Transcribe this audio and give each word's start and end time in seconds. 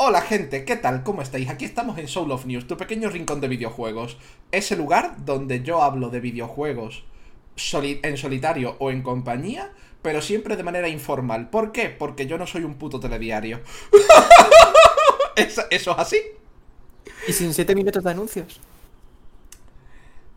Hola 0.00 0.20
gente, 0.22 0.64
¿qué 0.64 0.76
tal? 0.76 1.02
¿Cómo 1.02 1.22
estáis? 1.22 1.48
Aquí 1.50 1.64
estamos 1.64 1.98
en 1.98 2.06
Soul 2.06 2.30
of 2.30 2.46
News, 2.46 2.66
tu 2.68 2.76
pequeño 2.76 3.10
rincón 3.10 3.40
de 3.40 3.48
videojuegos. 3.48 4.16
Ese 4.52 4.76
lugar 4.76 5.24
donde 5.24 5.62
yo 5.62 5.82
hablo 5.82 6.08
de 6.08 6.20
videojuegos 6.20 7.04
soli- 7.56 7.98
en 8.04 8.16
solitario 8.16 8.76
o 8.78 8.90
en 8.92 9.02
compañía, 9.02 9.72
pero 10.00 10.22
siempre 10.22 10.56
de 10.56 10.62
manera 10.62 10.88
informal. 10.88 11.50
¿Por 11.50 11.72
qué? 11.72 11.88
Porque 11.90 12.26
yo 12.28 12.38
no 12.38 12.46
soy 12.46 12.62
un 12.62 12.74
puto 12.74 13.00
telediario. 13.00 13.60
eso, 15.36 15.62
eso 15.70 15.90
es 15.92 15.98
así. 15.98 16.20
Y 17.26 17.32
sin 17.32 17.52
7 17.52 17.74
minutos 17.74 18.04
de 18.04 18.10
anuncios. 18.10 18.60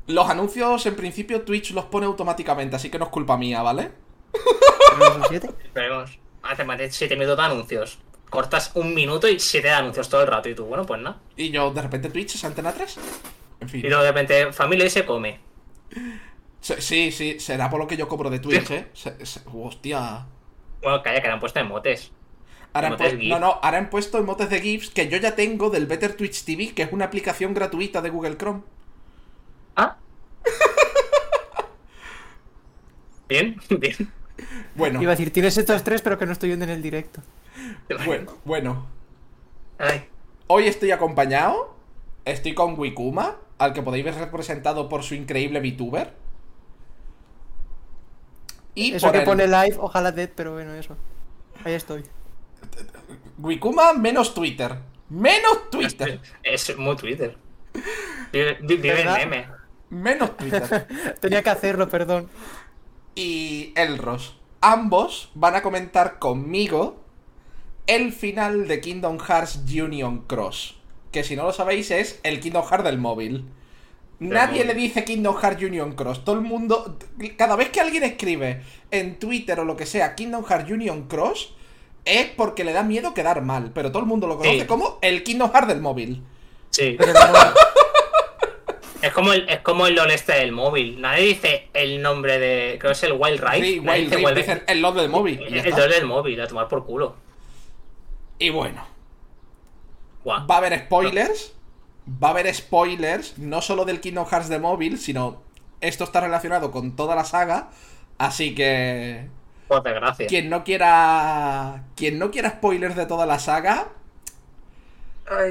Los 0.08 0.28
anuncios, 0.28 0.84
en 0.88 0.96
principio, 0.96 1.44
Twitch 1.44 1.72
los 1.72 1.86
pone 1.86 2.08
automáticamente, 2.08 2.76
así 2.76 2.90
que 2.90 2.98
no 2.98 3.06
es 3.06 3.12
culpa 3.12 3.38
mía, 3.38 3.62
¿vale? 3.62 3.92
¿Pero 4.34 4.98
no 4.98 5.14
son 5.14 5.24
7? 5.30 5.50
Esperemos. 5.66 6.18
Hace 6.42 6.64
más 6.66 6.80
de 6.80 6.92
7 6.92 7.16
minutos 7.16 7.38
de 7.38 7.44
anuncios. 7.44 8.00
Cortas 8.32 8.72
un 8.74 8.96
minuto 8.96 9.28
y 9.28 9.40
7 9.40 9.68
de 9.68 9.74
anuncios 9.76 10.10
todo 10.10 10.22
el 10.22 10.28
rato. 10.28 10.50
Y 10.50 10.56
tú, 10.56 10.66
bueno, 10.66 10.86
pues 10.88 11.00
nada. 11.00 11.20
Y 11.36 11.52
yo, 11.52 11.70
de 11.72 11.82
repente, 11.84 12.10
Twitch 12.10 12.34
es 12.36 12.44
Antena 12.44 12.74
3. 12.74 12.98
En 13.60 13.70
fin. 13.70 13.86
Y 13.86 13.90
luego 13.90 14.02
de 14.04 14.10
repente, 14.12 14.52
familia 14.54 14.86
y 14.86 14.90
se 14.90 15.06
come. 15.06 15.40
Se- 16.60 16.82
Sí, 16.82 17.12
sí, 17.12 17.40
será 17.40 17.70
por 17.70 17.80
lo 17.80 17.86
que 17.88 17.98
yo 17.98 18.08
cobro 18.08 18.30
de 18.32 18.40
Twitch, 18.40 18.72
¿eh? 18.72 18.88
Se- 18.94 19.24
se- 19.26 19.42
hostia. 19.54 20.26
Bueno, 20.82 21.04
calla, 21.04 21.22
que 21.22 21.28
le 21.28 21.34
han 21.34 21.40
puesto 21.40 21.60
emotes. 21.60 22.12
Ahora 22.74 22.88
Emotes 22.88 23.20
no, 23.26 23.38
no, 23.38 23.60
ahora 23.62 23.78
han 23.80 23.90
puesto 23.90 24.18
emotes 24.18 24.50
de 24.50 24.62
GIFs 24.62 24.90
que 24.92 25.10
yo 25.10 25.18
ya 25.18 25.36
tengo 25.36 25.70
del 25.70 25.86
Better 25.88 26.16
Twitch 26.16 26.46
TV, 26.46 26.74
que 26.74 26.84
es 26.84 26.94
una 26.94 27.04
aplicación 27.06 27.54
gratuita 27.54 28.02
de 28.02 28.10
Google 28.10 28.38
Chrome. 28.38 28.62
Ah. 29.76 29.98
Bien, 33.28 33.58
bien. 33.70 34.12
Bueno, 34.76 35.02
Iba 35.02 35.12
a 35.12 35.16
decir, 35.16 35.32
tienes 35.34 35.58
estos 35.58 35.84
tres, 35.84 36.02
pero 36.02 36.18
que 36.18 36.26
no 36.26 36.32
estoy 36.32 36.50
viendo 36.50 36.66
en 36.66 36.72
el 36.72 36.82
directo. 36.82 37.22
bueno, 38.06 38.34
bueno. 38.46 38.88
Ay, 39.78 40.06
Hoy 40.48 40.68
estoy 40.68 40.92
acompañado. 40.92 41.76
Estoy 42.26 42.54
con 42.54 42.78
Wikuma, 42.78 43.38
al 43.58 43.74
que 43.74 43.82
podéis 43.82 44.06
ver 44.06 44.16
representado 44.16 44.88
por 44.90 45.04
su 45.04 45.16
increíble 45.16 45.60
VTuber. 45.60 46.14
Y 48.76 48.94
Eso 48.94 49.12
que 49.12 49.20
el- 49.20 49.24
pone 49.26 49.48
live, 49.48 49.76
ojalá 49.80 50.12
dead, 50.12 50.30
pero 50.36 50.54
bueno, 50.54 50.74
eso. 50.76 50.96
Ahí 51.64 51.74
estoy. 51.74 52.04
Wikuma 53.38 53.94
menos 53.94 54.34
Twitter. 54.34 54.78
Menos 55.10 55.70
Twitter. 55.70 56.20
es 56.44 56.78
muy 56.78 56.96
Twitter. 56.96 57.36
Vive, 58.32 59.04
meme. 59.06 59.48
Menos 59.90 60.38
Twitter. 60.38 60.88
Tenía 61.20 61.42
que 61.44 61.50
hacerlo, 61.50 61.90
perdón. 61.90 62.30
Y 63.16 63.74
Elros. 63.76 64.38
Ambos 64.62 65.30
van 65.34 65.56
a 65.56 65.62
comentar 65.62 66.20
conmigo 66.20 66.98
el 67.88 68.14
final 68.14 68.68
de 68.68 68.80
Kingdom 68.80 69.20
Hearts 69.20 69.60
Union 69.72 70.24
Cross. 70.28 70.78
Que 71.12 71.24
si 71.24 71.36
no 71.36 71.44
lo 71.44 71.52
sabéis 71.54 71.92
es 71.92 72.20
el 72.24 72.40
Kingdom 72.40 72.64
Hearts 72.66 72.84
del 72.86 72.98
móvil. 72.98 73.46
Nadie 74.20 74.66
le 74.66 74.76
dice 74.76 75.04
Kingdom 75.04 75.36
Hearts 75.36 75.64
Union 75.64 75.94
Cross. 75.94 76.24
Todo 76.24 76.36
el 76.36 76.42
mundo. 76.42 76.98
Cada 77.38 77.56
vez 77.56 77.70
que 77.70 77.82
alguien 77.82 78.04
escribe 78.04 78.62
en 78.92 79.18
Twitter 79.18 79.60
o 79.60 79.66
lo 79.66 79.76
que 79.76 79.88
sea 79.88 80.14
Kingdom 80.16 80.46
Hearts 80.46 80.70
Union 80.70 81.08
Cross, 81.08 81.56
es 82.06 82.28
porque 82.28 82.64
le 82.64 82.72
da 82.74 82.84
miedo 82.84 83.14
quedar 83.16 83.42
mal. 83.42 83.72
Pero 83.74 83.92
todo 83.92 84.04
el 84.04 84.08
mundo 84.08 84.28
lo 84.28 84.38
conoce 84.38 84.60
Sí. 84.62 84.66
como 84.68 85.00
el 85.02 85.24
Kingdom 85.24 85.52
Hearts 85.52 85.68
del 85.68 85.82
móvil. 85.82 86.24
Sí. 86.70 86.96
Pero 87.00 87.14
no, 87.14 87.20
Es 89.02 89.14
como 89.14 89.34
el, 89.34 89.50
es 89.50 89.60
como 89.60 89.88
el 89.88 89.98
este 90.12 90.34
del 90.34 90.52
móvil. 90.52 91.02
Nadie 91.02 91.28
dice 91.28 91.70
el 91.74 92.02
nombre 92.02 92.40
de. 92.40 92.78
Creo 92.80 92.92
que 92.92 92.94
es 92.94 93.04
el 93.04 93.14
Wild. 93.14 93.40
Sí, 93.40 93.46
Nadie 93.46 93.80
Wild 93.80 94.10
dice 94.10 94.24
Wild 94.24 94.38
dicen 94.38 94.64
el 94.68 94.82
LOL 94.82 94.96
del 94.96 95.10
móvil. 95.10 95.42
El. 95.42 95.70
LOL 95.72 95.90
del 95.90 96.06
móvil, 96.06 96.42
a 96.42 96.48
tomar 96.48 96.68
por 96.68 96.86
culo. 96.86 97.16
Y 98.38 98.50
bueno. 98.50 98.86
Guau. 100.24 100.46
Va 100.46 100.56
a 100.56 100.58
haber 100.60 100.80
spoilers. 100.80 101.54
Va 102.22 102.30
a 102.30 102.32
haber 102.32 102.54
spoilers, 102.54 103.38
no 103.38 103.62
solo 103.62 103.86
del 103.86 104.02
Kingdom 104.02 104.26
Hearts 104.28 104.50
de 104.50 104.60
móvil, 104.60 104.98
sino 104.98 105.42
esto 105.82 106.04
está 106.04 106.20
relacionado 106.22 106.72
con 106.72 106.96
toda 106.96 107.16
la 107.16 107.24
saga. 107.24 107.70
Así 108.18 108.54
que. 108.54 109.28
Por 109.68 109.82
desgracia. 109.82 110.28
Quien 110.28 110.50
no 110.50 110.64
quiera. 110.64 111.86
Quien 111.96 112.20
no 112.20 112.30
quiera 112.30 112.50
spoilers 112.50 112.96
de 112.96 113.06
toda 113.08 113.26
la 113.26 113.40
saga. 113.40 113.90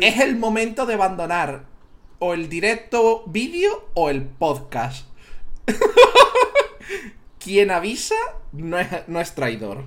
Es 0.00 0.20
el 0.20 0.36
momento 0.36 0.86
de 0.86 0.94
abandonar 0.94 1.69
o 2.20 2.32
el 2.34 2.48
directo 2.48 3.24
vídeo 3.26 3.88
o 3.94 4.08
el 4.10 4.22
podcast. 4.22 5.08
Quien 7.38 7.70
avisa 7.70 8.14
no 8.52 8.78
es, 8.78 8.88
no 9.08 9.20
es 9.20 9.34
traidor. 9.34 9.84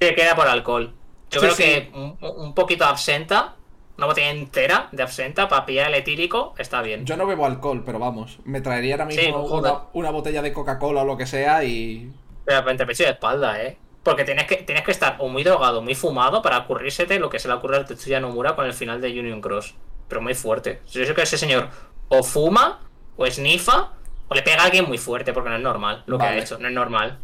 Se 0.00 0.14
queda 0.14 0.34
por 0.36 0.46
alcohol. 0.48 0.92
Yo 1.30 1.40
Sí, 1.40 1.46
creo 1.46 1.54
sí. 1.54 1.62
que 1.62 1.90
un, 1.94 2.16
un 2.20 2.54
poquito 2.54 2.84
absenta, 2.84 3.56
una 3.96 4.06
botella 4.06 4.30
entera 4.30 4.88
de 4.92 5.02
absenta 5.02 5.48
para 5.48 5.64
pillar 5.64 5.88
el 5.88 5.94
etílico, 5.94 6.54
está 6.58 6.82
bien. 6.82 7.04
Yo 7.06 7.16
no 7.16 7.26
bebo 7.26 7.46
alcohol, 7.46 7.82
pero 7.84 7.98
vamos, 7.98 8.38
me 8.44 8.60
traería 8.60 8.94
ahora 8.94 9.06
mismo 9.06 9.22
Sí, 9.46 9.54
una, 9.54 9.82
una 9.92 10.10
botella 10.10 10.42
de 10.42 10.52
Coca-Cola 10.52 11.02
o 11.02 11.04
lo 11.04 11.16
que 11.16 11.26
sea 11.26 11.64
y. 11.64 12.12
Pero 12.44 12.68
entre 12.70 12.86
pecho 12.86 13.04
y 13.04 13.06
espalda, 13.06 13.62
¿eh? 13.62 13.78
Porque 14.02 14.24
tienes 14.24 14.46
que, 14.46 14.56
tienes 14.56 14.84
que 14.84 14.92
estar 14.92 15.16
o 15.18 15.28
muy 15.28 15.42
drogado 15.42 15.82
muy 15.82 15.96
fumado 15.96 16.40
para 16.42 16.58
ocurrírsete 16.58 17.18
lo 17.18 17.28
que 17.30 17.40
se 17.40 17.48
le 17.48 17.54
ocurre 17.54 17.76
al 17.76 17.86
Tetsuya 17.86 18.20
Nomura 18.20 18.54
con 18.54 18.64
el 18.66 18.72
final 18.72 19.00
de 19.00 19.08
Union 19.18 19.40
Cross. 19.40 19.74
Pero 20.08 20.20
muy 20.20 20.34
fuerte. 20.34 20.80
Yo 20.90 21.04
sé 21.04 21.14
que 21.14 21.22
ese 21.22 21.38
señor 21.38 21.68
o 22.08 22.22
fuma, 22.22 22.80
o 23.16 23.26
esnifa, 23.26 23.92
o 24.28 24.34
le 24.34 24.42
pega 24.42 24.62
a 24.62 24.66
alguien 24.66 24.86
muy 24.86 24.98
fuerte, 24.98 25.32
porque 25.32 25.50
no 25.50 25.56
es 25.56 25.62
normal 25.62 26.04
lo 26.06 26.18
que 26.18 26.24
ha 26.24 26.36
hecho, 26.38 26.58
no 26.58 26.68
es 26.68 26.74
normal. 26.74 27.18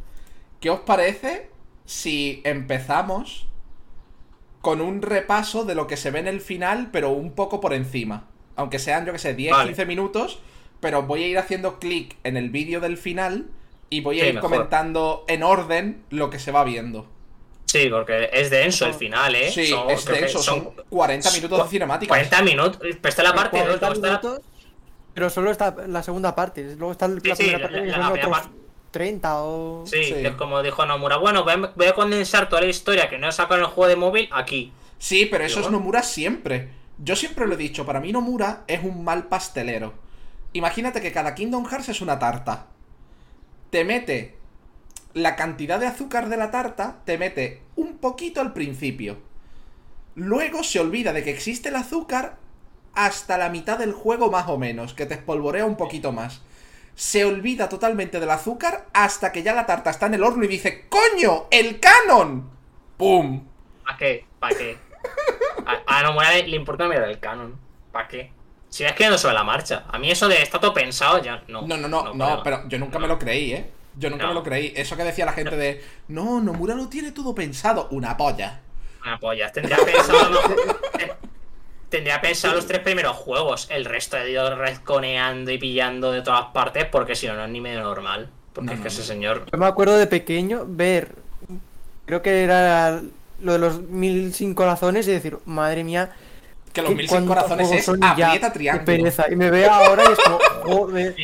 ¿Qué 0.60 0.70
os 0.70 0.81
parece 0.81 1.50
si 1.84 2.41
empezamos 2.44 3.47
con 4.60 4.81
un 4.81 5.03
repaso 5.03 5.65
de 5.65 5.75
lo 5.75 5.87
que 5.87 5.97
se 5.97 6.10
ve 6.10 6.20
en 6.20 6.28
el 6.28 6.41
final, 6.41 6.91
pero 6.93 7.10
un 7.10 7.32
poco 7.32 7.60
por 7.60 7.72
encima? 7.75 8.28
Aunque 8.56 8.78
sean, 8.78 9.06
yo 9.06 9.12
que 9.12 9.19
sé, 9.19 9.34
10, 9.34 9.53
Vale. 9.53 9.64
15 9.70 9.87
minutos, 9.87 10.41
pero 10.81 11.03
voy 11.04 11.25
a 11.25 11.28
ir 11.28 11.38
haciendo 11.38 11.78
clic 11.78 12.16
en 12.25 12.37
el 12.37 12.50
vídeo 12.50 12.81
del 12.81 12.97
final 12.97 13.47
y 13.91 14.00
voy 14.00 14.20
a 14.20 14.22
Sí, 14.25 14.28
ir 14.28 14.34
mejor. 14.37 14.50
comentando 14.50 15.25
en 15.28 15.43
orden 15.43 16.04
lo 16.10 16.31
que 16.31 16.38
se 16.38 16.53
va 16.53 16.64
viendo. 16.64 17.06
Sí, 17.72 17.88
porque 17.88 18.28
es 18.32 18.50
denso 18.50 18.86
el 18.86 18.94
final, 18.94 19.34
¿eh? 19.34 19.50
Sí, 19.50 19.66
Son- 19.66 19.88
es 19.90 20.04
denso, 20.04 20.42
son 20.42 20.70
40 20.90 21.30
minutos 21.30 21.62
de 21.64 21.68
cinemáticas. 21.70 22.08
40 22.08 22.42
minutos. 22.42 22.78
Pero 22.80 23.08
está 23.08 23.22
la 23.22 23.34
parte 23.34 23.56
2, 23.58 23.66
40 23.78 23.86
luego 23.90 24.06
está 24.06 24.28
la- 24.30 24.40
pero 25.14 25.30
solo 25.30 25.50
está 25.50 25.74
la 25.88 26.02
segunda 26.02 26.34
parte. 26.34 26.62
Luego 26.76 26.92
está 26.92 27.08
la 27.08 27.14
Sí, 27.20 27.30
sí, 27.30 27.34
primera 27.36 27.58
la- 27.58 27.64
parte 27.68 27.86
la- 27.86 27.98
la 27.98 28.10
otros 28.10 28.28
parte. 28.28 28.48
30 28.90 29.42
o... 29.42 29.84
Sí, 29.86 30.04
Sí. 30.04 30.14
es 30.16 30.32
como 30.32 30.62
dijo 30.62 30.84
Nomura. 30.84 31.16
Bueno, 31.16 31.44
voy 31.44 31.86
a, 31.86 31.94
condensar 31.94 32.48
toda 32.48 32.60
la 32.62 32.68
historia 32.68 33.08
que 33.08 33.16
no 33.18 33.26
he 33.28 33.32
sacado 33.32 33.54
en 33.56 33.60
el 33.62 33.66
juego 33.70 33.88
de 33.88 33.96
móvil 33.96 34.28
aquí. 34.32 34.72
Sí, 34.98 35.26
pero 35.26 35.44
eso 35.44 35.56
Pero 35.56 35.66
es. 35.68 35.72
Nomura 35.72 36.02
siempre. 36.02 36.68
Yo 36.98 37.16
siempre 37.16 37.46
lo 37.46 37.54
he 37.54 37.56
dicho, 37.56 37.86
para 37.86 38.00
mí 38.00 38.12
Nomura 38.12 38.64
es 38.66 38.84
un 38.84 39.02
mal 39.02 39.28
pastelero. 39.28 39.94
Imagínate 40.52 41.00
que 41.00 41.10
cada 41.10 41.34
Kingdom 41.34 41.64
Hearts 41.66 41.88
es 41.88 42.00
una 42.02 42.18
tarta. 42.18 42.66
Te 43.70 43.84
mete 43.84 44.36
la 45.14 45.36
cantidad 45.36 45.78
de 45.78 45.86
azúcar 45.86 46.28
de 46.28 46.36
la 46.36 46.50
tarta, 46.50 46.98
te 47.04 47.18
mete 47.18 47.62
un 47.76 47.98
poquito 47.98 48.40
al 48.40 48.52
principio. 48.52 49.18
Luego 50.14 50.62
se 50.62 50.80
olvida 50.80 51.12
de 51.12 51.24
que 51.24 51.30
existe 51.30 51.70
el 51.70 51.76
azúcar 51.76 52.36
hasta 52.94 53.38
la 53.38 53.48
mitad 53.48 53.78
del 53.78 53.92
juego 53.92 54.30
más 54.30 54.48
o 54.48 54.58
menos, 54.58 54.94
que 54.94 55.06
te 55.06 55.14
espolvorea 55.14 55.64
un 55.64 55.76
poquito 55.76 56.12
más. 56.12 56.42
Se 56.94 57.24
olvida 57.24 57.68
totalmente 57.68 58.20
del 58.20 58.30
azúcar 58.30 58.86
hasta 58.92 59.32
que 59.32 59.42
ya 59.42 59.54
la 59.54 59.66
tarta 59.66 59.90
está 59.90 60.06
en 60.06 60.14
el 60.14 60.22
horno 60.22 60.44
y 60.44 60.48
dice, 60.48 60.86
¡Coño! 60.88 61.46
¡El 61.50 61.80
canon! 61.80 62.50
¡Pum! 62.98 63.44
¿Para 63.84 63.96
qué? 63.96 64.26
¿Para 64.38 64.56
qué? 64.56 64.76
A, 65.66 65.98
a 65.98 66.02
Nomura 66.02 66.32
le, 66.32 66.46
le 66.48 66.56
importa 66.56 66.86
mirar 66.86 67.08
el 67.08 67.18
canon. 67.18 67.58
¿Para 67.90 68.08
qué? 68.08 68.30
Si 68.68 68.84
es 68.84 68.92
que 68.92 69.08
no 69.08 69.18
sobre 69.18 69.34
la 69.34 69.44
marcha. 69.44 69.84
A 69.88 69.98
mí 69.98 70.10
eso 70.10 70.28
de 70.28 70.42
está 70.42 70.58
todo 70.58 70.72
pensado 70.72 71.22
ya 71.22 71.42
no. 71.48 71.62
No, 71.62 71.76
no, 71.76 71.88
no, 71.88 72.14
no, 72.14 72.42
pero 72.42 72.66
yo 72.68 72.78
nunca 72.78 72.98
me 72.98 73.06
lo 73.06 73.18
creí, 73.18 73.52
¿eh? 73.52 73.70
Yo 73.97 74.10
nunca 74.10 74.25
No. 74.25 74.28
me 74.30 74.34
lo 74.34 74.42
creí. 74.42 74.72
Eso 74.76 74.97
que 74.97 75.04
decía 75.04 75.25
la 75.26 75.32
gente 75.32 75.56
de, 75.56 75.82
no, 76.08 76.41
Nomura 76.41 76.75
lo 76.75 76.88
tiene 76.88 77.12
todo 77.12 77.34
pensado. 77.34 77.88
Una 77.91 78.16
polla. 78.16 78.60
Una 79.04 79.19
polla. 79.19 79.50
Tendría 79.53 79.76
pensado. 79.78 80.38
tendría 81.88 82.20
pensado 82.20 82.55
los 82.55 82.66
tres 82.66 82.81
primeros 82.81 83.16
juegos. 83.16 83.66
El 83.70 83.84
resto 83.84 84.16
he 84.16 84.31
ido 84.31 84.55
resconeando 84.56 85.50
y 85.50 85.58
pillando 85.58 86.11
de 86.12 86.22
todas 86.22 86.46
partes 86.46 86.87
porque 86.87 87.14
si 87.14 87.26
no, 87.26 87.34
no 87.34 87.44
es 87.44 87.50
ni 87.50 87.61
medio 87.61 87.82
normal. 87.82 88.31
Porque 88.52 88.66
No, 88.66 88.72
es 88.72 88.78
no, 88.78 88.82
que 88.82 88.88
ese 88.88 89.00
no. 89.00 89.05
señor. 89.06 89.46
Yo 89.52 89.58
me 89.58 89.66
acuerdo 89.66 89.96
de 89.99 90.06
pequeño 90.06 90.64
ver, 90.66 91.14
creo 92.06 92.22
que 92.22 92.43
era 92.44 93.02
lo 93.40 93.52
de 93.52 93.58
los 93.58 93.82
mil 93.82 94.32
sin 94.32 94.55
corazones 94.55 95.06
y 95.08 95.11
decir, 95.12 95.38
madre 95.44 95.84
mía, 95.84 96.12
Que 96.72 96.80
los 96.82 96.90
¿qué- 96.90 96.96
mil 96.96 97.26
corazones 97.26 97.70
es 97.70 97.86
ya? 97.86 98.10
aprieta 98.12 98.48
Qué 98.52 98.58
triángulo. 98.58 98.84
pereza. 98.86 99.26
Y 99.30 99.36
me 99.36 99.50
ve 99.50 99.66
ahora 99.66 100.04
y 100.08 100.12
es 100.12 100.19
como, 100.19 100.38
joder, 100.62 101.14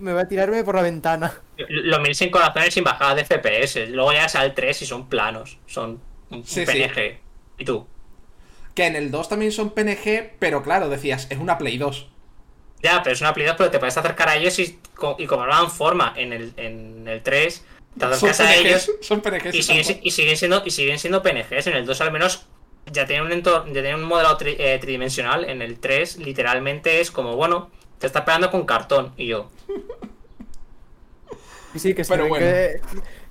me- 0.00 0.12
voy 0.12 0.20
a 0.22 0.26
tirarme 0.28 0.64
por 0.64 0.74
la 0.74 0.82
ventana. 0.82 1.32
Los 1.68 2.00
mil 2.00 2.14
sin 2.14 2.30
corazones 2.30 2.74
sin 2.74 2.82
bajadas 2.84 3.16
de 3.16 3.24
FPS. 3.24 3.86
Luego 3.90 4.12
ya 4.12 4.28
sale 4.28 4.46
el 4.46 4.54
3 4.54 4.82
y 4.82 4.86
son 4.86 5.08
planos. 5.08 5.58
Son 5.66 6.00
un, 6.30 6.44
Sí, 6.44 6.66
sí. 6.66 6.72
PNG. 6.72 7.20
¿Y 7.58 7.64
tú? 7.64 7.86
Que 8.74 8.86
en 8.86 8.96
el 8.96 9.10
2 9.10 9.28
también 9.28 9.52
son 9.52 9.70
PNG, 9.70 10.32
pero 10.38 10.62
claro, 10.62 10.88
decías, 10.88 11.26
es 11.30 11.38
una 11.38 11.58
Play 11.58 11.78
2. 11.78 12.08
Ya, 12.82 13.00
pero 13.04 13.14
es 13.14 13.20
una 13.20 13.32
Play 13.34 13.46
2, 13.46 13.54
pero 13.56 13.70
te 13.70 13.78
puedes 13.78 13.96
acercar 13.96 14.28
a 14.30 14.36
ellos 14.36 14.58
y, 14.58 14.80
y 15.18 15.26
como 15.26 15.46
no 15.46 15.52
dan 15.54 15.70
forma 15.70 16.12
en 16.16 16.32
el, 16.32 16.52
en 16.56 17.06
el 17.06 17.22
3, 17.22 17.64
te 17.94 18.00
Son 18.00 18.12
acercas 18.14 18.40
a 18.40 18.54
ellos 18.56 18.86
PNGs, 18.86 19.06
son 19.06 19.20
PNGs. 19.20 19.54
y 19.54 19.62
sí, 19.62 19.84
siguen, 19.84 20.00
y, 20.02 20.10
siguen 20.10 20.36
siendo, 20.36 20.62
y 20.64 20.70
siguen 20.70 20.98
siendo 20.98 21.22
PNGs. 21.22 21.66
En 21.68 21.74
el 21.76 21.86
2 21.86 22.00
al 22.00 22.10
menos 22.10 22.46
ya 22.86 23.06
tiene 23.06 23.22
un 23.22 23.32
entorno, 23.32 23.66
ya 23.72 23.82
tiene 23.82 23.94
un 23.96 24.04
modelo 24.04 24.36
tri- 24.38 24.56
eh, 24.58 24.78
tridimensional. 24.80 25.44
En 25.48 25.62
el 25.62 25.78
3, 25.80 26.18
literalmente 26.18 27.00
es 27.00 27.10
como, 27.10 27.36
bueno, 27.36 27.70
te 27.98 28.06
está 28.06 28.24
pegando 28.24 28.50
con 28.50 28.66
cartón. 28.66 29.12
Y 29.16 29.26
yo, 29.28 29.50
Y 31.72 31.78
sí, 31.78 31.94
que, 31.94 32.04
bueno. 32.26 32.28
que, 32.38 32.80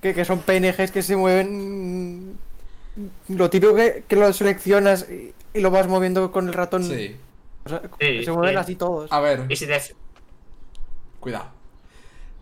que, 0.00 0.14
que 0.14 0.24
son 0.24 0.42
PNGs 0.42 0.90
que 0.90 1.02
se 1.02 1.16
mueven. 1.16 2.32
mm, 2.32 2.38
Lo 3.28 3.50
típico 3.50 3.74
que, 3.74 4.04
que 4.08 4.16
lo 4.16 4.32
seleccionas 4.32 5.08
y, 5.10 5.34
y 5.54 5.60
lo 5.60 5.70
vas 5.70 5.88
moviendo 5.88 6.32
con 6.32 6.48
el 6.48 6.54
ratón. 6.54 6.82
Sí. 6.82 7.16
O 7.64 7.68
sea, 7.68 7.82
Sí, 8.00 8.24
se 8.24 8.32
mueven 8.32 8.56
sí. 8.56 8.56
así 8.58 8.76
todos. 8.76 9.10
A 9.10 9.20
ver, 9.20 9.46
y 9.48 9.56
si 9.56 9.66
te. 9.66 9.80
cuidado. 11.20 11.52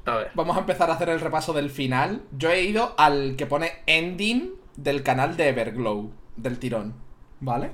A 0.05 0.17
ver. 0.17 0.31
Vamos 0.35 0.57
a 0.57 0.61
empezar 0.61 0.91
a 0.91 0.95
hacer 0.95 1.09
el 1.09 1.21
repaso 1.21 1.53
del 1.53 1.71
final. 1.71 2.23
Yo 2.33 2.51
he 2.51 2.63
ido 2.63 2.95
al 2.99 3.37
que 3.37 3.47
pone 3.47 3.73
ending 3.87 4.55
del 4.77 5.03
canal 5.03 5.37
de 5.37 5.49
Everglow, 5.49 6.13
del 6.37 6.59
tirón, 6.59 6.95
¿vale? 7.41 7.73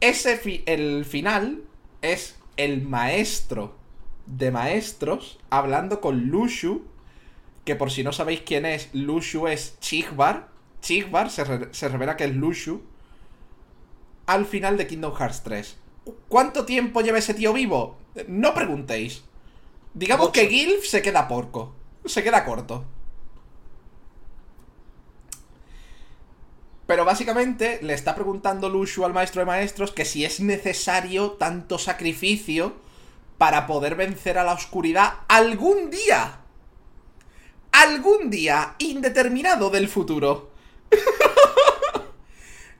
Ese 0.00 0.36
fi- 0.36 0.62
el 0.66 1.04
final 1.04 1.62
es 2.02 2.36
el 2.56 2.82
maestro 2.82 3.74
de 4.26 4.50
maestros 4.50 5.38
hablando 5.50 6.00
con 6.00 6.26
Lushu, 6.28 6.82
que 7.64 7.76
por 7.76 7.90
si 7.90 8.02
no 8.02 8.12
sabéis 8.12 8.42
quién 8.42 8.66
es, 8.66 8.90
Lushu 8.92 9.46
es 9.48 9.78
Chigbar. 9.80 10.48
Chigbar 10.80 11.30
se, 11.30 11.44
re- 11.44 11.68
se 11.72 11.88
revela 11.88 12.16
que 12.16 12.24
es 12.24 12.34
Lushu 12.34 12.82
al 14.26 14.46
final 14.46 14.76
de 14.76 14.86
Kingdom 14.86 15.14
Hearts 15.14 15.42
3. 15.42 15.76
¿Cuánto 16.28 16.64
tiempo 16.66 17.00
lleva 17.00 17.18
ese 17.18 17.34
tío 17.34 17.52
vivo? 17.52 17.96
No 18.28 18.52
preguntéis. 18.54 19.24
Digamos 19.94 20.30
que 20.30 20.48
Gilf 20.48 20.84
se 20.84 21.02
queda 21.02 21.28
porco. 21.28 21.74
Se 22.04 22.22
queda 22.22 22.44
corto. 22.44 22.84
Pero 26.86 27.04
básicamente 27.04 27.78
le 27.82 27.94
está 27.94 28.14
preguntando 28.14 28.68
Lushu 28.68 29.04
al 29.04 29.14
maestro 29.14 29.40
de 29.40 29.46
maestros 29.46 29.90
que 29.92 30.04
si 30.04 30.24
es 30.24 30.40
necesario 30.40 31.32
tanto 31.32 31.78
sacrificio 31.78 32.74
para 33.38 33.66
poder 33.66 33.94
vencer 33.94 34.38
a 34.38 34.44
la 34.44 34.52
oscuridad 34.52 35.14
algún 35.28 35.90
día. 35.90 36.40
Algún 37.72 38.30
día 38.30 38.74
indeterminado 38.78 39.70
del 39.70 39.88
futuro. 39.88 40.50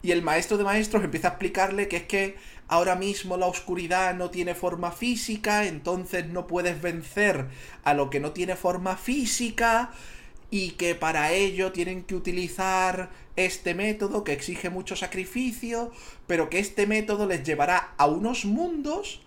Y 0.04 0.12
el 0.12 0.20
maestro 0.20 0.58
de 0.58 0.64
maestros 0.64 1.02
empieza 1.02 1.28
a 1.28 1.30
explicarle 1.30 1.88
que 1.88 1.96
es 1.96 2.02
que 2.02 2.36
ahora 2.68 2.94
mismo 2.94 3.38
la 3.38 3.46
oscuridad 3.46 4.14
no 4.14 4.28
tiene 4.28 4.54
forma 4.54 4.92
física, 4.92 5.64
entonces 5.64 6.26
no 6.26 6.46
puedes 6.46 6.82
vencer 6.82 7.46
a 7.84 7.94
lo 7.94 8.10
que 8.10 8.20
no 8.20 8.32
tiene 8.32 8.54
forma 8.54 8.98
física 8.98 9.92
y 10.50 10.72
que 10.72 10.94
para 10.94 11.32
ello 11.32 11.72
tienen 11.72 12.04
que 12.04 12.14
utilizar 12.14 13.08
este 13.36 13.74
método 13.74 14.22
que 14.24 14.32
exige 14.32 14.70
mucho 14.70 14.96
sacrificio, 14.96 15.90
pero 16.26 16.48
que 16.50 16.58
este 16.58 16.86
método 16.86 17.26
les 17.26 17.42
llevará 17.44 17.92
a 17.96 18.06
unos 18.06 18.44
mundos 18.44 19.20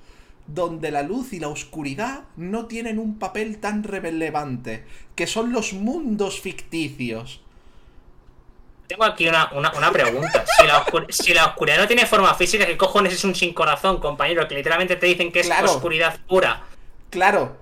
donde 0.48 0.92
la 0.92 1.04
luz 1.04 1.33
y 1.33 1.39
la 1.39 1.50
oscuridad 1.50 2.24
no 2.38 2.68
tienen 2.68 3.00
un 3.00 3.19
papel 3.19 3.57
tan 3.57 3.83
relevante, 3.83 4.86
que 5.15 5.27
son 5.27 5.51
los 5.51 5.74
mundos 5.74 6.39
ficticios. 6.39 7.42
Tengo 8.88 9.04
aquí 9.04 9.27
una, 9.27 9.51
una, 9.54 9.74
una 9.77 9.92
pregunta. 9.92 10.45
Si 10.57 10.65
la, 10.65 10.86
oscur- 10.86 11.12
si 11.12 11.33
la 11.33 11.48
oscuridad 11.48 11.77
no 11.77 11.88
tiene 11.88 12.06
forma 12.06 12.33
física, 12.36 12.65
¿qué 12.65 12.77
cojones 12.77 13.12
es 13.13 13.25
un 13.25 13.36
sin 13.36 13.54
corazón, 13.54 14.00
compañero? 14.00 14.48
Que 14.48 14.56
literalmente 14.56 14.95
te 14.95 15.06
dicen 15.07 15.33
que 15.33 15.42
es 15.42 15.48
Claro. 15.48 15.69
oscuridad 15.74 16.18
pura. 16.30 16.63
Claro, 17.09 17.57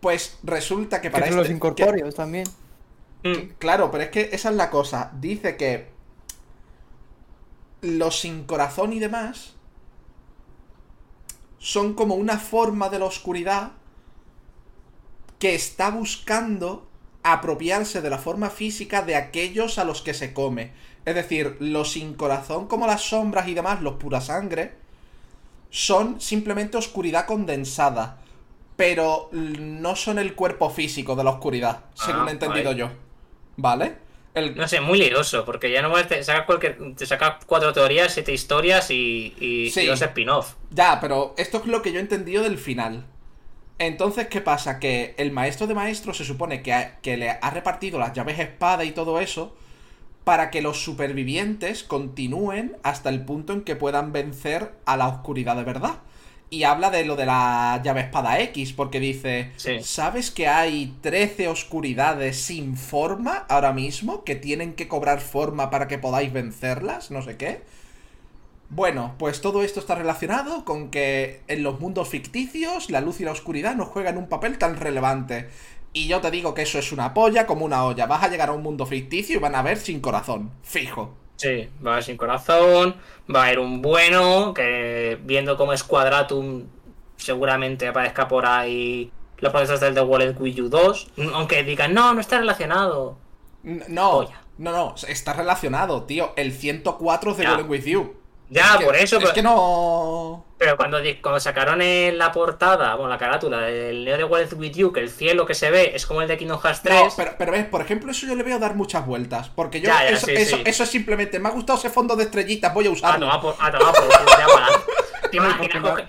pues 0.00 0.38
resulta 0.44 1.00
que 1.00 1.08
que 1.08 1.10
para 1.10 1.26
son 1.26 1.36
los 1.38 1.46
este- 1.46 1.56
incorpóreos 1.56 2.14
también. 2.14 2.46
Mm. 3.22 3.54
claro, 3.58 3.90
pero 3.90 4.04
es 4.04 4.10
que 4.10 4.30
esa 4.32 4.50
es 4.50 4.56
la 4.56 4.70
cosa. 4.70 5.10
Dice 5.20 5.56
que 5.56 5.88
los 7.82 8.20
sin 8.20 8.44
corazón 8.44 8.92
y 8.92 8.98
demás 8.98 9.54
son 11.58 11.94
como 11.94 12.14
una 12.14 12.38
forma 12.38 12.88
de 12.88 12.98
la 12.98 13.04
oscuridad 13.06 13.72
que 15.38 15.54
está 15.54 15.90
buscando 15.90 16.86
apropiarse 17.22 18.00
de 18.00 18.10
la 18.10 18.18
forma 18.18 18.48
física 18.50 19.02
de 19.02 19.16
aquellos 19.16 19.78
a 19.78 19.84
los 19.84 20.00
que 20.02 20.14
se 20.14 20.32
come. 20.32 20.72
Es 21.04 21.14
decir, 21.14 21.56
los 21.60 21.92
sin 21.92 22.14
corazón 22.14 22.66
como 22.66 22.86
las 22.86 23.02
sombras 23.02 23.48
y 23.48 23.54
demás, 23.54 23.80
los 23.82 23.94
pura 23.94 24.20
sangre, 24.20 24.74
son 25.70 26.20
simplemente 26.20 26.76
oscuridad 26.76 27.26
condensada. 27.26 28.18
Pero 28.76 29.28
no 29.32 29.94
son 29.96 30.18
el 30.18 30.34
cuerpo 30.34 30.70
físico 30.70 31.14
de 31.14 31.24
la 31.24 31.30
oscuridad, 31.30 31.84
según 31.94 32.22
Ah, 32.22 32.28
he 32.28 32.32
entendido 32.32 32.70
guay. 32.70 32.76
yo. 32.78 33.09
¿Vale? 33.56 33.96
El, 34.34 34.56
No 34.56 34.68
sé, 34.68 34.80
muy 34.80 34.98
lioso, 34.98 35.44
porque 35.44 35.70
ya 35.72 35.82
no 35.82 35.92
te 36.06 36.22
saca 36.22 36.46
cualquier. 36.46 36.78
Te 36.94 37.06
saca 37.06 37.38
cuatro 37.46 37.72
teorías, 37.72 38.12
siete 38.14 38.32
historias 38.32 38.90
y, 38.90 39.34
y, 39.40 39.70
Sí. 39.70 39.80
y 39.80 39.86
dos 39.86 40.00
spin-off. 40.02 40.54
Ya, 40.70 40.98
pero 41.00 41.34
esto 41.36 41.58
es 41.58 41.66
lo 41.66 41.82
que 41.82 41.92
yo 41.92 41.98
he 41.98 42.02
entendido 42.02 42.42
del 42.42 42.58
final. 42.58 43.06
Entonces, 43.78 44.28
¿qué 44.28 44.40
pasa? 44.40 44.78
Que 44.78 45.14
el 45.18 45.32
maestro 45.32 45.66
de 45.66 45.74
maestros 45.74 46.16
se 46.18 46.24
supone 46.24 46.62
que, 46.62 46.72
ha- 46.72 47.00
que 47.00 47.16
le 47.16 47.30
ha 47.30 47.50
repartido 47.50 47.98
las 47.98 48.12
llaves 48.12 48.38
espada 48.38 48.84
y 48.84 48.92
todo 48.92 49.20
eso 49.20 49.56
para 50.24 50.50
que 50.50 50.62
los 50.62 50.82
supervivientes 50.84 51.82
continúen 51.84 52.76
hasta 52.82 53.08
el 53.10 53.24
punto 53.24 53.52
en 53.54 53.62
que 53.62 53.76
puedan 53.76 54.12
vencer 54.12 54.72
a 54.86 54.96
la 54.96 55.08
oscuridad 55.08 55.56
de 55.56 55.64
verdad. 55.64 56.00
Y 56.52 56.64
habla 56.64 56.90
de 56.90 57.04
lo 57.04 57.14
de 57.14 57.26
la 57.26 57.80
llave 57.84 58.00
espada 58.00 58.40
X, 58.40 58.72
porque 58.72 58.98
dice, 58.98 59.52
Sí. 59.56 59.78
¿sabes 59.82 60.32
que 60.32 60.48
hay 60.48 60.96
13 61.00 61.46
oscuridades 61.46 62.36
sin 62.42 62.76
forma 62.76 63.46
ahora 63.48 63.72
mismo 63.72 64.24
que 64.24 64.34
tienen 64.34 64.74
que 64.74 64.88
cobrar 64.88 65.20
forma 65.20 65.70
para 65.70 65.86
que 65.86 65.98
podáis 65.98 66.32
vencerlas? 66.32 67.12
No 67.12 67.22
sé 67.22 67.36
qué. 67.36 67.62
Bueno, 68.68 69.14
pues 69.18 69.40
todo 69.40 69.62
esto 69.62 69.80
está 69.80 69.94
relacionado 69.94 70.64
con 70.64 70.90
que 70.90 71.40
en 71.48 71.62
los 71.62 71.80
mundos 71.80 72.08
ficticios 72.08 72.90
la 72.90 73.00
luz 73.00 73.20
y 73.20 73.24
la 73.24 73.32
oscuridad 73.32 73.74
no 73.74 73.84
juegan 73.84 74.16
un 74.16 74.28
papel 74.28 74.58
tan 74.58 74.76
relevante. 74.76 75.48
Y 75.92 76.06
yo 76.06 76.20
te 76.20 76.30
digo 76.30 76.54
que 76.54 76.62
eso 76.62 76.78
es 76.78 76.92
una 76.92 77.14
polla 77.14 77.46
como 77.46 77.64
una 77.64 77.84
olla. 77.84 78.06
Vas 78.06 78.22
a 78.22 78.28
llegar 78.28 78.48
a 78.48 78.52
un 78.52 78.62
mundo 78.62 78.86
ficticio 78.86 79.36
y 79.36 79.40
van 79.40 79.56
a 79.56 79.62
ver 79.62 79.76
sin 79.78 80.00
corazón. 80.00 80.50
Fijo. 80.62 81.14
Sí, 81.40 81.70
va 81.84 81.92
a 81.92 81.94
haber 81.94 82.04
sin 82.04 82.18
corazón, 82.18 82.96
va 83.34 83.40
a 83.40 83.46
haber 83.46 83.60
un 83.60 83.80
bueno, 83.80 84.52
que 84.52 85.18
viendo 85.22 85.56
cómo 85.56 85.72
es 85.72 85.82
Quadratum, 85.82 86.66
seguramente 87.16 87.88
aparezca 87.88 88.28
por 88.28 88.44
ahí 88.44 89.10
los 89.38 89.50
procesos 89.50 89.80
del 89.80 89.94
The 89.94 90.02
Wallet 90.02 90.38
Wii 90.38 90.60
U 90.60 90.68
2. 90.68 91.12
Aunque 91.32 91.64
digan, 91.64 91.94
no, 91.94 92.12
no 92.12 92.20
está 92.20 92.40
relacionado. 92.40 93.16
No, 93.62 94.28
no, 94.58 94.72
no, 94.72 94.94
está 95.08 95.32
relacionado, 95.32 96.02
tío. 96.02 96.34
El 96.36 96.52
104 96.52 97.30
es 97.30 97.36
de 97.38 97.44
Ya. 97.44 97.50
Golden 97.52 97.70
With 97.70 97.84
You. 97.84 98.19
Ya, 98.52 98.72
Es 98.72 98.76
que- 98.78 98.84
por 98.84 98.96
eso, 98.96 99.16
Es 99.18 99.22
pero, 99.22 99.34
que 99.34 99.42
no. 99.42 100.44
pero 100.58 100.76
cuando, 100.76 100.98
cuando 101.22 101.38
sacaron 101.38 101.80
en 101.82 102.18
la 102.18 102.32
portada, 102.32 102.96
bueno, 102.96 103.08
la 103.08 103.16
carátula 103.16 103.60
del 103.60 104.04
Neo 104.04 104.16
de 104.16 104.24
Wallet 104.24 104.52
With 104.54 104.72
You, 104.72 104.92
que 104.92 104.98
el 105.00 105.08
cielo 105.08 105.46
que 105.46 105.54
se 105.54 105.70
ve 105.70 105.92
es 105.94 106.04
como 106.04 106.20
el 106.20 106.26
de 106.26 106.36
Kingdom 106.36 106.60
Hearts 106.60 106.82
3. 106.82 107.00
No, 107.00 107.08
pero, 107.16 107.34
pero 107.38 107.52
ves, 107.52 107.64
por 107.66 107.80
ejemplo, 107.80 108.10
eso 108.10 108.26
yo 108.26 108.34
le 108.34 108.42
veo 108.42 108.58
dar 108.58 108.74
muchas 108.74 109.06
vueltas. 109.06 109.48
Porque 109.50 109.80
yo, 109.80 109.86
Ya, 109.86 110.02
ya, 110.02 110.10
eso, 110.16 110.26
sí, 110.26 110.32
eso, 110.34 110.56
sí. 110.56 110.62
eso 110.66 110.82
es 110.82 110.90
simplemente, 110.90 111.38
me 111.38 111.48
ha 111.48 111.52
gustado 111.52 111.78
ese 111.78 111.90
fondo 111.90 112.16
de 112.16 112.24
estrellitas, 112.24 112.74
voy 112.74 112.86
a 112.88 112.90
usarlo. 112.90 113.26
tomar 113.26 113.40
por, 113.40 113.54
a 113.60 113.70
tomar 113.70 113.94
por 113.94 114.04
culo, 114.04 114.30
ya 114.38 114.46
para. 114.46 114.66
¿Te 115.30 115.36
imaginas? 115.36 115.58
porque 115.60 115.78
no- 115.80 115.90
Cogen, 115.90 116.08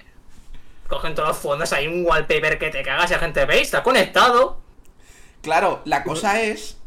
cogen 0.90 1.16
todos 1.16 1.30
los 1.30 1.38
fondos, 1.38 1.72
hay 1.74 1.86
un 1.88 2.04
wallpaper 2.06 2.58
que 2.58 2.72
te 2.72 2.82
cagas 2.82 3.10
y 3.12 3.14
la 3.14 3.20
gente 3.20 3.46
ve, 3.46 3.62
está 3.62 3.84
conectado. 3.84 4.60
Claro, 5.44 5.82
la 5.86 6.04
cosa 6.04 6.42
es 6.42 6.78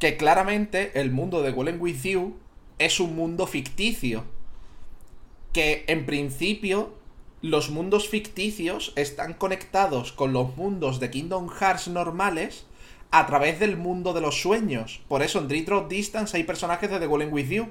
que 0.00 0.16
claramente 0.16 0.90
el 1.00 1.12
mundo 1.12 1.40
de 1.42 1.52
Golden 1.52 1.80
With 1.80 2.02
You 2.02 2.36
es 2.80 2.98
un 3.00 3.14
mundo 3.16 3.46
ficticio. 3.46 4.24
Que 5.56 5.86
en 5.86 6.04
principio 6.04 6.92
los 7.40 7.70
mundos 7.70 8.10
ficticios 8.10 8.92
están 8.94 9.32
conectados 9.32 10.12
con 10.12 10.34
los 10.34 10.54
mundos 10.54 11.00
de 11.00 11.10
Kingdom 11.10 11.48
Hearts 11.48 11.88
normales 11.88 12.66
a 13.10 13.24
través 13.24 13.58
del 13.58 13.78
mundo 13.78 14.12
de 14.12 14.20
los 14.20 14.42
sueños. 14.42 15.00
Por 15.08 15.22
eso 15.22 15.38
en 15.38 15.48
Dream 15.48 15.88
Distance 15.88 16.36
hay 16.36 16.42
personajes 16.42 16.90
de 16.90 16.98
The 16.98 17.06
Golden 17.06 17.32
With 17.32 17.48
You. 17.48 17.68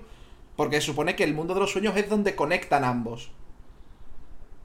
Porque 0.55 0.81
supone 0.81 1.15
que 1.15 1.25
el 1.25 1.35
mundo 1.35 1.53
de 1.53 1.59
los 1.59 1.73
sueños 1.73 1.95
es 1.95 2.09
donde 2.09 2.35
conectan 2.35 2.83
ambos. 2.83 3.29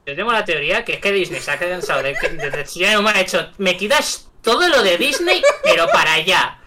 Yo 0.07 0.15
tengo 0.15 0.31
la 0.31 0.43
teoría 0.43 0.83
que 0.83 0.93
es 0.93 0.99
que 0.99 1.11
Disney 1.11 1.41
se 1.41 1.51
ha 1.51 1.59
cansado 1.59 2.01
de 2.01 2.15
que 2.15 2.31
no 2.31 3.01
me 3.03 3.11
ha 3.11 3.21
hecho. 3.21 3.51
Me 3.59 3.77
quitas 3.77 4.31
todo 4.41 4.67
lo 4.67 4.81
de 4.81 4.97
Disney, 4.97 5.43
pero 5.63 5.85
para 5.93 6.13
allá. 6.13 6.59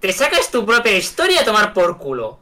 Te 0.00 0.12
sacas 0.12 0.50
tu 0.50 0.66
propia 0.66 0.96
historia 0.96 1.42
a 1.42 1.44
tomar 1.44 1.72
por 1.72 1.98
culo. 1.98 2.40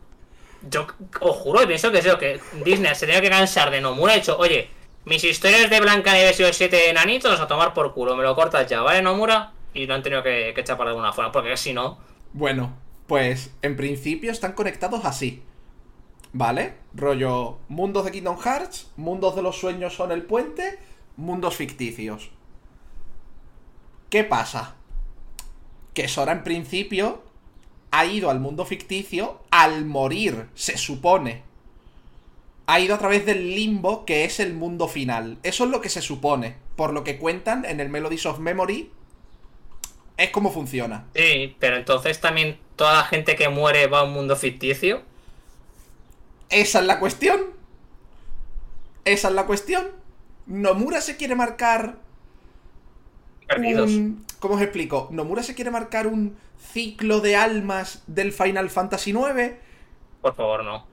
Yo 0.70 0.86
os 1.20 1.36
juro 1.36 1.62
y 1.62 1.66
pienso 1.66 1.90
que 1.90 1.98
es 1.98 2.06
lo 2.06 2.18
que 2.18 2.40
Disney 2.64 2.94
se 2.94 3.06
tenía 3.06 3.20
que 3.20 3.30
cansar 3.30 3.70
de 3.70 3.80
Nomura. 3.80 4.12
Ha 4.12 4.16
dicho, 4.16 4.36
oye, 4.38 4.70
mis 5.04 5.24
historias 5.24 5.68
de 5.70 5.80
Blanca 5.80 6.12
Nieves 6.12 6.38
y 6.38 6.42
los 6.42 6.56
siete 6.56 6.90
enanitos 6.90 7.40
a 7.40 7.48
tomar 7.48 7.74
por 7.74 7.92
culo. 7.94 8.16
Me 8.16 8.22
lo 8.22 8.34
cortas 8.34 8.68
ya, 8.68 8.80
¿vale, 8.82 9.02
Nomura? 9.02 9.52
Y 9.74 9.86
lo 9.86 9.94
han 9.94 10.02
tenido 10.02 10.22
que, 10.22 10.52
que 10.54 10.64
chapar 10.64 10.86
de 10.86 10.90
alguna 10.90 11.12
forma, 11.12 11.32
porque 11.32 11.56
si 11.56 11.72
no. 11.72 11.98
Bueno, 12.32 12.76
pues 13.06 13.50
en 13.62 13.76
principio 13.76 14.30
están 14.30 14.52
conectados 14.52 15.04
así. 15.04 15.42
¿Vale? 16.32 16.74
Rollo 16.94 17.58
mundos 17.68 18.04
de 18.04 18.12
Kingdom 18.12 18.38
Hearts, 18.38 18.90
mundos 18.96 19.36
de 19.36 19.42
los 19.42 19.58
sueños 19.58 19.94
son 19.94 20.12
el 20.12 20.22
puente, 20.22 20.78
mundos 21.16 21.56
ficticios. 21.56 22.30
¿Qué 24.08 24.24
pasa? 24.24 24.76
Que 25.94 26.08
Sora 26.08 26.32
en 26.32 26.44
principio 26.44 27.21
ha 27.92 28.04
ido 28.06 28.30
al 28.30 28.40
mundo 28.40 28.64
ficticio 28.64 29.40
al 29.50 29.84
morir, 29.84 30.48
se 30.54 30.76
supone. 30.76 31.42
ha 32.66 32.80
ido 32.80 32.94
a 32.94 32.98
través 32.98 33.26
del 33.26 33.54
limbo 33.54 34.04
que 34.06 34.24
es 34.24 34.40
el 34.40 34.54
mundo 34.54 34.88
final. 34.88 35.38
Eso 35.42 35.64
es 35.64 35.70
lo 35.70 35.80
que 35.80 35.88
se 35.90 36.00
supone. 36.00 36.56
Por 36.76 36.92
lo 36.94 37.04
que 37.04 37.18
cuentan 37.18 37.64
en 37.64 37.80
el 37.80 37.90
Melodies 37.90 38.24
of 38.26 38.38
Memory. 38.38 38.90
Es 40.16 40.30
como 40.30 40.50
funciona. 40.50 41.06
Sí, 41.14 41.54
pero 41.58 41.76
entonces 41.76 42.20
también 42.20 42.58
toda 42.76 42.94
la 42.94 43.04
gente 43.04 43.36
que 43.36 43.48
muere 43.48 43.86
va 43.88 44.00
a 44.00 44.04
un 44.04 44.12
mundo 44.12 44.36
ficticio. 44.36 45.02
Esa 46.48 46.80
es 46.80 46.86
la 46.86 46.98
cuestión. 46.98 47.40
Esa 49.04 49.28
es 49.28 49.34
la 49.34 49.46
cuestión. 49.46 49.88
Nomura 50.46 51.00
se 51.00 51.16
quiere 51.16 51.34
marcar 51.34 51.98
Perdidos. 53.46 53.90
un... 53.90 54.24
¿Cómo 54.38 54.54
os 54.54 54.62
explico? 54.62 55.08
Nomura 55.10 55.42
se 55.42 55.54
quiere 55.54 55.70
marcar 55.70 56.06
un 56.06 56.36
ciclo 56.72 57.20
de 57.20 57.36
almas 57.36 58.02
del 58.06 58.32
Final 58.32 58.70
Fantasy 58.70 59.10
IX. 59.10 59.52
Por 60.20 60.34
favor, 60.34 60.64
no. 60.64 60.86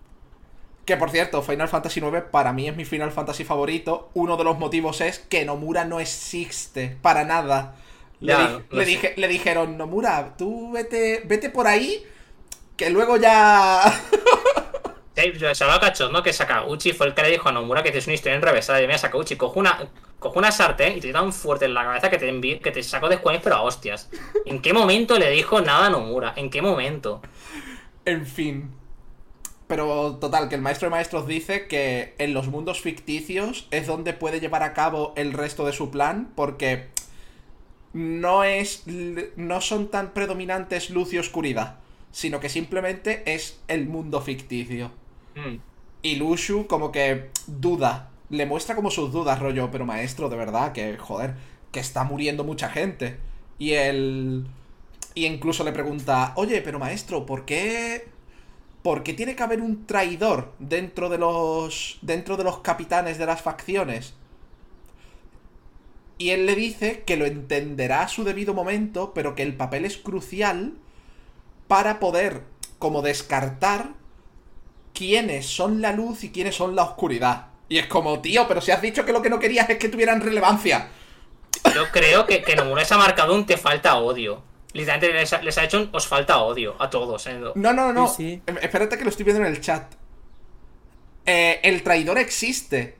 Que 0.85 0.97
por 0.97 1.11
cierto, 1.11 1.41
Final 1.43 1.67
Fantasy 1.69 1.99
IX 1.99 2.23
para 2.31 2.51
mí 2.51 2.67
es 2.67 2.75
mi 2.75 2.83
Final 2.85 3.11
Fantasy 3.11 3.43
favorito. 3.43 4.09
Uno 4.15 4.37
de 4.37 4.43
los 4.43 4.57
motivos 4.57 5.01
es 5.01 5.19
que 5.19 5.45
Nomura 5.45 5.85
no 5.85 5.99
existe 5.99 6.97
para 7.01 7.23
nada. 7.25 7.75
Le, 8.19 8.33
Ya, 8.33 8.47
di- 8.47 8.63
lo 8.71 8.77
le 8.79 8.85
sé. 8.85 8.91
dije- 8.91 9.13
le 9.17 9.27
dijeron, 9.27 9.77
Nomura, 9.77 10.35
tú 10.37 10.71
vete, 10.71 11.21
vete 11.25 11.49
por 11.49 11.67
ahí, 11.67 12.03
que 12.75 12.89
luego 12.89 13.17
ya... 13.17 13.81
Se 15.15 15.63
hablaba 15.65 15.81
cachondo 15.81 16.23
que 16.23 16.31
Sakaguchi 16.31 16.93
fue 16.93 17.07
el 17.07 17.13
que 17.13 17.21
le 17.23 17.31
dijo 17.31 17.49
a 17.49 17.51
Nomura 17.51 17.83
que 17.83 17.89
tienes 17.91 18.07
una 18.07 18.13
historia 18.13 18.37
enrevesada. 18.37 18.81
Y 18.81 18.87
mira, 18.87 18.97
Sakaguchi, 18.97 19.35
cojo 19.35 19.59
una, 19.59 19.87
cojo 20.19 20.39
una 20.39 20.51
sartén 20.51 20.97
y 20.97 21.01
te 21.01 21.11
da 21.11 21.21
un 21.21 21.33
fuerte 21.33 21.65
en 21.65 21.73
la 21.73 21.83
cabeza 21.83 22.09
que 22.09 22.17
te, 22.17 22.59
que 22.59 22.71
te 22.71 22.83
saco 22.83 23.09
de 23.09 23.15
escuadrones, 23.15 23.43
pero 23.43 23.55
a 23.55 23.61
hostias. 23.61 24.09
¿En 24.45 24.61
qué 24.61 24.73
momento 24.73 25.17
le 25.17 25.29
dijo 25.31 25.61
nada 25.61 25.87
a 25.87 25.89
Nomura? 25.89 26.33
¿En 26.35 26.49
qué 26.49 26.61
momento? 26.61 27.21
En 28.05 28.25
fin. 28.25 28.71
Pero 29.67 30.17
total, 30.19 30.49
que 30.49 30.55
el 30.55 30.61
maestro 30.61 30.87
de 30.87 30.91
maestros 30.91 31.27
dice 31.27 31.67
que 31.67 32.15
en 32.17 32.33
los 32.33 32.47
mundos 32.47 32.81
ficticios 32.81 33.67
es 33.71 33.85
donde 33.87 34.13
puede 34.13 34.39
llevar 34.39 34.63
a 34.63 34.73
cabo 34.73 35.13
el 35.15 35.31
resto 35.31 35.65
de 35.65 35.73
su 35.73 35.91
plan, 35.91 36.31
porque 36.35 36.87
no 37.93 38.43
es. 38.43 38.83
no 39.35 39.61
son 39.61 39.89
tan 39.89 40.13
predominantes 40.13 40.89
luz 40.89 41.13
y 41.13 41.19
oscuridad, 41.19 41.77
sino 42.11 42.39
que 42.39 42.49
simplemente 42.49 43.21
es 43.31 43.59
el 43.67 43.87
mundo 43.87 44.21
ficticio. 44.21 44.91
Mm. 45.35 45.57
Y 46.01 46.15
Lushu 46.15 46.65
como 46.67 46.91
que 46.91 47.29
duda. 47.45 48.08
Le 48.29 48.45
muestra 48.45 48.75
como 48.75 48.91
sus 48.91 49.11
dudas, 49.11 49.39
rollo, 49.39 49.71
pero 49.71 49.85
maestro, 49.85 50.29
de 50.29 50.37
verdad, 50.37 50.71
que 50.71 50.97
joder, 50.97 51.35
que 51.71 51.79
está 51.79 52.03
muriendo 52.03 52.43
mucha 52.43 52.69
gente. 52.69 53.19
Y 53.57 53.71
él... 53.73 54.47
Y 55.15 55.25
incluso 55.25 55.63
le 55.63 55.71
pregunta, 55.71 56.33
oye, 56.35 56.61
pero 56.61 56.79
maestro, 56.79 57.25
¿por 57.25 57.45
qué... 57.45 58.07
¿Por 58.83 59.03
qué 59.03 59.13
tiene 59.13 59.35
que 59.35 59.43
haber 59.43 59.61
un 59.61 59.85
traidor 59.85 60.53
dentro 60.59 61.09
de 61.09 61.17
los... 61.17 61.99
dentro 62.01 62.37
de 62.37 62.43
los 62.43 62.59
capitanes 62.59 63.17
de 63.17 63.25
las 63.25 63.41
facciones? 63.41 64.13
Y 66.17 66.31
él 66.31 66.45
le 66.45 66.55
dice 66.55 67.03
que 67.03 67.17
lo 67.17 67.25
entenderá 67.25 68.01
a 68.03 68.07
su 68.09 68.25
debido 68.25 68.53
momento, 68.53 69.13
pero 69.13 69.35
que 69.35 69.43
el 69.43 69.55
papel 69.55 69.85
es 69.85 69.97
crucial 69.97 70.73
para 71.67 71.99
poder 71.99 72.43
como 72.77 73.01
descartar 73.01 73.93
quiénes 74.93 75.45
son 75.45 75.81
la 75.81 75.93
luz 75.93 76.23
y 76.25 76.31
quiénes 76.31 76.55
son 76.55 76.75
la 76.75 76.83
oscuridad. 76.83 77.48
Y 77.69 77.77
es 77.77 77.85
como, 77.85 78.19
tío, 78.19 78.47
pero 78.47 78.61
si 78.61 78.71
has 78.71 78.81
dicho 78.81 79.05
que 79.05 79.13
lo 79.13 79.21
que 79.21 79.29
no 79.29 79.39
querías 79.39 79.69
es 79.69 79.77
que 79.77 79.89
tuvieran 79.89 80.21
relevancia. 80.21 80.89
Yo 81.75 81.89
creo 81.91 82.25
que, 82.25 82.41
que 82.41 82.55
Nomura 82.55 82.83
se 82.83 82.95
ha 82.95 82.97
marcado 82.97 83.35
un 83.35 83.45
te 83.45 83.57
falta 83.57 83.95
odio. 83.95 84.41
Literalmente 84.73 85.13
les 85.13 85.33
ha, 85.33 85.41
les 85.41 85.57
ha 85.57 85.63
hecho 85.63 85.79
un 85.81 85.89
os 85.91 86.07
falta 86.07 86.39
odio 86.39 86.75
a 86.79 86.89
todos. 86.89 87.25
¿eh? 87.27 87.39
No, 87.55 87.73
no, 87.73 87.93
no. 87.93 88.07
Sí, 88.07 88.15
sí. 88.15 88.41
Eh, 88.47 88.55
Espérate 88.61 88.97
que 88.97 89.03
lo 89.03 89.09
estoy 89.09 89.23
viendo 89.25 89.43
en 89.43 89.51
el 89.51 89.61
chat. 89.61 89.93
Eh, 91.25 91.59
el 91.63 91.83
traidor 91.83 92.17
existe. 92.17 92.95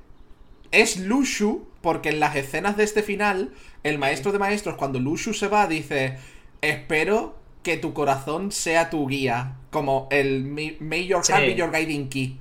Es 0.72 0.98
Lushu, 0.98 1.68
porque 1.82 2.10
en 2.10 2.20
las 2.20 2.36
escenas 2.36 2.78
de 2.78 2.84
este 2.84 3.02
final, 3.02 3.54
el 3.84 3.98
maestro 3.98 4.32
de 4.32 4.40
maestros, 4.40 4.76
cuando 4.76 5.00
Lushu 5.00 5.34
se 5.34 5.48
va, 5.48 5.68
dice: 5.68 6.18
Espero 6.62 7.36
que 7.64 7.78
tu 7.78 7.94
corazón 7.94 8.52
sea 8.52 8.90
tu 8.90 9.08
guía. 9.08 9.56
Como 9.72 10.08
el 10.12 10.44
May 10.44 11.08
your 11.08 11.24
heart 11.26 11.42
Sí. 11.42 11.48
be 11.48 11.56
your 11.56 11.72
guiding 11.72 12.10
key. 12.10 12.38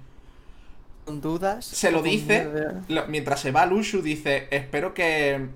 Con 1.08 1.20
dudas. 1.22 1.64
Se 1.64 1.90
lo 1.90 2.02
dice, 2.02 2.46
lo- 2.88 3.06
mientras 3.06 3.40
se 3.40 3.50
va 3.50 3.64
Lushu, 3.64 4.02
dice: 4.02 4.46
Espero 4.50 4.92
que 4.92 5.48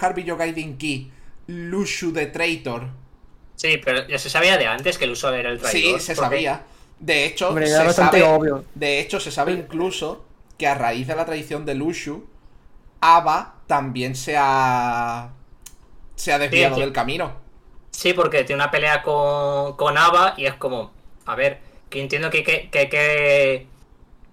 heart 0.00 0.14
be 0.14 0.22
your 0.22 0.38
guiding 0.38 0.78
key. 0.78 1.10
Lushu 1.48 2.12
the 2.12 2.26
traitor. 2.26 2.86
Sí, 3.56 3.80
pero 3.84 4.06
ya 4.06 4.18
se 4.18 4.30
sabía 4.30 4.56
de 4.58 4.66
antes 4.66 4.98
que 4.98 5.04
el 5.06 5.10
uso 5.10 5.32
era 5.34 5.50
el 5.50 5.58
Sí, 5.58 5.64
traidor. 5.64 6.00
se 6.00 6.14
porque- 6.14 6.26
sabía. 6.28 6.62
De 7.00 7.24
hecho, 7.24 7.48
Hombre, 7.48 7.66
se 7.66 7.92
sabe, 7.92 8.22
obvio. 8.22 8.64
de 8.76 9.00
hecho, 9.00 9.18
se 9.18 9.32
sabe 9.32 9.52
incluso 9.52 10.24
que 10.56 10.68
a 10.68 10.74
raíz 10.76 11.08
de 11.08 11.16
la 11.16 11.24
tradición 11.26 11.66
de 11.66 11.74
Lushu, 11.74 12.24
Ava 13.00 13.56
también 13.66 14.14
se 14.14 14.36
ha. 14.38 15.30
se 16.14 16.32
ha 16.32 16.38
desviado 16.38 16.76
Sí, 16.76 16.80
sí. 16.80 16.84
del 16.84 16.92
camino. 16.92 17.32
Sí, 17.90 18.12
porque 18.12 18.44
tiene 18.44 18.62
una 18.62 18.70
pelea 18.70 19.02
con, 19.02 19.76
con 19.76 19.98
Ava 19.98 20.34
y 20.36 20.46
es 20.46 20.54
como, 20.54 20.92
a 21.26 21.34
ver, 21.34 21.58
que 21.90 22.00
entiendo 22.00 22.30
que, 22.30 22.44
que, 22.44 22.70
que, 22.70 22.88
que, 22.88 23.66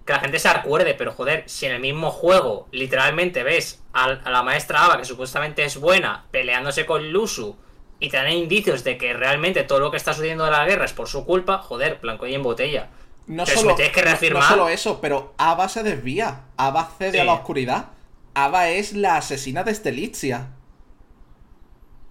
que 0.06 0.12
la 0.12 0.20
gente 0.20 0.38
se 0.38 0.48
acuerde, 0.48 0.94
pero 0.94 1.12
joder, 1.12 1.44
si 1.46 1.66
en 1.66 1.72
el 1.72 1.80
mismo 1.80 2.10
juego 2.10 2.68
literalmente 2.72 3.42
ves 3.42 3.82
a, 3.92 4.08
la 4.08 4.42
maestra 4.42 4.84
Ava, 4.84 4.98
que 4.98 5.04
supuestamente 5.04 5.64
es 5.64 5.78
buena, 5.78 6.24
peleándose 6.30 6.86
con 6.86 7.12
Lusu 7.12 7.56
y 8.00 8.08
te 8.08 8.16
dan 8.16 8.32
indicios 8.32 8.82
de 8.82 8.96
que 8.96 9.12
realmente 9.12 9.62
todo 9.62 9.78
lo 9.78 9.90
que 9.90 9.96
está 9.98 10.12
sucediendo 10.14 10.44
de 10.44 10.50
la 10.50 10.64
guerra 10.64 10.84
es 10.86 10.92
por 10.92 11.06
su 11.08 11.24
culpa, 11.26 11.58
joder, 11.58 11.98
blanco 12.00 12.26
y 12.26 12.34
en 12.34 12.42
botella. 12.42 12.88
No 13.26 13.44
Pero 13.44 13.56
si 13.58 13.62
solo, 13.62 13.70
me 13.70 13.76
tienes 13.76 13.92
que 13.94 14.00
no- 14.02 14.10
no, 14.10 14.16
reafirmar- 14.16 14.48
solo 14.48 14.68
eso, 14.70 15.00
pero 15.00 15.34
Ava 15.38 15.68
se 15.68 15.82
desvía. 15.82 16.40
Ava 16.56 16.90
cede 16.98 17.18
a 17.18 17.22
Sí. 17.22 17.26
la 17.26 17.32
oscuridad. 17.34 17.84
Ava 18.34 18.68
es 18.70 18.94
la 18.94 19.16
asesina 19.18 19.62
de 19.64 19.74
Stelitzia. 19.74 20.48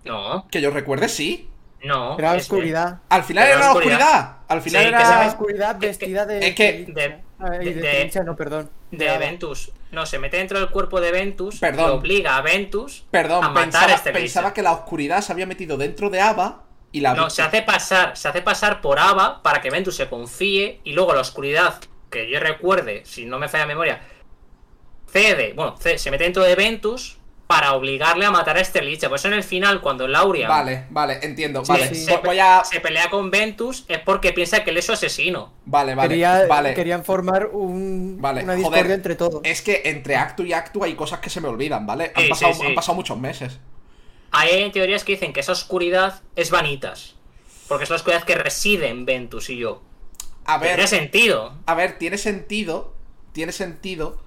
No, 0.05 0.47
Que 0.49 0.61
yo 0.61 0.71
recuerde, 0.71 1.09
sí. 1.09 1.49
no. 1.83 2.17
Era 2.17 2.31
la 2.31 2.37
es- 2.37 2.49
Al 2.49 2.55
oscuridad. 2.57 2.99
final 3.25 3.47
era 3.47 3.59
la 3.59 3.71
oscuridad. 3.71 3.97
oscuridad. 3.99 4.35
Al 4.47 4.61
final 4.61 4.81
Sí, 4.83 4.87
era. 4.87 4.99
La 5.23 5.27
oscuridad 5.27 5.79
vestida 5.79 6.25
de. 6.25 6.47
es 6.47 6.55
que- 6.55 6.85
de- 6.87 7.21
De- 7.39 8.11
no, 8.25 8.35
perdón. 8.35 8.69
De. 8.91 9.17
Ventus. 9.17 9.71
No, 9.91 10.05
se 10.05 10.19
mete 10.19 10.37
dentro 10.37 10.59
del 10.59 10.69
cuerpo 10.69 10.99
de 10.99 11.11
Ventus. 11.11 11.59
Perdón. 11.59 11.91
Y 11.91 11.93
obliga 11.93 12.37
a 12.37 12.41
Ventus 12.41 13.05
Perdón, 13.09 13.43
a 13.43 13.49
matar 13.49 13.63
pensaba, 13.63 13.91
a 13.91 13.95
este 13.95 14.11
pensaba 14.11 14.53
que 14.53 14.61
la 14.61 14.73
oscuridad 14.73 15.21
se 15.21 15.31
había 15.31 15.45
metido 15.45 15.77
dentro 15.77 16.09
de 16.09 16.19
Ava 16.19 16.63
y 16.91 16.99
la 16.99 17.13
No, 17.13 17.29
se 17.29 17.41
hace 17.41 17.61
pasar, 17.61 18.17
se 18.17 18.27
hace 18.27 18.41
pasar 18.41 18.81
por 18.81 18.99
Ava 18.99 19.41
para 19.41 19.61
que 19.61 19.69
Ventus 19.69 19.95
se 19.95 20.09
confíe 20.09 20.81
y 20.83 20.93
luego 20.93 21.13
la 21.13 21.21
oscuridad, 21.21 21.79
que 22.09 22.29
yo 22.29 22.39
recuerde, 22.39 23.03
si 23.05 23.25
no 23.25 23.39
me 23.39 23.47
falla 23.47 23.63
la 23.63 23.69
memoria, 23.69 24.01
cede, 25.07 25.53
bueno, 25.53 25.75
se 25.77 26.11
mete 26.11 26.25
dentro 26.25 26.43
de 26.43 26.55
Ventus 26.55 27.18
para 27.49 27.73
obligarle 27.73 28.25
a 28.27 28.29
matar 28.31 28.57
a 28.57 28.61
este 28.61 28.79
Liche. 28.83 29.09
Por 29.09 29.17
eso 29.17 29.27
en 29.27 29.33
el 29.33 29.41
final, 29.43 29.81
cuando 29.81 30.07
Laurian 30.07 30.47
Vale, 30.47 30.85
vale, 30.91 31.17
entiendo. 31.23 31.65
Sí, 31.65 31.71
vale, 31.71 31.95
sí. 31.95 32.05
Voy- 32.07 32.19
voy 32.23 32.39
a. 32.39 32.63
se 32.63 32.79
pelea 32.79 33.09
con 33.09 33.31
Ventus, 33.31 33.85
es 33.87 33.97
porque 33.97 34.33
piensa 34.33 34.63
que 34.63 34.69
él 34.69 34.77
es 34.77 34.85
su 34.85 34.91
asesino. 34.91 35.51
Vale, 35.65 35.95
vale. 35.95 36.09
Quería- 36.09 36.45
vale. 36.47 36.75
Querían 36.75 37.03
formar 37.03 37.47
un, 37.47 38.17
Vale, 38.21 38.43
una 38.43 38.53
joder. 38.53 38.69
discordia 38.69 38.93
entre 38.93 39.15
todos. 39.15 39.41
Es 39.43 39.63
que 39.63 39.81
entre 39.85 40.15
acto 40.15 40.43
y 40.43 40.53
acto 40.53 40.83
hay 40.83 40.93
cosas 40.93 41.21
que 41.21 41.31
se 41.31 41.41
me 41.41 41.47
olvidan, 41.47 41.87
¿vale? 41.87 42.11
Han, 42.15 42.23
Sí, 42.25 42.29
pasado, 42.29 42.53
sí, 42.53 42.59
sí. 42.61 42.67
han 42.67 42.75
pasado 42.75 42.93
muchos 42.95 43.17
meses. 43.17 43.57
Hay 44.29 44.69
teorías 44.69 45.03
que 45.03 45.13
dicen 45.13 45.33
que 45.33 45.39
esa 45.39 45.53
oscuridad 45.53 46.21
es 46.35 46.51
vanitas. 46.51 47.15
Porque 47.67 47.85
es 47.85 47.89
la 47.89 47.95
oscuridad 47.95 48.23
que 48.25 48.35
reside 48.35 48.89
en 48.89 49.05
Ventus 49.05 49.49
y 49.49 49.57
yo. 49.57 49.81
A 50.45 50.59
ver, 50.59 50.75
Tiene 50.75 50.87
sentido. 50.87 51.53
a 51.65 51.73
ver, 51.73 51.97
tiene 51.97 52.19
sentido. 52.19 52.93
Tiene 53.31 53.51
sentido. 53.53 54.19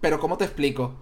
Pero 0.00 0.18
¿cómo 0.18 0.38
te 0.38 0.44
explico? 0.46 0.94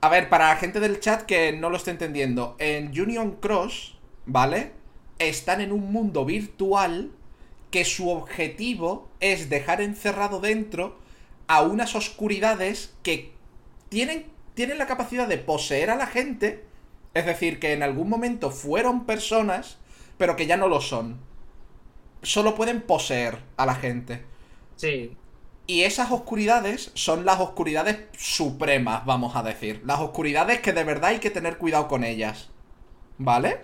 A 0.00 0.08
ver, 0.08 0.28
para 0.28 0.54
gente 0.56 0.80
del 0.80 1.00
chat 1.00 1.22
que 1.22 1.52
no 1.52 1.70
lo 1.70 1.76
esté 1.76 1.90
entendiendo, 1.90 2.54
en 2.58 2.88
Union 2.88 3.36
Cross, 3.40 3.98
¿vale? 4.26 4.72
Están 5.18 5.60
en 5.60 5.72
un 5.72 5.90
mundo 5.90 6.24
virtual 6.24 7.10
que 7.70 7.84
su 7.84 8.10
objetivo 8.10 9.08
es 9.20 9.48
dejar 9.48 9.80
encerrado 9.80 10.40
dentro 10.40 10.98
a 11.48 11.62
unas 11.62 11.94
oscuridades 11.94 12.94
que 13.02 13.32
tienen, 13.88 14.26
tienen 14.54 14.78
la 14.78 14.86
capacidad 14.86 15.26
de 15.28 15.38
poseer 15.38 15.90
a 15.90 15.96
la 15.96 16.06
gente. 16.06 16.64
Es 17.14 17.24
decir, 17.24 17.58
que 17.58 17.72
en 17.72 17.82
algún 17.82 18.08
momento 18.08 18.50
fueron 18.50 19.06
personas, 19.06 19.78
pero 20.18 20.36
que 20.36 20.46
ya 20.46 20.56
no 20.56 20.68
lo 20.68 20.80
son. 20.80 21.18
Solo 22.22 22.54
pueden 22.54 22.82
poseer 22.82 23.38
a 23.56 23.66
la 23.66 23.74
gente. 23.74 24.22
Sí. 24.76 25.16
Y 25.66 25.82
esas 25.82 26.10
oscuridades 26.12 26.90
son 26.94 27.24
las 27.24 27.40
oscuridades 27.40 27.98
supremas, 28.16 29.04
vamos 29.04 29.34
a 29.34 29.42
decir. 29.42 29.82
Las 29.84 29.98
oscuridades 30.00 30.60
que 30.60 30.72
de 30.72 30.84
verdad 30.84 31.10
hay 31.10 31.18
que 31.18 31.30
tener 31.30 31.58
cuidado 31.58 31.88
con 31.88 32.04
ellas. 32.04 32.48
¿Vale? 33.18 33.60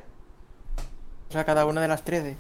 O 1.29 1.33
sea, 1.33 1.45
cada 1.45 1.65
una 1.65 1.81
de 1.81 1.89
las 1.89 2.03
13. 2.05 2.37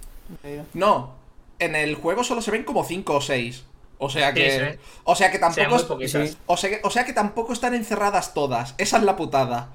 No, 0.74 1.14
en 1.58 1.76
el 1.76 1.94
juego 1.94 2.24
solo 2.24 2.42
se 2.42 2.50
ven 2.50 2.64
como 2.64 2.84
5 2.84 3.14
o 3.14 3.20
6. 3.20 3.64
O 3.98 4.10
sea 4.10 4.34
que. 4.34 4.50
Sí, 4.50 4.58
sí. 4.72 4.78
O 5.04 5.14
sea 5.14 5.30
que 5.30 5.36
O 5.38 5.52
sea, 5.52 5.68
tampoco. 5.68 5.98
o, 6.46 6.56
sea 6.56 6.70
que, 6.70 6.80
o 6.82 6.90
sea 6.90 7.04
que 7.04 7.12
tampoco 7.12 7.52
están 7.52 7.74
encerradas 7.74 8.34
todas. 8.34 8.74
Esa 8.78 8.96
es 8.96 9.04
la 9.04 9.14
putada. 9.14 9.72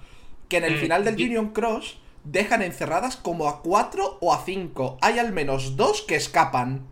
Que 0.50 0.58
en 0.58 0.66
el 0.66 0.76
Mm, 0.76 0.80
final 0.80 1.06
del 1.06 1.20
y- 1.20 1.26
Union 1.26 1.50
Cross 1.52 1.98
dejan 2.26 2.62
encerradas 2.62 3.16
como 3.16 3.48
a 3.48 3.62
4 3.62 4.18
o 4.20 4.34
a 4.34 4.44
5. 4.44 4.98
Hay 5.02 5.18
al 5.20 5.32
menos 5.32 5.78
dos 5.78 6.02
que 6.02 6.16
escapan. 6.18 6.86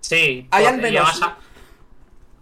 Sí. 0.00 0.48
Hay 0.50 0.64
por- 0.64 0.72
al 0.72 0.78
y 0.78 0.82
menos- 0.82 1.10
además, 1.10 1.38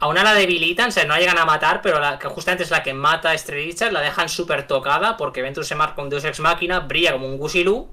a 0.02 0.09
una 0.09 0.25
la 0.25 0.35
debilitan, 0.35 0.88
o 0.88 0.90
sea, 0.90 1.04
no 1.04 1.14
la 1.14 1.21
llegan 1.21 1.38
a 1.38 1.44
matar, 1.44 1.80
pero 1.80 2.00
la 2.00 2.18
que 2.18 2.26
justamente 2.26 2.64
es 2.64 2.73
la 2.73 2.82
que 2.82 2.92
mata 2.92 3.30
a 3.30 3.35
Estrellicha, 3.35 3.88
la 3.92 4.00
dejan 4.00 4.28
súper 4.28 4.66
tocada 4.66 5.16
porque 5.16 5.42
Ventus 5.42 5.68
se 5.68 5.76
marca 5.76 6.02
un 6.02 6.11
Deus 6.11 6.25
Ex 6.25 6.40
Máquina, 6.40 6.80
brilla 6.80 7.12
como 7.12 7.28
un 7.28 7.38
Gusilú 7.38 7.88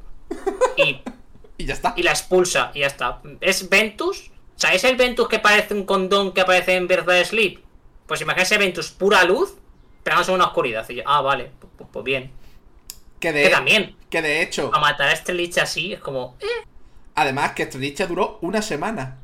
y, 0.76 1.02
Y 1.60 1.66
ya 1.66 1.74
está. 1.76 1.94
y 1.96 2.02
la 2.02 2.10
expulsa 2.10 2.72
y 2.74 2.80
ya 2.80 2.88
está. 2.88 3.22
¿Es 3.42 3.70
Ventus? 3.70 4.32
O 4.56 4.60
sea, 4.60 4.74
¿es 4.74 4.84
el 4.86 4.96
Ventus 4.96 5.28
que 5.28 5.38
parece 5.38 5.76
un 5.76 5.86
condón 5.86 6.34
que 6.34 6.42
aparece 6.42 6.76
en 6.76 6.88
Birth 6.88 7.26
Sleep? 7.26 7.60
Pues 8.08 8.22
imagínese 8.22 8.58
Ventus 8.58 8.90
pura 8.90 9.24
luz, 9.24 9.56
pegándose 10.04 10.32
en 10.32 10.36
una 10.36 10.46
oscuridad. 10.48 10.90
Y 10.90 10.96
yo, 10.96 11.04
ah, 11.06 11.22
vale, 11.22 11.52
pues, 11.78 11.90
pues 11.94 12.04
bien. 12.04 12.32
Que 13.20 13.32
de, 13.34 13.44
Que 13.44 13.50
también, 13.50 13.96
que 14.10 14.24
de 14.24 14.42
hecho, 14.42 14.72
a 14.74 14.80
matar 14.80 15.10
a 15.10 15.14
Estrellicha 15.14 15.62
así 15.64 15.94
es 15.94 16.00
como... 16.00 16.38
eh. 16.40 16.66
además 17.14 17.52
que 17.52 17.64
Estrella 17.64 18.08
duró 18.08 18.40
una 18.42 18.64
semana. 18.64 19.20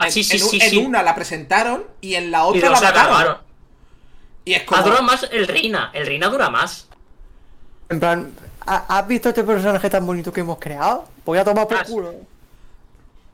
Ah, 0.00 0.06
En- 0.06 0.12
sí, 0.12 0.24
sí, 0.24 0.36
en, 0.38 0.42
un- 0.42 0.48
sí, 0.48 0.58
en 0.62 0.70
sí. 0.70 0.76
una 0.78 1.02
la 1.04 1.14
presentaron 1.14 1.84
y 2.00 2.14
en 2.16 2.30
la 2.32 2.38
Y 2.38 2.42
otra 2.42 2.60
luego 2.60 2.72
la 2.74 2.78
se 2.78 2.84
mataron. 2.86 3.06
acabaron. 3.14 3.36
Y 4.44 4.54
es 4.54 4.62
Ha 4.62 4.66
como. 4.66 4.82
durado 4.82 5.02
más 5.04 5.28
el 5.30 5.46
Reina. 5.46 5.90
El 5.94 6.06
Reina 6.06 6.28
dura 6.28 6.50
más. 6.50 6.88
En 7.88 8.00
plan, 8.00 8.32
¿ha- 8.66 8.98
¿has 8.98 9.06
visto 9.06 9.28
este 9.28 9.44
personaje 9.44 9.88
tan 9.90 10.04
bonito 10.06 10.32
que 10.32 10.40
hemos 10.40 10.58
creado? 10.58 11.06
Voy 11.24 11.38
a 11.38 11.44
tomar 11.44 11.68
por 11.68 11.76
Ah, 11.76 11.84
culo. 11.84 12.14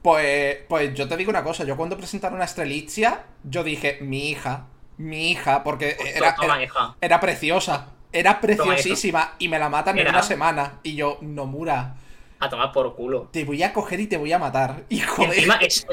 Pues, 0.02 0.58
pues 0.68 0.94
yo 0.94 1.08
te 1.08 1.16
digo 1.16 1.30
una 1.30 1.42
cosa, 1.42 1.64
yo 1.64 1.76
cuando 1.76 1.96
presentaron 1.96 2.40
a 2.40 2.44
Estrelitzia, 2.44 3.24
yo 3.42 3.64
dije, 3.64 3.98
mi 4.02 4.30
hija, 4.30 4.66
mi 4.98 5.30
hija, 5.32 5.64
porque 5.64 5.96
era, 6.14 6.34
Toma, 6.36 6.54
era, 6.54 6.62
hija. 6.64 6.94
era 7.00 7.18
preciosa, 7.20 7.88
era 8.12 8.40
preciosísima 8.40 9.34
y 9.38 9.48
me 9.48 9.58
la 9.58 9.68
matan 9.68 9.98
en 9.98 10.08
una 10.08 10.22
semana. 10.22 10.74
Y 10.84 10.94
yo, 10.94 11.18
Nomura, 11.22 11.96
A 12.38 12.48
tomar 12.48 12.72
por 12.72 12.94
culo. 12.94 13.28
te 13.32 13.44
voy 13.44 13.62
a 13.64 13.72
coger 13.72 13.98
y 14.00 14.06
te 14.06 14.16
voy 14.16 14.32
a 14.32 14.38
matar. 14.38 14.84
Hijo 14.90 15.24
Y 15.24 15.26
de... 15.26 15.34
encima 15.36 15.54
es, 15.56 15.86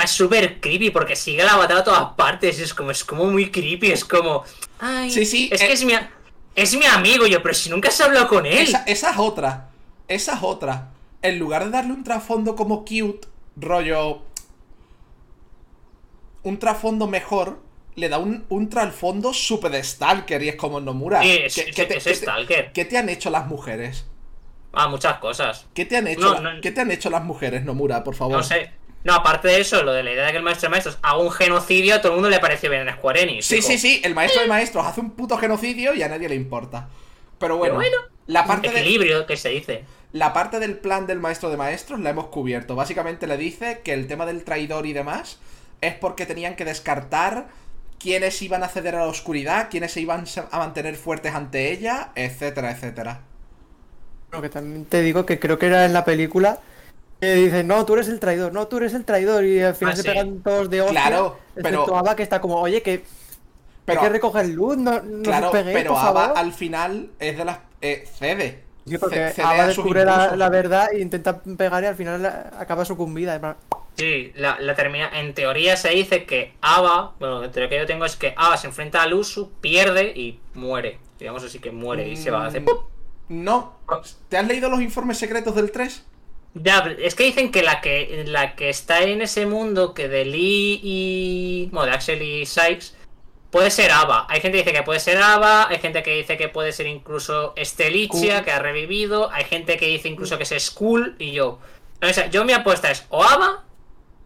es 0.00 0.10
súper 0.10 0.60
creepy 0.60 0.90
porque 0.90 1.14
sigue 1.16 1.44
la 1.44 1.56
batalla 1.56 1.80
a 1.80 1.84
todas 1.84 2.14
partes. 2.14 2.58
Es 2.58 2.72
como, 2.74 2.90
es 2.90 3.04
como 3.04 3.26
muy 3.26 3.50
creepy. 3.50 3.92
Es 3.92 4.04
como. 4.04 4.44
Ay, 4.80 5.10
Sí, 5.10 5.24
sí, 5.26 5.48
Es 5.52 5.60
eh. 5.60 5.66
que 5.66 5.72
es 5.74 5.84
mi, 5.84 5.92
es 6.54 6.76
mi 6.76 6.86
amigo, 6.86 7.26
yo, 7.26 7.42
pero 7.42 7.54
si 7.54 7.68
nunca 7.70 7.88
has 7.88 8.00
hablado 8.00 8.28
con 8.28 8.46
él. 8.46 8.58
Esa, 8.58 8.84
esa 8.84 9.10
es 9.10 9.18
otra, 9.18 9.68
esa 10.08 10.34
es 10.34 10.42
otra. 10.42 10.88
En 11.22 11.38
lugar 11.38 11.64
de 11.64 11.70
darle 11.70 11.92
un 11.92 12.02
trasfondo 12.04 12.56
como 12.56 12.80
cute, 12.84 13.28
rollo... 13.56 14.22
Un 16.42 16.58
trasfondo 16.58 17.06
mejor, 17.06 17.60
le 17.94 18.08
da 18.08 18.18
un, 18.18 18.44
un 18.48 18.68
trasfondo 18.68 19.32
super 19.32 19.72
stalker 19.84 20.42
y 20.42 20.48
es 20.48 20.56
como 20.56 20.80
Nomura. 20.80 21.22
Sí, 21.22 21.30
es- 21.44 21.54
¿qué- 21.54 21.60
es- 21.70 21.76
qué 21.76 21.84
te- 21.86 21.96
es 21.98 22.04
qué 22.04 22.10
te- 22.10 22.16
stalker. 22.16 22.72
¿Qué 22.72 22.84
te 22.84 22.98
han 22.98 23.08
hecho 23.08 23.30
las 23.30 23.46
mujeres? 23.46 24.04
Ah, 24.72 24.88
muchas 24.88 25.18
cosas. 25.18 25.66
¿Qué 25.74 25.84
te 25.84 25.96
han 25.98 26.08
hecho, 26.08 26.20
No, 26.34 26.40
la- 26.40 26.54
no. 26.54 26.60
¿qué 26.60 26.72
te 26.72 26.80
han 26.80 26.90
hecho 26.90 27.10
las 27.10 27.22
mujeres, 27.22 27.64
Nomura, 27.64 28.02
por 28.02 28.14
favor? 28.16 28.38
No 28.38 28.42
sé. 28.42 28.70
No, 29.04 29.14
aparte 29.14 29.48
de 29.48 29.60
eso, 29.60 29.82
lo 29.82 29.92
de 29.92 30.02
la 30.04 30.12
idea 30.12 30.26
de 30.26 30.30
que 30.32 30.38
el 30.38 30.44
maestro 30.44 30.68
de 30.68 30.70
maestros 30.70 30.98
haga 31.02 31.18
un 31.18 31.30
genocidio, 31.32 31.96
a 31.96 32.00
todo 32.00 32.12
el 32.12 32.16
mundo 32.16 32.30
le 32.30 32.38
pareció 32.38 32.70
bien 32.70 32.86
en 32.88 32.94
Square 32.94 33.22
Enix. 33.22 33.46
Sí, 33.46 33.60
sí, 33.60 33.78
sí, 33.78 34.00
el 34.04 34.14
maestro 34.14 34.42
de 34.42 34.48
maestros 34.48 34.86
hace 34.86 35.00
un 35.00 35.10
puto 35.10 35.36
genocidio 35.38 35.94
y 35.94 36.02
a 36.02 36.08
nadie 36.08 36.28
le 36.28 36.36
importa. 36.36 36.88
Pero 37.38 37.56
bueno, 37.56 37.78
Pero 37.78 37.90
bueno, 37.90 38.12
la, 38.26 38.44
parte 38.46 38.70
de- 38.70 38.80
Equilibrio, 38.80 39.26
que 39.26 39.36
se 39.36 39.48
dice. 39.48 39.84
la 40.12 40.32
parte 40.32 40.60
del 40.60 40.78
plan 40.78 41.06
del 41.08 41.18
maestro 41.18 41.50
de 41.50 41.56
maestros 41.56 41.98
la 41.98 42.10
hemos 42.10 42.26
cubierto. 42.28 42.76
Básicamente 42.76 43.26
le 43.26 43.36
dice 43.36 43.80
que 43.82 43.92
el 43.92 44.06
tema 44.06 44.24
del 44.26 44.44
traidor 44.44 44.86
y 44.86 44.92
demás 44.92 45.40
es 45.80 45.94
porque 45.94 46.24
tenían 46.26 46.54
que 46.54 46.64
descartar 46.64 47.48
quiénes 47.98 48.40
iban 48.42 48.62
a 48.62 48.68
ceder 48.68 48.94
a 48.94 49.00
la 49.00 49.06
oscuridad, 49.06 49.66
quiénes 49.70 49.92
se 49.92 50.00
iban 50.00 50.24
a 50.52 50.58
mantener 50.58 50.94
fuertes 50.94 51.34
ante 51.34 51.72
ella, 51.72 52.10
etcétera, 52.14 52.70
etcétera. 52.70 53.22
Bueno, 54.30 54.42
que 54.42 54.48
también 54.48 54.84
te 54.86 55.02
digo 55.02 55.26
que 55.26 55.38
creo 55.40 55.58
que 55.58 55.66
era 55.66 55.84
en 55.84 55.92
la 55.92 56.04
película 56.04 56.60
que 57.22 57.34
dicen, 57.36 57.68
no, 57.68 57.86
tú 57.86 57.94
eres 57.94 58.08
el 58.08 58.18
traidor, 58.18 58.52
no, 58.52 58.66
tú 58.66 58.78
eres 58.78 58.94
el 58.94 59.04
traidor, 59.04 59.44
y 59.44 59.60
al 59.62 59.76
final 59.76 59.92
Ah, 59.92 59.96
se 59.96 60.02
sí. 60.02 60.08
pegan 60.08 60.42
todos 60.42 60.68
de 60.68 60.80
hostia. 60.82 61.00
Claro, 61.06 61.38
pero- 61.54 61.96
Ava 61.96 62.16
que 62.16 62.24
está 62.24 62.40
como, 62.40 62.56
oye, 62.60 62.82
que 62.82 63.04
Pero, 63.84 64.00
hay 64.00 64.06
que 64.08 64.12
recoger 64.12 64.48
luz, 64.48 64.76
no, 64.76 65.00
no 65.00 65.22
claro, 65.22 65.46
os 65.46 65.52
peguéis, 65.52 65.76
pero 65.76 65.94
favor. 65.94 66.32
al 66.36 66.52
final 66.52 67.10
es 67.20 67.38
de 67.38 67.44
las... 67.44 67.58
eh, 67.80 68.08
cede. 68.18 68.64
Sí, 68.88 68.98
porque 68.98 69.30
cede 69.30 69.44
Ava 69.44 69.52
a 69.54 69.66
sus 69.68 69.76
descubre 69.76 70.04
la, 70.04 70.48
verdad 70.48 70.88
e 70.92 70.98
intenta 71.00 71.40
pegar 71.40 71.84
y 71.84 71.86
al 71.86 71.94
final 71.94 72.20
la- 72.20 72.50
acaba 72.58 72.84
sucumbida. 72.84 73.56
Sí, 73.96 74.32
la, 74.34 74.58
la 74.58 74.74
termina. 74.74 75.08
En 75.20 75.32
teoría 75.32 75.76
se 75.76 75.90
dice 75.90 76.24
que 76.24 76.54
Ava, 76.60 77.12
bueno, 77.20 77.40
la 77.40 77.52
teoría 77.52 77.68
que 77.70 77.78
yo 77.78 77.86
tengo 77.86 78.04
es 78.04 78.16
que 78.16 78.34
Ava 78.36 78.56
se 78.56 78.66
enfrenta 78.66 79.00
a 79.00 79.06
Lusu, 79.06 79.52
pierde 79.60 80.06
y 80.16 80.40
muere. 80.54 80.98
Digamos 81.20 81.44
así 81.44 81.60
que 81.60 81.70
muere 81.70 82.08
y 82.08 82.16
se 82.16 82.32
va 82.32 82.42
a 82.42 82.46
hacer. 82.48 82.62
Mm, 82.62 82.66
No. 83.28 83.74
¿Te 84.28 84.36
has 84.38 84.46
leído 84.48 84.68
los 84.68 84.80
informes 84.80 85.18
secretos 85.18 85.54
del 85.54 85.70
3? 85.70 86.04
Ya, 86.54 86.80
es 86.98 87.14
que 87.14 87.24
dicen 87.24 87.50
que 87.50 87.62
la 87.62 87.80
que 87.80 88.24
la 88.26 88.54
que 88.54 88.68
está 88.68 89.02
en 89.02 89.22
ese 89.22 89.46
mundo, 89.46 89.94
que 89.94 90.08
de 90.08 90.24
Lee 90.26 90.80
y. 90.82 91.68
Bueno, 91.72 91.86
de 91.86 91.92
Axel 91.92 92.20
y 92.20 92.44
Sykes, 92.44 92.94
puede 93.50 93.70
ser 93.70 93.90
Ava. 93.90 94.26
Hay 94.28 94.40
gente 94.40 94.58
que 94.58 94.64
dice 94.64 94.76
que 94.76 94.82
puede 94.82 95.00
ser 95.00 95.18
Ava, 95.18 95.68
hay 95.68 95.78
gente 95.78 96.02
que 96.02 96.14
dice 96.14 96.36
que 96.36 96.48
puede 96.48 96.72
ser 96.72 96.86
incluso 96.86 97.54
Estelicia, 97.56 98.36
Skull. 98.36 98.44
que 98.44 98.50
ha 98.50 98.58
revivido, 98.58 99.30
hay 99.30 99.44
gente 99.44 99.78
que 99.78 99.86
dice 99.86 100.08
incluso 100.08 100.36
que 100.36 100.44
es 100.44 100.54
Skull, 100.62 101.16
y 101.18 101.32
yo. 101.32 101.58
O 102.02 102.12
sea, 102.12 102.28
yo 102.28 102.44
mi 102.44 102.52
apuesta 102.52 102.90
es 102.90 103.06
o 103.08 103.22
Ava 103.22 103.64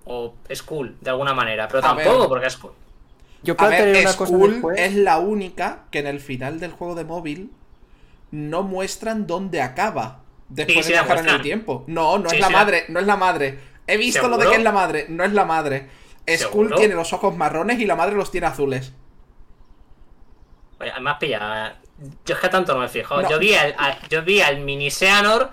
o 0.04 0.34
Skull, 0.52 0.96
de 1.00 1.10
alguna 1.10 1.34
manera, 1.34 1.68
pero 1.68 1.84
A 1.84 1.94
ver. 1.94 2.06
tampoco 2.06 2.28
porque 2.28 2.46
es. 2.46 2.58
Yo 3.42 3.54
A 3.58 3.68
ver, 3.68 3.78
plantearía 3.78 4.00
una 4.00 4.16
cosa 4.16 4.32
Skull 4.32 4.74
es 4.76 4.94
la 4.94 5.18
única 5.18 5.84
que 5.92 6.00
en 6.00 6.08
el 6.08 6.20
final 6.20 6.58
del 6.58 6.72
juego 6.72 6.96
de 6.96 7.04
móvil 7.04 7.52
no 8.32 8.64
muestran 8.64 9.28
dónde 9.28 9.60
acaba 9.60 10.22
después 10.48 10.86
Sí, 10.86 10.92
de 10.92 10.98
viajar 10.98 11.18
en 11.18 11.28
el 11.28 11.42
tiempo. 11.42 11.84
No, 11.86 12.18
no 12.18 12.28
Sí, 12.30 12.36
es 12.36 12.40
la 12.42 12.50
madre, 12.50 12.84
no 12.88 13.00
es 13.00 13.06
la 13.06 13.16
madre. 13.16 13.58
He 13.86 13.96
visto 13.96 14.28
lo 14.28 14.36
de 14.38 14.48
que 14.48 14.56
es 14.56 14.62
la 14.62 14.72
madre, 14.72 15.06
no 15.08 15.24
es 15.24 15.32
la 15.32 15.44
madre. 15.44 15.88
Skull 16.28 16.74
tiene 16.74 16.94
los 16.94 17.12
ojos 17.12 17.36
marrones 17.36 17.78
y 17.80 17.86
la 17.86 17.94
madre 17.96 18.16
los 18.16 18.30
tiene 18.30 18.48
azules. 18.48 18.92
Oye, 20.80 20.90
además 20.90 21.16
pilla. 21.18 21.76
Yo 22.26 22.34
es 22.34 22.40
que 22.40 22.48
tanto 22.48 22.74
no 22.74 22.80
me 22.80 22.86
he 22.86 22.88
fijado. 22.88 23.22
No. 23.22 23.30
Yo 23.30 23.38
vi 23.38 23.54
al, 23.54 23.74
al- 23.78 23.98
yo 24.10 24.22
vi 24.22 24.40
al 24.42 24.60
mini 24.60 24.90
Seanor 24.90 25.50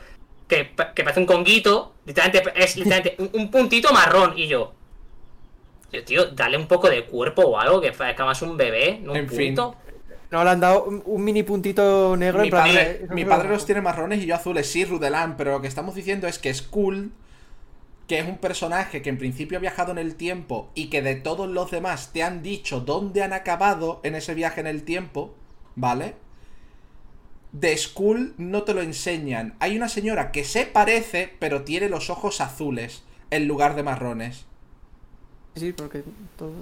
que, 0.48 0.74
que 0.94 1.04
parece 1.04 1.20
un 1.22 1.26
conguito. 1.26 1.94
Literalmente 2.06 2.52
es 2.56 2.76
literalmente 2.76 3.16
un, 3.22 3.30
un 3.42 3.52
puntito 3.52 3.94
marrón. 3.94 4.34
Y 4.38 4.48
yo. 4.48 4.74
Tío, 6.06 6.26
dale 6.32 6.58
un 6.58 6.68
poco 6.68 6.90
de 6.90 7.06
cuerpo 7.06 7.44
o 7.44 7.60
algo, 7.60 7.80
que 7.80 7.92
parezca 7.92 8.26
más 8.26 8.42
un 8.42 8.58
bebé, 8.58 9.00
no 9.02 9.12
un 9.12 9.18
En 9.20 9.30
fin. 9.30 9.38
No, 10.34 10.44
le 10.44 10.50
han 10.50 10.60
dado 10.60 10.86
un, 10.86 11.02
un 11.06 11.24
mini 11.24 11.44
puntito 11.44 12.18
negro 12.18 12.40
Mi 12.42 12.46
en 12.48 12.50
plan, 12.50 12.68
padre, 12.68 12.92
eh, 12.92 13.08
mi 13.12 13.22
es 13.22 13.28
padre 13.28 13.48
lo- 13.50 13.54
los 13.54 13.66
tiene 13.66 13.82
marrones 13.82 14.22
y 14.22 14.26
yo 14.26 14.36
azules, 14.36 14.70
sí, 14.70 14.84
Rudelán, 14.84 15.38
pero 15.38 15.52
lo 15.52 15.62
que 15.62 15.68
estamos 15.68 15.94
diciendo 15.96 16.28
es 16.28 16.40
que 16.40 16.54
Skull, 16.54 17.12
que 18.08 18.20
es 18.20 18.28
un 18.28 18.38
personaje 18.38 19.02
que 19.02 19.10
en 19.10 19.18
principio 19.20 19.58
ha 19.58 19.62
viajado 19.62 19.92
en 19.92 20.00
el 20.00 20.16
tiempo 20.16 20.72
y 20.76 20.90
que 20.90 21.02
de 21.02 21.16
todos 21.16 21.48
los 21.50 21.72
demás 21.72 22.12
te 22.14 22.24
han 22.24 22.42
dicho 22.42 22.80
dónde 22.82 23.24
han 23.24 23.32
acabado 23.32 24.02
en 24.04 24.16
ese 24.16 24.34
viaje 24.34 24.60
en 24.60 24.68
el 24.68 24.84
tiempo, 24.84 25.36
¿vale? 25.76 26.16
De 27.52 27.78
Skull 27.78 28.34
no 28.40 28.64
te 28.64 28.74
lo 28.74 28.82
enseñan. 28.82 29.54
Hay 29.60 29.78
una 29.78 29.88
señora 29.88 30.32
que 30.32 30.44
se 30.44 30.66
parece, 30.66 31.32
pero 31.40 31.62
tiene 31.64 31.88
los 31.90 32.10
ojos 32.10 32.42
azules 32.42 33.04
en 33.30 33.48
lugar 33.48 33.76
de 33.76 33.84
marrones. 33.84 34.46
Sí, 35.56 35.72
porque 35.74 36.04
todo... 36.36 36.54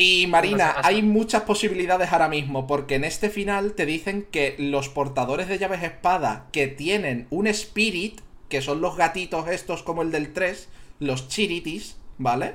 Y 0.00 0.28
Marina, 0.28 0.76
hay 0.84 1.02
muchas 1.02 1.42
posibilidades 1.42 2.12
ahora 2.12 2.28
mismo, 2.28 2.68
porque 2.68 2.94
en 2.94 3.02
este 3.02 3.30
final 3.30 3.72
te 3.72 3.84
dicen 3.84 4.28
que 4.30 4.54
los 4.56 4.88
portadores 4.88 5.48
de 5.48 5.58
llaves 5.58 5.82
espada 5.82 6.46
que 6.52 6.68
tienen 6.68 7.26
un 7.30 7.48
spirit, 7.48 8.20
que 8.48 8.62
son 8.62 8.80
los 8.80 8.96
gatitos 8.96 9.48
estos 9.48 9.82
como 9.82 10.02
el 10.02 10.12
del 10.12 10.32
3, 10.32 10.68
los 11.00 11.26
chiritis, 11.26 11.96
¿vale? 12.16 12.54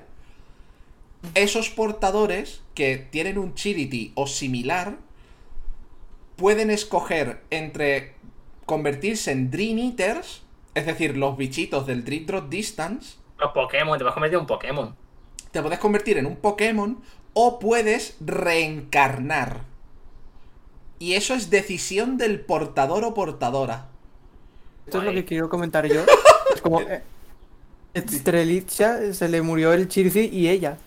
Esos 1.36 1.70
portadores 1.70 2.62
que 2.76 2.98
tienen 2.98 3.38
un 3.38 3.56
chirity 3.56 4.14
o 4.16 4.26
similar, 4.26 4.96
pueden 6.38 6.70
escoger 6.70 7.42
entre 7.50 8.14
convertirse 8.66 9.34
en 9.34 9.52
Dream 9.52 9.80
Eaters, 9.80 10.44
es 10.76 10.86
decir, 10.86 11.18
los 11.18 11.36
bichitos 11.36 11.86
del 11.88 12.06
Dream 12.06 12.26
Drop 12.26 12.48
Distance, 12.48 13.18
Los 13.38 13.52
Pokémon, 13.52 13.98
te 13.98 14.06
vas 14.06 14.12
a 14.12 14.14
convertir 14.14 14.38
en 14.38 14.40
un 14.40 14.48
Pokémon. 14.48 14.96
te 15.52 15.62
puedes 15.62 15.80
convertir 15.80 16.18
en 16.18 16.26
un 16.26 16.38
Pokémon 16.38 17.04
o 17.34 17.60
puedes 17.60 18.16
reencarnar. 18.20 19.62
Y 21.00 21.14
eso 21.16 21.34
es 21.34 21.50
decisión 21.50 22.18
del 22.18 22.40
portador 22.40 23.04
o 23.04 23.14
portadora. 23.14 23.88
Esto 24.86 25.00
es 25.00 25.04
lo 25.06 25.12
que 25.12 25.26
quiero 25.26 25.50
comentar 25.50 25.86
yo. 25.88 26.02
Es 26.56 26.62
como... 26.62 26.82
eh, 26.82 27.02
Estrelicha 27.94 29.14
se 29.14 29.30
le 29.30 29.42
murió 29.42 29.74
el 29.74 29.88
Chirci 29.88 30.30
y 30.32 30.50
ella. 30.50 30.78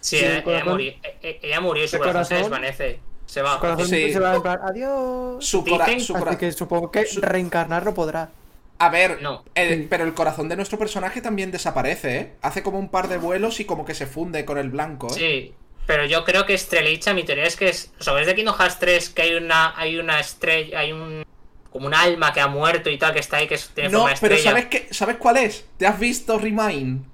Sí, 0.00 0.18
Sí, 0.18 0.24
el 0.24 0.32
ella, 0.32 0.44
corazón- 0.44 0.72
murió, 0.72 0.90
e- 1.02 1.18
e- 1.22 1.40
ella 1.42 1.60
murió 1.60 1.84
y 1.84 1.88
su 1.88 1.96
el 1.96 2.02
corazón, 2.02 2.24
se 2.24 2.34
corazón- 2.34 2.50
desvanece. 2.62 3.00
Se 3.26 3.42
va. 3.42 3.54
Su 3.54 3.60
corazón 3.60 3.88
Sí. 3.88 4.12
se 4.12 4.18
va 4.20 4.34
en 4.36 4.42
plan, 4.42 4.58
adiós. 4.62 5.44
Su, 5.44 5.64
cora- 5.64 5.86
Dicen- 5.86 6.00
su 6.00 6.16
Así 6.16 6.36
que 6.36 6.52
supongo 6.52 6.90
que 6.90 7.06
su- 7.06 7.20
reencarnar 7.20 7.84
no 7.84 7.92
podrá. 7.94 8.30
A 8.78 8.88
ver, 8.90 9.20
No. 9.22 9.42
el- 9.54 9.82
Sí. 9.82 9.86
pero 9.90 10.04
el 10.04 10.14
corazón 10.14 10.48
de 10.48 10.56
nuestro 10.56 10.78
personaje 10.78 11.20
también 11.20 11.50
desaparece, 11.50 12.16
¿eh? 12.18 12.32
Hace 12.42 12.62
como 12.62 12.78
un 12.78 12.88
par 12.88 13.08
de 13.08 13.16
vuelos 13.16 13.58
y 13.60 13.64
como 13.64 13.84
que 13.84 13.94
se 13.94 14.06
funde 14.06 14.44
con 14.44 14.58
el 14.58 14.70
blanco, 14.70 15.08
¿eh? 15.08 15.14
Sí, 15.14 15.54
pero 15.86 16.04
yo 16.04 16.24
creo 16.24 16.46
que 16.46 16.54
Estrelicha, 16.54 17.14
mi 17.14 17.24
teoría 17.24 17.44
es 17.44 17.56
que 17.56 17.68
es. 17.68 17.92
O 18.00 18.02
sea, 18.04 18.12
¿ves 18.12 18.26
de 18.26 18.34
Kingdom 18.34 18.56
Hearts 18.56 18.78
3 18.78 19.10
que 19.10 19.22
hay 19.22 19.34
una, 19.34 19.72
hay 19.78 19.98
una 19.98 20.18
estrella, 20.20 20.80
hay 20.80 20.92
un. 20.92 21.24
como 21.70 21.86
un 21.86 21.94
alma 21.94 22.32
que 22.32 22.40
ha 22.40 22.48
muerto 22.48 22.90
y 22.90 22.98
tal, 22.98 23.12
que 23.12 23.20
está 23.20 23.36
ahí, 23.38 23.46
que 23.48 23.58
tiene 23.74 23.90
No, 23.90 24.00
forma 24.00 24.14
de 24.14 24.20
pero 24.20 24.34
estrella? 24.34 24.50
¿sabes 24.50 24.66
qué? 24.66 24.88
¿Sabes 24.94 25.16
cuál 25.16 25.36
es? 25.38 25.64
¿Te 25.76 25.86
has 25.86 25.98
visto 25.98 26.38
Remind? 26.38 27.04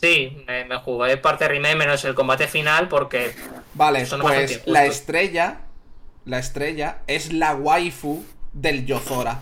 Sí, 0.00 0.44
me, 0.46 0.64
me 0.64 0.76
jugué 0.78 1.16
parte 1.16 1.48
remake 1.48 1.74
menos 1.74 2.04
el 2.04 2.14
combate 2.14 2.46
final 2.46 2.86
porque 2.88 3.34
Vale, 3.74 4.06
Son 4.06 4.20
pues 4.20 4.62
la 4.66 4.84
estrella, 4.86 5.62
la 6.24 6.38
estrella 6.38 6.98
es 7.08 7.32
la 7.32 7.54
waifu 7.56 8.24
del 8.52 8.86
Yozora. 8.86 9.40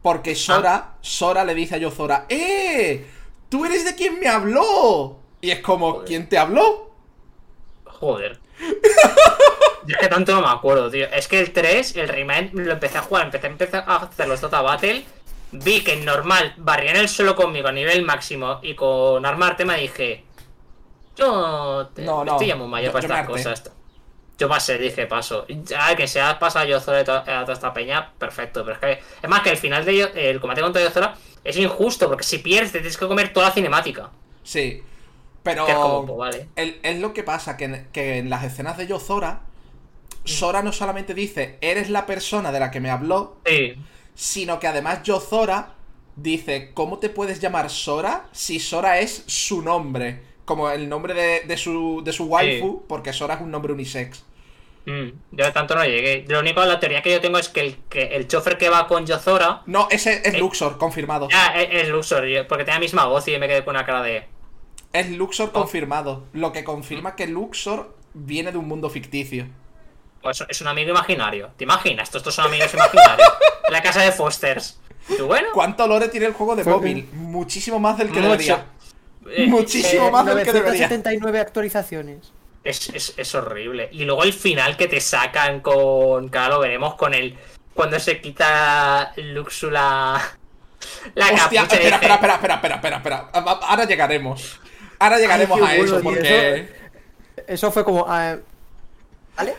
Porque 0.00 0.34
Sora, 0.36 0.74
Ah. 0.76 0.94
Sora 1.00 1.44
le 1.44 1.54
dice 1.54 1.74
a 1.74 1.78
Yozora, 1.78 2.26
¡Eh! 2.28 3.04
¡Tú 3.48 3.64
eres 3.64 3.84
de 3.84 3.94
quien 3.96 4.20
me 4.20 4.28
habló! 4.28 5.18
Y 5.40 5.50
es 5.50 5.58
como. 5.60 6.04
¿quién 6.04 6.28
te 6.28 6.38
habló? 6.38 6.91
Joder. 8.02 8.40
Yo 9.86 9.94
es 9.94 9.96
que 9.96 10.08
tanto 10.08 10.32
no 10.34 10.40
me 10.40 10.48
acuerdo, 10.48 10.90
tío. 10.90 11.06
Es 11.12 11.28
que 11.28 11.38
el 11.38 11.52
3, 11.52 11.94
el 11.98 12.08
remake, 12.08 12.50
lo 12.52 12.72
empecé 12.72 12.98
a 12.98 13.02
jugar, 13.02 13.26
empecé, 13.26 13.46
empecé 13.46 13.76
a 13.76 13.94
hacer 13.96 14.26
los 14.26 14.40
Dota 14.40 14.60
Battle. 14.60 15.04
Vi 15.52 15.84
que 15.84 15.92
en 15.92 16.04
normal 16.04 16.52
barrían 16.56 16.96
el 16.96 17.08
suelo 17.08 17.36
conmigo 17.36 17.68
a 17.68 17.72
nivel 17.72 18.02
máximo 18.04 18.58
y 18.60 18.74
con 18.74 19.24
armarte 19.24 19.64
me 19.64 19.76
dije. 19.78 20.24
Yo 21.14 21.90
te, 21.94 22.02
No, 22.02 22.24
no, 22.24 22.32
estoy 22.32 22.48
ya 22.48 22.56
muy 22.56 22.66
mayor 22.66 22.88
yo- 22.88 22.92
para 22.92 23.06
yo 23.06 23.14
estas 23.14 23.26
cosas. 23.28 23.72
Yo 24.36 24.48
pasé, 24.48 24.78
dije 24.78 25.06
paso. 25.06 25.46
Ya 25.48 25.94
que 25.94 26.08
se 26.08 26.20
ha 26.20 26.36
pasado 26.40 26.66
Yozora 26.66 27.02
y 27.02 27.04
to- 27.04 27.12
a 27.12 27.24
toda 27.42 27.52
esta 27.52 27.72
peña, 27.72 28.10
perfecto. 28.18 28.64
Pero 28.64 28.74
es 28.74 28.80
que. 28.80 29.04
Es 29.22 29.30
más 29.30 29.42
que 29.42 29.50
el 29.50 29.58
final 29.58 29.84
de 29.84 29.96
Yo- 29.96 30.08
el 30.12 30.40
combate 30.40 30.60
contra 30.62 30.82
Yozora 30.82 31.14
es 31.44 31.56
injusto, 31.56 32.08
porque 32.08 32.24
si 32.24 32.38
pierdes 32.38 32.72
te 32.72 32.78
tienes 32.80 32.96
que 32.96 33.06
comer 33.06 33.32
toda 33.32 33.46
la 33.46 33.52
cinemática. 33.52 34.10
Sí. 34.42 34.82
Pero 35.42 35.66
Que 35.66 35.72
es 35.72 35.78
como, 35.78 36.16
vale. 36.16 36.46
el- 36.56 36.78
es 36.82 36.98
lo 37.00 37.12
que 37.12 37.22
pasa, 37.24 37.56
que 37.56 37.64
en, 37.64 37.88
que 37.92 38.18
en 38.18 38.30
las 38.30 38.44
escenas 38.44 38.76
de 38.76 38.86
Yozora, 38.86 39.40
Sora 40.24 40.62
no 40.62 40.72
solamente 40.72 41.14
dice, 41.14 41.58
eres 41.60 41.90
la 41.90 42.06
persona 42.06 42.52
de 42.52 42.60
la 42.60 42.70
que 42.70 42.78
me 42.80 42.90
habló, 42.90 43.38
Sí. 43.44 43.74
sino 44.14 44.60
que 44.60 44.68
además 44.68 45.02
Yozora 45.02 45.74
dice, 46.14 46.70
¿cómo 46.74 46.98
te 46.98 47.08
puedes 47.08 47.40
llamar 47.40 47.70
Sora 47.70 48.26
si 48.32 48.60
Sora 48.60 49.00
es 49.00 49.24
su 49.26 49.62
nombre? 49.62 50.20
Como 50.44 50.70
el 50.70 50.88
nombre 50.88 51.14
de, 51.14 51.40
de 51.40 51.56
su, 51.56 52.02
de 52.04 52.12
su 52.12 52.26
waifu, 52.26 52.84
porque 52.88 53.12
Sora 53.12 53.34
es 53.34 53.40
un 53.40 53.50
nombre 53.50 53.72
unisex. 53.72 54.24
Mm, 54.86 55.08
yo 55.32 55.52
tanto 55.52 55.74
no 55.76 55.84
llegué. 55.84 56.24
Lo 56.28 56.40
único, 56.40 56.64
la 56.64 56.78
teoría 56.80 57.02
que 57.02 57.10
yo 57.12 57.20
tengo 57.20 57.38
es 57.38 57.48
que 57.48 57.60
el, 57.60 57.76
que 57.88 58.02
el 58.16 58.26
chofer 58.28 58.58
que 58.58 58.68
va 58.68 58.86
con 58.88 59.06
Yozora 59.06 59.62
No, 59.66 59.88
ese 59.90 60.22
es 60.28 60.34
Eh. 60.34 60.38
Luxor, 60.38 60.78
confirmado. 60.78 61.28
ya 61.30 61.48
es, 61.60 61.82
es 61.84 61.88
Luxor, 61.88 62.24
porque 62.48 62.64
tiene 62.64 62.74
la 62.74 62.80
misma 62.80 63.06
voz 63.06 63.26
y 63.28 63.38
me 63.38 63.48
quedé 63.48 63.64
con 63.64 63.74
una 63.76 63.84
cara 63.86 64.02
de. 64.02 64.24
Es 64.92 65.10
Luxor 65.10 65.48
Oh. 65.50 65.52
confirmado. 65.52 66.24
Lo 66.32 66.52
que 66.52 66.64
confirma 66.64 67.16
que 67.16 67.26
Luxor 67.26 67.96
viene 68.14 68.52
de 68.52 68.58
un 68.58 68.68
mundo 68.68 68.90
ficticio. 68.90 69.46
Pues 70.22 70.44
es 70.48 70.60
un 70.60 70.68
amigo 70.68 70.90
imaginario. 70.90 71.50
¿Te 71.56 71.64
imaginas? 71.64 72.04
Estos, 72.08 72.20
estos 72.20 72.34
son 72.34 72.46
amigos 72.46 72.72
imaginarios. 72.74 73.28
la 73.70 73.82
casa 73.82 74.02
de 74.02 74.12
Fosters. 74.12 74.78
¿Y 75.08 75.16
tú, 75.16 75.26
bueno? 75.26 75.48
¿Cuánto 75.52 75.86
lore 75.86 76.08
tiene 76.08 76.26
el 76.26 76.32
juego 76.32 76.54
de 76.54 76.64
móvil? 76.64 77.08
Muchísimo 77.12 77.78
más 77.80 77.98
del 77.98 78.08
que 78.12 78.20
Mucho. 78.20 78.30
debería. 78.30 78.66
Eh, 79.30 79.46
Muchísimo 79.46 80.10
más 80.10 80.26
del 80.26 80.38
que 80.44 80.52
debería. 80.52 80.86
979 80.88 81.40
actualizaciones. 81.40 82.32
Es, 82.62 82.88
es, 82.90 83.14
es 83.16 83.34
horrible. 83.34 83.88
Y 83.92 84.04
luego 84.04 84.22
el 84.22 84.32
final 84.32 84.76
que 84.76 84.86
te 84.86 85.00
sacan 85.00 85.60
con. 85.60 86.28
Que 86.30 86.38
ahora 86.38 86.54
lo 86.54 86.60
veremos 86.60 86.94
con 86.94 87.14
el. 87.14 87.36
Cuando 87.74 87.98
se 87.98 88.20
quita 88.20 89.12
Luxula. 89.16 90.20
La 91.14 91.24
Hostia, 91.26 91.62
capucha 91.62 91.62
espera, 91.76 91.96
espera, 91.96 92.14
espera, 92.14 92.34
espera, 92.34 92.74
espera, 92.76 92.96
espera, 92.96 93.30
Ahora 93.32 93.84
llegaremos. 93.86 94.60
Ahora 95.02 95.18
llegaremos 95.18 95.60
a 95.60 95.74
eso, 95.76 96.00
bueno, 96.00 96.02
porque. 96.02 96.68
Eso 97.46 97.72
fue 97.72 97.84
como. 97.84 98.04
ah, 98.08 98.36
¿Vale? 99.36 99.54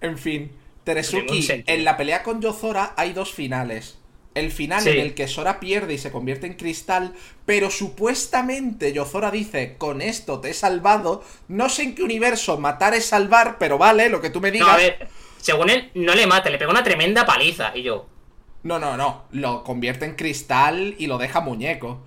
En 0.00 0.18
fin, 0.18 0.52
Teresuki, 0.84 1.46
en 1.66 1.84
la 1.84 1.96
pelea 1.96 2.22
con 2.22 2.40
Yozora 2.40 2.94
hay 2.96 3.12
dos 3.12 3.32
finales. 3.32 3.98
El 4.34 4.52
final 4.52 4.80
Sí. 4.82 4.90
en 4.90 5.00
el 5.00 5.14
que 5.14 5.26
Sora 5.26 5.58
pierde 5.58 5.94
y 5.94 5.98
se 5.98 6.12
convierte 6.12 6.46
en 6.46 6.54
cristal, 6.54 7.14
pero 7.46 7.68
supuestamente 7.68 8.92
Yozora 8.92 9.30
dice, 9.30 9.74
con 9.76 10.00
esto 10.00 10.40
te 10.40 10.50
he 10.50 10.54
salvado. 10.54 11.24
No 11.48 11.68
sé 11.68 11.82
en 11.82 11.94
qué 11.96 12.02
universo 12.04 12.56
matar 12.58 12.94
es 12.94 13.06
salvar, 13.06 13.58
pero 13.58 13.76
vale, 13.76 14.08
lo 14.08 14.20
que 14.20 14.30
tú 14.30 14.40
me 14.40 14.52
digas. 14.52 14.68
No, 14.68 14.74
a 14.74 14.76
ver. 14.76 15.08
Según 15.40 15.68
él, 15.70 15.90
no 15.94 16.14
le 16.14 16.26
mata, 16.26 16.48
le 16.50 16.58
pega 16.58 16.70
una 16.70 16.84
tremenda 16.84 17.26
paliza. 17.26 17.72
Y 17.76 17.82
yo. 17.82 18.06
No, 18.62 18.78
no, 18.78 18.96
no. 18.96 19.24
Lo 19.32 19.64
convierte 19.64 20.04
en 20.04 20.14
cristal 20.14 20.94
y 20.98 21.06
lo 21.06 21.18
deja 21.18 21.40
muñeco. 21.40 22.00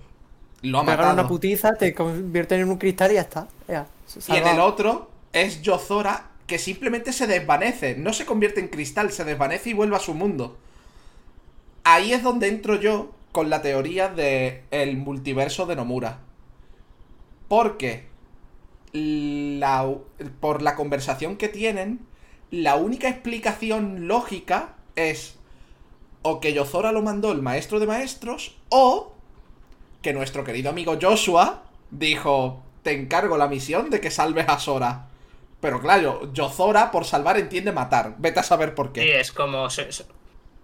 Lo 0.64 0.80
ha 0.80 0.82
matado. 0.82 1.12
una 1.12 1.28
putiza, 1.28 1.74
te 1.74 1.94
convierten 1.94 2.60
en 2.60 2.70
un 2.70 2.78
cristal 2.78 3.12
y 3.12 3.14
ya 3.14 3.20
está. 3.20 3.48
Ya, 3.68 3.86
Y 4.28 4.36
en 4.36 4.46
el 4.46 4.60
otro 4.60 5.10
es 5.32 5.62
Yozora 5.62 6.30
que 6.46 6.58
simplemente 6.58 7.12
se 7.12 7.26
desvanece. 7.26 7.96
No 7.96 8.12
se 8.12 8.26
convierte 8.26 8.60
en 8.60 8.68
cristal, 8.68 9.12
se 9.12 9.24
desvanece 9.24 9.70
y 9.70 9.72
vuelve 9.74 9.96
a 9.96 10.00
su 10.00 10.14
mundo. 10.14 10.56
Ahí 11.84 12.12
es 12.12 12.22
donde 12.22 12.48
entro 12.48 12.76
yo 12.76 13.12
con 13.32 13.50
la 13.50 13.62
teoría 13.62 14.08
de 14.08 14.64
el 14.70 14.96
multiverso 14.96 15.66
de 15.66 15.76
Nomura. 15.76 16.20
Porque 17.48 18.06
la, 18.92 19.92
por 20.40 20.62
la 20.62 20.76
conversación 20.76 21.36
que 21.36 21.48
tienen, 21.48 22.00
la 22.50 22.76
única 22.76 23.08
explicación 23.08 24.06
lógica 24.06 24.76
es 24.96 25.36
o 26.22 26.40
que 26.40 26.54
Yozora 26.54 26.92
lo 26.92 27.02
mandó 27.02 27.32
el 27.32 27.42
maestro 27.42 27.80
de 27.80 27.86
maestros 27.86 28.56
o 28.70 29.13
que 30.04 30.12
nuestro 30.12 30.44
querido 30.44 30.70
amigo 30.70 30.96
Joshua 31.00 31.64
dijo, 31.90 32.62
te 32.84 32.92
encargo 32.92 33.36
la 33.36 33.48
misión 33.48 33.90
de 33.90 34.00
que 34.00 34.12
salves 34.12 34.46
a 34.48 34.60
Sora. 34.60 35.06
Pero 35.60 35.80
claro, 35.80 36.30
Yozora 36.32 36.90
por 36.90 37.06
salvar 37.06 37.38
entiende 37.38 37.72
matar. 37.72 38.14
Vete 38.18 38.38
a 38.40 38.42
saber 38.42 38.74
por 38.74 38.88
Sí, 38.88 38.92
qué. 38.94 39.18
es 39.20 39.32
como. 39.32 39.66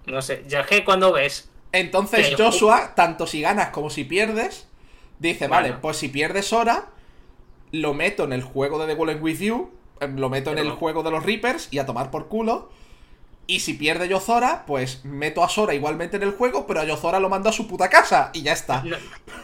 No 0.07 0.23
sé, 0.23 0.45
ya 0.47 0.65
que 0.67 0.85
cuando 0.85 1.13
ves. 1.13 1.51
Entonces 1.73 2.29
que- 2.29 2.37
Joshua, 2.37 2.95
tanto 2.95 3.27
si 3.27 3.41
ganas 3.41 3.71
como 3.71 3.89
si 3.91 4.05
pierdes, 4.05 4.69
dice, 5.19 5.49
Bueno. 5.49 5.63
vale, 5.69 5.75
pues 5.81 5.97
si 5.97 6.09
pierdes 6.09 6.47
Sora, 6.49 6.89
lo 7.73 7.95
meto 7.95 8.25
en 8.25 8.33
el 8.35 8.43
juego 8.43 8.79
de 8.79 8.89
The 8.89 8.95
Golden 8.95 9.23
With 9.23 9.39
You, 9.39 9.71
eh, 10.01 10.09
lo 10.15 10.29
meto 10.29 10.51
en 10.53 10.59
el 10.59 10.71
juego 10.71 11.03
de 11.03 11.11
los 11.13 11.25
Reapers 11.25 11.69
y 11.71 11.79
a 11.79 11.87
tomar 11.87 12.11
por 12.11 12.29
culo. 12.29 12.71
Y 13.51 13.59
si 13.61 13.75
pierde 13.75 14.07
Yozora, 14.09 14.65
pues 14.65 15.05
meto 15.05 15.43
a 15.43 15.49
Sora 15.49 15.75
igualmente 15.75 16.17
en 16.17 16.23
el 16.23 16.33
juego, 16.33 16.67
pero 16.69 16.81
a 16.81 16.85
Yozora 16.85 17.19
lo 17.19 17.29
mando 17.29 17.49
a 17.49 17.53
su 17.53 17.67
puta 17.67 17.89
casa 17.91 18.31
y 18.33 18.43
ya 18.43 18.53
está. 18.53 18.83
No, 18.85 18.97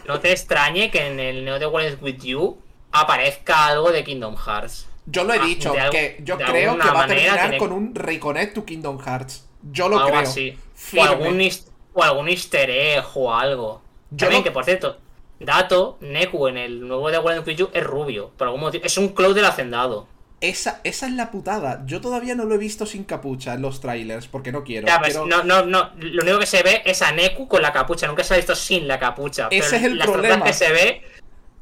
no 0.07 0.21
te 0.21 0.31
extrañe 0.31 0.93
que 0.93 1.07
en 1.09 1.19
el 1.19 1.45
Neo 1.45 1.59
de 1.59 1.67
World 1.67 2.01
With 2.01 2.19
You 2.23 2.57
aparezca 2.93 3.67
algo 3.67 3.91
de 3.91 4.05
Kingdom 4.05 4.37
Hearts. 4.37 4.87
Yo 5.07 5.25
lo 5.25 5.35
he 5.35 5.39
Ah, 5.41 5.45
dicho, 5.45 5.73
que 5.91 6.19
yo 6.23 6.37
creo 6.39 6.79
que 6.79 6.89
va 6.89 7.05
a 7.05 7.07
terminar 7.09 7.41
tiene- 7.41 7.59
con 7.59 7.73
un 7.73 7.95
Reconnect 7.97 8.55
to 8.55 8.65
Kingdom 8.65 8.99
Hearts. 9.01 9.49
Yo 9.73 9.89
lo 9.89 9.97
algo 9.99 10.09
creo. 10.11 10.21
así. 10.21 10.57
O 10.97 11.03
algún, 11.03 11.49
o 11.95 12.03
algún 12.05 12.29
easter 12.29 12.71
egg 12.71 13.05
o 13.15 13.35
algo. 13.35 13.83
Yo 14.13 14.19
También 14.27 14.41
no- 14.41 14.45
que, 14.45 14.51
por 14.53 14.65
cierto, 14.65 14.99
Dato, 15.41 15.99
Neku 16.01 16.47
en 16.49 16.57
el 16.59 16.87
nuevo 16.87 17.11
de 17.11 17.19
World 17.19 17.47
With 17.47 17.57
You 17.57 17.71
es 17.73 17.83
rubio. 17.85 18.31
Por 18.39 18.47
algún 18.47 18.61
motivo. 18.61 18.85
Es 18.85 18.97
un 18.99 19.09
Cloud 19.09 19.35
del 19.35 19.45
Hacendado. 19.47 20.07
Esa, 20.41 20.81
esa 20.85 21.07
es 21.07 21.13
la 21.13 21.31
putada. 21.31 21.83
Yo 21.87 22.01
todavía 22.03 22.35
no 22.35 22.45
lo 22.45 22.55
he 22.55 22.59
visto 22.59 22.85
sin 22.85 23.05
capucha 23.05 23.55
en 23.55 23.63
los 23.63 23.81
trailers, 23.81 24.29
porque 24.29 24.53
no 24.53 24.65
quiero. 24.65 24.87
Ya, 24.87 24.99
pues, 25.01 25.15
Quiero- 25.15 25.27
no, 25.27 25.43
no, 25.45 25.65
no. 25.65 25.91
Lo 25.99 26.23
único 26.23 26.39
que 26.41 26.47
se 26.47 26.63
ve 26.63 26.83
es 26.85 27.01
a 27.03 27.11
Neku 27.13 27.49
con 27.49 27.63
la 27.63 27.73
capucha. 27.73 28.07
Nunca 28.07 28.23
se 28.23 28.35
ha 28.35 28.37
visto 28.37 28.55
sin 28.55 28.87
la 28.87 28.99
capucha. 28.99 29.49
Ese 29.51 29.71
Pero 29.71 29.77
es 29.79 29.83
el 29.85 29.99
las 29.99 30.07
problema. 30.07 30.45
que 30.45 30.53
se 30.53 30.71
ve 30.73 31.03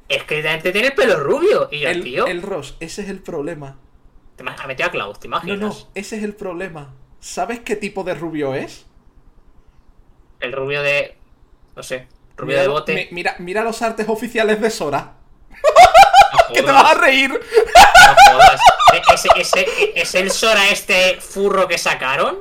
es 0.08 0.24
que 0.24 0.42
gente 0.42 0.72
tiene 0.72 0.88
el 0.88 0.94
pelo 0.94 1.16
rubio. 1.20 1.68
Y 1.70 1.80
yo, 1.80 1.88
el, 1.88 2.02
tío, 2.02 2.26
el 2.26 2.42
Ross, 2.42 2.76
ese 2.80 3.02
es 3.02 3.08
el 3.08 3.20
problema. 3.20 3.78
te 4.36 4.42
ha 4.44 4.66
metido 4.66 4.88
a 4.88 4.90
Cloud, 4.92 5.16
¿te 5.18 5.28
No, 5.28 5.36
imaginas? 5.38 5.60
no, 5.60 5.88
ese 5.94 6.16
es 6.16 6.24
el 6.24 6.34
problema. 6.34 6.94
¿Sabes 7.20 7.60
qué 7.60 7.76
tipo 7.76 8.02
de 8.02 8.14
rubio 8.14 8.54
es? 8.54 8.86
El 10.40 10.52
rubio 10.52 10.82
de. 10.82 11.16
No 11.76 11.82
sé. 11.84 12.08
Rubio 12.36 12.54
Mira, 12.54 12.62
de 12.62 12.68
bote. 12.68 12.94
mi- 12.94 13.08
mira, 13.12 13.36
mira 13.38 13.62
los 13.62 13.80
artes 13.82 14.08
oficiales 14.08 14.60
de 14.60 14.68
Sora. 14.70 15.12
Que 16.52 16.62
te 16.62 16.72
vas 16.72 16.92
a 16.92 16.94
reír. 16.94 17.30
no 17.30 17.38
jodas. 18.32 18.60
E- 18.92 19.02
Ese, 19.14 19.28
ese, 19.36 19.66
¿Es 19.94 20.14
el 20.14 20.30
Sora 20.30 20.68
este 20.68 21.20
furro 21.20 21.66
que 21.68 21.78
sacaron? 21.78 22.38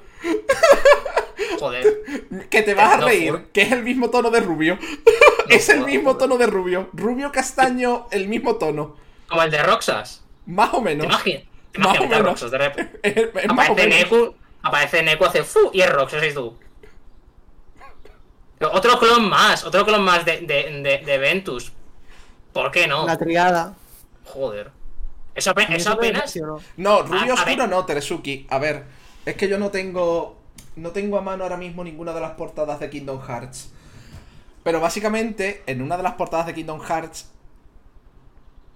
Joder. 1.59 2.03
Que 2.49 2.61
te 2.61 2.73
vas 2.73 2.93
a 2.93 2.97
No, 2.97 3.07
reír. 3.07 3.47
Que 3.53 3.63
es 3.63 3.71
el 3.71 3.83
mismo 3.83 4.09
tono 4.09 4.29
de 4.29 4.39
rubio. 4.39 4.77
es 5.49 5.69
el 5.69 5.81
mismo 5.81 6.17
tono 6.17 6.37
de 6.37 6.47
rubio. 6.47 6.89
Rubio 6.93 7.31
castaño, 7.31 8.07
el 8.11 8.27
mismo 8.27 8.55
tono. 8.55 8.95
Como 9.27 9.41
el 9.43 9.51
de 9.51 9.61
Roxas. 9.63 10.23
Más 10.45 10.69
o 10.73 10.77
¿Te 10.77 10.83
menos. 10.83 11.05
imaginas? 11.05 11.43
¿Te 11.71 11.79
Más 11.79 11.99
o 11.99 12.03
menos. 12.07 12.19
Roxas 12.23 12.51
de 12.51 12.57
repente? 12.57 12.99
Es, 13.03 13.17
es 13.43 13.49
Aparece. 13.49 13.87
Neku, 13.87 14.35
aparece 14.61 15.03
Neku, 15.03 15.25
hace 15.25 15.43
fu 15.43 15.71
y 15.73 15.81
es 15.81 15.89
Roxas 15.89 16.23
y 16.23 16.33
tú. 16.33 16.57
Otro 18.61 18.97
clon 18.97 19.27
más, 19.29 19.65
otro 19.65 19.85
clon 19.85 20.03
más 20.03 20.23
de, 20.23 20.37
de, 20.41 20.81
de, 20.81 20.99
de 21.05 21.17
Ventus. 21.17 21.73
¿Por 22.53 22.71
qué 22.71 22.87
no? 22.87 23.05
La 23.05 23.17
triada. 23.17 23.73
Joder. 24.25 24.71
Eso, 25.35 25.51
ape- 25.55 25.67
eso 25.75 25.91
apenas. 25.91 26.37
No, 26.77 27.01
rubio 27.03 27.33
A- 27.33 27.37
a 27.37 27.43
oscuro 27.43 27.67
no, 27.67 27.85
Teresuki. 27.85 28.45
A 28.49 28.59
ver, 28.59 28.83
es 29.25 29.35
que 29.35 29.47
yo 29.47 29.57
no 29.57 29.69
tengo. 29.71 30.37
No 30.75 30.91
tengo 30.91 31.17
a 31.17 31.21
mano 31.21 31.43
ahora 31.43 31.57
mismo 31.57 31.83
ninguna 31.83 32.13
de 32.13 32.21
las 32.21 32.31
portadas 32.31 32.79
de 32.79 32.89
Kingdom 32.89 33.21
Hearts. 33.21 33.71
Pero 34.63 34.79
básicamente, 34.79 35.63
en 35.67 35.81
una 35.81 35.97
de 35.97 36.03
las 36.03 36.13
portadas 36.13 36.45
de 36.45 36.53
Kingdom 36.53 36.79
Hearts. 36.81 37.29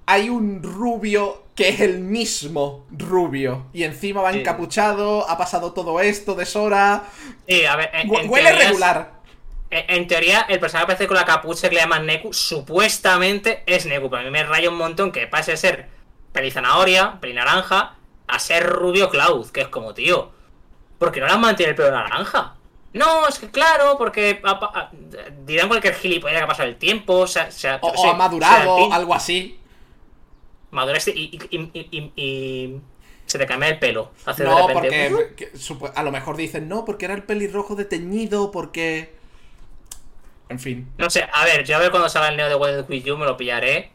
Hay 0.10 0.30
un 0.30 0.64
rubio 0.64 1.44
que 1.54 1.68
es 1.70 1.82
el 1.82 2.00
mismo 2.00 2.86
rubio. 2.98 3.66
Y 3.74 3.84
encima 3.84 4.22
va 4.22 4.32
Sí. 4.32 4.40
encapuchado, 4.40 5.30
ha 5.30 5.38
pasado 5.38 5.74
todo 5.74 6.00
esto 6.00 6.34
de 6.34 6.46
Sora. 6.46 7.04
Sí, 7.48 7.66
a 7.66 7.76
ver, 7.76 7.90
en, 7.94 8.14
en 8.16 8.30
Huele 8.30 8.50
teorías- 8.50 8.68
regular. 8.70 9.17
En 9.70 9.86
en 9.98 10.08
teoría, 10.08 10.42
el 10.50 10.60
personaje 10.60 10.86
que 10.88 10.94
aparece 10.94 11.08
con 11.08 11.18
la 11.18 11.26
capucha 11.26 11.70
que 11.70 11.76
le 11.76 11.82
llaman 11.82 12.06
Neku, 12.06 12.32
supuestamente 12.34 13.64
es 13.66 13.86
Neku. 13.86 14.10
Pero 14.10 14.22
a 14.22 14.26
mí 14.26 14.32
me 14.32 14.44
raya 14.44 14.70
un 14.70 14.78
montón 14.78 15.12
que 15.12 15.28
pase 15.28 15.52
de 15.52 15.58
ser 15.58 15.90
pelizanahoria, 16.32 17.20
pelinaranja, 17.20 17.96
a 18.28 18.40
ser 18.40 18.66
rubio 18.68 19.10
Cloud, 19.10 19.50
que 19.52 19.62
es 19.62 19.68
como, 19.68 19.94
tío, 19.94 20.32
¿por 21.00 21.12
qué 21.12 21.20
no 21.20 21.28
le 21.28 21.34
han 21.34 21.42
mantenido 21.42 21.72
el 21.72 21.76
pelo 21.76 21.92
naranja? 21.92 22.56
No, 22.94 23.28
es 23.28 23.40
que 23.40 23.50
claro, 23.52 23.98
porque 23.98 24.42
a- 24.44 24.52
a- 24.52 24.92
dirán 25.46 25.68
cualquier 25.68 25.94
gilipollas 25.96 26.38
que 26.38 26.44
ha 26.44 26.48
pasado 26.48 26.70
el 26.70 26.78
tiempo, 26.78 27.14
O, 27.22 27.26
yo 27.26 27.42
qué 27.62 27.80
o 27.82 27.98
sé, 27.98 28.08
ha 28.08 28.14
madurado, 28.14 28.56
se 28.64 28.70
ha 28.70 28.76
pin- 28.76 28.94
algo 28.94 29.14
así. 29.14 29.60
maduraste 30.72 31.12
y, 31.16 31.38
y, 31.52 32.12
y- 32.16 32.82
se 33.26 33.38
te 33.38 33.46
cambia 33.46 33.70
el 33.70 33.80
pelo. 33.80 34.12
Hace 34.26 34.44
de 34.44 34.50
No, 34.50 34.56
repente, 34.68 35.10
porque 35.12 35.36
que 35.36 35.52
a 35.96 36.04
lo 36.04 36.12
mejor 36.12 36.38
dicen, 36.38 36.70
no, 36.70 36.86
porque 36.86 37.06
era 37.06 37.14
el 37.14 37.24
pelirrojo 37.24 37.76
de 37.76 37.84
teñido, 37.86 38.52
porque... 38.52 39.17
En 40.50 40.60
fin. 40.60 40.88
No 40.98 41.10
sé, 41.10 41.28
a 41.32 41.44
ver, 41.46 41.66
yo 41.66 41.76
a 41.76 41.80
ver 41.80 41.92
cuando 41.92 42.10
salga 42.10 42.30
el 42.30 42.38
Neo 42.38 42.48
de 42.50 42.56
With 42.56 43.04
You 43.04 43.18
me 43.18 43.26
lo 43.26 43.36
pillaré. 43.36 43.92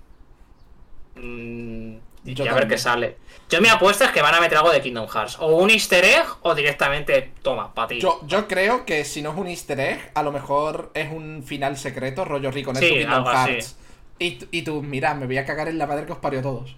Mm, 1.15 1.95
y 2.25 2.35
Yo 2.35 2.51
a 2.51 2.55
ver 2.55 2.69
qué 2.69 2.79
sale. 2.79 3.17
Yo 3.49 3.61
mi 3.61 3.69
apuesta 3.69 4.07
es 4.07 4.13
que 4.13 4.23
van 4.23 4.35
a 4.35 4.41
meter 4.41 4.57
algo 4.57 4.71
de 4.71 4.81
Kingdom 4.81 5.09
Hearts. 5.09 5.39
O 5.41 5.57
un 5.57 5.71
easter 5.71 6.05
egg 6.05 6.25
o 6.43 6.55
directamente, 6.55 7.33
toma, 7.43 7.75
para 7.75 7.89
ti. 7.89 8.01
Yo, 8.01 8.21
yo 8.27 8.49
creo 8.49 8.87
que 8.87 9.05
si 9.05 9.23
no 9.23 9.33
es 9.33 9.37
un 9.37 9.49
easter 9.49 9.79
egg, 9.81 10.11
a 10.15 10.23
lo 10.23 10.33
mejor 10.33 10.91
es 10.95 11.11
un 11.13 11.43
final 11.45 11.77
secreto, 11.77 12.25
rollo 12.25 12.51
rico 12.51 12.71
en 12.71 12.77
Sí, 12.77 12.89
Kingdom 12.89 13.13
algo 13.13 13.29
así. 13.29 13.51
Hearts. 13.53 13.77
Y, 14.19 14.39
y 14.51 14.63
tú, 14.63 14.83
mira, 14.83 15.15
me 15.15 15.27
voy 15.27 15.39
a 15.39 15.45
cagar 15.45 15.69
en 15.69 15.79
la 15.79 15.87
madre 15.87 16.07
que 16.07 16.13
os 16.13 16.19
parió 16.19 16.41
a 16.41 16.43
todos. 16.43 16.77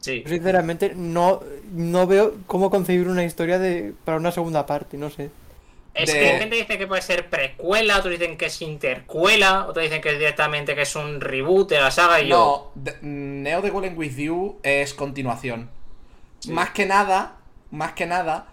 Sí. 0.00 0.22
Yo 0.24 0.28
sinceramente 0.30 0.92
no, 0.94 1.40
no 1.72 2.06
veo 2.06 2.34
cómo 2.46 2.70
concebir 2.70 3.08
una 3.08 3.24
historia 3.24 3.58
de 3.58 3.94
para 4.04 4.18
una 4.18 4.32
segunda 4.32 4.66
parte, 4.66 4.98
no 4.98 5.10
sé. 5.10 5.30
Es 5.96 6.12
de- 6.12 6.18
que 6.20 6.38
gente 6.38 6.56
dice 6.56 6.78
que 6.78 6.86
puede 6.86 7.02
ser 7.02 7.28
precuela, 7.30 7.98
otros 7.98 8.18
dicen 8.18 8.36
que 8.36 8.46
es 8.46 8.60
intercuela, 8.62 9.66
otros 9.66 9.82
dicen 9.84 10.00
que 10.00 10.10
es 10.10 10.18
directamente 10.18 10.74
que 10.74 10.82
es 10.82 10.96
un 10.96 11.20
reboot 11.20 11.70
de 11.70 11.80
la 11.80 11.90
saga 11.90 12.20
y 12.20 12.28
yo. 12.28 12.72
No, 12.74 12.82
de- 12.82 12.96
Neo 13.02 13.62
de 13.62 13.70
Golden 13.70 13.96
With 13.96 14.16
You 14.16 14.58
es 14.62 14.94
continuación. 14.94 15.70
Más 16.48 16.70
que 16.70 16.86
nada, 16.86 17.36
más 17.70 17.92
que 17.92 18.06
nada, 18.06 18.46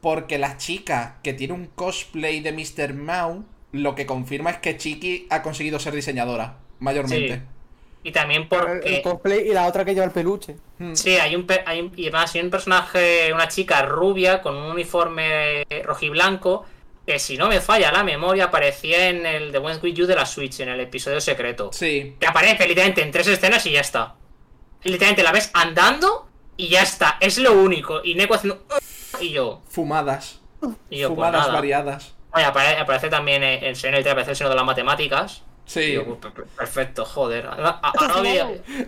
porque 0.00 0.38
la 0.38 0.56
chica 0.56 1.16
que 1.22 1.32
tiene 1.32 1.52
un 1.54 1.66
cosplay 1.66 2.40
de 2.40 2.52
Mr. 2.52 2.94
Mau, 2.94 3.44
lo 3.72 3.94
que 3.94 4.04
confirma 4.06 4.50
es 4.50 4.58
que 4.58 4.76
Chiki 4.76 5.26
ha 5.30 5.42
conseguido 5.42 5.78
ser 5.78 5.94
diseñadora, 5.94 6.56
mayormente. 6.80 7.36
Sí. 7.36 7.42
Y 8.02 8.12
también 8.12 8.48
porque. 8.48 8.96
el 8.96 9.02
cosplay 9.02 9.48
y 9.50 9.52
la 9.52 9.66
otra 9.66 9.84
que 9.84 9.92
lleva 9.92 10.06
el 10.06 10.10
peluche. 10.12 10.56
Hmm. 10.78 10.94
Sí, 10.94 11.10
hay 11.18 11.36
un, 11.36 11.46
pe- 11.46 11.62
hay 11.66 11.80
un- 11.80 11.92
y 11.96 12.04
además 12.04 12.34
hay 12.34 12.40
un 12.40 12.50
personaje, 12.50 13.30
una 13.32 13.46
chica 13.48 13.82
rubia 13.82 14.40
con 14.40 14.56
un 14.56 14.70
uniforme 14.72 15.64
rojiblanco 15.84 16.64
que 17.06 17.18
si 17.18 17.36
no 17.36 17.48
me 17.48 17.60
falla 17.60 17.90
la 17.90 18.04
memoria 18.04 18.44
aparecía 18.44 19.08
en 19.08 19.26
el 19.26 19.52
The 19.52 19.58
West 19.58 19.82
With 19.82 19.94
You 19.94 20.06
de 20.06 20.14
la 20.14 20.26
Switch, 20.26 20.60
en 20.60 20.68
el 20.68 20.80
episodio 20.80 21.20
secreto. 21.20 21.70
Sí. 21.72 22.16
Que 22.20 22.26
aparece 22.26 22.66
literalmente 22.68 23.02
en 23.02 23.10
tres 23.10 23.26
escenas 23.26 23.64
y 23.66 23.72
ya 23.72 23.80
está. 23.80 24.14
Y 24.84 24.90
literalmente 24.90 25.22
la 25.22 25.32
ves 25.32 25.50
andando 25.52 26.28
y 26.56 26.68
ya 26.68 26.82
está. 26.82 27.16
Es 27.20 27.38
lo 27.38 27.52
único. 27.52 28.00
Y 28.04 28.14
Neko 28.14 28.34
haciendo... 28.34 28.64
Y 29.20 29.30
yo... 29.30 29.62
Fumadas. 29.68 30.40
Y 30.88 30.98
yo, 30.98 31.08
pues 31.08 31.16
Fumadas 31.16 31.52
variadas. 31.52 32.14
Oye, 32.32 32.44
apare- 32.44 32.78
aparece 32.78 33.08
también 33.08 33.42
en 33.42 33.64
el 33.64 34.08
aparece 34.08 34.30
el 34.30 34.36
seno 34.36 34.50
de 34.50 34.56
las 34.56 34.64
matemáticas. 34.64 35.42
Sí. 35.70 35.92
yo, 35.92 36.04
pues, 36.04 36.32
per- 36.34 36.44
perfecto, 36.46 37.04
joder. 37.04 37.46
A- 37.46 37.80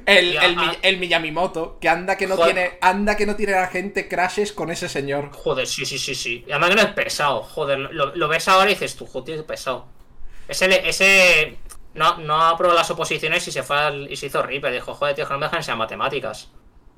El, 0.06 0.36
el, 0.36 0.56
el 0.82 0.96
Miyamimoto, 0.98 1.78
que 1.80 1.88
anda 1.88 2.16
que 2.16 2.26
no 2.26 2.34
Joder. 2.36 2.54
tiene. 2.54 2.78
Anda 2.80 3.16
que 3.16 3.24
no 3.24 3.36
tiene 3.36 3.52
la 3.52 3.68
gente 3.68 4.08
crashes 4.08 4.52
con 4.52 4.70
ese 4.70 4.88
señor. 4.88 5.30
Joder, 5.32 5.66
sí, 5.68 5.86
sí, 5.86 5.96
sí, 5.98 6.14
sí. 6.16 6.44
Y 6.46 6.50
además 6.50 6.70
que 6.70 6.76
no 6.76 6.82
es 6.82 6.88
pesado. 6.94 7.42
Joder, 7.44 7.78
lo, 7.78 8.14
lo 8.16 8.28
ves 8.28 8.48
ahora 8.48 8.68
y 8.70 8.74
dices 8.74 8.96
tú, 8.96 9.06
joder, 9.06 9.38
es 9.38 9.42
pesado. 9.44 9.86
Ese, 10.48 10.88
ese 10.88 11.56
no, 11.94 12.16
no 12.18 12.42
aprobó 12.42 12.74
las 12.74 12.90
oposiciones 12.90 13.46
y 13.46 13.52
se 13.52 13.62
fue 13.62 13.76
al- 13.78 14.10
y 14.10 14.16
se 14.16 14.26
hizo 14.26 14.42
Reaper. 14.42 14.72
Dijo, 14.72 14.92
joder, 14.94 15.14
tío, 15.14 15.24
que 15.26 15.32
no 15.34 15.38
me 15.38 15.46
dejan 15.46 15.58
enseñar 15.60 15.78
matemáticas. 15.78 16.50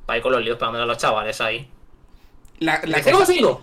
Para 0.06 0.16
ir 0.16 0.22
con 0.22 0.32
los 0.32 0.42
líos 0.42 0.56
pegando 0.56 0.82
a 0.82 0.86
los 0.86 0.96
chavales 0.96 1.40
ahí. 1.42 1.68
La, 2.60 2.80
la 2.84 3.02
¿Qué 3.02 3.10
cosa- 3.10 3.16
consigo? 3.26 3.62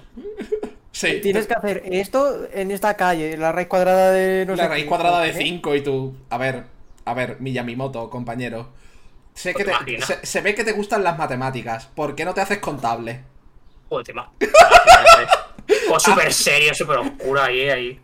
Sí. 1.07 1.19
Tienes 1.21 1.47
que 1.47 1.53
hacer 1.53 1.83
esto 1.91 2.47
en 2.53 2.71
esta 2.71 2.95
calle, 2.95 3.35
la 3.37 3.51
raíz 3.51 3.67
cuadrada 3.67 4.11
de 4.11 4.45
no 4.45 4.55
la 4.55 4.63
sé 4.63 4.69
raíz 4.69 4.83
qué. 4.83 4.89
cuadrada 4.89 5.21
de 5.21 5.29
¿Eh? 5.29 5.35
5 5.37 5.75
y 5.75 5.81
tú. 5.81 6.15
A 6.29 6.37
ver, 6.37 6.63
a 7.05 7.13
ver, 7.13 7.37
Miyamimoto, 7.39 8.09
compañero. 8.09 8.69
Sé 9.33 9.53
que 9.53 9.59
¿Te 9.63 9.71
te, 9.71 9.71
imaginas? 9.71 10.05
se, 10.07 10.25
se 10.25 10.41
ve 10.41 10.53
que 10.55 10.63
te 10.63 10.73
gustan 10.73 11.03
las 11.03 11.17
matemáticas. 11.17 11.87
¿Por 11.95 12.15
qué 12.15 12.25
no 12.25 12.33
te 12.33 12.41
haces 12.41 12.59
contable? 12.59 13.21
Joder, 13.89 14.05
te 14.05 14.13
ma- 14.13 14.31
Pues 14.37 16.03
súper 16.03 16.33
serio, 16.33 16.73
súper 16.73 16.97
oscuro 16.99 17.41
ahí, 17.41 17.69
ahí. 17.69 17.99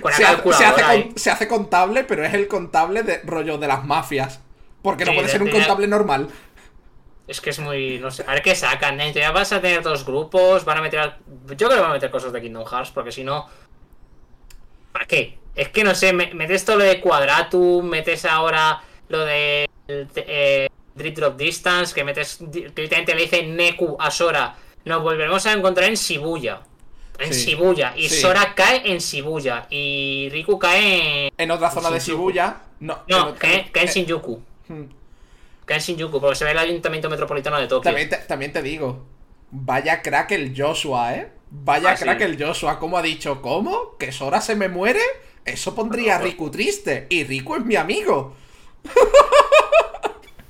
Con 0.00 0.10
la 0.10 0.16
Se, 0.16 0.24
hace- 0.24 0.52
se 0.52 0.64
hace, 0.64 0.82
ahí. 0.82 1.02
con- 1.04 1.18
se 1.18 1.30
hace 1.30 1.48
contable, 1.48 2.04
pero 2.04 2.24
es 2.24 2.32
el 2.34 2.48
contable 2.48 3.02
de 3.02 3.18
rollo 3.24 3.58
de 3.58 3.66
las 3.68 3.84
mafias. 3.84 4.40
Porque 4.82 5.04
no 5.04 5.10
Sí, 5.12 5.16
puede 5.16 5.26
de- 5.28 5.32
ser 5.32 5.42
un 5.42 5.50
contable 5.50 5.86
normal. 5.86 6.28
Es 7.28 7.40
que 7.40 7.50
es 7.50 7.58
muy. 7.60 7.98
No 7.98 8.10
sé. 8.10 8.24
A 8.26 8.32
ver 8.34 8.42
qué 8.42 8.54
sacan. 8.54 9.00
¿eh? 9.00 9.12
Ya 9.12 9.30
vas 9.30 9.52
a 9.52 9.60
tener 9.60 9.82
dos 9.82 10.04
grupos. 10.04 10.64
Van 10.64 10.78
a 10.78 10.82
meter. 10.82 11.14
Yo 11.56 11.66
creo 11.68 11.70
que 11.70 11.80
van 11.80 11.90
a 11.90 11.94
meter 11.94 12.10
cosas 12.10 12.32
de 12.32 12.40
Kingdom 12.42 12.64
Hearts. 12.66 12.90
Porque 12.90 13.12
si 13.12 13.22
no. 13.24 13.48
¿Para 14.92 15.06
qué? 15.06 15.38
Es 15.54 15.68
que 15.68 15.84
no 15.84 15.94
sé. 15.94 16.12
me- 16.12 16.34
Metes 16.34 16.64
todo 16.64 16.76
lo 16.78 16.84
de 16.84 17.00
Quadratum. 17.00 17.86
Metes 17.88 18.24
ahora 18.24 18.82
lo 19.08 19.24
de. 19.24 19.68
Eh, 19.88 20.68
Drip 20.94 21.16
Drop 21.16 21.36
Distance. 21.36 21.94
Que 21.94 22.04
metes. 22.04 22.38
Que 22.52 22.60
literalmente 22.82 23.14
le 23.14 23.22
dice 23.22 23.42
Neku 23.44 23.96
a 23.98 24.10
Sora. 24.10 24.54
Nos 24.84 25.02
volveremos 25.02 25.46
a 25.46 25.52
encontrar 25.52 25.88
en 25.88 25.94
Shibuya. 25.94 26.60
En 27.18 27.32
Sí, 27.32 27.50
Shibuya. 27.50 27.94
Y 27.96 28.08
sí. 28.08 28.20
Sora 28.20 28.54
cae 28.54 28.82
en 28.90 28.98
Shibuya. 28.98 29.66
Y 29.70 30.28
Riku 30.32 30.58
cae 30.58 31.26
en. 31.28 31.32
En 31.38 31.50
otra 31.50 31.70
zona 31.70 31.90
de. 31.90 32.00
Shibuya. 32.00 32.62
No, 32.80 32.98
No, 33.06 33.28
en- 33.28 33.34
cae, 33.36 33.70
cae 33.70 33.84
en 33.84 33.88
eh, 33.88 33.92
Shinjuku. 33.92 34.42
hmm. 34.68 34.82
Cae 35.72 35.78
en 35.78 35.96
Shinjuku. 35.96 36.20
Porque 36.20 36.36
se 36.36 36.44
ve 36.44 36.52
el 36.52 36.58
ayuntamiento 36.58 37.08
metropolitano 37.10 37.58
de 37.58 37.66
Tokio. 37.66 37.90
También 37.90 38.08
te, 38.08 38.16
también 38.18 38.52
te 38.52 38.62
digo. 38.62 39.04
Vaya 39.50 40.02
crack 40.02 40.32
el 40.32 40.54
Joshua, 40.56 41.14
¿eh? 41.14 41.32
Vaya 41.50 41.90
Ah, 41.90 41.96
sí. 41.96 42.04
crack 42.04 42.20
el 42.22 42.42
Joshua. 42.42 42.78
¿Cómo 42.78 42.96
ha 42.98 43.02
dicho? 43.02 43.42
¿Cómo? 43.42 43.96
¿Que 43.98 44.12
Sora 44.12 44.40
se 44.40 44.56
me 44.56 44.68
muere? 44.68 45.00
Eso 45.44 45.74
pondría 45.74 46.16
a. 46.16 46.18
Riku 46.20 46.50
triste. 46.50 47.06
Y 47.10 47.24
Riku 47.24 47.56
es 47.56 47.64
mi 47.64 47.76
amigo. 47.76 48.36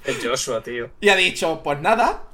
El 0.05 0.19
Joshua, 0.29 0.63
tío. 0.63 0.91
Y 1.01 1.09
ha 1.09 1.17
dicho, 1.17 1.61
pues 1.63 1.81
nada. 1.81 2.25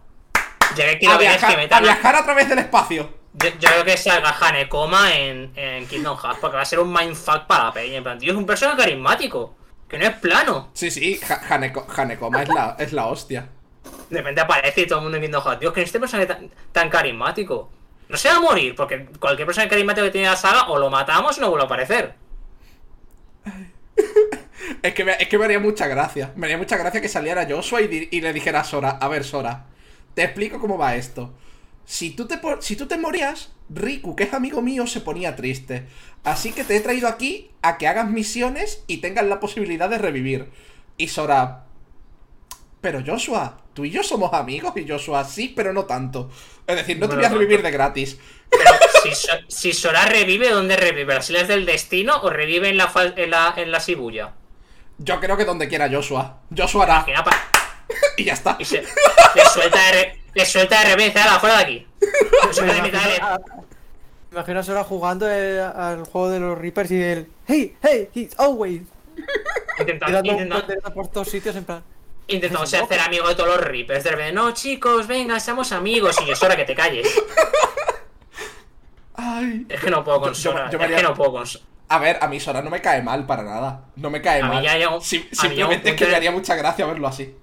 Ya 0.77 0.85
que 0.87 0.91
A 0.93 0.99
quiero 0.99 1.15
es 1.15 1.19
que 1.19 1.25
viajar, 1.29 1.53
a 1.55 1.57
metan 1.57 1.79
a- 1.79 1.83
viajar 1.83 2.17
a 2.17 2.25
través 2.25 2.49
del 2.49 2.59
espacio. 2.59 3.11
Yo, 3.35 3.49
yo 3.61 3.69
creo 3.69 3.85
que 3.85 3.97
salga 3.97 4.31
Hanekoma 4.41 5.15
en, 5.17 5.53
en 5.55 5.87
Kingdom 5.87 6.17
Hearts 6.19 6.39
porque 6.41 6.57
va 6.57 6.63
a 6.63 6.67
ser 6.67 6.81
un 6.81 6.93
mindfuck 6.93 7.47
para 7.47 7.65
la 7.65 7.73
peña. 7.73 7.99
En 7.99 8.03
plan, 8.03 8.19
tío, 8.19 8.33
es 8.33 8.39
un 8.39 8.47
personaje 8.47 8.79
carismático. 8.79 9.55
Que 9.89 9.99
no 9.99 10.05
es 10.05 10.15
plano. 10.17 10.71
Sí, 10.75 10.91
sí, 10.91 11.19
Ha- 11.29 11.41
Haneko- 11.57 11.87
Hanekoma 11.97 12.43
es 12.43 12.49
la, 12.49 12.77
es 12.79 12.93
la 12.93 13.07
hostia. 13.07 13.49
De 14.11 14.19
repente 14.19 14.41
aparece 14.41 14.83
y 14.83 14.87
todo 14.87 14.99
el 14.99 15.03
mundo 15.05 15.17
en 15.17 15.23
Kingdom 15.25 15.43
Hearts. 15.43 15.61
Tío, 15.61 15.73
que 15.73 15.83
este 15.83 15.99
personaje 16.01 16.27
tan, 16.27 16.51
tan 16.73 16.89
carismático. 16.91 17.71
No 18.09 18.17
se 18.17 18.29
va 18.29 18.37
a 18.37 18.41
morir, 18.41 18.75
porque 18.75 19.07
cualquier 19.19 19.47
personaje 19.47 19.69
carismático 19.71 20.05
que 20.07 20.11
tiene 20.13 20.29
la 20.29 20.37
saga 20.37 20.69
o 20.69 20.79
lo 20.79 20.89
matamos 20.91 21.37
o 21.39 21.41
no 21.41 21.51
vuelve 21.51 21.65
a 21.65 21.67
aparecer. 21.67 22.15
Es 24.83 24.93
que, 24.93 25.05
me, 25.05 25.13
es 25.13 25.29
que 25.29 25.39
me 25.39 25.47
haría 25.47 25.59
mucha 25.59 25.87
gracia. 25.87 26.33
Me 26.37 26.47
haría 26.47 26.59
mucha 26.59 26.77
gracia 26.77 27.01
que 27.01 27.09
saliera 27.09 27.47
Joshua 27.49 27.81
y, 27.81 28.09
y 28.11 28.21
le 28.21 28.33
dijera 28.33 28.61
a 28.61 28.65
Sora, 28.65 28.91
a 29.01 29.09
ver 29.09 29.25
Sora, 29.25 29.65
te 30.15 30.23
explico 30.25 30.59
cómo 30.61 30.77
va 30.77 30.95
esto. 30.95 31.33
Si 31.89 32.11
tú, 32.11 32.27
te, 32.27 32.39
si 32.61 32.77
tú 32.77 32.87
te 32.87 32.99
morías, 32.99 33.49
Riku, 33.71 34.15
que 34.15 34.25
es 34.25 34.35
amigo 34.35 34.61
mío, 34.61 34.87
se 34.87 35.01
ponía 35.01 35.37
triste. 35.37 35.87
Así 36.23 36.53
que 36.53 36.63
te 36.63 36.77
he 36.77 36.81
traído 36.81 37.09
aquí 37.09 37.51
a 37.63 37.79
que 37.79 37.89
hagas 37.89 38.11
misiones 38.11 38.85
y 38.87 38.99
tengas 38.99 39.25
la 39.25 39.41
posibilidad 39.41 39.89
de 39.89 39.97
revivir. 39.97 40.51
Y 40.99 41.09
Sora... 41.09 41.65
Pero 42.83 43.03
Joshua, 43.05 43.63
tú 43.73 43.87
y 43.87 43.91
yo 43.91 44.03
somos 44.03 44.35
amigos 44.35 44.75
y 44.77 44.87
Joshua 44.87 45.25
sí, 45.25 45.49
pero 45.57 45.73
no 45.73 45.87
tanto. 45.87 46.31
Es 46.67 46.77
decir, 46.77 46.99
no 46.99 47.09
te 47.09 47.17
Bueno, 47.17 47.23
voy 47.23 47.25
a 47.25 47.39
revivir 47.41 47.63
de 47.63 47.71
gratis. 47.71 48.19
Pero 48.51 48.71
si, 49.03 49.15
So- 49.15 49.33
si 49.49 49.73
Sora 49.73 50.05
revive, 50.05 50.51
¿dónde 50.51 50.77
revive? 50.77 51.15
¿Las 51.15 51.31
Islas 51.31 51.49
del 51.49 51.65
Destino 51.65 52.21
o 52.21 52.29
revive 52.29 52.69
en 52.69 52.77
la, 52.77 52.93
en 53.17 53.31
la, 53.31 53.55
en 53.57 53.73
la 53.73 53.79
Shibuya? 53.79 54.35
Yo 54.99 55.19
creo 55.21 55.39
que 55.39 55.47
donde 55.47 55.69
quiera 55.69 55.89
Joshua. 55.91 56.41
Joshua 56.55 56.85
hará. 56.85 57.07
Y 58.19 58.25
ya 58.25 58.35
está. 58.35 58.57
Y 58.59 58.65
se, 58.67 58.85
suelta 59.55 59.79
de, 59.93 60.18
le 60.39 60.47
suelta 60.47 60.81
de 60.83 60.91
repente, 60.91 61.19
"Hala, 61.19 61.39
fuera 61.41 61.57
de 61.59 61.63
aquí. 61.65 61.87
De 62.01 62.63
Me 62.63 62.73
imagino 62.79 63.27
a- 63.27 63.39
me 64.31 64.37
imagino 64.37 64.61
a 64.61 64.63
Sora 64.63 64.85
jugando 64.85 65.27
eh, 65.31 65.61
al 65.61 66.05
juego 66.05 66.29
de 66.31 66.41
los 66.41 66.59
Reapers 66.59 66.91
y 66.91 67.03
el 67.03 67.29
Hey, 67.47 67.77
hey, 67.83 68.09
he's 68.15 68.39
always. 68.39 68.83
Intentando, 69.79 70.19
intentando, 70.25 70.95
por 70.95 71.09
todos 71.09 71.29
sitios 71.29 71.57
en 71.57 71.65
plan. 71.65 71.83
intentando 72.29 72.65
hacer 72.65 73.01
amigo 73.01 73.29
de 73.29 73.35
todos 73.35 73.57
los 73.57 73.61
Reapers. 73.67 74.05
De 74.05 74.11
repente, 74.11 74.33
no, 74.33 74.53
chicos, 74.53 75.07
venga, 75.07 75.41
seamos 75.41 75.73
amigos. 75.73 76.17
Y 76.23 76.27
yo, 76.27 76.37
Sora, 76.37 76.57
que 76.57 76.65
te 76.65 76.75
calles. 76.75 77.09
Ay. 79.15 79.67
Es 79.69 79.81
que 79.81 79.91
no 79.91 80.05
puedo 80.05 80.21
con 80.21 80.33
Yo- 80.35 80.43
yo- 80.43 80.51
Sora. 80.53 80.71
yo 80.71 80.79
es 80.79 80.97
que 80.97 81.03
no 81.03 81.15
puedo 81.15 81.33
con. 81.33 81.45
A 81.91 81.99
ver, 81.99 82.19
a 82.21 82.29
mí 82.29 82.39
Sora 82.39 82.61
no 82.63 82.71
me 82.71 82.81
cae 82.83 83.03
mal 83.03 83.25
para 83.27 83.43
nada. 83.43 83.85
No 83.97 84.11
me 84.11 84.21
cae 84.21 84.43
A 84.43 84.47
mí 84.47 84.55
mal. 84.57 84.63
ya 84.65 84.75
mí 84.75 84.95
un 84.95 85.01
simplemente 85.03 85.91
es 85.91 85.97
que 85.97 86.07
me 86.07 86.15
haría 86.15 86.31
mucha 86.31 86.55
gracia 86.55 86.87
verlo 86.87 87.09
así. 87.09 87.35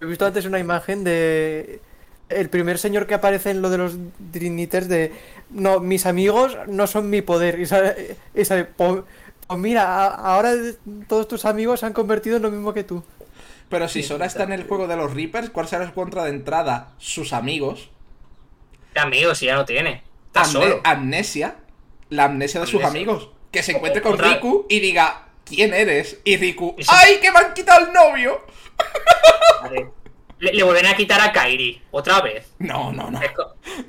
He 0.00 0.06
visto 0.06 0.26
antes 0.26 0.44
una 0.44 0.58
imagen 0.58 1.04
de. 1.04 1.80
El 2.28 2.48
primer 2.50 2.78
señor 2.78 3.06
que 3.06 3.14
aparece 3.14 3.50
en 3.50 3.62
lo 3.62 3.70
de 3.70 3.78
los 3.78 3.94
Dream 4.18 4.58
Eaters 4.58 4.88
de. 4.88 5.12
no, 5.50 5.78
mis 5.80 6.06
amigos 6.06 6.56
no 6.66 6.86
son 6.86 7.08
mi 7.08 7.22
poder. 7.22 7.60
Y 7.60 7.66
sale, 7.66 8.16
y 8.34 8.44
sale, 8.44 8.64
pues, 8.64 9.02
pues 9.46 9.60
mira, 9.60 10.06
ahora 10.06 10.52
todos 11.08 11.28
tus 11.28 11.44
amigos 11.44 11.80
se 11.80 11.86
han 11.86 11.92
convertido 11.92 12.36
en 12.36 12.42
lo 12.42 12.50
mismo 12.50 12.74
que 12.74 12.82
tú. 12.84 13.04
Pero 13.68 13.88
si 13.88 14.02
Sora 14.02 14.26
está 14.26 14.44
en 14.44 14.52
el 14.52 14.64
juego 14.64 14.86
de 14.86 14.96
los 14.96 15.12
Reapers, 15.14 15.50
¿cuál 15.50 15.66
será 15.68 15.86
su 15.86 15.92
contra 15.94 16.24
de 16.24 16.30
entrada? 16.30 16.92
Sus 16.98 17.32
amigos. 17.32 17.90
¿Qué 18.92 19.00
amigos 19.00 19.38
si 19.38 19.46
ya 19.46 19.56
no 19.56 19.64
tiene? 19.64 20.02
Está 20.28 20.42
Amne- 20.42 20.52
solo. 20.52 20.80
amnesia. 20.84 21.56
La 22.10 22.24
amnesia 22.24 22.60
de 22.60 22.66
sus 22.66 22.82
amigos. 22.84 23.30
Que 23.50 23.62
se 23.62 23.72
encuentre 23.72 24.02
con 24.02 24.18
Riku 24.18 24.66
y 24.68 24.78
diga, 24.80 25.26
¿quién 25.44 25.74
eres? 25.74 26.18
Y 26.24 26.36
Riku, 26.36 26.74
Y 26.78 26.84
¡ay, 26.88 27.18
que 27.20 27.30
me 27.32 27.38
han 27.38 27.54
quitado 27.54 27.86
el 27.86 27.92
novio! 27.92 28.40
Le, 30.38 30.52
le 30.52 30.62
vuelven 30.62 30.86
a 30.86 30.94
quitar 30.96 31.20
a 31.20 31.32
Kairi. 31.32 31.82
Otra 31.90 32.20
vez. 32.20 32.52
No, 32.58 32.92
no, 32.92 33.10
no. 33.10 33.20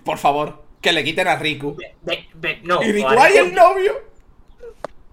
Por 0.04 0.17
favor, 0.17 0.63
que 0.82 0.91
le 0.93 1.04
quiten 1.04 1.28
a 1.28 1.36
Riku. 1.36 1.78
no, 2.63 2.84
Y 2.84 2.91
Riku, 2.91 3.08
o 3.08 3.19
a 3.19 3.23
¡ay, 3.26 3.34
Riku- 3.34 3.45
el 3.45 3.54
novio! 3.56 3.93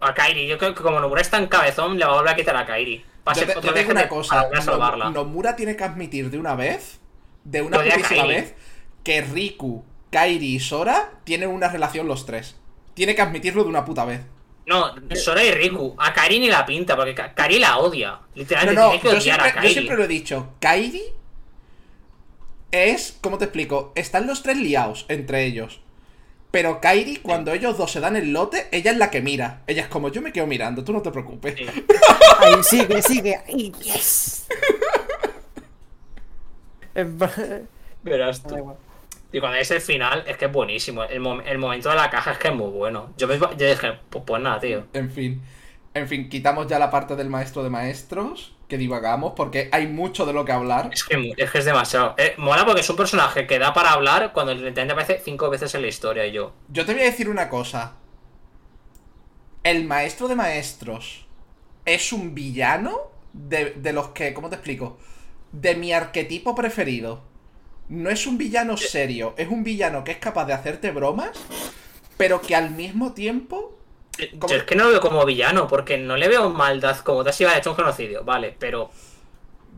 A 0.01 0.15
Kairi. 0.15 0.47
Yo 0.47 0.59
creo 0.59 0.75
que 0.75 0.83
como 0.83 1.01
Nomura 1.01 1.21
está 1.21 1.39
en 1.39 1.47
cabezón, 1.49 1.99
le 1.99 2.05
va 2.05 2.13
a 2.13 2.17
volver 2.17 2.33
a 2.33 2.37
quitar 2.37 2.57
a 2.57 2.65
Kairi. 2.67 3.05
A 3.27 3.33
Yo 3.33 3.47
te, 3.47 3.53
otra 3.53 3.63
yo 3.63 3.73
vez 3.75 3.83
digo 3.83 3.93
una 3.99 4.09
cosa, 4.09 4.49
para 4.49 4.63
salvarla. 4.63 5.11
Nomura 5.11 5.57
tiene 5.57 5.77
que 5.77 5.85
admitir 5.85 6.31
de 6.31 6.39
una 6.39 6.55
vez, 6.55 7.01
de 7.45 7.63
una 7.63 7.79
putísima 7.83 8.27
vez, 8.27 8.55
que 9.03 9.23
Riku, 9.23 9.85
Kairi 10.11 10.55
y 10.55 10.61
Sora 10.61 11.11
tienen 11.25 11.49
una 11.49 11.69
relación 11.69 12.07
los 12.07 12.27
tres. 12.27 12.57
Tiene 12.95 13.15
que 13.17 13.23
admitirlo 13.23 13.65
de 13.65 13.71
una 13.71 13.85
puta 13.85 14.05
vez. 14.05 14.21
No, 14.67 14.95
Sora 15.15 15.45
y 15.45 15.51
Riku. 15.51 15.95
A 15.99 16.13
Kairi 16.15 16.39
ni 16.41 16.49
la 16.49 16.65
pinta, 16.65 16.97
porque 16.97 17.15
Ka- 17.15 17.35
Kairi 17.35 17.59
la 17.59 17.79
odia. 17.79 18.11
No, 18.13 18.27
Literalmente 18.35 18.81
no, 18.81 18.89
tiene 18.91 19.03
que 19.03 19.09
yo 19.09 19.11
odiar 19.19 19.23
siempre, 19.23 19.45
a 19.47 19.49
yo 19.51 19.55
Kairi. 19.61 19.73
siempre 19.73 19.97
lo 19.97 20.05
he 20.05 20.09
dicho. 20.09 20.55
Kairi 20.61 21.03
es, 22.73 23.19
¿cómo 23.21 23.39
te 23.39 23.45
explico? 23.45 23.93
Están 23.95 24.27
los 24.27 24.43
tres 24.43 24.57
liados 24.57 25.05
entre 25.09 25.45
ellos. 25.45 25.81
Pero 26.51 26.81
Kairi, 26.81 27.17
cuando 27.17 27.53
ellos 27.53 27.77
dos 27.77 27.91
se 27.91 28.01
dan 28.01 28.15
el 28.17 28.33
lote, 28.33 28.69
ella 28.71 28.93
es 28.93 28.97
la 28.97 29.11
que 29.11 29.21
mira. 29.21 29.63
Ella 29.67 29.83
es 29.83 29.89
como, 29.89 30.09
yo 30.09 30.23
me 30.23 30.33
quedo 30.33 30.47
mirando, 30.47 30.83
tú 30.85 30.93
no 30.93 31.03
te 31.03 31.11
preocupes. 31.11 31.55
Sí. 31.59 31.67
Ahí 32.39 32.63
sigue, 32.63 33.03
sigue. 33.03 33.37
Ahí, 33.47 33.73
yes. 33.83 34.47
Verás 38.03 38.43
tú. 38.43 38.77
Y 39.35 39.41
cuando 39.41 39.59
es 39.59 39.71
el 39.71 39.81
final, 39.83 40.25
es 40.27 40.37
que 40.39 40.47
es 40.47 40.53
buenísimo. 40.53 41.05
El, 41.05 41.21
mom- 41.21 41.43
el 41.45 41.59
momento 41.59 41.91
de 41.91 41.97
la 41.97 42.09
caja 42.11 42.33
es 42.33 42.39
que 42.39 42.49
es 42.49 42.55
muy 42.55 42.71
bueno. 42.71 43.13
Yo, 43.19 43.29
me, 43.29 43.39
yo 43.39 43.49
dije, 43.69 43.99
pues, 44.11 44.25
pues 44.27 44.43
nada, 44.43 44.61
tío. 44.61 44.87
En 44.95 45.11
fin. 45.11 45.43
En 45.93 46.09
fin, 46.09 46.29
quitamos 46.29 46.67
ya 46.67 46.79
la 46.79 46.91
parte 46.91 47.17
del 47.17 47.29
maestro 47.31 47.63
de 47.63 47.71
maestros, 47.71 48.57
que 48.69 48.79
divagamos, 48.79 49.35
porque 49.37 49.69
hay 49.73 49.87
mucho 49.87 50.27
de 50.27 50.33
lo 50.33 50.45
que 50.45 50.53
hablar. 50.53 50.91
Es 50.93 51.05
que 51.05 51.35
es, 51.37 51.51
que 51.51 51.59
es 51.59 51.65
demasiado. 51.65 52.15
Eh, 52.19 52.35
mola 52.39 52.65
porque 52.65 52.81
es 52.81 52.91
un 52.91 52.97
personaje 52.97 53.47
que 53.47 53.59
da 53.59 53.73
para 53.75 53.93
hablar 53.93 54.33
cuando 54.33 54.55
literalmente 54.55 54.93
aparece 54.93 55.23
cinco 55.25 55.51
veces 55.51 55.75
en 55.75 55.83
la 55.83 55.89
historia 55.89 56.27
y 56.27 56.33
yo. 56.33 56.53
Yo 56.69 56.85
te 56.87 56.93
voy 56.95 57.03
a 57.03 57.07
decir 57.07 57.29
una 57.29 57.49
cosa. 57.49 57.97
El 59.63 59.85
maestro 59.87 60.29
de 60.29 60.37
maestros 60.37 61.27
es 61.87 62.13
un 62.13 62.35
villano 62.35 63.11
de, 63.33 63.73
de 63.73 63.93
los 63.93 64.09
que, 64.09 64.35
¿cómo 64.35 64.49
te 64.51 64.57
explico? 64.57 64.99
De 65.53 65.75
mi 65.77 65.93
arquetipo 65.93 66.55
preferido. 66.55 67.23
No 67.89 68.11
es 68.11 68.27
un 68.27 68.39
villano 68.39 68.77
serio, 68.77 69.35
es 69.37 69.49
un 69.49 69.63
villano 69.63 70.05
que 70.05 70.13
es 70.13 70.19
capaz 70.19 70.47
de 70.47 70.55
hacerte 70.55 70.91
bromas, 70.91 71.31
pero 72.17 72.41
que 72.41 72.55
al 72.55 72.71
mismo 72.71 73.13
tiempo... 73.13 73.79
Eh. 74.19 74.31
Yo 74.49 74.57
es 74.57 74.63
que 74.63 74.75
no 74.77 74.85
lo 74.85 74.91
veo 74.91 75.01
como 75.01 75.25
villano, 75.25 75.67
porque 75.69 75.99
no 75.99 76.17
le 76.17 76.29
veo 76.29 76.49
maldad 76.51 76.97
como 76.99 77.25
te 77.25 77.33
si 77.33 77.45
hubiera 77.45 77.59
hecho 77.59 77.71
un 77.71 77.77
genocidio, 77.77 78.25
vale, 78.25 78.55
pero. 78.59 78.91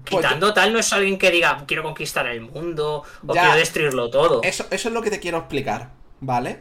Pues 0.08 0.24
Quitando 0.24 0.54
tal, 0.54 0.72
no 0.72 0.78
es 0.78 0.92
alguien 0.92 1.18
que 1.18 1.30
diga 1.30 1.64
quiero 1.66 1.82
conquistar 1.82 2.26
el 2.26 2.42
mundo 2.42 3.02
o 3.26 3.34
Ya. 3.34 3.40
quiero 3.42 3.56
destruirlo 3.56 4.10
todo. 4.10 4.42
Eso, 4.42 4.66
eso 4.70 4.88
es 4.88 4.94
lo 4.94 5.02
que 5.02 5.10
te 5.10 5.18
quiero 5.18 5.38
explicar, 5.38 5.90
¿vale? 6.20 6.60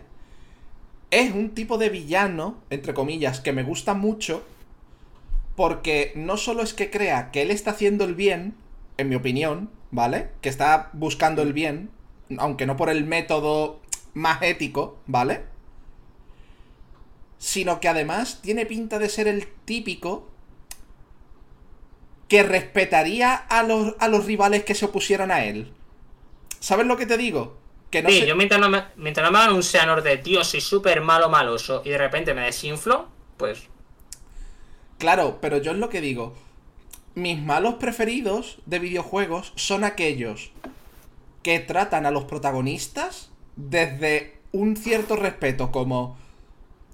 Es 1.11 1.31
un 1.31 1.53
tipo 1.53 1.77
de 1.77 1.89
villano, 1.89 2.63
entre 2.69 2.93
comillas, 2.93 3.41
que 3.41 3.51
me 3.51 3.61
gusta 3.61 3.93
mucho, 3.93 4.43
porque 5.55 6.11
no 6.15 6.37
solo 6.37 6.63
es 6.63 6.73
que 6.73 6.89
crea 6.89 7.29
que 7.31 7.41
él 7.41 7.51
está 7.51 7.71
haciendo 7.71 8.03
el 8.05 8.15
bien, 8.15 8.55
en 8.97 9.09
mi 9.09 9.15
opinión, 9.15 9.69
¿vale? 9.91 10.31
Que 10.41 10.49
está 10.49 10.89
buscando 10.93 11.41
el 11.41 11.53
bien, 11.53 11.91
aunque 12.37 12.65
no 12.65 12.77
por 12.77 12.89
el 12.89 13.05
método 13.05 13.81
más 14.13 14.41
ético, 14.41 14.97
¿vale? 15.07 15.43
Sino 17.37 17.79
que 17.79 17.87
además 17.87 18.41
tiene 18.41 18.65
pinta 18.65 18.99
de 18.99 19.07
ser 19.09 19.27
el 19.29 19.47
típico 19.65 20.29
que 22.27 22.43
respetaría 22.43 23.35
a 23.35 23.63
los, 23.63 23.95
a 23.99 24.07
los 24.07 24.25
rivales 24.25 24.63
que 24.63 24.75
se 24.75 24.85
opusieran 24.85 25.31
a 25.31 25.45
él. 25.45 25.71
¿Sabes 26.59 26.87
lo 26.87 26.97
que 26.97 27.05
te 27.05 27.17
digo? 27.17 27.57
Que 27.91 28.01
no 28.01 28.09
sí, 28.09 28.19
se- 28.19 28.27
yo 28.27 28.35
mientras 28.35 28.59
no, 28.61 28.69
me, 28.69 28.83
mientras 28.95 29.25
no 29.25 29.31
me 29.31 29.39
hagan 29.43 29.55
un 29.55 29.63
Seanor 29.63 30.01
de 30.01 30.17
tío, 30.17 30.43
soy 30.43 30.61
súper 30.61 31.01
malo, 31.01 31.29
maloso 31.29 31.81
y 31.85 31.89
de 31.89 31.97
repente 31.97 32.33
me 32.33 32.41
desinflo, 32.41 33.09
pues. 33.37 33.69
Claro, 34.97 35.39
pero 35.41 35.57
yo 35.57 35.71
es 35.71 35.77
lo 35.77 35.89
que 35.89 36.01
digo. 36.01 36.33
Mis 37.15 37.41
malos 37.41 37.75
preferidos 37.75 38.57
de 38.65 38.79
videojuegos 38.79 39.53
son 39.55 39.83
aquellos 39.83 40.51
que 41.43 41.59
tratan 41.59 42.05
a 42.05 42.11
los 42.11 42.25
protagonistas 42.25 43.31
desde 43.55 44.37
un 44.51 44.75
cierto 44.75 45.15
respeto, 45.15 45.71
como 45.71 46.17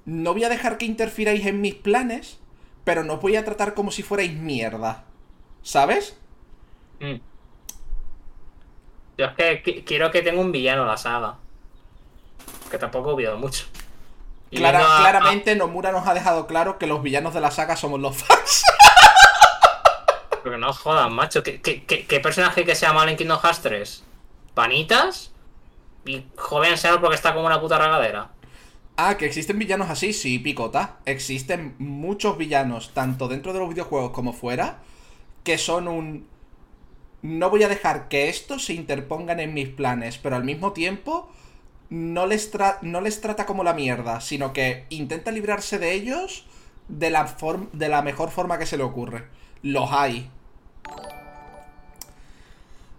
no 0.05 0.33
voy 0.33 0.43
a 0.43 0.49
dejar 0.49 0.77
que 0.77 0.85
interfiráis 0.85 1.45
en 1.45 1.61
mis 1.61 1.73
planes, 1.75 2.39
pero 2.83 3.03
no 3.03 3.13
os 3.15 3.21
voy 3.21 3.35
a 3.35 3.45
tratar 3.45 3.73
como 3.73 3.91
si 3.91 4.03
fuerais 4.03 4.33
mierda. 4.33 5.05
¿Sabes? 5.63 6.17
mm. 6.99 7.15
Yo 9.17 9.25
es 9.25 9.33
que 9.35 9.63
qui- 9.63 9.83
quiero 9.85 10.09
que 10.11 10.21
tenga 10.21 10.41
un 10.41 10.51
villano 10.51 10.85
la 10.85 10.97
saga. 10.97 11.37
Que 12.71 12.77
tampoco 12.77 13.09
he 13.09 13.13
olvidado 13.13 13.37
mucho. 13.37 13.65
Clara- 14.51 14.79
a- 14.97 15.01
claramente 15.01 15.55
Nomura 15.55 15.91
nos 15.91 16.07
ha 16.07 16.13
dejado 16.13 16.47
claro 16.47 16.77
que 16.77 16.87
los 16.87 17.01
villanos 17.03 17.33
de 17.33 17.41
la 17.41 17.51
saga 17.51 17.75
somos 17.75 17.99
los 17.99 18.17
fans. 18.23 18.63
Pero 20.43 20.57
no 20.57 20.73
jodas, 20.73 21.11
macho. 21.11 21.43
¿Qué, 21.43 21.61
qué, 21.61 21.83
qué- 21.85 22.19
personaje 22.19 22.65
que 22.65 22.75
sea 22.75 22.93
malo 22.93 23.09
en 23.11 23.17
Kingdom 23.17 23.39
Hearts 23.41 23.61
3? 23.61 24.03
¿Panitas? 24.53 25.31
Y 26.05 26.25
joven 26.37 26.77
Seanor 26.77 27.01
porque 27.01 27.15
está 27.15 27.33
como 27.33 27.47
una 27.47 27.61
puta 27.61 27.77
regadera. 27.79 28.31
Ah, 28.97 29.17
que 29.17 29.25
existen 29.25 29.57
villanos 29.57 29.89
así, 29.89 30.13
sí, 30.13 30.37
picota. 30.39 30.99
Existen 31.05 31.75
muchos 31.79 32.37
villanos, 32.37 32.93
tanto 32.93 33.27
dentro 33.27 33.53
de 33.53 33.59
los 33.59 33.69
videojuegos 33.69 34.11
como 34.11 34.33
fuera, 34.33 34.79
que 35.43 35.57
son 35.57 35.87
un... 35.87 36.27
No 37.21 37.49
voy 37.49 37.63
a 37.63 37.69
dejar 37.69 38.07
que 38.09 38.29
estos 38.29 38.65
se 38.65 38.73
interpongan 38.73 39.39
en 39.39 39.53
mis 39.53 39.69
planes, 39.69 40.17
pero 40.19 40.35
al 40.37 40.43
mismo 40.43 40.73
tiempo 40.73 41.29
no 41.89 42.27
les, 42.27 42.53
tra- 42.53 42.79
no 42.81 43.01
les 43.01 43.21
trata 43.21 43.45
como 43.45 43.63
la 43.63 43.73
mierda, 43.73 44.21
sino 44.21 44.53
que 44.53 44.85
intenta 44.89 45.31
librarse 45.31 45.79
de 45.79 45.93
ellos 45.93 46.45
de 46.89 47.11
la, 47.11 47.35
de 47.73 47.89
la 47.89 48.01
mejor 48.03 48.31
forma 48.31 48.59
que 48.59 48.65
se 48.67 48.77
le 48.77 48.83
ocurre. 48.83 49.25
Los 49.63 49.91
hay. 49.91 50.29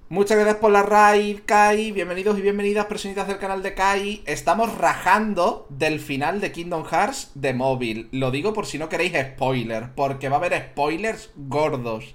Muchas 0.09 0.37
gracias 0.37 0.57
por 0.59 0.71
la 0.71 0.83
raid, 0.83 1.41
Kai. 1.47 1.91
Bienvenidos 1.91 2.39
y 2.39 2.43
bienvenidas, 2.43 2.85
personitas 2.87 3.27
del 3.27 3.39
canal 3.39 3.63
de 3.63 3.75
Kai. 3.75 4.23
Estamos 4.27 4.77
rajando 4.77 5.67
del 5.71 6.01
final 6.01 6.41
de 6.41 6.53
Kingdom 6.53 6.85
Hearts 6.85 7.31
de 7.35 7.55
móvil. 7.55 8.09
Lo 8.13 8.31
digo 8.31 8.53
por 8.53 8.67
si 8.67 8.79
no 8.79 8.91
queréis 8.91 9.15
spoiler, 9.19 9.95
porque 9.95 10.29
va 10.29 10.37
a 10.37 10.39
haber 10.39 10.71
spoilers 10.71 11.31
gordos. 11.37 12.15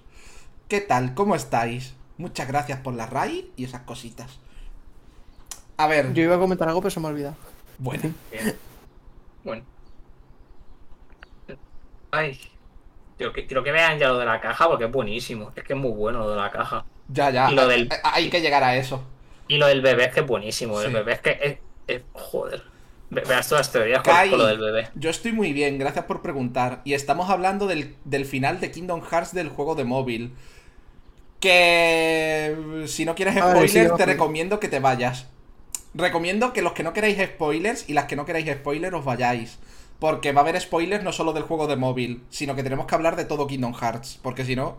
¿Qué 0.67 0.79
tal? 0.79 1.15
¿Cómo 1.15 1.35
estáis? 1.35 1.95
Muchas 2.19 2.47
gracias 2.47 2.79
por 2.81 2.93
la 2.93 3.07
raid 3.07 3.45
y 3.55 3.63
esas 3.63 3.81
cositas. 3.81 4.39
A 5.77 5.87
ver, 5.87 6.13
Yo 6.13 6.23
iba 6.23 6.35
a 6.35 6.39
comentar 6.39 6.67
algo, 6.67 6.81
pero 6.81 6.91
se 6.91 6.99
me 6.99 7.07
ha 7.07 7.11
olvidado. 7.11 7.35
bueno. 7.79 8.13
Bien. 8.31 8.55
Bueno. 9.43 9.63
Ay. 12.11 12.39
Yo 13.19 13.33
que- 13.33 13.45
quiero 13.47 13.63
que 13.63 13.71
vean 13.71 13.97
ya 13.99 14.09
lo 14.09 14.17
de 14.19 14.25
la 14.25 14.39
caja 14.39 14.67
porque 14.67 14.85
es 14.85 14.91
buenísimo. 14.91 15.51
Es 15.55 15.63
que 15.63 15.73
es 15.73 15.79
muy 15.79 15.91
bueno 15.91 16.19
lo 16.19 16.29
de 16.31 16.35
la 16.37 16.51
caja. 16.51 16.85
Ya, 17.09 17.29
ya. 17.29 17.49
Y 17.51 17.55
lo 17.55 17.67
del- 17.67 17.83
Eh, 17.91 17.95
Hay 18.03 18.29
que 18.29 18.41
llegar 18.41 18.63
a 18.63 18.75
eso. 18.75 19.03
Y 19.47 19.57
lo 19.57 19.67
del 19.67 19.81
bebé 19.81 20.05
es 20.05 20.13
que 20.13 20.19
es 20.21 20.27
buenísimo. 20.27 20.81
El 20.81 20.91
bebé 20.93 21.13
es 21.13 21.19
que 21.21 21.39
es. 21.41 21.57
es- 21.87 22.01
joder. 22.13 22.63
Ve- 23.09 23.23
Veas 23.25 23.47
todas 23.47 23.67
las 23.67 23.71
teorías 23.71 24.01
con, 24.03 24.13
Kai, 24.13 24.29
con 24.29 24.39
lo 24.39 24.45
del 24.45 24.57
bebé. 24.59 24.89
yo 24.93 25.09
estoy 25.09 25.31
muy 25.31 25.53
bien, 25.53 25.79
gracias 25.79 26.03
por 26.03 26.21
preguntar. 26.21 26.81
Y 26.83 26.93
estamos 26.93 27.29
hablando 27.29 27.65
del, 27.65 27.95
del 28.03 28.25
final 28.25 28.59
de 28.59 28.69
Kingdom 28.71 29.01
Hearts 29.01 29.33
del 29.33 29.47
juego 29.47 29.75
de 29.75 29.85
móvil. 29.85 30.33
Que 31.39 32.55
si 32.87 33.05
no 33.05 33.15
quieres 33.15 33.35
spoilers, 33.37 33.71
sí, 33.71 33.87
te 33.95 34.05
recomiendo 34.05 34.59
que 34.59 34.67
te 34.67 34.79
vayas. 34.79 35.27
Recomiendo 35.93 36.51
que 36.51 36.61
los 36.61 36.73
que 36.73 36.83
no 36.83 36.93
queráis 36.93 37.17
spoilers 37.23 37.87
y 37.89 37.93
las 37.93 38.05
que 38.05 38.15
no 38.15 38.25
queráis 38.25 38.51
spoilers 38.51 38.93
os 38.95 39.05
vayáis. 39.05 39.59
Porque 39.99 40.31
va 40.31 40.41
a 40.41 40.43
haber 40.43 40.59
spoilers 40.61 41.03
no 41.03 41.11
solo 41.11 41.33
del 41.33 41.43
juego 41.43 41.65
de 41.67 41.75
móvil, 41.75 42.23
sino 42.29 42.55
que 42.55 42.63
tenemos 42.63 42.85
que 42.85 42.95
hablar 42.95 43.15
de 43.15 43.25
todo 43.25 43.47
Kingdom 43.47 43.73
Hearts. 43.73 44.19
Porque 44.21 44.45
si 44.45 44.55
no. 44.55 44.77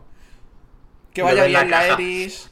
Que 1.12 1.22
vaya 1.22 1.42
la 1.42 1.46
bien 1.46 1.70
la 1.70 1.80
caja. 1.80 1.92
Eris. 1.94 2.50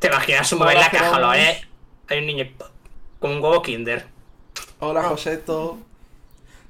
¿Te 0.00 0.08
imaginas 0.08 0.52
un 0.52 0.58
bebé 0.60 0.72
en 0.72 0.80
la 0.80 0.90
caja? 0.90 1.18
Lo 1.20 1.30
haré. 1.30 1.60
Hay 2.08 2.18
un 2.18 2.26
niño 2.26 2.44
con 3.20 3.30
un 3.32 3.42
huevo 3.42 3.62
Kinder. 3.62 4.06
Hola, 4.80 5.02
Joseto. 5.04 5.78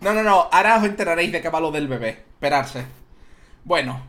No, 0.00 0.12
no, 0.14 0.22
no. 0.22 0.48
Ahora 0.52 0.76
os 0.78 0.84
enteraréis 0.84 1.32
de 1.32 1.40
qué 1.40 1.48
va 1.48 1.60
lo 1.60 1.70
del 1.70 1.88
bebé. 1.88 2.24
Esperarse. 2.34 2.84
Bueno, 3.64 4.02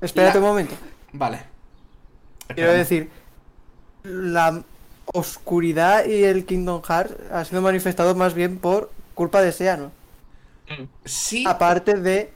Espérate 0.00 0.38
La- 0.38 0.40
un 0.44 0.50
momento. 0.50 0.74
vale. 1.12 1.42
Quiero 2.54 2.72
decir, 2.72 3.10
la 4.02 4.62
oscuridad 5.06 6.04
y 6.06 6.24
el 6.24 6.44
Kingdom 6.44 6.82
Hearts 6.82 7.14
ha 7.32 7.44
sido 7.44 7.62
manifestado 7.62 8.14
más 8.14 8.34
bien 8.34 8.58
por 8.58 8.90
culpa 9.14 9.40
de 9.42 9.52
Seano. 9.52 9.92
Sí, 11.04 11.44
Aparte 11.46 11.94
de. 11.94 12.32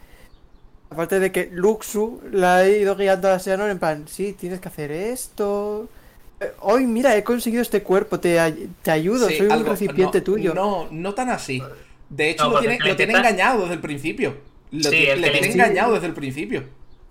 Aparte 0.90 1.18
de 1.20 1.32
que 1.32 1.48
Luxu 1.52 2.20
la 2.30 2.58
ha 2.58 2.68
ido 2.68 2.94
guiando 2.96 3.28
a 3.30 3.38
Seanon 3.40 3.70
en 3.70 3.78
plan, 3.78 4.06
sí, 4.08 4.34
tienes 4.34 4.60
que 4.60 4.68
hacer 4.68 4.92
esto. 4.92 5.88
Eh, 6.40 6.52
Hoy, 6.60 6.86
mira, 6.86 7.16
he 7.16 7.24
conseguido 7.24 7.62
este 7.62 7.82
cuerpo, 7.82 8.20
te, 8.20 8.38
te 8.82 8.90
ayudo, 8.90 9.28
sí, 9.28 9.36
soy 9.38 9.46
un 9.48 9.66
recipiente 9.66 10.18
no, 10.18 10.24
tuyo. 10.24 10.54
No, 10.54 10.88
no 10.90 11.14
tan 11.14 11.28
así. 11.30 11.60
De 12.08 12.30
hecho, 12.30 12.44
No, 12.44 12.50
lo 12.50 12.54
porque 12.56 12.94
tiene, 12.94 13.12
lo 13.14 13.18
engañado 13.18 13.62
desde 13.62 13.74
el 13.74 13.80
principio. 13.80 14.36
Lo 14.70 14.90
Sí, 14.90 15.06
el 15.06 15.20
le 15.20 15.30
que 15.30 15.32
le- 15.32 15.38
tiene 15.40 15.52
sí. 15.52 15.58
engañado 15.58 15.94
desde 15.94 16.06
el 16.06 16.14
principio. 16.14 16.64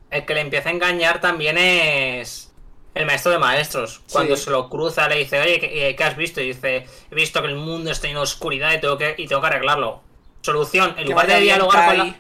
El 0.09 0.25
que 0.25 0.33
le 0.33 0.41
empieza 0.41 0.69
a 0.69 0.71
engañar 0.71 1.19
también 1.21 1.57
es 1.57 2.53
el 2.93 3.05
maestro 3.05 3.31
de 3.31 3.39
maestros. 3.39 4.01
Cuando 4.11 4.35
Sí. 4.35 4.43
se 4.43 4.51
lo 4.51 4.69
cruza 4.69 5.07
le 5.09 5.17
dice, 5.17 5.39
oye, 5.41 5.59
¿qué, 5.59 5.89
eh, 5.89 5.95
qué 5.95 6.03
has 6.03 6.15
visto? 6.17 6.41
Y 6.41 6.47
dice, 6.47 6.85
he 7.11 7.15
visto 7.15 7.41
que 7.41 7.47
el 7.49 7.55
mundo 7.55 7.91
está 7.91 8.07
de 8.07 8.15
oscuridad 8.17 8.73
y 8.73 8.79
tengo 8.81 8.97
que, 8.97 9.15
y 9.17 9.27
tengo 9.27 9.41
que 9.41 9.47
arreglarlo. 9.47 10.04
Solución, 10.45 10.93
en 10.97 11.07
lugar 11.07 11.27
de 11.27 11.39
dialogar 11.39 11.85
con 11.85 11.97
la, 11.97 12.15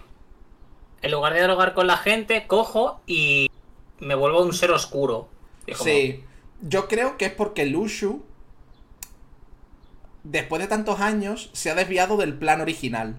en 1.01 1.11
lugar 1.11 1.33
de 1.33 1.39
dialogar 1.39 1.73
con 1.73 1.87
la 1.87 1.97
gente, 1.97 2.47
cojo 2.47 3.01
y 3.05 3.49
me 3.99 4.15
vuelvo 4.15 4.41
un 4.43 4.53
ser 4.53 4.71
oscuro. 4.71 5.29
Como, 5.77 5.83
Sí, 5.83 6.23
yo 6.61 6.87
creo 6.87 7.17
que 7.17 7.25
es 7.25 7.31
porque 7.33 7.65
Lushu, 7.65 8.23
después 10.23 10.61
de 10.61 10.67
tantos 10.67 10.99
años, 10.99 11.49
se 11.53 11.69
ha 11.71 11.75
desviado 11.75 12.17
del 12.17 12.37
plan 12.37 12.61
original. 12.61 13.15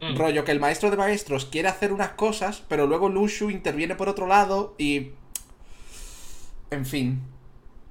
mm, 0.00 0.16
Rollo 0.16 0.44
que 0.44 0.52
el 0.52 0.60
maestro 0.60 0.90
de 0.90 0.96
maestros 0.96 1.46
quiere 1.46 1.68
hacer 1.68 1.92
unas 1.92 2.10
cosas, 2.12 2.62
pero 2.68 2.86
luego 2.86 3.08
Lushu 3.08 3.50
interviene 3.50 3.94
por 3.96 4.08
otro 4.08 4.26
lado 4.26 4.74
y... 4.78 5.12
En 6.70 6.84
fin. 6.86 7.20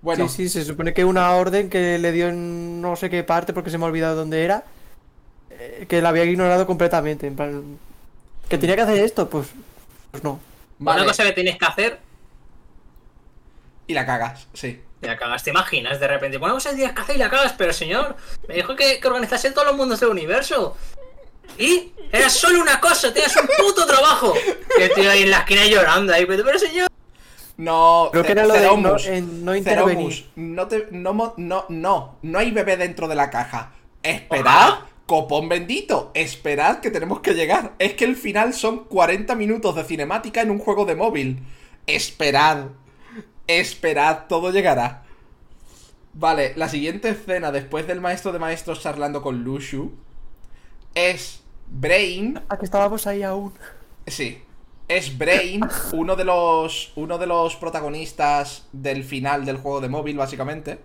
Bueno, 0.02 0.28
Sí, 0.28 0.30
sí, 0.30 0.50
se 0.50 0.64
supone 0.66 0.94
que 0.94 1.06
una 1.06 1.32
orden 1.36 1.70
que 1.70 1.98
le 2.00 2.12
dio 2.12 2.30
en 2.30 2.82
no 2.82 2.96
sé 2.96 3.10
qué 3.10 3.24
parte 3.24 3.54
porque 3.54 3.70
se 3.70 3.78
me 3.78 3.86
ha 3.86 3.88
olvidado 3.88 4.16
dónde 4.16 4.44
era, 4.44 4.66
que 5.88 6.01
la 6.01 6.10
había 6.10 6.26
ignorado 6.26 6.66
completamente. 6.66 7.28
En 7.28 7.36
plan, 7.36 7.78
que 8.47 8.57
tenía 8.57 8.76
que 8.76 8.82
hacer 8.84 8.97
esto, 9.03 9.30
pues, 9.30 9.47
pues 10.12 10.24
no. 10.24 10.39
vale. 10.80 11.01
Una 11.01 11.10
cosa 11.12 11.24
que 11.24 11.32
tienes 11.34 11.57
que 11.57 11.66
hacer, 11.66 11.99
Y 13.88 13.93
la 13.93 14.05
cagas, 14.05 14.47
sí. 14.53 14.82
y 15.01 15.05
la 15.05 15.18
cagas, 15.18 15.43
¿te 15.43 15.49
imaginas? 15.49 15.99
De 15.99 16.07
repente, 16.07 16.38
bueno, 16.38 16.55
pues 16.55 16.64
tienes 16.76 16.93
que 16.93 17.01
hacer 17.01 17.16
y 17.16 17.20
la 17.20 17.30
cagas, 17.30 17.53
pero 17.57 17.74
señor, 17.74 18.16
me 18.47 18.55
dijo 18.55 18.76
que, 18.76 18.99
que 18.99 19.07
organizase 19.07 19.51
todos 19.51 19.68
los 19.68 19.76
mundos 19.78 19.99
del 19.99 20.10
universo. 20.10 20.78
Y 21.57 21.91
era 22.12 22.30
solo 22.30 22.62
una 22.62 22.80
cosa, 22.80 23.12
tenías 23.14 23.36
un 23.36 23.47
puto 23.57 23.86
trabajo. 23.88 24.34
Que 24.78 24.86
estoy 24.86 25.07
ahí 25.07 25.24
en 25.24 25.32
la 25.32 25.39
esquina 25.39 25.66
llorando 25.66 26.14
ahí, 26.14 26.26
pero, 26.26 26.43
pero 26.45 26.60
señor. 26.60 26.88
No, 27.57 28.10
Creo 28.12 28.24
que 28.24 28.32
era 28.32 28.45
lo 28.45 28.53
de 28.53 28.62
no, 28.78 28.97
en 28.99 29.43
no 29.43 29.51
Ceromus, 29.51 29.57
intervenir. 29.57 30.30
no 30.38 30.68
te, 30.68 30.88
no, 30.91 31.14
mo- 31.14 31.34
no, 31.36 31.66
no, 31.68 32.16
no 32.22 32.39
hay 32.39 32.51
bebé 32.51 32.78
dentro 32.78 33.07
de 33.10 33.16
la 33.16 33.30
caja. 33.30 33.72
Esperad, 34.01 34.70
Ojalá. 34.70 34.86
Copón 35.10 35.49
bendito, 35.49 36.12
esperad 36.14 36.82
que 36.82 36.91
tenemos 36.91 37.22
que 37.22 37.34
llegar. 37.34 37.74
Es 37.80 37.95
que 37.95 38.05
el 38.05 38.16
final 38.16 38.53
son 38.53 38.84
40 38.84 39.34
minutos 39.34 39.76
de 39.76 39.84
cinemática 39.84 40.41
en 40.41 40.51
un 40.51 40.60
juego 40.60 40.86
de 40.86 40.95
móvil. 40.95 41.39
Esperad, 41.88 42.68
esperad, 43.47 44.28
todo 44.28 44.51
llegará. 44.51 45.05
Vale, 46.14 46.53
la 46.55 46.70
siguiente 46.70 47.10
escena 47.10 47.51
después 47.51 47.88
del 47.88 48.01
maestro 48.01 48.32
de 48.32 48.38
maestros 48.38 48.84
charlando 48.84 49.24
con 49.24 49.43
Lushu 49.43 49.93
es 50.93 51.41
Brain 51.66 52.39
A 52.47 52.60
que 52.60 52.66
estábamos 52.66 53.07
ahí 53.07 53.24
aún. 53.24 53.53
Sí. 54.05 54.43
Es 54.88 55.18
Brain, 55.18 55.62
uno 55.93 56.16
de 56.16 56.26
los. 56.26 56.93
uno 56.95 57.18
de 57.18 57.26
los 57.26 57.55
protagonistas 57.55 58.68
del 58.74 59.03
final 59.03 59.43
del 59.43 59.57
juego 59.57 59.82
de 59.82 59.89
móvil, 59.89 60.18
básicamente. 60.18 60.78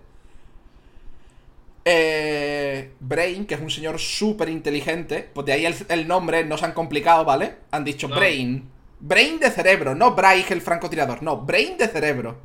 Eh, 1.85 2.95
Brain, 2.99 3.45
que 3.45 3.55
es 3.55 3.61
un 3.61 3.69
señor 3.71 3.99
súper 3.99 4.49
inteligente. 4.49 5.29
Pues 5.33 5.45
de 5.45 5.53
ahí 5.53 5.65
el, 5.65 5.75
el 5.89 6.07
nombre 6.07 6.43
no 6.45 6.57
se 6.57 6.65
han 6.65 6.73
complicado, 6.73 7.25
¿vale? 7.25 7.57
Han 7.71 7.83
dicho 7.85 8.07
No. 8.07 8.15
Brain. 8.15 8.69
Brain 8.99 9.39
de 9.39 9.51
cerebro, 9.51 9.93
no 9.95 10.15
Brain 10.15 10.45
el 10.49 10.61
francotirador, 10.61 11.21
no, 11.21 11.37
Brain 11.37 11.77
de 11.77 11.87
cerebro. 11.87 12.39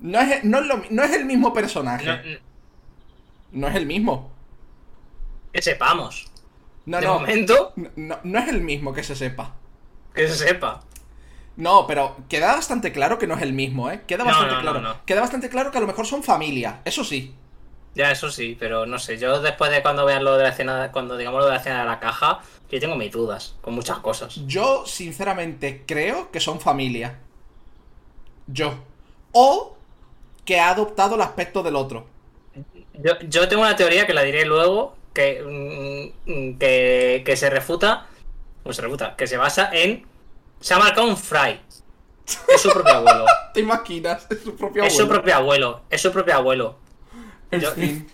No 0.00 0.20
es, 0.20 0.42
no 0.44 0.58
es, 0.60 0.66
lo- 0.66 0.82
no 0.90 1.02
es 1.04 1.12
el 1.12 1.24
mismo 1.26 1.52
personaje. 1.52 2.40
No, 3.52 3.68
es 3.68 3.74
el 3.76 3.86
mismo. 3.86 4.30
que 5.52 5.62
sepamos. 5.62 6.30
No, 6.86 7.00
de 7.00 7.06
no, 7.06 7.14
momento, 7.20 7.72
no. 7.96 8.18
No, 8.24 8.38
es 8.38 8.48
el 8.48 8.60
mismo 8.62 8.92
que 8.92 9.02
se 9.02 9.14
sepa. 9.16 9.54
que 10.14 10.28
se 10.28 10.36
sepa. 10.36 10.80
No, 11.56 11.86
pero 11.86 12.16
queda 12.28 12.54
bastante 12.54 12.92
claro 12.92 13.18
que 13.18 13.26
no 13.26 13.34
es 13.34 13.42
el 13.42 13.52
mismo, 13.52 13.90
¿eh? 13.90 14.02
Queda 14.06 14.24
bastante 14.24 14.56
claro. 14.60 14.80
no. 14.80 14.96
Queda 15.04 15.20
bastante 15.20 15.48
claro 15.50 15.70
que 15.70 15.78
a 15.78 15.80
lo 15.80 15.86
mejor 15.86 16.06
son 16.06 16.22
familia, 16.22 16.80
eso 16.84 17.04
sí. 17.04 17.34
Ya, 17.94 18.10
eso 18.10 18.30
sí, 18.30 18.56
pero 18.58 18.86
no 18.86 18.98
sé. 18.98 19.18
Yo 19.18 19.40
después 19.40 19.70
de 19.70 19.82
cuando 19.82 20.04
vean 20.06 20.24
lo 20.24 20.36
de 20.36 20.44
la 20.44 20.50
escena, 20.50 20.92
cuando 20.92 21.16
digamos 21.16 21.40
lo 21.40 21.46
de 21.46 21.52
la 21.52 21.58
escena 21.58 21.80
de 21.80 21.86
la 21.86 21.98
caja, 21.98 22.40
yo 22.70 22.78
tengo 22.78 22.94
mis 22.96 23.10
dudas 23.10 23.56
con 23.60 23.74
muchas 23.74 23.98
cosas. 23.98 24.36
Yo, 24.46 24.84
sinceramente, 24.86 25.82
creo 25.86 26.30
que 26.30 26.38
son 26.40 26.60
familia. 26.60 27.18
Yo. 28.46 28.74
O 29.32 29.76
que 30.44 30.60
ha 30.60 30.70
adoptado 30.70 31.16
el 31.16 31.22
aspecto 31.22 31.62
del 31.62 31.76
otro. 31.76 32.06
Yo, 32.94 33.18
yo 33.28 33.48
tengo 33.48 33.62
una 33.62 33.76
teoría 33.76 34.06
que 34.06 34.14
la 34.14 34.22
diré 34.22 34.44
luego, 34.44 34.96
que, 35.14 36.12
mm, 36.26 36.30
mm, 36.30 36.58
que, 36.58 37.22
que 37.24 37.36
se 37.36 37.50
refuta, 37.50 38.06
no 38.64 38.72
se 38.72 38.82
refuta, 38.82 39.16
que 39.16 39.26
se 39.26 39.36
basa 39.36 39.70
en... 39.72 40.06
Se 40.60 40.74
ha 40.74 40.78
marcado 40.78 41.06
un 41.08 41.16
Fry. 41.16 41.60
Es 42.54 42.60
su 42.60 42.70
propio 42.70 42.94
abuelo. 42.94 43.24
¿Te 43.54 43.60
imaginas? 43.60 44.26
Es 44.30 44.42
su 44.42 44.54
propio 44.56 44.84
Es 44.84 44.94
su 44.94 45.02
abuelo. 45.02 45.14
propio 45.14 45.34
abuelo. 45.36 45.80
Es 45.90 46.02
su 46.02 46.12
propio 46.12 46.34
abuelo. 46.34 46.76
En 47.50 47.60
Yo- 47.60 47.72
fin. 47.72 48.06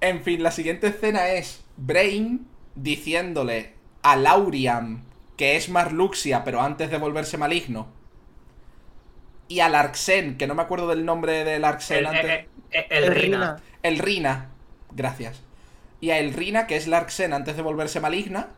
En 0.00 0.22
fin, 0.22 0.42
la 0.42 0.50
siguiente 0.50 0.88
escena 0.88 1.28
es 1.28 1.62
Brain 1.76 2.46
diciéndole 2.74 3.74
a 4.02 4.16
Lauriam 4.16 5.02
que 5.36 5.56
es 5.56 5.68
Marluxia, 5.68 6.44
pero 6.44 6.60
antes 6.60 6.90
de 6.90 6.98
volverse 6.98 7.38
maligno. 7.38 7.88
Y 9.48 9.60
al 9.60 9.72
Larxen, 9.72 10.36
que 10.38 10.46
no 10.46 10.54
me 10.54 10.62
acuerdo 10.62 10.86
del 10.88 11.04
nombre 11.04 11.44
del 11.44 11.62
Larxen 11.62 11.98
El, 11.98 12.06
antes. 12.06 12.24
el- 12.24 12.30
el- 12.70 12.84
el 12.90 13.04
El 13.04 13.14
Rina. 13.14 13.56
El 13.82 13.98
Rina, 13.98 14.48
gracias. 14.92 15.40
Y 16.00 16.10
a 16.10 16.18
El 16.18 16.32
Rina, 16.34 16.66
que 16.66 16.76
es 16.76 16.86
Larxen 16.86 17.32
antes 17.32 17.56
de 17.56 17.62
volverse 17.62 18.00
maligna. 18.00 18.48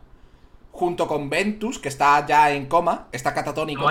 Junto 0.71 1.07
con 1.07 1.29
Ventus, 1.31 1.79
que 1.79 1.89
está 1.89 2.25
ya 2.27 2.51
en 2.53 2.67
coma, 2.67 3.09
está 3.13 3.35
catatónico. 3.35 3.87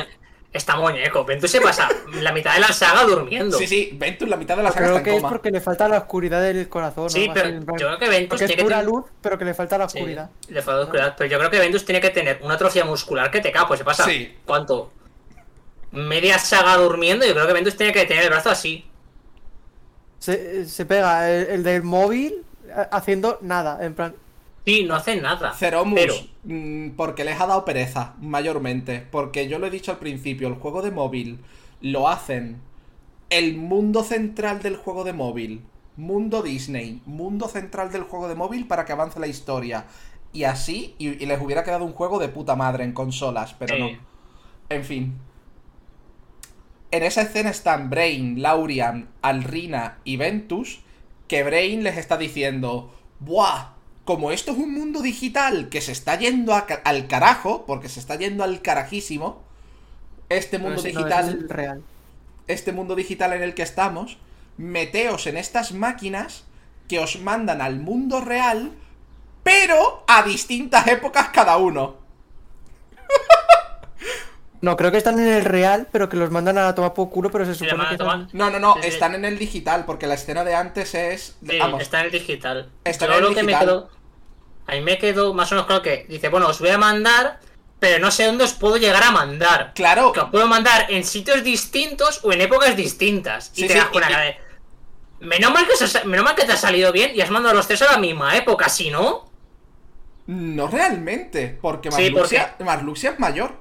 Está 0.53 0.75
muñeco. 0.75 1.23
Ventus 1.23 1.49
se 1.49 1.61
pasa 1.61 1.87
la 2.19 2.33
mitad 2.33 2.53
de 2.55 2.59
la 2.59 2.73
saga 2.73 3.03
durmiendo. 3.05 3.57
Sí, 3.57 3.67
sí, 3.67 3.91
Ventus 3.93 4.27
la 4.27 4.35
mitad 4.35 4.57
de 4.57 4.63
la 4.63 4.71
saga 4.71 4.85
Creo 4.85 4.97
está 4.97 5.03
que 5.05 5.09
en 5.17 5.23
es 5.25 5.31
porque 5.31 5.49
le 5.49 5.61
falta 5.61 5.87
la 5.87 5.99
oscuridad 5.99 6.41
del 6.41 6.67
corazón. 6.67 7.09
Sí, 7.09 7.31
pero 7.33 7.47
así, 7.47 7.59
yo 7.79 7.87
creo 7.87 7.97
que 7.97 8.09
Ventus 8.09 8.29
Porque 8.29 8.43
es 8.43 8.47
tiene 8.49 8.57
que 8.57 8.63
pura 8.65 8.79
tener- 8.79 8.91
luz, 8.93 9.05
pero 9.21 9.37
que 9.37 9.45
le 9.45 9.53
falta 9.53 9.77
la 9.77 9.87
Sí, 9.87 9.97
oscuridad. 9.99 10.29
le 10.49 10.61
falta 10.61 10.81
oscuridad. 10.81 11.15
Pero 11.17 11.29
yo 11.29 11.37
creo 11.37 11.49
que 11.51 11.59
Ventus 11.59 11.85
tiene 11.85 12.01
que 12.01 12.09
tener 12.09 12.39
una 12.41 12.55
atrofia 12.55 12.83
muscular 12.83 13.31
que 13.31 13.39
te 13.39 13.49
cago. 13.51 13.67
Pues 13.69 13.77
se 13.79 13.85
pasa. 13.85 14.03
Sí. 14.03 14.37
¿Cuánto? 14.45 14.91
Media 15.91 16.37
saga 16.37 16.75
durmiendo. 16.75 17.25
Yo 17.25 17.33
creo 17.33 17.47
que 17.47 17.53
Ventus 17.53 17.77
tiene 17.77 17.93
que 17.93 18.03
tener 18.05 18.23
el 18.23 18.29
brazo 18.29 18.49
así. 18.49 18.85
Se, 20.19 20.65
se 20.65 20.85
pega 20.85 21.31
el, 21.31 21.47
el 21.47 21.63
del 21.63 21.81
móvil 21.83 22.43
eh, 22.67 22.87
haciendo 22.91 23.39
nada, 23.41 23.79
en 23.83 23.93
plan. 23.95 24.15
Sí, 24.65 24.83
no 24.83 24.95
hace 24.95 25.19
nada. 25.19 25.53
Ceromus, 25.53 25.95
Pero, 25.99 26.13
mm, 26.43 26.91
porque 26.91 27.23
les 27.23 27.39
ha 27.41 27.47
dado 27.47 27.65
pereza, 27.65 28.15
mayormente. 28.19 28.99
Porque 29.11 29.47
yo 29.47 29.59
lo 29.59 29.67
he 29.67 29.71
dicho 29.71 29.91
al 29.91 29.99
principio, 29.99 30.47
el 30.47 30.55
juego 30.55 30.81
de 30.81 30.91
móvil 30.91 31.39
lo 31.81 32.07
hacen 32.09 32.61
el 33.29 33.57
mundo 33.57 34.03
central 34.03 34.61
del 34.61 34.75
juego 34.77 35.03
de 35.03 35.13
móvil, 35.13 35.63
mundo 35.97 36.41
Disney, 36.43 37.01
mundo 37.05 37.47
central 37.47 37.91
del 37.91 38.03
juego 38.03 38.27
de 38.27 38.35
móvil 38.35 38.67
para 38.67 38.85
que 38.85 38.91
avance 38.93 39.19
la 39.19 39.27
historia. 39.27 39.87
Y 40.33 40.43
así, 40.45 40.95
y, 40.99 41.09
y 41.23 41.25
les 41.25 41.41
hubiera 41.41 41.63
quedado 41.63 41.85
un 41.85 41.93
juego 41.93 42.19
de 42.19 42.29
puta 42.29 42.55
madre 42.55 42.83
en 42.83 42.93
consolas, 42.93 43.55
pero 43.57 43.75
Sí. 43.75 43.79
no. 43.79 43.89
En 44.69 44.83
fin. 44.85 45.13
En 46.91 47.03
esa 47.03 47.21
escena 47.21 47.49
están 47.49 47.89
Brain, 47.89 48.41
Laurian, 48.41 49.09
Alrina 49.21 49.99
y 50.03 50.17
Ventus, 50.17 50.81
que 51.27 51.43
Brain 51.43 51.83
les 51.83 51.97
está 51.97 52.17
diciendo, 52.17 52.93
¡buah! 53.19 53.75
Como 54.11 54.33
esto 54.33 54.51
es 54.51 54.57
un 54.57 54.73
mundo 54.73 55.01
digital 55.01 55.69
que 55.69 55.79
se 55.79 55.93
está 55.93 56.17
yendo 56.19 56.53
a 56.53 56.65
ca- 56.65 56.81
al 56.83 57.07
carajo, 57.07 57.63
porque 57.65 57.87
se 57.87 58.01
está 58.01 58.15
yendo 58.17 58.43
al 58.43 58.61
carajísimo, 58.61 59.41
este 60.27 60.59
mundo 60.59 60.81
no, 60.81 60.83
digital 60.83 61.23
ese 61.29 61.37
es 61.37 61.43
el 61.43 61.49
real. 61.49 61.81
este 62.47 62.73
mundo 62.73 62.95
digital 62.95 63.31
en 63.31 63.41
el 63.41 63.53
que 63.53 63.61
estamos, 63.63 64.17
meteos 64.57 65.27
en 65.27 65.37
estas 65.37 65.71
máquinas 65.71 66.43
que 66.89 66.99
os 66.99 67.21
mandan 67.21 67.61
al 67.61 67.79
mundo 67.79 68.19
real, 68.19 68.73
pero 69.43 70.03
a 70.09 70.23
distintas 70.23 70.85
épocas 70.87 71.29
cada 71.29 71.55
uno. 71.55 71.95
No, 74.61 74.77
creo 74.77 74.91
que 74.91 74.97
están 74.97 75.17
en 75.17 75.27
el 75.27 75.43
real, 75.43 75.87
pero 75.91 76.07
que 76.07 76.17
los 76.17 76.29
mandan 76.29 76.55
a 76.59 76.75
tomar 76.75 76.93
por 76.93 77.09
culo, 77.09 77.31
pero 77.31 77.45
se 77.47 77.55
supone 77.55 77.83
que 77.87 77.95
están... 77.95 78.29
No, 78.33 78.51
no, 78.51 78.59
no, 78.59 78.75
Sí, 78.75 78.81
sí. 78.83 78.87
están 78.89 79.15
en 79.15 79.25
el 79.25 79.39
digital, 79.39 79.85
porque 79.85 80.05
la 80.05 80.13
escena 80.13 80.43
de 80.43 80.53
antes 80.53 80.93
es... 80.93 81.35
sí, 81.49 81.57
vamos, 81.57 81.81
está 81.81 82.01
en 82.01 82.05
el 82.05 82.11
digital. 82.11 82.69
Está 82.83 83.07
Yo 83.07 83.11
en 83.13 83.17
el 83.17 83.23
lo 83.23 83.29
que 83.33 83.41
me 83.41 83.53
digital. 83.53 83.87
A 84.67 84.73
mí 84.73 84.81
me 84.81 84.97
quedó 84.97 85.33
más 85.33 85.51
o 85.51 85.55
menos 85.55 85.67
claro 85.67 85.81
que 85.81 86.05
dice, 86.07 86.29
bueno, 86.29 86.47
os 86.47 86.59
voy 86.59 86.69
a 86.69 86.77
mandar, 86.77 87.39
pero 87.79 87.99
no 87.99 88.11
sé 88.11 88.25
dónde 88.25 88.43
os 88.43 88.53
puedo 88.53 88.77
llegar 88.77 89.03
a 89.03 89.11
mandar. 89.11 89.73
claro, 89.73 90.11
Que 90.13 90.19
os 90.21 90.29
puedo 90.29 90.47
mandar 90.47 90.87
en 90.89 91.03
sitios 91.03 91.43
distintos 91.43 92.21
o 92.23 92.31
en 92.33 92.41
épocas 92.41 92.75
distintas. 92.75 93.51
Y 93.55 93.61
Sí, 93.61 93.67
te 93.67 93.73
sí, 93.73 93.79
das 93.79 93.89
con 93.89 94.01
y- 94.01 94.05
la 94.05 94.07
cara 94.09 94.23
de. 94.25 94.37
Menos 95.19 95.51
mal, 95.53 95.65
que 95.67 96.07
menos 96.07 96.25
mal 96.25 96.35
que 96.35 96.45
te 96.45 96.51
ha 96.53 96.57
salido 96.57 96.91
bien 96.91 97.11
y 97.15 97.21
has 97.21 97.29
mandado 97.29 97.53
a 97.53 97.55
los 97.57 97.67
tres 97.67 97.81
a 97.83 97.91
la 97.91 97.97
misma 97.99 98.35
época, 98.37 98.69
si 98.69 98.89
no. 98.89 99.31
No 100.27 100.67
realmente, 100.67 101.57
porque 101.61 101.91
Sí, 101.91 102.11
Marluxia, 102.11 102.55
Marluxia 102.59 103.11
es 103.11 103.19
mayor. 103.19 103.55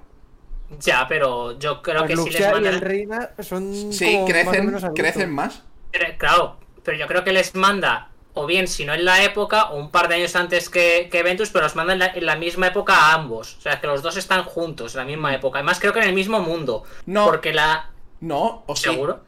Ya, 0.78 1.06
pero 1.08 1.58
yo 1.58 1.82
creo 1.82 2.06
que 2.06 2.16
si 2.16 2.30
les 2.30 2.46
Luxia 2.46 2.48
y 2.48 2.52
mandan. 2.52 2.74
el 2.74 2.80
Reina 2.80 3.30
son 3.40 3.92
Sí, 3.92 4.22
como 4.22 4.42
más 4.42 4.56
o 4.58 4.62
crecen, 4.62 4.66
menos 4.66 4.84
crecen 4.94 5.30
más. 5.34 5.64
Pero, 5.90 6.16
Claro, 6.18 6.60
pero 6.84 6.96
yo 6.96 7.06
creo 7.08 7.24
que 7.24 7.32
les 7.32 7.54
manda, 7.54 8.09
o 8.34 8.46
bien 8.46 8.68
si 8.68 8.84
no 8.84 8.94
en 8.94 9.04
la 9.04 9.22
época, 9.24 9.64
o 9.70 9.76
un 9.76 9.90
par 9.90 10.08
de 10.08 10.14
años 10.16 10.36
antes 10.36 10.68
que, 10.68 11.08
que 11.10 11.22
Ventus, 11.22 11.50
pero 11.50 11.64
los 11.64 11.74
manda 11.76 11.92
en 11.92 11.98
la, 11.98 12.06
en 12.06 12.24
la 12.26 12.36
misma 12.36 12.68
época 12.68 12.94
a 12.94 13.14
ambos. 13.14 13.56
O 13.58 13.60
sea, 13.60 13.80
que 13.80 13.86
los 13.86 14.02
dos 14.02 14.16
están 14.16 14.44
juntos 14.44 14.94
en 14.94 14.98
la 15.00 15.04
misma 15.04 15.34
época. 15.34 15.58
Además, 15.58 15.78
creo 15.80 15.92
que 15.92 15.98
en 16.00 16.06
el 16.08 16.14
mismo 16.14 16.40
mundo. 16.40 16.84
No. 17.06 17.24
Porque 17.26 17.52
la. 17.52 17.90
No, 18.20 18.64
o 18.66 18.76
sí. 18.76 18.84
¿Seguro? 18.84 19.24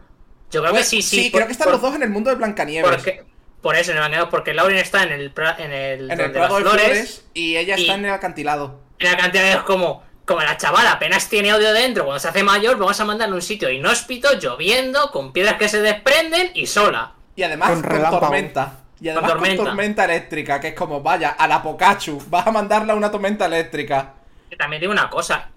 Yo 0.51 0.61
creo 0.61 0.73
Pues, 0.73 0.85
que 0.85 0.91
sí, 0.91 1.03
sí. 1.03 1.31
creo 1.31 1.41
por- 1.41 1.47
que 1.47 1.53
están 1.53 1.65
por- 1.67 1.73
los 1.75 1.83
dos 1.83 1.95
en 1.95 2.03
el 2.03 2.11
mundo 2.11 2.31
de 2.31 2.37
Blancanieves. 2.37 2.91
Porque, 2.91 3.25
por 3.63 3.75
eso, 3.77 3.91
en 3.91 3.97
el 3.97 4.03
bañado, 4.03 4.29
porque 4.29 4.53
Lauren 4.55 4.77
está 4.79 5.03
en 5.05 5.13
el, 5.13 5.33
en 5.59 5.73
el, 5.73 6.11
en 6.11 6.21
el 6.21 6.31
Prado 6.33 6.59
las 6.61 6.65
de 6.65 6.71
flores, 6.71 6.87
Flores 6.87 7.25
y 7.35 7.57
ella 7.57 7.75
está 7.77 7.93
y- 7.93 7.97
en 7.97 8.05
el 8.05 8.13
acantilado. 8.13 8.81
y 8.99 9.05
la 9.05 9.17
cantidad 9.17 9.59
de 9.59 9.65
como, 9.65 10.03
como 10.27 10.41
la 10.43 10.57
chavala 10.59 10.93
apenas 10.93 11.29
tiene 11.29 11.53
odio 11.55 11.73
dentro, 11.73 12.05
cuando 12.05 12.21
se 12.21 12.29
hace 12.29 12.43
mayor, 12.45 12.77
vamos 12.77 13.01
a 13.01 13.05
mandarle 13.05 13.33
a 13.33 13.37
un 13.37 13.43
sitio 13.43 13.71
inhóspito, 13.71 14.39
lloviendo, 14.39 15.11
con 15.11 15.33
piedras 15.33 15.57
que 15.57 15.69
se 15.69 15.81
desprenden 15.81 16.51
y 16.55 16.67
sola. 16.67 17.15
Y 17.35 17.43
además 17.45 17.71
Con 17.71 17.83
con, 17.83 18.11
tormenta. 18.21 18.79
Y 19.03 19.09
además 19.09 19.33
con 19.33 19.41
tormenta. 19.41 19.65
tormenta. 19.65 20.05
eléctrica, 20.05 20.61
que 20.61 20.69
es 20.69 20.75
como, 20.75 21.03
vaya, 21.03 21.31
a 21.31 21.49
la 21.49 21.61
Pikachu, 21.61 22.23
vas 22.29 22.47
a 22.47 22.53
mandarle 22.53 22.93
a 22.93 22.95
una 22.95 23.11
tormenta 23.11 23.47
eléctrica. 23.47 24.15
Y 24.49 24.57
también 24.57 24.81
digo 24.81 24.93
una 24.93 25.11
cosa, 25.11 25.51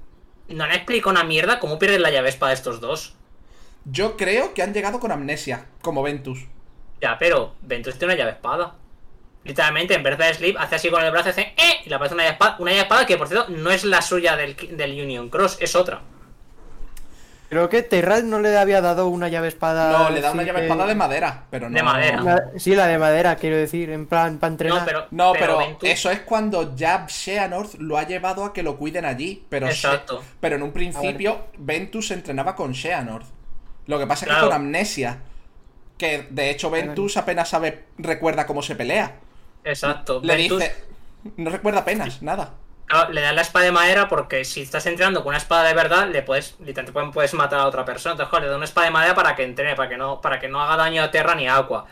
no 0.48 0.66
le 0.66 0.74
explico 0.74 1.12
una 1.12 1.24
mierda 1.24 1.60
cómo 1.60 1.78
pierden 1.78 2.02
la 2.02 2.10
llave 2.10 2.30
espada 2.30 2.54
estos 2.54 2.82
dos. 2.82 3.14
Yo 3.86 4.18
creo 4.18 4.56
que 4.56 4.64
han 4.64 4.74
llegado 4.74 5.00
con 5.00 5.12
amnesia, 5.12 5.68
como 5.84 6.02
Ventus. 6.02 6.40
Ya, 7.00 7.20
pero 7.20 7.54
Ventus 7.62 8.00
tiene 8.00 8.16
una 8.16 8.20
llave 8.20 8.32
espada. 8.32 8.74
Literalmente, 9.44 9.94
en 9.94 10.02
vez 10.02 10.18
de 10.18 10.34
Sleep, 10.34 10.58
hace 10.58 10.76
así 10.76 10.90
con 10.90 11.04
el 11.04 11.12
brazo, 11.12 11.30
hace 11.30 11.54
¡eh! 11.56 11.82
Y 11.86 11.90
le 11.90 11.96
aparece 11.96 12.16
una 12.16 12.24
llave 12.24 12.34
espada, 12.34 12.56
una 12.58 12.72
llave 12.72 12.82
espada 12.82 13.06
que, 13.06 13.18
por 13.18 13.28
cierto, 13.28 13.52
no 13.52 13.70
es 13.70 13.84
la 13.84 14.02
suya 14.02 14.36
del, 14.36 14.56
del 14.56 14.92
Union 15.00 15.30
Cross, 15.30 15.58
es 15.60 15.76
otra. 15.76 16.02
Creo 17.50 17.70
que 17.70 17.84
Terra 17.84 18.22
no 18.22 18.40
le 18.40 18.58
había 18.58 18.82
dado 18.82 19.08
una 19.08 19.28
llave 19.30 19.48
espada. 19.48 19.92
No, 19.92 20.10
le 20.10 20.20
da 20.20 20.32
una 20.32 20.44
llave 20.44 20.60
que- 20.62 20.66
espada 20.66 20.88
de 20.88 20.96
madera, 20.96 21.44
pero 21.52 21.70
no. 21.70 21.76
De 21.76 21.84
madera. 21.84 22.22
La- 22.22 22.44
sí, 22.58 22.76
la 22.76 22.88
de 22.88 22.98
madera, 22.98 23.36
quiero 23.36 23.56
decir, 23.56 23.92
en 23.92 24.08
plan, 24.08 24.40
para 24.40 24.52
entrenar. 24.52 24.80
No, 24.80 24.86
pero, 24.86 25.08
No, 25.12 25.34
pero, 25.34 25.58
Ventus- 25.60 25.88
eso 25.90 26.10
es 26.10 26.22
cuando 26.22 26.76
ya 26.76 27.06
Xehanort 27.08 27.76
lo 27.76 27.98
ha 27.98 28.04
llevado 28.08 28.46
a 28.46 28.52
que 28.54 28.64
lo 28.64 28.78
cuiden 28.78 29.06
allí. 29.06 29.46
Pero, 29.50 29.68
Exacto. 29.68 30.24
pero 30.40 30.56
en 30.56 30.64
un 30.64 30.72
principio, 30.72 31.46
Ventus 31.58 32.10
entrenaba 32.12 32.56
con 32.56 32.74
Xehanort. 32.74 33.26
Lo 33.86 34.00
que 34.00 34.08
pasa 34.08 34.26
es 34.26 34.30
Claro. 34.32 34.46
que 34.48 34.48
con 34.50 34.56
amnesia. 34.56 35.20
Que 35.98 36.28
de 36.30 36.50
hecho 36.50 36.70
Ventus 36.72 37.16
apenas 37.16 37.48
sabe, 37.48 37.86
recuerda 38.00 38.46
cómo 38.48 38.62
se 38.64 38.76
pelea. 38.76 39.14
Exacto. 39.64 40.20
Le 40.24 40.36
Ventus- 40.36 40.60
dice. 40.60 40.76
No 41.38 41.50
recuerda 41.52 41.80
apenas, 41.82 42.22
nada. 42.22 42.54
Le 43.10 43.22
dan 43.22 43.36
la 43.36 43.42
espada 43.42 43.66
de 43.66 43.72
madera 43.72 44.08
porque 44.08 44.46
si 44.46 44.62
estás 44.62 44.86
entrenando 44.86 45.22
con 45.24 45.30
una 45.30 45.38
espada 45.38 45.64
de 45.64 45.74
verdad, 45.74 46.08
le 46.10 46.22
puedes, 46.22 46.56
literalmente 46.60 46.92
pueden- 46.94 47.12
puedes 47.12 47.34
matar 47.34 47.60
a 47.60 47.66
otra 47.66 47.84
persona. 47.84 48.12
Entonces, 48.14 48.30
joder, 48.30 48.44
le 48.44 48.50
da 48.52 48.56
una 48.58 48.66
espada 48.66 48.86
de 48.86 48.92
madera 48.92 49.16
para 49.16 49.36
que 49.36 49.44
entrene, 49.44 49.76
para 49.76 49.90
que 49.90 49.98
no, 49.98 50.22
para 50.22 50.40
que 50.40 50.48
no 50.48 50.62
haga 50.62 50.78
daño 50.78 51.02
a 51.02 51.10
Terra 51.10 51.34
ni 51.36 51.48
a 51.48 51.58
Aqua. 51.58 51.86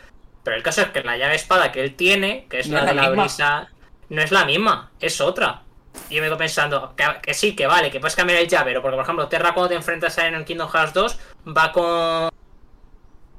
Pero 0.44 0.56
el 0.56 0.62
caso 0.62 0.82
es 0.82 0.88
que 0.88 1.02
la 1.02 1.16
llave 1.16 1.34
espada 1.34 1.72
que 1.72 1.80
él 1.82 1.96
tiene, 1.96 2.46
que 2.48 2.60
es 2.60 2.68
No 2.68 2.76
la 2.78 2.84
de 2.84 2.94
la 2.94 3.08
brisa, 3.10 3.68
no 4.10 4.22
es 4.22 4.30
la 4.30 4.44
misma, 4.44 4.90
es 5.00 5.20
otra. 5.20 5.62
Y 6.10 6.16
yo 6.16 6.22
me 6.22 6.28
quedo 6.28 6.36
pensando 6.38 6.94
que, 6.96 7.04
que 7.22 7.34
sí, 7.34 7.56
que 7.56 7.66
vale, 7.66 7.90
que 7.90 7.98
puedes 7.98 8.14
cambiar 8.14 8.38
el 8.40 8.48
llavero, 8.48 8.80
porque 8.82 8.96
por 8.96 9.04
ejemplo, 9.04 9.26
Terra 9.28 9.52
cuando 9.54 9.70
te 9.70 9.74
enfrentas 9.76 10.16
a 10.18 10.28
él 10.28 10.34
en 10.34 10.44
Kingdom 10.44 10.68
Hearts 10.70 10.92
2 10.94 11.18
va 11.56 11.72
con 11.72 12.30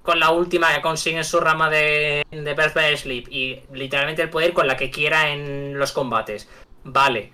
con 0.01 0.19
la 0.19 0.29
última 0.29 0.71
que 0.73 0.81
consigue 0.81 1.17
en 1.17 1.23
su 1.23 1.39
rama 1.39 1.67
de, 1.69 2.23
de 2.29 2.53
Birth 2.53 2.75
by 2.75 2.95
Sleep 2.95 3.27
y 3.31 3.63
literalmente 3.73 4.21
él 4.21 4.29
puede 4.29 4.47
ir 4.49 4.53
con 4.53 4.67
la 4.67 4.77
que 4.77 4.91
quiera 4.91 5.29
en 5.29 5.79
los 5.79 5.91
combates. 5.91 6.47
Vale, 6.83 7.31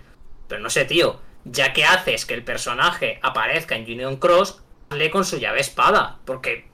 pero 0.52 0.62
no 0.62 0.68
sé, 0.70 0.84
tío, 0.84 1.18
ya 1.44 1.72
que 1.72 1.84
haces 1.84 2.26
que 2.26 2.34
el 2.34 2.44
personaje 2.44 3.18
aparezca 3.22 3.74
en 3.74 3.84
Union 3.84 4.16
Cross, 4.16 4.62
hazle 4.90 5.10
con 5.10 5.24
su 5.24 5.38
llave 5.38 5.60
espada, 5.60 6.18
porque 6.26 6.66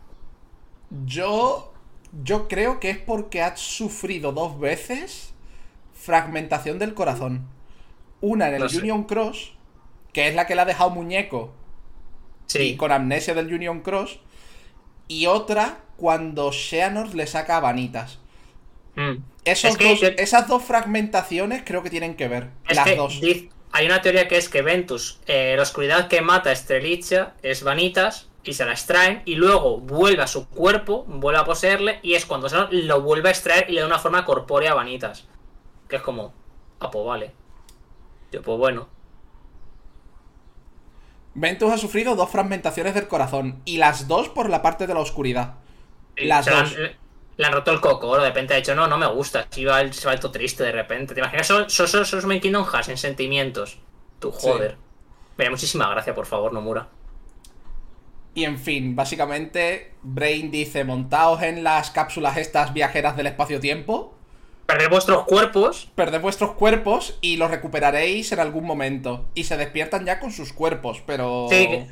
Yo. 1.06 1.72
Yo 2.24 2.48
creo 2.48 2.80
que 2.80 2.88
es 2.90 2.98
porque 2.98 3.42
has 3.42 3.60
sufrido 3.60 4.32
dos 4.32 4.58
veces 4.58 5.34
fragmentación 5.92 6.78
del 6.78 6.94
corazón. 6.94 7.46
Una 8.22 8.48
en 8.48 8.54
el 8.54 8.62
No 8.62 8.68
sé. 8.70 8.78
Union 8.78 9.04
Cross, 9.04 9.52
que 10.14 10.26
es 10.26 10.34
la 10.34 10.46
que 10.46 10.54
le 10.54 10.62
ha 10.62 10.64
dejado 10.64 10.88
muñeco 10.90 11.52
sí, 12.46 12.60
y 12.60 12.76
con 12.76 12.92
amnesia 12.92 13.34
del 13.34 13.52
Union 13.52 13.82
Cross. 13.82 14.20
Y 15.06 15.26
otra 15.26 15.80
cuando 15.98 16.50
Xehanort 16.50 17.12
le 17.12 17.26
saca 17.26 17.58
a 17.58 17.60
Vanitas. 17.60 18.18
Mm. 18.96 19.16
Esos 19.44 19.72
Es 19.72 19.76
que 19.76 19.88
dos- 19.90 20.00
yo- 20.00 20.08
Esas 20.16 20.48
dos 20.48 20.64
fragmentaciones 20.64 21.62
creo 21.64 21.82
que 21.82 21.90
tienen 21.90 22.16
que 22.16 22.26
ver. 22.28 22.48
Es 22.68 22.76
las 22.76 22.86
que 22.86 22.96
dos. 22.96 23.20
diz- 23.20 23.50
hay 23.78 23.86
una 23.86 24.02
teoría 24.02 24.26
que 24.26 24.36
es 24.36 24.48
que 24.48 24.62
Ventus, 24.62 25.20
eh, 25.26 25.54
la 25.56 25.62
oscuridad 25.62 26.08
que 26.08 26.20
mata 26.20 26.50
a 26.50 26.52
Estrelicha 26.52 27.34
es 27.42 27.62
Vanitas 27.62 28.28
y 28.42 28.54
se 28.54 28.64
la 28.64 28.72
extraen 28.72 29.22
y 29.24 29.36
luego 29.36 29.78
vuelve 29.78 30.20
a 30.20 30.26
su 30.26 30.48
cuerpo, 30.48 31.04
vuelve 31.06 31.38
a 31.38 31.44
poseerle 31.44 32.00
y 32.02 32.14
es 32.14 32.26
cuando 32.26 32.48
se 32.48 32.56
lo 32.72 33.02
vuelve 33.02 33.28
a 33.28 33.30
extraer 33.30 33.66
y 33.68 33.74
le 33.74 33.82
da 33.82 33.86
una 33.86 34.00
forma 34.00 34.24
corpórea 34.24 34.72
a 34.72 34.74
Vanitas. 34.74 35.28
Que 35.88 35.94
es 35.94 36.02
como, 36.02 36.34
ah, 36.80 36.90
pues 36.90 37.06
vale. 37.06 37.32
Yo, 38.32 38.42
pues 38.42 38.58
bueno. 38.58 38.88
Ventus 41.34 41.70
ha 41.72 41.78
sufrido 41.78 42.16
dos 42.16 42.30
fragmentaciones 42.30 42.94
del 42.94 43.06
corazón. 43.06 43.62
Y 43.64 43.76
las 43.76 44.08
dos 44.08 44.28
por 44.28 44.50
la 44.50 44.60
parte 44.60 44.88
de 44.88 44.94
la 44.94 45.00
oscuridad. 45.00 45.54
Las 46.16 46.46
dos. 46.46 46.76
han, 46.76 46.96
le 47.38 47.46
han 47.46 47.52
roto 47.54 47.70
el 47.72 47.80
coco, 47.80 48.14
de 48.18 48.26
repente 48.26 48.52
ha 48.52 48.56
dicho, 48.58 48.74
no, 48.74 48.86
no 48.86 48.98
me 48.98 49.06
gusta. 49.06 49.46
Se 49.48 49.64
va, 49.64 49.80
el- 49.80 49.94
se 49.94 50.06
va 50.06 50.12
el 50.12 50.20
todo 50.20 50.32
triste 50.32 50.62
de 50.64 50.72
repente. 50.72 51.14
¿Te 51.14 51.20
imaginas? 51.20 51.48
Eso- 51.48 51.64
eso 51.66 52.18
es 52.18 52.24
main 52.26 52.40
Kingdom 52.40 52.66
Hearts 52.66 52.90
en 52.90 52.98
sentimientos. 52.98 53.78
Tú, 54.18 54.32
Sí. 54.32 54.38
joder. 54.48 54.76
Mira, 55.38 55.50
muchísima 55.50 55.88
gracia, 55.88 56.14
por 56.14 56.26
favor, 56.26 56.52
Nomura. 56.52 56.88
Y 58.34 58.44
en 58.44 58.58
fin, 58.58 58.94
básicamente, 58.94 59.94
Brain 60.02 60.50
dice: 60.50 60.84
montaos 60.84 61.42
en 61.42 61.64
las 61.64 61.90
cápsulas 61.90 62.36
estas 62.36 62.72
viajeras 62.72 63.16
del 63.16 63.26
espacio-tiempo. 63.28 64.14
Perder 64.66 64.90
vuestros 64.90 65.24
cuerpos 65.24 65.90
Perded 65.94 66.20
vuestros 66.20 66.50
cuerpos 66.52 67.16
y 67.22 67.38
los 67.38 67.50
recuperaréis 67.50 68.32
en 68.32 68.40
algún 68.40 68.64
momento. 68.66 69.24
Y 69.34 69.44
se 69.44 69.56
despiertan 69.56 70.04
ya 70.04 70.20
con 70.20 70.30
sus 70.30 70.52
cuerpos, 70.52 71.02
pero. 71.06 71.46
Sí, 71.48 71.86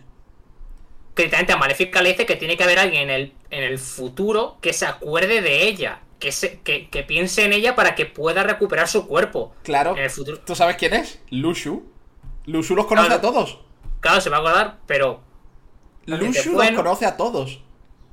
que- 1.16 1.22
que 1.22 1.22
literalmente 1.24 1.52
a 1.54 1.56
Maléfica 1.56 2.02
le 2.02 2.10
dice 2.10 2.26
que 2.26 2.36
tiene 2.36 2.56
que 2.56 2.62
haber 2.64 2.78
alguien 2.78 3.04
en 3.04 3.10
el, 3.10 3.32
en 3.50 3.64
el 3.64 3.78
futuro 3.78 4.58
que 4.60 4.72
se 4.72 4.86
acuerde 4.86 5.40
de 5.40 5.66
ella, 5.66 6.00
que, 6.20 6.30
se, 6.30 6.60
que, 6.60 6.88
que 6.90 7.02
piense 7.02 7.44
en 7.44 7.52
ella 7.52 7.74
para 7.74 7.94
que 7.94 8.06
pueda 8.06 8.42
recuperar 8.44 8.86
su 8.86 9.06
cuerpo. 9.08 9.54
Claro. 9.64 9.96
En 9.96 10.04
el 10.04 10.10
futuro. 10.10 10.38
¿Tú 10.40 10.54
sabes 10.54 10.76
quién 10.76 10.94
es? 10.94 11.18
Lushu. 11.30 11.84
Lushu 12.44 12.76
los 12.76 12.86
conoce 12.86 13.08
Claro. 13.08 13.18
a 13.18 13.32
todos. 13.32 13.58
Claro, 14.00 14.20
se 14.20 14.30
va 14.30 14.36
a 14.36 14.40
acordar, 14.40 14.78
pero. 14.86 15.20
Lushu 16.04 16.52
los 16.52 16.70
conoce 16.72 17.06
a 17.06 17.16
todos. 17.16 17.60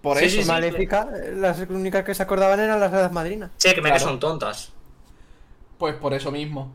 Por 0.02 0.18
Sí, 0.18 0.26
eso. 0.26 0.36
sí, 0.38 0.42
sí. 0.44 0.48
Maléfica, 0.50 1.08
las 1.36 1.60
únicas 1.70 2.04
que 2.04 2.14
se 2.16 2.24
acordaban 2.24 2.60
eran 2.60 2.80
las 2.80 2.92
hadas 2.92 3.12
madrinas. 3.12 3.52
Sí, 3.58 3.70
que 3.70 3.82
me 3.82 3.90
que 3.90 3.96
Claro. 3.98 4.04
son 4.12 4.20
tontas. 4.20 4.74
Pues 5.78 5.96
por 5.96 6.14
eso 6.14 6.32
mismo. 6.32 6.74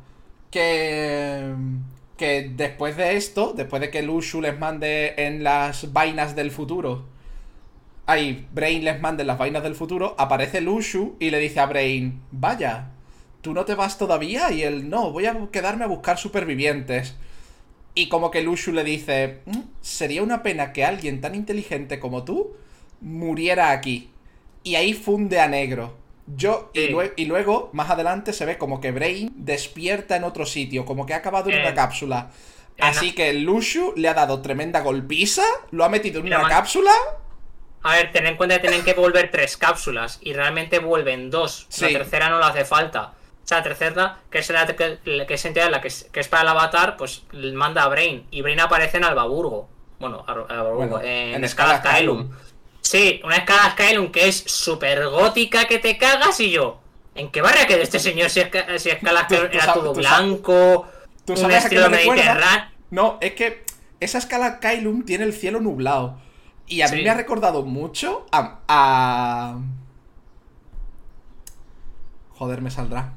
Que. 0.50 1.52
Que 2.18 2.50
después 2.54 2.96
de 2.96 3.16
esto, 3.16 3.54
después 3.56 3.80
de 3.80 3.90
que 3.90 4.02
Lushu 4.02 4.42
les 4.42 4.58
mande 4.58 5.14
en 5.16 5.44
las 5.44 5.92
vainas 5.92 6.36
del 6.36 6.50
futuro. 6.50 7.06
Ahí, 8.06 8.48
Brain 8.52 8.84
les 8.84 9.00
mande 9.00 9.22
en 9.22 9.28
las 9.28 9.38
vainas 9.38 9.62
del 9.62 9.76
futuro. 9.76 10.16
Aparece 10.18 10.60
Lushu 10.60 11.14
y 11.20 11.30
le 11.30 11.38
dice 11.38 11.60
a 11.60 11.66
Brain: 11.66 12.20
Vaya, 12.32 12.90
¿tú 13.40 13.54
no 13.54 13.64
te 13.64 13.76
vas 13.76 13.98
todavía? 13.98 14.50
Y 14.50 14.64
él: 14.64 14.90
No, 14.90 15.12
voy 15.12 15.26
a 15.26 15.38
quedarme 15.52 15.84
a 15.84 15.88
buscar 15.88 16.18
supervivientes. 16.18 17.14
Y 17.94 18.08
como 18.08 18.30
que 18.30 18.42
Lushu 18.42 18.72
le 18.72 18.82
dice: 18.82 19.38
"Mm, 19.46 19.60
Sería 19.80 20.22
una 20.22 20.42
pena 20.42 20.72
que 20.72 20.84
alguien 20.84 21.20
tan 21.20 21.34
inteligente 21.36 22.00
como 22.00 22.24
tú 22.24 22.56
muriera 23.00 23.70
aquí. 23.70 24.10
Y 24.64 24.74
ahí 24.74 24.92
funde 24.92 25.40
a 25.40 25.46
negro. 25.48 25.96
Yo, 26.36 26.70
y, 26.74 27.24
luego, 27.26 27.70
más 27.72 27.90
adelante, 27.90 28.32
se 28.32 28.44
ve 28.44 28.58
como 28.58 28.80
que 28.80 28.92
Brain 28.92 29.32
despierta 29.36 30.16
en 30.16 30.24
otro 30.24 30.44
sitio, 30.46 30.84
como 30.84 31.06
que 31.06 31.14
ha 31.14 31.18
acabado 31.18 31.48
en 31.50 31.56
Eh, 31.56 31.60
una 31.62 31.74
cápsula. 31.74 32.30
en 32.76 32.84
Así 32.84 33.14
que 33.14 33.32
Lushu 33.32 33.94
le 33.96 34.08
ha 34.08 34.14
dado 34.14 34.40
tremenda 34.42 34.80
golpiza, 34.80 35.42
lo 35.70 35.84
ha 35.84 35.88
metido 35.88 36.18
en 36.18 36.24
Mira, 36.24 36.38
una 36.38 36.48
man. 36.48 36.56
cápsula. 36.56 36.92
A 37.82 37.92
ver, 37.96 38.12
ten 38.12 38.26
en 38.26 38.36
cuenta 38.36 38.56
que 38.56 38.68
tienen 38.68 38.84
que 38.84 38.94
volver 38.94 39.30
tres 39.30 39.56
cápsulas 39.56 40.18
y 40.20 40.32
realmente 40.32 40.78
vuelven 40.80 41.30
dos. 41.30 41.66
Sí. 41.70 41.84
La 41.92 41.98
tercera 42.00 42.28
no 42.28 42.38
le 42.38 42.44
hace 42.44 42.64
falta. 42.64 43.12
O 43.44 43.48
sea, 43.48 43.58
la 43.58 43.64
tercera, 43.64 44.18
que 44.30 44.38
es 44.40 44.50
la 44.50 44.66
que, 44.66 44.98
que 45.26 45.34
es 45.34 45.44
en 45.46 45.54
teoría 45.54 45.70
la 45.70 45.80
que 45.80 45.88
es, 45.88 46.08
que 46.12 46.20
es 46.20 46.28
para 46.28 46.42
el 46.42 46.48
avatar, 46.48 46.96
pues 46.98 47.22
manda 47.32 47.84
a 47.84 47.88
Brain. 47.88 48.26
Y 48.30 48.42
Brain 48.42 48.60
aparece 48.60 48.98
en 48.98 49.04
Albaburgo. 49.04 49.68
Bueno, 49.98 50.24
Albaburgo, 50.26 50.76
Bueno, 50.76 51.00
en, 51.00 51.34
en 51.36 51.44
escala 51.44 51.78
Skylum. 51.78 52.30
Sí, 52.80 53.20
una 53.24 53.36
escala 53.36 53.70
Skylum 53.72 54.10
que 54.10 54.28
es 54.28 54.36
súper 54.46 55.06
gótica 55.08 55.66
que 55.66 55.78
te 55.78 55.98
cagas 55.98 56.38
y 56.40 56.50
yo. 56.50 56.80
¿En 57.14 57.30
qué 57.30 57.42
barrio 57.42 57.66
quedó 57.66 57.82
este 57.82 57.98
señor 57.98 58.30
si, 58.30 58.40
esca- 58.40 58.78
si 58.78 58.90
escala 58.90 59.26
Tú- 59.26 59.34
Skylum 59.34 59.52
era 59.52 59.72
todo 59.74 59.92
tú 59.92 59.98
blanco? 59.98 60.86
¿Tú 61.24 61.32
un 61.32 61.38
sabes 61.38 61.56
a 61.64 61.68
qué 61.68 61.74
estilo 61.76 61.90
mediterráneo? 61.90 62.70
No, 62.90 63.18
es 63.20 63.34
que 63.34 63.64
esa 64.00 64.18
escala 64.18 64.60
Kailum 64.60 65.04
tiene 65.04 65.24
el 65.24 65.32
cielo 65.34 65.60
nublado. 65.60 66.18
Y 66.66 66.82
a 66.82 66.88
mí 66.88 67.02
me 67.02 67.10
ha 67.10 67.14
recordado 67.14 67.64
mucho 67.64 68.26
a, 68.30 68.60
a, 68.68 69.58
Joder, 72.34 72.60
me 72.62 72.70
saldrá. 72.70 73.14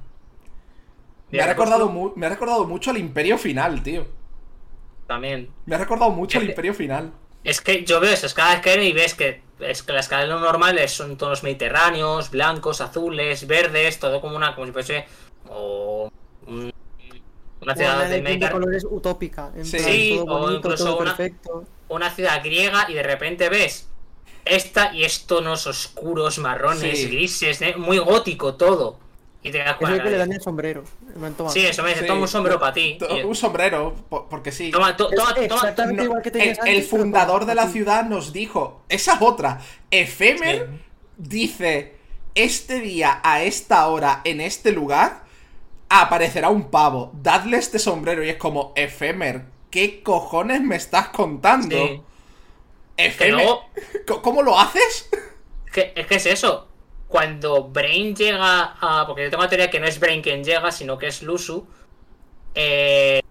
Me 1.29 1.41
ha, 1.41 1.47
recordado 1.47 1.87
mu- 1.89 2.11
me 2.15 2.25
ha 2.25 2.29
recordado 2.29 2.65
mucho 2.65 2.89
al 2.91 2.97
Imperio 2.97 3.37
Final, 3.37 3.83
tío. 3.83 4.05
También. 5.07 5.49
Me 5.65 5.75
ha 5.75 5.77
recordado 5.77 6.11
mucho 6.11 6.39
al 6.39 6.45
Imperio 6.49 6.73
Final. 6.73 7.13
Es 7.43 7.61
que 7.61 7.85
yo 7.85 7.99
veo 7.99 8.11
esa 8.11 8.27
escala 8.27 8.51
de 8.51 8.57
Skyrim 8.57 8.87
y 8.87 8.93
ves 8.93 9.13
que, 9.13 9.41
es 9.61 9.83
que 9.83 9.93
la 9.93 9.99
escala 9.99 10.23
de 10.23 10.29
lo 10.29 10.39
normal 10.39 10.77
es- 10.79 10.91
son 10.91 11.17
tonos 11.17 11.43
mediterráneos, 11.43 12.29
blancos, 12.31 12.81
azules, 12.81 13.47
verdes, 13.47 13.99
todo 13.99 14.19
como 14.21 14.35
una, 14.35 14.53
como 14.55 14.67
si 14.67 14.73
fuese 14.73 15.05
o 15.49 16.11
un- 16.47 16.71
una 17.61 17.73
Una 17.73 17.75
ciudad 17.75 18.03
de 18.05 18.09
de 18.15 18.21
Mediterráneo. 18.21 18.59
colores 18.59 18.85
utópica. 18.89 19.51
En 19.55 19.65
Sí. 19.65 19.77
plan, 19.77 19.89
Sí, 19.89 20.15
todo 20.17 20.35
o 20.35 20.39
bonito, 20.39 20.57
incluso 20.57 20.85
todo 20.85 20.97
una- 20.97 21.15
perfecto. 21.15 21.65
una 21.89 22.09
ciudad 22.09 22.41
griega 22.43 22.85
y 22.89 22.93
de 22.95 23.03
repente 23.03 23.49
ves 23.49 23.87
esta 24.45 24.93
y 24.95 25.03
es 25.03 25.27
tonos 25.27 25.67
oscuros, 25.67 26.39
marrones, 26.39 26.97
Sí. 26.97 27.07
grises, 27.07 27.61
¿eh? 27.61 27.75
muy 27.77 27.99
gótico 27.99 28.55
todo. 28.55 28.97
Y 29.43 29.49
te 29.51 29.57
das 29.57 29.67
Es 29.67 29.71
el 29.73 29.77
cuenta. 29.79 30.03
que 30.03 30.09
le 30.11 30.17
dan 30.17 30.31
el 30.33 30.41
sombrero. 30.41 30.83
el 31.15 31.49
Sí, 31.49 31.65
eso 31.65 31.81
me 31.81 31.89
dice, 31.89 32.01
Sí. 32.01 32.07
toma 32.07 32.21
un 32.21 32.27
sombrero 32.27 32.59
para 32.59 32.73
ti. 32.73 32.97
Un 33.25 33.35
sombrero, 33.35 33.95
po- 34.07 34.27
porque 34.29 34.51
sí. 34.51 34.69
Toma, 34.69 34.95
to- 34.95 35.09
Es 35.11 35.15
toma, 35.17 35.33
toma. 35.33 35.45
exactamente 35.45 35.97
No, 35.97 36.03
igual 36.03 36.21
que 36.21 36.55
el, 36.65 36.83
fundador 36.83 37.45
de 37.45 37.55
la 37.55 37.67
ciudad 37.67 38.05
nos 38.05 38.33
dijo, 38.33 38.83
esa 38.87 39.15
es 39.15 39.21
otra, 39.21 39.59
Efemer 39.89 40.69
Sí. 40.71 40.79
dice, 41.17 41.95
este 42.35 42.79
día, 42.81 43.19
a 43.23 43.41
esta 43.43 43.87
hora, 43.87 44.21
en 44.25 44.41
este 44.41 44.71
lugar, 44.71 45.23
aparecerá 45.89 46.49
un 46.49 46.69
pavo, 46.69 47.11
dadle 47.21 47.57
este 47.57 47.79
sombrero 47.79 48.23
y 48.23 48.29
es 48.29 48.37
como, 48.37 48.73
Efemer, 48.75 49.45
¿qué 49.71 50.03
cojones 50.03 50.61
me 50.61 50.75
estás 50.75 51.09
contando? 51.09 51.75
Sí. 51.75 52.01
Que 52.95 53.05
Efemer, 53.07 53.33
luego, 53.33 53.63
¿c- 53.75 54.21
¿cómo 54.21 54.43
lo 54.43 54.59
haces? 54.59 55.09
que- 55.73 55.93
es 55.95 56.05
que 56.05 56.15
es 56.15 56.25
eso. 56.27 56.67
Cuando 57.11 57.65
Brain 57.65 58.15
llega 58.15 58.75
a. 58.79 59.03
Porque 59.05 59.25
yo 59.25 59.29
tengo 59.29 59.43
la 59.43 59.49
teoría 59.49 59.69
que 59.69 59.81
no 59.81 59.85
es 59.85 59.99
Brain 59.99 60.21
quien 60.21 60.45
llega, 60.45 60.71
sino 60.71 60.97
que 60.97 61.07
es 61.07 61.21
Lusu. 61.21 61.67
Eh, 62.55 63.21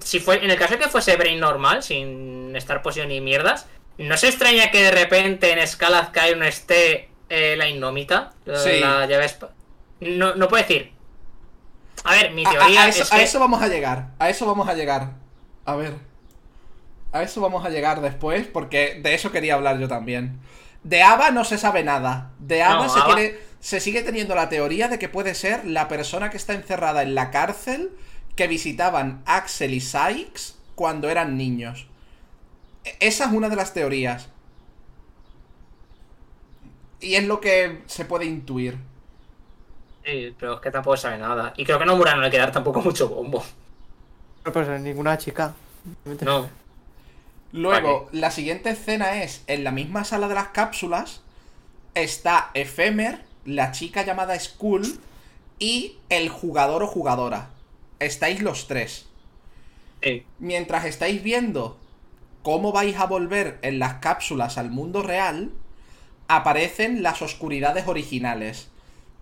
si 0.00 0.18
fue, 0.18 0.44
en 0.44 0.50
el 0.50 0.58
caso 0.58 0.74
de 0.74 0.80
que 0.80 0.88
fuese 0.88 1.16
Brain 1.16 1.38
normal, 1.38 1.82
sin 1.84 2.54
estar 2.56 2.82
posición 2.82 3.08
ni 3.08 3.20
mierdas, 3.20 3.66
¿no 3.98 4.16
se 4.16 4.28
extraña 4.28 4.70
que 4.72 4.82
de 4.82 4.90
repente 4.90 5.52
en 5.52 5.64
Scala 5.66 6.06
Skyrim 6.06 6.42
esté 6.42 7.08
eh, 7.28 7.54
la 7.56 7.68
Innomita? 7.68 8.32
La, 8.44 8.58
Sí. 8.58 8.80
la 8.80 9.06
llave 9.06 9.30
No, 10.00 10.34
no 10.34 10.48
puedo 10.48 10.62
decir. 10.62 10.92
A 12.02 12.12
ver, 12.14 12.32
mi 12.32 12.44
A, 12.44 12.48
a- 12.48 12.52
teoría 12.52 12.82
a 12.84 12.88
eso, 12.88 13.02
es 13.04 13.12
a 13.12 13.22
eso 13.22 13.38
vamos 13.38 13.62
a 13.62 13.68
llegar, 13.68 14.08
a 14.18 14.28
eso 14.28 14.44
vamos 14.46 14.68
a 14.68 14.74
llegar. 14.74 15.10
A 15.64 15.76
ver. 15.76 15.94
A 17.12 17.22
eso 17.22 17.40
vamos 17.40 17.64
a 17.64 17.70
llegar 17.70 18.00
después, 18.00 18.46
porque 18.46 18.98
de 19.02 19.14
eso 19.14 19.30
quería 19.32 19.54
hablar 19.54 19.78
yo 19.78 19.86
también. 19.88 20.40
De 20.82 21.02
Ava 21.02 21.30
no 21.30 21.44
se 21.44 21.58
sabe 21.58 21.82
nada. 21.82 22.30
De 22.38 22.62
Ava, 22.62 22.84
No, 22.84 22.88
se, 22.88 22.98
Ava- 23.00 23.14
tiene- 23.14 23.38
se 23.60 23.80
sigue 23.80 24.02
teniendo 24.02 24.34
la 24.34 24.48
teoría 24.48 24.88
de 24.88 24.98
que 24.98 25.08
puede 25.08 25.34
ser 25.34 25.66
la 25.66 25.88
persona 25.88 26.30
que 26.30 26.36
está 26.38 26.54
encerrada 26.54 27.02
en 27.02 27.14
la 27.14 27.30
cárcel 27.30 27.90
que 28.36 28.46
visitaban 28.46 29.22
Axel 29.26 29.74
y 29.74 29.80
Sykes 29.80 30.54
cuando 30.74 31.10
eran 31.10 31.36
niños. 31.36 31.86
E- 32.84 32.96
Esa 33.00 33.26
es 33.26 33.32
una 33.32 33.48
de 33.50 33.56
las 33.56 33.74
teorías. 33.74 34.28
Y 37.00 37.14
es 37.14 37.24
lo 37.24 37.40
que 37.40 37.82
se 37.86 38.04
puede 38.04 38.26
intuir. 38.26 38.78
Sí, 40.04 40.34
pero 40.38 40.54
es 40.54 40.60
que 40.60 40.70
tampoco 40.70 40.96
sabe 40.96 41.18
nada. 41.18 41.52
Y 41.56 41.64
creo 41.64 41.78
que 41.78 41.84
no 41.84 41.96
le 41.98 42.30
queda 42.30 42.50
tampoco 42.50 42.80
mucho 42.82 43.08
bombo. 43.08 43.42
No, 44.44 44.52
pues 44.52 44.80
ninguna 44.80 45.18
chica. 45.18 45.54
No. 46.22 46.48
Luego, 47.52 48.08
la 48.12 48.30
siguiente 48.30 48.70
escena 48.70 49.22
es 49.22 49.42
en 49.46 49.64
la 49.64 49.70
misma 49.70 50.04
sala 50.04 50.28
de 50.28 50.34
las 50.34 50.48
cápsulas. 50.48 51.22
Está 51.94 52.50
Efemer, 52.54 53.24
la 53.44 53.72
chica 53.72 54.04
llamada 54.04 54.38
Skull 54.38 55.00
y 55.58 55.96
el 56.08 56.28
jugador 56.28 56.84
o 56.84 56.86
jugadora. 56.86 57.50
Estáis 57.98 58.40
los 58.40 58.68
tres. 58.68 59.06
Mientras 60.38 60.84
estáis 60.84 61.22
viendo 61.22 61.78
cómo 62.42 62.72
vais 62.72 62.96
a 62.96 63.06
volver 63.06 63.58
en 63.62 63.78
las 63.78 63.94
cápsulas 63.94 64.56
al 64.56 64.70
mundo 64.70 65.02
real, 65.02 65.50
aparecen 66.28 67.02
las 67.02 67.20
oscuridades 67.20 67.88
originales. 67.88 68.68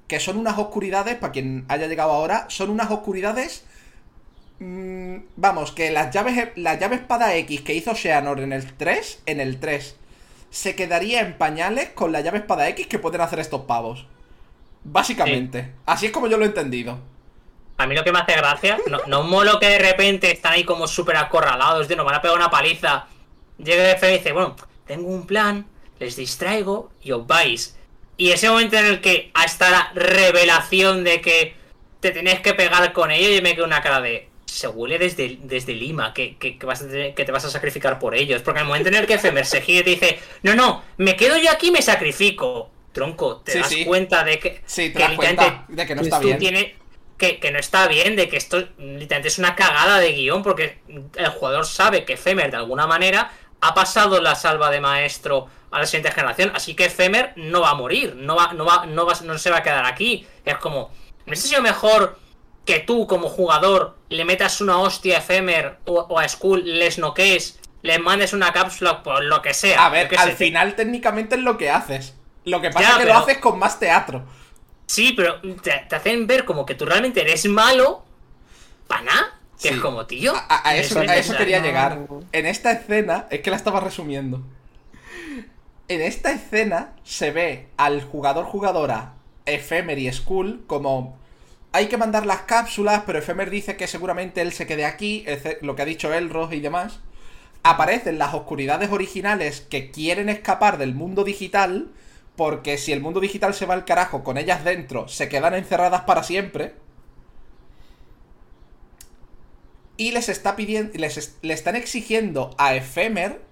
Que 0.07 0.21
son 0.21 0.37
unas 0.37 0.59
oscuridades, 0.59 1.17
para 1.17 1.33
quien 1.33 1.65
haya 1.69 1.87
llegado 1.87 2.13
ahora, 2.13 2.47
son 2.49 2.71
unas 2.71 2.91
oscuridades. 2.91 3.65
Mm, 4.59 5.17
vamos, 5.37 5.73
que 5.73 5.91
las 5.91 6.13
llaves, 6.13 6.51
la 6.57 6.79
llave 6.79 6.97
espada 6.97 7.35
X 7.37 7.61
que 7.63 7.75
hizo 7.75 7.95
Xehanort 7.95 8.41
en 8.41 8.53
el 8.53 8.73
3, 8.75 9.23
en 9.27 9.41
el 9.41 9.61
3, 9.61 9.97
se 10.51 10.75
quedaría 10.75 11.21
en 11.21 11.37
pañales 11.37 11.91
con 11.91 12.13
la 12.13 12.21
llave 12.21 12.39
espada 12.39 12.69
X 12.69 12.87
que 12.87 12.99
pueden 12.99 13.21
hacer 13.21 13.39
estos 13.39 13.63
pavos. 13.63 14.07
Básicamente. 14.85 15.73
Así 15.87 16.07
es 16.07 16.13
como 16.13 16.29
yo 16.29 16.39
lo 16.39 16.45
he 16.45 16.49
entendido. 16.49 16.99
A 17.77 17.87
mí 17.87 17.95
lo 17.95 18.03
que 18.03 18.11
me 18.11 18.19
hace 18.19 18.37
gracia, 18.37 18.79
no, 18.89 18.99
no 19.07 19.23
molo 19.23 19.61
que 19.61 19.69
de 19.69 19.79
repente 19.79 20.33
están 20.33 20.55
ahí 20.55 20.65
como 20.65 20.89
súper 20.89 21.17
acorralados, 21.17 21.87
de 21.87 21.95
nos 21.95 22.05
van 22.05 22.17
a 22.17 22.23
pegar 22.23 22.37
una 22.37 22.51
paliza. 22.51 23.07
Llega 23.59 23.93
el 23.93 24.15
y 24.15 24.19
dice, 24.19 24.33
bueno, 24.33 24.57
tengo 24.87 25.09
un 25.09 25.27
plan, 25.27 25.67
les 26.01 26.17
distraigo 26.17 26.91
y 27.03 27.13
os 27.13 27.27
vais. 27.27 27.77
Y 28.17 28.31
ese 28.31 28.51
momento 28.51 28.77
en 28.77 28.87
el 28.87 29.01
que 29.01 29.31
hasta 29.33 29.71
la 29.71 29.93
revelación 29.95 31.05
de 31.05 31.21
que 31.21 31.55
te 32.01 32.11
tenías 32.11 32.41
que 32.41 32.55
pegar 32.55 32.93
con 32.93 33.13
ellos, 33.13 33.31
yo 33.35 33.43
me 33.43 33.55
quedo 33.55 33.65
una 33.65 33.81
cara 33.81 34.01
de. 34.01 34.29
Se 34.59 34.67
huele 34.69 34.99
desde, 34.99 35.39
desde 35.43 35.73
Lima 35.75 36.13
que, 36.13 36.37
que, 36.37 36.59
que 36.59 36.67
vas 36.67 36.83
a 36.83 36.89
tener- 36.89 37.15
que 37.15 37.25
te 37.25 37.33
vas 37.33 37.45
a 37.45 37.51
sacrificar 37.51 37.99
por 37.99 38.15
ellos. 38.15 38.43
Porque 38.43 38.61
el 38.61 38.67
momento 38.67 38.89
en 38.89 38.97
el 38.97 39.07
que 39.07 39.15
Efemer 39.15 39.47
se 39.47 39.61
gira 39.61 39.81
y 39.81 39.85
te 39.85 39.91
dice, 39.91 40.19
no, 40.43 40.55
no, 40.55 40.83
me 40.97 41.15
quedo 41.17 41.37
yo 41.39 41.51
aquí 41.51 41.69
y 41.69 41.71
me 41.71 41.83
sacrifico. 41.83 42.71
Tronco, 42.93 43.37
te 43.45 43.53
Sí, 43.53 43.59
das 43.59 43.69
sí. 43.69 43.85
cuenta 43.85 44.25
de 44.25 44.39
que. 44.39 44.63
Sí, 44.67 44.91
te 44.91 44.95
que 44.95 44.99
das 44.99 45.11
literalmente 45.11 45.17
cuenta 45.17 45.65
de 45.69 45.87
que 45.87 45.95
no 45.95 46.01
pues 46.01 46.13
está 46.13 46.19
bien. 46.19 46.73
que, 47.17 47.39
que 47.41 47.51
no 47.51 47.59
está 47.59 47.87
bien, 47.89 48.17
de 48.17 48.29
que 48.29 48.37
esto 48.37 48.59
literalmente 48.79 49.29
es 49.29 49.39
una 49.39 49.55
cagada 49.55 49.99
de 49.99 50.13
guion, 50.13 50.43
porque 50.43 50.79
el 51.17 51.29
jugador 51.31 51.67
sabe 51.67 52.05
que 52.05 52.17
Femer 52.17 52.51
de 52.51 52.57
alguna 52.57 52.87
manera 52.87 53.31
ha 53.61 53.75
pasado 53.75 54.21
la 54.21 54.35
salva 54.35 54.71
de 54.71 54.81
maestro 54.81 55.47
a 55.71 55.81
la 55.81 55.87
siguiente 55.87 56.13
generación, 56.13 56.53
así 56.55 56.75
que 56.75 56.89
Femer 56.91 57.33
no 57.37 57.61
va 57.61 57.71
a 57.71 57.75
morir, 57.75 58.15
no 58.17 58.37
va, 58.37 58.53
no 58.53 58.65
va, 58.65 58.87
no 58.87 59.05
va, 59.05 59.15
no 59.23 59.37
se 59.39 59.51
va 59.51 59.59
a 59.59 59.63
quedar 59.63 59.85
aquí. 59.85 60.27
Es 60.45 60.57
como, 60.59 60.91
¿no 61.25 61.25
hubiese 61.27 61.49
sido 61.49 61.61
mejor 61.63 62.19
que 62.69 62.81
tú 62.81 63.07
como 63.07 63.31
jugador 63.31 63.97
le 64.11 64.27
metas 64.27 64.61
una 64.61 64.79
hostia 64.79 65.19
a 65.19 65.21
Femer 65.23 65.79
o, 65.87 65.95
o 66.01 66.19
a 66.19 66.29
Skull, 66.29 66.63
les 66.79 66.99
noquees, 66.99 67.59
les 67.81 67.99
mandes 67.99 68.35
una 68.35 68.53
cápsula, 68.53 69.03
por 69.03 69.25
lo 69.25 69.41
que 69.41 69.55
sea? 69.55 69.87
A 69.87 69.89
ver, 69.89 70.07
qué 70.09 70.17
al 70.17 70.29
sé, 70.33 70.37
final 70.37 70.77
técnicamente 70.77 71.37
es 71.37 71.41
lo 71.41 71.57
que 71.57 71.71
haces. 71.71 72.15
Lo 72.45 72.61
que 72.61 72.69
pasa 72.69 72.81
Ya, 72.83 72.89
es 72.91 72.97
que 72.99 73.03
pero- 73.05 73.15
lo 73.15 73.21
haces 73.21 73.39
con 73.39 73.59
más 73.59 73.81
teatro. 73.81 74.27
Sí, 74.85 75.15
pero 75.17 75.41
te, 75.63 75.87
te 75.89 75.97
hacen 75.97 76.27
ver 76.27 76.45
como 76.45 76.67
que 76.67 76.75
tú 76.75 76.85
realmente 76.85 77.23
eres 77.23 77.47
malo. 77.47 78.05
¿Para 78.87 79.03
nada? 79.03 79.41
Que 79.61 79.69
Sí. 79.71 79.75
es 79.75 79.81
como, 79.81 80.05
tío. 80.07 80.35
A, 80.37 80.39
a- 80.41 80.69
a 80.69 80.77
es 80.77 80.91
eso, 80.91 81.01
a 81.01 81.17
eso 81.17 81.37
quería 81.39 81.61
llegar. 81.61 82.01
En 82.33 82.45
esta 82.47 82.71
escena, 82.73 83.27
es 83.31 83.41
que 83.41 83.51
la 83.51 83.57
estaba 83.57 83.81
resumiendo. 83.81 84.43
En 85.89 86.03
esta 86.03 86.33
escena 86.33 86.93
se 87.03 87.31
ve 87.31 87.69
al 87.79 88.03
jugador-jugadora 88.03 89.15
Ephemer 89.47 89.99
y 89.99 90.13
Skull 90.13 90.65
como... 90.67 91.18
Hay 91.73 91.89
que 91.89 91.97
mandar 91.97 92.27
las 92.27 92.43
cápsulas, 92.43 93.03
pero 93.07 93.19
Ephemer 93.19 93.51
dice 93.51 93.77
que 93.77 93.87
seguramente 93.87 94.41
él 94.41 94.53
se 94.53 94.67
quede 94.67 94.85
aquí, 94.85 95.25
lo 95.63 95.77
que 95.77 95.83
ha 95.83 95.87
dicho 95.87 96.13
Elros 96.13 96.53
y 96.53 96.61
demás. 96.61 97.01
Aparecen 97.63 98.19
las 98.19 98.35
oscuridades 98.35 98.91
originales 98.91 99.61
que 99.63 99.91
quieren 99.91 100.29
escapar 100.29 100.79
del 100.79 100.95
mundo 100.95 101.25
digital, 101.25 101.91
porque 102.37 102.79
si 102.79 102.93
el 102.93 103.01
mundo 103.01 103.21
digital 103.21 103.55
se 103.55 103.67
va 103.67 103.75
al 103.75 103.85
carajo 103.85 104.25
con 104.25 104.39
ellas 104.39 104.65
dentro, 104.65 105.09
se 105.09 105.29
quedan 105.29 105.55
encerradas 105.55 106.03
para 106.03 106.23
siempre. 106.23 106.75
Y 109.99 110.13
les 110.13 110.29
está 110.31 110.57
pidiendo. 110.57 110.93
Les 110.99 111.19
es- 111.19 111.37
le 111.43 111.53
están 111.53 111.77
exigiendo 111.77 112.55
a 112.57 112.75
Ephemer 112.75 113.43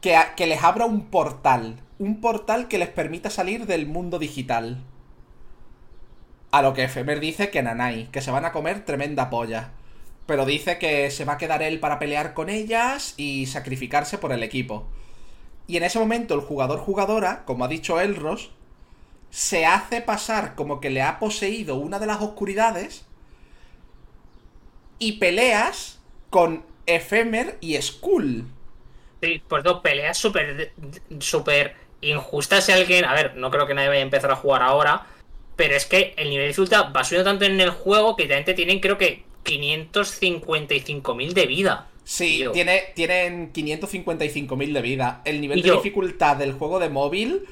que, 0.00 0.16
que 0.36 0.46
les 0.46 0.62
abra 0.62 0.86
un 0.86 1.06
portal. 1.06 1.80
Un 1.98 2.20
portal 2.20 2.68
que 2.68 2.78
les 2.78 2.88
permita 2.88 3.30
salir 3.30 3.66
del 3.66 3.86
mundo 3.86 4.18
digital. 4.18 4.84
A 6.50 6.62
lo 6.62 6.72
que 6.72 6.84
Ephemer 6.84 7.20
dice 7.20 7.50
que 7.50 7.62
Nanai, 7.62 8.10
que 8.10 8.22
se 8.22 8.30
van 8.30 8.44
a 8.44 8.52
comer 8.52 8.84
tremenda 8.84 9.30
polla. 9.30 9.70
Pero 10.26 10.46
dice 10.46 10.78
que 10.78 11.10
se 11.10 11.24
va 11.24 11.34
a 11.34 11.38
quedar 11.38 11.62
él 11.62 11.80
para 11.80 11.98
pelear 11.98 12.34
con 12.34 12.48
ellas 12.48 13.14
y 13.16 13.46
sacrificarse 13.46 14.18
por 14.18 14.32
el 14.32 14.42
equipo. 14.42 14.86
Y 15.66 15.76
en 15.76 15.84
ese 15.84 15.98
momento 15.98 16.34
el 16.34 16.40
jugador-jugadora, 16.40 17.44
como 17.44 17.64
ha 17.64 17.68
dicho 17.68 18.00
Elros, 18.00 18.50
se 19.30 19.66
hace 19.66 20.00
pasar 20.00 20.54
como 20.54 20.80
que 20.80 20.90
le 20.90 21.02
ha 21.02 21.18
poseído 21.18 21.76
una 21.76 21.98
de 21.98 22.06
las 22.06 22.20
oscuridades 22.22 23.04
y 24.98 25.18
peleas 25.18 25.98
con 26.30 26.64
Ephemer 26.86 27.58
y 27.60 27.80
Skull. 27.80 28.46
Sí, 29.22 29.42
pues 29.46 29.64
dos 29.64 29.80
peleas 29.80 30.16
súper 30.16 30.72
súper 31.18 31.76
injustas 32.00 32.64
si 32.64 32.72
alguien. 32.72 33.04
A 33.04 33.12
ver, 33.12 33.36
no 33.36 33.50
creo 33.50 33.66
que 33.66 33.74
nadie 33.74 33.88
vaya 33.88 34.00
a 34.00 34.04
empezar 34.04 34.30
a 34.30 34.36
jugar 34.36 34.62
ahora. 34.62 35.06
Pero 35.58 35.74
es 35.74 35.84
que 35.84 36.14
el 36.16 36.30
nivel 36.30 36.44
de 36.44 36.48
dificultad 36.48 36.92
va 36.96 37.04
subiendo 37.04 37.28
tanto 37.30 37.44
en 37.44 37.60
el 37.60 37.70
juego 37.70 38.16
que 38.16 38.24
realmente 38.26 38.54
tienen, 38.54 38.80
creo 38.80 38.96
que 38.96 39.24
555.000 39.44 41.32
de 41.32 41.46
vida. 41.46 41.88
Sí, 42.04 42.38
Tío. 42.38 42.52
tiene, 42.52 42.92
tienen 42.94 43.52
555.000 43.52 44.72
de 44.72 44.80
vida. 44.82 45.20
El 45.24 45.40
nivel 45.40 45.60
de 45.62 45.68
yo- 45.68 45.74
dificultad 45.76 46.36
del 46.36 46.52
juego 46.52 46.78
de 46.78 46.88
móvil 46.88 47.42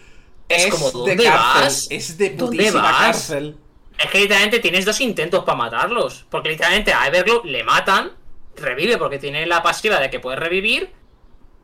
Es, 0.49 0.67
como, 0.69 0.87
de 1.05 1.17
¿dónde 1.17 1.25
cárcel, 1.25 1.63
vas? 1.65 1.87
Es 1.91 2.17
de 2.19 2.31
¿Dónde 2.31 2.57
putísima 2.57 2.83
vas? 2.83 2.99
cárcel. 3.01 3.57
Es 3.99 4.11
que 4.11 4.21
literalmente 4.21 4.61
tienes 4.61 4.85
dos 4.85 5.01
intentos 5.01 5.45
para 5.45 5.57
matarlos. 5.59 6.27
Porque 6.31 6.51
literalmente 6.51 6.93
a 6.93 7.07
Everglow 7.09 7.45
le 7.45 7.65
matan, 7.65 8.13
revive 8.57 8.99
porque 8.99 9.19
tiene 9.19 9.45
la 9.47 9.63
pasiva 9.63 9.99
de 10.01 10.11
que 10.11 10.21
puede 10.21 10.37
revivir. 10.37 10.91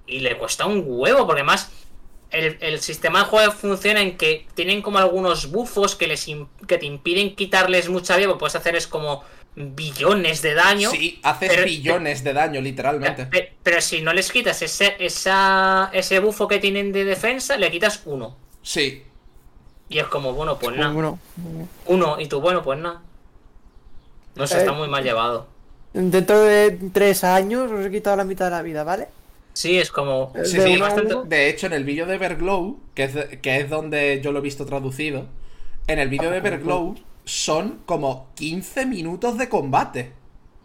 Y 0.07 0.18
le 0.20 0.36
cuesta 0.36 0.66
un 0.66 0.82
huevo, 0.84 1.24
porque 1.26 1.40
además 1.43 1.70
el, 2.33 2.57
el 2.61 2.80
sistema 2.80 3.20
de 3.20 3.24
juego 3.26 3.53
funciona 3.53 4.01
en 4.01 4.16
que 4.16 4.47
tienen 4.55 4.83
como 4.83 4.99
algunos 4.99 5.51
bufos 5.51 5.95
que, 5.95 6.07
les 6.07 6.26
que 6.66 6.78
te 6.78 6.87
impiden 6.87 7.35
quitarles 7.37 7.89
mucha 7.89 8.16
vida. 8.16 8.28
Porque 8.28 8.41
puedes 8.41 8.57
hacer 8.57 8.74
es 8.76 8.87
como 8.87 9.22
billones 9.55 10.41
de 10.43 10.55
daño. 10.55 10.91
Sí, 10.91 11.20
haces 11.22 11.51
pero- 11.51 11.64
billones 11.64 12.24
de 12.24 12.33
daño, 12.33 12.61
literalmente. 12.61 13.26
Pe- 13.26 13.53
Pero, 13.62 13.80
si 13.80 14.01
no 14.01 14.12
les 14.12 14.33
quitas 14.33 14.61
ese, 14.62 14.97
esa, 14.99 15.91
ese 15.93 16.18
bufo 16.20 16.49
que 16.49 16.59
tienen 16.59 16.91
de 16.93 17.05
defensa, 17.05 17.57
le 17.57 17.70
quitas 17.70 18.01
uno. 18.07 18.37
Sí. 18.62 19.03
Y 19.91 19.99
es 19.99 20.07
como, 20.07 20.33
bueno, 20.33 20.59
pues 20.59 20.74
nada. 20.76 20.93
Bueno, 20.93 21.18
Uno, 21.87 22.18
y 22.18 22.26
tú, 22.28 22.41
bueno, 22.41 22.62
pues 22.62 22.78
nada. 22.78 23.03
No 24.35 24.47
sé, 24.47 24.55
Eh, 24.57 24.59
está 24.61 24.72
muy 24.72 24.89
mal 24.89 25.05
llevado. 25.05 25.47
dentro 25.93 26.41
de 26.41 26.78
tres 26.95 27.22
años 27.22 27.70
os 27.70 27.85
he 27.85 27.91
quitado 27.91 28.16
la 28.16 28.24
mitad 28.24 28.47
de 28.47 28.53
la 28.53 28.62
vida, 28.62 28.83
¿vale? 28.85 29.09
Sí, 29.55 29.78
es 29.78 29.90
como. 29.90 30.32
Sí, 30.44 30.57
de 30.59 30.64
sí, 30.74 30.76
bastante-. 30.78 31.14
De 31.28 31.48
hecho, 31.48 31.66
en 31.66 31.74
el 31.74 31.84
vídeo 31.84 32.07
de 32.07 32.14
Everglow, 32.14 32.78
que 32.94 33.05
es, 33.05 33.14
de- 33.14 33.40
que 33.40 33.59
es 33.59 33.68
donde 33.70 34.20
yo 34.22 34.32
lo 34.32 34.38
he 34.38 34.42
visto 34.42 34.64
traducido, 34.66 35.26
en 35.86 35.98
el 35.98 36.09
vídeo 36.09 36.30
de 36.30 36.38
Everglow 36.38 36.94
son 37.24 37.80
como 37.86 38.28
15 38.34 38.86
minutos 38.86 39.36
de 39.38 39.48
combate. 39.48 40.12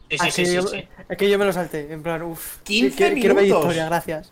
Sí, 0.09 0.17
Ah, 0.19 0.25
sí, 0.25 0.31
sí, 0.31 0.41
que 0.43 0.47
sí, 0.47 0.55
yo- 0.55 0.67
sí. 0.67 0.83
Es 1.09 1.17
que 1.17 1.29
yo 1.29 1.37
me 1.37 1.45
lo 1.45 1.51
salté, 1.53 1.91
en 1.91 2.01
plan, 2.01 2.21
uff. 2.21 2.57
15 2.63 3.13
quiero 3.13 3.35
ver 3.35 3.43
minutos. 3.43 3.63
historia, 3.65 3.85
gracias. 3.87 4.31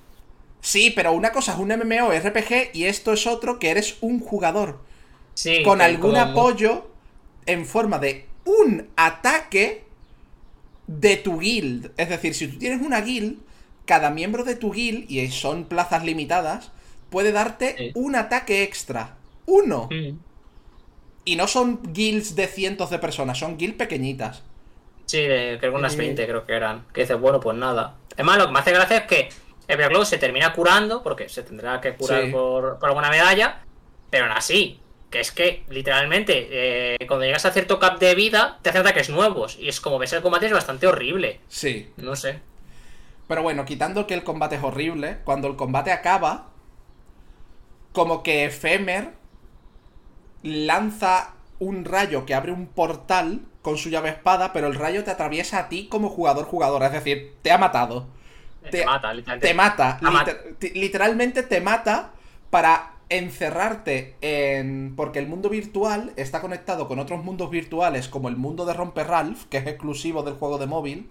Sí, 0.61 0.91
pero 0.95 1.11
una 1.11 1.31
cosa 1.31 1.51
es 1.53 1.59
un 1.59 1.69
MMORPG 1.71 2.71
y 2.73 2.85
esto 2.85 3.13
es 3.13 3.27
otro 3.27 3.59
que 3.59 3.69
eres 3.69 3.97
un 4.01 4.19
jugador 4.19 4.79
Sí, 5.33 5.61
con 5.63 5.81
algún 5.81 6.11
como- 6.13 6.21
apoyo 6.21 6.87
en 7.45 7.65
forma 7.65 7.99
de 7.99 8.25
un 8.45 8.87
ataque 8.95 9.83
de 10.87 11.17
tu 11.17 11.39
guild. 11.39 11.91
Es 11.97 12.09
decir, 12.09 12.33
si 12.33 12.47
tú 12.47 12.57
tienes 12.57 12.81
una 12.81 13.01
guild, 13.01 13.39
cada 13.86 14.09
miembro 14.09 14.43
de 14.43 14.55
tu 14.55 14.71
guild, 14.71 15.09
y 15.09 15.29
son 15.31 15.65
plazas 15.65 16.03
limitadas, 16.03 16.71
puede 17.09 17.31
darte 17.31 17.75
Sí. 17.77 17.91
un 17.95 18.15
ataque 18.15 18.63
extra. 18.63 19.15
Uno. 19.45 19.88
Y 21.23 21.36
no 21.36 21.47
son 21.47 21.81
guilds 21.93 22.36
de 22.36 22.47
cientos 22.47 22.89
de 22.89 22.99
personas, 22.99 23.38
son 23.39 23.57
guilds 23.57 23.77
pequeñitas. 23.77 24.43
Sí, 25.05 25.21
de- 25.21 25.57
creo 25.59 25.71
que 25.73 25.77
unas 25.77 25.93
Eh. 25.95 25.97
20 25.97 26.25
creo 26.27 26.45
que 26.45 26.53
eran. 26.53 26.86
Que 26.93 27.01
dices, 27.01 27.19
bueno, 27.19 27.39
pues 27.39 27.57
nada. 27.57 27.95
Es 28.15 28.23
más, 28.25 28.38
lo 28.38 28.47
que 28.47 28.51
me 28.53 28.59
hace 28.59 28.71
gracia 28.71 28.97
es 28.97 29.03
que 29.07 29.29
Everglow 29.67 30.05
se 30.05 30.17
termina 30.17 30.53
curando, 30.53 31.01
porque 31.03 31.27
se 31.29 31.41
tendrá 31.43 31.81
que 31.81 31.95
curar 31.95 32.25
Sí. 32.25 32.31
por, 32.31 32.77
por 32.79 32.89
alguna 32.89 33.09
medalla, 33.09 33.61
pero 34.11 34.25
aún 34.25 34.33
así, 34.38 34.79
que 35.09 35.19
es 35.19 35.31
que 35.31 35.63
literalmente 35.69 36.47
eh, 36.51 36.97
cuando 37.07 37.25
llegas 37.25 37.45
a 37.45 37.51
cierto 37.51 37.79
cap 37.79 37.99
de 37.99 38.13
vida, 38.15 38.59
te 38.61 38.69
hacen 38.69 38.81
ataques 38.81 39.09
nuevos. 39.09 39.57
Y 39.59 39.67
es 39.69 39.79
como 39.81 39.97
ves 39.97 40.13
el 40.13 40.21
combate 40.21 40.45
es 40.47 40.51
bastante 40.53 40.86
horrible. 40.88 41.39
Sí. 41.47 41.89
No 41.97 42.15
sé. 42.15 42.39
Pero 43.28 43.41
bueno, 43.43 43.65
quitando 43.65 44.07
que 44.07 44.13
el 44.13 44.23
combate 44.23 44.55
es 44.55 44.63
horrible, 44.63 45.19
cuando 45.26 45.47
el 45.47 45.55
combate 45.55 45.91
acaba, 45.91 46.49
como 47.93 48.21
que 48.23 48.45
Efemer 48.45 49.13
lanza 50.43 51.34
un 51.59 51.86
rayo 51.86 52.26
que 52.26 52.36
abre 52.36 52.51
un 52.51 52.67
portal 52.67 53.41
con 53.61 53.78
su 53.78 53.89
llave 53.89 54.09
espada, 54.09 54.53
pero 54.53 54.67
el 54.67 54.76
rayo 54.76 55.03
te 55.03 55.11
atraviesa 55.11 55.59
a 55.59 55.69
ti 55.69 55.88
como 55.89 56.09
jugador-jugadora, 56.09 56.88
es 56.88 56.93
decir, 56.93 57.36
te 57.41 57.51
ha 57.51 57.57
matado. 57.57 58.07
Te, 58.69 58.86
mata, 58.86 59.13
literalmente. 59.13 59.47
Te 59.47 59.53
mata, 59.53 59.99
liter- 60.03 60.57
literalmente 60.76 61.43
te 61.43 61.61
mata 61.61 62.13
para 62.49 62.93
encerrarte 63.09 64.15
en... 64.21 64.95
Porque 64.95 65.19
el 65.19 65.28
mundo 65.28 65.49
virtual 65.49 66.13
está 66.17 66.41
conectado 66.41 66.88
con 66.88 66.99
otros 66.99 67.23
mundos 67.23 67.49
virtuales 67.51 68.09
como 68.09 68.30
el 68.30 68.38
mundo 68.38 68.65
de 68.65 68.73
Romper 68.73 69.07
Ralph, 69.07 69.45
que 69.49 69.57
es 69.57 69.67
exclusivo 69.67 70.23
del 70.23 70.36
juego 70.36 70.57
de 70.57 70.67
móvil. 70.67 71.09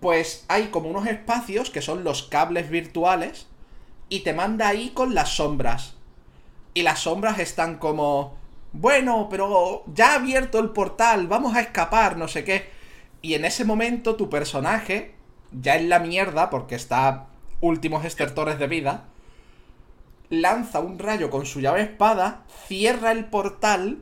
Pues 0.00 0.44
hay 0.48 0.68
como 0.68 0.88
unos 0.88 1.06
espacios 1.06 1.70
que 1.70 1.82
son 1.82 2.04
los 2.04 2.22
cables 2.22 2.70
virtuales 2.70 3.46
y 4.08 4.20
te 4.20 4.32
manda 4.32 4.68
ahí 4.68 4.90
con 4.90 5.14
las 5.14 5.30
sombras. 5.30 5.94
Y 6.74 6.82
las 6.82 7.00
sombras 7.00 7.38
están 7.38 7.78
como... 7.78 8.36
Bueno, 8.72 9.28
pero 9.30 9.82
ya 9.86 10.12
ha 10.12 10.14
abierto 10.16 10.58
el 10.58 10.70
portal, 10.70 11.26
vamos 11.26 11.56
a 11.56 11.60
escapar, 11.60 12.16
no 12.16 12.28
sé 12.28 12.44
qué. 12.44 12.68
Y 13.22 13.34
en 13.34 13.44
ese 13.44 13.64
momento 13.64 14.14
tu 14.14 14.28
personaje, 14.28 15.14
ya 15.52 15.76
en 15.76 15.88
la 15.88 15.98
mierda, 15.98 16.50
porque 16.50 16.74
está 16.74 17.26
últimos 17.60 18.04
estertores 18.04 18.58
de 18.58 18.66
vida, 18.68 19.04
lanza 20.30 20.80
un 20.80 20.98
rayo 20.98 21.30
con 21.30 21.46
su 21.46 21.60
llave 21.60 21.82
espada, 21.82 22.44
cierra 22.66 23.12
el 23.12 23.24
portal 23.24 23.98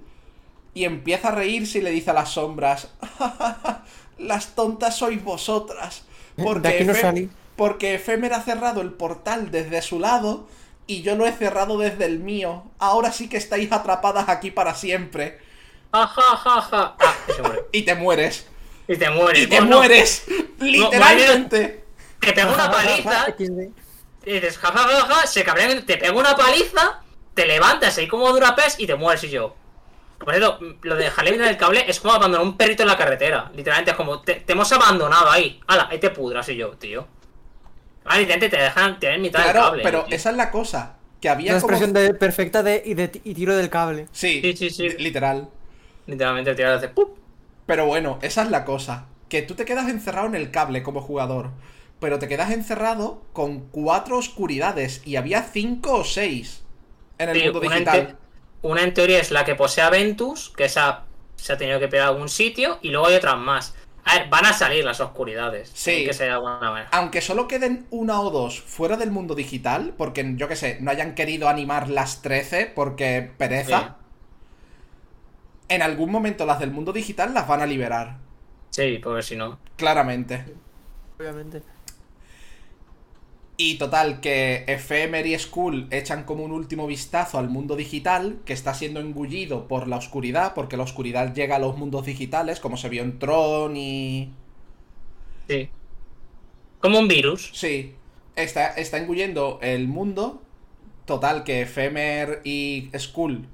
y 0.74 0.84
empieza 0.84 1.28
a 1.28 1.32
reírse 1.32 1.78
y 1.78 1.82
le 1.82 1.90
dice 1.90 2.11
a 2.11 2.14
las 2.14 2.30
sombras, 2.32 2.92
las 4.19 4.55
tontas 4.55 4.97
sois 4.97 5.23
vosotras. 5.23 6.03
Porque, 6.37 6.85
no 6.85 6.95
salí. 6.95 7.31
porque 7.57 7.95
Efemer 7.95 8.35
ha 8.35 8.43
cerrado 8.43 8.83
el 8.83 8.93
portal 8.93 9.51
desde 9.51 9.81
su 9.81 9.99
lado 9.99 10.47
y 10.87 11.03
yo 11.03 11.17
lo 11.17 11.27
he 11.27 11.33
cerrado 11.33 11.79
desde 11.79 12.05
el 12.05 12.19
mío. 12.19 12.64
Ahora 12.79 13.12
sí 13.12 13.29
que 13.29 13.37
estáis 13.37 13.73
atrapadas 13.73 14.29
aquí 14.29 14.51
para 14.51 14.75
siempre. 14.75 15.41
Ja, 15.93 16.07
ja, 16.07 16.37
ja, 16.37 16.61
ja. 16.61 16.97
Ah, 16.99 17.14
y 17.29 17.33
se 17.33 17.43
muere. 17.43 17.64
Y 17.73 17.83
te 17.83 17.95
mueres. 17.95 18.47
Y 18.89 18.97
te 18.97 19.11
mueres. 19.11 19.43
Y 19.43 19.47
te 19.47 19.61
no, 19.61 19.79
mueres. 19.79 20.25
Literalmente. 20.61 21.85
Te 22.21 22.33
pega 22.33 22.53
una 22.53 22.71
paliza. 22.71 23.27
Y 24.27 24.33
dices, 24.33 24.59
ja, 24.59 24.73
ja, 24.73 24.89
ja, 24.89 25.14
ja, 25.14 25.27
se 25.27 25.45
cabrean, 25.45 25.87
te 25.87 25.97
pega 25.97 26.12
una 26.12 26.35
paliza, 26.37 27.01
te 27.35 27.47
levantas 27.47 27.97
ahí 27.97 28.09
como 28.09 28.33
durapes 28.33 28.75
y 28.79 28.87
te 28.87 28.97
mueres 28.97 29.23
y 29.25 29.31
yo. 29.31 29.55
Por 30.19 30.31
cierto, 30.35 30.59
lo 30.83 30.97
de 30.97 31.05
dejarle 31.05 31.33
vida 31.33 31.45
del 31.47 31.57
cable 31.57 31.85
es 31.87 32.01
como 32.01 32.14
abandonar 32.14 32.45
un 32.47 32.57
perrito 32.57 32.83
en 32.83 32.89
la 32.89 32.97
carretera. 32.97 33.51
Literalmente 33.55 33.91
es 33.91 33.97
como, 33.97 34.23
te, 34.23 34.37
te 34.37 34.53
hemos 34.55 34.71
abandonado 34.73 35.31
ahí. 35.31 35.61
Hala, 35.67 35.89
ahí 35.91 35.99
te 35.99 36.11
pudras 36.11 36.49
y 36.49 36.57
yo, 36.57 36.71
tío. 36.79 37.07
Ah, 38.05 38.19
literalmente 38.19 38.57
te 38.57 38.62
dejan 38.62 38.99
tener 39.01 39.19
mitad 39.21 39.41
del 39.43 39.53
Claro, 39.53 39.67
cable. 39.69 39.83
pero 39.83 40.05
tío. 40.05 40.17
esa 40.17 40.31
es 40.31 40.37
la 40.37 40.51
cosa. 40.51 40.97
Que 41.21 41.29
había 41.29 41.53
Una 41.53 41.61
como... 41.61 41.73
expresión 41.73 41.93
de- 41.95 42.14
perfecta 42.14 42.62
de 42.62 42.83
y, 42.85 42.95
de 42.95 43.21
y 43.25 43.35
tiro 43.35 43.57
del 43.57 43.69
cable. 43.71 44.07
Sí, 44.12 44.41
Sí, 44.43 44.57
sí, 44.57 44.71
sí. 44.71 44.89
li- 44.89 44.97
literal. 44.99 45.49
Literalmente 46.07 46.51
el 46.51 46.57
tío 46.57 46.73
hace 46.73 46.89
¡pup! 46.89 47.19
Pero 47.67 47.87
bueno, 47.87 48.19
esa 48.23 48.43
es 48.43 48.51
la 48.51 48.64
cosa. 48.64 49.07
Que 49.29 49.43
tú 49.43 49.55
te 49.55 49.64
quedas 49.64 49.89
encerrado 49.89 50.29
en 50.29 50.35
el 50.37 50.51
cable 50.51 50.83
como 50.83 51.01
jugador. 51.01 51.51
Pero 51.99 52.19
te 52.19 52.29
quedas 52.29 52.51
encerrado 52.53 53.23
con 53.33 53.61
cuatro 53.71 54.19
oscuridades. 54.19 55.03
Y 55.05 55.17
había 55.17 55.43
cinco 55.43 55.95
o 55.95 56.05
seis 56.05 56.62
en 57.19 57.31
el 57.31 57.37
Sí, 57.39 57.43
mundo 57.45 57.61
digital. 57.61 58.19
Una 58.67 58.83
en 58.83 58.95
teoría 58.95 59.21
es 59.21 59.31
la 59.31 59.45
que 59.45 59.55
posee 59.55 59.85
a 59.85 59.91
Ventus, 59.91 60.53
que 60.57 60.64
esa 60.64 61.05
se 61.37 61.53
ha 61.53 61.57
tenido 61.57 61.79
que 61.79 61.89
pegar 61.89 62.07
a 62.07 62.11
algún 62.11 62.29
sitio, 62.29 62.79
y 62.83 62.91
luego 62.91 63.07
hay 63.07 63.14
otras 63.14 63.39
más. 63.39 63.75
A 64.05 64.19
ver, 64.19 64.29
van 64.29 64.47
a 64.47 64.53
salir 64.53 64.85
las 64.85 65.01
oscuridades. 65.01 65.71
Sí. 65.75 65.91
tiene 65.91 66.07
Que 66.07 66.14
ser 66.14 66.27
de 66.29 66.35
alguna 66.35 66.61
manera. 66.61 66.89
Aunque 66.93 67.21
solo 67.21 67.49
queden 67.49 67.87
una 67.91 68.21
o 68.21 68.31
dos 68.31 68.61
fuera 68.61 68.97
del 68.97 69.11
mundo 69.11 69.35
digital, 69.35 69.95
porque 69.97 70.35
yo 70.37 70.49
que 70.49 70.57
sé, 70.57 70.79
no 70.81 70.91
hayan 70.91 71.14
querido 71.14 71.49
animar 71.49 71.89
las 71.89 72.23
13 72.23 72.73
porque 72.75 73.31
pereza, 73.37 73.97
en 75.69 75.83
algún 75.83 76.11
momento 76.11 76.47
las 76.47 76.61
del 76.61 76.71
mundo 76.71 76.93
digital 76.93 77.35
las 77.35 77.49
van 77.49 77.62
a 77.62 77.67
liberar. 77.67 78.19
Sí, 78.71 79.01
porque 79.03 79.23
si 79.23 79.37
no. 79.37 79.59
Claramente. 79.77 80.45
Obviamente. 81.19 81.62
Y 83.59 83.79
total, 83.79 84.21
que 84.21 84.65
Ephemer 84.67 85.27
y 85.27 85.39
Skull 85.39 85.89
echan 85.91 86.25
como 86.25 86.45
un 86.45 86.53
último 86.53 86.87
vistazo 86.87 87.39
al 87.39 87.49
mundo 87.49 87.75
digital, 87.75 88.39
que 88.45 88.53
está 88.53 88.75
siendo 88.75 89.01
engullido 89.01 89.67
por 89.67 89.89
la 89.89 89.97
oscuridad, 89.97 90.53
porque 90.55 90.77
la 90.77 90.83
oscuridad 90.83 91.35
llega 91.35 91.57
a 91.57 91.59
los 91.59 91.77
mundos 91.79 92.05
digitales, 92.05 92.61
como 92.61 92.77
se 92.77 92.91
vio 92.91 93.03
en 93.03 93.19
Tron 93.19 93.77
y... 93.77 94.31
Sí. 95.49 95.71
Como 96.81 96.99
un 96.99 97.09
virus. 97.09 97.51
Sí, 97.55 97.95
está, 98.35 98.69
está 98.69 98.99
engullendo 98.99 99.59
el 99.63 99.89
mundo. 99.89 100.43
Total, 101.07 101.45
que 101.45 101.63
Ephemer 101.63 102.43
y 102.45 102.91
Skull 102.99 103.47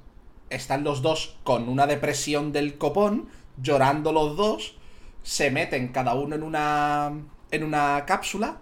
están 0.50 0.84
los 0.84 1.02
dos 1.02 1.36
con 1.44 1.68
una 1.68 1.86
depresión 1.86 2.52
del 2.52 2.76
copón, 2.76 3.28
llorando 3.62 4.12
los 4.12 4.36
dos, 4.36 4.74
se 5.22 5.50
meten 5.50 5.88
cada 5.88 6.14
uno 6.14 6.34
en 6.34 6.42
una, 6.42 7.12
en 7.50 7.64
una 7.64 8.04
cápsula, 8.06 8.58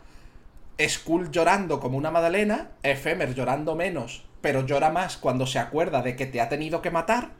Skull 0.88 1.30
llorando 1.30 1.80
como 1.80 1.98
una 1.98 2.10
magdalena, 2.10 2.70
Ephemer 2.82 3.34
llorando 3.34 3.74
menos, 3.74 4.24
pero 4.40 4.66
llora 4.66 4.90
más 4.90 5.16
cuando 5.16 5.46
se 5.46 5.58
acuerda 5.58 6.02
de 6.02 6.16
que 6.16 6.26
te 6.26 6.40
ha 6.40 6.48
tenido 6.48 6.82
que 6.82 6.90
matar. 6.90 7.30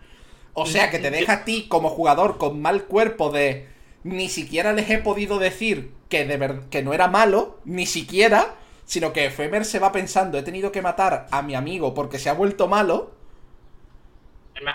O 0.53 0.66
sea 0.66 0.91
que 0.91 0.99
te 0.99 1.11
deja 1.11 1.32
a 1.32 1.45
ti 1.45 1.66
como 1.68 1.91
jugador 1.91 2.36
con 2.38 2.61
mal 2.61 2.84
cuerpo 2.84 3.30
de 3.30 3.68
ni 4.03 4.28
siquiera 4.28 4.72
les 4.72 4.91
he 4.91 4.99
podido 4.99 5.38
decir 5.38 5.93
que 6.09 6.24
de 6.24 6.36
ver- 6.36 6.61
que 6.70 6.82
no 6.82 6.93
era 6.93 7.07
malo, 7.09 7.61
ni 7.64 7.86
siquiera, 7.86 8.55
sino 8.84 9.12
que 9.12 9.26
Ephemer 9.26 9.64
se 9.64 9.78
va 9.78 9.93
pensando, 9.93 10.38
he 10.38 10.43
tenido 10.43 10.72
que 10.72 10.82
matar 10.82 11.28
a 11.30 11.43
mi 11.43 11.55
amigo 11.55 11.95
porque 11.95 12.18
se 12.18 12.28
ha 12.28 12.32
vuelto 12.34 12.66
malo. 12.66 13.12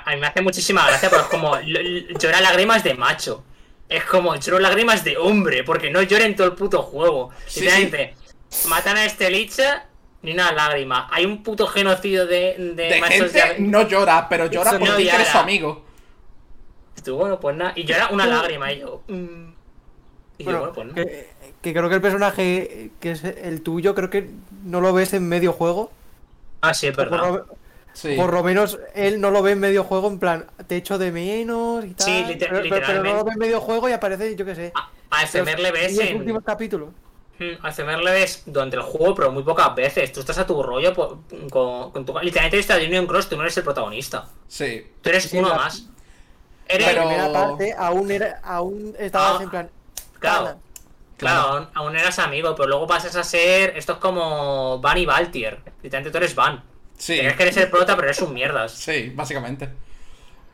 A 0.05 0.15
mí 0.15 0.19
me 0.21 0.27
hace 0.27 0.41
muchísima 0.41 0.87
gracia, 0.87 1.09
pero 1.09 1.23
es 1.23 1.27
como 1.27 1.59
llora 1.59 2.41
lágrimas 2.41 2.83
de 2.83 2.93
macho. 2.95 3.43
Es 3.87 4.03
como 4.05 4.35
lloro 4.35 4.59
lágrimas 4.59 5.03
de 5.03 5.17
hombre, 5.17 5.63
porque 5.63 5.91
no 5.91 6.01
llora 6.01 6.25
en 6.25 6.35
todo 6.35 6.47
el 6.47 6.53
puto 6.53 6.81
juego. 6.81 7.29
Sí, 7.45 7.67
matan 8.67 8.97
a 8.97 9.05
este 9.05 9.29
Licha, 9.29 9.85
Ni 10.21 10.33
una 10.33 10.51
lágrima. 10.51 11.07
Hay 11.11 11.25
un 11.25 11.43
puto 11.43 11.67
genocidio 11.67 12.25
de, 12.25 12.55
de, 12.57 12.73
De 12.73 13.01
gente 13.01 13.29
de- 13.29 13.59
no 13.59 13.87
llora, 13.87 14.27
pero 14.27 14.47
llora 14.47 14.71
Eso 14.71 14.79
por 14.79 14.89
no 14.89 14.95
ti 14.95 15.03
que 15.03 15.09
eres 15.09 15.19
llora. 15.27 15.31
su 15.31 15.37
amigo. 15.37 15.85
Tú, 17.03 17.15
bueno, 17.17 17.39
pues 17.39 17.55
nada. 17.55 17.73
Y 17.75 17.83
yo 17.83 17.95
era 17.95 18.07
una 18.09 18.25
lágrima 18.25 18.71
y 18.73 18.79
yo. 18.79 19.03
mm. 19.07 19.53
Y 20.39 20.43
yo, 20.43 20.51
Bueno, 20.57 20.73
pues 20.73 20.87
no. 20.87 20.93
que, 20.95 21.29
que 21.61 21.73
creo 21.73 21.87
que 21.87 21.95
el 21.95 22.01
personaje 22.01 22.89
que 22.99 23.11
es 23.11 23.23
el 23.23 23.61
tuyo, 23.61 23.93
creo 23.95 24.09
que 24.09 24.29
no 24.63 24.81
lo 24.81 24.91
ves 24.93 25.13
en 25.13 25.27
medio 25.29 25.53
juego. 25.53 25.91
Ah, 26.61 26.73
sí, 26.73 26.87
es 26.87 26.95
Por 26.95 27.09
verdad. 27.09 27.27
lo, 27.29 27.55
Sí. 27.93 28.15
por 28.17 28.33
lo 28.33 28.43
menos 28.43 28.77
él 28.95 29.21
no 29.21 29.31
lo 29.31 29.41
ve 29.41 29.51
en 29.51 29.59
medio 29.61 29.85
juego, 29.85 30.09
en 30.09 30.19
plan, 30.19 30.47
te 30.67 30.75
echo 30.75 30.97
de 30.97 31.11
menos 31.13 31.85
y 31.85 31.93
tal. 31.93 32.05
Sí, 32.05 32.25
liter- 32.27 32.49
pero, 32.49 32.61
pero- 32.63 32.63
pero 32.63 32.69
no 32.69 32.75
literalmente. 32.79 33.17
lo 33.19 33.23
ve 33.23 33.31
en 33.31 33.39
medio 33.39 33.61
juego 33.61 33.87
y 33.87 33.91
aparece, 33.93 34.35
yo 34.35 34.43
qué 34.45 34.55
sé. 34.55 34.71
A, 34.75 34.89
a 35.11 35.23
Efemer 35.23 35.59
le 35.59 35.71
ves 35.71 35.91
en 35.91 35.97
los 35.99 36.05
en. 36.09 36.17
últimos 36.17 36.43
capítulos. 36.43 36.89
Mm, 37.37 37.65
A 37.65 37.69
Efemer 37.69 37.99
le 37.99 38.11
ves 38.11 38.43
durante 38.45 38.77
el 38.77 38.81
juego, 38.83 39.13
pero 39.13 39.31
muy 39.31 39.43
pocas 39.43 39.73
veces. 39.75 40.11
Tú 40.13 40.21
estás 40.21 40.37
a 40.37 40.47
tu 40.47 40.61
rollo 40.63 40.93
por- 40.93 41.17
con, 41.49 41.91
con 41.91 42.05
tu. 42.05 42.17
Literalmente 42.19 42.59
está 42.59 42.77
de 42.77 42.85
Union 42.85 43.05
Cross, 43.07 43.27
tú 43.29 43.35
no 43.35 43.41
eres 43.43 43.57
el 43.57 43.63
protagonista. 43.63 44.27
Sí. 44.47 44.87
Tú 45.01 45.09
eres 45.09 45.23
Sí, 45.25 45.37
uno 45.37 45.49
la- 45.49 45.55
más. 45.55 45.85
Eres. 46.67 46.87
Pero- 46.87 47.01
La 47.01 47.07
primera 47.09 47.33
parte 47.33 47.75
aún, 47.77 48.09
era, 48.11 48.39
aún 48.43 48.95
estabas 48.97 49.39
Ah, 49.39 49.43
en 49.43 49.49
plan. 49.49 49.69
Claro. 50.19 50.59
Claro, 51.17 51.39
aún, 51.41 51.67
aún 51.73 51.95
eras 51.97 52.19
amigo, 52.19 52.55
pero 52.55 52.67
luego 52.69 52.87
pasas 52.87 53.15
a 53.15 53.23
ser. 53.23 53.77
Esto 53.77 53.93
es 53.93 53.99
como 53.99 54.79
Van 54.79 54.97
y 54.97 55.05
Valtier. 55.05 55.59
Literalmente 55.83 56.11
tú 56.11 56.17
eres 56.17 56.35
Van. 56.35 56.63
Sí. 56.97 57.17
Crees 57.19 57.35
que 57.35 57.43
eres 57.43 57.57
el 57.57 57.69
prota, 57.69 57.95
pero 57.95 58.07
eres 58.07 58.21
un 58.21 58.33
mierdas. 58.33 58.71
Sí, 58.73 59.11
básicamente. 59.15 59.69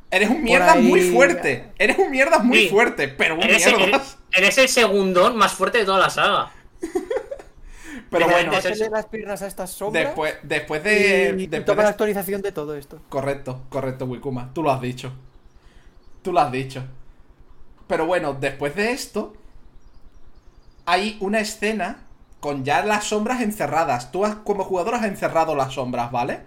Eres 0.10 0.30
un 0.30 0.44
mierdas 0.44 0.76
ahí- 0.76 0.82
muy 0.84 1.12
fuerte. 1.12 1.72
Eres 1.80 1.98
un 1.98 2.12
mierdas 2.12 2.44
muy 2.44 2.58
Sí. 2.64 2.70
fuerte, 2.70 3.08
pero 3.08 3.36
un 3.36 3.44
Eres, 3.44 3.66
eres, 3.66 3.78
mierdas. 3.78 4.18
eres 4.34 4.58
el 4.58 4.68
segundón 4.68 5.38
más 5.38 5.54
fuerte 5.54 5.78
de 5.78 5.86
toda 5.86 6.00
la 6.00 6.10
saga. 6.10 6.52
Pero 8.10 8.28
bueno, 8.28 8.52
es- 8.54 8.64
Pásale 8.66 8.90
las 8.90 9.06
piernas 9.06 9.42
a 9.42 9.48
estas 9.48 9.70
sombras. 9.72 10.06
después, 10.06 10.36
después 10.44 10.84
de. 10.84 11.36
y, 11.38 11.44
y 11.44 11.48
después 11.48 11.66
toma 11.66 11.78
de- 11.78 11.84
la 11.84 11.90
actualización 11.90 12.42
de 12.42 12.52
todo 12.52 12.76
esto. 12.76 13.00
Correcto, 13.10 13.62
correcto, 13.70 14.06
Wikuma. 14.06 14.52
Tú 14.54 14.64
lo 14.64 14.72
has 14.72 14.82
dicho. 14.82 15.14
Tú 16.22 16.32
lo 16.34 16.40
has 16.42 16.52
dicho. 16.52 16.84
Pero 17.88 18.06
bueno, 18.06 18.34
después 18.40 18.76
de 18.76 18.92
esto, 18.92 19.34
hay 20.86 21.18
una 21.20 21.40
escena 21.40 22.04
con 22.40 22.64
ya 22.66 22.84
las 22.84 23.06
sombras 23.06 23.42
encerradas. 23.42 24.12
Tú 24.12 24.26
has- 24.26 24.36
como 24.38 24.64
jugador 24.64 24.96
has 24.96 25.06
encerrado 25.06 25.56
las 25.56 25.74
sombras, 25.74 26.12
¿vale? 26.12 26.40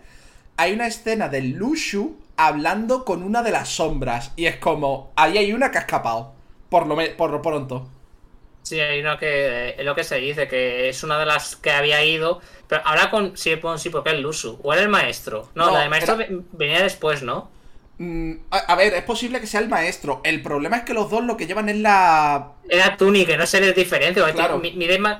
Hay 0.56 0.72
una 0.72 0.86
escena 0.86 1.28
de 1.28 1.42
Lushu 1.42 2.16
hablando 2.36 3.04
con 3.04 3.22
una 3.22 3.42
de 3.42 3.52
las 3.52 3.68
sombras. 3.68 4.32
Y 4.36 4.46
es 4.46 4.56
como, 4.56 5.12
ahí 5.16 5.38
hay 5.38 5.52
una 5.52 5.70
que 5.70 5.78
ha 5.78 5.82
escapado. 5.82 6.32
Por 6.68 6.86
lo, 6.86 6.96
me- 6.96 7.10
por 7.10 7.30
lo 7.30 7.42
pronto. 7.42 7.88
Sí, 8.64 8.80
hay 8.80 9.00
una 9.00 9.18
que 9.18 9.76
es 9.78 9.84
lo 9.84 9.94
que 9.94 10.02
se 10.04 10.16
dice, 10.16 10.48
que 10.48 10.88
es 10.88 11.02
una 11.04 11.18
de 11.18 11.26
las 11.26 11.54
que 11.56 11.70
había 11.70 12.02
ido. 12.02 12.40
Pero 12.66 12.80
ahora 12.86 13.10
con. 13.10 13.36
Sí, 13.36 13.54
pon 13.56 13.78
sí, 13.78 13.90
porque 13.90 14.10
es 14.10 14.18
Lusu. 14.20 14.58
O 14.62 14.72
era 14.72 14.82
el 14.82 14.88
maestro. 14.88 15.50
No, 15.54 15.66
No, 15.66 15.72
la 15.74 15.80
del 15.80 15.90
maestro 15.90 16.14
era- 16.18 16.28
venía 16.52 16.82
después, 16.82 17.22
¿no? 17.22 17.50
Mm, 17.98 18.32
a, 18.50 18.56
a 18.58 18.74
ver, 18.74 18.94
es 18.94 19.04
posible 19.04 19.38
que 19.40 19.46
sea 19.46 19.60
el 19.60 19.68
maestro. 19.68 20.20
El 20.24 20.42
problema 20.42 20.78
es 20.78 20.82
que 20.84 20.94
los 20.94 21.10
dos 21.10 21.22
lo 21.24 21.36
que 21.36 21.46
llevan 21.46 21.68
es 21.68 21.76
la... 21.76 22.52
Era 22.68 22.96
Tuni, 22.96 23.24
que 23.26 23.36
no 23.36 23.46
se 23.46 23.60
les 23.60 23.76
diferencia. 23.76 24.22
porque 24.22 24.36
Claro. 24.38 24.60
más- 24.98 25.18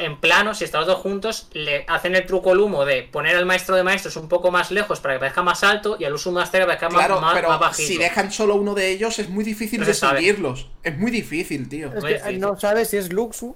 en 0.00 0.18
plano, 0.20 0.54
si 0.54 0.64
están 0.64 0.80
los 0.80 0.88
dos 0.88 0.98
juntos, 0.98 1.48
le 1.52 1.84
hacen 1.88 2.16
el 2.16 2.26
truco 2.26 2.54
lumo 2.54 2.84
de 2.84 3.02
poner 3.04 3.36
al 3.36 3.46
maestro 3.46 3.76
de 3.76 3.84
maestros 3.84 4.16
un 4.16 4.28
poco 4.28 4.50
más 4.50 4.70
lejos 4.70 5.00
para 5.00 5.14
que 5.14 5.20
parezca 5.20 5.42
más 5.42 5.62
alto 5.62 5.96
y 6.00 6.04
al 6.04 6.14
Usu 6.14 6.32
Master 6.32 6.62
para 6.66 6.74
que 6.78 6.80
parezca 6.86 6.98
Claro, 7.06 7.14
más, 7.20 7.22
más, 7.22 7.34
pero 7.34 7.48
más 7.48 7.60
bajito. 7.60 7.86
si 7.88 7.96
dejan 7.96 8.32
solo 8.32 8.56
uno 8.56 8.74
de 8.74 8.90
ellos 8.90 9.18
es 9.18 9.28
muy 9.28 9.44
difícil 9.44 9.80
No 9.80 9.92
sabe. 9.94 10.20
distinguirlos. 10.20 10.68
Es 10.82 10.98
muy 10.98 11.10
difícil, 11.10 11.68
tío. 11.68 11.88
Es 11.96 12.02
que 12.04 12.14
difícil. 12.14 12.40
no 12.40 12.58
sabes 12.58 12.90
si 12.90 12.96
es 12.96 13.12
Luxu 13.12 13.54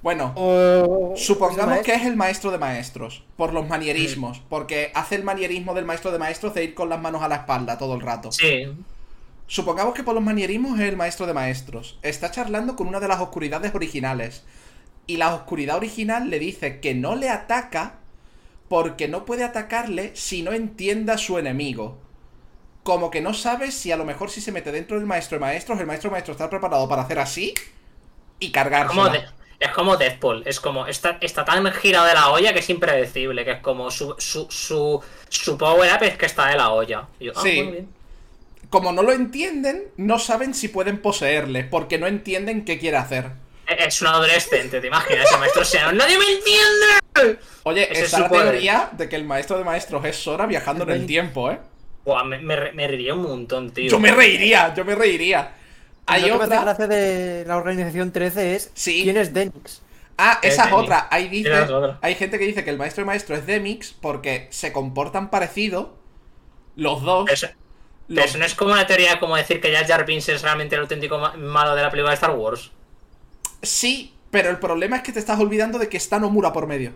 Bueno, 0.00 0.32
o. 0.36 1.14
supongamos 1.16 1.80
que 1.80 1.92
es 1.94 2.06
el 2.06 2.16
maestro 2.16 2.50
de 2.50 2.58
maestros, 2.58 3.24
por 3.36 3.52
los 3.52 3.68
manierismos, 3.68 4.40
porque 4.48 4.90
hace 4.94 5.16
el 5.16 5.22
manierismo 5.24 5.74
del 5.74 5.84
maestro 5.84 6.12
de 6.12 6.18
maestros 6.18 6.54
de 6.54 6.64
ir 6.64 6.74
con 6.74 6.88
las 6.88 7.00
manos 7.00 7.22
a 7.22 7.28
la 7.28 7.36
espalda 7.36 7.76
todo 7.76 7.94
el 7.94 8.00
rato. 8.00 8.32
Sí. 8.32 8.66
Supongamos 9.46 9.94
que 9.94 10.02
por 10.02 10.14
los 10.14 10.22
manierismos 10.22 10.78
es 10.78 10.86
el 10.88 10.96
maestro 10.96 11.26
de 11.26 11.32
maestros. 11.34 11.98
Está 12.02 12.30
charlando 12.30 12.76
con 12.76 12.86
una 12.86 13.00
de 13.00 13.08
las 13.08 13.20
oscuridades 13.20 13.74
originales. 13.74 14.44
Y 15.08 15.16
la 15.16 15.34
oscuridad 15.34 15.76
original 15.78 16.30
le 16.30 16.38
dice 16.38 16.78
que 16.78 16.94
no 16.94 17.16
le 17.16 17.30
ataca 17.30 17.96
porque 18.68 19.08
no 19.08 19.24
puede 19.24 19.42
atacarle 19.44 20.12
si 20.14 20.42
no 20.42 20.52
entienda 20.52 21.14
a 21.14 21.18
su 21.18 21.38
enemigo. 21.38 21.98
Como 22.84 23.10
que 23.10 23.20
no 23.20 23.34
sabe 23.34 23.72
si 23.72 23.92
a 23.92 23.96
lo 23.96 24.04
mejor 24.04 24.30
si 24.30 24.40
se 24.40 24.52
mete 24.52 24.72
dentro 24.72 24.98
del 24.98 25.06
maestro 25.06 25.36
de 25.38 25.40
maestros, 25.40 25.80
el 25.80 25.86
maestro 25.86 26.10
de 26.10 26.12
maestros 26.12 26.36
está 26.36 26.50
preparado 26.50 26.88
para 26.88 27.02
hacer 27.02 27.18
así 27.18 27.54
y 28.40 28.52
de- 29.10 29.24
es 29.60 29.70
como 29.72 29.96
Deadpool, 29.96 30.42
es 30.46 30.60
como 30.60 30.86
está, 30.86 31.18
está 31.20 31.44
tan 31.44 31.64
girado 31.72 32.06
de 32.06 32.14
la 32.14 32.30
olla 32.30 32.52
que 32.52 32.60
es 32.60 32.70
impredecible, 32.70 33.44
que 33.44 33.52
es 33.52 33.60
como 33.60 33.90
su, 33.90 34.14
su, 34.18 34.46
su, 34.50 35.02
su 35.28 35.58
power 35.58 35.90
up 35.96 36.02
es 36.04 36.16
que 36.16 36.26
está 36.26 36.46
de 36.48 36.56
la 36.56 36.70
olla. 36.70 37.08
Yo, 37.20 37.32
ah, 37.34 37.40
Sí. 37.42 37.62
bien. 37.62 37.88
Como 38.70 38.92
no 38.92 39.02
lo 39.02 39.12
entienden, 39.12 39.84
no 39.96 40.18
saben 40.18 40.54
si 40.54 40.68
pueden 40.68 41.00
poseerle, 41.02 41.64
porque 41.64 41.98
no 41.98 42.06
entienden 42.06 42.64
qué 42.64 42.78
quiere 42.78 42.98
hacer. 42.98 43.32
Es 43.68 44.00
un 44.00 44.08
adolescente, 44.08 44.80
¿te 44.80 44.86
imaginas? 44.86 45.26
Ese 45.26 45.36
maestro 45.38 45.64
sea, 45.64 45.92
¡nadie 45.92 46.16
me 46.18 46.24
entiende! 46.24 47.38
Oye, 47.64 47.82
Ese 47.84 47.92
es 48.00 48.04
está 48.06 48.16
su 48.18 48.22
la 48.24 48.28
poder. 48.28 48.50
teoría 48.52 48.88
de 48.92 49.08
que 49.08 49.16
el 49.16 49.24
maestro 49.24 49.58
de 49.58 49.64
maestros 49.64 50.04
es 50.04 50.16
Sora 50.16 50.46
viajando 50.46 50.84
en 50.84 50.90
el 50.90 51.06
tiempo, 51.06 51.50
¿eh? 51.50 51.58
Buah, 52.04 52.24
me, 52.24 52.38
me, 52.38 52.56
re- 52.56 52.72
me 52.72 52.86
reiría 52.88 53.12
un 53.14 53.22
montón, 53.24 53.70
tío. 53.72 53.90
Yo 53.90 53.98
me 53.98 54.10
reiría, 54.12 54.72
yo 54.74 54.84
me 54.84 54.94
reiría. 54.94 55.52
Hay 56.06 56.22
Lo 56.22 56.26
que 56.26 56.32
me 56.32 56.36
hace 56.44 56.44
otra. 56.54 56.60
gracia 56.62 56.86
de 56.86 57.44
la 57.46 57.56
organización 57.58 58.10
13 58.12 58.54
es 58.56 58.70
Sí. 58.72 59.02
quién 59.02 59.18
es 59.18 59.34
Denix. 59.34 59.82
Ah, 60.16 60.38
esa 60.42 60.64
es 60.68 60.72
otra. 60.72 61.06
Ahí 61.10 61.28
dice, 61.28 61.50
Esa 61.50 61.64
es 61.64 61.70
otra. 61.70 61.98
hay 62.00 62.14
gente 62.14 62.38
que 62.38 62.46
dice 62.46 62.64
que 62.64 62.70
el 62.70 62.78
maestro 62.78 63.02
de 63.02 63.06
maestro 63.06 63.36
es 63.36 63.44
Demix 63.46 63.92
porque 63.92 64.48
se 64.50 64.72
comportan 64.72 65.28
parecido 65.28 65.98
los 66.76 67.02
dos. 67.02 67.30
Eso, 67.30 67.48
los- 68.08 68.24
eso 68.24 68.38
no 68.38 68.46
es 68.46 68.54
como 68.54 68.72
una 68.72 68.86
teoría 68.86 69.20
como 69.20 69.36
decir 69.36 69.60
que 69.60 69.70
Jar 69.74 69.86
Jar 69.86 70.06
Binks 70.06 70.30
es 70.30 70.40
realmente 70.42 70.76
el 70.76 70.80
auténtico 70.80 71.18
ma- 71.18 71.34
malo 71.36 71.74
de 71.74 71.82
la 71.82 71.90
película 71.90 72.10
de 72.12 72.14
Star 72.14 72.30
Wars. 72.30 72.70
Sí, 73.62 74.14
pero 74.30 74.50
el 74.50 74.58
problema 74.58 74.96
es 74.96 75.02
que 75.02 75.12
te 75.12 75.18
estás 75.20 75.38
olvidando 75.40 75.78
de 75.78 75.88
que 75.88 75.96
está 75.96 76.18
Nomura 76.18 76.52
por 76.52 76.66
medio. 76.66 76.92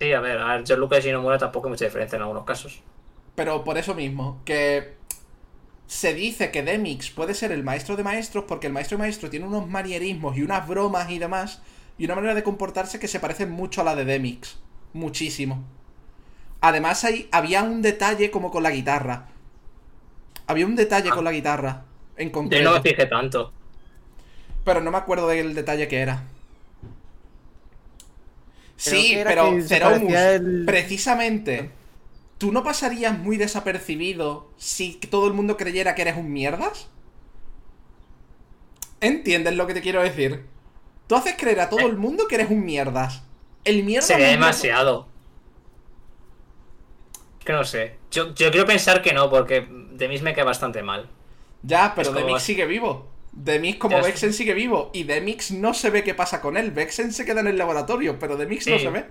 Sí, 0.00 0.12
a 0.12 0.20
ver, 0.20 0.38
a 0.38 0.56
ver, 0.56 0.78
Lucas 0.78 1.04
y 1.06 1.10
Nomura 1.12 1.36
tampoco 1.38 1.66
hay 1.66 1.70
mucha 1.72 1.84
diferencia 1.86 2.16
en 2.16 2.22
algunos 2.22 2.44
casos. 2.44 2.84
Pero 3.34 3.64
por 3.64 3.78
eso 3.78 3.94
mismo, 3.94 4.42
que 4.44 4.96
se 5.86 6.14
dice 6.14 6.50
que 6.52 6.62
Demix 6.62 7.10
puede 7.10 7.34
ser 7.34 7.52
el 7.52 7.64
maestro 7.64 7.96
de 7.96 8.04
maestros 8.04 8.44
porque 8.48 8.68
el 8.68 8.72
maestro 8.72 8.98
de 8.98 9.04
maestros 9.04 9.30
tiene 9.30 9.46
unos 9.46 9.68
manierismos 9.68 10.36
y 10.36 10.42
unas 10.42 10.66
bromas 10.68 11.10
y 11.10 11.18
demás 11.18 11.62
y 11.98 12.06
una 12.06 12.16
manera 12.16 12.34
de 12.34 12.42
comportarse 12.44 12.98
que 13.00 13.08
se 13.08 13.20
parece 13.20 13.46
mucho 13.46 13.80
a 13.82 13.84
la 13.84 13.96
de 13.96 14.04
Demix. 14.04 14.58
Muchísimo. 14.94 15.64
Además 16.60 17.04
hay, 17.04 17.28
había 17.32 17.62
un 17.62 17.82
detalle 17.82 18.30
como 18.32 18.50
con 18.50 18.62
la 18.64 18.70
guitarra. 18.72 19.28
Había 20.46 20.64
un 20.66 20.74
detalle 20.76 21.12
con 21.12 21.24
la 21.24 21.32
guitarra. 21.32 21.84
En 22.16 22.30
Yo 22.42 22.62
concreto. 22.62 22.62
no 22.62 22.72
me 22.72 22.80
fijé 22.82 23.06
tanto. 23.06 23.53
Pero 24.64 24.80
no 24.80 24.90
me 24.90 24.98
acuerdo 24.98 25.28
del 25.28 25.54
detalle 25.54 25.88
que 25.88 26.00
era. 26.00 26.24
Creo 28.82 29.00
Sí, 29.00 29.08
que 29.08 29.20
era 29.20 29.32
pero 29.32 29.60
Ceromus, 29.60 30.12
el- 30.12 30.64
precisamente, 30.64 31.70
¿tú 32.38 32.52
no 32.52 32.64
pasarías 32.64 33.18
muy 33.18 33.36
desapercibido 33.36 34.48
si 34.58 34.94
todo 34.94 35.26
el 35.28 35.34
mundo 35.34 35.56
creyera 35.56 35.94
que 35.94 36.02
eres 36.02 36.16
un 36.16 36.32
mierdas? 36.32 36.88
¿Entiendes 39.00 39.54
lo 39.54 39.66
que 39.68 39.74
te 39.74 39.82
quiero 39.82 40.02
decir? 40.02 40.46
Tú 41.06 41.16
haces 41.16 41.34
creer 41.38 41.60
a 41.60 41.70
todo 41.70 41.86
el 41.86 41.96
mundo 41.96 42.26
que 42.28 42.34
eres 42.36 42.50
un 42.50 42.64
mierdas. 42.64 43.22
El 43.64 43.84
mierda 43.84 44.06
Sería 44.06 44.28
demasiado. 44.28 45.08
Que 47.44 47.52
no 47.52 47.64
sé. 47.64 47.98
Yo, 48.10 48.34
yo 48.34 48.50
quiero 48.50 48.66
pensar 48.66 49.02
que 49.02 49.12
no, 49.12 49.28
porque 49.30 49.66
de 49.92 50.08
mí 50.08 50.18
me 50.20 50.34
cae 50.34 50.44
bastante 50.44 50.82
mal. 50.82 51.08
Ya, 51.62 51.92
pero 51.96 52.12
Demix 52.12 52.42
sigue 52.42 52.66
vivo. 52.66 53.08
Demix 53.36 53.78
como. 53.78 54.00
Vexen 54.02 54.32
sigue 54.32 54.54
vivo. 54.54 54.90
Y 54.92 55.04
Demix 55.04 55.50
no 55.50 55.74
se 55.74 55.90
ve 55.90 56.02
qué 56.04 56.14
pasa 56.14 56.40
con 56.40 56.56
él. 56.56 56.70
Vexen 56.70 57.12
se 57.12 57.24
queda 57.24 57.40
en 57.40 57.48
el 57.48 57.58
laboratorio, 57.58 58.18
pero 58.18 58.36
Demix 58.36 58.66
no 58.66 58.78
se 58.78 58.90
ve. 58.90 59.04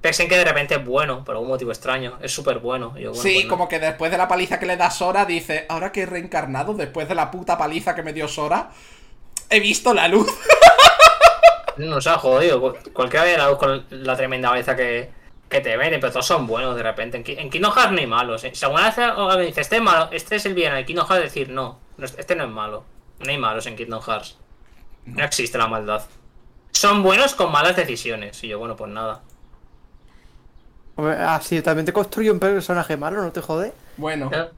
Pensen 0.00 0.28
que 0.28 0.36
de 0.36 0.44
repente 0.44 0.74
es 0.74 0.84
bueno, 0.84 1.24
por 1.24 1.34
algún 1.34 1.48
motivo 1.48 1.70
extraño. 1.70 2.18
Es 2.20 2.30
súper 2.32 2.58
bueno. 2.58 2.94
Sí, 3.14 3.32
pues 3.34 3.44
no. 3.44 3.50
como 3.50 3.68
que 3.68 3.78
después 3.78 4.10
de 4.10 4.18
la 4.18 4.28
paliza 4.28 4.58
que 4.58 4.66
le 4.66 4.76
da 4.76 4.90
Sora, 4.90 5.24
dice, 5.24 5.64
ahora 5.68 5.92
que 5.92 6.02
he 6.02 6.06
reencarnado, 6.06 6.74
después 6.74 7.08
de 7.08 7.14
la 7.14 7.30
puta 7.30 7.56
paliza 7.56 7.94
que 7.94 8.02
me 8.02 8.12
dio 8.12 8.28
Sora, 8.28 8.70
he 9.48 9.60
visto 9.60 9.94
la 9.94 10.08
luz. 10.08 10.28
No 11.76 12.00
se 12.00 12.08
ha 12.10 12.18
jodido. 12.18 12.60
Cu- 12.60 12.92
Cualquiera 12.92 13.24
ve 13.24 13.36
la 13.36 13.48
luz 13.48 13.58
con 13.58 13.84
la 13.90 14.16
tremenda 14.16 14.48
cabeza 14.50 14.76
que, 14.76 15.10
que 15.48 15.60
te 15.60 15.76
ven, 15.76 15.90
pero 16.00 16.12
todos 16.12 16.24
son 16.26 16.46
buenos 16.46 16.76
de 16.76 16.82
repente. 16.84 17.16
En, 17.16 17.24
en 17.38 17.50
Kingdom 17.50 17.72
Hearts 17.72 17.90
no 17.92 17.98
hay 17.98 18.06
malos. 18.06 18.44
¿eh? 18.44 18.52
Si 18.54 18.64
alguna 18.64 18.84
vez 18.86 18.98
alguien 18.98 19.46
dice, 19.46 19.60
este 19.60 19.76
es 19.76 19.82
malo, 19.82 20.08
este 20.12 20.36
es 20.36 20.46
el 20.46 20.54
bien, 20.54 20.72
en 20.76 20.84
Kingdom 20.86 21.06
Hearts 21.08 21.24
decir, 21.24 21.48
no, 21.50 21.80
no 21.96 22.04
es- 22.04 22.14
este 22.16 22.36
no 22.36 22.44
es 22.44 22.50
malo. 22.50 22.84
No 23.20 23.30
hay 23.30 23.38
malos 23.38 23.66
en 23.66 23.76
Kingdom 23.76 24.02
Hearts. 24.02 24.38
No 25.06 25.24
existe 25.24 25.58
la 25.58 25.68
maldad. 25.68 26.02
Son 26.72 27.02
buenos 27.02 27.34
con 27.34 27.52
malas 27.52 27.76
decisiones. 27.76 28.42
Y 28.44 28.48
yo, 28.48 28.58
bueno, 28.58 28.76
pues 28.76 28.90
nada. 28.90 29.22
Así 30.96 31.60
también 31.62 31.86
te 31.86 31.92
construye 31.92 32.30
un 32.30 32.38
personaje 32.38 32.96
malo, 32.96 33.20
¿no 33.22 33.32
te 33.32 33.40
jode? 33.40 33.72
Bueno, 33.96 34.30
¿Eh? 34.32 34.48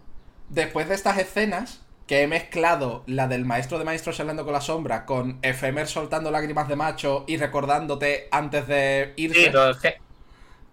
después 0.51 0.89
de 0.89 0.95
estas 0.95 1.19
escenas, 1.19 1.81
que 2.07 2.23
he 2.23 2.27
mezclado 2.29 3.03
la 3.07 3.27
del 3.27 3.45
maestro 3.45 3.79
de 3.79 3.85
maestros 3.85 4.21
hablando 4.21 4.45
con 4.45 4.53
la 4.53 4.61
sombra 4.61 5.07
con 5.07 5.39
Efemer 5.43 5.89
soltando 5.89 6.31
lágrimas 6.31 6.69
de 6.69 6.77
macho 6.77 7.25
y 7.27 7.37
recordándote 7.37 8.29
antes 8.31 8.69
de 8.69 9.13
irse, 9.17 9.41
Sí, 9.41 9.47
pero 9.47 9.71
es 9.71 9.79
que 9.79 9.89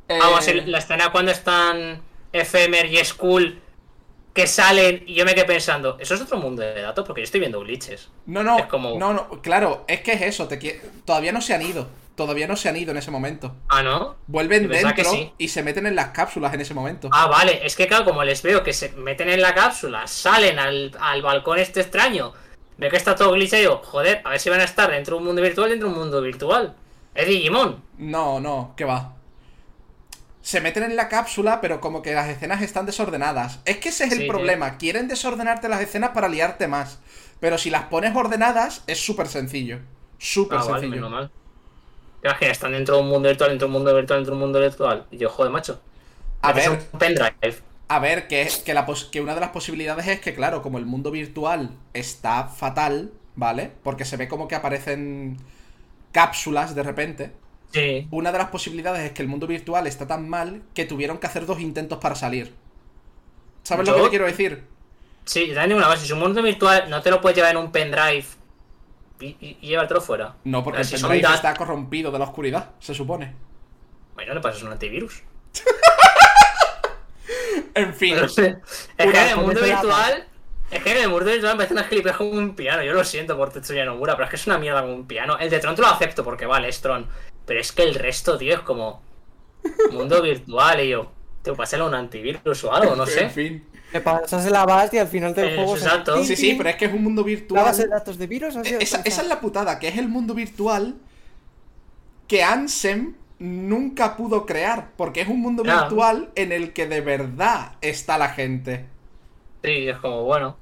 Eh, 0.10 0.20
Vamos, 0.20 0.46
la 0.68 0.78
escena 0.78 1.12
cuando 1.12 1.32
están 1.32 2.02
Efemer 2.34 2.86
y 2.86 2.98
Skull 3.04 3.63
que 4.34 4.48
salen 4.48 5.04
y 5.06 5.14
yo 5.14 5.26
me 5.26 5.36
quedé 5.36 5.46
pensando, 5.46 5.98
eso 6.00 6.16
es 6.16 6.22
otro 6.22 6.38
mundo 6.38 6.62
de 6.64 6.82
datos 6.82 7.06
porque 7.06 7.22
yo 7.22 7.26
estoy 7.26 7.40
viendo 7.40 7.60
glitches. 7.60 8.10
No, 8.26 8.44
no, 8.44 8.58
es 8.58 8.66
como- 8.66 8.98
no, 8.98 9.14
no, 9.14 9.42
claro, 9.42 9.86
es 9.88 10.02
que 10.02 10.14
es 10.14 10.22
eso, 10.24 10.48
te 10.48 10.60
qui- 10.60 10.80
todavía 11.06 11.32
no 11.32 11.40
se 11.40 11.54
han 11.54 11.62
ido, 11.62 11.88
todavía 12.16 12.48
no 12.48 12.56
se 12.56 12.68
han 12.70 12.76
ido 12.76 12.92
en 12.92 12.98
ese 12.98 13.12
momento. 13.12 13.56
Ah, 13.70 13.84
¿no? 13.84 14.16
Vuelven 14.26 14.68
dentro 14.68 15.12
sí. 15.12 15.32
y 15.38 15.50
se 15.50 15.62
meten 15.62 15.86
en 15.86 15.96
las 15.96 16.10
cápsulas 16.10 16.54
en 16.54 16.62
ese 16.62 16.74
momento. 16.74 17.10
Ah, 17.12 17.28
vale, 17.28 17.64
es 17.64 17.76
que 17.76 17.88
claro, 17.88 18.06
como 18.06 18.24
les 18.24 18.42
veo 18.42 18.64
que 18.64 18.74
se 18.74 18.90
meten 18.94 19.30
en 19.30 19.42
la 19.42 19.54
cápsula, 19.54 20.08
salen 20.08 20.58
al, 20.58 20.92
al 21.00 21.22
balcón 21.22 21.60
este 21.60 21.82
extraño, 21.82 22.34
veo 22.78 22.90
que 22.90 22.98
está 22.98 23.16
todo 23.16 23.34
glitch 23.34 23.54
y 23.54 23.58
digo, 23.58 23.82
joder, 23.84 24.22
a 24.26 24.32
ver 24.32 24.40
si 24.40 24.50
van 24.50 24.62
a 24.62 24.66
estar 24.66 24.90
dentro 24.90 25.16
de 25.16 25.20
un 25.20 25.28
mundo 25.28 25.44
virtual, 25.44 25.70
dentro 25.70 25.90
de 25.90 25.94
un 25.94 26.00
mundo 26.00 26.22
virtual. 26.22 26.76
Es 27.14 27.28
Digimon. 27.28 27.84
No, 28.00 28.40
no, 28.40 28.74
que 28.76 28.86
va. 28.86 29.14
Se 30.44 30.62
meten 30.62 30.84
en 30.84 30.96
la 30.98 31.10
cápsula, 31.10 31.62
pero 31.62 31.82
como 31.82 32.04
que 32.04 32.14
las 32.14 32.30
escenas 32.30 32.62
están 32.62 32.86
desordenadas. 32.86 33.62
Es 33.66 33.80
que 33.80 33.90
ese 33.90 34.06
es 34.06 34.12
el 34.14 34.20
Sí, 34.20 34.26
sí. 34.26 34.30
problema. 34.30 34.78
Quieren 34.78 35.08
desordenarte 35.10 35.70
las 35.70 35.82
escenas 35.82 36.12
para 36.12 36.30
liarte 36.30 36.68
más. 36.68 37.00
Pero 37.42 37.58
si 37.58 37.72
las 37.72 37.86
pones 37.86 38.16
ordenadas, 38.16 38.84
es 38.88 39.00
súper 39.04 39.28
sencillo. 39.30 39.80
Súper 40.20 40.60
Ah, 40.60 40.64
vale, 40.66 40.88
sencillo. 40.88 40.96
menos 40.96 41.12
mal. 41.12 41.32
Están 42.42 42.72
dentro 42.74 42.96
de 42.98 43.02
un 43.04 43.10
mundo 43.10 43.30
virtual, 43.30 43.50
dentro 43.52 43.68
de 43.68 43.70
un 43.70 43.74
mundo 43.80 43.96
virtual, 43.96 44.20
dentro 44.20 44.32
de 44.34 44.36
un 44.38 44.42
mundo 44.42 44.60
virtual. 44.60 45.08
Y 45.12 45.18
yo, 45.18 45.30
joder, 45.30 45.52
macho. 45.52 45.82
A 46.42 46.54
ver, 46.54 46.70
un 46.70 47.00
pendrive. 47.00 47.64
a 47.88 48.00
ver, 48.00 48.28
que, 48.28 48.48
que, 48.66 48.74
la 48.74 48.86
pos- 48.86 49.06
que 49.12 49.22
una 49.22 49.36
de 49.36 49.42
las 49.42 49.50
posibilidades 49.52 50.08
es 50.08 50.20
que, 50.22 50.34
claro, 50.34 50.62
como 50.62 50.78
el 50.78 50.86
mundo 50.86 51.12
virtual 51.12 51.78
está 51.94 52.48
fatal, 52.48 53.12
¿vale? 53.36 53.72
Porque 53.84 54.06
se 54.06 54.18
ve 54.18 54.28
como 54.28 54.48
que 54.48 54.56
aparecen 54.56 55.38
cápsulas 56.12 56.76
de 56.76 56.84
repente. 56.84 57.34
Sí. 57.74 58.08
Una 58.12 58.32
de 58.32 58.38
las 58.38 58.50
posibilidades 58.50 59.02
es 59.02 59.12
que 59.12 59.22
el 59.24 59.28
mundo 59.28 59.48
virtual 59.48 59.88
está 59.88 60.08
tan 60.08 60.30
mal 60.30 60.62
que 60.76 60.86
tuvieron 60.86 61.18
que 61.18 61.28
hacer 61.28 61.46
dos 61.46 61.60
intentos 61.60 61.98
para 62.00 62.16
salir. 62.16 62.54
¿Sabes 63.64 63.88
lo 63.88 63.96
que 63.96 64.02
te 64.04 64.10
quiero 64.10 64.26
decir? 64.26 64.64
Sí, 65.26 65.48
yo 65.48 65.56
también 65.56 65.78
una 65.78 65.88
base. 65.88 66.06
Si 66.06 66.14
un 66.14 66.20
mundo 66.20 66.42
virtual, 66.42 66.90
no 66.90 67.02
te 67.02 67.10
lo 67.10 67.20
puedes 67.20 67.36
llevar 67.36 67.52
en 67.52 67.58
un 67.58 67.72
pendrive 67.72 68.26
y, 69.20 69.26
y- 69.26 69.58
y 69.62 69.68
llevártelo 69.68 70.02
fuera. 70.02 70.36
No, 70.44 70.64
porque 70.64 70.82
Pero 70.82 70.90
el 70.90 70.98
si 71.00 71.04
pendrive 71.08 71.34
está 71.34 71.54
corrompido 71.56 72.12
de 72.12 72.20
la 72.20 72.26
oscuridad, 72.26 72.72
se 72.80 72.94
supone. 72.94 73.34
Bueno, 74.16 74.34
le 74.34 74.42
pasas 74.42 74.62
un 74.64 74.72
antivirus. 74.72 75.24
En 77.76 77.94
fin, 77.96 78.14
Pero 78.16 78.26
es 78.28 78.36
que 78.36 78.56
en 78.98 79.16
el 79.30 79.38
mundo 79.38 79.62
virtual. 79.62 80.28
Es 80.70 80.84
que 80.84 80.92
en 80.92 80.98
el 81.04 81.10
mundo 81.10 81.26
virtual 81.26 81.54
me 81.54 81.58
parece 81.58 81.74
una 81.74 81.84
gilipollas 81.86 82.18
como 82.18 82.32
un 82.32 82.56
piano. 82.56 82.84
Yo 82.84 82.94
lo 82.94 83.04
siento 83.04 83.38
por 83.38 83.52
Tetsuya 83.52 83.86
Nomura, 83.86 84.14
pero 84.16 84.26
es 84.26 84.30
que 84.30 84.36
es 84.36 84.48
una 84.48 84.58
mierda 84.58 84.82
como 84.82 84.94
un 84.94 85.08
piano. 85.08 85.38
El 85.40 85.50
de 85.50 85.60
Tron 85.60 85.76
te 85.76 85.82
lo 85.82 85.88
acepto 85.88 86.24
porque 86.24 86.46
vale, 86.46 86.70
es 86.70 86.82
Tron. 86.82 87.08
Pero 87.46 87.60
es 87.60 87.72
que 87.72 87.84
el 87.84 87.96
resto, 87.96 88.38
tío, 88.38 88.54
es 88.56 88.62
como. 88.62 89.02
Mundo 89.92 90.22
virtual 90.22 90.82
y 90.82 90.90
yo. 90.90 91.12
Te 91.42 91.54
pasarle 91.54 91.86
un 91.86 91.94
antivirus 91.96 92.64
o 92.64 92.74
algo, 92.74 92.96
no 92.96 93.04
en 93.08 93.10
sé. 93.10 93.30
fin. 93.30 93.66
Le 93.92 94.02
pasas 94.02 94.50
la 94.50 94.66
base 94.66 94.96
y 94.96 95.00
al 95.00 95.08
final 95.08 95.36
del 95.36 95.50
Eh, 95.50 95.56
juego 95.56 95.78
se- 95.78 95.86
exacto. 95.86 96.16
Tin, 96.16 96.26
Sí, 96.26 96.36
sí, 96.36 96.56
pero 96.58 96.70
es 96.70 96.76
que 96.78 96.86
es 96.86 96.94
un 96.94 97.04
mundo 97.04 97.22
La 97.22 97.28
virtual. 97.28 97.64
base 97.66 97.84
de 97.84 97.90
datos 97.90 98.18
de 98.18 98.28
virus 98.28 98.54
sido 98.54 98.80
Esa, 98.80 99.02
esa 99.06 99.22
es 99.22 99.28
la 99.28 99.40
putada, 99.40 99.78
que 99.80 99.88
es 99.90 99.98
el 99.98 100.08
mundo 100.10 100.34
virtual 100.34 100.96
que 102.28 102.44
Ansem 102.44 103.16
nunca 103.40 104.16
pudo 104.18 104.46
crear. 104.46 104.92
Porque 104.98 105.22
es 105.22 105.28
un 105.28 105.42
mundo 105.42 105.64
virtual 105.64 106.30
en 106.36 106.52
el 106.52 106.74
que 106.74 106.88
de 106.88 107.02
verdad 107.02 107.74
está 107.82 108.18
la 108.18 108.30
gente. 108.30 108.86
Sí, 109.64 109.88
es 109.90 109.98
como, 109.98 110.24
bueno. 110.24 110.58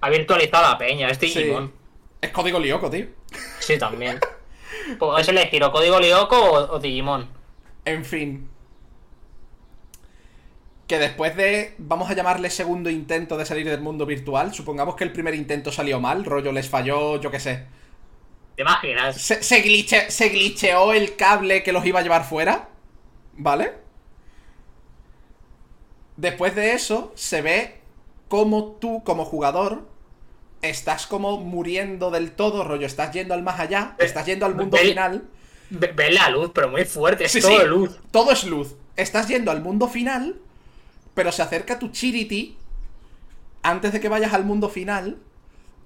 Ha 0.00 0.10
virtualizado 0.10 0.70
la 0.70 0.76
peña, 0.78 1.08
es 1.08 1.18
Digimon. 1.20 1.72
Es 2.20 2.30
código 2.30 2.58
lioco, 2.58 2.90
tío. 2.90 3.06
Sí, 3.60 3.78
también. 3.78 4.18
Puedes 4.98 5.28
elegir 5.28 5.62
o 5.64 5.72
Código 5.72 6.00
Lyoko 6.00 6.36
o, 6.36 6.76
o 6.76 6.78
Digimon. 6.80 7.28
En 7.86 8.04
fin. 8.04 8.48
Que 10.86 10.98
después 10.98 11.34
de, 11.36 11.74
vamos 11.78 12.10
a 12.10 12.14
llamarle 12.14 12.50
segundo 12.50 12.90
intento 12.90 13.36
de 13.38 13.46
salir 13.46 13.68
del 13.68 13.80
mundo 13.80 14.04
virtual, 14.06 14.52
supongamos 14.54 14.96
que 14.96 15.04
el 15.04 15.12
primer 15.12 15.34
intento 15.34 15.72
salió 15.72 15.98
mal, 16.00 16.24
rollo 16.24 16.52
les 16.52 16.68
falló, 16.68 17.20
yo 17.20 17.30
qué 17.30 17.40
sé. 17.40 17.66
¿Te 18.56 18.62
imaginas? 18.62 19.16
Se, 19.16 19.42
se, 19.42 19.62
glitche- 19.64 20.08
se 20.10 20.28
glitcheó 20.28 20.92
el 20.92 21.16
cable 21.16 21.62
que 21.62 21.72
los 21.72 21.84
iba 21.86 22.00
a 22.00 22.02
llevar 22.02 22.24
fuera, 22.24 22.68
¿vale? 23.34 23.72
Después 26.16 26.54
de 26.54 26.72
eso, 26.72 27.12
se 27.16 27.42
ve 27.42 27.80
como 28.28 28.72
tú, 28.80 29.02
como 29.04 29.24
jugador, 29.24 29.86
estás 30.70 31.06
como 31.06 31.38
muriendo 31.38 32.10
del 32.10 32.32
todo, 32.32 32.64
rollo, 32.64 32.86
estás 32.86 33.12
yendo 33.12 33.34
al 33.34 33.42
más 33.42 33.60
allá, 33.60 33.94
estás 33.98 34.26
yendo 34.26 34.46
al 34.46 34.54
mundo 34.54 34.76
ve- 34.76 34.88
final. 34.88 35.24
Ve, 35.70 35.92
ve 35.94 36.10
la 36.12 36.28
luz, 36.30 36.50
pero 36.54 36.68
muy 36.68 36.84
fuerte, 36.84 37.24
es 37.24 37.32
Sí, 37.32 37.40
todo 37.40 37.60
sí, 37.60 37.66
luz. 37.66 37.98
Todo 38.10 38.30
es 38.32 38.44
luz. 38.44 38.74
Estás 38.96 39.28
yendo 39.28 39.50
al 39.50 39.62
mundo 39.62 39.88
final, 39.88 40.36
pero 41.14 41.32
se 41.32 41.42
acerca 41.42 41.78
tu 41.78 41.88
Chirity 41.88 42.56
antes 43.62 43.92
de 43.92 44.00
que 44.00 44.08
vayas 44.08 44.32
al 44.34 44.44
mundo 44.44 44.68
final 44.68 45.18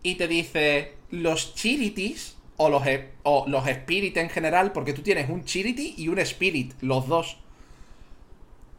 y 0.03 0.16
te 0.16 0.26
dice 0.29 0.95
los 1.11 1.55
Chirities 1.55 2.37
o 2.57 2.68
los, 2.68 2.85
e- 2.87 3.12
o 3.22 3.45
los 3.49 3.66
Spirit 3.68 4.16
en 4.16 4.29
general, 4.31 4.72
porque 4.72 4.93
tú 4.93 5.03
tienes 5.03 5.31
un 5.31 5.45
Chirity 5.45 5.95
y 5.97 6.09
un 6.09 6.18
Spirit, 6.18 6.74
los 6.81 7.07
dos. 7.07 7.39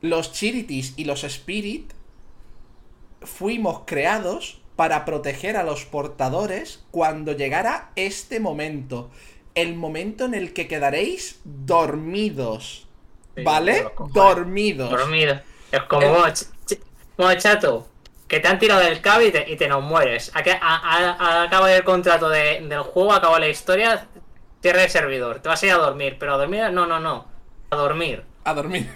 Los 0.02 0.32
Chirities 0.34 0.94
y 0.98 1.06
los 1.06 1.24
Spirit 1.24 1.92
fuimos 3.22 3.82
creados 3.86 4.59
para 4.80 5.04
proteger 5.04 5.58
a 5.58 5.64
los 5.64 5.84
portadores 5.84 6.86
cuando 6.90 7.34
llegara 7.34 7.90
este 7.98 8.40
momento. 8.40 9.12
El 9.54 9.76
momento 9.76 10.24
en 10.24 10.34
el 10.34 10.54
que 10.54 10.70
quedaréis 10.70 11.42
dormidos. 11.44 12.88
¿Vale? 13.44 13.92
Dormidos. 14.14 14.90
Dormido. 14.90 15.42
Es 15.70 15.82
como, 15.84 16.08
bueno, 16.08 16.28
ch- 16.28 16.48
ch- 16.66 16.80
bueno, 17.18 17.38
chato, 17.42 17.90
que 18.30 18.40
te 18.40 18.48
han 18.48 18.58
tirado 18.58 18.80
del 18.80 19.02
cable 19.02 19.28
y 19.28 19.32
te, 19.34 19.52
y 19.52 19.58
te 19.58 19.68
nos 19.68 19.84
mueres. 19.84 20.32
A, 20.34 20.40
a, 20.40 21.76
el 21.76 21.84
contrato 21.84 22.30
de- 22.30 22.62
del 22.62 22.80
juego, 22.80 23.12
acaba 23.12 23.38
la 23.38 23.50
historia, 23.50 24.08
cierra 24.62 24.86
el 24.86 24.90
servidor. 24.90 25.42
Te 25.42 25.50
vas 25.50 25.62
a 25.62 25.66
ir 25.66 25.74
a 25.74 25.78
dormir, 25.78 26.16
pero 26.18 26.36
a 26.36 26.38
dormir, 26.38 26.72
no, 26.72 26.86
no, 26.86 27.02
no. 27.02 27.26
A 27.70 27.76
dormir. 27.76 28.24
A 28.46 28.54
dormir. 28.54 28.90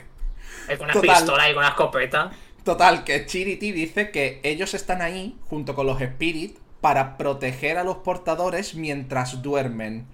Con 0.78 0.86
una 0.86 0.94
Total. 0.94 1.10
pistola 1.18 1.50
y 1.50 1.54
con 1.54 1.60
una 1.60 1.68
escopeta. 1.72 2.32
Total, 2.64 3.04
que 3.04 3.26
Chirity 3.26 3.72
dice 3.72 4.12
que 4.12 4.40
ellos 4.44 4.74
están 4.74 5.02
ahí, 5.02 5.38
junto 5.50 5.76
con 5.76 5.86
los 5.86 6.00
Spirit, 6.02 6.58
para 6.80 7.18
proteger 7.18 7.78
a 7.78 7.84
los 7.84 7.98
portadores 7.98 8.76
mientras 8.76 9.42
duermen. 9.42 10.06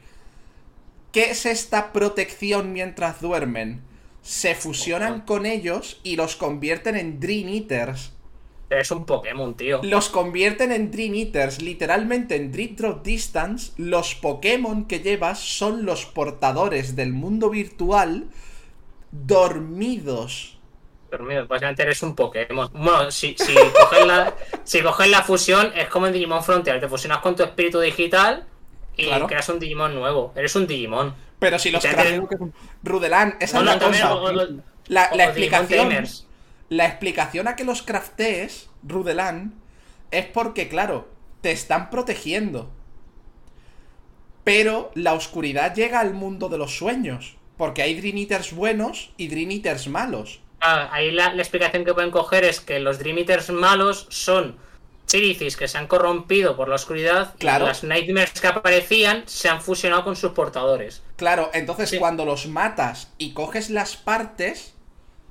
¿Qué 1.12 1.32
es 1.32 1.46
esta 1.46 1.92
protección 1.92 2.74
mientras 2.74 3.22
duermen? 3.22 3.82
Se 4.22 4.54
fusionan 4.56 5.22
con 5.22 5.46
ellos 5.46 6.00
y 6.04 6.16
los 6.16 6.36
convierten 6.36 6.96
en 6.96 7.20
Dream 7.20 7.50
Eaters. 7.50 8.14
Es 8.70 8.92
un 8.92 9.06
Pokémon, 9.06 9.56
tío. 9.56 9.82
Los 9.82 10.10
convierten 10.10 10.72
en 10.72 10.92
Dream 10.92 11.16
Eaters, 11.16 11.62
literalmente 11.62 12.36
en 12.36 12.52
Dream 12.52 12.76
Drop 12.76 13.04
Distance. 13.04 13.72
Los 13.78 14.14
Pokémon 14.14 14.86
que 14.86 15.00
llevas 15.00 15.40
son 15.40 15.86
los 15.86 16.06
portadores 16.06 16.96
del 16.96 17.12
mundo 17.12 17.50
virtual 17.50 18.28
dormidos. 19.12 20.59
Dormido, 21.10 21.48
básicamente 21.48 21.84
eres 21.84 22.02
un 22.04 22.16
Pokémon. 22.16 22.70
Bueno, 22.74 23.12
si, 23.12 23.36
si, 23.38 23.54
coges 23.80 24.06
la, 24.06 24.34
si 24.64 24.82
coges 24.82 25.10
la 25.10 25.22
fusión, 25.24 25.72
es 25.76 25.88
como 25.88 26.08
en 26.08 26.14
Digimon 26.14 26.44
Frontier. 26.44 26.80
Te 26.80 26.88
fusionas 26.88 27.20
con 27.20 27.36
tu 27.36 27.44
espíritu 27.44 27.80
digital 27.80 28.46
y 28.96 29.06
Claro. 29.06 29.28
creas 29.28 29.48
un 29.50 29.60
Digimon 29.60 29.94
nuevo. 29.96 30.34
Eres 30.36 30.56
un 30.56 30.68
Digimon. 30.68 31.14
Pero 31.40 31.58
si 31.58 31.72
los 31.72 31.82
Ya 31.82 31.96
te 31.96 32.22
Rudelán, 32.84 33.38
esa 33.40 33.62
No, 33.62 33.72
es 33.72 33.78
la 33.78 33.86
cosa. 33.88 34.14
o- 34.16 34.26
o- 34.30 34.34
La, 34.88 35.10
o 35.12 35.16
la 35.16 35.32
Digimon 35.32 35.62
explicación. 35.64 36.08
La 36.70 36.86
explicación 36.86 37.48
a 37.48 37.56
que 37.56 37.64
los 37.64 37.82
craftees, 37.82 38.70
Rudelán, 38.84 39.56
es 40.12 40.26
porque, 40.28 40.68
claro, 40.68 41.08
te 41.42 41.52
están 41.52 41.90
protegiendo. 41.90 42.70
Pero 44.44 44.92
la 44.96 45.14
oscuridad 45.14 45.74
llega 45.76 46.00
al 46.00 46.14
mundo 46.14 46.50
de 46.50 46.58
los 46.58 46.78
sueños. 46.78 47.36
Porque 47.58 47.82
hay 47.82 48.00
Dream 48.00 48.18
Eaters 48.18 48.54
buenos 48.54 49.12
y 49.18 49.28
Dream 49.28 49.52
Eaters 49.52 49.88
malos. 49.90 50.40
Ah, 50.62 50.90
ahí 50.92 51.12
la, 51.12 51.34
la 51.34 51.42
explicación 51.42 51.86
que 51.86 51.94
pueden 51.94 52.12
coger 52.12 52.44
es 52.44 52.60
que 52.60 52.80
los 52.80 53.00
Dream 53.00 53.20
Eaters 53.20 53.50
malos 53.50 54.08
son 54.10 54.58
Chiricis 55.08 55.58
que 55.58 55.68
se 55.68 55.78
han 55.78 55.88
corrompido 55.88 56.56
por 56.56 56.70
la 56.70 56.76
oscuridad 56.76 57.34
Claro. 57.40 57.66
y 57.66 57.68
las 57.70 57.84
Nightmares 57.84 58.40
que 58.40 58.48
aparecían 58.48 59.24
se 59.26 59.50
han 59.50 59.62
fusionado 59.62 60.04
con 60.04 60.16
sus 60.16 60.32
portadores. 60.34 61.02
Claro, 61.16 61.50
entonces 61.54 61.90
Sí. 61.90 61.98
cuando 61.98 62.26
los 62.26 62.46
matas 62.48 63.12
y 63.18 63.34
coges 63.34 63.70
las 63.72 63.96
partes, 63.98 64.76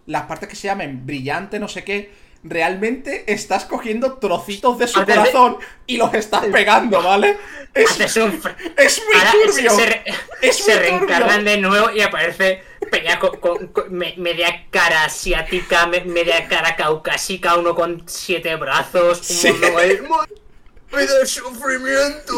las 0.07 0.23
partes 0.25 0.49
que 0.49 0.57
se 0.57 0.67
llamen 0.69 1.07
brillante, 1.07 1.59
no 1.61 1.69
sé 1.69 1.85
qué, 1.85 2.13
realmente 2.43 3.33
estás 3.33 3.65
cogiendo 3.67 4.15
trocitos 4.15 4.79
de 4.79 4.89
su 4.89 5.01
de- 5.05 5.15
corazón 5.15 5.59
y 5.87 5.97
los 5.97 6.13
estás 6.15 6.47
pegando, 6.47 7.03
¿vale? 7.03 7.37
Es, 7.75 8.17
un 8.17 8.33
es 8.77 9.03
muy 9.05 9.15
Ahora 9.19 9.33
se, 9.33 9.47
turbio. 9.47 9.71
se 9.71 9.87
re- 9.87 10.05
Es 10.43 10.57
se 10.57 10.63
muy 10.63 10.73
turbio. 10.73 10.99
reencarnan 10.99 11.45
de 11.45 11.57
nuevo 11.59 11.91
y 11.91 12.01
aparece 12.01 12.63
Peña 12.91 13.19
con, 13.19 13.37
con- 13.41 13.67
con 13.69 13.93
me- 13.93 14.15
media 14.19 14.67
cara 14.71 15.05
asiática, 15.05 15.87
me- 15.87 16.05
media 16.05 16.47
cara 16.49 16.77
caucásica, 16.77 17.57
uno 17.57 17.75
con 17.75 18.03
siete 18.07 18.55
brazos, 18.57 19.19
Sí. 19.19 19.49
un 19.51 19.61
mundo 19.61 19.79
ahí, 19.79 19.99
"Me 20.93 21.05
da 21.07 21.27
sufrimiento. 21.27 22.35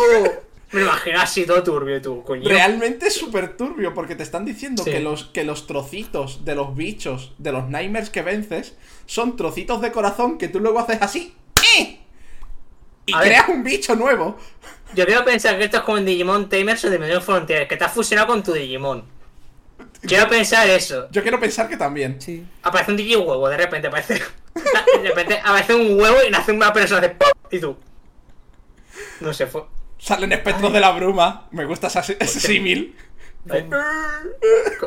Me 0.72 0.82
imagino 0.82 1.20
así 1.20 1.44
todo 1.46 1.62
turbio 1.64 2.00
tú, 2.00 2.22
coño. 2.22 2.48
Realmente 2.48 3.08
es 3.08 3.14
súper 3.14 3.56
turbio 3.56 3.92
porque 3.92 4.14
te 4.14 4.22
están 4.22 4.44
diciendo 4.44 4.84
Sí. 4.84 4.90
que, 4.92 5.00
los, 5.00 5.24
que 5.24 5.44
los 5.44 5.66
trocitos 5.66 6.44
de 6.44 6.54
los 6.54 6.76
bichos, 6.76 7.32
de 7.38 7.50
los 7.52 7.68
nightmares 7.68 8.08
que 8.10 8.22
vences, 8.22 8.74
son 9.06 9.36
trocitos 9.36 9.80
de 9.80 9.90
corazón 9.92 10.38
que 10.38 10.48
tú 10.48 10.60
luego 10.60 10.78
haces 10.78 10.98
así. 11.02 11.34
¡eh! 11.76 12.00
Y 13.06 13.12
A 13.14 13.18
ver. 13.18 13.28
creas 13.28 13.48
un 13.48 13.64
bicho 13.64 13.96
nuevo. 13.96 14.38
Yo 14.94 15.06
quiero 15.06 15.24
pensar 15.24 15.58
que 15.58 15.64
esto 15.64 15.78
es 15.78 15.82
como 15.82 15.98
en 15.98 16.04
Digimon 16.06 16.48
Tamers 16.48 16.84
o 16.84 16.90
Dimension 16.90 17.22
Frontier, 17.22 17.66
que 17.66 17.76
te 17.76 17.84
has 17.84 17.92
fusionado 17.92 18.28
con 18.28 18.42
tu 18.42 18.52
Digimon. 18.52 19.04
Quiero 20.02 20.28
pensar 20.28 20.68
eso. 20.68 21.08
Yo 21.10 21.22
quiero 21.22 21.38
pensar 21.38 21.68
que 21.68 21.76
también. 21.76 22.20
Sí. 22.20 22.46
Aparece 22.62 22.90
un 22.92 22.96
Digi 22.96 23.16
huevo, 23.16 23.48
de 23.48 23.56
repente 23.56 23.88
aparece. 23.88 24.14
De 24.54 25.08
repente 25.08 25.38
aparece 25.44 25.74
un 25.74 25.98
huevo 26.00 26.16
y 26.26 26.30
nace 26.30 26.52
una 26.52 26.72
persona 26.72 27.00
de 27.02 27.10
¡pum! 27.10 27.28
y 27.50 27.60
tú. 27.60 27.76
No 29.20 29.32
sé, 29.32 29.46
fue. 29.46 29.64
Salen 29.98 30.32
espectros 30.32 30.72
de 30.72 30.80
la 30.80 30.90
bruma. 30.92 31.46
Me 31.52 31.64
gusta 31.66 31.86
ese, 31.88 32.16
ese 32.18 32.40
símil. 32.40 32.96
Ahí. 33.48 33.68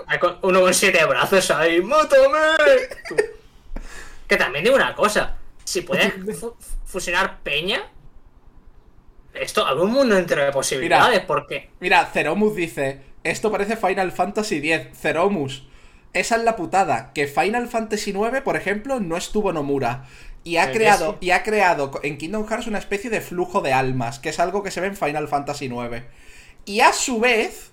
Hay 0.08 0.20
con- 0.20 0.38
Uno 0.42 0.62
con 0.62 0.74
siete 0.74 1.04
brazos 1.06 1.50
ahí, 1.52 1.82
¡mátame! 1.82 2.28
Tú. 3.08 3.16
Que 4.28 4.36
también 4.38 4.64
digo 4.66 4.76
una 4.76 4.94
cosa: 4.96 5.38
si 5.64 5.82
puedes 5.82 6.14
fu- 6.40 6.56
fusionar 6.86 7.40
peña, 7.40 7.84
esto 9.34 9.66
un 9.82 9.92
mundo 9.92 10.18
entero 10.18 10.44
de 10.44 10.52
posibilidades, 10.52 11.22
porque. 11.22 11.70
Mira, 11.80 12.06
Ceromus 12.08 12.56
dice: 12.56 13.02
Esto 13.24 13.52
parece 13.52 13.78
Final 13.78 14.12
Fantasy 14.12 14.58
X. 14.72 14.98
Ceromus. 14.98 15.64
Esa 16.14 16.36
es 16.36 16.44
la 16.44 16.56
putada. 16.56 17.12
Que 17.14 17.28
Final 17.28 17.68
Fantasy 17.68 18.12
IX, 18.12 18.42
por 18.42 18.56
ejemplo, 18.56 19.00
no 19.00 19.18
estuvo 19.18 19.52
Nomura. 19.52 20.06
Y 20.44 20.58
ha 20.58 20.68
que 20.68 20.80
creado, 20.80 21.18
y 21.22 21.32
ha 21.32 21.42
creado 21.44 21.92
en 22.04 22.18
Kingdom 22.18 22.46
Hearts 22.46 22.68
una 22.68 22.78
especie 22.78 23.10
de 23.10 23.22
flujo 23.22 23.62
de 23.62 23.72
almas, 23.72 24.20
que 24.20 24.30
es 24.30 24.40
algo 24.40 24.62
que 24.62 24.72
se 24.72 24.82
ve 24.82 24.88
en 24.88 24.98
Final 24.98 25.28
Fantasy 25.28 25.66
IX. 25.66 26.04
Y 26.66 26.82
a 26.82 26.92
su 26.92 27.20
vez, 27.20 27.72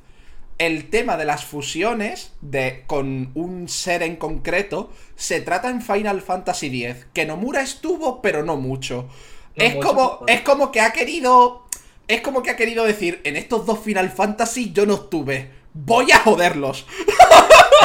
el 0.59 0.89
tema 0.89 1.17
de 1.17 1.25
las 1.25 1.45
fusiones 1.45 2.33
de, 2.41 2.85
con 2.87 3.31
un 3.35 3.69
ser 3.69 4.03
en 4.03 4.17
concreto 4.17 4.93
se 5.17 5.41
trata 5.41 5.69
en 5.69 5.83
Final 5.83 6.23
Fantasy 6.23 6.85
X. 6.85 7.07
Que 7.13 7.27
Nomura 7.27 7.63
estuvo, 7.63 8.23
pero 8.23 8.45
no 8.45 8.57
mucho. 8.57 9.09
No 9.57 9.65
es, 9.65 9.75
mucho, 9.75 9.89
como, 9.89 10.21
es 10.27 10.43
como 10.43 10.71
que 10.71 10.81
ha 10.81 10.93
querido. 10.93 11.67
Es 12.11 12.21
como 12.23 12.43
que 12.43 12.51
ha 12.51 12.57
querido 12.57 12.85
decir: 12.85 13.21
En 13.25 13.37
estos 13.37 13.65
dos 13.67 13.79
Final 13.79 14.11
Fantasy 14.11 14.73
yo 14.73 14.85
no 14.87 14.95
estuve. 14.95 15.51
Voy 15.73 16.11
a 16.11 16.19
joderlos. 16.19 16.85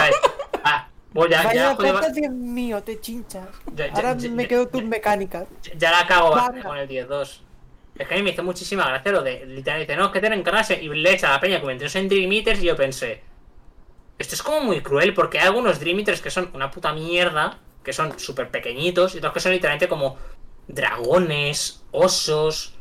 Ay, 0.02 0.12
ah, 0.64 0.88
ya, 1.14 1.22
Vaya 1.44 1.54
ya, 1.54 1.76
joder, 1.76 1.94
puta, 1.94 2.10
Dios 2.10 2.32
mío, 2.34 2.82
te 2.84 3.00
chinchas. 3.00 3.48
Ya- 3.76 3.88
ya- 3.88 3.94
Ahora 3.94 4.18
ya- 4.18 4.30
me 4.30 4.44
ya- 4.44 4.50
quedo 4.50 4.68
tus 4.68 4.84
mecánicas. 4.84 5.48
ya 5.78 5.92
la 5.92 6.08
cago 6.08 6.36
con 6.64 6.78
el 6.78 6.88
10-2. 6.88 7.42
Es 7.98 8.08
que 8.08 8.14
a 8.14 8.18
mí 8.18 8.24
me 8.24 8.32
hizo 8.32 8.44
muchísima 8.44 8.88
gracia 8.90 9.12
lo 9.12 9.22
de 9.22 9.46
literal 9.46 9.80
dice, 9.80 9.96
no, 9.96 10.08
es 10.08 10.12
que 10.12 10.20
tienen 10.20 10.44
clase 10.44 10.82
y 10.82 10.90
le 10.90 11.14
echa 11.14 11.28
a 11.30 11.32
la 11.32 11.40
peña 11.40 11.60
como 11.60 11.72
entre 11.72 11.88
en 11.98 12.10
Dream 12.10 12.32
Eaters 12.32 12.62
y 12.62 12.66
yo 12.66 12.76
pensé, 12.76 13.22
esto 14.18 14.36
es 14.36 14.44
como 14.44 14.60
muy 14.62 14.82
cruel 14.82 15.14
porque 15.14 15.40
hay 15.40 15.46
algunos 15.48 15.80
Dream 15.80 16.00
Eaters 16.00 16.20
que 16.22 16.30
son 16.30 16.50
una 16.54 16.70
puta 16.72 16.92
mierda, 16.92 17.60
que 17.84 17.94
son 17.94 18.20
súper 18.20 18.50
pequeñitos 18.50 19.16
y 19.16 19.20
otros 19.20 19.32
que 19.32 19.40
son 19.40 19.54
literalmente 19.54 19.88
como 19.88 20.18
dragones, 20.68 21.84
osos. 21.92 22.75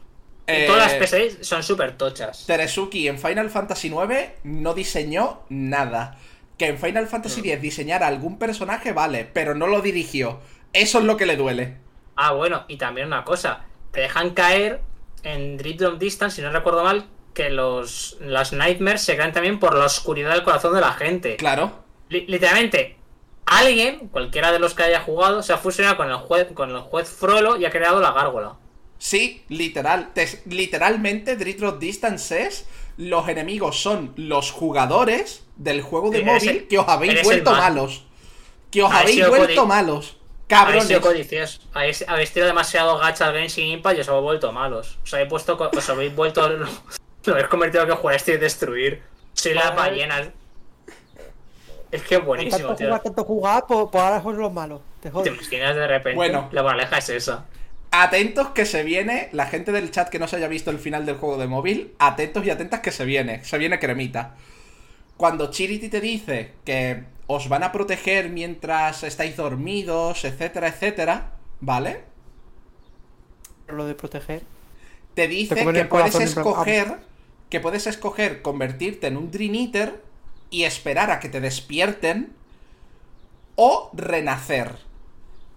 Eh, 0.47 0.65
todas 0.67 0.83
las 0.93 0.95
pesadillas 0.95 1.39
son 1.47 1.63
súper 1.63 1.97
tochas. 1.97 2.45
Teresuki 2.47 3.09
en 3.09 3.19
Final 3.19 3.49
Fantasy 3.51 3.89
IX 3.89 4.31
no 4.45 4.75
diseñó 4.75 5.41
nada. 5.49 6.19
Que 6.59 6.67
en 6.67 6.79
Final 6.79 7.07
Fantasy 7.09 7.41
Mm. 7.41 7.45
X 7.47 7.61
diseñara 7.63 8.07
algún 8.07 8.39
personaje, 8.39 8.93
vale, 8.93 9.29
pero 9.33 9.55
no 9.55 9.67
lo 9.67 9.81
dirigió. 9.81 10.41
Eso 10.73 10.99
es 10.99 11.05
lo 11.05 11.17
que 11.17 11.27
le 11.27 11.37
duele. 11.37 11.79
Ah, 12.17 12.33
bueno, 12.33 12.65
y 12.69 12.77
también 12.77 13.09
una 13.09 13.25
cosa, 13.25 13.65
te 13.91 14.01
dejan 14.03 14.31
caer 14.31 14.81
en 15.25 15.57
Dream 15.57 15.79
Drop 15.79 15.99
Distance, 15.99 16.37
si 16.37 16.43
no 16.43 16.51
recuerdo 16.53 16.85
mal, 16.85 17.07
que 17.33 17.51
los, 17.51 18.17
las 18.21 18.53
Nightmares 18.53 19.03
se 19.03 19.15
crean 19.17 19.33
también 19.33 19.59
por 19.59 19.75
la 19.77 19.87
oscuridad 19.87 20.31
del 20.33 20.45
corazón 20.45 20.75
de 20.75 20.81
la 20.81 20.93
gente. 20.93 21.37
Claro. 21.37 21.73
Li- 22.09 22.27
literalmente, 22.29 22.99
alguien, 23.47 24.09
cualquiera 24.09 24.53
de 24.53 24.59
los 24.61 24.75
que 24.75 24.85
haya 24.85 25.01
jugado, 25.01 25.43
se 25.43 25.53
ha 25.53 25.59
fusionado 25.59 25.97
con 25.97 26.09
el 26.09 26.17
juez, 26.17 26.49
con 26.55 26.71
el 26.71 26.79
juez 26.81 27.09
Frollo 27.09 27.57
y 27.57 27.65
ha 27.65 27.71
creado 27.71 28.01
la 28.01 28.13
gárgola. 28.13 28.55
Sí, 28.99 29.45
literal. 29.49 30.13
te- 30.15 30.43
literalmente, 30.47 31.37
Dream 31.37 31.59
Drop 31.59 31.79
Distance 31.79 32.43
es. 32.47 32.67
Los 32.97 33.29
enemigos 33.29 33.81
son 33.83 34.13
los 34.17 34.51
jugadores 34.53 35.45
del 35.57 35.83
juego 35.83 36.11
de 36.11 36.23
móvil 36.23 36.49
el- 36.49 36.69
que 36.69 36.79
os 36.79 36.89
habéis 36.89 37.23
vuelto 37.25 37.51
malos. 37.53 38.07
Que 38.71 38.83
os 38.83 38.91
Habéis 38.91 39.03
habéis 39.03 39.17
sido 39.17 39.29
vuelto 39.31 39.63
codi- 39.65 39.69
malos. 39.69 40.07
Habéis 40.07 40.49
Cabrones. 40.49 40.87
sido 40.87 41.01
codiciosos. 41.01 41.67
Habéis, 41.75 42.05
habéis 42.09 42.33
tirado 42.33 42.49
demasiado 42.49 42.99
gacha 42.99 43.27
al 43.29 43.35
Genshin 43.35 43.67
Impact 43.69 43.99
y 43.99 44.01
os 44.03 44.09
habéis 44.09 44.23
vuelto 44.23 44.53
malos. 44.53 44.99
Os 45.03 45.13
habéis 45.15 45.29
puesto. 45.29 45.59
Os 45.77 45.89
habéis 45.91 46.15
vuelto. 46.15 46.49
Lo 47.25 47.33
habéis 47.33 47.49
convertido 47.49 47.83
en 47.83 47.89
lo 47.89 47.97
que 47.97 48.01
jugaste 48.03 48.35
y 48.35 48.37
destruir. 48.37 49.03
Soy 49.33 49.55
las 49.55 49.75
Vale. 49.75 49.91
ballenas. 49.91 50.29
Es 51.91 52.03
que 52.03 52.17
buenísimo, 52.19 52.59
Tanto 52.69 52.75
tío. 52.77 52.87
jugar, 52.89 53.03
tanto 53.03 53.25
jugar, 53.25 53.65
pues, 53.67 53.87
pues 53.91 54.05
ahora 54.05 54.23
son 54.23 54.37
los 54.39 54.53
malos. 54.53 54.81
Te 55.01 55.09
imaginas 55.09 55.75
de 55.77 55.87
repente. 55.87 56.17
Bueno. 56.17 56.49
La 56.53 56.63
moraleja 56.63 56.99
es 56.99 57.09
esa. 57.09 57.47
Atentos 57.97 58.49
que 58.49 58.67
se 58.67 58.83
viene, 58.83 59.29
la 59.31 59.47
gente 59.47 59.71
del 59.71 59.93
chat 59.93 60.09
que 60.09 60.19
no 60.19 60.27
se 60.27 60.35
haya 60.35 60.49
visto 60.49 60.73
el 60.73 60.81
final 60.81 61.07
del 61.07 61.17
juego 61.17 61.39
de 61.39 61.47
móvil, 61.47 61.95
atentos 62.01 62.45
y 62.45 62.51
atentas 62.51 62.81
que 62.81 62.91
se 62.91 63.05
viene, 63.05 63.45
se 63.45 63.57
viene 63.57 63.79
cremita. 63.79 64.35
Cuando 65.17 65.53
Chirity 65.53 65.89
te 65.89 66.01
dice 66.01 66.55
que 66.65 67.05
os 67.29 67.49
van 67.49 67.63
a 67.63 67.71
proteger 67.71 68.31
mientras 68.31 69.05
estáis 69.05 69.37
dormidos, 69.37 70.25
etcétera, 70.25 70.67
etcétera, 70.67 71.35
¿vale? 71.61 72.01
Lo 73.69 73.87
de 73.87 73.95
proteger. 73.95 74.43
Te 75.15 75.29
dice 75.29 75.55
Te 75.55 75.65
que 75.65 75.85
puedes 75.85 76.17
escoger, 76.17 76.99
que 77.49 77.61
puedes 77.61 77.87
escoger 77.87 78.43
convertirte 78.43 79.07
en 79.07 79.17
un 79.17 79.31
Dream 79.31 79.55
Eater 79.55 80.03
y 80.51 80.65
esperar 80.65 81.13
a 81.13 81.21
que 81.21 81.29
te 81.29 81.41
despierten 81.41 82.33
o 83.55 83.91
renacer. 83.93 84.79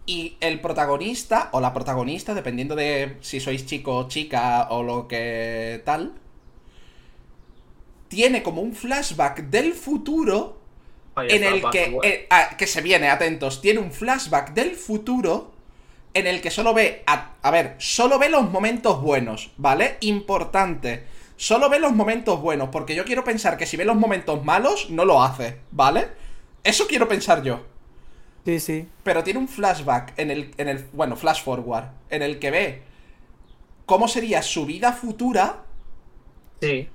Y 0.08 0.38
el 0.40 0.60
protagonista, 0.62 1.50
o 1.52 1.60
la 1.60 1.74
protagonista, 1.74 2.34
dependiendo 2.34 2.76
de 2.76 3.18
si 3.22 3.40
sois 3.40 3.66
chico 3.66 3.96
o 3.96 4.08
chica 4.08 4.68
o 4.72 4.82
lo 4.82 5.08
que 5.08 5.82
tal, 5.86 6.14
tiene 8.08 8.42
como 8.42 8.62
un 8.62 8.74
flashback 8.74 9.50
del 9.50 9.74
futuro 9.74 10.58
en 11.18 11.44
el 11.44 11.62
que, 11.70 12.00
eh, 12.04 12.28
ah, 12.30 12.56
que 12.58 12.68
se 12.68 12.82
viene, 12.82 13.10
atentos, 13.10 13.62
tiene 13.62 13.80
un 13.80 13.92
flashback 13.92 14.54
del 14.54 14.76
futuro 14.76 15.52
en 16.14 16.26
el 16.26 16.42
que 16.42 16.52
solo 16.52 16.74
ve, 16.74 17.04
a, 17.06 17.34
a 17.42 17.52
ver, 17.52 17.76
solo 17.78 18.18
ve 18.18 18.30
los 18.30 18.50
momentos 18.50 19.02
buenos, 19.02 19.52
¿vale? 19.58 19.98
Importante, 20.02 21.04
solo 21.36 21.70
ve 21.70 21.80
los 21.80 21.94
momentos 21.94 22.42
buenos, 22.42 22.70
porque 22.70 22.96
yo 22.96 23.04
quiero 23.04 23.24
pensar 23.24 23.58
que 23.58 23.66
si 23.66 23.78
ve 23.78 23.86
los 23.86 23.98
momentos 23.98 24.44
malos, 24.44 24.90
no 24.90 25.06
lo 25.06 25.22
hace, 25.22 25.58
¿vale? 25.72 26.08
Eso 26.64 26.88
quiero 26.88 27.08
pensar 27.08 27.44
yo. 27.44 27.66
Sí, 28.48 28.62
sí. 28.62 28.88
Pero 29.04 29.26
tiene 29.26 29.40
un 29.42 29.50
flashback 29.50 30.14
en 30.18 30.32
el, 30.32 30.54
en 30.58 30.70
el, 30.70 30.88
bueno, 30.94 31.18
flash 31.18 31.44
forward, 31.44 31.88
en 32.10 32.22
el 32.22 32.40
que 32.40 32.50
ve 32.50 32.82
cómo 33.86 34.08
sería 34.08 34.42
su 34.42 34.66
vida 34.66 34.94
futura 34.94 35.66
Sí. 36.62 36.88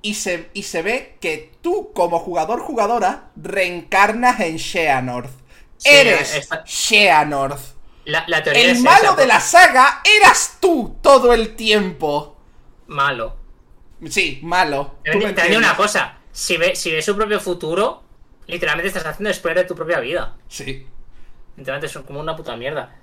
y 0.00 0.14
se, 0.14 0.48
y 0.54 0.62
se 0.62 0.80
ve 0.80 1.18
que 1.20 1.52
tú, 1.60 1.92
como 1.92 2.18
jugador-jugadora, 2.18 3.28
reencarnas 3.36 4.40
en 4.40 4.58
Xehanort. 4.58 5.30
Sí, 5.76 5.90
Eres 5.90 6.34
esta- 6.34 6.64
Xehanort. 6.66 7.60
La, 8.06 8.24
la 8.26 8.42
teoría 8.42 8.62
El 8.64 8.70
es 8.70 8.80
malo 8.80 9.08
esa, 9.10 9.16
de 9.16 9.26
la 9.26 9.40
saga 9.40 10.00
eras 10.18 10.56
tú 10.60 10.96
todo 11.02 11.34
el 11.34 11.56
tiempo. 11.56 12.38
Malo. 12.86 13.36
Sí, 14.08 14.40
malo. 14.42 14.94
Te 15.04 15.10
digo 15.10 15.26
entiendes. 15.28 15.58
una 15.58 15.76
cosa. 15.76 16.20
Si 16.32 16.56
ve, 16.56 16.74
si 16.74 16.90
ve 16.90 17.02
su 17.02 17.14
propio 17.14 17.38
futuro, 17.38 18.02
literalmente 18.46 18.88
estás 18.88 19.06
haciendo 19.06 19.32
spoiler 19.32 19.64
de 19.64 19.68
tu 19.68 19.74
propia 19.74 20.00
vida. 20.00 20.34
Sí. 20.48 20.86
Literalmente 21.56 21.86
es 21.86 22.04
como 22.04 22.20
una 22.20 22.36
puta 22.36 22.56
mierda. 22.56 22.94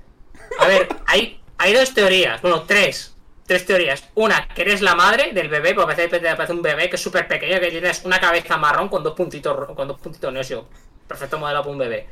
A 0.59 0.67
ver, 0.67 0.87
hay, 1.07 1.41
hay 1.57 1.73
dos 1.73 1.93
teorías. 1.93 2.41
Bueno, 2.41 2.63
tres. 2.63 3.15
Tres 3.45 3.65
teorías. 3.65 4.09
Una, 4.15 4.47
que 4.47 4.61
eres 4.61 4.81
la 4.81 4.95
madre 4.95 5.33
del 5.33 5.49
bebé, 5.49 5.73
porque 5.73 5.95
parece, 5.95 6.19
parece 6.35 6.53
un 6.53 6.61
bebé 6.61 6.89
que 6.89 6.95
es 6.95 7.01
súper 7.01 7.27
pequeño, 7.27 7.59
que 7.59 7.71
tienes 7.71 8.05
una 8.05 8.19
cabeza 8.19 8.57
marrón 8.57 8.87
con 8.87 9.03
dos 9.03 9.13
puntitos, 9.15 9.75
con 9.75 9.87
dos 9.87 9.99
puntitos 9.99 10.31
neosio. 10.31 10.67
Perfecto 11.07 11.37
modelo 11.37 11.59
para 11.59 11.71
un 11.71 11.77
bebé. 11.77 12.07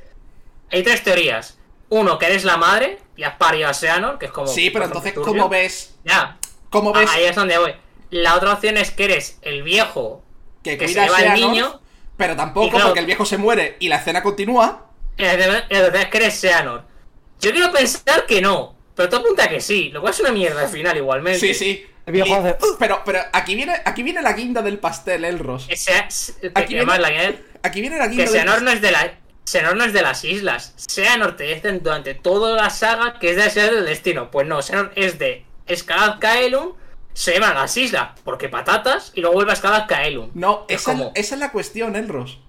Hay 0.71 0.83
tres 0.83 1.03
teorías. 1.03 1.57
Uno, 1.89 2.17
que 2.17 2.25
eres 2.25 2.43
la 2.45 2.57
madre 2.57 2.99
y 3.15 3.23
has 3.23 3.35
parido 3.35 3.67
a 3.67 3.73
Seanor, 3.73 4.17
que 4.17 4.27
es 4.27 4.31
como. 4.31 4.47
Sí, 4.47 4.69
pero 4.69 4.85
entonces, 4.85 5.13
turbio. 5.13 5.33
¿cómo 5.33 5.49
ves? 5.49 5.95
Ya. 6.03 6.37
¿Cómo 6.69 6.93
Ah, 6.95 6.99
ves 6.99 7.09
Ahí 7.11 7.25
es 7.25 7.35
donde 7.35 7.57
voy. 7.57 7.75
La 8.11 8.35
otra 8.35 8.53
opción 8.53 8.77
es 8.77 8.91
que 8.91 9.05
eres 9.05 9.39
el 9.41 9.63
viejo 9.63 10.23
que 10.63 10.77
que 10.77 10.87
se 10.87 10.99
a 10.99 11.05
lleva 11.05 11.17
al 11.17 11.33
niño. 11.33 11.80
Pero 12.21 12.35
tampoco, 12.35 12.69
claro- 12.69 12.85
porque 12.87 12.99
el 12.99 13.05
viejo 13.05 13.25
se 13.25 13.37
muere 13.37 13.75
y 13.79 13.89
la 13.89 13.97
escena 13.97 14.21
continúa. 14.23 14.87
Y 15.17 15.23
la 15.23 15.31
tercera 15.31 15.65
y 15.69 15.73
la 15.73 15.79
tercera 15.81 16.01
es 16.03 16.09
que 16.09 16.17
eres 16.17 16.33
Seanor. 16.35 16.83
Yo 17.39 17.51
quiero 17.51 17.71
pensar 17.71 18.25
que 18.25 18.41
no, 18.41 18.75
pero 18.95 19.09
tú 19.09 19.15
apunta 19.17 19.49
que 19.49 19.59
sí, 19.59 19.89
lo 19.89 20.01
cual 20.01 20.13
es 20.13 20.19
una 20.19 20.31
mierda 20.31 20.61
al 20.61 20.69
final 20.69 20.95
igualmente. 20.97 21.39
Sí, 21.39 21.53
sí. 21.53 21.85
El 22.05 22.13
viejo 22.13 22.29
Y- 22.29 22.33
hace. 22.33 22.55
Pero, 22.79 23.01
pero 23.05 23.19
aquí 23.33 23.55
viene, 23.55 23.73
aquí 23.85 24.03
viene 24.03 24.21
la 24.21 24.33
guinda 24.33 24.61
del 24.61 24.79
pastel, 24.79 25.23
Elros. 25.25 25.67
Que 25.67 25.75
Aquí 26.53 26.73
viene- 26.75 26.97
la 26.99 27.09
guinda- 27.09 27.39
Aquí 27.63 27.81
viene 27.81 27.97
la 27.97 28.07
guinda 28.07 28.23
que 28.25 28.29
del 28.29 28.39
Seanor 28.39 28.53
pastel. 28.55 28.65
no 28.65 28.71
es 28.71 28.81
de 28.81 28.91
la 28.91 29.13
Seanor 29.43 29.75
no 29.75 29.83
es 29.83 29.91
de 29.93 30.01
las 30.03 30.23
islas. 30.23 30.73
Seanor 30.77 31.35
te 31.35 31.43
dicen 31.43 31.81
durante 31.83 32.13
toda 32.13 32.55
la 32.55 32.69
saga 32.69 33.17
que 33.19 33.31
es 33.31 33.35
de 33.35 33.49
Seanor 33.49 33.75
del 33.75 33.85
destino. 33.85 34.29
Pues 34.31 34.47
no, 34.47 34.61
Seanor 34.61 34.91
es 34.95 35.17
de 35.19 35.45
Escalad 35.67 36.19
Kaelum 36.19 36.73
se 37.13 37.33
llaman 37.33 37.55
las 37.55 37.75
islas 37.77 38.19
porque 38.23 38.49
patatas 38.49 39.11
y 39.15 39.21
luego 39.21 39.35
vuelve 39.35 39.51
a 39.51 39.55
escalar 39.55 39.87
Kaelum. 39.87 40.31
No, 40.33 40.65
Es 40.67 40.81
esa, 40.81 40.91
como- 40.93 41.11
esa 41.15 41.35
es 41.35 41.39
la 41.41 41.51
cuestión, 41.51 41.95
Elros. 41.95 42.39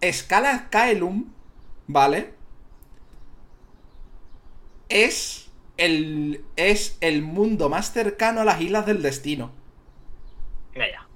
Escala 0.00 0.68
Kaelum, 0.70 1.26
¿vale? 1.86 2.34
Es 4.88 5.50
el, 5.76 6.44
es 6.56 6.96
el 7.00 7.22
mundo 7.22 7.68
más 7.68 7.92
cercano 7.92 8.40
a 8.40 8.44
las 8.44 8.60
Islas 8.60 8.86
del 8.86 9.02
Destino. 9.02 9.50
Ya. 10.74 11.06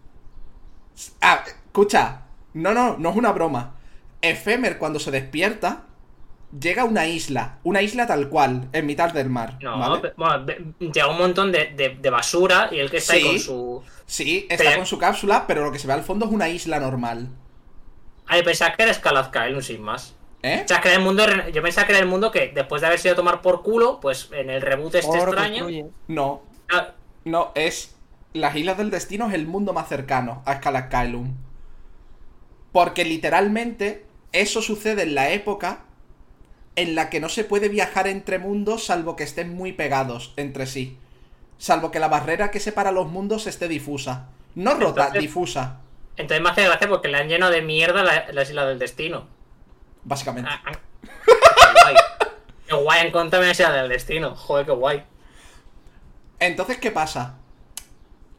Ah, 1.20 1.44
escucha. 1.46 2.22
No, 2.54 2.74
no, 2.74 2.98
no 2.98 3.10
es 3.10 3.16
una 3.16 3.32
broma. 3.32 3.76
Efemer, 4.20 4.78
cuando 4.78 4.98
se 5.00 5.10
despierta, 5.10 5.86
llega 6.58 6.82
a 6.82 6.84
una 6.84 7.06
isla. 7.06 7.58
Una 7.64 7.82
isla 7.82 8.06
tal 8.06 8.28
cual, 8.28 8.68
en 8.72 8.86
mitad 8.86 9.12
del 9.12 9.30
mar. 9.30 9.58
No, 9.62 9.78
¿vale? 9.78 10.12
bueno, 10.16 10.46
llega 10.78 11.08
un 11.08 11.18
montón 11.18 11.52
de, 11.52 11.72
de- 11.76 11.96
de 12.00 12.10
basura 12.10 12.68
y 12.72 12.78
el 12.78 12.90
que 12.90 12.98
está 12.98 13.14
ahí 13.14 13.24
con 13.24 13.38
su. 13.38 13.82
Sí, 14.06 14.46
está 14.50 14.64
Pero- 14.64 14.76
con 14.78 14.86
su 14.86 14.98
cápsula, 14.98 15.46
pero 15.46 15.64
lo 15.64 15.72
que 15.72 15.78
se 15.78 15.86
ve 15.86 15.92
al 15.94 16.02
fondo 16.02 16.26
es 16.26 16.32
una 16.32 16.48
isla 16.48 16.78
normal. 16.80 17.28
Ay, 18.26 18.42
pensaba 18.42 18.74
que 18.74 18.82
era 18.82 18.92
Escalad 18.92 19.30
Kaelum 19.30 19.62
sin 19.62 19.82
más. 19.82 20.14
¿Eh? 20.42 20.62
O 20.64 20.68
sea, 20.68 20.80
que 20.80 20.88
era 20.88 20.96
el 20.96 21.02
mundo. 21.04 21.24
Yo 21.52 21.62
pensaba 21.62 21.86
que 21.86 21.92
era 21.92 22.00
el 22.00 22.08
mundo 22.08 22.30
que 22.32 22.50
después 22.54 22.80
de 22.80 22.88
haber 22.88 22.98
sido 22.98 23.12
a 23.12 23.16
tomar 23.16 23.42
por 23.42 23.62
culo, 23.62 24.00
pues 24.00 24.28
en 24.32 24.50
el 24.50 24.60
reboot 24.60 24.94
este 24.96 25.16
extraño. 25.18 25.66
No, 26.08 26.42
ah, 26.72 26.88
no, 27.24 27.52
es. 27.54 27.96
Las 28.32 28.56
Islas 28.56 28.78
del 28.78 28.90
Destino 28.90 29.28
es 29.28 29.34
el 29.34 29.46
mundo 29.46 29.72
más 29.72 29.88
cercano 29.88 30.42
a 30.46 30.56
Scalacaelum. 30.56 31.34
Porque 32.72 33.04
literalmente 33.04 34.06
eso 34.32 34.62
sucede 34.62 35.02
en 35.02 35.14
la 35.14 35.30
época 35.30 35.84
en 36.76 36.94
la 36.94 37.10
que 37.10 37.20
no 37.20 37.28
se 37.28 37.44
puede 37.44 37.68
viajar 37.68 38.06
entre 38.06 38.38
mundos 38.38 38.84
salvo 38.86 39.14
que 39.16 39.24
estén 39.24 39.54
muy 39.54 39.72
pegados 39.72 40.32
entre 40.36 40.66
sí. 40.66 40.98
Salvo 41.58 41.90
que 41.90 42.00
la 42.00 42.08
barrera 42.08 42.50
que 42.50 42.60
separa 42.60 42.90
los 42.92 43.08
mundos 43.08 43.46
esté 43.46 43.68
difusa. 43.68 44.28
No 44.54 44.74
rota, 44.74 45.02
Entonces- 45.02 45.20
difusa, 45.22 45.80
Entonces 46.16 46.42
me 46.42 46.50
hace 46.50 46.64
gracia 46.64 46.88
porque 46.88 47.08
le 47.08 47.16
han 47.18 47.28
llenado 47.28 47.52
de 47.52 47.62
mierda 47.62 48.02
la- 48.02 48.32
las 48.32 48.48
islas 48.50 48.66
del 48.68 48.78
destino. 48.78 49.26
básicamente. 50.04 50.50
Ah, 50.52 50.60
ah. 50.66 50.72
Qué 51.02 51.82
guay. 51.84 51.94
Qué 52.66 52.74
guay, 52.74 53.06
encontrarme 53.06 53.46
la 53.46 53.52
isla 53.52 53.72
del 53.72 53.88
destino. 53.88 54.34
Joder, 54.34 54.66
qué 54.66 54.72
guay. 54.72 55.04
Entonces, 56.40 56.78
¿qué 56.78 56.90
pasa? 56.90 57.36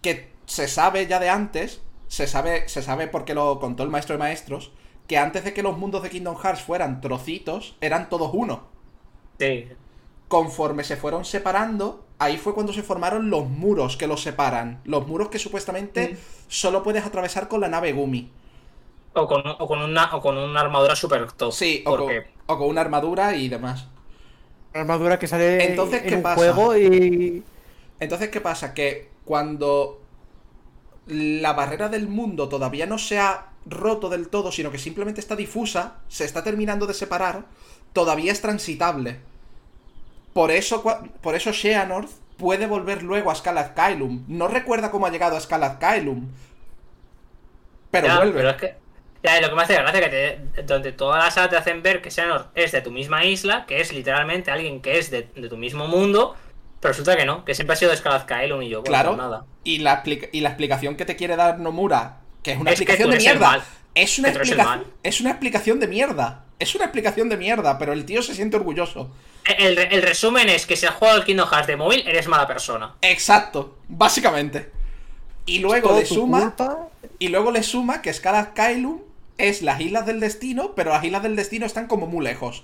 Que 0.02 0.32
se 0.46 0.68
sabe 0.68 1.08
ya 1.08 1.20
de 1.20 1.30
antes, 1.30 1.82
se 2.08 2.28
sabe, 2.28 2.68
se 2.68 2.82
sabe 2.82 3.08
porque 3.08 3.34
lo 3.34 3.60
contó 3.60 3.84
el 3.84 3.90
maestro 3.90 4.14
de 4.16 4.20
maestros, 4.20 4.72
que 5.08 5.18
antes 5.18 5.44
de 5.44 5.54
que 5.54 5.64
los 5.64 5.78
mundos 5.78 6.04
de 6.04 6.10
Kingdom 6.10 6.38
Hearts 6.38 6.62
fueran 6.64 7.02
trocitos, 7.02 7.78
eran 7.82 8.10
todos 8.10 8.32
uno. 8.34 8.66
Sí. 9.40 9.78
Conforme 10.28 10.84
se 10.84 10.98
fueron 10.98 11.26
separando, 11.26 12.06
ahí 12.20 12.38
fue 12.38 12.54
cuando 12.56 12.74
se 12.74 12.82
formaron 12.84 13.30
los 13.30 13.48
muros 13.50 13.98
que 13.98 14.08
los 14.08 14.22
separan. 14.24 14.82
Los 14.84 15.08
muros 15.08 15.30
que 15.30 15.40
supuestamente 15.40 16.14
Mm. 16.14 16.18
solo 16.48 16.82
puedes 16.84 17.06
atravesar 17.06 17.48
con 17.48 17.62
la 17.62 17.70
nave 17.70 17.94
Gumi. 17.94 18.32
O 19.22 19.24
con, 19.32 19.42
o 19.64 19.66
con 19.70 19.80
una, 19.90 20.04
o 20.16 20.20
con 20.26 20.36
una 20.38 20.62
armadura 20.66 20.96
super 20.96 21.22
top. 21.40 21.52
Sí, 21.52 21.84
o 21.86 21.96
con, 21.96 22.10
o 22.48 22.58
con 22.58 22.68
una 22.70 22.82
armadura 22.82 23.36
y 23.36 23.50
demás. 23.50 23.88
Una 24.74 24.82
armadura 24.82 25.20
que 25.20 25.28
sale 25.28 25.64
Entonces, 25.66 26.04
en 26.04 26.08
¿qué 26.08 26.16
un 26.16 26.22
pasa? 26.22 26.34
juego 26.34 26.76
y. 26.78 27.44
Entonces, 28.00 28.30
¿qué 28.30 28.42
pasa? 28.42 28.74
Que 28.74 29.12
cuando 29.26 30.02
la 31.08 31.54
barrera 31.54 31.90
del 31.90 32.08
mundo 32.08 32.50
todavía 32.50 32.86
no 32.86 32.98
se 32.98 33.20
ha 33.20 33.53
roto 33.66 34.10
del 34.10 34.28
todo, 34.30 34.52
sino 34.52 34.72
que 34.72 34.78
simplemente 34.78 35.22
está 35.22 35.36
difusa, 35.36 35.98
se 36.08 36.26
está 36.26 36.44
terminando 36.44 36.86
de 36.88 36.94
separar, 36.94 37.46
todavía 37.94 38.32
es 38.32 38.42
transitable. 38.42 39.20
Por 40.34 40.52
eso, 40.52 40.84
por 41.22 41.36
eso 41.36 41.54
puede 42.38 42.66
volver 42.68 43.04
luego 43.04 43.30
a 43.30 43.34
Kaelum. 43.76 44.24
No 44.28 44.48
recuerda 44.48 44.90
cómo 44.92 45.06
ha 45.06 45.12
llegado 45.12 45.36
a 45.36 45.40
Kaelum. 45.80 46.28
Pero 47.92 48.08
Ya, 48.08 48.18
vuelve. 48.18 48.34
pero 48.34 48.50
es 48.50 48.56
que. 48.58 48.76
Ya, 49.24 49.40
lo 49.40 49.50
que 49.50 49.56
me 49.56 49.62
hace 49.62 49.76
gracia 49.76 50.00
es 50.02 50.06
que 50.10 50.10
te- 50.56 50.64
donde 50.64 50.92
todas 50.92 51.24
las 51.24 51.34
salas 51.34 51.50
te 51.50 51.56
hacen 51.56 51.82
ver 51.82 52.02
que 52.02 52.12
Xehanort 52.12 52.48
es 52.56 52.74
de 52.74 52.82
tu 52.82 52.92
misma 52.92 53.24
isla, 53.24 53.66
que 53.66 53.80
es 53.80 53.94
literalmente 53.94 54.52
alguien 54.52 54.82
que 54.82 54.98
es 55.00 55.12
de, 55.12 55.30
de 55.34 55.48
tu 55.48 55.56
mismo 55.56 55.88
mundo, 55.88 56.36
pero 56.82 56.92
resulta 56.92 57.16
que 57.16 57.26
no, 57.26 57.46
que 57.46 57.56
siempre 57.56 57.74
ha 57.74 57.78
sido 57.78 57.92
de 57.92 57.96
y 58.64 58.70
yo, 58.70 58.82
bueno, 58.82 58.90
Claro. 58.92 59.10
pues 59.12 59.18
nada. 59.20 59.46
Y 59.64 59.78
la, 59.78 60.04
y 60.06 60.42
la 60.42 60.50
explicación 60.50 60.98
que 60.98 61.06
te 61.06 61.16
quiere 61.16 61.38
dar 61.38 61.58
Nomura, 61.60 62.18
que 62.44 62.52
es 62.52 62.60
una 62.60 62.72
Es 62.72 62.80
explicación 62.80 63.10
de 63.12 63.18
mierda. 63.18 63.66
Es 63.96 64.20
una. 64.20 64.30
Es 65.04 65.22
una 65.22 65.30
explicación 65.32 65.80
de 65.80 65.88
mierda. 65.88 66.46
Es 66.60 66.76
una 66.76 66.86
explicación 66.86 67.30
de 67.30 67.38
mierda, 67.38 67.78
pero 67.78 67.94
el 67.94 68.06
tío 68.06 68.22
se 68.22 68.36
siente 68.36 68.56
orgulloso. 68.58 69.10
El, 69.58 69.78
el 69.78 70.02
resumen 70.02 70.48
es 70.50 70.66
que 70.66 70.76
si 70.78 70.86
has 70.86 70.94
jugado 70.96 71.18
el 71.18 71.26
Kingdom 71.26 71.50
Hearts 71.50 71.68
de 71.68 71.76
móvil, 71.76 72.04
eres 72.08 72.28
mala 72.28 72.48
persona. 72.48 72.96
Exacto, 73.02 73.78
básicamente. 73.90 74.70
Y 75.46 75.60
luego 75.60 75.98
le 76.00 76.06
suma. 76.06 76.42
culpa. 76.42 76.88
Y 77.20 77.28
luego 77.30 77.52
le 77.52 77.64
suma 77.64 78.02
que 78.02 78.14
Scala 78.14 78.54
Kaelum 78.54 79.02
es 79.38 79.62
las 79.62 79.82
islas 79.82 80.06
del 80.06 80.20
destino, 80.22 80.74
pero 80.76 80.92
las 80.92 81.04
islas 81.04 81.24
del 81.24 81.36
destino 81.36 81.66
están 81.66 81.88
como 81.88 82.08
muy 82.08 82.24
lejos. 82.24 82.64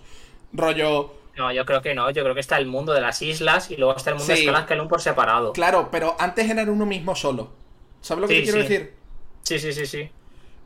Rollo. 0.54 1.14
No, 1.36 1.52
yo 1.52 1.66
creo 1.66 1.82
que 1.82 1.94
no, 1.94 2.10
yo 2.12 2.24
creo 2.24 2.34
que 2.34 2.42
está 2.42 2.58
el 2.58 2.66
mundo 2.68 2.94
de 2.94 3.02
las 3.02 3.22
islas 3.22 3.70
y 3.72 3.76
luego 3.78 3.96
está 3.96 4.12
el 4.12 4.16
mundo 4.18 4.28
Sí. 4.34 4.40
de 4.40 4.46
Escalaz 4.48 4.66
Kaelum 4.66 4.88
por 4.88 5.02
separado. 5.02 5.54
Claro, 5.54 5.90
pero 5.92 6.16
antes 6.20 6.50
eran 6.50 6.70
uno 6.70 6.86
mismo 6.86 7.16
solo. 7.16 7.52
¿Sabes 8.02 8.22
lo 8.22 8.28
que 8.28 8.36
Sí, 8.36 8.40
te 8.40 8.44
quiero 8.52 8.62
sí. 8.68 8.68
decir? 8.74 8.94
Sí, 9.44 9.60
sí, 9.60 9.74
sí, 9.74 9.86
sí. 9.86 10.10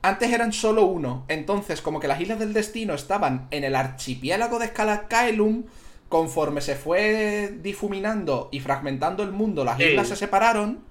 Antes 0.01 0.31
eran 0.31 0.51
solo 0.51 0.83
uno. 0.85 1.23
Entonces, 1.29 1.81
como 1.81 1.99
que 1.99 2.07
las 2.07 2.19
islas 2.19 2.39
del 2.39 2.53
destino 2.53 2.93
estaban 2.93 3.47
en 3.51 3.63
el 3.63 3.75
archipiélago 3.75 4.59
de 4.59 4.67
Scalacaelum, 4.67 5.63
conforme 6.09 6.61
se 6.61 6.75
fue 6.75 7.53
difuminando 7.61 8.49
y 8.51 8.59
fragmentando 8.59 9.23
el 9.23 9.31
mundo, 9.31 9.63
las 9.63 9.77
Sí. 9.77 9.85
islas 9.85 10.09
se 10.09 10.15
separaron. 10.15 10.83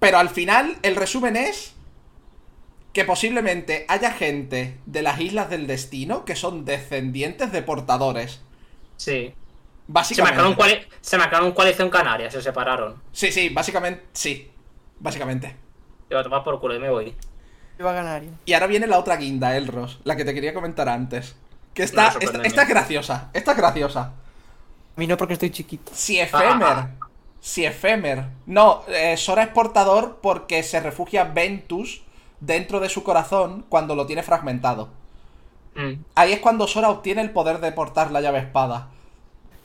Pero 0.00 0.18
al 0.18 0.28
final, 0.28 0.76
el 0.82 0.96
resumen 0.96 1.36
es 1.36 1.72
que 2.92 3.04
posiblemente 3.04 3.86
haya 3.88 4.12
gente 4.12 4.78
de 4.86 5.02
las 5.02 5.20
islas 5.20 5.48
del 5.50 5.66
destino 5.66 6.24
que 6.24 6.36
son 6.36 6.64
descendientes 6.64 7.52
de 7.52 7.62
portadores. 7.62 8.40
Sí. 8.96 9.32
Se 9.32 9.34
Básicamente. 9.88 10.86
se 11.00 11.18
marcaron 11.18 11.52
coalición 11.52 11.90
canaria, 11.90 12.30
se 12.30 12.40
separaron. 12.42 13.02
Sí, 13.12 13.30
sí, 13.32 13.48
básicamente. 13.48 14.04
Sí. 14.12 14.50
Básicamente. 14.98 15.56
Yo 16.10 16.18
a 16.18 16.22
tomar 16.22 16.44
por 16.44 16.60
culo 16.60 16.74
y 16.74 16.78
me 16.78 16.90
voy. 16.90 17.14
Iba 17.78 17.90
a 17.90 17.94
ganar. 17.94 18.22
Y 18.44 18.52
ahora 18.52 18.66
viene 18.66 18.86
la 18.86 18.98
otra 18.98 19.16
guinda, 19.16 19.56
Elros, 19.56 19.98
la 20.04 20.16
que 20.16 20.24
te 20.24 20.32
quería 20.34 20.54
comentar 20.54 20.88
antes. 20.88 21.34
Que 21.72 21.82
No, 21.82 21.86
está, 21.86 22.10
sorpréndeme. 22.12 22.46
esta, 22.46 22.48
esta 22.48 22.62
es 22.62 22.68
graciosa, 22.68 23.30
esta 23.32 23.50
es 23.52 23.56
graciosa. 23.56 24.00
A 24.96 25.00
mí 25.00 25.06
no 25.08 25.16
porque 25.16 25.32
estoy 25.34 25.50
chiquito. 25.50 25.90
Si 25.94 26.20
Efemer, 26.20 26.62
Ah. 26.62 26.90
si 27.40 27.64
Efemer, 27.64 28.26
no, 28.46 28.82
eh, 28.86 29.16
Sora 29.16 29.42
es 29.42 29.48
portador 29.48 30.18
porque 30.22 30.62
se 30.62 30.78
refugia 30.78 31.24
Ventus 31.24 32.02
dentro 32.38 32.78
de 32.78 32.88
su 32.88 33.02
corazón 33.02 33.64
cuando 33.68 33.96
lo 33.96 34.06
tiene 34.06 34.22
fragmentado. 34.22 34.88
Mm. 35.74 35.94
Ahí 36.14 36.32
es 36.32 36.38
cuando 36.38 36.68
Sora 36.68 36.90
obtiene 36.90 37.22
el 37.22 37.30
poder 37.30 37.58
de 37.58 37.72
portar 37.72 38.12
la 38.12 38.20
llave 38.20 38.38
espada. 38.38 38.88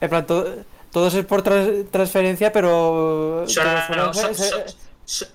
En 0.00 0.08
plan, 0.10 0.26
todo, 0.26 0.64
todo 0.90 1.06
es 1.06 1.24
por 1.26 1.42
transferencia, 1.42 2.50
pero. 2.50 3.44
Sora- 3.46 3.86
no, 3.90 4.12
Sora- 4.12 4.28
so- 4.28 4.34
se- 4.34 4.50
so- 4.50 4.68
so- 4.68 4.76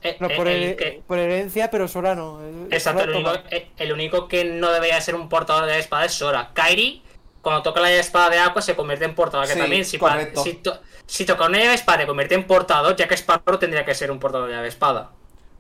eh, 0.03 0.17
no, 0.19 0.27
eh, 0.27 0.35
por, 0.35 0.47
el 0.47 0.63
her- 0.63 0.75
que- 0.75 1.01
por 1.07 1.17
herencia, 1.19 1.69
pero 1.71 1.87
Sora 1.87 2.15
no. 2.15 2.39
Exacto, 2.71 3.01
Sora 3.01 3.11
el 3.11 3.15
único, 3.17 3.31
toma. 3.33 3.43
eh, 3.51 3.67
el 3.77 3.91
único 3.93 4.27
que 4.27 4.43
no 4.45 4.71
debería 4.71 4.99
ser 5.01 5.15
un 5.15 5.29
portador 5.29 5.65
de 5.65 5.71
la 5.73 5.77
espada 5.79 6.05
es 6.05 6.13
Sora. 6.13 6.51
Kairi, 6.53 7.01
cuando 7.41 7.61
toca 7.63 7.79
la 7.81 7.89
llave 7.89 7.99
espada 7.99 8.29
de 8.29 8.39
agua, 8.39 8.61
se 8.61 8.75
convierte 8.75 9.05
en 9.05 9.15
portador. 9.15 9.45
Que 9.47 9.53
Sí, 9.53 9.59
también, 9.59 9.85
si, 9.85 9.97
pa- 9.97 10.09
correcto. 10.11 10.43
si, 10.43 10.53
to- 10.53 10.79
si 11.05 11.25
toca 11.25 11.45
una 11.45 11.59
llave 11.59 11.73
espada 11.75 12.03
y 12.03 12.05
convierte 12.07 12.35
en 12.35 12.45
portador, 12.45 12.95
ya 12.95 13.07
que 13.07 13.15
Sparrow 13.15 13.59
tendría 13.59 13.85
que 13.85 13.93
ser 13.93 14.09
un 14.11 14.19
portador 14.19 14.47
de 14.49 14.55
llave 14.55 14.67
espada. 14.67 15.11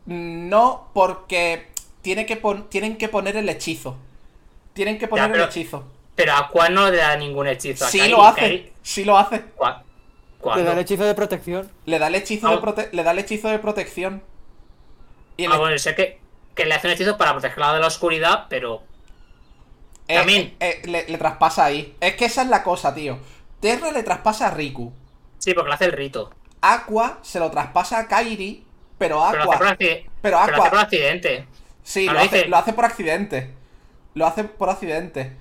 No, 0.05 0.89
porque 0.93 1.67
tiene 2.01 2.25
que 2.25 2.37
pon- 2.37 2.69
tienen 2.69 2.97
que 2.97 3.09
poner 3.09 3.35
el 3.37 3.47
hechizo. 3.49 3.97
Tienen 4.73 4.97
que 4.97 5.07
poner 5.07 5.31
pero- 5.31 5.43
el 5.43 5.49
hechizo. 5.49 5.83
Pero 6.15 6.31
a 6.33 6.39
Aqua 6.39 6.69
no 6.69 6.89
le 6.89 6.97
da 6.97 7.15
ningún 7.17 7.47
hechizo. 7.47 7.85
A 7.85 7.89
Sí 7.89 7.97
Kairi, 7.99 8.11
lo 8.13 8.23
hace, 8.23 8.41
Kairi- 8.41 8.71
sí 8.81 9.03
lo 9.03 9.17
hace. 9.17 9.41
¿Cuá- 9.55 9.79
Le 9.79 9.84
¿Cuándo? 10.53 10.63
da 10.65 10.73
el 10.73 10.79
hechizo 10.79 11.03
de 11.03 11.15
protección. 11.15 11.71
Le 11.85 11.99
da 11.99 12.07
el 12.07 12.15
hechizo, 12.15 12.47
Ah. 12.47 12.51
de, 12.51 12.57
prote- 12.61 12.89
le 12.91 13.03
da 13.03 13.11
el 13.11 13.19
hechizo 13.19 13.49
de 13.49 13.59
protección. 13.59 14.23
Y 15.37 15.45
el 15.45 15.51
Ah, 15.51 15.57
bueno, 15.57 15.77
sé 15.77 15.95
que, 15.95 16.19
que 16.55 16.65
le 16.65 16.73
hace 16.75 16.87
un 16.87 16.93
hechizo 16.93 17.17
para 17.17 17.31
protegerla 17.33 17.73
de 17.73 17.79
la 17.81 17.87
oscuridad, 17.87 18.45
pero 18.49 18.83
Eh, 20.07 20.15
También. 20.17 20.55
eh, 20.59 20.81
eh, 20.83 20.87
le, 20.87 21.07
le 21.09 21.17
traspasa 21.17 21.65
ahí. 21.65 21.95
Es 21.99 22.15
que 22.15 22.25
esa 22.25 22.43
es 22.43 22.47
la 22.49 22.61
cosa, 22.63 22.93
tío. 22.93 23.17
Terra 23.59 23.91
le 23.91 24.03
traspasa 24.03 24.47
a 24.47 24.51
Riku. 24.51 24.93
sí, 25.39 25.53
porque 25.55 25.69
le 25.69 25.73
hace 25.75 25.85
el 25.85 25.91
rito. 25.93 26.31
Aqua 26.61 27.19
se 27.23 27.39
lo 27.39 27.49
traspasa 27.51 27.99
a 27.99 28.07
Kairi, 28.07 28.63
pero 28.99 29.23
Pero 29.31 29.45
lo 29.45 29.51
hace 29.51 29.57
por, 29.57 29.67
Aqua. 29.67 29.77
Pero 30.21 30.39
hace 30.39 30.51
Aqua. 30.53 30.69
por 30.69 30.79
accidente. 30.79 31.47
Sí, 31.83 32.07
Ah, 32.07 32.13
lo 32.13 32.19
lo 32.19 32.25
hace, 32.25 32.45
lo 32.47 32.57
hace 32.57 32.73
por 32.73 32.85
accidente. 32.85 33.51
Lo 34.13 34.25
hace 34.27 34.43
por 34.43 34.69
accidente. 34.69 35.33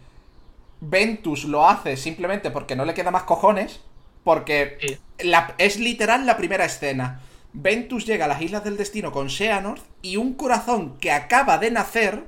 Ventus 0.80 1.44
lo 1.44 1.66
hace 1.68 1.96
simplemente 1.96 2.50
porque 2.50 2.74
no 2.76 2.84
le 2.84 2.94
queda 2.94 3.10
más 3.10 3.22
cojones. 3.24 3.80
Porque 4.24 4.78
Sí. 4.80 4.98
la- 5.28 5.54
es 5.58 5.78
literal 5.78 6.26
la 6.26 6.36
primera 6.36 6.64
escena. 6.64 7.20
Ventus 7.52 8.04
llega 8.06 8.24
a 8.24 8.28
las 8.28 8.42
Islas 8.42 8.64
del 8.64 8.76
Destino 8.76 9.12
con 9.12 9.28
Xehanort 9.30 9.82
y 10.02 10.16
un 10.16 10.34
corazón 10.34 10.96
que 10.98 11.12
acaba 11.12 11.58
de 11.58 11.70
nacer 11.70 12.24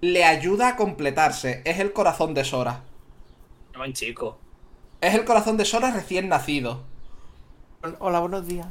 le 0.00 0.24
ayuda 0.24 0.68
a 0.68 0.76
completarse. 0.76 1.62
Es 1.64 1.78
el 1.78 1.92
corazón 1.92 2.34
de 2.34 2.44
Sora. 2.44 2.82
Buen 3.76 3.92
chico. 3.94 4.38
Es 5.00 5.14
el 5.14 5.24
corazón 5.24 5.56
de 5.56 5.64
Sora 5.64 5.90
recién 5.92 6.28
nacido. 6.28 6.84
Hola, 8.00 8.20
buenos 8.20 8.46
días. 8.46 8.66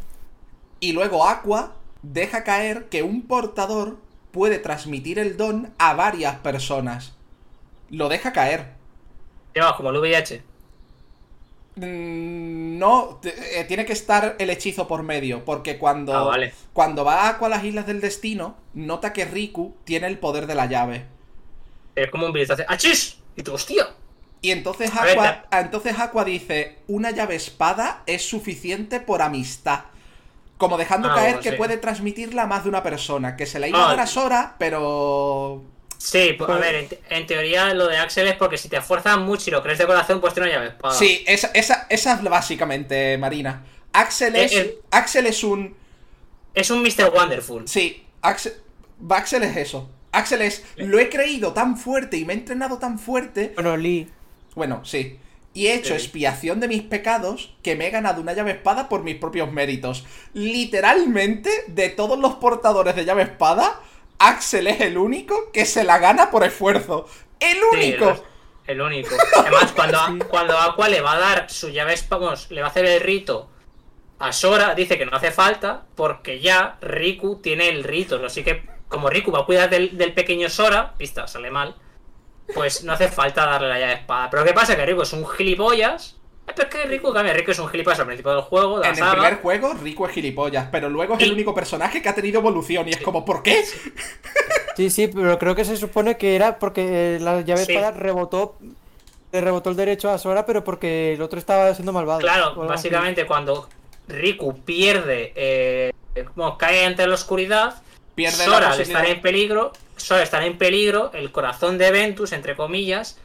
Y 0.80 0.92
luego 0.92 1.28
Aqua 1.28 1.74
deja 2.04 2.44
caer 2.44 2.90
que 2.90 3.04
un 3.04 3.24
portador 3.24 3.98
puede 4.32 4.60
transmitir 4.60 5.18
el 5.18 5.38
don 5.38 5.74
a 5.80 5.94
varias 5.94 6.36
personas. 6.40 7.16
Lo 7.90 8.10
deja 8.10 8.34
caer. 8.34 8.74
Lleva 9.56 9.76
como 9.76 9.90
el 9.90 9.98
VIH. 9.98 10.44
No, 11.78 13.20
eh, 13.24 13.66
tiene 13.68 13.86
que 13.86 13.94
estar 13.94 14.36
el 14.40 14.50
hechizo 14.50 14.88
por 14.88 15.04
medio, 15.04 15.46
porque 15.46 15.78
cuando, 15.78 16.14
Ah, 16.16 16.24
vale. 16.24 16.54
cuando 16.74 17.06
va 17.06 17.28
Aqua 17.30 17.48
a 17.48 17.52
las 17.52 17.64
Islas 17.64 17.86
del 17.88 18.02
Destino, 18.02 18.56
nota 18.74 19.14
que 19.14 19.26
Riku 19.26 19.76
tiene 19.84 20.08
el 20.08 20.18
poder 20.18 20.48
de 20.48 20.56
la 20.56 20.66
llave. 20.66 21.06
Es 21.96 22.10
como 22.12 22.26
un 22.28 22.34
virus. 22.34 22.52
Hace 22.52 22.66
¡Achis! 22.68 23.20
Y 23.36 23.44
tú, 23.44 23.54
hostia. 23.54 23.88
Y 24.42 24.52
entonces 24.52 24.92
ver, 25.02 25.18
Aqua, 25.20 25.46
entonces 25.52 25.98
Aqua 26.00 26.24
dice, 26.24 26.78
una 26.88 27.12
llave 27.12 27.36
espada 27.36 28.04
es 28.06 28.28
suficiente 28.28 29.00
por 29.00 29.22
amistad. 29.22 29.82
Como 30.58 30.78
dejando 30.78 31.10
Ah, 31.12 31.16
caer 31.16 31.28
bueno, 31.36 31.42
que 31.44 31.52
sí. 31.52 31.56
puede 31.58 31.78
transmitirla 31.78 32.44
a 32.44 32.48
más 32.48 32.64
de 32.64 32.70
una 32.70 32.82
persona. 32.84 33.36
Que 33.36 33.46
se 33.46 33.60
la 33.60 33.68
iba 33.68 33.80
Ah. 33.80 33.86
a 33.86 33.90
dar 33.90 34.00
a 34.02 34.08
Sora, 34.08 34.56
pero... 34.58 35.64
Sí, 35.98 36.34
pues, 36.38 36.50
a 36.50 36.58
ver, 36.58 36.76
en, 36.76 36.88
te- 36.90 37.00
en 37.10 37.26
teoría 37.28 37.74
lo 37.74 37.88
de 37.88 37.98
Axel 37.98 38.28
es 38.28 38.36
porque 38.36 38.58
si 38.58 38.70
te 38.70 38.78
esfuerzas 38.78 39.18
mucho 39.18 39.50
y 39.50 39.52
lo 39.52 39.64
crees 39.64 39.80
de 39.80 39.86
corazón, 39.88 40.22
pues 40.22 40.34
tiene 40.34 40.50
una 40.50 40.56
llave 40.58 40.68
espada. 40.70 40.94
Sí, 40.94 41.24
esa, 41.28 41.48
esa, 41.54 41.88
esa 41.90 42.14
es 42.14 42.24
básicamente, 42.24 43.18
Marina. 43.18 43.66
Axel 43.94 44.36
Eh, 44.36 44.44
es, 44.46 44.54
eh. 44.54 44.78
Axel 44.92 45.26
es 45.28 45.44
un... 45.44 45.76
Es 46.54 46.70
un 46.72 46.82
Mr. 46.82 47.12
Wonderful. 47.14 47.68
Sí, 47.68 48.04
Axel, 48.22 48.54
Axel 49.10 49.44
es 49.44 49.58
eso. 49.58 49.90
Axel 50.12 50.42
es, 50.42 50.64
lo 50.78 50.98
he 51.00 51.10
creído 51.10 51.54
tan 51.54 51.78
fuerte 51.78 52.18
y 52.18 52.26
me 52.26 52.34
he 52.34 52.38
entrenado 52.38 52.78
tan 52.80 52.98
fuerte 52.98 53.52
Bueno, 53.56 53.76
Lee. 53.78 54.10
Bueno, 54.56 54.84
sí. 54.86 55.20
Y 55.54 55.68
he 55.68 55.74
hecho 55.76 55.90
Sí. 55.96 56.04
expiación 56.06 56.60
de 56.60 56.68
mis 56.68 56.84
pecados 56.84 57.56
que 57.64 57.76
me 57.76 57.88
he 57.88 57.90
ganado 57.92 58.22
una 58.22 58.34
llave 58.34 58.52
espada 58.52 58.90
por 58.90 59.04
mis 59.04 59.16
propios 59.16 59.52
méritos. 59.52 60.06
Literalmente, 60.34 61.50
de 61.68 61.90
todos 61.90 62.18
los 62.20 62.36
portadores 62.36 62.96
de 62.96 63.06
llave 63.06 63.24
espada, 63.24 63.80
Axel 64.20 64.68
es 64.68 64.82
el 64.82 64.98
único 64.98 65.52
que 65.52 65.66
se 65.66 65.84
la 65.84 66.00
gana 66.00 66.32
por 66.32 66.44
esfuerzo. 66.44 67.08
¡El 67.40 67.58
Sí, 67.70 67.96
único! 67.96 68.06
el, 68.06 68.28
el 68.66 68.82
único. 68.82 69.28
Además, 69.34 69.74
cuando, 69.74 70.00
cuando 70.28 70.58
Aqua 70.58 70.90
le 70.90 71.02
va 71.02 71.14
a 71.14 71.20
dar 71.20 71.50
su 71.50 71.70
llave 71.70 71.94
espada, 71.94 72.22
vamos, 72.26 72.50
le 72.52 72.62
va 72.62 72.68
a 72.68 72.70
hacer 72.72 72.86
el 72.86 73.02
rito 73.02 73.50
a 74.20 74.34
Sora, 74.34 74.76
dice 74.76 74.98
que 74.98 75.06
no 75.06 75.18
hace 75.18 75.32
falta 75.32 75.88
porque 75.96 76.40
ya 76.40 76.78
Riku 76.82 77.42
tiene 77.42 77.70
el 77.70 77.84
rito. 77.84 78.24
Así 78.26 78.44
que, 78.44 78.64
como 78.90 79.10
Riku 79.10 79.32
va 79.32 79.42
a 79.42 79.46
cuidar 79.46 79.70
del, 79.70 79.98
del 79.98 80.14
pequeño 80.14 80.50
Sora, 80.50 80.96
pista, 80.98 81.28
sale 81.28 81.52
mal, 81.52 81.76
pues 82.54 82.84
no 82.84 82.94
hace 82.94 83.10
falta 83.10 83.46
darle 83.46 83.70
la 83.70 83.80
llave 83.80 83.94
espada. 83.96 84.30
Pero 84.32 84.46
¿qué 84.46 84.54
pasa? 84.54 84.76
Que 84.78 84.86
Riku 84.86 85.04
es 85.04 85.14
un 85.14 85.28
gilipollas. 85.28 86.17
Pero 86.48 86.64
es 86.70 86.74
que 86.76 86.84
Riku 86.86 87.14
cambia, 87.14 87.34
Riku 87.34 87.52
es 87.52 87.60
un 87.60 87.68
gilipollas 87.68 88.00
al 88.00 88.06
principio 88.08 88.32
del 88.34 88.42
juego, 88.42 88.80
de 88.80 88.88
la 88.88 88.94
En 88.94 89.04
el 89.04 89.12
primer 89.12 89.36
juego, 89.42 89.74
Rico 89.74 90.08
es 90.08 90.14
gilipollas, 90.14 90.70
pero 90.72 90.90
luego 90.90 91.16
es 91.16 91.22
el 91.22 91.34
único 91.34 91.54
personaje 91.54 92.02
que 92.02 92.10
ha 92.10 92.16
tenido 92.16 92.40
evolución 92.40 92.88
y 92.88 92.92
es 92.92 92.98
como, 93.02 93.24
¿por 93.26 93.44
qué? 93.44 93.64
Sí, 94.76 94.90
sí, 94.90 95.08
pero 95.08 95.38
creo 95.38 95.56
que 95.56 95.66
se 95.66 95.76
supone 95.78 96.18
que 96.18 96.36
era 96.36 96.58
porque 96.60 97.18
la 97.22 97.42
llave 97.42 97.66
Sí. 97.66 97.74
espada 97.74 97.92
rebotó. 97.92 98.56
Le 99.32 99.42
rebotó 99.42 99.70
el 99.72 99.76
derecho 99.76 100.10
a 100.10 100.18
Sora, 100.18 100.46
pero 100.46 100.64
porque 100.64 101.14
el 101.14 101.22
otro 101.22 101.38
estaba 101.38 101.74
siendo 101.74 101.92
malvado. 101.92 102.20
Claro, 102.22 102.52
así. 102.52 102.60
básicamente 102.68 103.26
cuando 103.26 103.68
Riku 104.08 104.60
pierde, 104.62 105.34
eh, 105.36 105.92
como 106.34 106.58
cae 106.58 106.86
ante 106.86 107.06
la 107.06 107.14
oscuridad, 107.16 107.82
Pierde 108.16 108.38
la 108.38 108.44
Sora 108.46 108.58
al 108.58 108.64
posibilidad. 108.78 109.02
estar 109.04 109.16
en 109.16 109.22
peligro, 109.22 109.74
Sora 109.98 110.24
estar 110.24 110.44
en 110.44 110.58
peligro, 110.58 111.12
el 111.14 111.32
corazón 111.32 111.78
de 111.78 111.92
Ventus, 111.92 112.32
entre 112.32 112.56
comillas, 112.56 113.20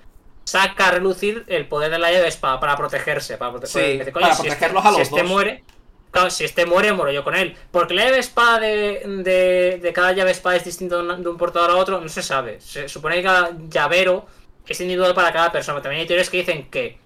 saca 0.45 0.89
a 0.89 0.91
relucir 0.93 1.45
el 1.49 1.67
poder 1.69 1.91
de 1.91 1.99
la 1.99 2.11
llave 2.13 2.29
espada 2.29 2.59
para 2.61 2.77
protegerse, 2.77 3.37
para, 3.39 3.53
prote- 3.53 3.67
Sí, 3.67 3.99
dice, 3.99 4.13
"Coño, 4.13 4.25
para 4.27 4.35
si 4.35 4.43
protegerlos 4.43 4.85
este, 4.85 4.89
a 4.89 4.91
los 4.91 4.97
si 4.97 5.03
este 5.15 5.23
dos". 5.23 5.31
muere, 5.31 5.65
claro, 6.11 6.31
si 6.31 6.45
este 6.45 6.67
muere, 6.67 6.93
muero 6.93 7.13
yo 7.13 7.25
con 7.25 7.35
él. 7.35 7.57
Porque 7.71 7.95
la 7.95 8.05
llave 8.07 8.19
espada 8.19 8.61
de, 8.61 9.03
de, 9.25 9.79
de 9.83 9.93
cada 9.93 10.13
llave 10.13 10.31
espada 10.33 10.57
es 10.57 10.65
distinto 10.65 11.03
de 11.03 11.29
un- 11.29 11.37
portador 11.39 11.71
a 11.71 11.77
otro, 11.77 12.01
no 12.01 12.09
se 12.09 12.23
sabe. 12.23 12.61
Se 12.61 12.89
supone 12.89 13.17
que 13.17 13.23
cada 13.23 13.51
llavero 13.69 14.27
es 14.67 14.81
individual 14.81 15.15
para 15.15 15.33
cada 15.33 15.51
persona. 15.53 15.81
También 15.83 16.01
hay 16.03 16.07
teorías 16.07 16.29
que 16.31 16.39
dicen 16.39 16.69
que 16.71 16.99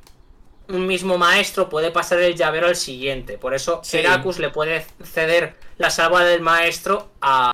un 0.68 0.86
mismo 0.86 1.16
maestro 1.16 1.68
puede 1.68 1.90
pasar 1.92 2.18
el 2.20 2.34
llavero 2.34 2.66
al 2.66 2.74
siguiente. 2.76 3.38
Por 3.38 3.54
eso 3.54 3.80
Sí. 3.84 3.98
Heracus 3.98 4.38
le 4.40 4.50
puede 4.50 4.84
ceder 5.04 5.54
la 5.78 5.90
salva 5.90 6.24
del 6.24 6.40
maestro 6.40 7.10
a, 7.20 7.52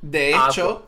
De 0.00 0.30
hecho, 0.34 0.86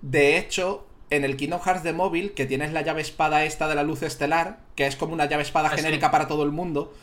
de 0.00 0.38
hecho, 0.38 0.86
en 1.16 1.24
el 1.24 1.36
Kingdom 1.36 1.60
Hearts 1.60 1.82
de 1.82 1.92
móvil, 1.92 2.32
que 2.32 2.46
tienes 2.46 2.72
la 2.72 2.82
llave 2.82 3.02
espada 3.02 3.44
esta 3.44 3.68
de 3.68 3.74
la 3.74 3.82
luz 3.82 4.02
estelar, 4.02 4.58
que 4.76 4.86
es 4.86 4.96
como 4.96 5.12
una 5.12 5.26
llave 5.26 5.42
espada 5.42 5.68
Ah, 5.72 5.76
genérica 5.76 6.10
para 6.10 6.26
todo 6.28 6.42
el 6.42 6.50
mundo, 6.52 6.94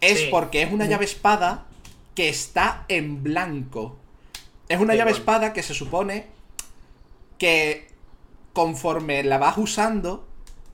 es 0.00 0.18
Sí. 0.20 0.28
porque 0.30 0.62
es 0.62 0.72
una 0.72 0.86
llave 0.86 1.04
espada 1.04 1.64
que 2.14 2.28
está 2.28 2.84
en 2.88 3.22
blanco. 3.22 3.96
Es 4.68 4.80
una 4.80 4.92
Sí, 4.94 4.98
llave 4.98 5.10
bueno. 5.12 5.22
espada 5.22 5.52
que 5.52 5.62
se 5.62 5.74
supone 5.74 6.26
que 7.38 7.88
conforme 8.52 9.22
la 9.22 9.38
vas 9.38 9.56
usando, 9.58 10.26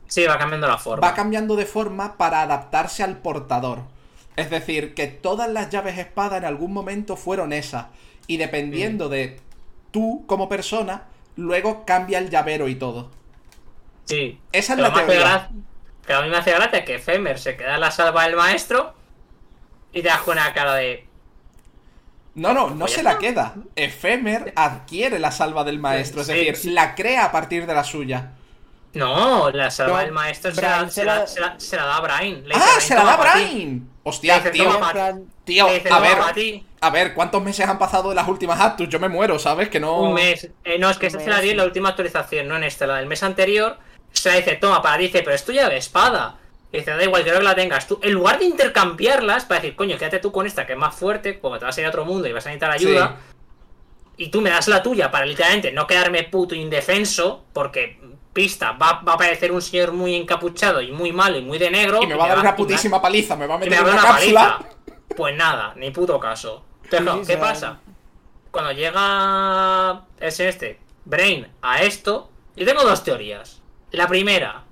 Sí, 0.09 0.25
va 0.25 0.39
cambiando 0.39 0.69
la 0.69 0.79
forma. 0.79 1.07
va 1.07 1.15
cambiando 1.15 1.57
de 1.57 1.67
forma 1.67 2.17
para 2.17 2.43
adaptarse 2.43 3.03
al 3.03 3.19
portador. 3.19 3.81
Es 4.37 4.51
decir, 4.51 4.95
que 4.95 5.07
todas 5.07 5.51
las 5.51 5.71
llaves 5.71 5.99
espada 5.99 6.37
en 6.37 6.45
algún 6.45 6.73
momento 6.73 7.17
fueron 7.17 7.53
esas. 7.53 7.87
Y 8.27 8.37
Mm. 8.37 8.41
dependiendo 8.41 9.09
de 9.09 9.41
tú 9.91 10.25
como 10.27 10.49
persona, 10.49 11.05
luego 11.37 11.85
cambia 11.85 12.19
el 12.19 12.31
llavero 12.31 12.69
y 12.69 12.75
todo. 12.75 13.11
Sí. 14.05 14.41
Esa 14.53 14.75
es 14.75 14.79
Pero 14.81 14.89
la 14.89 14.95
teoría. 15.07 15.51
Pero 16.07 16.19
a 16.21 16.23
mí 16.23 16.29
me 16.29 16.37
hace 16.37 16.53
gracia 16.53 16.85
que 16.85 16.99
Femer 16.99 17.39
se 17.39 17.57
queda 17.57 17.75
en 17.75 17.81
la 17.81 17.91
salva 17.91 18.25
del 18.25 18.37
maestro 18.37 18.95
y 19.93 20.03
te 20.03 20.09
das 20.09 20.21
con 20.21 20.37
una 20.39 20.53
cara 20.55 20.75
de. 20.75 21.07
No, 22.35 22.53
no, 22.53 22.69
no 22.71 22.81
Pues 22.81 22.93
se 22.93 23.03
la 23.03 23.19
queda. 23.19 23.55
Efemer 23.75 24.53
adquiere 24.57 25.19
la 25.19 25.33
salva 25.33 25.65
del 25.65 25.79
maestro, 25.79 26.21
es 26.21 26.27
decir, 26.27 26.57
sí. 26.57 26.71
la 26.71 26.95
crea 26.95 27.25
a 27.25 27.33
partir 27.33 27.67
de 27.67 27.75
la 27.75 27.83
suya. 27.83 28.33
No, 28.93 29.51
la 29.51 29.71
salva 29.71 29.95
No, 29.99 30.05
del 30.05 30.13
maestro 30.13 30.55
se 30.55 30.63
la, 30.63 30.69
Brian 30.69 30.89
se, 30.91 30.95
se 31.01 31.05
la, 31.05 31.19
la- 31.21 31.27
se 31.27 31.41
la- 31.41 31.61
se 31.61 31.77
la 31.77 31.85
da 31.87 32.01
a. 32.01 32.43
Le 32.47 32.55
dice, 32.55 32.61
¡Ah, 32.61 32.67
"Brian, 32.77 32.81
se 32.83 32.95
la 32.95 33.05
da 33.05 33.17
pa' 33.17 33.33
ti". 33.35 33.39
Brian! 33.55 33.89
Hostia, 34.05 34.51
tío. 34.53 34.65
"Toma 34.65 34.75
En 34.75 34.81
pa' 34.81 34.93
plan, 34.93 35.25
Tío, 35.45 35.67
a 35.67 35.89
"Toma 35.89 36.01
ver, 36.01 36.19
pa' 36.19 36.33
ti". 36.35 36.67
A 36.81 36.91
ver, 36.91 37.15
¿cuántos 37.15 37.43
meses 37.43 37.67
han 37.69 37.79
pasado 37.79 38.11
de 38.11 38.15
las 38.15 38.29
últimas 38.29 38.61
Actus? 38.61 38.89
Yo 38.89 39.01
me 39.01 39.09
muero, 39.09 39.39
¿sabes? 39.39 39.69
Que 39.69 39.81
no... 39.81 40.01
Un 40.01 40.15
mes. 40.15 40.51
Eh, 40.65 40.79
no, 40.79 40.91
es 40.91 40.99
que 40.99 41.07
esta 41.07 41.21
se 41.21 41.29
la 41.31 41.37
di 41.41 41.47
mes, 41.47 41.51
en 41.53 41.57
la 41.59 41.65
última 41.65 41.89
actualización, 41.91 42.49
no 42.49 42.57
en 42.57 42.65
esta. 42.65 42.87
La 42.87 42.97
del 42.97 43.07
mes 43.07 43.23
anterior 43.23 43.79
se 44.13 44.29
la 44.31 44.37
dice, 44.37 44.57
toma, 44.57 44.83
para, 44.83 44.99
dice, 44.99 45.23
pero 45.23 45.35
es 45.35 45.45
tuya 45.45 45.69
de 45.69 45.77
espada. 45.79 46.37
Y 46.73 46.79
dice, 46.79 46.91
da 46.93 47.03
igual, 47.03 47.23
quiero 47.23 47.39
que 47.39 47.45
la 47.45 47.55
tengas 47.55 47.87
tú. 47.87 47.99
En 48.03 48.13
lugar 48.13 48.39
de 48.39 48.45
intercambiarlas, 48.45 49.45
para 49.47 49.61
decir, 49.61 49.77
coño, 49.77 49.97
quédate 49.97 50.19
tú 50.19 50.33
con 50.33 50.47
esta 50.47 50.67
que 50.67 50.73
es 50.75 50.79
más 50.79 50.95
fuerte, 50.95 51.33
porque 51.35 51.61
te 51.61 51.65
vas 51.65 51.77
a 51.77 51.81
ir 51.81 51.87
a 51.87 51.91
otro 51.91 52.05
mundo 52.05 52.29
y 52.29 52.33
vas 52.33 52.45
a 52.47 52.51
necesitar 52.51 52.71
ayuda. 52.71 53.17
Y 54.19 54.29
tú 54.31 54.41
me 54.41 54.51
das 54.51 54.69
la 54.69 54.83
tuya 54.83 55.11
para 55.11 55.27
literalmente 55.27 55.73
no 55.73 55.87
quedarme 55.87 56.25
puto 56.25 56.55
indefenso, 56.55 57.45
porque, 57.53 58.01
pista, 58.33 58.73
va, 58.73 59.01
va 59.03 59.13
a 59.13 59.15
aparecer 59.15 59.53
un 59.53 59.63
señor 59.63 59.93
muy 59.93 60.15
encapuchado 60.15 60.81
y 60.83 60.93
muy 60.93 61.13
malo 61.13 61.39
y 61.39 61.43
muy 61.43 61.59
de 61.59 61.71
negro. 61.71 62.01
Y 62.03 62.07
me 62.07 62.15
va 62.15 62.25
a 62.27 62.29
dar 62.29 62.39
una 62.41 62.51
me- 62.53 62.57
putísima 62.57 63.01
paliza, 63.01 63.37
me 63.37 63.47
va 63.47 63.55
a 63.55 63.59
y 63.59 63.61
me 63.61 63.67
meter 63.67 63.79
abre 63.81 63.93
una 63.93 64.03
una 64.03 64.11
cápsula. 64.13 64.59
paliza. 64.59 64.77
Pues 65.17 65.37
nada, 65.37 65.73
ni 65.77 65.91
puto 65.93 66.19
caso. 66.19 66.65
Entonces, 66.91 67.15
Sí, 67.15 67.25
sí, 67.25 67.27
¿qué 67.27 67.39
pasa? 67.39 67.81
Cuando 68.51 68.73
llega 68.73 70.07
ese 70.21 70.49
este, 70.49 70.81
Brain, 71.05 71.47
a 71.63 71.83
esto, 71.83 72.31
yo 72.57 72.67
tengo 72.67 72.85
dos 72.85 73.05
teorías. 73.05 73.63
La 73.91 74.09
primera, 74.09 74.65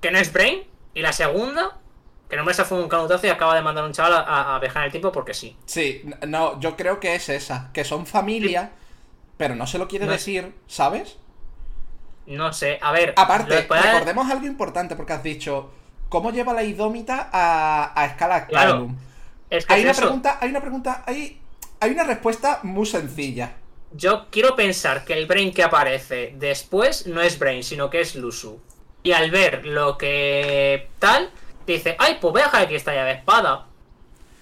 que 0.00 0.10
no 0.10 0.18
es 0.18 0.32
Brain, 0.32 0.62
y 0.94 1.00
la 1.02 1.12
segunda, 1.12 1.78
que 2.28 2.36
no 2.36 2.44
me 2.44 2.54
se 2.54 2.64
fue 2.64 2.80
un 2.80 2.88
canutazo 2.88 3.26
y 3.26 3.30
acaba 3.30 3.54
de 3.54 3.62
mandar 3.62 3.84
a 3.84 3.86
un 3.86 3.92
chaval 3.92 4.12
a, 4.14 4.56
a 4.56 4.58
viajar 4.58 4.82
en 4.82 4.86
el 4.86 4.90
tiempo 4.92 5.12
porque 5.12 5.34
sí. 5.34 5.56
Sí, 5.66 6.02
no, 6.26 6.60
yo 6.60 6.76
creo 6.76 7.00
que 7.00 7.14
es 7.14 7.28
esa, 7.28 7.70
que 7.72 7.84
son 7.84 8.06
familia, 8.06 8.72
pero 9.36 9.54
no 9.56 9.66
se 9.66 9.78
lo 9.78 9.88
quiere 9.88 10.06
No. 10.06 10.12
decir, 10.12 10.54
¿sabes? 10.66 11.18
No 12.26 12.52
sé, 12.52 12.78
a 12.80 12.92
ver. 12.92 13.12
Aparte, 13.16 13.66
recordemos 13.68 14.30
algo 14.30 14.46
importante 14.46 14.96
porque 14.96 15.12
has 15.12 15.22
dicho, 15.22 15.70
¿cómo 16.08 16.30
lleva 16.30 16.54
la 16.54 16.62
idómita 16.62 17.28
a, 17.32 17.92
a 18.00 18.06
escala 18.06 18.46
Claro, 18.46 18.72
Calum? 18.72 18.96
Es 19.56 19.66
que 19.66 19.74
Hay 19.74 19.80
es 19.80 19.84
una 19.84 19.92
eso. 19.92 20.00
pregunta, 20.02 20.38
hay 20.40 20.50
una 20.50 20.60
pregunta, 20.60 21.04
hay, 21.06 21.40
hay 21.80 21.90
una 21.90 22.04
respuesta 22.04 22.60
muy 22.62 22.86
sencilla. 22.86 23.52
Yo 23.92 24.26
quiero 24.30 24.56
pensar 24.56 25.04
que 25.04 25.12
el 25.12 25.26
Brain 25.26 25.52
que 25.52 25.62
aparece 25.62 26.34
después 26.36 27.06
no 27.06 27.20
es 27.20 27.38
Brain, 27.38 27.62
sino 27.62 27.90
que 27.90 28.00
es 28.00 28.14
Lusu. 28.16 28.60
Y 29.04 29.12
al 29.12 29.30
ver 29.30 29.64
lo 29.66 29.96
que 29.98 30.88
tal, 30.98 31.30
dice, 31.66 31.94
ay, 31.98 32.18
pues 32.20 32.32
voy 32.32 32.40
a 32.40 32.44
dejar 32.46 32.62
aquí 32.62 32.74
esta 32.74 32.94
llave 32.94 33.12
espada. 33.12 33.66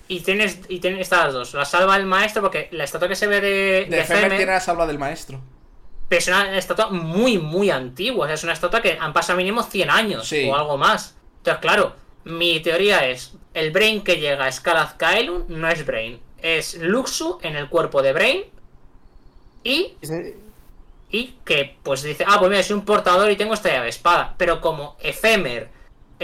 Y 0.08 0.20
tienes, 0.20 0.60
y 0.68 0.78
tienes 0.80 1.00
estas 1.00 1.32
dos. 1.32 1.52
La 1.54 1.64
salva 1.64 1.96
el 1.96 2.06
maestro 2.06 2.42
porque 2.42 2.68
la 2.72 2.84
estatua 2.84 3.08
que 3.08 3.16
se 3.16 3.26
ve 3.26 3.40
de, 3.40 3.50
De 3.50 3.96
de 3.96 4.04
Femer 4.04 4.22
Femer 4.22 4.36
tiene 4.38 4.52
la 4.52 4.60
salva 4.60 4.86
del 4.86 4.98
maestro. 4.98 5.40
es 6.10 6.28
una 6.28 6.56
estatua 6.56 6.90
muy, 6.90 7.38
muy 7.38 7.70
antigua. 7.70 8.24
O 8.24 8.28
sea, 8.28 8.34
es 8.34 8.44
una 8.44 8.52
estatua 8.52 8.80
que 8.82 8.96
han 9.00 9.12
pasado 9.12 9.36
mínimo 9.36 9.62
100 9.62 9.90
años 9.90 10.28
Sí. 10.28 10.48
o 10.48 10.54
algo 10.56 10.76
más. 10.78 11.16
Entonces, 11.38 11.60
claro, 11.60 11.96
mi 12.24 12.60
teoría 12.60 13.08
es, 13.08 13.34
el 13.54 13.70
Brain 13.70 14.02
que 14.02 14.16
llega 14.16 14.46
a 14.46 14.52
Scalaz 14.52 14.94
Kaelun 14.94 15.46
no 15.48 15.68
es 15.68 15.84
Brain. 15.86 16.20
Es 16.38 16.74
Luxu 16.78 17.38
en 17.42 17.56
el 17.56 17.68
cuerpo 17.68 18.02
de 18.02 18.12
Brain. 18.12 18.44
Y 19.64 19.94
y 21.10 21.34
que 21.44 21.76
pues 21.82 22.02
dice, 22.02 22.24
ah, 22.26 22.36
pues 22.38 22.50
mira, 22.50 22.62
soy 22.62 22.74
un 22.76 22.84
portador 22.86 23.30
y 23.30 23.36
tengo 23.36 23.52
esta 23.54 23.68
llave 23.70 23.88
espada. 23.90 24.34
Pero 24.38 24.60
como 24.62 24.96
Efemer, 25.00 25.68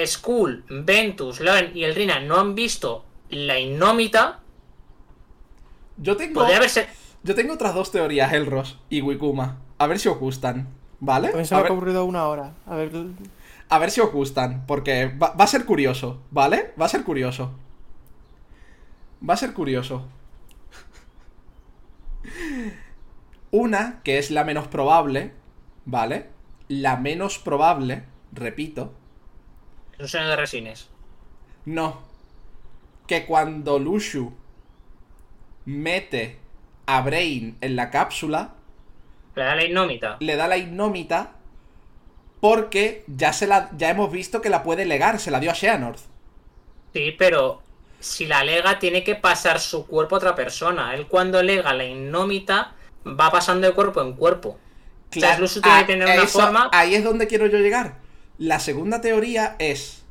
Skull, 0.06 0.64
Ventus, 0.68 1.40
Loren 1.40 1.72
y 1.76 1.84
el 1.84 1.94
Rina 1.94 2.20
no 2.20 2.36
han 2.40 2.54
visto 2.54 3.04
la 3.30 3.58
Innómita, 3.58 4.40
Yo 5.98 6.16
tengo, 6.16 6.40
Podría 6.40 6.56
haberse. 6.56 6.88
yo 7.22 7.34
tengo 7.34 7.54
otras 7.54 7.74
dos 7.74 7.90
teorías, 7.90 8.32
Elros 8.32 8.78
y 8.88 9.02
Wikuma. 9.02 9.58
A 9.78 9.86
ver 9.86 9.98
si 9.98 10.08
os 10.08 10.18
gustan, 10.18 10.68
¿vale? 11.00 11.28
A 11.28 11.36
mí 11.36 11.44
se 11.44 11.54
me 11.54 11.60
ha 11.60 11.62
ver, 11.64 11.72
ocurrido 11.72 12.04
una 12.06 12.26
hora. 12.26 12.54
A 12.66 12.74
ver. 12.76 12.90
A 13.68 13.78
ver 13.78 13.90
si 13.90 14.00
os 14.00 14.12
gustan, 14.12 14.64
porque 14.66 15.06
va, 15.08 15.32
va 15.32 15.44
a 15.44 15.46
ser 15.48 15.64
curioso, 15.64 16.22
¿vale? 16.30 16.74
Va 16.80 16.86
a 16.86 16.88
ser 16.88 17.04
curioso. 17.04 17.52
Va 19.28 19.34
a 19.34 19.36
ser 19.36 19.52
curioso. 19.52 20.06
Una, 23.50 24.00
que 24.04 24.18
es 24.18 24.30
la 24.30 24.44
menos 24.44 24.68
probable, 24.68 25.32
¿vale? 25.84 26.28
La 26.68 26.96
menos 26.96 27.38
probable, 27.38 28.04
repito, 28.32 28.94
Es 29.92 30.00
un 30.00 30.08
sueño 30.08 30.28
de 30.28 30.36
resines. 30.36 30.88
No. 31.64 32.00
Que 33.06 33.26
cuando 33.26 33.78
Lushu 33.78 34.32
mete 35.64 36.38
a 36.86 37.00
Brain 37.02 37.56
en 37.60 37.76
la 37.76 37.90
cápsula, 37.90 38.54
Le 39.34 39.42
da 39.44 39.54
la 39.56 39.64
inómita. 39.64 40.16
le 40.20 40.36
da 40.36 40.48
la 40.48 40.56
ignómita 40.58 41.36
porque 42.40 43.04
ya 43.06 43.32
se 43.32 43.46
la 43.46 43.70
ya 43.76 43.90
hemos 43.90 44.10
visto 44.12 44.40
que 44.40 44.48
la 44.50 44.62
puede 44.62 44.84
legar, 44.84 45.18
se 45.20 45.30
la 45.30 45.40
dio 45.40 45.50
a 45.50 45.54
Xehanort. 45.54 45.98
Sí, 46.94 47.14
pero 47.18 47.62
si 48.00 48.26
la 48.26 48.44
lega, 48.44 48.78
tiene 48.78 49.02
que 49.04 49.14
pasar 49.14 49.58
su 49.60 49.86
cuerpo 49.86 50.14
a 50.16 50.18
otra 50.18 50.34
persona. 50.34 50.94
Él 50.94 51.06
cuando 51.06 51.42
lega 51.42 51.74
la 51.74 51.84
inómita, 51.84 52.74
va 53.06 53.30
pasando 53.30 53.66
de 53.66 53.74
cuerpo 53.74 54.00
en 54.02 54.12
cuerpo. 54.14 54.58
Claro, 55.10 55.40
Lushu 55.40 55.60
tiene 55.60 55.78
a- 55.78 55.80
que 55.86 55.92
tener 55.94 56.06
una 56.06 56.14
eso- 56.24 56.38
forma- 56.40 56.70
Ahí 56.72 56.94
es 56.94 57.02
donde 57.02 57.26
quiero 57.26 57.46
yo 57.46 57.58
llegar. 57.58 57.96
La 58.38 58.60
segunda 58.60 59.00
teoría 59.00 59.56
es. 59.58 60.04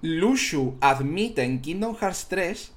Lushu 0.00 0.76
admite 0.80 1.42
en 1.42 1.60
Kingdom 1.62 1.96
Hearts 1.96 2.26
3 2.28 2.72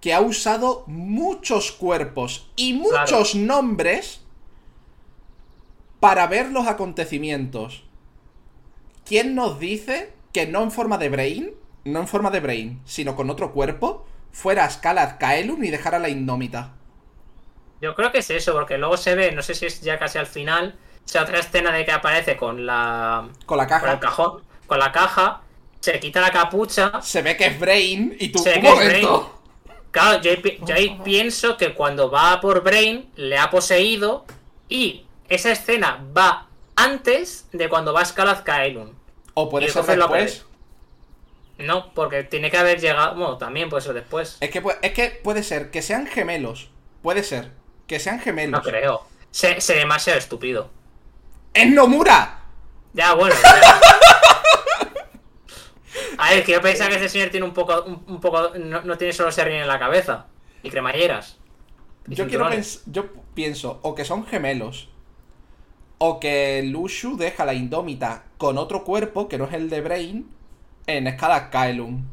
que 0.00 0.12
ha 0.12 0.20
usado 0.20 0.84
muchos 0.86 1.72
cuerpos 1.72 2.50
y 2.56 2.74
muchos 2.74 3.34
nombres 3.34 4.20
para 6.04 6.26
ver 6.26 6.50
los 6.50 6.66
acontecimientos. 6.66 7.82
¿Quién 9.06 9.34
nos 9.34 9.58
dice 9.58 10.12
que 10.34 10.46
no 10.46 10.62
en 10.62 10.70
forma 10.70 10.98
de 10.98 11.08
Brain, 11.08 11.54
no 11.84 12.00
en 12.00 12.06
forma 12.06 12.30
de 12.30 12.40
Brain, 12.40 12.82
sino 12.84 13.16
con 13.16 13.30
otro 13.30 13.52
cuerpo, 13.52 14.04
fuera 14.30 14.68
Skalad 14.68 15.18
Kaelum 15.18 15.64
y 15.64 15.70
dejara 15.70 15.98
la 15.98 16.10
Indómita? 16.10 16.74
Yo 17.80 17.94
creo 17.94 18.12
que 18.12 18.18
es 18.18 18.28
eso, 18.28 18.52
porque 18.52 18.76
luego 18.76 18.98
se 18.98 19.14
ve, 19.14 19.32
no 19.32 19.40
sé 19.40 19.54
si 19.54 19.64
es 19.64 19.80
ya 19.80 19.98
casi 19.98 20.18
al 20.18 20.26
final, 20.26 20.76
esa 21.06 21.22
otra 21.22 21.38
escena 21.38 21.72
de 21.72 21.86
que 21.86 21.92
aparece 21.92 22.36
con 22.36 22.66
la. 22.66 23.26
Con 23.46 23.56
la 23.56 23.66
con 23.66 23.78
caja. 23.78 23.92
el 23.92 23.98
cajón, 23.98 24.42
con 24.66 24.78
la 24.78 24.92
caja, 24.92 25.40
se 25.80 25.98
quita 26.00 26.20
la 26.20 26.30
capucha. 26.30 27.00
Se 27.00 27.22
ve 27.22 27.34
que 27.34 27.46
es 27.46 27.58
Brain 27.58 28.14
y 28.20 28.28
tú. 28.28 28.40
Se 28.40 28.50
ve 28.50 28.60
que 28.60 28.68
es 28.68 28.74
momento. 28.74 29.40
Claro, 29.90 30.20
yo, 30.20 30.32
yo 30.66 30.74
ahí 30.74 31.00
pienso 31.02 31.56
que 31.56 31.72
cuando 31.72 32.10
va 32.10 32.42
por 32.42 32.62
Brain, 32.62 33.10
le 33.16 33.38
ha 33.38 33.48
poseído 33.48 34.26
y 34.68 35.06
esa 35.28 35.50
escena 35.52 36.04
va 36.16 36.48
antes 36.76 37.48
de 37.52 37.68
cuando 37.68 37.92
va 37.92 38.00
a 38.02 38.04
Skalaz 38.04 38.42
Kaelum. 38.42 38.92
O 39.34 39.48
puede 39.48 39.68
ser 39.68 39.84
después. 39.84 40.44
No, 41.58 41.92
porque 41.94 42.24
tiene 42.24 42.50
que 42.50 42.56
haber 42.56 42.80
llegado. 42.80 43.14
Bueno, 43.14 43.38
también 43.38 43.68
puede 43.68 43.82
ser 43.82 43.94
después. 43.94 44.38
Es 44.40 44.50
que, 44.50 44.62
es 44.82 44.92
que 44.92 45.20
puede 45.22 45.42
ser 45.42 45.70
que 45.70 45.82
sean 45.82 46.06
gemelos. 46.06 46.70
Puede 47.02 47.22
ser. 47.22 47.52
Que 47.86 48.00
sean 48.00 48.18
gemelos. 48.20 48.64
No 48.64 48.70
creo. 48.70 49.06
Sé, 49.30 49.60
sé 49.60 49.74
demasiado 49.74 50.18
estúpido. 50.18 50.70
¡Es 51.52 51.70
Nomura! 51.70 52.40
Ya, 52.92 53.14
bueno. 53.14 53.34
ya. 53.42 53.80
A 56.18 56.30
ver, 56.30 56.44
que 56.44 56.52
yo 56.52 56.60
pensaba 56.60 56.90
que 56.90 56.96
ese 56.96 57.08
señor 57.08 57.30
tiene 57.30 57.46
un 57.46 57.54
poco. 57.54 57.82
Un, 57.82 58.04
un 58.06 58.20
poco 58.20 58.52
no, 58.56 58.82
no 58.82 58.98
tiene 58.98 59.12
solo 59.12 59.30
serrín 59.30 59.56
en 59.58 59.68
la 59.68 59.78
cabeza. 59.78 60.26
Y 60.62 60.70
cremalleras. 60.70 61.38
Y 62.08 62.14
Yo 62.14 62.26
quiero 62.26 62.48
Yo 62.86 63.06
pienso 63.34 63.78
o 63.82 63.94
que 63.94 64.04
son 64.04 64.26
gemelos. 64.26 64.88
O 65.98 66.20
que 66.20 66.62
Lushu 66.64 67.16
deja 67.16 67.44
la 67.44 67.54
indómita 67.54 68.24
con 68.38 68.58
otro 68.58 68.84
cuerpo 68.84 69.28
que 69.28 69.38
no 69.38 69.46
es 69.46 69.54
el 69.54 69.70
de 69.70 69.80
Brain 69.80 70.30
en 70.86 71.06
escala 71.08 71.50
Kaelum. 71.50 72.04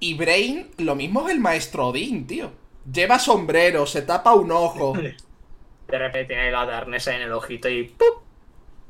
Y 0.00 0.14
Brain, 0.14 0.70
lo 0.78 0.94
mismo 0.94 1.26
es 1.26 1.34
el 1.34 1.40
maestro 1.40 1.88
Odin, 1.88 2.26
tío. 2.26 2.52
Lleva 2.92 3.18
sombrero, 3.18 3.86
se 3.86 4.02
tapa 4.02 4.34
un 4.34 4.50
ojo. 4.52 5.08
De 5.88 5.98
repente 5.98 6.34
tiene 6.34 6.50
la 6.50 6.62
arnesa 6.62 7.14
en 7.14 7.22
el 7.22 7.32
ojito 7.32 7.68
y 7.68 7.84
¡pup! 7.84 8.24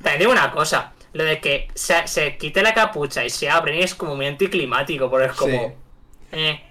Te 0.03 0.19
digo 0.19 0.33
una 0.33 0.53
cosa. 0.53 0.95
Lo 1.13 1.25
de 1.25 1.41
que 1.41 1.69
se, 1.75 2.07
se 2.09 2.37
quite 2.39 2.63
la 2.63 2.75
capucha 2.75 3.25
y 3.25 3.31
se 3.31 3.51
abren 3.51 3.79
es 3.81 3.95
como 3.95 4.17
muy 4.17 4.27
anticlimático, 4.27 5.11
porque 5.11 5.27
es 5.29 5.35
como. 5.35 5.73
Sí. 5.73 5.79
Eh, 6.33 6.63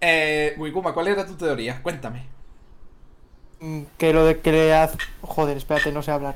Eh, 0.00 0.54
Wikuma, 0.58 0.92
¿cuál 0.92 1.08
era 1.08 1.26
tu 1.26 1.34
teoría? 1.36 1.82
Cuéntame. 1.82 2.26
Que 3.98 4.12
lo 4.12 4.24
de 4.24 4.40
que 4.40 4.52
le 4.52 4.74
hace. 4.74 4.98
Joder, 5.20 5.56
espérate, 5.56 5.92
no 5.92 6.02
sé 6.02 6.10
hablar. 6.10 6.34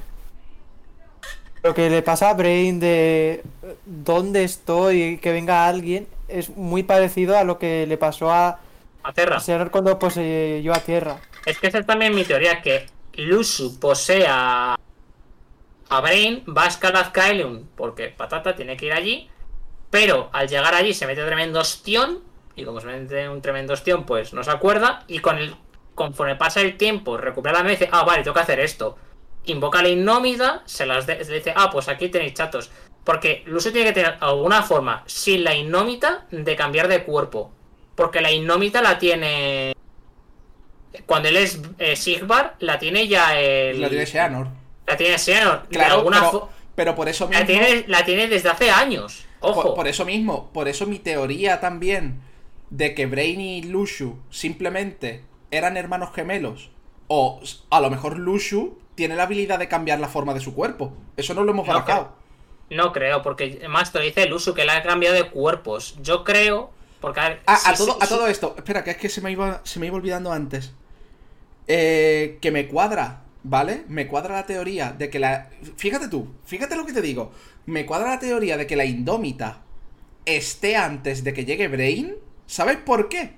Lo 1.62 1.74
que 1.74 1.90
le 1.90 2.02
pasa 2.02 2.30
a 2.30 2.34
Brain 2.34 2.78
de 2.78 3.42
eh, 3.62 3.76
dónde 3.84 4.44
estoy 4.44 5.02
y 5.02 5.18
que 5.18 5.32
venga 5.32 5.66
alguien 5.66 6.06
es 6.28 6.50
muy 6.50 6.84
parecido 6.84 7.36
a 7.36 7.42
lo 7.44 7.58
que 7.58 7.86
le 7.86 7.96
pasó 7.96 8.30
a 8.30 8.60
a 9.06 9.12
Terra. 9.12 9.38
Xehanort 9.38 9.70
cuando 9.70 9.98
poseyó 9.98 10.74
a 10.74 10.80
Tierra. 10.80 11.20
Es 11.44 11.58
que 11.58 11.68
esa 11.68 11.78
es 11.78 11.86
también 11.86 12.12
mi 12.12 12.24
teoría, 12.24 12.60
que 12.60 12.86
Lusu 13.14 13.78
posee 13.78 14.26
a, 14.28 14.76
a 15.88 16.00
Brain, 16.00 16.44
va 16.46 16.64
a 16.64 16.70
Scarlet 16.70 17.12
Kaelum, 17.12 17.66
porque 17.76 18.08
Patata 18.08 18.56
tiene 18.56 18.76
que 18.76 18.86
ir 18.86 18.92
allí, 18.92 19.30
pero 19.90 20.28
al 20.32 20.48
llegar 20.48 20.74
allí 20.74 20.92
se 20.92 21.06
mete 21.06 21.24
tremendo 21.24 21.60
ostión, 21.60 22.18
y 22.56 22.64
como 22.64 22.80
se 22.80 22.88
mete 22.88 23.28
un 23.28 23.40
tremendo 23.40 23.74
ostión, 23.74 24.04
pues 24.04 24.32
no 24.32 24.42
se 24.42 24.50
acuerda, 24.50 25.04
y 25.06 25.20
con 25.20 25.38
el, 25.38 25.54
conforme 25.96 26.36
pasa 26.36 26.60
el 26.60 26.76
tiempo, 26.76 27.16
recupera 27.16 27.54
la 27.58 27.64
mente 27.64 27.82
y 27.82 27.86
dice, 27.86 27.90
ah, 27.92 28.04
vale, 28.04 28.22
tengo 28.22 28.34
que 28.34 28.40
hacer 28.42 28.60
esto. 28.60 28.96
Invoca 29.46 29.80
a 29.80 29.82
la 29.82 29.88
Innómida, 29.88 30.62
se 30.66 30.86
las 30.86 31.06
de- 31.06 31.24
se 31.24 31.32
dice, 31.34 31.52
ah, 31.56 31.70
pues 31.72 31.88
aquí 31.88 32.08
tenéis 32.08 32.34
chatos. 32.34 32.70
Porque 33.02 33.42
Lusu 33.46 33.72
tiene 33.72 33.88
que 33.88 33.94
tener 33.94 34.16
alguna 34.20 34.62
forma, 34.62 35.02
sin 35.06 35.42
la 35.42 35.54
Innómita, 35.54 36.26
de 36.30 36.54
cambiar 36.54 36.86
de 36.86 37.02
cuerpo. 37.02 37.50
Porque 37.96 38.20
la 38.20 38.30
Innómita 38.30 38.80
la 38.82 38.98
tiene 38.98 39.72
cuando 41.06 41.28
él 41.28 41.36
es 41.36 41.60
eh, 41.78 41.94
Sigvar, 41.96 42.56
la 42.60 42.78
tiene 42.78 43.06
ya 43.08 43.38
el. 43.38 43.80
Lo 43.80 43.88
tiene 43.88 44.06
Xehanort. 44.06 44.50
La 44.86 44.96
tiene 44.96 45.18
Xehanort. 45.18 45.68
De 45.68 45.76
Claro, 45.76 45.94
alguna 45.96 46.30
pero, 46.74 46.94
por 46.94 47.08
eso 47.08 47.26
mismo. 47.26 47.40
la, 47.40 47.46
tiene, 47.46 47.84
la 47.88 48.04
tiene 48.04 48.28
desde 48.28 48.48
hace 48.50 48.70
años. 48.70 49.24
Ojo. 49.40 49.62
Por, 49.62 49.74
por 49.74 49.88
eso 49.88 50.04
mismo, 50.04 50.50
por 50.52 50.68
eso 50.68 50.86
mi 50.86 50.98
teoría 50.98 51.60
también 51.60 52.20
de 52.70 52.94
que 52.94 53.06
Brain 53.06 53.40
y 53.40 53.62
Lushu 53.62 54.18
simplemente 54.30 55.22
eran 55.50 55.76
hermanos 55.76 56.10
gemelos. 56.14 56.70
O 57.08 57.40
a 57.70 57.80
lo 57.80 57.90
mejor 57.90 58.18
Lushu 58.18 58.78
tiene 58.94 59.14
la 59.16 59.24
habilidad 59.24 59.58
de 59.58 59.68
cambiar 59.68 60.00
la 60.00 60.08
forma 60.08 60.34
de 60.34 60.40
su 60.40 60.54
cuerpo. 60.54 60.92
Eso 61.16 61.34
no 61.34 61.44
lo 61.44 61.52
hemos 61.52 61.66
barajado. 61.66 62.12
No 62.68 62.92
creo, 62.92 63.22
porque 63.22 63.60
lo 63.94 64.00
dice 64.00 64.32
uso 64.32 64.52
que 64.54 64.64
le 64.64 64.72
ha 64.72 64.82
cambiado 64.82 65.14
de 65.14 65.30
cuerpos. 65.30 65.96
Yo 66.02 66.24
creo. 66.24 66.70
Porque 67.00 67.20
a 67.20 67.28
ver. 67.28 67.40
Ah, 67.46 67.56
si- 67.58 67.70
a, 67.70 67.74
todo, 67.74 67.92
si- 67.98 68.04
a 68.04 68.08
todo 68.08 68.26
esto, 68.26 68.54
espera, 68.56 68.82
que 68.82 68.90
es 68.92 68.96
que 68.96 69.08
se 69.08 69.20
me 69.20 69.30
iba, 69.30 69.60
se 69.64 69.78
me 69.78 69.86
iba 69.86 69.96
olvidando 69.96 70.32
antes. 70.32 70.72
Eh, 71.68 72.38
que 72.40 72.50
me 72.50 72.68
cuadra, 72.68 73.22
¿vale? 73.42 73.84
Me 73.88 74.06
cuadra 74.06 74.34
la 74.36 74.46
teoría 74.46 74.92
de 74.92 75.10
que 75.10 75.18
la. 75.18 75.50
Fíjate 75.76 76.08
tú, 76.08 76.28
fíjate 76.44 76.76
lo 76.76 76.86
que 76.86 76.92
te 76.92 77.02
digo. 77.02 77.32
Me 77.66 77.84
cuadra 77.86 78.10
la 78.10 78.18
teoría 78.18 78.56
de 78.56 78.66
que 78.66 78.76
la 78.76 78.84
Indómita 78.84 79.62
esté 80.24 80.76
antes 80.76 81.22
de 81.24 81.34
que 81.34 81.44
llegue 81.44 81.68
Brain. 81.68 82.14
¿Sabes 82.46 82.76
por 82.78 83.08
qué? 83.08 83.34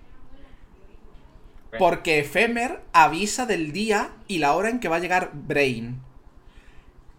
Porque 1.78 2.18
Efemer 2.20 2.80
avisa 2.92 3.46
del 3.46 3.72
día 3.72 4.10
y 4.26 4.38
la 4.38 4.55
hora 4.55 4.68
en 4.68 4.80
que 4.80 4.88
va 4.88 4.96
a 4.96 5.00
llegar 5.00 5.30
Brain. 5.32 6.00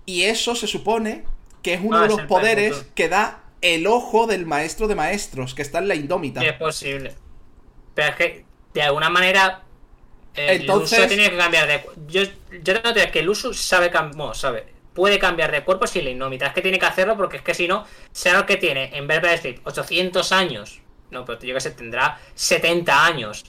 Y 0.06 0.24
eso 0.24 0.56
se 0.56 0.68
supone 0.68 1.24
que 1.62 1.74
es 1.76 1.82
uno 1.84 1.98
Ah, 1.98 2.02
de 2.04 2.08
los 2.10 2.22
poderes 2.22 2.72
permuto. 2.72 2.92
que 2.96 3.10
da 3.10 3.44
el 3.62 3.88
ojo 3.88 4.26
del 4.28 4.46
maestro 4.46 4.88
de 4.88 4.96
maestros, 4.96 5.54
que 5.54 5.62
está 5.62 5.80
en 5.80 5.88
la 5.88 5.96
Indómita. 5.96 6.42
es 6.42 6.54
posible. 6.54 7.14
Pero 7.94 8.10
es 8.10 8.16
que, 8.16 8.46
de 8.74 8.82
alguna 8.82 9.10
manera. 9.10 9.64
El 10.36 10.62
Entonces- 10.62 11.00
uso 11.00 11.08
tiene 11.08 11.30
que 11.30 11.38
cambiar 11.38 11.68
de. 11.68 11.84
Yo, 12.08 12.22
yo 12.24 12.62
tengo 12.64 12.82
teoría 12.94 13.12
que 13.12 13.20
el 13.20 13.30
uso 13.30 13.54
sabe. 13.54 13.90
Bueno, 13.90 14.34
sabe. 14.34 14.68
Puede 14.94 15.20
cambiar 15.20 15.52
de 15.52 15.64
cuerpo 15.64 15.86
sin 15.88 16.04
la 16.06 16.12
inómita. 16.12 16.48
Es 16.48 16.54
que 16.54 16.62
tiene 16.62 16.80
que 16.80 16.86
hacerlo 16.86 17.18
porque 17.18 17.38
es 17.38 17.44
que 17.44 17.54
si 17.54 17.68
no, 17.68 17.86
sea 18.12 18.34
lo 18.34 18.46
que 18.46 18.58
tiene 18.58 18.96
en 18.98 19.08
Verbal 19.08 19.38
Sleep 19.38 19.60
800 19.66 20.32
años. 20.32 20.80
No, 21.12 21.26
pero 21.26 21.40
yo 21.42 21.54
que 21.56 21.62
sé, 21.62 21.72
tendrá 21.72 22.20
70 22.36 23.06
años. 23.06 23.46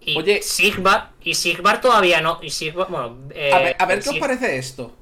Y 0.00 0.16
Oye. 0.18 0.42
Sigvar. 0.42 1.10
Y 1.22 1.34
Sigvar 1.34 1.80
todavía 1.80 2.20
no. 2.20 2.38
Y 2.42 2.50
Sigvar. 2.50 2.88
Bueno. 2.88 3.16
eh, 3.34 3.52
A 3.52 3.58
ver, 3.58 3.76
a 3.78 3.86
ver 3.86 4.00
qué 4.02 4.10
os 4.10 4.18
parece 4.18 4.56
esto. 4.58 4.94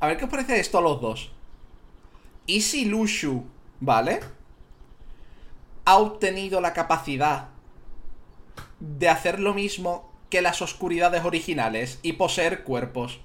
A 0.00 0.06
ver 0.06 0.16
qué 0.16 0.24
os 0.24 0.30
parece 0.30 0.58
esto 0.60 0.78
a 0.78 0.80
los 0.82 1.00
dos. 1.00 1.30
¿Y 2.46 2.62
si 2.62 2.84
Lushu, 2.86 3.44
¿vale? 3.80 4.20
Ha 5.84 5.96
obtenido 5.98 6.60
la 6.60 6.72
capacidad 6.72 7.48
de 8.80 9.08
hacer 9.08 9.40
lo 9.40 9.54
mismo 9.54 10.12
que 10.30 10.42
las 10.42 10.60
oscuridades 10.62 11.24
originales 11.24 11.98
y 12.02 12.14
poseer 12.14 12.62
cuerpos. 12.64 13.20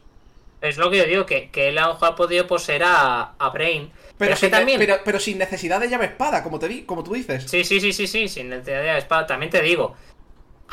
Es 0.62 0.78
lo 0.78 0.90
que 0.90 0.98
yo 0.98 1.06
digo, 1.06 1.26
que, 1.26 1.50
que 1.52 1.68
él 1.70 1.78
ha 1.78 1.98
podido 2.16 2.48
poseer 2.48 2.84
a, 2.86 3.34
a 3.38 3.50
Brain. 3.50 3.92
Pero, 3.92 4.16
Pero, 4.18 4.32
que 4.36 4.40
sin, 4.40 4.52
también. 4.52 4.80
pero, 4.80 4.96
pero 5.04 5.20
sin 5.20 5.38
necesidad 5.38 5.82
de 5.82 5.90
llave 5.90 6.06
espada, 6.06 6.42
como, 6.42 6.58
te 6.58 6.70
di, 6.70 6.84
como 6.84 7.04
tú 7.04 7.14
dices. 7.14 7.44
Sí, 7.50 7.66
sí, 7.66 7.82
sí, 7.82 7.92
sí, 7.92 8.08
sí, 8.08 8.30
sin 8.30 8.48
necesidad 8.50 8.82
de 8.82 8.98
espada. 8.98 9.28
También 9.28 9.50
te 9.52 9.62
digo, 9.62 9.94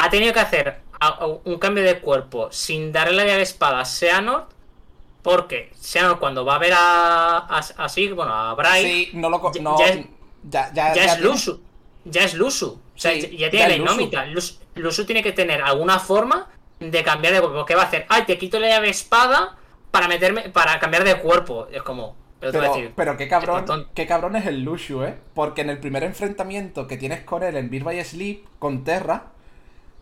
ha 0.01 0.11
tenido 0.11 0.33
que 0.33 0.41
hacer 0.41 0.81
un 1.45 1.59
cambio 1.59 1.83
de 1.85 1.99
cuerpo 2.01 2.49
sin 2.53 2.93
darle 2.93 3.17
la 3.17 3.25
llave 3.25 3.43
espada 3.43 3.81
a 3.81 3.85
Xehanort. 3.85 4.51
Porque 5.23 5.71
Xehanort 5.81 6.19
cuando 6.19 6.45
va 6.45 6.55
a 6.57 6.59
ver 6.59 6.73
a, 6.75 7.37
a, 7.39 7.59
a 7.59 7.89
Sig, 7.89 8.15
bueno, 8.15 8.33
a 8.35 8.55
Bray, 8.55 8.85
Sí, 8.85 9.11
no 9.15 9.29
lo. 9.29 9.53
Ya- 9.53 9.61
No, 9.63 9.79
ya 9.79 9.87
es- 9.89 10.07
ya, 10.49 10.73
ya, 10.73 10.95
ya 10.95 11.05
es 11.05 11.21
Lusu. 11.21 11.61
Ya 12.05 12.25
es 12.25 12.35
Lusu. 12.35 12.81
O 12.97 12.99
sea, 12.99 13.13
Sí, 13.13 13.37
ya- 13.37 13.51
tiene 13.51 13.69
la 13.69 13.77
inómita. 13.77 14.25
Lusu, 14.27 14.55
Lusu 14.77 15.05
tiene 15.05 15.23
que 15.23 15.33
tener 15.33 15.61
alguna 15.63 15.99
forma 15.99 16.49
de 16.79 17.03
cambiar 17.03 17.35
de 17.35 17.41
cuerpo. 17.41 17.67
¿Qué 17.67 17.75
va 17.75 17.83
a 17.83 17.87
hacer? 17.87 18.07
Ay, 18.09 18.25
te 18.25 18.39
quito 18.39 18.59
la 18.59 18.69
llave 18.69 18.89
espada 18.89 19.57
para 19.91 20.09
meterme. 20.09 20.49
para 20.49 20.79
cambiar 20.81 21.05
de 21.05 21.17
cuerpo. 21.17 21.67
Es 21.71 21.83
como. 21.83 22.17
Pero, 22.41 22.53
decir, 22.63 22.95
qué 23.19 23.29
cabrón, 23.29 23.89
qué 23.95 24.07
cabrón 24.07 24.35
es 24.37 24.47
el 24.47 24.63
Lushu, 24.63 25.03
¿eh? 25.05 25.19
Porque 25.35 25.61
en 25.61 25.69
el 25.69 25.79
primer 25.79 26.05
enfrentamiento 26.05 26.87
que 26.87 26.97
tienes 26.97 27.21
con 27.21 27.43
él 27.43 27.55
en 27.59 27.69
Beat 27.69 27.83
by 27.85 28.03
Sleep, 28.03 28.47
con 28.59 28.83
Terra, 28.85 29.25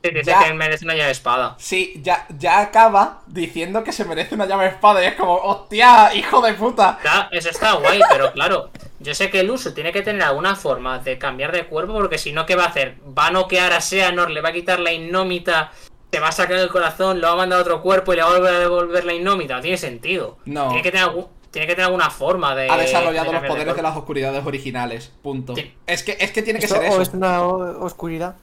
te 0.01 0.11
dice 0.11 0.31
ya. 0.31 0.45
que 0.45 0.55
merece 0.55 0.85
una 0.85 0.95
llave 0.95 1.11
espada. 1.11 1.57
sí, 1.59 2.01
ya, 2.03 2.27
ya 2.39 2.61
acaba 2.61 3.23
diciendo 3.27 3.83
que 3.83 3.93
se 3.93 4.05
merece 4.05 4.35
una 4.35 4.47
llave 4.47 4.66
espada 4.69 5.03
y 5.03 5.07
es 5.07 5.15
como, 5.15 5.35
hostia, 5.35 6.15
hijo 6.15 6.41
de 6.41 6.55
puta. 6.55 6.99
Claro, 7.03 7.29
eso 7.33 7.51
está 7.51 7.73
guay, 7.73 8.01
pero 8.09 8.33
claro, 8.35 8.70
yo 9.01 9.15
sé 9.15 9.31
que 9.31 9.41
el 9.41 9.51
uso 9.51 9.75
tiene 9.75 9.93
que 9.93 10.03
tener 10.03 10.23
alguna 10.23 10.55
forma 10.55 10.99
de 11.01 11.19
cambiar 11.19 11.53
de 11.53 11.66
cuerpo, 11.66 11.95
porque 11.95 12.19
si 12.19 12.33
no, 12.33 12.47
¿qué 12.47 12.55
va 12.55 12.65
a 12.65 12.69
hacer? 12.69 12.97
Va 13.16 13.27
a 13.27 13.31
noquear 13.31 13.73
a 13.73 13.81
Seanor, 13.81 14.31
le 14.31 14.41
va 14.41 14.51
a 14.51 14.53
quitar 14.53 14.79
la 14.81 14.93
innómita, 14.93 15.73
te 16.11 16.20
va 16.20 16.29
a 16.29 16.33
sacar 16.33 16.57
el 16.57 16.69
corazón, 16.69 17.20
lo 17.20 17.27
va 17.27 17.33
a 17.35 17.37
mandar 17.37 17.59
a 17.59 17.62
otro 17.62 17.83
cuerpo 17.83 18.12
y 18.12 18.16
le 18.16 18.23
va 18.23 18.29
a 18.29 18.33
volver 18.39 18.55
a 18.55 18.59
devolver 18.61 19.05
la 19.05 19.12
innómita. 19.15 19.57
No 19.57 19.61
tiene 19.61 19.77
sentido. 19.77 20.39
No. 20.47 20.69
Tiene 20.69 20.83
que 20.83 20.91
tener, 20.91 21.07
algún- 21.09 21.27
tiene 21.51 21.66
que 21.66 21.75
tener 21.75 21.87
alguna 21.87 22.09
forma 22.09 22.55
de. 22.55 22.70
Ha 22.70 22.77
desarrollado 22.77 23.27
de 23.33 23.33
los 23.41 23.49
poderes 23.49 23.77
de 23.77 23.83
las 23.83 23.97
oscuridades 23.97 24.47
originales, 24.47 25.12
punto. 25.23 25.55
Sí. 25.55 25.75
Es 25.87 26.03
que, 26.03 26.16
es 26.19 26.31
que 26.31 26.43
tiene 26.43 26.61
que 26.61 26.69
ser 26.69 26.79
o 26.79 26.83
eso. 26.83 27.03
es 27.03 27.09
una 27.12 27.41
oscuridad. 27.43 28.37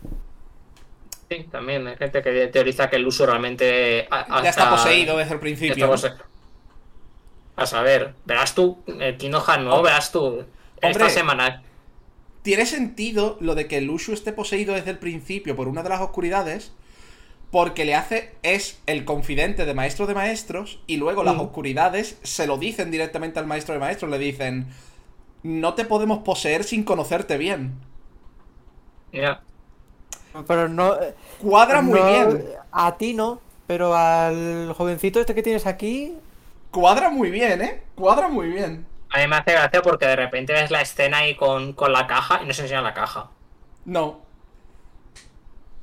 Sí, 1.30 1.44
también 1.52 1.88
hay 1.88 1.98
gente 1.98 2.22
que 2.22 2.48
teoriza 2.48 2.90
que 2.90 2.98
el 2.98 3.08
uso 3.08 3.26
realmente. 3.26 4.08
Ya 4.42 4.50
está 4.50 4.70
poseído 4.70 5.18
desde 5.18 5.34
el 5.34 5.40
principio. 5.40 5.88
¿no? 5.88 5.96
A 7.58 7.66
saber, 7.66 8.16
verás 8.26 8.54
tú, 8.56 8.84
el 9.00 9.18
Kingdom 9.18 9.42
Hearts 9.44 9.64
nuevo, 9.64 9.78
Hombre. 9.78 9.92
verás 9.92 10.12
tú. 10.12 10.46
Esta 10.82 10.88
Hombre. 10.88 11.10
semana 11.10 11.64
Tiene 12.44 12.66
sentido 12.66 13.38
lo 13.42 13.56
de 13.56 13.68
que 13.68 13.78
el 13.80 13.86
Lushu 13.86 14.14
esté 14.14 14.32
poseído 14.32 14.74
desde 14.76 14.92
el 14.92 15.00
principio 15.00 15.56
por 15.56 15.68
una 15.68 15.84
de 15.84 15.90
las 15.90 16.02
oscuridades, 16.02 16.74
porque 17.52 17.86
le 17.86 17.96
hace, 17.96 18.36
es 18.44 18.82
el 18.88 19.06
confidente 19.06 19.66
de 19.66 19.74
maestro 19.76 20.08
de 20.08 20.16
maestros, 20.16 20.82
y 20.88 20.98
luego 20.98 21.24
las 21.24 21.38
Mm. 21.38 21.42
oscuridades 21.42 22.20
se 22.24 22.48
lo 22.48 22.58
dicen 22.58 22.92
directamente 22.92 23.40
al 23.40 23.48
maestro 23.48 23.74
de 23.76 23.80
maestros, 23.82 24.12
le 24.12 24.20
dicen, 24.20 24.68
no 25.44 25.76
te 25.76 25.86
podemos 25.86 26.20
poseer 26.20 26.64
sin 26.66 26.84
conocerte 26.86 27.38
bien. 27.38 27.82
Ya. 29.12 29.46
Pero 30.48 30.68
no. 30.70 30.96
Cuadra 31.42 31.82
muy 31.82 32.00
no- 32.00 32.06
bien, 32.08 32.46
A 32.72 32.98
ti 32.98 33.14
no, 33.14 33.40
pero 33.68 33.96
al 33.96 34.74
jovencito 34.78 35.20
este 35.20 35.34
que 35.36 35.44
tienes 35.44 35.66
aquí. 35.66 36.14
cuadra 36.72 37.10
muy 37.10 37.30
bien, 37.32 37.62
¿eh? 37.62 37.84
Cuadra 37.96 38.28
muy 38.28 38.48
bien. 38.50 38.86
A 39.12 39.20
mí 39.20 39.28
me 39.28 39.38
hace 39.38 39.54
gracia 39.54 39.82
porque 39.82 40.06
de 40.08 40.16
repente 40.18 40.52
ves 40.54 40.72
la 40.72 40.82
escena 40.82 41.20
ahí 41.20 41.36
con, 41.36 41.74
con 41.74 41.94
la 41.94 42.06
caja 42.08 42.42
y 42.44 42.46
no 42.48 42.54
se 42.54 42.64
enseña 42.64 42.82
la 42.82 42.94
caja. 42.94 43.30
No. 43.86 44.20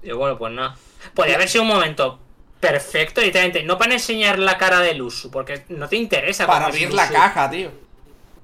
Y 0.03 0.09
yo, 0.09 0.19
bueno, 0.19 0.37
pues 0.37 0.53
nada. 0.53 0.77
Podría 1.15 1.37
haber 1.37 1.49
sido 1.49 1.63
un 1.63 1.69
momento 1.69 2.19
perfecto, 2.61 3.21
literalmente. 3.21 3.63
No 3.63 3.79
para 3.79 3.95
enseñar 3.95 4.39
la 4.39 4.59
cara 4.59 4.81
del 4.81 5.01
uso, 5.01 5.31
porque 5.31 5.65
no 5.69 5.89
te 5.89 5.97
interesa. 5.97 6.47
Para 6.47 6.67
abrir 6.67 6.93
la 6.93 7.05
Lusu. 7.05 7.15
caja, 7.15 7.49
tío. 7.51 7.71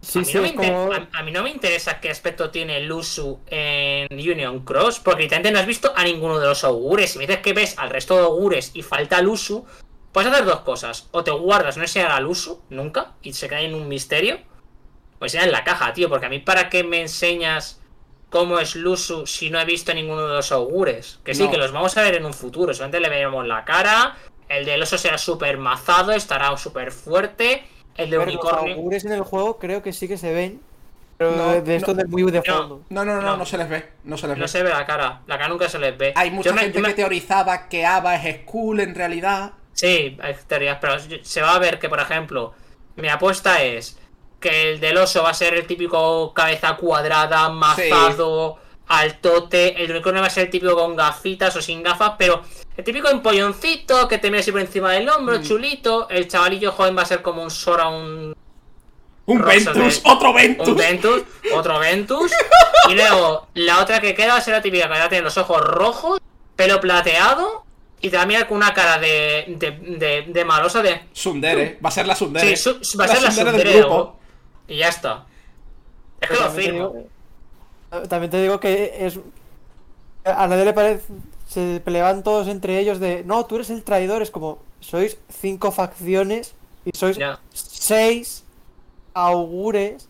Sí, 0.00 0.18
a, 0.18 0.22
mí 0.22 0.26
sí, 0.26 0.34
no 0.34 0.40
me 0.42 0.48
es 0.48 0.54
inter- 0.54 0.72
como. 0.72 0.92
a- 0.92 1.08
a 1.12 1.22
mí 1.22 1.30
no 1.32 1.42
me 1.42 1.50
interesa 1.50 2.00
qué 2.00 2.10
aspecto 2.10 2.50
tiene 2.50 2.80
Lusu 2.80 3.40
en 3.48 4.06
Union 4.12 4.64
Cross, 4.64 5.00
porque 5.00 5.22
literalmente 5.24 5.52
no 5.52 5.58
has 5.58 5.66
visto 5.66 5.92
a 5.96 6.04
ninguno 6.04 6.38
de 6.38 6.46
los 6.46 6.62
augures. 6.64 7.12
Si 7.12 7.18
me 7.18 7.26
dices 7.26 7.42
que 7.42 7.52
ves 7.52 7.74
al 7.78 7.90
resto 7.90 8.14
de 8.16 8.22
augures 8.22 8.70
y 8.74 8.82
falta 8.82 9.20
Lusu, 9.20 9.66
puedes 10.12 10.30
hacer 10.32 10.44
dos 10.44 10.60
cosas. 10.60 11.08
O 11.10 11.24
te 11.24 11.30
guardas 11.32 11.76
no 11.76 11.82
enseñar 11.82 12.12
a 12.12 12.20
Lusu, 12.20 12.62
nunca, 12.70 13.12
y 13.22 13.32
se 13.32 13.48
queda 13.48 13.60
en 13.60 13.74
un 13.74 13.88
misterio. 13.88 14.38
O 15.20 15.24
enseñar 15.24 15.46
en 15.46 15.52
la 15.52 15.64
caja, 15.64 15.92
tío, 15.92 16.08
porque 16.08 16.26
a 16.26 16.28
mí 16.28 16.38
para 16.38 16.68
qué 16.68 16.84
me 16.84 17.00
enseñas 17.00 17.80
cómo 18.30 18.60
es 18.60 18.76
Lusu 18.76 19.26
si 19.26 19.50
no 19.50 19.58
he 19.60 19.64
visto 19.64 19.90
a 19.90 19.94
ninguno 19.94 20.28
de 20.28 20.34
los 20.34 20.52
augures. 20.52 21.18
Que 21.24 21.34
sí, 21.34 21.42
No. 21.44 21.50
que 21.50 21.56
los 21.56 21.72
vamos 21.72 21.96
a 21.96 22.02
ver 22.02 22.14
en 22.14 22.24
un 22.24 22.34
futuro. 22.34 22.72
Solamente 22.72 23.00
le 23.00 23.08
veremos 23.08 23.46
la 23.46 23.64
cara. 23.64 24.16
El 24.48 24.64
del 24.64 24.80
oso 24.82 24.96
será 24.96 25.18
súper 25.18 25.58
mazado, 25.58 26.12
estará 26.12 26.56
súper 26.56 26.92
fuerte. 26.92 27.66
El 27.98 28.08
de 28.10 28.16
Pero 28.18 28.30
los 28.32 28.34
unicornio. 28.44 28.74
augures 28.76 29.04
en 29.04 29.12
el 29.12 29.22
juego 29.22 29.58
creo 29.58 29.82
que 29.82 29.92
sí 29.92 30.08
que 30.08 30.16
se 30.16 30.32
ven. 30.32 30.60
Pero 31.18 31.32
No, 31.32 31.50
de, 31.50 31.62
de 31.62 31.76
esto 31.76 31.92
no. 31.94 32.02
de 32.02 32.04
muy 32.08 32.22
de 32.30 32.42
fondo. 32.42 32.82
No, 32.88 33.04
no, 33.04 33.20
no, 33.20 33.36
no, 33.36 33.44
se 33.44 33.58
les 33.58 33.68
ve. 33.68 33.84
No 34.04 34.16
se 34.16 34.26
les 34.28 34.36
ve. 34.36 34.40
No 34.40 34.48
se 34.48 34.62
ve 34.62 34.70
la 34.70 34.86
cara. 34.86 35.20
La 35.26 35.36
cara 35.36 35.48
nunca 35.50 35.68
se 35.68 35.78
les 35.78 35.98
ve. 35.98 36.12
Hay 36.16 36.30
mucha 36.30 36.50
Yo 36.50 36.56
gente 36.56 36.80
me- 36.80 36.88
que 36.88 36.94
teorizaba 36.94 37.68
que 37.68 37.84
Ava 37.84 38.14
es 38.16 38.42
Skull 38.42 38.80
en 38.80 38.94
realidad. 38.94 39.50
Sí, 39.72 40.16
hay 40.22 40.34
teorías, 40.46 40.78
pero 40.80 40.94
se 41.22 41.42
va 41.42 41.54
a 41.54 41.58
ver 41.58 41.78
que, 41.78 41.88
por 41.88 42.00
ejemplo, 42.00 42.54
mi 42.96 43.08
apuesta 43.08 43.62
es 43.62 43.98
que 44.40 44.70
el 44.72 44.80
del 44.80 44.96
oso 44.96 45.24
va 45.24 45.30
a 45.30 45.34
ser 45.34 45.54
el 45.54 45.66
típico 45.66 46.32
cabeza 46.34 46.76
cuadrada, 46.76 47.48
mazado, 47.48 48.58
altote. 48.88 49.82
El 49.84 49.90
unicornio 49.90 50.20
va 50.22 50.26
a 50.28 50.30
ser 50.30 50.44
el 50.46 50.50
típico 50.50 50.74
con 50.74 50.96
gafitas 50.96 51.54
o 51.56 51.62
sin 51.62 51.82
gafas, 51.82 52.12
pero 52.18 52.42
el 52.76 52.84
típico 52.84 53.08
empolloncito 53.08 54.08
que 54.08 54.18
te 54.18 54.30
mira 54.30 54.40
así 54.40 54.50
por 54.52 54.60
encima 54.60 54.92
del 54.92 55.08
hombro, 55.08 55.38
Mm. 55.38 55.42
chulito. 55.42 56.08
El 56.08 56.28
chavalillo 56.28 56.72
joven 56.72 56.96
va 56.96 57.02
a 57.02 57.06
ser 57.06 57.22
como 57.22 57.42
un 57.42 57.50
Sora, 57.50 57.88
un 57.88 58.34
Un 59.26 59.38
Rosa 59.40 59.72
Ventus, 59.72 60.02
de- 60.02 60.10
otro 60.10 60.32
Ventus. 60.32 60.68
Un 60.68 60.76
Ventus, 60.76 61.22
otro 61.54 61.78
Ventus. 61.78 62.32
Y 62.90 62.94
luego, 62.94 63.48
la 63.54 63.82
otra 63.82 64.00
que 64.00 64.14
queda 64.14 64.28
va 64.32 64.38
a 64.38 64.40
ser 64.40 64.54
la 64.54 64.62
típica 64.62 64.84
que 64.84 64.90
va 64.98 65.04
a 65.04 65.08
tener 65.10 65.22
los 65.24 65.36
ojos 65.36 65.60
rojos, 65.60 66.18
pelo 66.56 66.80
plateado, 66.80 67.64
y 68.00 68.08
te 68.08 68.16
va 68.16 68.22
a 68.22 68.26
mirar 68.26 68.48
con 68.48 68.56
una 68.56 68.72
cara 68.72 68.98
de, 68.98 69.44
de, 69.48 69.72
de, 69.72 70.24
de 70.28 70.44
malosa 70.46 70.80
de. 70.80 71.02
Sundere, 71.12 71.78
va 71.84 71.88
a 71.90 71.92
ser 71.92 72.06
la 72.06 72.16
Sundere. 72.16 72.56
Sí, 72.56 72.62
su- 72.80 72.98
va 72.98 73.04
a 73.04 73.08
ser 73.08 73.20
la 73.22 73.28
tsundere 73.28 73.50
Sundere 73.58 73.70
del 73.74 73.78
grupo. 73.82 74.18
Y 74.68 74.76
ya 74.78 74.88
está. 74.88 75.26
Es 76.20 76.28
que 76.30 76.34
lo 76.36 76.50
firmo. 76.50 76.94
También 78.08 78.30
te 78.30 78.42
digo 78.42 78.60
que 78.60 79.06
es. 79.06 79.18
A 80.24 80.46
nadie 80.46 80.64
le 80.64 80.72
parece. 80.72 81.04
Se 81.46 81.80
peleaban 81.84 82.22
todos 82.22 82.48
entre 82.48 82.78
ellos 82.78 83.00
de. 83.00 83.24
No, 83.24 83.46
tú 83.46 83.56
eres 83.56 83.70
el 83.70 83.82
traidor. 83.82 84.22
Es 84.22 84.30
como. 84.30 84.58
Sois 84.80 85.16
cinco 85.28 85.72
facciones 85.72 86.54
y 86.84 86.90
sois 86.96 87.16
Ya. 87.16 87.40
seis 87.52 88.44
augures. 89.14 90.08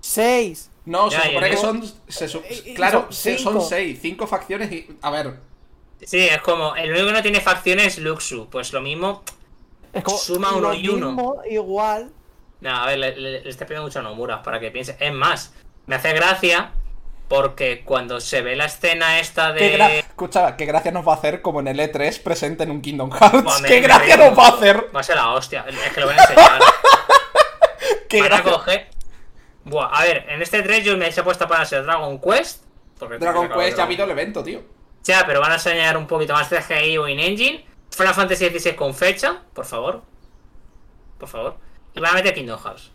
Seis. 0.00 0.70
No, 0.84 1.08
Ya, 1.10 1.22
se 1.22 1.28
supone 1.28 1.50
que 1.50 1.56
son. 1.56 1.92
se 2.08 2.28
su- 2.28 2.42
Y- 2.50 2.70
y 2.70 2.74
claro, 2.74 3.06
son 3.10 3.62
seis, 3.62 3.98
cinco 4.02 4.26
facciones 4.26 4.70
y. 4.70 4.86
A 5.00 5.10
ver. 5.10 5.34
Sí, 6.02 6.18
es 6.18 6.42
como. 6.42 6.74
El 6.76 6.90
único 6.90 7.06
que 7.06 7.12
no 7.12 7.22
tiene 7.22 7.40
facciones 7.40 7.86
es 7.86 7.98
Luxu. 8.00 8.48
Pues 8.50 8.72
lo 8.72 8.80
mismo. 8.82 9.22
Es 9.92 10.02
como. 10.04 10.18
Suma 10.18 10.50
uno 10.50 10.60
lo 10.70 10.74
y 10.74 10.88
uno. 10.88 11.06
mismo, 11.12 11.36
igual. 11.48 12.10
No, 12.60 12.70
a 12.70 12.86
ver, 12.86 12.98
le, 12.98 13.16
le- 13.16 13.40
le 13.42 13.48
estoy 13.50 13.66
pidiendo 13.66 13.86
mucho 13.86 14.00
a 14.00 14.02
Nomura 14.02 14.42
para 14.42 14.60
que 14.60 14.70
piense. 14.70 14.96
Es 15.00 15.12
más, 15.12 15.52
me 15.86 15.96
hace 15.96 16.12
gracia 16.12 16.72
porque 17.28 17.82
cuando 17.84 18.20
se 18.20 18.42
ve 18.42 18.54
la 18.56 18.66
escena 18.66 19.18
esta 19.20 19.52
de. 19.52 19.58
Qué 19.60 19.78
gra- 19.78 19.90
Escucha, 19.90 20.56
qué 20.56 20.66
gracia 20.66 20.90
nos 20.92 21.06
va 21.06 21.12
a 21.14 21.16
hacer 21.16 21.42
como 21.42 21.60
en 21.60 21.68
el 21.68 21.78
E3 21.80 22.22
presente 22.22 22.64
en 22.64 22.70
un 22.70 22.80
Kingdom 22.82 23.10
Hearts. 23.10 23.62
Me- 23.62 23.68
qué 23.68 23.74
me 23.76 23.80
gracia 23.88 24.16
nos 24.16 24.38
va 24.38 24.46
a 24.46 24.48
hacer. 24.50 24.86
Va 24.94 25.00
a 25.00 25.02
ser 25.02 25.16
la 25.16 25.30
hostia. 25.32 25.64
Es 25.68 25.92
que 25.92 26.00
lo 26.00 26.06
voy 26.06 26.14
a 26.16 26.20
enseñar. 26.22 26.60
Qué 28.08 28.20
Van 28.20 28.32
a 28.32 28.36
gracia. 28.36 28.52
coger. 28.52 28.88
Buah, 29.64 29.86
a 29.88 30.02
ver, 30.04 30.26
en 30.28 30.42
este 30.42 30.62
3 30.62 30.84
yo 30.84 30.96
me 30.96 31.08
he 31.08 31.22
puesto 31.22 31.48
para 31.48 31.64
ser 31.64 31.84
Dragon 31.84 32.20
Quest. 32.20 32.62
Porque 32.98 33.18
Dragon 33.18 33.48
Quest 33.48 33.76
ya 33.76 33.82
ha 33.82 33.86
habido 33.86 34.04
el 34.04 34.10
evento, 34.10 34.42
tío. 34.44 34.62
Ya, 35.02 35.24
pero 35.26 35.40
van 35.40 35.50
a 35.52 35.54
enseñar 35.54 35.96
un 35.96 36.06
poquito 36.06 36.32
más 36.34 36.48
CGI 36.48 36.96
o 36.98 37.08
in-engine. 37.08 37.64
Final 37.90 38.14
Fantasy 38.14 38.48
XVI 38.50 38.74
con 38.76 38.94
fecha, 38.94 39.42
por 39.52 39.64
favor. 39.64 40.02
Por 41.18 41.28
favor. 41.28 41.56
Y 41.94 42.00
van 42.00 42.12
a 42.12 42.14
meter 42.14 42.34
Kingdom 42.34 42.58
Hearts. 42.62 42.90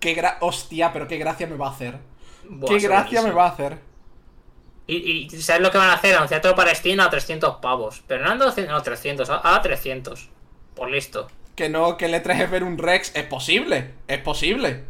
Qué 0.00 0.14
gra... 0.14 0.38
Hostia, 0.40 0.92
pero 0.92 1.08
qué 1.08 1.16
gracia 1.18 1.46
me 1.46 1.56
va 1.56 1.68
a 1.68 1.70
hacer. 1.70 1.98
Buah, 2.48 2.68
qué 2.68 2.78
gracia 2.86 3.22
me 3.22 3.30
va 3.32 3.46
a 3.46 3.48
hacer. 3.50 3.78
Y, 4.86 4.96
y 4.96 5.30
¿sabes 5.42 5.60
lo 5.62 5.70
que 5.70 5.78
van 5.78 5.90
a 5.90 5.94
hacer? 5.94 6.14
Anunciar 6.16 6.40
todo 6.40 6.54
para 6.54 6.74
Steam 6.74 6.98
a 7.00 7.10
300 7.10 7.56
pavos. 7.56 8.02
Pero 8.06 8.24
no 8.24 8.30
a 8.30 8.36
200, 8.36 8.72
no, 8.74 8.82
300, 8.82 9.28
a, 9.30 9.54
a 9.56 9.60
300. 9.62 10.28
Por 10.74 10.90
listo. 10.90 11.28
Que 11.54 11.68
no, 11.68 11.96
que 11.96 12.06
el 12.06 12.14
E3 12.14 12.42
es 12.44 12.50
ver 12.50 12.62
un 12.64 12.78
Rex. 12.78 13.14
Es 13.14 13.24
posible, 13.24 13.92
es 14.06 14.18
posible. 14.20 14.84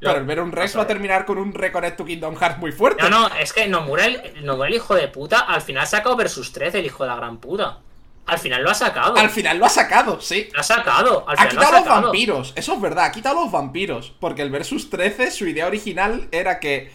Yo- 0.00 0.08
Pero 0.08 0.18
el 0.20 0.26
ver 0.26 0.40
un 0.40 0.52
Rex 0.52 0.76
va 0.76 0.82
a 0.82 0.86
terminar 0.86 1.24
con 1.24 1.38
un 1.38 1.54
Reconnect 1.54 1.96
to 1.96 2.04
Kingdom 2.04 2.36
Hearts 2.36 2.58
muy 2.58 2.70
fuerte. 2.72 3.02
No, 3.02 3.08
no, 3.08 3.34
es 3.36 3.52
que 3.52 3.66
Nomura 3.68 4.04
el, 4.06 4.44
Nomura 4.44 4.68
el 4.68 4.74
hijo 4.74 4.94
de 4.94 5.08
puta 5.08 5.40
al 5.40 5.62
final 5.62 5.84
ha 5.84 5.86
sacado 5.86 6.14
Versus 6.16 6.52
13, 6.52 6.80
el 6.80 6.86
hijo 6.86 7.02
de 7.04 7.08
la 7.10 7.16
gran 7.16 7.38
puta. 7.38 7.78
Al 8.26 8.38
final 8.38 8.62
lo 8.62 8.70
ha 8.70 8.74
sacado. 8.74 9.16
Al 9.16 9.30
final 9.30 9.58
lo 9.58 9.66
ha 9.66 9.68
sacado, 9.68 10.20
sí. 10.20 10.48
Lo 10.52 10.60
ha 10.60 10.62
sacado. 10.62 11.28
Al 11.28 11.36
Ha 11.38 11.42
final 11.48 11.54
lo 11.56 11.60
ha 11.60 11.64
quitado 11.64 11.72
los 11.72 11.84
sacado. 11.84 12.02
vampiros, 12.02 12.52
eso 12.56 12.74
es 12.74 12.80
verdad, 12.80 13.04
ha 13.06 13.12
quitado 13.12 13.42
los 13.42 13.50
vampiros. 13.52 14.14
Porque 14.20 14.42
el 14.42 14.50
Versus 14.50 14.90
13, 14.90 15.30
su 15.32 15.46
idea 15.48 15.66
original 15.66 16.28
era 16.30 16.60
que 16.60 16.90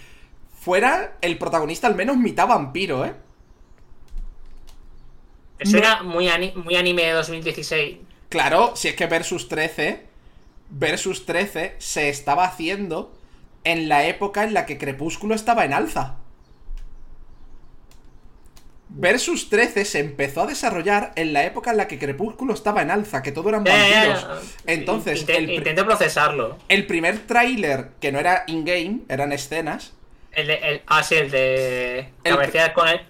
fuera 0.60 1.18
el 1.22 1.38
protagonista 1.38 1.88
al 1.88 1.96
menos 1.96 2.18
mitad 2.18 2.48
vampiro, 2.48 3.06
¿eh? 3.06 3.14
Eso 5.60 5.74
No. 5.74 5.78
era 5.80 6.04
muy, 6.04 6.30
ani- 6.30 6.54
muy 6.56 6.76
anime 6.76 7.04
de 7.04 7.12
2016. 7.14 7.98
Claro, 8.30 8.76
si 8.76 8.90
es 8.90 8.96
que 8.96 9.08
Versus 9.08 9.48
13, 9.50 10.06
Versus 10.70 11.26
13 11.26 11.76
se 11.80 12.10
estaba 12.10 12.46
haciendo 12.46 13.14
en 13.64 13.90
la 13.90 14.06
época 14.06 14.44
en 14.44 14.54
la 14.54 14.66
que 14.66 14.78
Crepúsculo 14.78 15.34
estaba 15.36 15.66
en 15.66 15.74
alza. 15.74 16.18
Versus 19.00 19.50
13 19.50 19.86
se 19.86 20.00
empezó 20.00 20.42
a 20.42 20.48
desarrollar 20.48 21.12
en 21.16 21.32
la 21.32 21.44
época 21.46 21.70
en 21.72 21.78
la 21.78 21.88
que 21.88 22.00
Crepúsculo 22.00 22.54
estaba 22.54 22.82
en 22.82 22.90
alza, 22.90 23.22
que 23.22 23.32
todo 23.32 23.50
eran 23.50 23.64
vampiros. 23.64 24.26
Entonces, 24.66 25.24
el, 25.28 25.64
procesarlo. 25.86 26.58
el 26.68 26.88
primer 26.88 27.20
tráiler, 27.28 27.90
que 28.02 28.12
no 28.12 28.20
era 28.20 28.44
in-game, 28.48 29.02
eran 29.08 29.32
escenas, 29.34 29.94
El 30.32 30.48
de, 30.48 30.56
el, 30.56 30.82
ah, 30.88 31.04
sí, 31.04 31.16
el 31.16 31.30
de. 31.30 32.10
Que 32.24 32.30
El- 32.30 32.34
aparecía 32.36 32.74
con 32.74 32.88
el. 32.88 33.02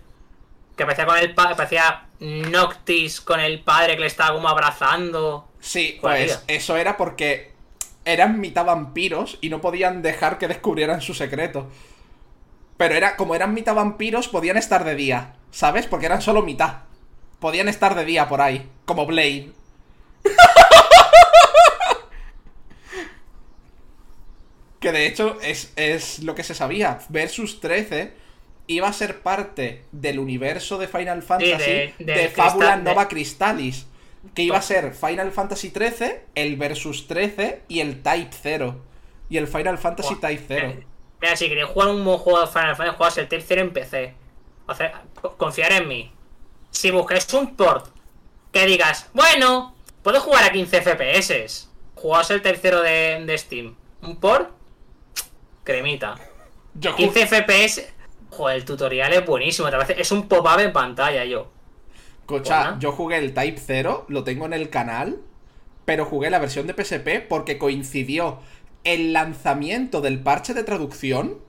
Que 0.76 0.84
aparecía 0.84 1.06
con 1.06 1.18
el. 1.18 1.34
Aparecía 1.38 2.06
Noctis 2.20 3.22
con 3.22 3.40
el 3.40 3.62
padre 3.62 3.94
que 3.96 4.02
le 4.02 4.08
estaba 4.08 4.34
como 4.36 4.50
abrazando. 4.50 5.48
Sí, 5.60 5.98
¿Cuál 6.02 6.18
pues 6.18 6.44
eso 6.48 6.76
era 6.76 6.98
porque 6.98 7.52
eran 8.06 8.40
mitad 8.40 8.66
vampiros 8.66 9.38
y 9.42 9.50
no 9.50 9.62
podían 9.62 10.02
dejar 10.02 10.38
que 10.38 10.48
descubrieran 10.48 11.02
su 11.02 11.14
secreto. 11.14 11.70
Pero 12.78 12.96
era 12.96 13.16
como 13.16 13.36
eran 13.36 13.54
mitad 13.54 13.76
vampiros, 13.76 14.28
podían 14.28 14.56
estar 14.56 14.84
de 14.84 14.96
día, 14.96 15.34
¿sabes? 15.58 15.88
Porque 15.88 16.06
eran 16.06 16.22
solo 16.22 16.44
mitad. 16.44 16.82
Podían 17.40 17.68
estar 17.68 17.96
de 17.96 18.06
día 18.06 18.30
por 18.30 18.42
ahí, 18.42 18.70
como 18.86 19.08
Blade. 19.08 19.50
que 24.80 24.92
de 24.92 25.08
hecho 25.08 25.38
es, 25.42 25.74
es 25.76 26.20
lo 26.24 26.36
que 26.36 26.44
se 26.44 26.54
sabía. 26.54 27.00
Versus 27.10 27.60
13 27.60 28.14
iba 28.68 28.88
a 28.88 28.94
ser 28.94 29.22
parte 29.22 29.84
del 29.92 30.20
universo 30.20 30.78
de 30.78 30.88
Final 30.88 31.24
Fantasy 31.24 31.50
de- 31.58 31.96
de, 32.00 32.30
Fábula 32.30 32.74
cristal- 32.76 32.84
Nova 32.84 33.08
Crystallis. 33.08 33.88
Que 34.36 34.44
iba 34.44 34.58
a 34.58 34.62
ser 34.62 34.94
Final 34.94 35.32
Fantasy 35.32 35.70
13, 35.72 36.26
el 36.36 36.58
Versus 36.58 37.08
13 37.08 37.62
y 37.70 37.80
el 37.80 38.04
Type 38.04 38.30
0. 38.44 38.76
Y 39.30 39.38
el 39.38 39.48
Final 39.48 39.78
Fantasy 39.80 40.16
Type 40.16 40.44
0. 40.48 40.68
eh, 40.68 40.86
Mira, 41.22 41.36
si 41.36 41.48
queréis 41.50 41.68
jugar 41.68 41.90
un 41.90 42.04
juego 42.18 42.42
de 42.42 42.48
Final 42.48 42.76
Fantasy, 42.76 42.98
jugaos 42.98 43.18
el 43.18 43.28
tercero 43.28 43.62
en 43.62 43.72
PC. 43.74 44.14
O 44.68 44.76
sea, 44.76 45.02
confiar 45.38 45.72
en 45.74 45.88
mí. 45.88 46.12
Si 46.72 46.92
buscáis 46.92 47.32
un 47.34 47.56
port 47.56 47.88
que 48.52 48.66
digas, 48.66 49.10
bueno, 49.14 49.76
puedo 50.04 50.20
jugar 50.20 50.44
a 50.46 50.52
15 50.52 50.82
FPS. 50.82 51.70
Jugaos 51.96 52.30
el 52.32 52.42
tercero 52.42 52.82
de, 52.82 53.24
de 53.26 53.38
Steam. 53.38 53.76
Un 54.02 54.18
port, 54.18 54.52
cremita. 55.64 56.16
Yo, 56.76 56.92
ju- 56.92 56.96
15 57.14 57.28
FPS. 57.28 57.94
Joder, 58.30 58.58
el 58.58 58.66
tutorial 58.66 59.14
es 59.14 59.26
buenísimo. 59.26 59.68
Es 59.70 60.12
un 60.12 60.28
pop-up 60.28 60.60
en 60.60 60.72
pantalla, 60.74 61.26
yo. 61.26 61.50
Buena. 62.28 62.78
yo 62.80 62.92
jugué 62.92 63.18
el 63.18 63.34
Type 63.34 63.58
0, 63.66 64.06
lo 64.10 64.24
tengo 64.26 64.46
en 64.46 64.54
el 64.54 64.70
canal, 64.70 65.22
pero 65.86 66.04
jugué 66.06 66.30
la 66.30 66.40
versión 66.40 66.68
de 66.68 66.74
PSP 66.74 67.26
porque 67.28 67.58
coincidió 67.58 68.40
el 68.84 69.14
lanzamiento 69.14 70.02
del 70.02 70.20
parche 70.20 70.54
de 70.54 70.64
traducción 70.66 71.40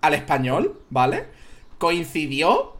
al 0.00 0.14
español, 0.14 0.80
¿vale? 0.90 1.26
Coincidió... 1.78 2.73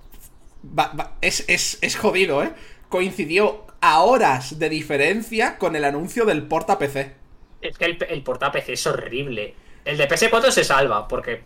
va- 0.78 0.92
va- 0.98 1.12
es, 1.20 1.44
es, 1.48 1.78
es 1.80 1.96
jodido, 1.96 2.42
¿eh? 2.42 2.52
Coincidió 2.88 3.66
a 3.80 4.00
horas 4.02 4.58
de 4.58 4.68
diferencia 4.68 5.58
con 5.58 5.76
el 5.76 5.84
anuncio 5.84 6.24
del 6.24 6.46
porta 6.46 6.78
PC. 6.78 7.14
Es 7.60 7.78
que 7.78 7.84
el, 7.86 7.98
el 8.08 8.22
porta 8.22 8.52
PC 8.52 8.72
es 8.74 8.86
horrible. 8.86 9.54
El 9.84 9.96
de 9.98 10.08
PS4 10.08 10.50
se 10.50 10.64
salva 10.64 11.08
porque 11.08 11.42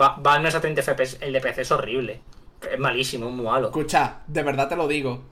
va, 0.00 0.16
va 0.16 0.34
a 0.34 0.38
menos 0.38 0.54
a 0.54 0.60
30 0.60 0.82
FPS. 0.82 1.18
El 1.20 1.32
de 1.32 1.40
PC 1.40 1.62
es 1.62 1.70
horrible. 1.70 2.20
Es 2.70 2.78
malísimo, 2.78 3.28
es 3.28 3.34
muy 3.34 3.44
malo. 3.44 3.66
Escucha, 3.68 4.20
de 4.26 4.42
verdad 4.42 4.68
te 4.68 4.76
lo 4.76 4.86
digo. 4.88 5.22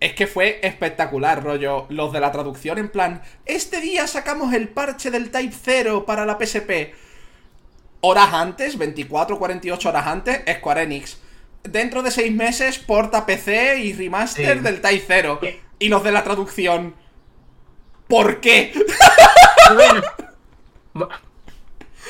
Es 0.00 0.14
que 0.14 0.26
fue 0.26 0.58
espectacular, 0.62 1.42
rollo. 1.42 1.86
Los 1.88 2.12
de 2.12 2.20
la 2.20 2.32
traducción 2.32 2.78
en 2.78 2.88
plan, 2.90 3.22
este 3.46 3.80
día 3.80 4.06
sacamos 4.06 4.52
el 4.52 4.68
parche 4.68 5.10
del 5.10 5.30
Type 5.30 5.54
0 5.62 6.04
para 6.06 6.26
la 6.26 6.38
PSP. 6.38 6.92
Horas 8.00 8.32
antes, 8.34 8.76
24 8.78 9.38
48 9.38 9.88
horas 9.88 10.06
antes, 10.06 10.42
Square 10.58 10.82
Enix. 10.82 11.18
Dentro 11.64 12.02
de 12.02 12.10
6 12.10 12.32
meses, 12.32 12.78
porta 12.78 13.24
PC 13.24 13.78
y 13.78 13.92
remaster 13.92 14.58
Sí. 14.58 14.62
del 14.62 14.80
Type 14.80 15.04
0. 15.06 15.40
Y 15.78 15.88
los 15.88 16.02
de 16.02 16.12
la 16.12 16.24
traducción. 16.24 16.94
¿Por 18.08 18.40
qué? 18.40 18.72
Bueno, 19.74 20.02
Bu- 20.94 21.08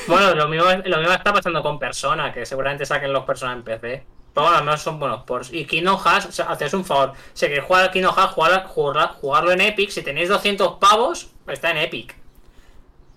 bueno, 0.08 0.34
lo 0.34 0.48
mismo, 0.48 0.64
lo 0.84 0.98
mismo 0.98 1.12
está 1.12 1.32
pasando 1.32 1.62
con 1.62 1.78
Persona, 1.78 2.32
que 2.32 2.44
seguramente 2.46 2.84
saquen 2.86 3.12
los 3.12 3.24
Persona 3.24 3.52
en 3.52 3.62
PC. 3.62 4.04
Pero 4.34 4.46
bueno, 4.46 4.56
al 4.58 4.64
menos 4.64 4.80
son 4.82 4.98
buenos 4.98 5.22
ports. 5.24 5.52
Y 5.52 5.66
Kingdom 5.66 5.98
Hearts, 6.02 6.26
o 6.26 6.32
sea, 6.32 6.46
haced 6.46 6.72
un 6.74 6.84
favor. 6.84 7.12
Si 7.34 7.46
queréis 7.46 7.64
jugar 7.64 7.84
a 7.84 7.90
Kingdom 7.92 8.14
Hearts, 8.16 8.32
jugar- 8.34 8.66
jugar- 8.66 9.08
jugarlo 9.20 9.52
en 9.52 9.60
Epic. 9.60 9.90
Si 9.90 10.02
tenéis 10.02 10.30
200 10.30 10.78
pavos, 10.78 11.30
está 11.46 11.70
en 11.70 11.76
Epic. 11.76 12.16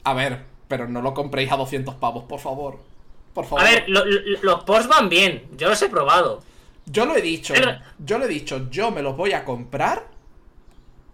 A 0.04 0.14
ver, 0.14 0.44
pero 0.68 0.88
no 0.88 1.02
lo 1.02 1.14
compréis 1.14 1.52
a 1.52 1.56
200 1.56 1.96
pavos, 1.96 2.26
por 2.26 2.42
favor. 2.42 2.80
Por 3.36 3.46
favor. 3.46 3.62
A 3.62 3.70
ver, 3.70 3.84
lo- 3.88 4.04
lo- 4.06 4.40
los 4.42 4.64
ports 4.64 4.88
van 4.88 5.08
bien. 5.10 5.48
Yo 5.58 5.70
los 5.70 5.80
he 5.84 5.90
probado. 5.90 6.42
Yo 6.88 7.06
lo 7.06 7.16
he 7.16 7.22
dicho, 7.22 7.54
Pero- 7.54 7.78
yo 8.00 8.18
lo 8.18 8.26
he 8.26 8.28
dicho, 8.28 8.68
yo 8.72 8.90
me 8.90 9.04
los 9.04 9.16
voy 9.16 9.34
a 9.34 9.44
comprar 9.46 10.08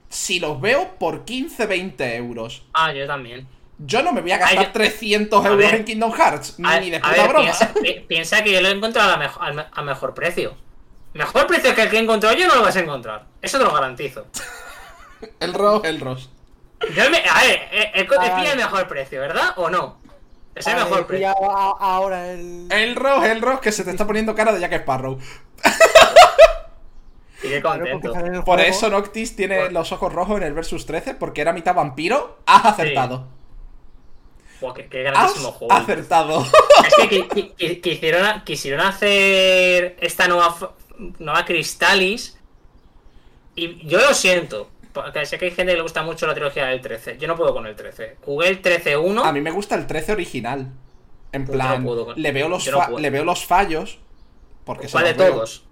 si 0.09 0.39
los 0.39 0.59
veo 0.61 0.95
por 0.99 1.25
15, 1.25 1.65
20 1.65 2.15
euros. 2.15 2.63
Ah, 2.73 2.93
yo 2.93 3.05
también. 3.07 3.47
Yo 3.79 4.03
no 4.03 4.11
me 4.13 4.21
voy 4.21 4.31
a 4.33 4.37
gastar 4.37 4.59
Ay, 4.59 4.65
yo- 4.65 4.71
300 4.71 5.43
A 5.43 5.47
euros 5.49 5.65
ver. 5.65 5.75
en 5.75 5.85
Kingdom 5.85 6.11
Hearts, 6.13 6.57
A, 6.63 6.79
ni 6.79 6.89
de 6.91 6.99
puta 6.99 7.11
ver, 7.13 7.27
broma. 7.29 7.43
piensa, 7.45 7.73
pi- 7.73 7.99
piensa 8.07 8.43
que 8.43 8.51
yo 8.53 8.61
lo 8.61 8.67
he 8.67 8.71
encontrado 8.71 9.11
a, 9.13 9.17
mejo- 9.17 9.83
mejor 9.83 10.13
precio. 10.13 10.55
Mejor 11.13 11.47
precio 11.47 11.73
que 11.73 11.81
el 11.81 11.89
que 11.89 11.97
he 11.97 11.99
encontrado 11.99 12.35
yo 12.37 12.47
no 12.47 12.55
lo 12.55 12.61
vas 12.61 12.75
a 12.75 12.79
encontrar. 12.81 13.25
Eso 13.41 13.57
te 13.57 13.63
lo 13.63 13.73
garantizo. 13.73 14.27
El 15.39 15.53
Ros, 15.53 15.83
el 15.83 15.99
Ros. 15.99 16.29
Yo 16.95 17.09
me- 17.11 17.17
a 17.29 17.43
ver, 17.43 17.59
eh, 17.71 17.91
el, 17.93 18.01
el, 18.01 18.07
pilla 18.07 18.51
el 18.53 18.57
mejor 18.57 18.87
precio, 18.87 19.19
¿verdad? 19.21 19.53
¿O 19.57 19.69
no? 19.69 19.97
Es 20.55 20.67
el 20.67 20.75
mejor 20.75 21.07
a- 21.25 21.75
ahora 21.79 22.31
el. 22.31 22.67
El 22.71 22.95
Ros, 22.95 23.23
el 23.25 23.41
Ros, 23.41 23.59
que 23.61 23.71
se 23.71 23.83
te 23.83 23.91
está 23.91 24.05
poniendo 24.05 24.35
cara 24.35 24.51
de 24.51 24.59
Jack 24.59 24.73
Sparrow. 24.73 25.17
Y 27.43 27.47
qué 27.49 27.61
contento. 27.61 28.13
Por 28.45 28.59
eso 28.61 28.87
Noctis 28.89 29.35
tiene 29.35 29.61
Por- 29.61 29.71
los 29.71 29.91
ojos 29.91 30.13
rojos 30.13 30.37
en 30.37 30.43
el 30.43 30.53
Versus 30.53 30.85
13, 30.85 31.15
porque 31.15 31.41
era 31.41 31.53
mitad 31.53 31.73
vampiro. 31.73 32.37
Has 32.45 32.65
acertado. 32.65 33.27
Buah, 34.59 34.75
qué, 34.75 34.87
qué 34.87 35.07
Has 35.07 35.13
grandísimo 35.13 35.51
juego. 35.53 35.73
acertado. 35.73 36.45
Es 36.87 36.93
que 36.95 37.09
qui- 37.09 37.27
qui- 37.27 37.55
qui- 37.55 37.81
quisieron, 37.81 38.43
quisieron 38.43 38.81
hacer 38.85 39.97
esta 40.01 40.27
nueva, 40.27 40.55
nueva 41.17 41.43
Cristalis. 41.45 42.37
Y 43.55 43.87
yo 43.87 43.99
lo 43.99 44.13
siento. 44.13 44.69
Porque 44.93 45.25
sé 45.25 45.37
que 45.37 45.45
hay 45.45 45.51
gente 45.51 45.71
que 45.71 45.77
le 45.77 45.83
gusta 45.83 46.03
mucho 46.03 46.27
la 46.27 46.33
trilogía 46.33 46.65
del 46.67 46.81
13. 46.81 47.17
Yo 47.17 47.27
no 47.27 47.35
puedo 47.35 47.53
con 47.53 47.65
el 47.65 47.75
13. 47.75 48.17
Jugué 48.25 48.49
el 48.49 48.61
13-1. 48.61 49.23
A 49.25 49.31
mí 49.31 49.41
me 49.41 49.51
gusta 49.51 49.75
el 49.75 49.87
13 49.87 50.11
original. 50.13 50.71
En 51.31 51.45
Pues 51.45 51.57
no 51.57 51.63
plan, 51.65 51.85
con- 51.85 52.21
le, 52.21 52.31
veo 52.33 52.49
los 52.49 52.67
no 52.67 52.77
fa- 52.77 52.89
le 52.91 53.09
veo 53.09 53.23
los 53.23 53.45
fallos. 53.45 53.99
Porque 54.65 54.87
¿Cuál 54.89 55.05
de 55.05 55.13
veo. 55.13 55.31
todos? 55.33 55.65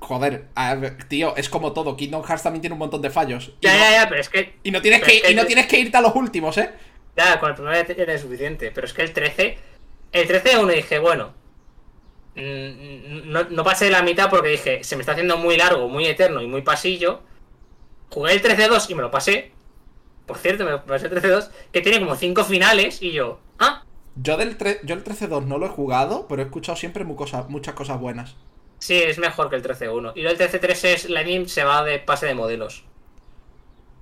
Joder, 0.00 0.48
a 0.56 0.74
ver, 0.74 1.04
tío, 1.04 1.36
es 1.36 1.48
como 1.48 1.72
todo. 1.72 1.96
Kingdom 1.96 2.24
Hearts 2.24 2.42
también 2.42 2.60
tiene 2.60 2.72
un 2.74 2.80
montón 2.80 3.00
de 3.02 3.10
fallos. 3.10 3.52
Ya, 3.60 3.72
no, 3.74 3.78
ya, 3.78 3.90
ya, 3.92 4.08
pero 4.08 4.20
es 4.20 4.28
que. 4.28 4.54
y 4.64 4.70
no 4.72 4.82
tienes 4.82 5.02
que, 5.02 5.16
es 5.18 5.22
que 5.22 5.30
y 5.30 5.34
no 5.36 5.46
tienes 5.46 5.66
que 5.68 5.78
irte 5.78 5.96
a 5.96 6.00
los 6.00 6.14
últimos, 6.16 6.58
¿eh? 6.58 6.70
Ya, 7.16 7.38
con 7.38 7.50
el 7.50 7.54
primero 7.54 7.86
ya 8.06 8.18
suficiente. 8.18 8.72
Pero 8.74 8.86
es 8.86 8.92
que 8.92 9.02
el 9.02 9.12
13. 9.12 9.58
El 10.10 10.26
13 10.26 10.58
uno 10.58 10.72
dije, 10.72 10.98
bueno. 10.98 11.32
mm, 12.34 13.30
No, 13.30 13.44
no 13.44 13.64
pasé 13.64 13.86
de 13.86 13.90
la 13.92 14.02
mitad 14.02 14.28
porque 14.28 14.48
dije, 14.48 14.82
se 14.82 14.96
me 14.96 15.02
está 15.02 15.12
haciendo 15.12 15.36
muy 15.36 15.56
largo, 15.56 15.88
muy 15.88 16.06
eterno 16.06 16.42
y 16.42 16.46
muy 16.48 16.62
pasillo. 16.62 17.20
Jugué 18.12 18.32
el 18.34 18.42
13-2 18.42 18.90
y 18.90 18.94
me 18.94 19.02
lo 19.02 19.10
pasé. 19.10 19.52
Por 20.26 20.38
cierto, 20.38 20.64
me 20.64 20.78
pasé 20.78 21.06
el 21.06 21.12
13-2, 21.12 21.50
que 21.72 21.80
tiene 21.80 21.98
como 21.98 22.14
5 22.14 22.44
finales 22.44 23.02
y 23.02 23.12
yo. 23.12 23.40
Ah, 23.58 23.84
Yo 24.16 24.36
del 24.36 24.56
yo 24.84 24.94
el 24.94 25.02
13-2 25.04 25.44
no 25.46 25.58
lo 25.58 25.66
he 25.66 25.70
jugado, 25.70 26.26
pero 26.28 26.42
he 26.42 26.44
escuchado 26.44 26.76
siempre 26.76 27.04
cosa- 27.16 27.46
muchas 27.48 27.74
cosas 27.74 27.98
buenas. 28.00 28.36
sí, 28.78 28.94
es 28.94 29.18
mejor 29.18 29.48
que 29.48 29.56
el 29.56 29.62
13-1. 29.62 30.12
Y 30.14 30.24
el 30.26 30.36
13-3 30.36 30.84
es. 30.84 31.08
Lightning 31.10 31.48
se 31.48 31.64
va 31.64 31.82
de 31.84 31.98
pase 31.98 32.26
de 32.26 32.34
modelos. 32.34 32.84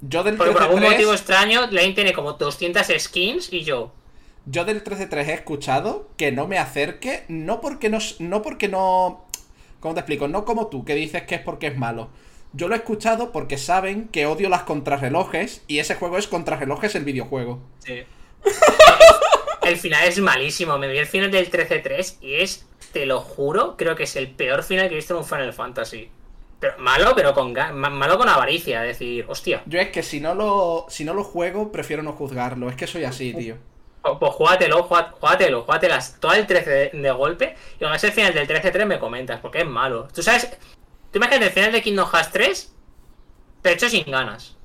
Yo 0.01 0.23
del 0.25 0.37
Porque 0.37 0.53
por 0.53 0.63
algún 0.63 0.81
13-3 0.81 0.91
motivo 0.93 1.13
extraño, 1.13 1.61
Lightning 1.71 1.95
tiene 1.95 2.13
como 2.13 2.33
200 2.33 2.87
skins 2.99 3.53
y 3.53 3.63
yo. 3.65 3.93
yo 4.47 4.65
del 4.65 4.83
13-3 4.83 5.29
he 5.29 5.35
escuchado 5.35 6.09
que 6.17 6.33
no 6.33 6.47
me 6.49 6.59
acerque, 6.59 7.25
no 7.29 7.61
porque 7.61 7.91
no, 7.91 7.99
no 8.19 8.43
porque 8.43 8.69
no... 8.69 9.27
¿Cómo 9.81 9.95
te 9.95 10.01
explico? 10.01 10.27
No 10.29 10.45
como 10.45 10.67
tú, 10.69 10.85
que 10.85 10.95
dices 10.95 11.23
que 11.25 11.37
es 11.37 11.41
porque 11.43 11.69
es 11.69 11.77
malo. 11.77 12.09
Yo 12.53 12.69
lo 12.69 12.75
he 12.75 12.79
escuchado 12.79 13.31
porque 13.33 13.59
saben 13.59 14.09
que 14.09 14.27
odio 14.27 14.49
las 14.49 14.63
contrarrelojes 14.65 15.63
y 15.69 15.79
ese 15.79 15.95
juego 15.95 16.19
es 16.19 16.27
contrarrelojes 16.27 16.95
el 16.95 17.05
videojuego. 17.05 17.61
Sí. 17.79 18.03
el 19.63 19.77
final 19.77 20.07
es 20.09 20.19
malísimo. 20.21 20.79
Me 20.79 20.89
vi 20.89 20.99
el 20.99 21.07
final 21.07 21.31
del 21.31 21.51
13-3 21.51 22.17
y 22.23 22.35
es, 22.37 22.67
te 22.93 23.07
lo 23.07 23.21
juro, 23.21 23.77
creo 23.77 23.95
que 23.95 24.05
es 24.05 24.17
el 24.17 24.29
peor 24.31 24.63
final 24.63 24.89
que 24.89 24.95
he 24.95 24.97
visto 24.97 25.15
en 25.15 25.19
un 25.21 25.25
Final 25.27 25.53
Fantasy. 25.53 26.11
Pero 26.59 26.75
malo, 26.79 27.13
pero 27.15 27.33
con 27.35 27.53
malo 27.53 28.19
con 28.19 28.29
avaricia. 28.29 28.85
Es 28.85 28.99
decir, 28.99 29.25
hostia, 29.29 29.63
Yo 29.67 29.79
es 29.81 29.89
que 29.89 30.03
si 30.03 30.21
no 30.21 30.35
lo, 30.35 30.87
si 30.89 31.05
no 31.05 31.15
lo 31.15 31.25
juego, 31.25 31.73
prefiero 31.73 32.03
no 32.03 32.13
juzgarlo. 32.13 32.69
Es 32.69 32.77
que 32.77 32.87
soy 32.87 33.05
así, 33.05 33.33
tío. 33.33 33.57
pues 34.03 34.15
pues 34.19 34.33
júgatelo, 34.33 34.87
júgat- 34.89 35.13
júgatelo, 35.13 35.63
júgatelas 35.63 36.19
todo 36.21 36.33
el 36.35 36.47
13 36.47 36.71
de, 36.71 36.91
de 36.91 37.11
golpe. 37.13 37.55
Y 37.77 37.79
cuando 37.79 37.97
es 37.97 38.05
el 38.05 38.13
final 38.13 38.35
del 38.35 38.47
13-3 38.47 38.85
me 38.87 38.99
comentas, 38.99 39.41
porque 39.41 39.61
es 39.61 39.67
malo. 39.67 40.09
Tú 40.15 40.23
sabes, 40.23 40.51
tú 41.11 41.19
imagínate 41.19 41.47
el 41.47 41.53
final 41.53 41.73
de 41.73 41.83
Kingdom 41.83 42.09
Hearts 42.11 42.31
3, 42.33 42.75
te 43.63 43.73
hecho 43.73 43.89
sin 43.89 44.05
ganas. 44.11 44.57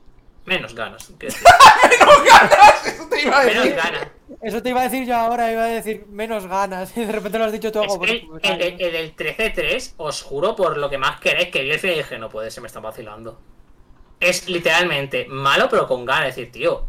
Menos 0.46 0.76
ganas. 0.76 1.10
¡Menos 1.20 2.24
ganas! 2.24 2.86
Eso 2.86 3.08
te 3.10 3.22
iba 3.24 3.40
a 3.42 3.44
Menos 3.46 3.64
decir. 3.64 3.76
ganas. 3.82 4.08
Eso 4.42 4.62
te 4.62 4.70
iba 4.70 4.82
a 4.82 4.84
decir 4.84 5.06
yo 5.08 5.16
ahora, 5.16 5.52
iba 5.52 5.64
a 5.64 5.68
decir 5.68 6.06
menos 6.10 6.46
ganas. 6.48 6.96
Y 6.98 7.04
de 7.06 7.12
repente 7.12 7.40
lo 7.40 7.46
has 7.46 7.52
dicho 7.52 7.72
tú 7.72 7.82
algo 7.82 7.98
por 7.98 8.08
que 8.08 8.28
el, 8.44 8.62
el, 8.62 8.62
el- 8.62 8.82
el 8.82 9.16
del 9.16 9.16
13-3, 9.16 9.94
os 9.98 10.22
juro 10.22 10.56
por 10.56 10.78
lo 10.78 10.90
que 10.90 10.98
más 11.00 11.20
queréis, 11.20 11.50
que 11.50 11.64
vi 11.64 11.72
el 11.72 11.80
final 11.80 11.96
y 11.96 12.00
dije, 12.00 12.20
no 12.20 12.30
puede, 12.30 12.52
se 12.52 12.62
me 12.62 12.68
está 12.68 12.80
vacilando. 12.80 13.40
Es 14.20 14.48
literalmente 14.48 15.26
malo, 15.28 15.68
pero 15.70 15.88
con 15.88 16.06
ganas. 16.06 16.30
Es 16.30 16.36
decir, 16.36 16.52
tío, 16.52 16.86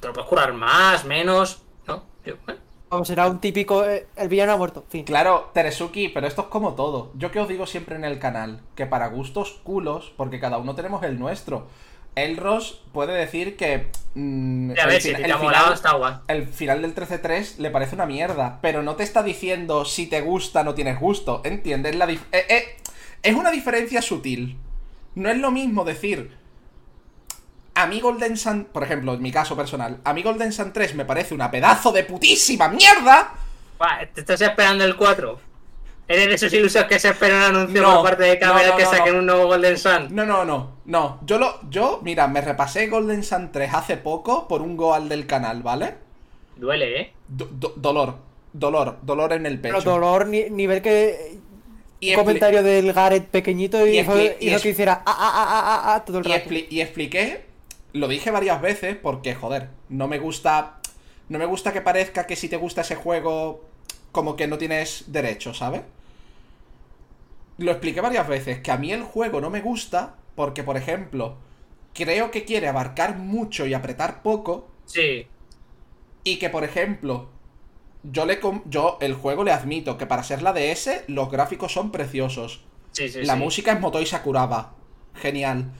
te 0.00 0.06
lo 0.08 0.12
puedes 0.14 0.28
curar 0.28 0.52
más, 0.52 1.04
menos. 1.04 1.62
¿No? 1.86 2.04
Yo, 2.24 2.34
eh. 2.48 2.56
Vamos, 2.90 3.06
será 3.06 3.28
un 3.28 3.38
típico. 3.40 3.84
eh, 3.84 4.06
el 4.16 4.28
villano 4.28 4.52
ha 4.52 4.56
muerto, 4.56 4.84
fin. 4.88 5.04
Claro, 5.04 5.50
Teresuki, 5.54 6.08
pero 6.08 6.26
esto 6.26 6.42
es 6.42 6.48
como 6.48 6.74
todo. 6.74 7.12
Yo 7.14 7.30
que 7.30 7.38
os 7.38 7.48
digo 7.48 7.66
siempre 7.66 7.94
en 7.94 8.04
el 8.04 8.18
canal, 8.18 8.60
que 8.74 8.84
para 8.86 9.06
gustos 9.08 9.60
culos, 9.62 10.12
porque 10.16 10.40
cada 10.40 10.58
uno 10.58 10.74
tenemos 10.74 11.02
el 11.04 11.18
nuestro. 11.18 11.68
Elros 12.16 12.82
puede 12.92 13.12
decir 13.14 13.56
que. 13.56 13.86
mm, 14.16 14.72
A 14.72 14.82
el 14.82 14.88
ver, 14.88 15.00
si 15.00 15.12
te 15.14 15.22
el 15.24 15.30
ha 15.30 15.36
molado, 15.38 15.64
final- 15.66 15.74
está 15.74 15.92
guay. 15.94 16.14
el 16.26 16.46
final 16.48 16.82
del 16.82 16.94
13-3 16.96 17.58
le 17.58 17.70
parece 17.70 17.94
una 17.94 18.06
mierda, 18.06 18.58
pero 18.60 18.82
no 18.82 18.96
te 18.96 19.04
está 19.04 19.22
diciendo 19.22 19.84
si 19.84 20.08
te 20.08 20.20
gusta 20.20 20.64
no 20.64 20.74
tienes 20.74 20.98
gusto, 20.98 21.42
¿entiendes? 21.44 21.94
La 21.94 22.08
dif- 22.08 22.24
eh, 22.32 22.44
eh, 22.48 22.64
es 23.22 23.34
una 23.36 23.52
diferencia 23.52 24.02
sutil. 24.02 24.56
No 25.14 25.30
es 25.30 25.38
lo 25.38 25.52
mismo 25.52 25.84
decir, 25.84 26.36
a 27.74 27.86
mí 27.86 28.00
Golden 28.00 28.36
Sun, 28.36 28.64
por 28.72 28.82
ejemplo, 28.82 29.14
en 29.14 29.22
mi 29.22 29.30
caso 29.32 29.56
personal, 29.56 29.98
a 30.04 30.12
mí 30.12 30.22
Golden 30.22 30.52
Sun 30.52 30.72
3 30.72 30.94
me 30.94 31.04
parece 31.04 31.34
una 31.34 31.50
pedazo 31.50 31.92
de 31.92 32.04
putísima 32.04 32.68
mierda. 32.68 33.32
Va, 33.80 34.00
¿Te 34.12 34.20
estás 34.20 34.40
esperando 34.40 34.84
el 34.84 34.96
4? 34.96 35.40
¿Eres 36.08 36.26
de 36.26 36.34
esos 36.34 36.52
ilusos 36.52 36.84
que 36.84 36.98
se 36.98 37.08
esperan 37.10 37.38
un 37.38 37.56
anuncio 37.60 37.82
No, 37.82 37.94
por 38.00 38.10
parte 38.10 38.24
de 38.24 38.38
no, 38.40 38.52
KBL 38.52 38.66
no, 38.70 38.76
que 38.76 38.82
no, 38.82 38.90
saquen 38.90 39.12
no. 39.14 39.18
un 39.20 39.26
nuevo 39.26 39.46
Golden 39.46 39.78
Sun? 39.78 40.08
No, 40.10 40.26
no, 40.26 40.44
no, 40.44 40.78
no. 40.84 41.20
Yo 41.24 41.38
lo, 41.38 41.60
yo, 41.70 42.00
mira, 42.02 42.26
me 42.26 42.40
repasé 42.40 42.88
Golden 42.88 43.22
Sun 43.22 43.52
3 43.52 43.72
hace 43.72 43.96
poco 43.96 44.48
por 44.48 44.60
un 44.60 44.76
goal 44.76 45.08
del 45.08 45.26
canal, 45.28 45.62
¿vale? 45.62 45.94
Duele, 46.56 47.00
¿eh? 47.00 47.12
Do- 47.28 47.48
do- 47.52 47.74
dolor, 47.76 48.16
dolor, 48.52 48.98
dolor 49.02 49.32
en 49.34 49.46
el 49.46 49.60
pecho. 49.60 49.76
Pero 49.78 49.90
dolor, 49.92 50.26
ni- 50.26 50.50
nivel 50.50 50.82
que. 50.82 51.38
Y 52.00 52.14
comentario 52.14 52.62
del 52.62 52.92
Gareth 52.92 53.26
pequeñito 53.28 53.86
y, 53.86 53.90
y 53.90 54.00
hizo, 54.00 54.12
expli- 54.16 54.36
y 54.40 54.46
hizo 54.48 54.56
es- 54.56 54.62
que 54.62 54.68
hiciera 54.70 55.02
ah, 55.06 55.16
ah, 55.16 55.32
ah, 55.34 55.46
ah, 55.48 55.62
ah, 55.62 55.94
ah, 55.94 56.04
todo 56.04 56.18
el 56.18 56.26
Y, 56.26 56.32
rato. 56.32 56.50
expli- 56.50 56.66
y 56.70 56.80
expliqué, 56.80 57.44
lo 57.92 58.08
dije 58.08 58.30
varias 58.30 58.60
veces 58.60 58.96
porque, 58.96 59.34
joder, 59.34 59.68
no 59.88 60.08
me 60.08 60.18
gusta. 60.18 60.80
No 61.28 61.38
me 61.38 61.46
gusta 61.46 61.72
que 61.72 61.80
parezca 61.80 62.26
que 62.26 62.36
si 62.36 62.48
te 62.48 62.56
gusta 62.56 62.80
ese 62.80 62.96
juego, 62.96 63.64
como 64.12 64.34
que 64.36 64.46
no 64.48 64.58
tienes 64.58 65.04
derecho, 65.08 65.54
¿sabes? 65.54 65.82
Lo 67.58 67.70
expliqué 67.72 68.00
varias 68.00 68.26
veces, 68.26 68.60
que 68.60 68.70
a 68.70 68.76
mí 68.78 68.92
el 68.92 69.02
juego 69.02 69.40
no 69.40 69.50
me 69.50 69.60
gusta 69.60 70.14
porque, 70.34 70.62
por 70.64 70.76
ejemplo, 70.76 71.36
creo 71.94 72.30
que 72.30 72.44
quiere 72.44 72.68
abarcar 72.68 73.16
mucho 73.18 73.66
y 73.66 73.74
apretar 73.74 74.22
poco. 74.22 74.68
Sí. 74.86 75.26
Y 76.24 76.38
que, 76.38 76.48
por 76.50 76.64
ejemplo, 76.64 77.28
yo 78.02 78.24
le 78.24 78.40
com- 78.40 78.62
yo 78.66 78.96
el 79.00 79.14
juego 79.14 79.44
le 79.44 79.52
admito 79.52 79.98
que 79.98 80.06
para 80.06 80.22
ser 80.22 80.42
la 80.42 80.52
DS, 80.52 81.04
los 81.08 81.30
gráficos 81.30 81.72
son 81.72 81.92
preciosos. 81.92 82.62
Sí, 82.92 83.08
sí, 83.08 83.22
La 83.24 83.34
sí. 83.34 83.38
música 83.40 83.72
es 83.72 83.80
Motoi 83.80 84.06
Sakuraba. 84.06 84.72
Genial. 85.14 85.70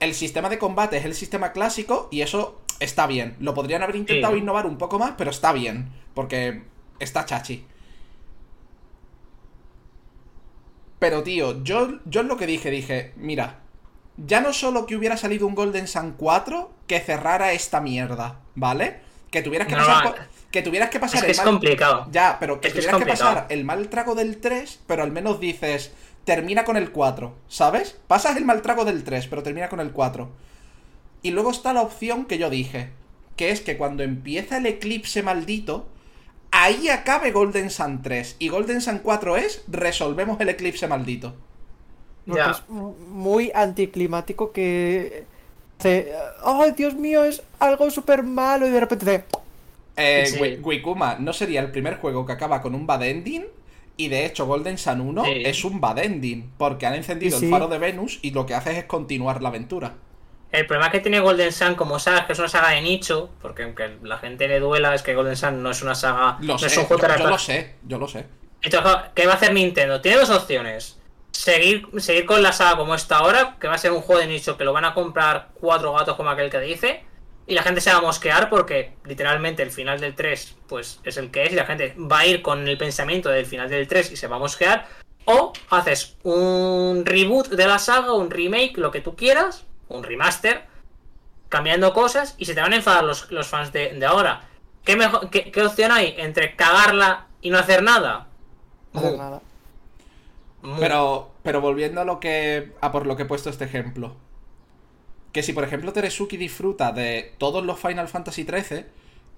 El 0.00 0.14
sistema 0.14 0.48
de 0.48 0.58
combate 0.58 0.98
es 0.98 1.04
el 1.04 1.14
sistema 1.14 1.52
clásico 1.52 2.08
y 2.10 2.20
eso 2.20 2.60
está 2.80 3.06
bien. 3.06 3.36
Lo 3.40 3.54
podrían 3.54 3.82
haber 3.82 3.96
intentado 3.96 4.34
Sí. 4.34 4.40
innovar 4.40 4.66
un 4.66 4.76
poco 4.78 4.98
más, 4.98 5.12
pero 5.16 5.30
está 5.30 5.52
bien. 5.52 5.90
Porque 6.14 6.62
está 6.98 7.24
chachi. 7.24 7.64
Pero 10.98 11.22
tío, 11.22 11.62
yo, 11.62 11.98
yo 12.06 12.22
es 12.22 12.26
lo 12.26 12.36
que 12.36 12.46
dije, 12.46 12.70
dije, 12.70 13.12
mira, 13.16 13.58
ya 14.16 14.40
no 14.40 14.52
solo 14.52 14.86
que 14.86 14.96
hubiera 14.96 15.16
salido 15.16 15.46
un 15.46 15.54
Golden 15.54 15.86
Sun 15.86 16.14
4 16.16 16.70
que 16.86 17.00
cerrara 17.00 17.52
esta 17.52 17.80
mierda, 17.80 18.40
¿vale? 18.54 19.00
Que 19.30 19.42
tuvieras 19.42 19.68
que 19.68 19.74
No, 19.76 19.84
pasar 19.84 20.04
no, 20.04 20.14
que 20.50 20.62
tuvieras 20.62 20.88
que 20.88 20.98
pasar 21.00 21.16
Es 21.18 21.20
que 21.22 21.26
el 21.26 21.30
es 21.32 21.38
mal- 21.38 21.46
complicado. 21.46 22.06
ya, 22.10 22.38
pero 22.40 22.60
que 22.60 22.68
Es 22.68 22.72
que 22.74 22.80
tuvieras 22.80 22.96
que 22.98 23.04
complicado. 23.04 23.34
pasar 23.34 23.46
el 23.52 23.64
mal 23.64 23.88
trago 23.90 24.14
del 24.14 24.40
3, 24.40 24.80
pero 24.86 25.02
al 25.02 25.12
menos 25.12 25.38
dices, 25.38 25.92
termina 26.26 26.64
con 26.64 26.76
el 26.76 26.90
4, 26.90 27.32
¿sabes? 27.48 27.96
Pasas 28.08 28.36
el 28.36 28.44
mal 28.44 28.60
trago 28.60 28.84
del 28.84 29.04
3, 29.04 29.28
pero 29.28 29.44
termina 29.44 29.68
con 29.68 29.78
el 29.80 29.92
4. 29.92 30.28
Y 31.22 31.30
luego 31.30 31.52
está 31.52 31.72
la 31.72 31.82
opción 31.82 32.26
que 32.26 32.36
yo 32.36 32.50
dije, 32.50 32.90
que 33.36 33.50
es 33.50 33.60
que 33.60 33.78
cuando 33.78 34.02
empieza 34.02 34.58
el 34.58 34.66
eclipse 34.66 35.22
maldito, 35.22 35.86
ahí 36.50 36.88
acabe 36.88 37.30
Golden 37.30 37.70
Sun 37.70 38.02
3. 38.02 38.36
Y 38.40 38.48
Golden 38.48 38.80
Sun 38.80 38.98
4 38.98 39.36
es, 39.36 39.62
resolvemos 39.68 40.40
el 40.40 40.48
eclipse 40.48 40.88
maldito. 40.88 41.34
Ya. 42.26 42.50
es 42.50 42.68
muy 42.68 43.52
anticlimático 43.54 44.50
que. 44.50 45.26
hace, 45.78 46.12
¡Ay, 46.44 46.72
Dios 46.72 46.94
mío! 46.96 47.22
Es 47.22 47.40
algo 47.60 47.88
súper 47.90 48.24
malo 48.24 48.66
y 48.66 48.70
de 48.70 48.80
repente 48.80 49.06
te. 49.06 49.24
Eh, 49.96 50.26
Sí. 50.26 50.58
Wikuma 50.60 51.16
no 51.20 51.32
sería 51.32 51.60
el 51.60 51.70
primer 51.70 51.98
juego 51.98 52.26
que 52.26 52.32
acaba 52.32 52.60
con 52.60 52.74
un 52.74 52.84
bad 52.84 53.04
ending. 53.04 53.44
Y 53.96 54.08
de 54.08 54.26
hecho, 54.26 54.46
Golden 54.46 54.76
Sun 54.78 55.00
1 55.00 55.24
Sí. 55.24 55.42
es 55.44 55.64
un 55.64 55.80
bad 55.80 55.98
ending. 55.98 56.52
Porque 56.58 56.86
han 56.86 56.94
encendido 56.94 57.38
Sí, 57.38 57.46
el 57.46 57.50
faro 57.50 57.68
de 57.68 57.78
Venus 57.78 58.18
y 58.22 58.30
lo 58.32 58.44
que 58.46 58.54
hace 58.54 58.78
es 58.78 58.84
continuar 58.84 59.42
la 59.42 59.48
aventura. 59.48 59.94
El 60.52 60.66
problema 60.66 60.90
que 60.90 61.00
tiene 61.00 61.20
Golden 61.20 61.52
Sun 61.52 61.74
como 61.74 61.98
saga 61.98 62.18
es 62.20 62.24
que 62.26 62.32
es 62.34 62.38
una 62.38 62.48
saga 62.48 62.70
de 62.70 62.80
nicho, 62.82 63.30
porque 63.42 63.64
aunque 63.64 63.96
la 64.02 64.18
gente 64.18 64.48
le 64.48 64.60
duela, 64.60 64.94
es 64.94 65.02
que 65.02 65.14
Golden 65.14 65.36
Sun 65.36 65.62
no 65.62 65.70
es 65.70 65.82
una 65.82 65.94
saga. 65.94 66.36
Lo 66.40 66.54
no 66.54 66.58
sé, 66.58 66.66
es 66.66 66.76
un 66.76 66.84
juego 66.84 67.02
yo, 67.08 67.16
yo 67.18 67.28
lo 67.30 67.38
sé, 67.38 67.74
yo 67.86 67.98
lo 67.98 68.08
sé. 68.08 68.26
Entonces, 68.62 68.92
¿qué 69.14 69.26
va 69.26 69.32
a 69.32 69.36
hacer 69.36 69.52
Nintendo? 69.52 70.00
Tiene 70.00 70.18
dos 70.18 70.30
opciones. 70.30 70.98
Seguir, 71.30 71.86
seguir 71.98 72.24
con 72.24 72.42
la 72.42 72.52
saga 72.52 72.76
como 72.78 72.94
está 72.94 73.18
ahora, 73.18 73.56
que 73.60 73.68
va 73.68 73.74
a 73.74 73.78
ser 73.78 73.92
un 73.92 74.00
juego 74.00 74.20
de 74.20 74.28
nicho 74.28 74.56
que 74.56 74.64
lo 74.64 74.72
van 74.72 74.84
a 74.86 74.94
comprar 74.94 75.48
cuatro 75.54 75.92
gatos 75.92 76.16
como 76.16 76.30
aquel 76.30 76.48
que 76.50 76.60
dice, 76.60 77.02
y 77.46 77.54
la 77.54 77.62
gente 77.62 77.80
se 77.80 77.92
va 77.92 77.98
a 77.98 78.02
mosquear 78.02 78.50
porque 78.50 78.92
literalmente 79.04 79.62
el 79.62 79.70
final 79.70 80.00
del 80.00 80.14
3 80.14 80.56
pues 80.68 81.00
es 81.04 81.16
el 81.16 81.30
que 81.30 81.44
es 81.44 81.52
y 81.52 81.56
la 81.56 81.66
gente 81.66 81.94
va 81.98 82.20
a 82.20 82.26
ir 82.26 82.42
con 82.42 82.66
el 82.66 82.76
pensamiento 82.76 83.28
del 83.28 83.46
final 83.46 83.68
del 83.68 83.86
3 83.86 84.12
y 84.12 84.16
se 84.16 84.26
va 84.26 84.36
a 84.36 84.40
mosquear. 84.40 84.86
O 85.24 85.52
haces 85.70 86.16
un 86.22 87.04
reboot 87.04 87.48
de 87.48 87.66
la 87.66 87.78
saga, 87.78 88.12
un 88.12 88.30
remake, 88.30 88.78
lo 88.78 88.90
que 88.90 89.00
tú 89.00 89.16
quieras, 89.16 89.64
un 89.88 90.04
remaster, 90.04 90.64
cambiando 91.48 91.92
cosas 91.92 92.34
y 92.38 92.44
se 92.44 92.54
te 92.54 92.60
van 92.60 92.72
a 92.72 92.76
enfadar 92.76 93.04
los, 93.04 93.30
los 93.30 93.46
fans 93.46 93.72
de, 93.72 93.94
de 93.94 94.06
ahora. 94.06 94.48
¿Qué, 94.84 94.96
mejor, 94.96 95.30
qué, 95.30 95.50
qué 95.50 95.62
opción 95.62 95.90
hay 95.90 96.14
entre 96.18 96.54
cagarla 96.54 97.26
y 97.40 97.50
no 97.50 97.58
hacer 97.58 97.82
nada? 97.82 98.28
No 98.92 99.00
hacer 99.00 99.18
nada. 99.18 99.40
Pero, 100.80 101.30
pero 101.42 101.60
volviendo 101.60 102.00
a 102.00 102.04
lo 102.04 102.18
que. 102.18 102.72
a 102.80 102.92
por 102.92 103.06
lo 103.06 103.16
que 103.16 103.22
he 103.22 103.26
puesto 103.26 103.50
este 103.50 103.64
ejemplo. 103.64 104.16
Que 105.36 105.42
si 105.42 105.52
por 105.52 105.64
ejemplo 105.64 105.92
Teresuki 105.92 106.38
disfruta 106.38 106.92
de 106.92 107.34
todos 107.36 107.62
los 107.62 107.78
Final 107.78 108.08
Fantasy 108.08 108.44
XIII, 108.44 108.86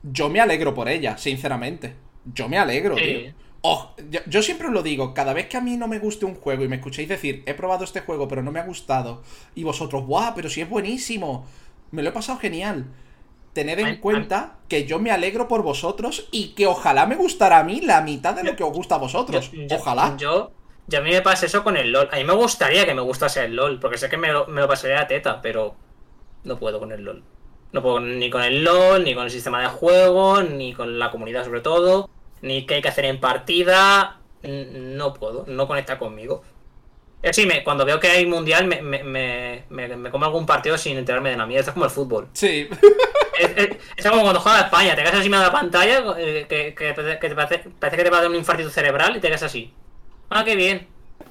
yo 0.05 0.29
me 0.29 0.41
alegro 0.41 0.73
por 0.73 0.89
ella, 0.89 1.19
sinceramente. 1.19 1.95
Yo 2.25 2.49
me 2.49 2.57
alegro, 2.57 2.97
Sí. 2.97 3.03
tío. 3.05 3.33
Oh, 3.63 3.97
yo, 4.09 4.21
yo 4.27 4.41
siempre 4.41 4.69
os 4.69 4.73
lo 4.73 4.85
digo, 4.85 5.13
cada 5.13 5.33
vez 5.33 5.47
que 5.49 5.57
a 5.57 5.61
mí 5.61 5.77
no 5.77 5.89
me 5.89 5.99
guste 5.99 6.25
un 6.25 6.37
juego 6.37 6.63
y 6.63 6.69
me 6.69 6.77
escuchéis 6.77 7.09
decir, 7.09 7.43
he 7.47 7.55
probado 7.55 7.83
este 7.83 8.03
juego 8.03 8.29
pero 8.29 8.45
no 8.45 8.53
me 8.53 8.61
ha 8.61 8.63
gustado, 8.63 9.23
y 9.57 9.65
vosotros, 9.65 10.05
¡guau! 10.07 10.35
Pero 10.37 10.49
si 10.49 10.61
es 10.61 10.71
buenísimo, 10.71 11.45
me 11.91 12.05
lo 12.05 12.11
he 12.11 12.13
pasado 12.13 12.39
genial. 12.39 12.85
Tened 13.53 13.81
en 13.81 13.97
cuenta 13.97 14.59
que 14.69 14.85
yo 14.85 15.01
me 15.01 15.11
alegro 15.11 15.49
por 15.49 15.63
vosotros 15.63 16.29
y 16.31 16.51
que 16.55 16.69
ojalá 16.69 17.07
me 17.07 17.17
gustara 17.17 17.59
a 17.59 17.65
mí 17.65 17.81
la 17.81 18.03
mitad 18.03 18.35
de 18.35 18.45
lo 18.45 18.55
que 18.55 18.63
os 18.63 18.73
gusta 18.73 18.95
a 18.95 18.99
vosotros. 18.99 19.51
Yo- 19.51 19.63
yo- 19.67 19.77
ojalá. 19.79 20.15
Yo, 20.17 20.53
yo 20.87 20.99
a 21.01 21.03
mí 21.03 21.11
me 21.11 21.23
pasa 21.23 21.47
eso 21.47 21.65
con 21.65 21.77
el 21.77 21.91
LOL. 21.91 22.09
A 22.13 22.17
mí 22.19 22.23
me 22.23 22.35
gustaría 22.35 22.87
que 22.87 22.95
me 22.95 23.01
gustase 23.03 23.45
el 23.45 23.57
LOL, 23.57 23.81
porque 23.81 23.99
sé 23.99 24.09
que 24.09 24.17
me 24.17 24.31
lo, 24.31 24.47
me 24.47 24.61
lo 24.61 24.69
pasaría 24.69 25.01
a 25.01 25.09
teta, 25.09 25.41
pero 25.43 25.75
no 26.45 26.59
puedo 26.59 26.79
con 26.79 26.93
el 26.93 27.03
LOL. 27.05 27.23
No 27.73 27.83
puedo 27.83 28.01
ni 28.01 28.31
con 28.31 28.43
el 28.43 28.65
LOL, 28.65 29.05
ni 29.05 29.15
con 29.15 29.25
el 29.25 29.31
sistema 29.31 29.61
de 29.61 29.69
juego, 29.69 30.43
ni 30.43 30.73
con 30.73 30.99
la 30.99 31.11
comunidad 31.11 31.45
sobre 31.45 31.61
todo, 31.61 32.09
ni 32.43 32.65
qué 32.67 32.75
hay 32.77 32.83
que 32.83 32.89
hacer 32.89 33.05
en 33.05 33.21
partida. 33.21 34.21
No 34.43 35.15
puedo, 35.15 35.45
no 35.49 35.67
conecta 35.67 35.99
conmigo. 35.99 36.43
Es 37.21 37.35
sí, 37.35 37.47
me, 37.47 37.65
cuando 37.65 37.85
veo 37.85 37.99
que 37.99 38.07
hay 38.09 38.25
mundial 38.27 38.67
me, 38.69 38.81
me, 38.81 39.03
me, 39.03 39.65
me- 39.69 39.97
me 39.97 40.11
como 40.11 40.25
algún 40.25 40.47
partido 40.47 40.79
sin 40.79 40.97
enterarme 40.97 41.31
de 41.31 41.37
la 41.37 41.47
mierda. 41.47 41.61
Esto 41.61 41.71
es 41.71 41.75
como 41.75 41.85
el 41.87 41.91
fútbol. 41.91 42.29
Sí. 42.33 42.69
Es, 43.39 43.51
es- 43.57 43.77
es 43.97 44.05
como 44.11 44.23
cuando 44.23 44.41
juega 44.41 44.59
a 44.59 44.63
España, 44.63 44.97
te 44.97 45.03
quedas 45.05 45.15
encima 45.15 45.39
de 45.39 45.45
la 45.47 45.53
pantalla, 45.53 46.03
eh, 46.19 46.47
que, 46.49 46.75
que, 46.75 46.93
que 47.21 47.29
te 47.29 47.37
parece, 47.37 47.71
parece 47.79 47.97
que 47.97 48.03
te 48.03 48.11
va 48.11 48.19
a 48.19 48.23
dar 48.23 48.31
un 48.31 48.35
infarto 48.35 48.69
cerebral 48.69 49.17
y 49.17 49.21
te 49.21 49.29
quedas 49.29 49.45
así. 49.45 49.73
Ah, 50.29 50.43
qué 50.45 50.57
bien. 50.57 50.89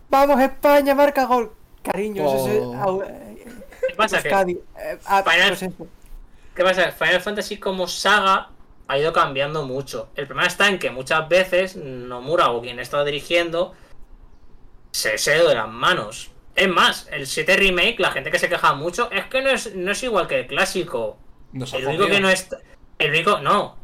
¡Vamos, 0.09 0.39
España! 0.39 0.95
¡Marca 0.95 1.25
gol! 1.25 1.51
Cariños, 1.83 2.33
ese. 2.33 2.59
Oh. 2.61 2.73
au- 2.75 3.03
eh, 3.05 3.26
¿Qué 3.87 3.93
pasa? 3.95 4.21
Que, 4.21 4.29
Euskadi. 4.29 4.53
Eh, 4.53 4.99
ah, 5.05 5.23
Final- 5.23 5.73
pues. 5.77 5.89
¿Qué 6.55 6.63
pasa? 6.63 6.91
Final 6.91 7.21
Fantasy 7.21 7.57
como 7.57 7.87
saga 7.87 8.49
ha 8.87 8.97
ido 8.97 9.13
cambiando 9.13 9.63
mucho. 9.63 10.09
El 10.15 10.27
problema 10.27 10.47
está 10.47 10.67
en 10.69 10.79
que 10.79 10.89
muchas 10.89 11.27
veces 11.29 11.75
Nomura 11.75 12.51
o 12.51 12.61
quien 12.61 12.79
está 12.79 13.03
dirigiendo 13.03 13.73
se 14.91 15.17
se 15.17 15.31
de 15.31 15.53
las 15.55 15.67
manos. 15.69 16.31
Es 16.55 16.67
más, 16.67 17.07
el 17.11 17.27
7 17.27 17.55
Remake, 17.55 17.97
la 17.99 18.11
gente 18.11 18.31
que 18.31 18.39
se 18.39 18.49
queja 18.49 18.73
mucho, 18.73 19.11
es 19.11 19.25
que 19.25 19.41
no 19.43 19.49
es, 19.51 19.75
no 19.75 19.91
es 19.91 20.01
igual 20.01 20.27
que 20.27 20.39
el 20.39 20.47
clásico. 20.47 21.19
Nos 21.51 21.73
El 21.73 21.85
único 21.85 22.07
que 22.07 22.19
no 22.19 22.29
está. 22.29 22.57
El 22.97 23.11
único. 23.11 23.39
No. 23.39 23.77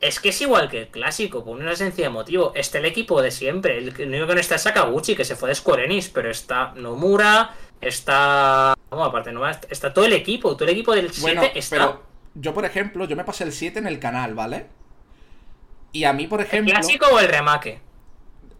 Es 0.00 0.20
que 0.20 0.30
es 0.30 0.40
igual 0.40 0.68
que 0.70 0.82
el 0.82 0.88
clásico, 0.88 1.44
por 1.44 1.56
una 1.58 1.72
esencia 1.72 2.04
de 2.04 2.10
motivo. 2.10 2.52
Está 2.54 2.78
el 2.78 2.86
equipo 2.86 3.20
de 3.20 3.30
siempre. 3.30 3.78
El, 3.78 3.88
el 4.00 4.08
único 4.08 4.28
que 4.28 4.34
no 4.34 4.40
está 4.40 4.54
es 4.54 4.62
Sakaguchi, 4.62 5.14
que 5.14 5.24
se 5.24 5.36
fue 5.36 5.50
de 5.50 5.54
Square 5.54 5.84
Enix, 5.84 6.08
pero 6.08 6.30
está 6.30 6.72
Nomura, 6.74 7.54
está. 7.80 8.74
Vamos, 8.90 9.08
aparte, 9.08 9.32
no 9.32 9.48
está, 9.48 9.68
está 9.70 9.92
todo 9.92 10.04
el 10.04 10.12
equipo. 10.12 10.56
Todo 10.56 10.64
el 10.64 10.70
equipo 10.74 10.94
del 10.94 11.12
7 11.12 11.20
Bueno, 11.20 11.42
está. 11.54 11.76
pero 11.76 12.02
yo, 12.34 12.54
por 12.54 12.64
ejemplo, 12.64 13.04
yo 13.06 13.16
me 13.16 13.24
pasé 13.24 13.44
el 13.44 13.52
7 13.52 13.78
en 13.78 13.86
el 13.86 13.98
canal, 13.98 14.34
¿vale? 14.34 14.66
Y 15.92 16.04
a 16.04 16.12
mí, 16.12 16.26
por 16.26 16.40
ejemplo. 16.40 16.72
¿Clásico 16.74 17.06
o 17.12 17.18
el 17.18 17.28
remake? 17.28 17.80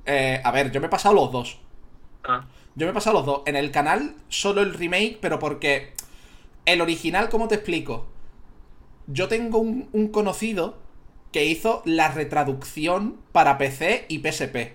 eh, 0.06 0.40
a 0.44 0.50
ver, 0.52 0.70
yo 0.70 0.80
me 0.80 0.86
he 0.86 0.90
pasado 0.90 1.14
los 1.14 1.32
dos. 1.32 1.58
Ah, 2.24 2.44
Yo 2.74 2.86
me 2.86 2.90
he 2.90 2.94
pasado 2.94 3.16
los 3.18 3.26
dos. 3.26 3.42
En 3.46 3.56
el 3.56 3.70
canal, 3.70 4.14
solo 4.28 4.62
el 4.62 4.74
remake, 4.74 5.18
pero 5.20 5.38
porque. 5.38 5.92
El 6.64 6.80
original, 6.80 7.28
¿cómo 7.28 7.46
te 7.48 7.54
explico? 7.56 8.06
Yo 9.06 9.28
tengo 9.28 9.58
un, 9.58 9.88
un 9.92 10.08
conocido 10.08 10.78
que 11.32 11.44
hizo 11.44 11.82
la 11.84 12.08
retraducción 12.10 13.16
para 13.32 13.56
PC 13.58 14.06
y 14.08 14.18
PSP. 14.18 14.74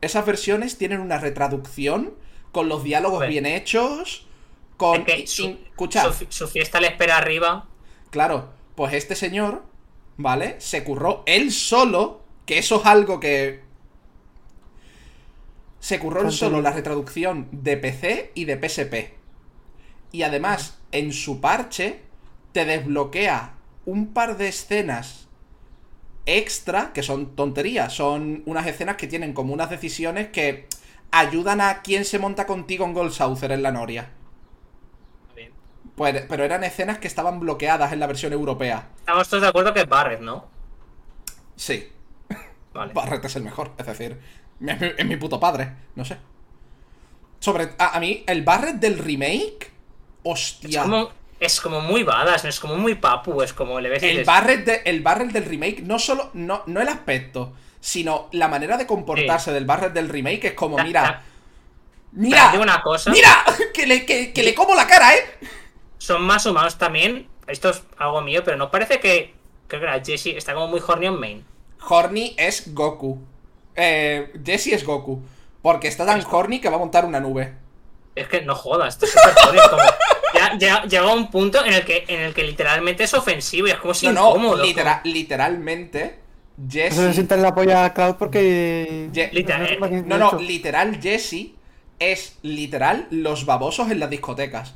Esas 0.00 0.24
versiones 0.26 0.78
tienen 0.78 1.00
una 1.00 1.18
retraducción 1.18 2.14
con 2.52 2.68
los 2.68 2.84
diálogos 2.84 3.26
bien 3.26 3.46
hechos. 3.46 4.26
Con. 4.76 5.00
es 5.00 5.06
que 5.06 5.26
su, 5.26 5.58
escucha, 5.70 6.12
su- 6.12 6.26
su 6.28 6.48
fiesta 6.48 6.80
le 6.80 6.88
espera 6.88 7.16
arriba. 7.18 7.66
Claro, 8.10 8.50
pues 8.74 8.92
este 8.94 9.14
señor, 9.16 9.64
¿vale? 10.16 10.56
Se 10.60 10.84
curró 10.84 11.22
él 11.26 11.50
solo, 11.52 12.22
que 12.46 12.58
eso 12.58 12.80
es 12.80 12.86
algo 12.86 13.18
que... 13.20 13.62
Se 15.80 15.98
curró 15.98 16.20
él 16.20 16.26
Contenido. 16.26 16.46
solo 16.48 16.62
la 16.62 16.70
retraducción 16.72 17.48
de 17.50 17.76
PC 17.76 18.30
y 18.34 18.44
de 18.44 18.56
PSP. 18.68 19.14
Y 20.12 20.22
además, 20.22 20.78
en 20.92 21.12
su 21.12 21.40
parche, 21.40 22.00
te 22.52 22.64
desbloquea 22.64 23.54
un 23.86 24.12
par 24.12 24.36
de 24.36 24.48
escenas 24.48 25.26
extra, 26.26 26.92
que 26.92 27.02
son 27.02 27.34
tonterías, 27.34 27.92
son 27.92 28.42
unas 28.46 28.66
escenas 28.68 28.96
que 28.96 29.08
tienen 29.08 29.32
como 29.32 29.52
unas 29.54 29.70
decisiones 29.70 30.28
que 30.28 30.68
ayudan 31.12 31.60
a 31.60 31.82
quien 31.82 32.04
se 32.04 32.18
monta 32.18 32.46
contigo 32.46 32.84
en 32.84 32.92
Gold 32.94 33.12
Saucer 33.12 33.52
en 33.52 33.62
la 33.62 33.70
Noria. 33.70 34.10
Pues, 35.94 36.24
pero 36.28 36.42
eran 36.44 36.64
escenas 36.64 36.98
que 36.98 37.06
estaban 37.06 37.38
bloqueadas 37.38 37.92
en 37.92 38.00
la 38.00 38.06
versión 38.06 38.32
europea. 38.32 38.88
Estamos 39.00 39.28
todos 39.28 39.42
de 39.42 39.48
acuerdo 39.48 39.74
que 39.74 39.80
es 39.80 39.88
Barret, 39.88 40.20
¿no? 40.20 40.46
Sí, 41.54 41.88
Vale. 42.72 42.94
Barret 42.94 43.22
es 43.26 43.36
el 43.36 43.42
mejor, 43.42 43.72
es 43.76 43.86
decir, 43.86 44.18
es 44.66 44.80
mi, 44.80 44.86
es 44.96 45.06
mi 45.06 45.16
puto 45.16 45.38
padre, 45.38 45.70
no 45.94 46.04
sé. 46.04 46.16
Sobre. 47.40 47.70
A, 47.78 47.96
a 47.96 48.00
mí, 48.00 48.24
el 48.26 48.42
Barret 48.42 48.76
del 48.76 48.98
remake. 48.98 49.64
Es 49.64 49.70
Hostia. 50.24 50.82
como, 50.82 51.10
es 51.38 51.60
como 51.60 51.80
muy 51.82 52.04
badass, 52.04 52.46
es 52.46 52.58
como 52.58 52.76
muy 52.76 52.94
papu, 52.94 53.42
es 53.42 53.52
como 53.52 53.78
le 53.78 53.90
ves 53.90 54.02
El 54.02 54.24
Barret, 54.24 54.64
de- 54.64 54.82
el 54.86 55.02
Barret 55.02 55.30
del 55.32 55.44
remake, 55.44 55.82
no 55.82 55.98
solo. 55.98 56.30
No, 56.32 56.62
no 56.66 56.80
el 56.80 56.88
aspecto, 56.88 57.52
sino 57.82 58.28
la 58.30 58.46
manera 58.48 58.76
de 58.78 58.86
comportarse 58.86 59.52
del 59.52 59.66
Barret 59.66 59.92
del 59.92 60.08
remake 60.08 60.44
es 60.46 60.52
como, 60.54 60.78
mira. 60.78 61.22
¡Mira! 62.12 62.50
digo 62.52 62.62
una 62.62 62.80
cosa. 62.80 63.10
¡Mira! 63.10 63.44
Que 63.74 63.86
le, 63.86 64.06
que, 64.06 64.32
que 64.32 64.42
le 64.42 64.54
como 64.54 64.74
la 64.74 64.86
cara, 64.86 65.14
¿eh? 65.16 65.24
son 65.98 66.22
más 66.22 66.46
humanos 66.46 66.78
también. 66.78 67.26
Esto 67.46 67.70
es 67.70 67.82
algo 67.98 68.20
mío, 68.20 68.42
pero 68.44 68.56
¿no 68.56 68.70
parece 68.70 69.00
que. 69.00 69.34
Creo 69.66 69.80
que 69.80 69.86
era 69.86 70.04
Jesse 70.04 70.26
está 70.36 70.54
como 70.54 70.68
muy 70.68 70.80
horny 70.86 71.06
en 71.06 71.18
main? 71.18 71.44
Horny 71.88 72.34
es 72.38 72.72
Goku. 72.74 73.18
Eh, 73.74 74.32
Jesse 74.44 74.68
es 74.74 74.84
Goku. 74.84 75.20
Porque 75.62 75.88
está 75.88 76.04
tan 76.06 76.22
horny 76.30 76.60
que 76.60 76.68
va 76.68 76.76
a 76.76 76.78
montar 76.78 77.04
una 77.04 77.18
nube. 77.18 77.54
Es 78.14 78.28
que 78.28 78.42
no 78.42 78.54
jodas, 78.54 78.94
esto 78.94 79.06
es 79.06 79.14
es 79.16 79.68
como- 79.68 79.82
ya, 80.34 80.58
ya 80.58 80.82
llega 80.84 81.12
un 81.12 81.30
punto 81.30 81.64
en 81.64 81.72
el 81.72 81.84
que 81.84 82.04
en 82.08 82.20
el 82.20 82.34
que 82.34 82.42
literalmente 82.44 83.04
es 83.04 83.14
ofensivo 83.14 83.66
y 83.68 83.70
es 83.70 83.78
como 83.78 83.94
si 83.94 84.06
No, 84.06 84.12
no, 84.12 84.28
incómodo. 84.30 84.62
litera- 84.62 85.00
literalmente, 85.04 86.20
Jesse. 86.68 86.92
Eso 86.92 87.06
le 87.06 87.12
sienta 87.14 87.34
en 87.34 87.42
la 87.42 87.54
polla 87.54 87.84
a 87.84 87.94
Cloud 87.94 88.16
porque. 88.16 89.08
Literal- 89.32 89.78
No, 90.06 90.18
no, 90.18 90.38
literal, 90.38 91.00
Jesse 91.00 91.52
es 91.98 92.38
literal 92.42 93.06
los 93.10 93.46
babosos 93.46 93.90
en 93.90 94.00
las 94.00 94.10
discotecas. 94.10 94.74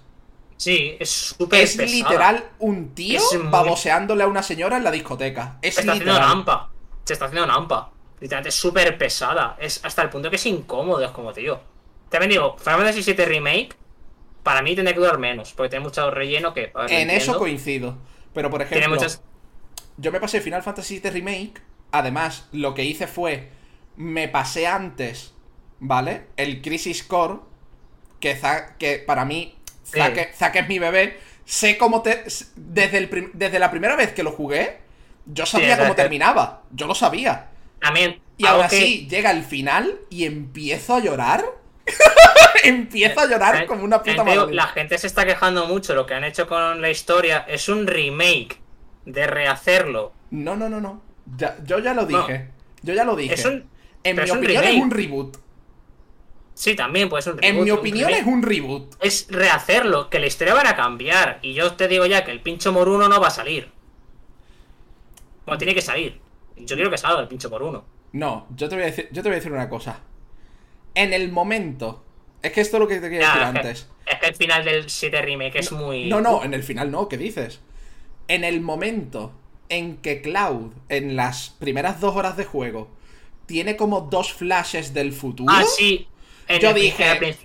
Sí, 0.57 0.97
es 0.99 1.11
súper 1.11 1.61
Es 1.61 1.77
pesada. 1.77 1.95
literal 1.97 2.45
un 2.61 2.95
tío 2.95 3.21
muy- 3.35 3.51
baboseándole 3.51 4.23
a 4.23 4.27
una 4.27 4.43
señora 4.43 4.79
en 4.79 4.85
la 4.85 4.91
discoteca. 4.91 5.59
Es 5.61 5.75
Se 5.75 5.81
está 5.81 5.93
haciendo 5.93 6.13
literal. 6.13 6.29
nampa. 6.37 6.71
Se 7.05 7.13
está 7.13 7.27
haciendo 7.27 7.47
nampa. 7.47 7.91
Literalmente 8.21 8.49
es 8.49 8.55
súper 8.55 8.97
pesada. 8.97 9.57
Es 9.61 9.85
hasta 9.85 10.01
el 10.03 10.09
punto 10.09 10.31
que 10.31 10.37
es 10.37 10.47
incómodo, 10.47 11.05
es 11.05 11.11
como 11.11 11.33
tío. 11.35 11.61
También 12.09 12.31
digo, 12.31 12.57
Final 12.59 12.79
Fantasy 12.79 13.03
VII 13.13 13.25
Remake, 13.27 13.71
para 14.43 14.63
mí 14.63 14.75
tendría 14.75 14.95
que 14.95 15.01
durar 15.01 15.19
menos, 15.19 15.53
porque 15.53 15.69
tiene 15.71 15.85
mucho 15.85 16.11
relleno 16.11 16.55
que. 16.55 16.73
ver, 16.75 16.91
En 16.93 17.11
eso 17.11 17.37
coincido. 17.37 17.99
Pero 18.33 18.49
por 18.49 18.61
Tiene 18.63 18.77
ejemplo, 18.79 18.95
muchas. 19.01 19.21
yo 19.99 20.11
me 20.13 20.21
pasé 20.21 20.41
Final 20.41 20.63
Fantasy 20.63 21.01
VII 21.01 21.11
Remake. 21.11 21.63
Además, 21.93 22.49
lo 22.53 22.75
que 22.75 22.85
hice 22.85 23.07
fue. 23.07 23.51
Me 23.97 24.29
pasé 24.29 24.67
antes, 24.67 25.35
¿vale? 25.79 26.27
El 26.37 26.61
Crisis 26.63 27.03
Core. 27.03 27.41
Que, 28.21 29.05
para 29.07 29.25
mí, 29.25 29.57
Sí. 29.85 30.01
Zack, 30.35 30.57
es 30.57 30.69
mi 30.69 30.79
bebé. 30.81 31.19
Sé 31.45 31.79
cómo 31.79 32.03
te. 32.03 32.25
Desde, 32.57 32.99
el 32.99 33.31
desde 33.35 33.59
la 33.61 33.71
primera 33.71 33.95
vez 33.95 34.13
que 34.13 34.25
lo 34.25 34.33
jugué, 34.33 34.79
yo 35.27 35.47
sabía 35.47 35.79
cómo 35.79 35.95
terminaba. 35.95 36.63
Yo 36.73 36.87
lo 36.89 36.95
sabía. 36.95 37.51
También. 37.81 38.21
Y 38.37 38.47
aún 38.47 38.61
que- 38.61 38.77
así, 38.77 39.07
llega 39.09 39.31
el 39.31 39.45
final 39.45 40.01
y 40.11 40.25
empiezo 40.25 40.97
a 40.97 41.01
llorar. 41.01 41.45
empiezo 42.65 43.21
a 43.21 43.27
llorar 43.27 43.63
Eh, 43.63 43.67
como 43.67 43.85
una 43.85 44.03
puta 44.03 44.25
madre. 44.25 44.53
La 44.55 44.67
gente 44.69 44.99
se 44.99 45.07
está 45.07 45.25
quejando 45.25 45.67
mucho. 45.67 45.95
Lo 45.95 46.05
que 46.07 46.15
han 46.15 46.25
hecho 46.25 46.49
con 46.49 46.83
la 46.83 46.91
historia 46.91 47.45
es 47.49 47.69
un 47.69 47.87
remake 47.87 48.59
de 49.05 49.27
rehacerlo. 49.27 50.13
No, 50.31 50.57
no, 50.57 50.69
no, 50.69 50.81
no. 50.81 51.03
Ya- 51.37 51.57
yo 51.65 51.79
ya 51.81 51.93
lo 51.95 52.03
No. 52.03 52.09
dije. 52.09 52.49
Yo 52.83 52.95
ya 52.95 53.05
lo 53.05 53.17
dije. 53.17 53.49
Un- 53.49 53.69
en 54.05 54.17
mi 54.17 54.31
opinión 54.31 54.65
es 54.65 54.75
un 54.83 54.91
reboot. 54.91 55.37
Sí, 56.55 56.75
también 56.75 57.09
puede 57.09 57.23
ser 57.23 57.35
un 57.35 57.45
En 57.45 57.51
reboot, 57.57 57.65
mi 57.65 57.71
un 57.73 57.79
opinión 57.79 58.11
es 58.11 58.25
un 58.27 58.43
reboot. 58.43 58.95
Es 59.03 59.27
rehacerlo, 59.29 60.09
que 60.09 60.19
la 60.21 60.27
historia 60.27 60.55
van 60.55 60.67
a 60.67 60.77
cambiar. 60.77 61.39
Y 61.43 61.53
yo 61.55 61.75
te 61.75 61.89
digo 61.89 62.07
ya 62.07 62.25
que 62.25 62.31
el 62.31 62.41
pincho 62.41 62.73
moruno 62.73 63.09
no 63.09 63.21
va 63.21 63.29
a 63.29 63.31
salir. 63.31 63.71
Bueno, 65.45 65.59
tiene 65.59 65.75
que 65.75 65.83
salir. 65.83 66.21
Yo 66.57 66.77
quiero 66.77 66.91
que 66.91 66.99
salga 66.99 67.21
el 67.21 67.29
pincho 67.29 67.51
moruno. 67.51 67.85
No, 68.13 68.47
yo 68.57 68.69
te 68.69 68.75
voy 68.77 68.85
a 68.85 68.87
decir, 68.87 69.09
yo 69.13 69.23
te 69.23 69.29
voy 69.29 69.35
a 69.35 69.39
decir 69.41 69.53
una 69.53 69.69
cosa. 69.69 70.01
En 70.95 71.13
el 71.13 71.31
momento. 71.31 72.03
Es 72.43 72.53
que 72.53 72.61
esto 72.63 72.77
es 72.77 72.81
lo 72.81 72.89
que 72.89 72.97
te 73.01 73.11
quería 73.11 73.27
decir 73.29 73.43
es, 73.43 73.51
que, 73.53 73.59
antes. 73.59 73.89
es 74.07 74.19
que 74.21 74.27
el 74.27 74.35
final 74.37 74.65
del 74.65 74.89
7 74.89 75.21
remake 75.23 75.57
es 75.59 75.73
muy. 75.73 76.09
No, 76.09 76.21
no, 76.21 76.43
en 76.45 76.55
el 76.55 76.63
final 76.63 76.91
no, 76.91 77.09
¿qué 77.09 77.19
dices? 77.19 77.61
En 78.29 78.45
el 78.45 78.61
momento 78.61 79.33
en 79.69 79.97
que 79.99 80.23
Cloud, 80.23 80.73
en 80.89 81.17
las 81.17 81.51
primeras 81.59 82.01
dos 82.01 82.15
horas 82.17 82.37
de 82.37 82.45
juego, 82.45 82.89
tiene 83.47 83.77
como 83.77 84.03
dos 84.03 84.33
flashes 84.33 84.93
del 84.95 85.13
futuro. 85.13 85.53
Ah, 85.55 85.65
sí. 85.65 86.09
En 86.49 86.61
Yo 86.61 86.73
dije- 86.73 87.37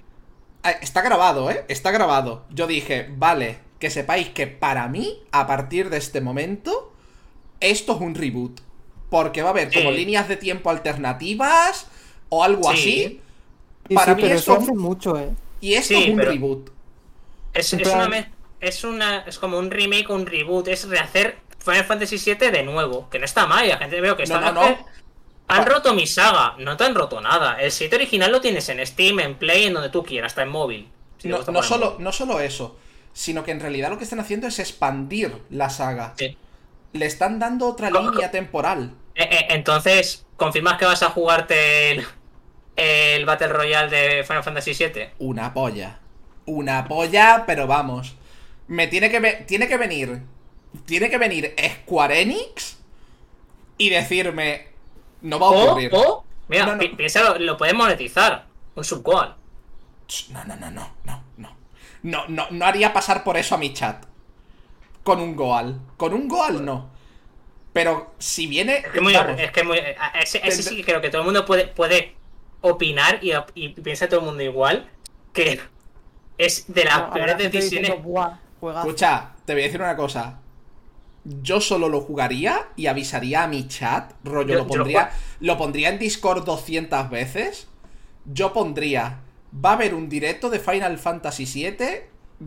Ah, 0.64 0.72
Está 0.72 1.02
grabado, 1.02 1.50
¿eh? 1.50 1.66
Está 1.70 1.90
grabado. 1.92 2.46
Yo 2.52 2.68
dije, 2.68 3.10
vale, 3.18 3.58
que 3.80 3.90
sepáis 3.90 4.30
que 4.30 4.46
para 4.46 4.88
mí, 4.88 5.18
a 5.32 5.48
partir 5.48 5.90
de 5.90 5.98
este 5.98 6.22
momento, 6.22 6.94
esto 7.60 7.96
es 7.96 8.02
un 8.02 8.14
reboot. 8.14 8.62
Porque 9.10 9.42
va 9.42 9.50
a 9.50 9.52
haber 9.52 9.74
como 9.74 9.90
Sí. 9.90 9.98
líneas 9.98 10.28
de 10.28 10.38
tiempo 10.38 10.70
alternativas 10.70 11.88
o 12.30 12.44
algo 12.44 12.64
Sí. 12.72 12.78
así. 12.78 13.22
Sí, 13.90 13.96
Para 13.96 14.12
sí, 14.14 14.16
mí 14.18 14.22
pero 14.22 14.36
esto 14.36 14.52
eso 14.54 14.62
es 14.62 14.68
hace 14.70 14.78
mucho, 14.78 15.18
eh. 15.20 15.30
Y 15.60 15.74
esto 15.74 15.96
Sí, 15.96 16.04
es 16.04 16.10
un 16.12 16.16
pero- 16.18 16.32
reboot. 16.32 16.70
Es, 17.54 17.74
una 17.74 18.08
me- 18.08 18.32
es 18.62 18.84
una 18.84 19.20
es 19.28 19.38
como 19.40 19.58
un 19.58 19.70
remake 19.72 20.10
o 20.10 20.16
un 20.16 20.26
reboot, 20.26 20.68
es 20.70 20.88
rehacer 20.88 21.40
Final 21.64 21.86
Fantasy 21.86 22.18
VII 22.18 22.52
de 22.52 22.64
nuevo, 22.64 23.10
que 23.10 23.20
no 23.20 23.26
está 23.26 23.46
mal, 23.46 23.68
la 23.68 23.78
gente 23.78 24.02
veo 24.02 24.18
que 24.18 24.24
está 24.24 24.40
No, 24.40 24.52
no. 24.52 24.86
Han 25.48 25.66
roto 25.66 25.94
mi 25.94 26.08
saga, 26.08 26.56
no 26.60 26.78
te 26.78 26.86
han 26.86 26.96
roto 26.96 27.20
nada. 27.20 27.62
El 27.62 27.72
7 27.72 27.96
original 27.98 28.32
lo 28.32 28.40
tienes 28.40 28.70
en 28.70 28.86
Steam, 28.86 29.20
en 29.20 29.36
Play, 29.36 29.66
en 29.66 29.74
donde 29.74 29.90
tú 29.90 30.04
quieras, 30.04 30.32
hasta 30.32 30.44
en 30.44 30.50
móvil. 30.50 30.90
Si 31.18 31.28
No, 31.28 31.44
solo, 31.62 31.92
móvil. 31.92 32.04
no 32.04 32.12
solo 32.14 32.40
eso, 32.40 32.78
sino 33.14 33.44
que 33.44 33.52
en 33.52 33.60
realidad 33.60 33.90
lo 33.90 33.98
que 33.98 34.06
están 34.06 34.22
haciendo 34.22 34.48
es 34.48 34.60
expandir 34.60 35.34
la 35.50 35.70
saga. 35.70 36.14
Sí. 36.18 36.38
Le 36.94 37.06
están 37.06 37.38
dando 37.40 37.68
otra 37.68 37.90
línea 37.92 38.32
temporal. 38.32 38.94
Eh, 39.16 39.28
eh, 39.30 39.48
entonces, 39.50 40.26
¿confirmas 40.38 40.78
que 40.78 40.86
vas 40.86 41.04
a 41.04 41.10
jugarte 41.10 41.92
el, 41.92 42.06
el 42.78 43.26
Battle 43.26 43.50
Royale 43.50 43.90
de 43.90 44.24
Final 44.24 44.44
Fantasy 44.44 44.74
VII? 44.74 45.10
Una 45.20 45.54
polla. 45.54 46.00
Una 46.46 46.88
polla, 46.88 47.44
pero 47.46 47.68
vamos. 47.68 48.16
Me 48.68 48.88
tiene 48.88 49.10
que, 49.12 49.20
tiene 49.48 49.68
que 49.68 49.78
venir. 49.78 50.22
Tiene 50.86 51.10
que 51.10 51.18
venir 51.18 51.56
Square 51.84 52.22
Enix 52.22 52.78
y 53.78 53.90
decirme. 53.90 54.68
No 55.22 55.40
va 55.40 55.48
a 55.48 55.50
O, 55.52 55.66
ocurrir. 55.72 55.92
o, 55.94 56.24
mira, 56.48 56.66
No, 56.66 56.74
no. 56.74 56.80
pi- 56.80 56.90
piénsalo, 56.90 57.38
lo 57.40 57.58
puedes 57.58 57.76
monetizar. 57.76 58.46
Un 58.76 58.84
subcoal. 58.84 59.36
No, 60.30 60.44
no, 60.46 60.56
no, 60.56 60.72
no, 60.72 60.94
no, 61.06 61.24
no. 61.38 61.58
No, 62.04 62.28
no, 62.28 62.48
no 62.50 62.66
haría 62.66 62.92
pasar 62.94 63.24
por 63.24 63.38
eso 63.38 63.56
a 63.56 63.58
mi 63.58 63.74
chat. 63.74 64.06
Con 65.04 65.20
un 65.20 65.36
Goal. 65.36 65.80
Con 65.98 66.14
un 66.14 66.28
Goal 66.28 66.64
no. 66.66 66.90
Pero 67.74 68.14
si 68.18 68.48
viene. 68.48 68.78
Es 68.78 68.88
que 68.88 69.02
muy, 69.02 69.14
vamos, 69.14 69.40
es 69.40 69.52
que 69.52 69.64
muy, 69.64 69.78
ese, 69.78 70.40
ese 70.40 70.40
Tendré- 70.42 70.62
sí 70.64 70.76
que 70.78 70.84
creo 70.84 71.02
que 71.02 71.10
todo 71.10 71.22
el 71.22 71.26
mundo 71.26 71.46
puede, 71.46 71.68
puede 71.68 72.16
opinar 72.62 73.20
y, 73.24 73.32
y 73.56 73.70
piensa 73.70 74.08
todo 74.10 74.22
el 74.22 74.26
mundo 74.26 74.44
igual. 74.44 74.90
Que 75.34 75.60
es 76.38 76.66
de 76.74 76.84
las 76.86 76.94
Habrá 76.96 77.14
peores 77.14 77.38
decisiones. 77.52 77.92
Escucha, 77.92 79.32
te 79.46 79.54
voy 79.54 79.62
a 79.62 79.66
decir 79.66 79.82
una 79.82 79.96
cosa. 79.96 80.40
Yo 81.24 81.62
solo 81.62 81.88
lo 81.90 82.02
jugaría 82.02 82.70
y 82.76 82.88
avisaría 82.88 83.44
a 83.44 83.48
mi 83.48 83.68
chat. 83.68 84.14
Rollo, 84.24 84.54
Yo- 84.54 84.56
lo 84.56 84.60
yo 84.62 84.64
lo 84.64 84.68
pondría. 84.68 85.12
Lo 85.40 85.58
pondría 85.58 85.90
en 85.90 86.00
Discord 86.00 86.46
200 86.46 87.10
veces. 87.10 87.68
Yo 88.26 88.54
pondría 88.54 89.20
va 89.54 89.72
a 89.72 89.74
haber 89.74 89.94
un 89.94 90.10
directo 90.10 90.50
de 90.50 90.60
Final 90.60 90.98
Fantasy 90.98 91.46
VII 91.46 91.88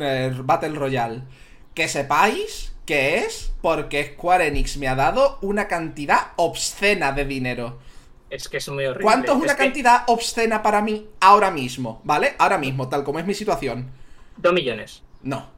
eh, 0.01 0.33
Battle 0.43 0.71
Royale. 0.75 1.23
Que 1.75 1.89
sepáis 1.89 2.73
que 2.87 3.19
es 3.19 3.53
porque 3.61 4.15
Square 4.15 4.47
Enix 4.49 4.77
me 4.77 4.89
ha 4.89 4.95
dado 4.95 5.39
una 5.43 5.69
cantidad 5.69 6.33
obscena 6.37 7.13
de 7.13 7.25
dinero. 7.25 7.79
Es 8.31 8.49
que 8.49 8.57
es 8.59 8.69
muy 8.69 8.85
horrible. 8.85 9.05
¿Cuánto 9.05 9.33
es 9.33 9.39
una 9.39 9.57
cantidad 9.57 10.03
obscena 10.07 10.63
para 10.63 10.83
mí 10.83 11.09
ahora 11.21 11.51
mismo? 11.51 12.01
¿Vale? 12.05 12.35
Ahora 12.39 12.59
mismo, 12.59 12.89
tal 12.89 13.05
como 13.05 13.19
es 13.19 13.27
mi 13.27 13.35
situación. 13.35 13.91
Dos 14.37 14.53
millones. 14.53 15.03
No. 15.23 15.54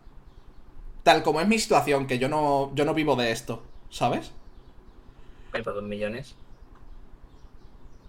Tal 1.06 1.22
como 1.22 1.40
es 1.40 1.46
mi 1.46 1.56
situación, 1.60 2.08
que 2.08 2.18
yo 2.18 2.28
no, 2.28 2.72
yo 2.74 2.84
no 2.84 2.92
vivo 2.92 3.14
de 3.14 3.30
esto, 3.30 3.62
¿sabes? 3.90 4.32
Ay, 5.52 5.62
por 5.62 5.74
dos 5.74 5.84
millones. 5.84 6.34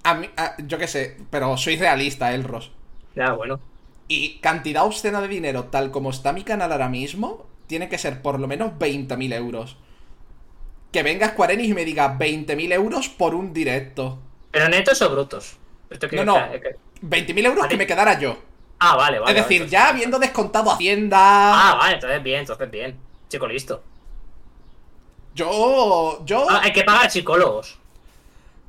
A 0.03 0.15
mí, 0.15 0.27
a- 0.35 0.55
yo 0.65 0.79
qué 0.79 0.87
sé, 0.87 1.15
pero 1.29 1.55
soy 1.57 1.75
realista, 1.77 2.33
Elros. 2.33 2.71
Ya, 3.15 3.33
bueno. 3.33 3.59
Y 4.07 4.39
cantidad 4.39 4.83
obscena 4.83 5.21
de 5.21 5.27
dinero, 5.27 5.65
tal 5.65 5.91
como 5.91 6.09
está 6.09 6.33
mi 6.33 6.43
canal 6.43 6.71
ahora 6.71 6.89
mismo, 6.89 7.45
tiene 7.67 7.87
que 7.87 7.99
ser 7.99 8.23
por 8.23 8.39
lo 8.39 8.47
menos 8.47 8.71
20.000 8.79 9.31
euros. 9.31 9.77
Que 10.91 11.03
venga 11.03 11.27
Square 11.29 11.53
Enix 11.53 11.69
y 11.69 11.73
me 11.75 11.85
diga 11.85 12.17
20.000 12.17 12.71
euros 12.71 13.09
por 13.09 13.35
un 13.35 13.53
directo. 13.53 14.17
¿Pero 14.49 14.69
netos 14.69 14.99
o 15.03 15.09
brutos? 15.11 15.57
Esto 15.91 16.09
que- 16.09 16.15
No, 16.15 16.25
no. 16.25 16.51
que- 16.51 16.61
que- 16.61 16.75
20.000 17.03 17.45
euros 17.45 17.59
Vale. 17.59 17.69
que 17.69 17.77
me 17.77 17.85
quedara 17.85 18.17
yo. 18.19 18.37
Ah, 18.79 18.95
vale, 18.95 19.19
vale. 19.19 19.31
es 19.31 19.45
decir, 19.45 19.61
vale, 19.61 19.71
ya 19.71 19.89
habiendo 19.89 20.19
descontado 20.19 20.71
Hacienda. 20.71 21.19
Ah, 21.19 21.75
vale, 21.75 21.95
entonces 21.95 22.23
bien, 22.23 22.39
entonces 22.41 22.69
bien. 22.69 22.97
Chico, 23.29 23.47
listo. 23.47 23.83
Yo. 25.33 26.23
Yo. 26.25 26.47
Ah, 26.49 26.61
hay 26.63 26.73
que 26.73 26.83
pagar 26.83 27.09
psicólogos. 27.09 27.77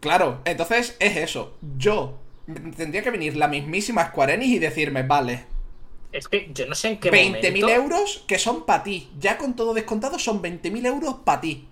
Claro, 0.00 0.40
entonces 0.44 0.96
es 0.98 1.16
eso. 1.16 1.56
Yo. 1.76 2.18
Tendría 2.76 3.02
que 3.02 3.10
venir 3.10 3.36
la 3.36 3.48
mismísima 3.48 4.06
Square 4.06 4.34
Enix 4.34 4.50
y 4.50 4.58
decirme, 4.58 5.02
vale, 5.02 5.44
Es 6.12 6.28
que 6.28 6.50
yo 6.54 6.66
no 6.66 6.74
sé 6.74 6.88
en 6.88 7.00
qué 7.00 7.10
20.000 7.10 7.42
momento... 7.42 7.68
euros 7.68 8.24
que 8.26 8.38
son 8.38 8.64
para 8.64 8.82
ti. 8.82 9.10
Ya 9.18 9.36
con 9.36 9.54
todo 9.54 9.74
descontado 9.74 10.18
son 10.18 10.40
20.000 10.40 10.86
euros 10.86 11.16
para 11.24 11.42
ti. 11.42 11.68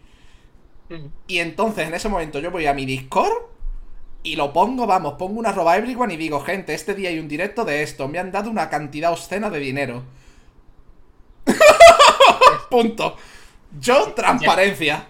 Mm. 0.91 1.07
Y 1.29 1.39
entonces 1.39 1.89
en 1.89 1.95
ese 1.95 2.11
momento 2.11 2.39
yo 2.41 2.51
voy 2.51 2.67
a 2.67 2.75
mi 2.75 2.85
Discord 2.85 3.56
y 4.27 4.36
lo 4.36 4.53
pongo, 4.53 4.86
vamos, 4.86 5.15
pongo 5.15 5.39
una 5.39 5.51
arroba 5.51 5.77
everyone 5.77 6.12
y 6.15 6.16
digo, 6.16 6.40
gente, 6.40 6.74
este 6.74 6.94
día 6.94 7.09
hay 7.11 7.19
un 7.19 7.28
directo 7.28 7.65
de 7.65 7.82
esto, 7.82 8.09
me 8.09 8.19
han 8.19 8.32
dado 8.32 8.51
una 8.51 8.69
cantidad 8.69 9.12
obscena 9.12 9.51
de 9.51 9.59
dinero. 9.59 10.03
Punto. 12.70 13.16
Yo, 13.78 14.12
transparencia. 14.15 15.07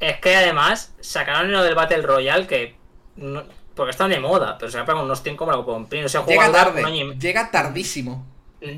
Es 0.00 0.18
que 0.20 0.36
además 0.36 0.92
sacaron 1.00 1.50
lo 1.50 1.62
del 1.62 1.74
Battle 1.74 2.02
Royale 2.02 2.46
que... 2.46 2.76
no- 3.16 3.42
porque 3.74 3.90
están 3.90 4.10
de 4.10 4.20
moda, 4.20 4.56
pero 4.56 4.70
se 4.70 4.78
ha 4.78 4.84
unos 4.94 5.20
5 5.20 5.36
como 5.36 5.50
la 5.50 5.56
Copa 5.56 5.96
No 6.00 6.08
se 6.08 6.16
ha 6.18 6.24
Llega 6.24 6.52
tarde, 6.52 6.82
y- 6.92 7.18
llega 7.18 7.50
tardísimo. 7.50 8.24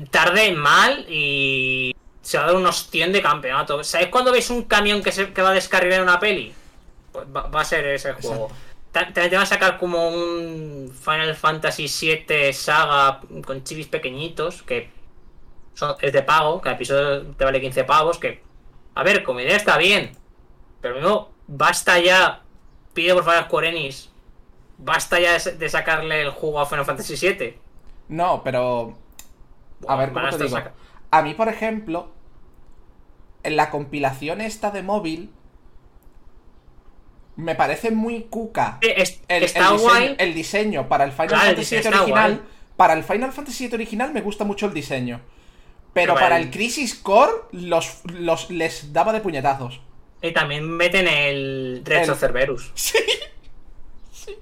tarde 0.09 0.51
mal 0.53 1.05
y 1.07 1.95
se 2.23 2.37
va 2.39 2.45
a 2.45 2.47
dar 2.47 2.55
un 2.55 2.65
ostión 2.65 3.11
de 3.11 3.21
campeonato. 3.21 3.83
¿Sabéis 3.83 4.09
cuando 4.09 4.31
veis 4.31 4.49
un 4.49 4.63
camión 4.63 5.03
que, 5.03 5.11
se, 5.11 5.31
que 5.33 5.41
va 5.43 5.49
a 5.51 5.53
descarrilar 5.53 6.01
una 6.01 6.19
peli? 6.19 6.51
Pues 7.11 7.27
va, 7.27 7.43
va 7.43 7.61
a 7.61 7.65
ser 7.65 7.85
ese 7.85 8.13
juego. 8.13 8.49
Ta- 8.97 9.13
También 9.13 9.29
te 9.29 9.35
van 9.35 9.43
a 9.43 9.45
sacar 9.45 9.77
como 9.77 10.09
un 10.09 10.91
Final 11.01 11.35
Fantasy 11.35 11.87
VII 11.87 12.53
saga 12.53 13.21
con 13.45 13.63
chivis 13.63 13.87
pequeñitos 13.87 14.63
que 14.63 14.89
son, 15.73 15.95
es 16.01 16.13
de 16.13 16.23
pago, 16.23 16.61
cada 16.61 16.75
episodio 16.75 17.35
te 17.35 17.45
vale 17.45 17.61
15 17.61 17.83
pavos, 17.83 18.17
que 18.19 18.41
a 18.95 19.03
ver, 19.03 19.23
como 19.23 19.39
idea 19.39 19.55
está 19.55 19.77
bien, 19.77 20.11
pero 20.81 21.01
no, 21.01 21.29
basta 21.47 21.99
ya, 21.99 22.43
pide 22.93 23.13
por 23.13 23.23
favor 23.23 23.39
a 23.39 23.45
Square 23.45 23.69
Enix, 23.69 24.09
basta 24.77 25.19
ya 25.19 25.37
de, 25.37 25.51
de 25.53 25.69
sacarle 25.69 26.21
el 26.21 26.31
juego 26.31 26.59
a 26.59 26.65
Final 26.65 26.85
Fantasy 26.85 27.15
VII. 27.15 27.59
No, 28.09 28.41
pero. 28.43 28.97
A 29.87 29.95
ver, 29.95 30.13
¿cómo 30.13 30.29
te 30.29 30.45
estar 30.45 30.47
digo? 30.47 30.57
saca- 30.57 30.73
A 31.11 31.21
mí, 31.21 31.33
por 31.33 31.49
ejemplo, 31.49 32.09
en 33.43 33.55
la 33.55 33.69
compilación 33.69 34.41
esta 34.41 34.71
de 34.71 34.83
móvil, 34.83 35.33
me 37.37 37.55
parece 37.55 37.91
muy 37.91 38.23
cuca 38.29 38.77
Eh, 38.81 38.95
es- 38.97 39.21
el, 39.27 39.37
el 39.37 39.43
está 39.43 39.71
diseño, 39.71 39.79
guay. 39.79 40.15
el 40.17 40.33
diseño 40.33 40.87
para 40.89 41.03
el 41.05 41.11
Final 41.11 41.27
Claro, 41.29 41.43
el 41.43 41.55
Fantasy 41.55 41.75
diseño 41.75 41.91
VII 41.91 41.99
original. 42.01 42.31
guay. 42.35 42.47
Para 42.75 42.93
el 42.93 43.03
Final 43.03 43.31
Fantasy 43.31 43.65
VII 43.67 43.75
original 43.75 44.13
me 44.13 44.21
gusta 44.21 44.43
mucho 44.43 44.65
el 44.67 44.73
diseño. 44.73 45.21
Pero 45.93 46.13
Pero 46.13 46.25
para 46.25 46.37
el- 46.37 46.43
el 46.45 46.51
Crisis 46.51 46.93
Core 46.95 47.31
los, 47.53 48.01
los 48.13 48.49
les 48.51 48.91
daba 48.93 49.13
de 49.13 49.21
puñetazos. 49.21 49.79
Y 50.21 50.31
también 50.31 50.67
meten 50.69 51.07
el 51.07 51.83
El- 51.87 52.09
of 52.09 52.19
Cerberus. 52.19 52.71
Sí, 54.11 54.33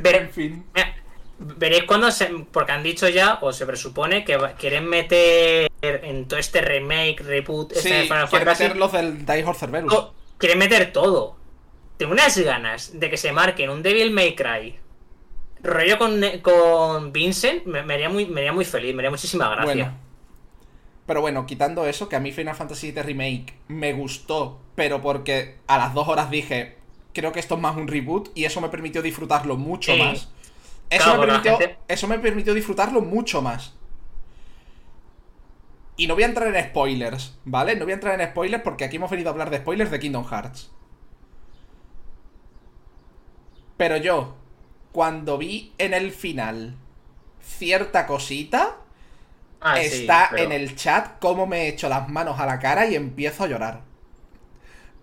Ver- 0.00 0.14
en 0.16 0.30
fin. 0.30 0.64
mira, 0.74 0.94
veréis 1.38 1.84
cuando 1.84 2.10
se. 2.10 2.26
Porque 2.50 2.72
han 2.72 2.82
dicho 2.82 3.08
ya, 3.08 3.38
o 3.42 3.52
se 3.52 3.64
presupone, 3.66 4.24
que 4.24 4.38
quieren 4.58 4.86
meter 4.88 5.68
en 5.82 6.26
todo 6.28 6.38
este 6.38 6.60
remake, 6.60 7.20
reboot, 7.22 7.72
este 7.72 7.82
Sí, 7.88 7.94
de 7.94 8.02
Final 8.04 8.28
Fantasy, 8.28 8.62
meter 8.64 8.76
los 8.76 8.92
del 8.92 9.24
Die 9.26 9.42
Hard 9.44 9.56
Cerberus. 9.56 9.94
quieren 10.38 10.58
meter 10.58 10.92
todo. 10.92 11.36
Tengo 12.02 12.14
unas 12.14 12.36
ganas 12.36 12.98
de 12.98 13.08
que 13.10 13.16
se 13.16 13.30
marquen 13.30 13.70
un 13.70 13.80
Devil 13.80 14.10
May 14.10 14.34
Cry. 14.34 14.74
Rollo 15.62 15.98
con, 15.98 16.20
con 16.42 17.12
Vincent, 17.12 17.64
me, 17.64 17.84
me 17.84 17.94
haría 17.94 18.08
muy, 18.08 18.26
me 18.26 18.40
haría 18.40 18.52
muy 18.52 18.64
feliz, 18.64 18.92
me 18.92 19.02
haría 19.02 19.10
muchísima 19.12 19.48
gracia. 19.50 19.64
Bueno. 19.84 19.98
Pero 21.06 21.20
bueno, 21.20 21.46
quitando 21.46 21.86
eso, 21.86 22.08
que 22.08 22.16
a 22.16 22.18
mí 22.18 22.32
Final 22.32 22.56
Fantasy 22.56 22.90
VII 22.90 23.02
Remake 23.02 23.54
me 23.68 23.92
gustó, 23.92 24.58
pero 24.74 25.00
porque 25.00 25.58
a 25.68 25.78
las 25.78 25.94
dos 25.94 26.08
horas 26.08 26.28
dije, 26.28 26.76
creo 27.14 27.30
que 27.30 27.38
esto 27.38 27.54
es 27.54 27.60
más 27.60 27.76
un 27.76 27.86
reboot 27.86 28.30
y 28.34 28.46
eso 28.46 28.60
me 28.60 28.68
permitió 28.68 29.00
disfrutarlo 29.00 29.56
mucho 29.56 29.92
Sí. 29.94 29.98
más. 30.00 30.28
Eso, 30.90 31.04
Claro, 31.04 31.12
me 31.12 31.18
porque 31.18 31.32
la 31.34 31.42
permitió, 31.42 31.58
gente- 31.68 31.78
eso 31.86 32.08
me 32.08 32.18
permitió 32.18 32.52
disfrutarlo 32.52 33.00
mucho 33.00 33.42
más. 33.42 33.74
Y 35.96 36.08
no 36.08 36.14
voy 36.14 36.24
a 36.24 36.26
entrar 36.26 36.52
en 36.52 36.64
spoilers, 36.64 37.38
¿vale? 37.44 37.76
No 37.76 37.84
voy 37.84 37.92
a 37.92 37.94
entrar 37.94 38.20
en 38.20 38.26
spoilers 38.28 38.64
porque 38.64 38.82
aquí 38.86 38.96
hemos 38.96 39.08
venido 39.08 39.28
a 39.30 39.32
hablar 39.34 39.50
de 39.50 39.58
spoilers 39.58 39.92
de 39.92 40.00
Kingdom 40.00 40.24
Hearts. 40.28 40.72
Pero 43.76 43.96
yo, 43.96 44.34
cuando 44.92 45.38
vi 45.38 45.72
en 45.78 45.94
el 45.94 46.12
final 46.12 46.74
cierta 47.42 48.06
cosita, 48.06 48.76
Ah, 49.60 49.76
sí, 49.80 50.00
está 50.02 50.28
pero- 50.30 50.42
en 50.44 50.52
el 50.52 50.74
chat 50.76 51.18
cómo 51.20 51.46
me 51.46 51.68
echo 51.68 51.88
las 51.88 52.08
manos 52.08 52.40
a 52.40 52.46
la 52.46 52.58
cara 52.58 52.86
y 52.86 52.96
empiezo 52.96 53.44
a 53.44 53.46
llorar. 53.46 53.80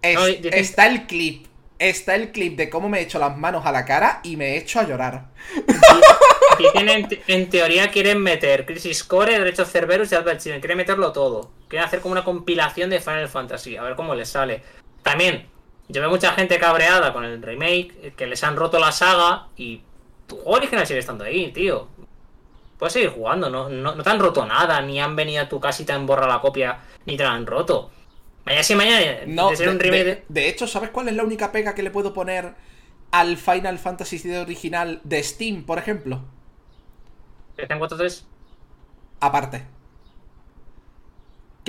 Es- 0.01 0.15
No, 0.15 0.25
dicen- 0.25 0.53
Está 0.53 0.87
el 0.87 1.07
clip. 1.07 1.45
Está 1.77 2.15
el 2.15 2.31
clip 2.33 2.57
de 2.57 2.69
cómo 2.69 2.89
me 2.89 2.99
echo 2.99 3.19
las 3.19 3.37
manos 3.37 3.65
a 3.65 3.71
la 3.71 3.85
cara 3.85 4.19
y 4.23 4.35
me 4.35 4.57
echo 4.57 4.81
a 4.81 4.83
llorar. 4.83 5.27
Aquí 6.51 6.65
tienen, 6.73 7.07
en 7.27 7.49
teoría 7.49 7.89
quieren 7.89 8.21
meter 8.21 8.65
Crisis 8.65 9.01
Core, 9.05 9.39
Derecho 9.39 9.63
Cerberus 9.65 10.11
y 10.11 10.15
Albert 10.15 10.41
Children. 10.41 10.59
Quieren 10.59 10.77
meterlo 10.77 11.13
todo. 11.13 11.51
Quieren 11.69 11.87
hacer 11.87 12.01
como 12.01 12.11
una 12.11 12.25
compilación 12.25 12.89
de 12.89 12.99
Final 12.99 13.29
Fantasy. 13.29 13.77
A 13.77 13.83
ver 13.83 13.95
cómo 13.95 14.13
les 14.13 14.27
sale. 14.27 14.61
También, 15.03 15.47
yo 15.89 16.01
veo 16.01 16.09
mucha 16.09 16.31
gente 16.33 16.57
cabreada 16.59 17.11
con 17.13 17.25
el 17.25 17.41
remake, 17.41 18.13
que 18.15 18.27
les 18.27 18.43
han 18.43 18.55
roto 18.55 18.79
la 18.79 18.91
saga 18.91 19.47
y 19.57 19.81
tu 20.27 20.35
juego 20.37 20.51
original 20.57 20.85
sigue 20.87 20.99
estando 20.99 21.23
ahí, 21.25 21.51
tío. 21.51 21.87
Puedes 22.77 22.93
seguir 22.93 23.09
jugando, 23.09 23.49
no, 23.49 23.67
no, 23.67 23.93
no 23.95 24.03
te 24.03 24.09
han 24.09 24.19
roto 24.19 24.45
nada, 24.45 24.81
ni 24.81 25.01
han 25.01 25.15
venido 25.15 25.43
a 25.43 25.49
tu 25.49 25.59
casa 25.59 25.81
y 25.81 25.85
te 25.85 25.91
han 25.91 26.05
borrado 26.05 26.29
la 26.29 26.39
copia, 26.39 26.79
ni 27.05 27.17
te 27.17 27.23
la 27.23 27.33
han 27.33 27.45
roto. 27.45 27.91
Mañana 28.45 28.63
sí, 28.63 28.73
mañana, 28.75 29.17
No, 29.27 29.49
de 29.49 29.57
ser 29.57 29.69
un 29.69 29.79
remake 29.79 30.23
de- 30.29 30.47
hecho, 30.47 30.65
¿sabes 30.65 30.89
cuál 30.91 31.09
es 31.09 31.15
la 31.15 31.23
única 31.23 31.51
pega 31.51 31.75
que 31.75 31.83
le 31.83 31.91
puedo 31.91 32.13
poner 32.13 32.53
al 33.11 33.37
Final 33.37 33.79
Fantasy 33.79 34.17
VII 34.19 34.37
original 34.37 35.01
de 35.03 35.21
Steam, 35.23 35.63
por 35.65 35.77
ejemplo? 35.77 36.21
de 37.57 37.67
4.3. 37.67 38.23
Aparte. 39.19 39.65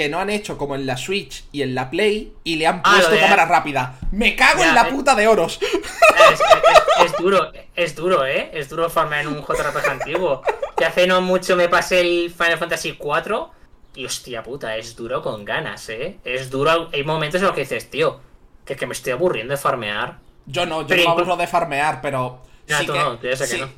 Que 0.00 0.08
no 0.08 0.18
han 0.18 0.30
hecho 0.30 0.56
como 0.56 0.76
en 0.76 0.86
la 0.86 0.96
Switch 0.96 1.44
y 1.52 1.60
en 1.60 1.74
la 1.74 1.90
Play 1.90 2.32
y 2.42 2.56
le 2.56 2.66
han 2.66 2.80
Ah, 2.82 2.92
puesto 2.94 3.10
de- 3.10 3.20
cámara 3.20 3.44
rápida. 3.44 3.98
¡Me 4.12 4.34
cago 4.34 4.60
Ya, 4.60 4.70
en 4.70 4.74
la 4.74 4.88
eh. 4.88 4.92
puta 4.92 5.14
de 5.14 5.28
oros! 5.28 5.60
Es, 5.62 6.40
es- 6.40 7.04
es 7.04 7.16
duro, 7.18 7.52
es 7.76 7.94
duro, 7.94 8.24
¿eh? 8.24 8.50
Es 8.54 8.70
duro 8.70 8.88
farmear 8.88 9.20
en 9.20 9.28
un 9.28 9.42
JRPG 9.44 9.90
antiguo. 9.90 10.40
Que 10.74 10.86
hace 10.86 11.06
no 11.06 11.20
mucho 11.20 11.54
me 11.54 11.68
pasé 11.68 12.00
el 12.00 12.30
Final 12.34 12.56
Fantasy 12.56 12.96
IV 12.98 13.48
y 13.94 14.06
hostia 14.06 14.42
puta, 14.42 14.74
es 14.78 14.96
duro 14.96 15.20
con 15.20 15.44
ganas, 15.44 15.86
¿eh? 15.90 16.16
Es 16.24 16.48
duro, 16.48 16.88
hay 16.94 17.04
momentos 17.04 17.42
en 17.42 17.48
los 17.48 17.54
que 17.54 17.60
dices, 17.60 17.90
tío, 17.90 18.22
que 18.64 18.76
que 18.76 18.86
me 18.86 18.94
estoy 18.94 19.12
aburriendo 19.12 19.52
de 19.52 19.58
farmear. 19.58 20.16
Yo 20.46 20.64
no, 20.64 20.80
yo 20.80 20.86
Pero 20.88 21.02
no 21.02 21.08
me 21.10 21.14
inclu- 21.14 21.20
aburro 21.20 21.36
de 21.36 21.46
farmear, 21.46 22.00
pero. 22.00 22.40
Ya, 22.66 22.78
sí 22.78 22.86
tú 22.86 22.94
que- 22.94 22.98
no, 23.00 23.18
tú 23.18 23.26
ya 23.28 23.36
sé 23.36 23.48
que 23.54 23.58
no. 23.60 23.68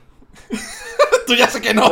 tú 1.26 1.34
ya 1.34 1.48
sé 1.48 1.60
que 1.60 1.74
no. 1.74 1.90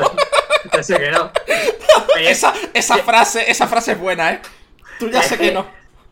Yo 0.72 0.82
sé 0.82 0.98
que 0.98 1.10
no. 1.10 1.30
Oye, 2.16 2.30
esa, 2.30 2.52
esa 2.74 2.98
frase, 2.98 3.50
esa 3.50 3.66
frase 3.66 3.92
es 3.92 3.98
buena, 3.98 4.32
¿eh? 4.32 4.40
Tú 4.98 5.08
ya 5.10 5.22
sé 5.22 5.36
que 5.38 5.44
que- 5.48 5.52
no. 5.52 5.66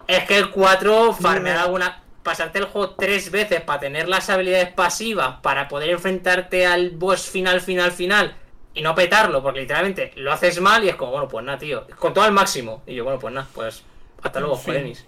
Es 0.06 0.24
que 0.24 0.38
el 0.38 0.50
4, 0.50 1.12
farmear 1.12 1.58
alguna. 1.58 2.02
Pasarte 2.22 2.58
el 2.58 2.64
juego 2.66 2.90
tres 2.94 3.30
veces 3.30 3.60
para 3.62 3.80
tener 3.80 4.08
las 4.08 4.28
habilidades 4.30 4.70
pasivas, 4.72 5.36
para 5.42 5.68
poder 5.68 5.90
enfrentarte 5.90 6.66
al 6.66 6.90
boss 6.90 7.22
final, 7.28 7.60
final, 7.60 7.90
final, 7.92 8.34
y 8.74 8.82
no 8.82 8.94
petarlo, 8.94 9.42
porque 9.42 9.60
literalmente 9.60 10.12
lo 10.16 10.32
haces 10.32 10.60
mal 10.60 10.84
y 10.84 10.88
es 10.90 10.96
como, 10.96 11.12
bueno, 11.12 11.28
pues 11.28 11.44
nada, 11.44 11.58
tío. 11.58 11.86
Con 11.98 12.12
todo 12.14 12.24
al 12.24 12.32
máximo. 12.32 12.82
Y 12.86 12.94
yo, 12.96 13.04
bueno, 13.04 13.18
pues 13.18 13.32
nada, 13.34 13.46
pues 13.54 13.82
hasta 14.22 14.40
luego, 14.40 14.60
Enix. 14.66 15.04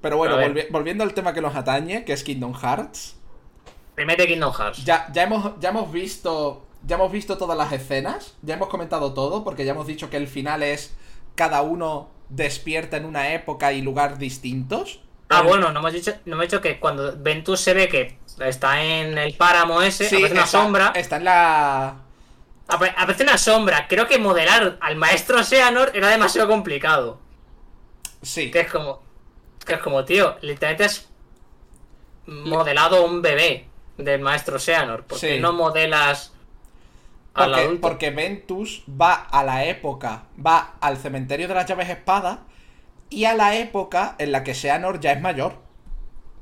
Pero 0.00 0.16
bueno, 0.18 0.36
volvi- 0.38 0.66
volviendo 0.70 1.02
al 1.02 1.14
tema 1.14 1.32
que 1.32 1.40
nos 1.40 1.54
atañe, 1.56 2.04
que 2.04 2.12
es 2.12 2.22
Kingdom 2.22 2.54
Hearts. 2.54 3.16
Remete 3.96 4.26
Kingdom 4.26 4.52
Hearts. 4.52 4.84
Ya, 4.84 5.08
ya, 5.12 5.22
hemos, 5.22 5.58
ya 5.60 5.70
hemos 5.70 5.90
visto 5.90 6.66
ya 6.86 6.96
hemos 6.96 7.10
visto 7.12 7.36
todas 7.38 7.56
las 7.56 7.72
escenas, 7.72 8.34
ya 8.42 8.54
hemos 8.54 8.68
comentado 8.68 9.12
todo, 9.14 9.44
porque 9.44 9.64
ya 9.64 9.72
hemos 9.72 9.86
dicho 9.86 10.10
que 10.10 10.16
el 10.16 10.28
final 10.28 10.62
es 10.62 10.94
cada 11.34 11.62
uno 11.62 12.08
despierta 12.28 12.96
en 12.96 13.04
una 13.04 13.32
época 13.34 13.72
y 13.72 13.82
lugar 13.82 14.18
distintos. 14.18 15.00
Ah, 15.30 15.40
El- 15.40 15.46
bueno, 15.48 15.72
no 15.72 15.80
hemos 15.80 15.92
dicho, 15.92 16.12
no 16.26 16.34
hemos 16.34 16.46
dicho 16.46 16.60
que 16.60 16.78
cuando 16.78 17.16
Ventus 17.16 17.60
se 17.60 17.74
ve 17.74 17.88
que 17.88 18.18
está 18.40 18.82
en 18.84 19.16
el 19.18 19.34
páramo 19.36 19.80
ese, 19.82 20.08
Sí, 20.08 20.16
aparece 20.16 20.34
una 20.34 20.44
está- 20.44 20.58
sombra. 20.58 20.92
Está 20.94 21.16
en 21.16 21.24
la. 21.24 21.96
Apa- 22.68 22.94
Aparece 22.96 23.22
una 23.24 23.38
sombra. 23.38 23.86
Creo 23.88 24.06
que 24.06 24.18
modelar 24.18 24.78
al 24.80 24.96
maestro 24.96 25.42
Seanor 25.44 25.90
era 25.94 26.08
demasiado 26.08 26.48
complicado. 26.48 27.18
Sí. 28.22 28.50
Que 28.50 28.60
es 28.60 28.70
como. 28.70 29.02
Que 29.66 29.74
es 29.74 29.80
como, 29.80 30.04
tío, 30.04 30.36
literalmente 30.42 30.84
has 30.84 31.08
modelado 32.26 33.04
un 33.04 33.22
bebé 33.22 33.66
del 33.96 34.20
maestro 34.20 34.58
Seanor. 34.58 35.04
¿Por 35.04 35.18
qué 35.20 35.36
Sí. 35.36 35.40
no 35.40 35.52
modelas 35.52 36.32
Porque, 37.34 37.60
adulto? 37.60 37.80
porque 37.80 38.10
Ventus 38.10 38.84
va 38.88 39.14
a 39.14 39.44
la 39.44 39.64
época, 39.64 40.24
va 40.44 40.76
al 40.80 40.96
cementerio 40.98 41.48
de 41.48 41.54
las 41.54 41.66
llaves 41.66 41.90
espada 41.90 42.44
y 43.10 43.24
a 43.24 43.34
la 43.34 43.56
época 43.56 44.14
en 44.18 44.32
la 44.32 44.44
que 44.44 44.54
Seanor 44.54 45.00
ya 45.00 45.12
es 45.12 45.20
mayor. 45.20 45.56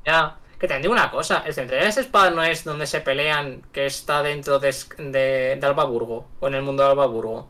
Ya. 0.05 0.39
Que 0.59 0.67
te 0.67 0.79
digo 0.79 0.93
una 0.93 1.11
cosa, 1.11 1.43
el 1.45 1.53
centro 1.53 1.75
de 1.75 1.83
las 1.83 1.97
espadas 1.97 2.33
no 2.33 2.41
es 2.43 2.63
donde 2.63 2.87
se 2.87 3.01
pelean, 3.01 3.63
que 3.73 3.85
está 3.85 4.23
dentro 4.23 4.59
de, 4.59 4.73
de, 4.97 5.57
de 5.57 5.65
Albaburgo, 5.65 6.27
o 6.39 6.47
en 6.47 6.53
el 6.55 6.61
mundo 6.63 6.83
de 6.83 6.89
Albaburgo. 6.89 7.49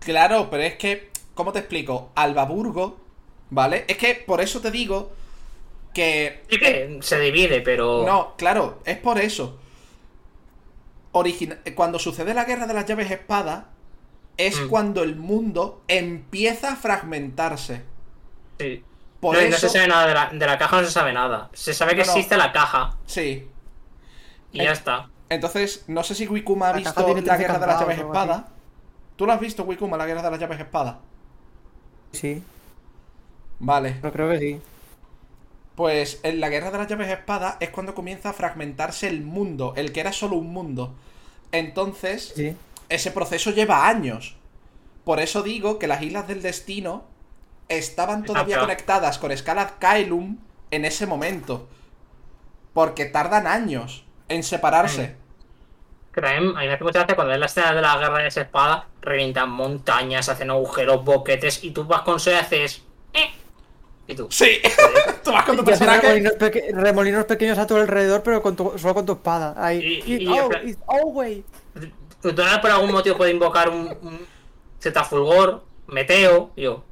Claro, 0.00 0.48
pero 0.50 0.62
es 0.64 0.76
que, 0.76 1.10
¿cómo 1.34 1.52
te 1.52 1.60
explico? 1.60 2.10
Albaburgo, 2.16 2.98
¿vale? 3.50 3.84
Es 3.88 3.98
que 3.98 4.14
por 4.14 4.40
eso 4.40 4.60
te 4.60 4.70
digo 4.70 5.12
que... 5.94 6.42
Sí 6.50 6.58
que 6.58 6.98
se 7.02 7.20
divide, 7.20 7.60
pero. 7.60 8.04
No, 8.04 8.34
claro, 8.36 8.80
es 8.84 8.96
por 8.98 9.18
eso. 9.18 9.60
Origina- 11.12 11.58
Cuando 11.74 11.98
sucede 11.98 12.34
la 12.34 12.44
guerra 12.44 12.66
de 12.66 12.74
las 12.74 12.86
llaves 12.86 13.10
espada, 13.10 13.68
es 14.36 14.60
Mm. 14.60 14.68
cuando 14.68 15.02
el 15.02 15.16
mundo 15.16 15.82
empieza 15.88 16.72
a 16.72 16.76
fragmentarse. 16.76 17.82
Sí. 18.58 18.84
Por 19.20 19.34
no, 19.34 19.42
y 19.42 19.48
no 19.48 19.56
eso... 19.56 19.66
se 19.68 19.72
sabe 19.72 19.88
nada 19.88 20.06
de 20.06 20.14
la, 20.14 20.26
de 20.30 20.46
la 20.46 20.58
caja, 20.58 20.80
no 20.80 20.86
se 20.86 20.92
sabe 20.92 21.12
nada. 21.12 21.50
Se 21.52 21.74
sabe 21.74 21.92
que 21.96 22.02
No, 22.02 22.06
no. 22.06 22.12
existe 22.12 22.36
la 22.36 22.52
caja 22.52 22.96
Sí. 23.06 23.48
y 24.52 24.60
Eh, 24.60 24.64
ya 24.64 24.72
está. 24.72 25.08
Entonces, 25.28 25.84
no 25.88 26.02
sé 26.04 26.14
si 26.14 26.26
Wikuma 26.28 26.68
ha 26.68 26.72
La 26.72 26.76
visto 26.78 27.00
la 27.00 27.14
13 27.14 27.36
guerra 27.38 27.58
de 27.58 27.66
las 27.66 27.80
llaves 27.80 27.98
o 27.98 28.00
algo 28.02 28.12
así. 28.12 28.20
espada. 28.30 28.48
¿Tú 29.16 29.26
lo 29.26 29.32
has 29.32 29.40
visto, 29.40 29.64
Wikuma, 29.64 29.96
la 29.96 30.06
guerra 30.06 30.22
de 30.22 30.30
las 30.30 30.38
llaves 30.40 30.60
espada? 30.60 31.00
Sí, 32.12 32.42
Vale. 33.58 33.96
pero 34.00 34.12
creo 34.12 34.30
que 34.30 34.38
sí. 34.38 34.60
Pues 35.78 36.18
en 36.24 36.40
la 36.40 36.48
guerra 36.48 36.72
de 36.72 36.78
las 36.78 36.88
llaves 36.88 37.08
espada 37.08 37.56
es 37.60 37.70
cuando 37.70 37.94
comienza 37.94 38.30
a 38.30 38.32
fragmentarse 38.32 39.06
el 39.06 39.22
mundo, 39.22 39.74
el 39.76 39.92
que 39.92 40.00
era 40.00 40.12
solo 40.12 40.34
un 40.34 40.52
mundo. 40.52 40.92
Entonces, 41.52 42.32
Sí. 42.34 42.56
ese 42.88 43.12
proceso 43.12 43.52
lleva 43.52 43.86
años. 43.86 44.34
Por 45.04 45.20
eso 45.20 45.44
digo 45.44 45.78
que 45.78 45.86
las 45.86 46.02
Islas 46.02 46.26
del 46.26 46.42
Destino 46.42 47.04
estaban 47.68 48.24
todavía 48.24 48.56
Exacto. 48.56 48.66
conectadas 48.66 49.18
con 49.18 49.36
Scalad 49.36 49.74
Kaelum 49.78 50.38
en 50.72 50.84
ese 50.84 51.06
momento. 51.06 51.68
Porque 52.72 53.04
tardan 53.04 53.46
años 53.46 54.04
en 54.28 54.42
separarse. 54.42 55.14
También 56.12 56.56
a 56.56 56.60
mí 56.60 56.66
me 56.66 56.72
hace 56.72 56.82
mucha 56.82 56.98
gracia 56.98 57.14
cuando 57.14 57.30
ves 57.30 57.38
la 57.38 57.46
escena 57.46 57.72
de 57.72 57.82
la 57.82 57.96
guerra 57.98 58.18
de 58.18 58.26
esa 58.26 58.40
espada, 58.40 58.88
revientan 59.00 59.48
montañas, 59.50 60.28
hacen 60.28 60.50
agujeros, 60.50 61.04
boquetes, 61.04 61.62
y 61.62 61.70
tú 61.70 61.84
vas 61.84 62.02
con 62.02 62.16
eso 62.16 62.32
y 62.32 62.34
haces. 62.34 62.82
Y 64.08 64.14
tú. 64.16 64.26
Sí, 64.30 64.58
tú 65.24 65.30
vas 65.32 65.44
con 65.44 65.56
tu 65.56 65.64
personaje. 65.64 66.00
remolinos, 66.00 66.32
peque- 66.34 66.70
remolinos 66.72 67.24
pequeños 67.26 67.58
a 67.58 67.66
tu 67.66 67.76
alrededor, 67.76 68.22
pero 68.22 68.40
con 68.42 68.56
tu- 68.56 68.76
solo 68.78 68.94
con 68.94 69.04
tu 69.06 69.12
espada. 69.12 69.54
Ahí. 69.56 70.02
Y- 70.06 70.14
y- 70.14 70.24
y- 70.24 70.28
oh, 70.28 70.50
it's 70.64 70.78
always. 70.88 71.44
Tú 72.22 72.32
no 72.32 72.60
por 72.60 72.70
algún 72.70 72.90
motivo 72.90 73.16
puede 73.18 73.30
invocar 73.30 73.68
un, 73.68 73.96
un 74.02 74.26
Zetafulgor, 74.80 75.62
Meteo, 75.88 76.50
y 76.56 76.62
yo. 76.62 76.82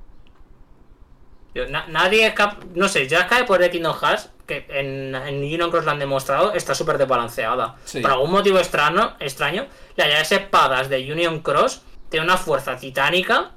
yo, 1.55 1.67
na- 1.69 1.87
nadie 1.89 2.27
es 2.27 2.35
cap- 2.35 2.63
No 2.75 2.87
sé, 2.89 3.09
ya 3.09 3.27
cae 3.27 3.45
por 3.45 3.63
el 3.63 3.71
Kingdom 3.71 3.97
Hearts, 3.99 4.31
que 4.47 4.67
en, 4.69 5.15
en 5.15 5.37
Union 5.39 5.71
Cross 5.71 5.85
lo 5.87 5.91
han 5.93 5.99
demostrado, 5.99 6.53
está 6.53 6.75
súper 6.75 6.99
desbalanceada. 6.99 7.77
Sí. 7.85 8.01
Por 8.01 8.11
algún 8.13 8.31
motivo 8.31 8.59
extraño, 8.59 9.17
extraño, 9.19 9.67
las 9.97 10.09
llaves 10.09 10.33
espadas 10.33 10.89
de 10.91 11.11
Union 11.13 11.41
Cross 11.41 11.83
tienen 12.11 12.29
una 12.29 12.37
fuerza 12.39 12.77
titánica 12.77 13.53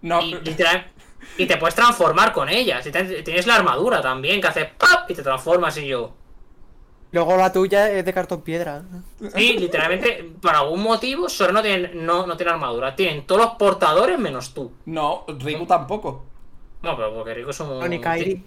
No, 0.00 0.22
y, 0.22 0.34
literal- 0.36 0.86
y 1.36 1.46
te 1.46 1.56
puedes 1.56 1.74
transformar 1.74 2.32
con 2.32 2.48
ellas. 2.48 2.86
Y 2.86 2.90
te- 2.92 3.22
tienes 3.22 3.46
la 3.46 3.56
armadura 3.56 4.00
también, 4.02 4.40
que 4.40 4.48
hace 4.48 4.64
¡pap! 4.66 5.10
y 5.10 5.14
te 5.14 5.22
transformas 5.22 5.76
y 5.78 5.86
yo. 5.88 6.12
Luego 7.10 7.36
la 7.38 7.50
tuya 7.52 7.90
es 7.90 8.04
de 8.04 8.12
cartón 8.12 8.42
piedra. 8.42 8.82
Sí, 9.34 9.56
literalmente, 9.58 10.30
por 10.42 10.54
algún 10.54 10.82
motivo, 10.82 11.28
Sora 11.30 11.52
no 11.52 11.62
tiene, 11.62 11.88
no, 11.94 12.26
no 12.26 12.36
tiene 12.36 12.52
armadura. 12.52 12.94
Tienen 12.94 13.26
todos 13.26 13.40
los 13.40 13.50
portadores 13.52 14.18
menos 14.18 14.52
tú. 14.52 14.72
no, 14.84 15.24
Riku 15.26 15.64
tampoco. 15.66 16.26
No, 16.82 16.94
pero 16.96 17.14
porque 17.14 17.34
Rico 17.34 17.50
es 17.50 17.60
un. 17.60 17.78
No, 17.80 17.88
ni 17.88 17.98
Kairi. 18.00 18.44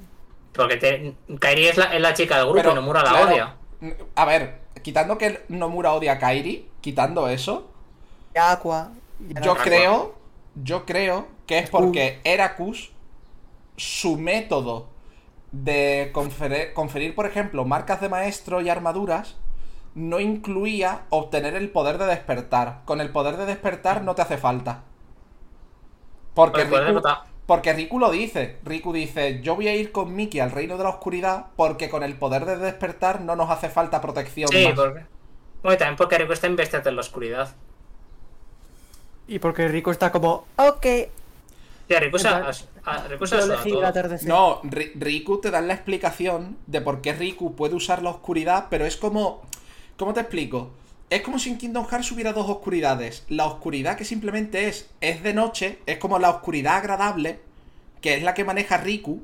Porque 0.53 0.77
te- 0.77 1.15
Kairi 1.39 1.67
es 1.67 1.77
la, 1.77 1.85
es 1.85 2.01
la 2.01 2.13
chica 2.13 2.35
del 2.37 2.45
grupo 2.45 2.59
Pero, 2.59 2.71
y 2.73 2.75
Nomura 2.75 3.03
la 3.03 3.09
claro, 3.09 3.27
odia. 3.31 3.55
A 4.15 4.25
ver, 4.25 4.59
quitando 4.83 5.17
que 5.17 5.43
Nomura 5.49 5.93
odia 5.93 6.13
a 6.13 6.19
Kairi, 6.19 6.69
quitando 6.81 7.27
eso, 7.29 7.67
Y 8.35 8.37
Aqua. 8.37 8.91
y 9.27 9.33
yo 9.43 9.53
Aqua. 9.53 9.63
creo, 9.63 10.15
yo 10.55 10.85
creo 10.85 11.27
que 11.51 11.59
es 11.59 11.69
porque 11.69 12.21
Heracus, 12.23 12.93
su 13.75 14.17
método 14.17 14.87
de 15.51 16.11
conferir, 16.13 16.71
conferir, 16.71 17.13
por 17.13 17.25
ejemplo, 17.25 17.65
marcas 17.65 17.99
de 17.99 18.07
maestro 18.07 18.61
y 18.61 18.69
armaduras, 18.69 19.35
no 19.93 20.21
incluía 20.21 21.01
obtener 21.09 21.55
el 21.55 21.69
poder 21.69 21.97
de 21.97 22.05
despertar. 22.05 22.83
Con 22.85 23.01
el 23.01 23.09
poder 23.09 23.35
de 23.35 23.47
despertar 23.47 24.01
no 24.01 24.15
te 24.15 24.21
hace 24.21 24.37
falta. 24.37 24.83
Porque 26.35 26.63
Riku, 26.63 27.01
porque 27.45 27.73
Riku 27.73 27.99
lo 27.99 28.11
dice. 28.11 28.59
Riku 28.63 28.93
dice, 28.93 29.41
yo 29.41 29.55
voy 29.55 29.67
a 29.67 29.75
ir 29.75 29.91
con 29.91 30.15
Miki 30.15 30.39
al 30.39 30.51
reino 30.51 30.77
de 30.77 30.85
la 30.85 30.91
oscuridad 30.91 31.47
porque 31.57 31.89
con 31.89 32.01
el 32.03 32.15
poder 32.15 32.45
de 32.45 32.55
despertar 32.55 33.19
no 33.19 33.35
nos 33.35 33.49
hace 33.49 33.67
falta 33.67 33.99
protección. 33.99 34.47
Sí, 34.47 34.67
más". 34.67 34.75
porque. 34.75 35.05
Bueno, 35.63 35.77
también 35.77 35.97
porque 35.97 36.17
Rico 36.17 36.31
está 36.31 36.47
investido 36.47 36.87
en 36.87 36.95
la 36.95 37.01
oscuridad. 37.01 37.53
Y 39.27 39.39
porque 39.39 39.67
Rico 39.67 39.91
está 39.91 40.13
como. 40.13 40.45
Ok. 40.55 40.85
A-. 42.27 42.39
No, 44.27 44.61
Ri- 44.63 44.91
Riku 44.95 45.39
te 45.41 45.51
dan 45.51 45.67
la 45.67 45.73
explicación 45.73 46.57
de 46.67 46.81
por 46.81 47.01
qué 47.01 47.13
Riku 47.13 47.55
puede 47.55 47.75
usar 47.75 48.01
la 48.03 48.09
oscuridad, 48.11 48.67
pero 48.69 48.85
es 48.85 48.97
como... 48.97 49.41
¿Cómo 49.97 50.13
te 50.13 50.21
explico? 50.21 50.71
Es 51.09 51.21
como 51.21 51.37
si 51.39 51.49
en 51.49 51.57
Kingdom 51.57 51.85
Hearts 51.87 52.11
hubiera 52.11 52.33
dos 52.33 52.49
oscuridades. 52.49 53.25
La 53.29 53.45
oscuridad 53.45 53.97
que 53.97 54.05
simplemente 54.05 54.67
es, 54.67 54.89
es 55.01 55.21
de 55.23 55.33
noche, 55.33 55.79
es 55.85 55.97
como 55.97 56.17
la 56.19 56.29
oscuridad 56.29 56.77
agradable, 56.77 57.41
que 58.01 58.15
es 58.15 58.23
la 58.23 58.33
que 58.33 58.45
maneja 58.45 58.77
Riku. 58.77 59.21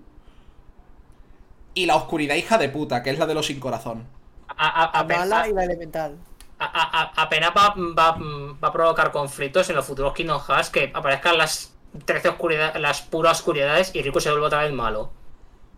Y 1.74 1.86
la 1.86 1.96
oscuridad 1.96 2.36
hija 2.36 2.58
de 2.58 2.70
puta, 2.70 3.04
que 3.04 3.12
es 3.12 3.20
la 3.20 3.26
de 3.26 3.34
los 3.36 3.46
sin 3.46 3.60
corazón. 3.60 4.06
A- 4.50 5.00
a- 5.00 5.04
mala 5.04 5.48
y 5.48 5.54
la 5.54 5.64
elemental. 5.64 6.18
a- 6.60 6.66
a- 6.66 7.02
a- 7.04 7.22
apenas 7.24 7.52
va, 7.56 7.76
va- 7.78 8.18
va 8.64 8.68
a 8.68 8.74
provocar 8.74 9.12
conflictos 9.12 9.70
en 9.70 9.76
los 9.76 9.86
futuros 9.86 10.14
Kingdom 10.14 10.42
Hearts 10.42 10.72
que 10.72 10.92
aparezcan 10.94 11.38
las 11.38 11.72
13 12.06 12.30
oscuridades, 12.30 12.82
las 12.82 13.02
puras 13.02 13.40
oscuridades 13.40 13.92
y 13.96 14.02
Riku 14.02 14.20
se 14.20 14.30
vuelve 14.30 14.48
otra 14.48 14.64
vez 14.64 14.74
malo. 14.74 15.12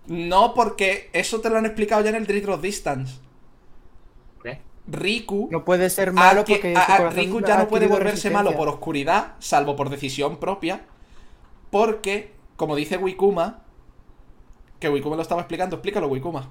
No, 0.08 0.54
porque 0.54 1.10
eso 1.14 1.40
te 1.42 1.50
lo 1.50 1.58
han 1.58 1.66
explicado 1.66 2.02
ya 2.04 2.10
en 2.10 2.16
el 2.16 2.26
Dread 2.28 2.50
of 2.50 2.62
Distance. 2.62 3.20
¿Qué? 4.44 4.60
Riku... 4.88 5.50
No 5.52 5.64
puede 5.64 5.90
ser 5.90 6.12
malo 6.14 6.44
que- 6.46 6.54
porque. 6.56 6.76
a- 6.76 6.82
a 6.96 7.10
Riku 7.10 7.42
ya 7.42 7.58
no 7.58 7.68
puede 7.68 7.88
volverse 7.88 8.30
malo 8.32 8.56
por 8.56 8.68
oscuridad, 8.68 9.34
salvo 9.40 9.76
por 9.76 9.90
decisión 9.90 10.38
propia, 10.38 10.82
porque, 11.70 12.34
como 12.56 12.76
dice 12.76 12.98
Wikuma, 12.98 13.62
que 14.80 14.90
Wikuma 14.90 15.16
lo 15.16 15.22
estaba 15.22 15.42
explicando, 15.42 15.76
explícalo 15.76 16.08
Wikuma. 16.08 16.50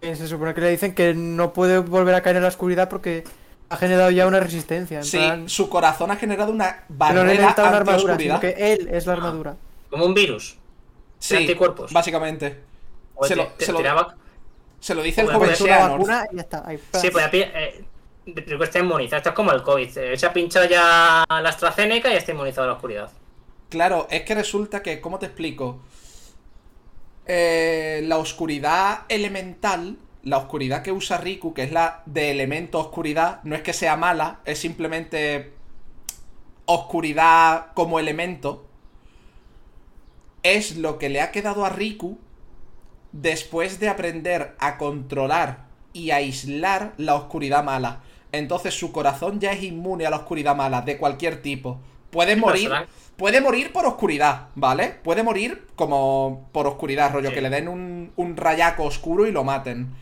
Eh, 0.00 0.16
Se 0.16 0.26
supone 0.28 0.52
que 0.54 0.60
le 0.60 0.70
dicen 0.70 0.94
que 0.94 1.14
no 1.14 1.52
puede 1.52 1.78
volver 1.78 2.14
a 2.14 2.22
caer 2.22 2.36
en 2.36 2.42
la 2.42 2.48
oscuridad 2.48 2.88
porque 2.88 3.24
ha 3.68 3.76
generado 3.76 4.10
ya 4.10 4.26
una 4.26 4.40
resistencia. 4.40 4.98
En 4.98 5.04
Sí, 5.04 5.16
plan, 5.18 5.48
su 5.48 5.68
corazón 5.68 6.10
ha 6.10 6.16
generado 6.16 6.52
una 6.52 6.84
no 6.88 6.96
barrera 6.96 7.24
necesita 7.24 7.62
una 7.68 7.76
armadura, 7.78 8.18
sino 8.18 8.40
que 8.40 8.50
él 8.58 8.88
es 8.92 9.06
la 9.06 9.12
armadura. 9.14 9.56
Como 9.90 10.04
un 10.06 10.14
virus. 10.14 10.56
Sí, 11.18 11.36
anticuerpos. 11.36 11.92
básicamente. 11.92 12.60
O 13.14 13.24
Se 13.26 13.30
te- 13.34 13.36
lo, 13.36 13.46
te 13.48 13.64
se 13.64 13.72
lo- 13.72 13.78
tiraba- 13.78 14.14
se 14.80 14.94
lo 14.94 15.02
dice 15.02 15.22
el 15.22 15.28
joven 15.28 15.48
pues 15.56 15.60
vacuna 15.68 16.26
y 16.30 16.36
ya 16.36 16.42
está. 16.42 16.62
Ahí, 16.66 16.78
Sí, 17.00 17.10
pues 17.10 17.26
eh, 17.32 17.84
Riku 18.26 18.62
está 18.64 18.78
inmunizado. 18.80 19.16
Esto 19.18 19.28
es 19.30 19.34
como 19.34 19.52
el 19.52 19.62
COVID. 19.62 19.98
eh, 19.98 20.16
Se 20.18 20.26
ha 20.26 20.32
pinchado 20.32 20.66
ya 20.66 21.24
la 21.28 21.48
AstraZeneca 21.48 22.12
y 22.12 22.16
está 22.16 22.32
inmunizado 22.32 22.64
a 22.64 22.66
la 22.68 22.72
oscuridad. 22.74 23.10
Claro, 23.70 24.06
es 24.10 24.22
que 24.22 24.34
resulta 24.34 24.82
que, 24.82 25.00
¿cómo 25.00 25.18
te 25.18 25.26
explico? 25.26 25.80
Eh, 27.26 28.02
la 28.04 28.18
oscuridad 28.18 29.00
elemental, 29.08 29.96
la 30.24 30.38
oscuridad 30.38 30.82
que 30.82 30.90
usa 30.92 31.18
Riku, 31.18 31.54
que 31.54 31.62
es 31.62 31.72
la 31.72 32.02
de 32.06 32.30
elemento 32.30 32.80
oscuridad, 32.80 33.40
no 33.44 33.54
es 33.54 33.62
que 33.62 33.72
sea 33.72 33.96
mala, 33.96 34.40
es 34.44 34.58
simplemente 34.58 35.52
oscuridad 36.66 37.66
como 37.74 37.98
elemento, 38.00 38.66
es 40.42 40.76
lo 40.76 40.98
que 40.98 41.08
le 41.10 41.20
ha 41.20 41.30
quedado 41.30 41.64
a 41.64 41.68
Riku 41.70 42.18
después 43.12 43.80
de 43.80 43.88
aprender 43.88 44.56
a 44.58 44.76
controlar 44.78 45.66
y 45.92 46.10
aislar 46.10 46.94
la 46.96 47.14
oscuridad 47.14 47.62
mala. 47.62 48.00
Entonces 48.32 48.74
su 48.74 48.92
corazón 48.92 49.40
ya 49.40 49.52
es 49.52 49.62
inmune 49.62 50.06
a 50.06 50.10
la 50.10 50.16
oscuridad 50.16 50.56
mala, 50.56 50.82
de 50.82 50.96
cualquier 50.96 51.40
tipo. 51.40 51.78
Puede 52.10 52.36
morir. 52.36 52.70
Puede 53.16 53.40
morir 53.40 53.72
por 53.72 53.86
oscuridad, 53.86 54.48
¿vale? 54.56 54.88
Puede 55.04 55.22
morir 55.22 55.68
como 55.76 56.48
por 56.50 56.66
oscuridad, 56.66 57.12
rollo, 57.12 57.28
Sí. 57.28 57.34
que 57.36 57.40
le 57.42 57.50
den 57.50 57.68
un, 57.68 58.12
un 58.16 58.36
rayaco 58.36 58.82
oscuro 58.82 59.26
y 59.26 59.30
lo 59.30 59.44
maten. 59.44 59.94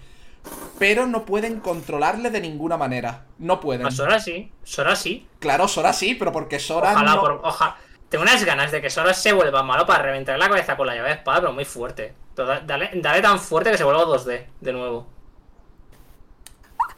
Pero 0.78 1.06
no 1.06 1.24
pueden 1.24 1.60
controlarle 1.60 2.30
de 2.30 2.40
ninguna 2.40 2.76
manera. 2.76 3.24
No 3.38 3.60
pueden. 3.60 3.86
A 3.86 3.90
Sora 3.90 4.18
sí, 4.18 4.50
Sora 4.64 4.96
sí. 4.96 5.26
Claro, 5.38 5.68
Sora 5.68 5.92
sí, 5.92 6.14
pero 6.14 6.32
porque 6.32 6.58
Sora 6.58 6.92
Ojalá, 6.92 7.14
no... 7.14 7.20
por, 7.20 7.40
oja- 7.44 7.76
Tengo 8.08 8.22
unas 8.22 8.44
ganas 8.44 8.72
de 8.72 8.80
que 8.82 8.90
Sora 8.90 9.14
se 9.14 9.32
vuelva 9.32 9.62
malo 9.62 9.86
para 9.86 10.02
reventar 10.02 10.38
la 10.38 10.48
cabeza 10.48 10.76
con 10.76 10.86
la 10.86 10.94
llave 10.96 11.10
de 11.10 11.14
espada, 11.16 11.40
pero 11.40 11.52
muy 11.52 11.64
fuerte. 11.64 12.14
Dale, 12.34 12.90
dale 12.94 13.20
tan 13.22 13.38
fuerte 13.38 13.70
que 13.70 13.78
se 13.78 13.84
vuelva 13.84 14.04
2D 14.04 14.46
de 14.60 14.72
nuevo. 14.72 15.06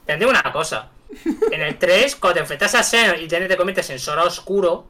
Te 0.07 0.17
digo 0.17 0.31
una 0.31 0.43
cosa. 0.53 0.89
En 1.51 1.61
el 1.63 1.79
3, 1.79 2.17
cuando 2.17 2.35
te 2.35 2.41
enfrentas 2.41 2.75
a 2.75 2.83
Xehanort 2.83 3.21
y 3.21 3.29
te 3.29 3.57
conviertes 3.57 3.91
en 3.91 3.99
Sora 3.99 4.25
oscuro, 4.25 4.87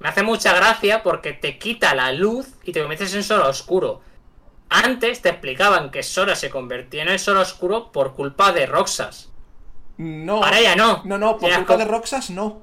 me 0.00 0.08
hace 0.08 0.22
mucha 0.22 0.52
gracia 0.54 1.02
porque 1.02 1.32
te 1.32 1.58
quita 1.58 1.94
la 1.94 2.12
luz 2.12 2.48
y 2.64 2.72
te 2.72 2.80
conviertes 2.80 3.14
en 3.14 3.22
Sora 3.22 3.48
oscuro. 3.48 4.00
Antes 4.82 5.22
te 5.22 5.28
explicaban 5.30 5.90
que 5.90 6.02
Sora 6.02 6.34
se 6.36 6.50
convertía 6.50 7.02
en 7.02 7.08
el 7.08 7.18
Sora 7.18 7.40
oscuro 7.40 7.92
por 7.92 8.14
culpa 8.14 8.52
de 8.52 8.66
Roxas. 8.66 9.30
No. 9.96 10.42
Ahora 10.44 10.60
ya 10.60 10.74
no. 10.76 11.02
No, 11.04 11.18
no, 11.18 11.38
por 11.38 11.52
culpa 11.54 11.76
de 11.76 11.84
Roxas 11.84 12.30
no. 12.30 12.62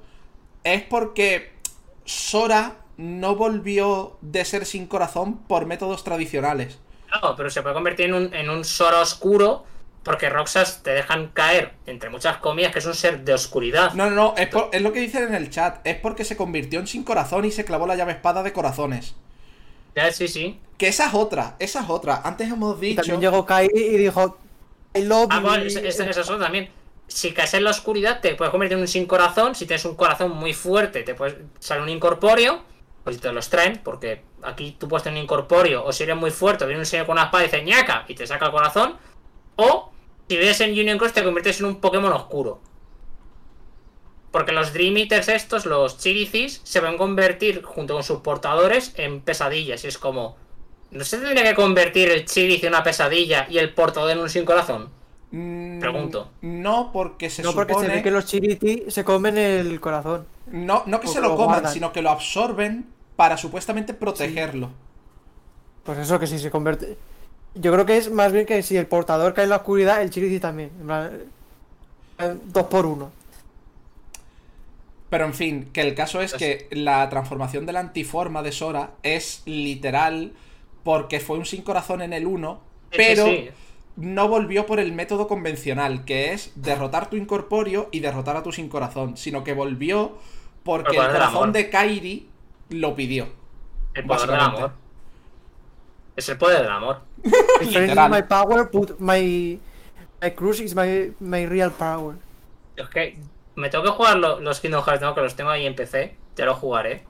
Es 0.64 0.84
porque 0.84 1.54
Sora 2.06 2.78
no 2.98 3.36
volvió 3.36 4.18
de 4.22 4.46
ser 4.46 4.66
sin 4.66 4.88
corazón 4.88 5.38
por 5.48 5.66
métodos 5.66 6.04
tradicionales. 6.04 6.80
No, 7.22 7.36
pero 7.36 7.50
se 7.50 7.62
puede 7.62 7.76
convertir 7.76 8.06
en 8.08 8.14
un, 8.14 8.34
en 8.34 8.50
un 8.50 8.64
Sora 8.64 9.02
oscuro 9.02 9.66
porque 10.04 10.30
Roxas 10.30 10.82
te 10.84 10.92
dejan 10.92 11.28
caer, 11.28 11.74
entre 11.86 12.10
muchas 12.10 12.38
comillas, 12.38 12.72
que 12.74 12.80
es 12.80 12.86
un 12.86 12.96
ser 12.96 13.24
de 13.24 13.34
oscuridad. 13.34 13.94
No, 13.94 14.10
no, 14.10 14.16
no, 14.16 14.34
es, 14.38 14.48
por- 14.50 14.70
es 14.74 14.82
lo 14.82 14.92
que 14.94 15.00
dicen 15.00 15.24
en 15.24 15.36
el 15.36 15.50
chat. 15.50 15.86
Es 15.86 15.96
porque 15.98 16.26
se 16.26 16.36
convirtió 16.38 16.80
en 16.80 16.88
sin 16.88 17.04
corazón 17.04 17.46
y 17.46 17.52
se 17.52 17.66
clavó 17.66 17.86
la 17.88 17.96
llave 17.96 18.14
espada 18.14 18.44
de 18.44 18.54
corazones. 18.54 19.16
Ya, 19.96 20.12
sí, 20.12 20.28
sí. 20.28 20.60
Que 20.78 20.88
esa 20.88 21.08
es 21.08 21.14
otra, 21.14 21.56
esa 21.60 21.82
es 21.82 21.90
otra. 21.90 22.22
Antes 22.24 22.50
hemos 22.52 22.78
Y 22.82 22.88
dicho. 22.88 23.02
también 23.02 23.22
llegó 23.22 23.46
Kai 23.46 23.70
y 23.74 23.98
dijo, 23.98 24.38
I 24.96 25.04
love 25.04 25.28
Ah, 25.30 25.40
bueno, 25.40 25.64
you". 25.66 25.80
es- 25.80 26.18
otro 26.18 26.40
también. 26.40 26.70
Si 27.08 27.34
caes 27.34 27.54
en 27.56 27.66
la 27.66 27.72
oscuridad, 27.72 28.22
te 28.22 28.36
puedes 28.36 28.52
convertir 28.52 28.78
en 28.78 28.82
un 28.84 28.88
sin 28.88 29.06
corazón. 29.06 29.54
Si 29.54 29.66
tienes 29.66 29.84
un 29.86 29.96
corazón 29.96 30.32
muy 30.32 30.54
fuerte, 30.54 31.04
te 31.04 31.14
puedes 31.14 31.36
sale 31.60 31.82
un 31.82 31.90
incorpóreo. 31.90 32.62
Pues 33.04 33.16
si 33.18 33.22
te 33.22 33.32
los 33.34 33.50
traen, 33.50 33.82
porque 33.84 34.22
aquí 34.44 34.76
tú 34.80 34.88
puedes 34.88 35.04
tener 35.04 35.18
un 35.20 35.24
incorpóreo. 35.24 35.84
O 35.84 35.92
si 35.92 36.04
eres 36.04 36.16
muy 36.16 36.32
fuerte, 36.32 36.66
viene 36.66 36.80
un 36.80 36.86
señor 36.86 37.06
con 37.08 37.14
una 37.14 37.26
espada 37.26 37.44
y 37.44 37.48
dice 37.48 37.64
ñaca 37.64 38.06
y 38.08 38.16
te 38.16 38.26
saca 38.26 38.46
el 38.46 38.52
corazón. 38.52 38.96
O 39.58 39.92
si 40.30 40.38
vives 40.38 40.62
en 40.62 40.72
Union 40.72 40.98
Cross, 40.98 41.14
te 41.14 41.24
conviertes 41.24 41.60
en 41.60 41.66
un 41.66 41.76
Pokémon 41.82 42.14
oscuro. 42.14 42.62
Porque 44.32 44.53
los 44.53 44.74
Dream 44.74 44.95
Eaters 44.98 45.28
estos, 45.30 45.66
los 45.66 45.98
Chiricis, 45.98 46.62
se 46.64 46.80
van 46.80 46.95
a 46.95 46.98
convertir 46.98 47.64
junto 47.64 47.94
con 47.95 48.03
sus 48.03 48.20
portadores 48.22 48.94
en 48.98 49.22
pesadillas. 49.22 49.84
Y 49.84 49.88
es 49.88 49.98
como. 49.98 50.38
¿No 50.91 51.03
se 51.06 51.18
tendría 51.20 51.44
que 51.44 51.56
convertir 51.56 52.10
el 52.10 52.26
Chirici 52.26 52.66
en 52.66 52.74
una 52.74 52.84
pesadilla 52.84 53.48
y 53.49 53.58
el 53.58 53.74
portador 53.74 54.12
en 54.12 54.20
un 54.20 54.30
sin 54.30 54.45
corazón? 54.45 54.90
mm, 55.32 55.80
Pregunto. 55.80 56.32
No, 56.41 56.91
porque 56.91 57.30
se 57.30 57.44
No, 57.44 57.53
porque 57.53 57.74
supone. 57.74 57.90
se 57.90 57.95
ve 57.95 58.03
que 58.03 58.12
los 58.12 58.26
chiriti 58.26 58.86
se 58.90 59.03
comen 59.03 59.38
el 59.38 59.80
corazón. 59.80 60.28
No, 60.48 60.84
no 60.86 60.99
que 60.99 61.08
o 61.08 61.10
se 61.10 61.22
lo 61.22 61.30
lo 61.30 61.36
coman, 61.36 61.62
guardan. 61.62 61.74
sino 61.74 61.91
que 61.94 62.02
lo 62.02 62.10
absorben 62.10 62.86
para 63.16 63.38
supuestamente 63.38 63.94
protegerlo. 63.94 64.70
Pues 65.84 65.98
eso, 65.99 66.20
que 66.20 66.28
si 66.28 66.40
se 66.40 66.52
convierte... 66.52 66.98
Yo 67.56 67.74
creo 67.74 67.86
que 67.86 67.98
es 67.98 68.10
más 68.12 68.32
bien 68.32 68.45
que 68.45 68.64
si 68.64 68.78
el 68.78 68.88
portador 68.88 69.34
cae 69.34 69.44
en 69.44 69.49
la 69.49 69.58
oscuridad, 69.58 70.02
el 70.02 70.10
chiriti 70.10 70.40
también. 70.40 70.72
En 70.80 70.86
plan, 70.88 71.12
Dos 72.45 72.66
por 72.68 72.86
uno. 72.86 73.12
Pero 75.12 75.26
en 75.26 75.34
fin, 75.34 75.70
que 75.74 75.82
el 75.82 75.94
caso 75.94 76.22
es 76.22 76.34
que 76.34 76.70
la 76.72 77.10
transformación 77.10 77.66
de 77.66 77.74
la 77.74 77.82
antiforma 77.82 78.42
de 78.42 78.54
Sora 78.54 78.92
es 79.04 79.44
literal 79.46 80.32
porque 80.86 81.20
fue 81.20 81.38
un 81.38 81.46
sin 81.46 81.64
corazón 81.64 82.02
en 82.02 82.14
el 82.14 82.26
1, 82.26 82.62
Sí, 82.92 82.98
pero 82.98 83.26
sí, 83.26 83.50
no 83.98 84.30
volvió 84.30 84.66
por 84.66 84.80
el 84.80 84.94
método 84.94 85.28
convencional, 85.28 86.06
que 86.06 86.32
es 86.32 86.54
derrotar 86.56 87.10
tu 87.10 87.18
incorpóreo 87.18 87.90
y 87.92 88.00
derrotar 88.00 88.38
a 88.38 88.44
tu 88.44 88.54
sin 88.54 88.70
corazón, 88.70 89.18
sino 89.18 89.44
que 89.44 89.54
volvió 89.54 90.18
porque 90.64 90.96
El 90.96 91.08
corazón 91.08 91.36
amor. 91.36 91.52
de 91.52 91.70
Kairi 91.70 92.30
lo 92.70 92.96
pidió. 92.96 93.28
El 93.94 94.06
poder 94.06 94.30
del 94.30 94.40
amor. 94.40 94.72
Es 96.16 96.30
el 96.30 96.38
poder 96.38 96.62
del 96.62 96.72
amor. 96.72 97.02
Literal. 97.62 98.10
my 98.10 98.22
power, 98.22 98.72
put 98.72 98.98
my... 98.98 99.60
My 100.22 100.32
cruise 100.32 100.62
is 100.62 100.74
my, 100.74 101.12
my 101.20 101.46
real 101.48 101.72
power. 101.72 102.16
Es 102.78 102.88
que 102.88 103.18
me 103.56 103.69
tengo 103.69 103.84
que 103.84 103.90
jugar 103.91 104.18
lo- 104.18 104.40
los 104.40 104.60
Kingdom 104.60 104.84
Hearts, 104.84 105.02
¿no? 105.02 105.14
que 105.15 105.22
los 105.22 105.36
tengo 105.36 105.49
ahí 105.49 105.65
en 105.65 105.76
PC. 105.76 106.15
Ya 106.36 106.45
lo 106.45 106.56
jugaré. 106.56 107.03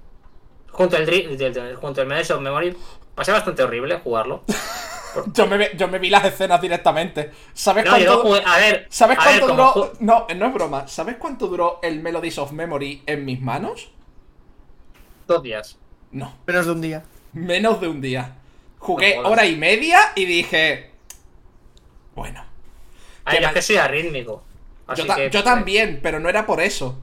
Junto 0.71 0.97
al, 0.97 1.05
del- 1.05 1.75
junto 1.75 2.01
al 2.01 2.11
of 2.11 2.39
Memory. 2.41 2.77
Ser 3.21 3.33
bastante 3.33 3.61
horrible 3.63 3.99
jugarlo. 3.99 4.43
Yo 5.33 5.45
me, 5.45 5.75
yo 5.75 5.89
me 5.89 5.99
vi 5.99 6.09
las 6.09 6.23
escenas 6.23 6.61
directamente. 6.61 7.31
¿Sabes 7.53 7.83
No, 7.83 7.91
cuánto, 7.91 8.21
jugué. 8.21 8.41
A 8.45 8.57
ver. 8.57 8.87
¿sabes 8.89 9.17
a 9.19 9.23
cuánto 9.23 9.47
duró? 9.49 9.93
No, 9.99 10.25
no 10.33 10.45
es 10.47 10.53
broma. 10.53 10.87
¿Sabes 10.87 11.17
cuánto 11.17 11.47
duró 11.47 11.79
el 11.83 11.99
Melodies 12.01 12.37
of 12.37 12.53
Memory 12.53 13.03
en 13.05 13.25
mis 13.25 13.41
manos? 13.41 13.91
Dos 15.27 15.43
días. 15.43 15.77
No. 16.11 16.33
Menos 16.47 16.65
de 16.65 16.71
un 16.71 16.79
día. 16.81 17.03
Menos 17.33 17.81
de 17.81 17.87
un 17.89 17.99
día. 17.99 18.35
Jugué 18.79 19.19
No 19.21 19.27
hora 19.29 19.45
y 19.45 19.57
media 19.57 19.99
y 20.15 20.23
dije. 20.25 20.91
Bueno. 22.15 22.45
A 23.25 23.31
ver, 23.31 23.39
¿Qué 23.39 23.41
yo 23.43 23.47
más? 23.47 23.49
es 23.49 23.53
que 23.55 23.61
soy 23.61 23.77
arrítmico. 23.77 24.43
Así 24.91 25.01
Yo, 25.01 25.07
ta- 25.07 25.15
que, 25.15 25.29
yo 25.29 25.43
también, 25.43 25.99
pero 26.01 26.19
no 26.19 26.29
era 26.29 26.45
por 26.45 26.61
eso. 26.61 26.97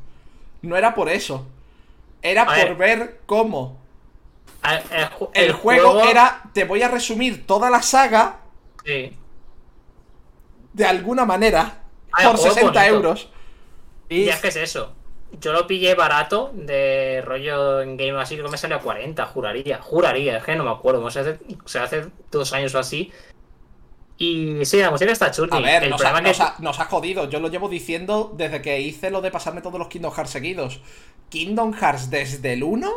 No 0.63 0.77
era 0.77 0.95
por 0.95 1.09
eso. 1.09 1.47
Era 2.23 2.45
por 2.47 2.55
ver. 2.55 2.75
ver 2.77 3.21
cómo 3.27 3.79
El, 4.91 5.07
ju- 5.11 5.31
el, 5.35 5.53
juego, 5.53 6.01
era. 6.05 6.43
Te 6.53 6.65
voy 6.65 6.83
a 6.83 6.89
resumir 6.89 7.47
toda 7.47 7.71
la 7.71 7.81
saga 7.83 8.41
Sí. 8.85 9.17
de 10.73 10.85
alguna 10.85 11.25
manera. 11.25 11.83
Ah, 12.13 12.23
por 12.29 12.37
juego 12.39 12.55
60 12.55 12.73
bonito. 12.81 12.95
euros. 12.97 13.29
Y 14.09 14.25
Ya 14.25 14.35
es 14.35 14.41
que 14.41 14.49
es 14.49 14.57
eso. 14.57 14.95
Yo 15.41 15.53
lo 15.53 15.67
pillé 15.67 15.95
barato 15.95 16.51
de 16.55 17.23
rollo 17.25 17.83
en 17.83 17.99
Game 17.99 18.19
así, 18.19 18.35
creo 18.35 18.47
que 18.47 18.53
me 18.53 18.59
salió 18.59 18.79
a 18.79 18.81
40, 18.81 19.27
juraría. 19.27 19.79
Juraría, 19.83 20.39
es 20.39 20.45
que 20.45 20.57
no 20.57 20.65
me 20.65 20.71
acuerdo. 20.71 21.05
O 21.05 21.11
sea, 21.11 21.21
hace, 21.23 21.39
o 21.63 21.69
sea, 21.69 21.85
hace 21.85 22.07
dos 22.31 22.53
años 22.55 22.75
o 22.75 22.79
así. 22.79 23.13
Y 24.21 24.65
sí, 24.65 24.79
la 24.79 24.91
música 24.91 25.13
está 25.13 25.31
chula. 25.31 25.57
A 25.57 25.61
ver, 25.61 25.85
el 25.85 25.91
nos 25.91 26.01
ha, 26.01 26.11
problema 26.11 26.23
que 26.23 26.29
nos 26.37 26.41
ha- 26.41 26.57
nos 26.59 26.81
ha 26.81 26.85
jodido. 26.87 27.31
Yo 27.31 27.39
lo 27.41 27.49
llevo 27.49 27.69
diciendo 27.69 28.35
desde 28.37 28.61
que 28.61 28.81
hice 28.81 29.11
lo 29.11 29.21
de 29.21 29.31
pasarme 29.31 29.63
todos 29.63 29.79
los 29.79 29.89
Kingdom 29.89 30.13
Hearts 30.13 30.31
seguidos. 30.33 30.81
Kingdom 31.29 31.73
Hearts 31.73 32.11
desde 32.11 32.55
el 32.55 32.65
1. 32.65 32.91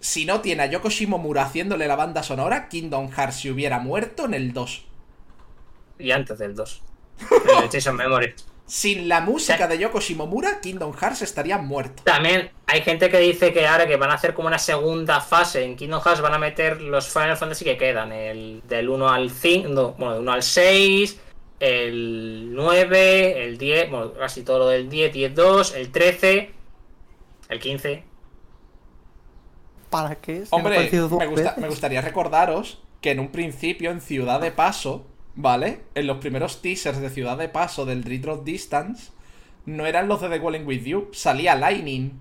Si 0.00 0.24
no 0.24 0.40
tiene 0.40 0.62
a 0.62 0.66
Yoko 0.66 0.88
Shimomura 0.88 1.42
haciéndole 1.42 1.86
la 1.86 1.96
banda 1.96 2.22
sonora, 2.22 2.68
Kingdom 2.68 3.10
Hearts 3.10 3.40
se 3.42 3.50
hubiera 3.50 3.78
muerto 3.78 4.24
en 4.24 4.32
el 4.34 4.54
2. 4.54 4.86
Y 5.98 6.10
antes 6.12 6.38
del 6.38 6.54
2. 6.54 6.82
El 7.62 7.68
Jason 7.70 7.96
Memory. 7.96 8.32
Sin 8.70 9.08
la 9.08 9.20
música 9.20 9.66
de 9.66 9.78
Yoko 9.78 9.98
Shimomura, 10.00 10.60
Kingdom 10.60 10.92
Hearts 10.94 11.22
estaría 11.22 11.58
muerto. 11.58 12.04
También 12.04 12.52
hay 12.66 12.82
gente 12.82 13.10
que 13.10 13.18
dice 13.18 13.52
que 13.52 13.66
ahora 13.66 13.86
que 13.88 13.96
van 13.96 14.10
a 14.10 14.14
hacer 14.14 14.32
como 14.32 14.46
una 14.46 14.60
segunda 14.60 15.20
fase 15.20 15.64
en 15.64 15.74
Kingdom 15.74 16.00
Hearts 16.00 16.20
van 16.20 16.34
a 16.34 16.38
meter 16.38 16.80
los 16.80 17.08
Final 17.08 17.36
Fantasy 17.36 17.64
que 17.64 17.76
quedan, 17.76 18.12
el 18.12 18.62
del 18.68 18.88
1 18.88 19.08
al 19.08 19.30
5, 19.30 19.68
no, 19.68 19.92
bueno, 19.94 20.12
del 20.14 20.22
1 20.22 20.32
al 20.32 20.42
6, 20.44 21.20
el 21.58 22.50
9, 22.54 23.44
el 23.44 23.58
10, 23.58 23.90
bueno, 23.90 24.12
casi 24.14 24.44
todo 24.44 24.60
lo 24.60 24.68
del 24.68 24.88
10, 24.88 25.12
10, 25.12 25.34
2, 25.34 25.74
el 25.74 25.90
13, 25.90 26.54
el 27.48 27.58
15. 27.60 28.04
¿Para 29.90 30.20
qué? 30.20 30.46
Se 30.46 30.56
me 30.56 30.62
ha 30.64 30.68
Hombre, 30.68 30.74
parecido 30.76 31.08
dos 31.08 31.18
me, 31.18 31.26
gusta- 31.26 31.56
me 31.58 31.68
gustaría 31.68 32.00
recordaros 32.00 32.82
que 33.00 33.10
en 33.10 33.20
un 33.20 33.32
principio 33.32 33.90
en 33.90 34.00
Ciudad 34.00 34.40
de 34.40 34.52
Paso, 34.52 35.09
¿vale? 35.34 35.82
En 35.94 36.06
los 36.06 36.18
primeros 36.18 36.62
teasers 36.62 37.00
de 37.00 37.10
Ciudad 37.10 37.36
de 37.38 37.48
Paso 37.48 37.84
del 37.86 38.04
Dread 38.04 38.20
Drop 38.20 38.44
Distance, 38.44 39.12
no 39.66 39.86
eran 39.86 40.08
los 40.08 40.20
de 40.20 40.28
The 40.28 40.38
Walling 40.38 40.66
With 40.66 40.84
You, 40.84 41.08
salía 41.12 41.54
Lightning. 41.54 42.18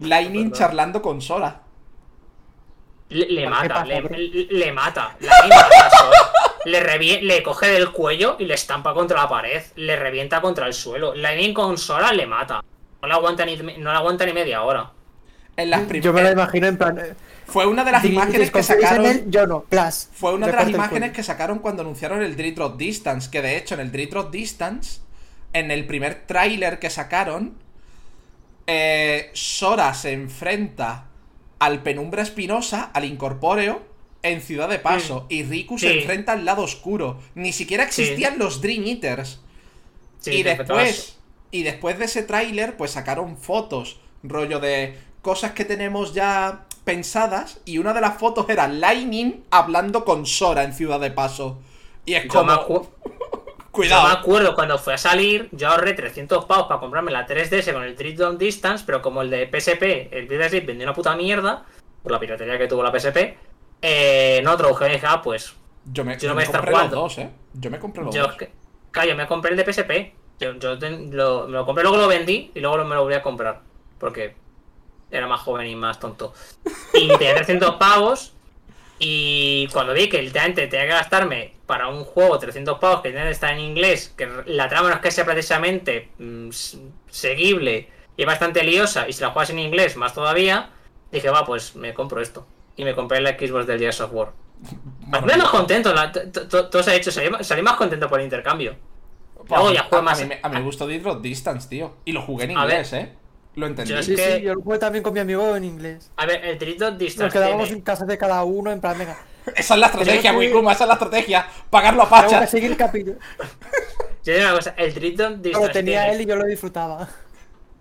Lightning 0.00 0.52
charlando 0.52 1.00
con 1.02 1.20
Sora. 1.22 1.60
Le, 3.10 3.26
le 3.28 3.42
¿Qué 3.42 3.48
mata, 3.48 3.84
le, 3.84 4.00
le- 4.02 4.46
le 4.50 4.72
mata. 4.72 5.16
La 5.20 5.42
misma 5.42 5.56
mata 5.62 5.86
a 5.86 5.90
Sora. 5.90 6.18
Le, 6.64 6.80
revie- 6.80 7.20
le 7.20 7.42
coge 7.42 7.68
del 7.68 7.90
cuello 7.92 8.36
y 8.38 8.46
le 8.46 8.54
estampa 8.54 8.92
contra 8.94 9.22
la 9.22 9.28
pared. 9.28 9.62
Le 9.76 9.94
revienta 9.96 10.40
contra 10.40 10.66
el 10.66 10.72
suelo. 10.74 11.14
Lightning 11.14 11.54
con 11.54 11.78
Sora 11.78 12.12
le 12.12 12.26
mata. 12.26 12.64
No 13.02 13.08
le 13.08 13.14
aguanta 13.14 13.44
ni, 13.44 13.56
no 13.56 13.92
le 13.92 13.96
aguanta 13.96 14.24
ni 14.26 14.32
media 14.32 14.62
hora. 14.62 14.90
En 15.56 15.70
las 15.70 15.86
Yo 15.88 16.12
me 16.12 16.22
la 16.22 16.30
eh, 16.30 16.32
imagino 16.32 16.66
en 16.66 16.76
plan... 16.78 17.16
Fue 17.46 17.66
una 17.66 17.84
de 17.84 17.92
las 17.92 18.04
imágenes 18.04 18.50
que 18.50 18.62
sacaron. 18.62 19.30
yo 19.30 19.46
no, 19.46 19.64
plus. 19.64 20.08
Fue 20.12 20.34
una 20.34 20.46
de 20.46 20.52
las 20.52 20.68
imágenes 20.68 21.12
que 21.12 21.22
sacaron 21.22 21.58
cuando 21.58 21.82
anunciaron 21.82 22.22
el 22.22 22.54
Drop 22.54 22.76
Distance. 22.76 23.30
Que 23.30 23.42
de 23.42 23.56
hecho, 23.56 23.74
en 23.74 23.80
el 23.80 24.08
Drop 24.10 24.30
Distance, 24.30 25.00
en 25.52 25.70
el 25.70 25.86
primer 25.86 26.26
tráiler 26.26 26.78
que 26.78 26.90
sacaron, 26.90 27.54
eh, 28.66 29.30
Sora 29.34 29.94
se 29.94 30.12
enfrenta 30.12 31.06
al 31.58 31.82
Penumbra 31.82 32.22
Espinosa, 32.22 32.90
al 32.92 33.04
Incorpóreo, 33.04 33.82
en 34.22 34.40
Ciudad 34.40 34.68
de 34.68 34.78
Paso. 34.78 35.26
Y 35.28 35.44
Riku 35.44 35.78
se 35.78 36.00
enfrenta 36.00 36.32
al 36.32 36.44
lado 36.44 36.62
oscuro. 36.62 37.20
Ni 37.34 37.52
siquiera 37.52 37.84
existían 37.84 38.38
los 38.38 38.60
Dream 38.60 38.84
Eaters. 38.84 39.40
Sí, 40.20 40.32
y 40.32 40.42
después, 40.42 41.18
Y 41.50 41.62
después 41.62 41.98
de 41.98 42.06
ese 42.06 42.22
tráiler, 42.22 42.76
pues 42.76 42.92
sacaron 42.92 43.36
fotos, 43.36 44.00
rollo 44.22 44.58
de 44.60 44.98
cosas 45.22 45.52
que 45.52 45.64
tenemos 45.64 46.14
ya 46.14 46.66
pensadas. 46.84 47.60
Y 47.64 47.78
una 47.78 47.92
de 47.92 48.00
las 48.00 48.18
fotos 48.18 48.48
era 48.48 48.68
Lightning 48.68 49.44
hablando 49.50 50.04
con 50.04 50.26
Sora 50.26 50.64
en 50.64 50.72
Ciudad 50.72 51.00
de 51.00 51.10
Paso. 51.10 51.58
Y 52.04 52.14
es 52.14 52.24
Yo 52.24 52.28
como... 52.28 52.44
me, 52.44 52.52
acu- 52.52 52.88
yo 53.04 53.50
me 53.62 53.62
Cuidado. 53.70 54.06
acuerdo 54.06 54.54
cuando 54.54 54.78
fue 54.78 54.94
a 54.94 54.98
salir, 54.98 55.48
yo 55.52 55.68
ahorré 55.68 55.94
300 55.94 56.44
pavos 56.44 56.66
para 56.68 56.78
comprarme 56.80 57.10
la 57.10 57.26
3DS 57.26 57.72
con 57.72 57.82
el 57.82 57.96
Treat 57.96 58.18
Long 58.18 58.38
Distance, 58.38 58.84
pero 58.86 59.02
como 59.02 59.22
el 59.22 59.30
de 59.30 59.46
PSP, 59.48 59.82
el 60.12 60.28
Sleep 60.28 60.66
vendió 60.66 60.86
una 60.86 60.94
puta 60.94 61.16
mierda, 61.16 61.64
por 62.02 62.12
la 62.12 62.20
piratería 62.20 62.56
que 62.58 62.68
tuvo 62.68 62.82
la 62.84 62.92
PSP, 62.96 63.36
eh, 63.82 64.40
no 64.44 64.56
trabajé 64.56 64.88
y 64.90 64.92
dije, 64.92 65.06
ah, 65.08 65.20
pues 65.22 65.54
Yo 65.92 66.04
me, 66.04 66.16
yo 66.18 66.28
no 66.28 66.34
me 66.36 66.44
estar 66.44 66.60
compré 66.60 66.82
los 66.84 66.90
dos, 66.90 67.18
¿eh? 67.18 67.30
Yo 67.54 67.70
me 67.70 67.78
compré 67.80 68.04
los 68.04 68.14
yo, 68.14 68.22
dos. 68.28 68.36
claro, 68.92 69.08
yo 69.08 69.16
me 69.16 69.26
compré 69.26 69.50
el 69.50 69.56
de 69.56 69.64
PSP, 69.72 70.12
yo, 70.38 70.54
yo 70.58 70.78
ten- 70.78 71.16
lo, 71.16 71.46
me 71.46 71.52
lo 71.54 71.66
compré, 71.66 71.82
luego 71.82 71.96
lo 71.98 72.06
vendí 72.08 72.52
y 72.54 72.60
luego 72.60 72.76
me 72.84 72.94
lo 72.94 73.02
volví 73.02 73.14
a 73.14 73.22
comprar, 73.22 73.60
porque 73.98 74.36
era 75.10 75.26
más 75.26 75.40
joven 75.40 75.66
y 75.66 75.76
más 75.76 75.98
tonto. 76.00 76.32
Y 76.94 77.08
tenía 77.08 77.34
300 77.34 77.76
pavos. 77.76 78.32
Y 78.98 79.66
cuando 79.72 79.92
vi 79.92 80.08
que 80.08 80.22
literalmente 80.22 80.66
tenía 80.68 80.86
que 80.86 80.92
gastarme 80.92 81.54
para 81.66 81.88
un 81.88 82.04
juego 82.04 82.38
300 82.38 82.78
pavos 82.78 83.00
que 83.00 83.10
tiene 83.10 83.24
que 83.26 83.32
estar 83.32 83.50
en 83.52 83.58
inglés, 83.60 84.14
que 84.16 84.28
la 84.46 84.68
trama 84.68 84.88
no 84.88 84.94
es 84.94 85.00
que 85.00 85.10
sea 85.10 85.24
precisamente 85.24 86.10
mm, 86.18 86.48
s- 86.50 86.78
seguible 87.10 87.88
y 88.16 88.22
es 88.22 88.26
bastante 88.26 88.62
liosa, 88.62 89.08
y 89.08 89.12
si 89.12 89.20
la 89.22 89.30
juegas 89.30 89.50
en 89.50 89.58
inglés 89.58 89.96
más 89.96 90.14
todavía, 90.14 90.70
dije, 91.10 91.28
va, 91.30 91.44
pues 91.44 91.74
me 91.74 91.92
compro 91.92 92.20
esto. 92.20 92.46
Y 92.76 92.84
me 92.84 92.94
compré 92.94 93.20
la 93.20 93.30
Xbox 93.30 93.66
del 93.66 93.80
Gears 93.80 94.00
of 94.00 94.12
War. 94.12 94.32
Bueno, 95.00 95.42
más 95.42 95.48
contento, 95.50 95.92
la- 95.92 96.12
todo 96.12 96.82
se 96.82 96.90
ha 96.92 96.94
hecho, 96.94 97.10
salí, 97.10 97.28
salí 97.42 97.62
más 97.62 97.74
contento 97.74 98.08
por 98.08 98.20
el 98.20 98.24
intercambio. 98.24 98.76
Luego 99.48 99.72
ya 99.72 99.80
a, 99.80 99.84
juego 99.84 99.98
a 99.98 100.02
más- 100.02 100.20
mí, 100.20 100.26
me- 100.28 100.38
a 100.40 100.48
mí 100.48 100.56
me 100.56 100.62
gustó 100.62 100.86
Distance, 100.86 101.68
tío. 101.68 101.96
Y 102.04 102.12
lo 102.12 102.22
jugué 102.22 102.44
en 102.44 102.56
A 102.56 102.62
inglés, 102.62 102.92
¿eh? 102.92 103.12
Lo 103.56 103.66
entendí. 103.66 103.92
Yo 103.92 103.98
es 103.98 104.06
Sí, 104.06 104.16
que- 104.16 104.36
sí, 104.38 104.42
yo 104.42 104.54
lo 104.54 104.62
jugué 104.62 104.78
también 104.78 105.02
con 105.04 105.12
mi 105.14 105.20
amigo 105.20 105.54
en 105.56 105.64
inglés. 105.64 106.10
A 106.16 106.26
ver, 106.26 106.44
el 106.44 106.58
Trito 106.58 106.90
Nos 106.90 106.98
Distance 106.98 107.32
quedábamos 107.32 107.70
en 107.70 107.80
casa 107.82 108.04
de 108.04 108.18
cada 108.18 108.42
uno, 108.44 108.70
en 108.72 108.80
plan, 108.80 108.98
venga, 108.98 109.16
Esa 109.54 109.74
es 109.74 109.80
la 109.80 109.86
estrategia, 109.86 110.30
que- 110.32 110.36
Wikuma, 110.38 110.72
esa 110.72 110.84
es 110.84 110.88
la 110.88 110.94
estrategia. 110.94 111.46
Pagarlo 111.70 112.02
a 112.10 112.26
tengo 112.26 112.40
que 112.40 112.46
seguir 112.46 112.70
el 112.72 112.76
capítulo. 112.76 113.16
Yo 114.24 114.32
digo 114.32 114.46
una 114.46 114.54
cosa, 114.56 114.74
el 114.76 114.94
Trito 114.94 115.30
Distance 115.36 115.66
Lo 115.66 115.72
tenía 115.72 116.10
él 116.10 116.22
y 116.22 116.26
yo 116.26 116.34
lo 116.36 116.46
disfrutaba. 116.46 117.08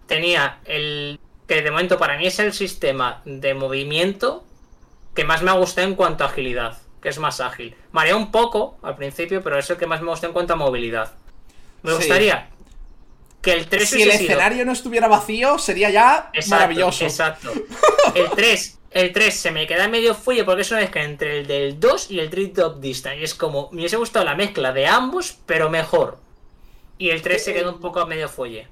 tenía 0.07 0.59
el 0.65 1.19
que 1.47 1.61
de 1.61 1.71
momento 1.71 1.97
para 1.97 2.17
mí 2.17 2.27
es 2.27 2.39
el 2.39 2.53
sistema 2.53 3.21
de 3.25 3.53
movimiento 3.53 4.45
que 5.13 5.23
más 5.23 5.41
me 5.43 5.51
ha 5.51 5.53
gustado 5.53 5.87
en 5.87 5.95
cuanto 5.95 6.23
a 6.23 6.27
agilidad, 6.27 6.77
que 7.01 7.09
es 7.09 7.19
más 7.19 7.39
ágil. 7.39 7.75
Marea 7.91 8.15
un 8.15 8.31
poco 8.31 8.77
al 8.81 8.95
principio, 8.95 9.41
pero 9.43 9.57
es 9.57 9.69
el 9.69 9.77
que 9.77 9.85
más 9.87 10.01
me 10.01 10.09
gusta 10.09 10.27
en 10.27 10.33
cuanto 10.33 10.53
a 10.53 10.55
movilidad. 10.55 11.13
Me 11.81 11.91
Sí. 11.91 11.97
gustaría 11.97 12.49
que 13.43 13.51
el 13.53 13.67
3 13.67 13.87
Si 13.89 14.01
el 14.01 14.11
sido- 14.11 14.23
escenario 14.23 14.65
no 14.65 14.71
estuviera 14.71 15.07
vacío, 15.07 15.59
sería 15.59 15.91
ya 15.91 16.31
Exacto, 16.33 16.55
maravilloso. 16.55 17.03
Exacto. 17.05 17.51
El 18.15 18.29
3, 18.31 18.79
el 18.91 19.11
3 19.11 19.33
se 19.33 19.51
me 19.51 19.65
queda 19.67 19.87
medio 19.87 20.13
fuelle 20.15 20.43
porque 20.43 20.61
es 20.61 20.71
una 20.71 20.81
mezcla 20.81 21.03
entre 21.03 21.39
el 21.39 21.47
del 21.47 21.79
2 21.79 22.11
y 22.11 22.19
el 22.19 22.29
Treat 22.29 22.53
Top 22.53 22.79
Distance. 22.79 23.19
Y 23.19 23.23
es 23.23 23.33
como, 23.35 23.69
me 23.71 23.79
hubiese 23.81 23.97
gustado 23.97 24.23
la 24.25 24.35
mezcla 24.35 24.71
de 24.71 24.85
ambos, 24.87 25.37
pero 25.45 25.69
mejor. 25.69 26.17
Y 26.97 27.09
el 27.09 27.21
3 27.21 27.43
se 27.43 27.53
queda 27.53 27.69
un 27.71 27.79
poco 27.79 27.99
a 28.01 28.05
medio 28.05 28.29
fuelle. 28.29 28.67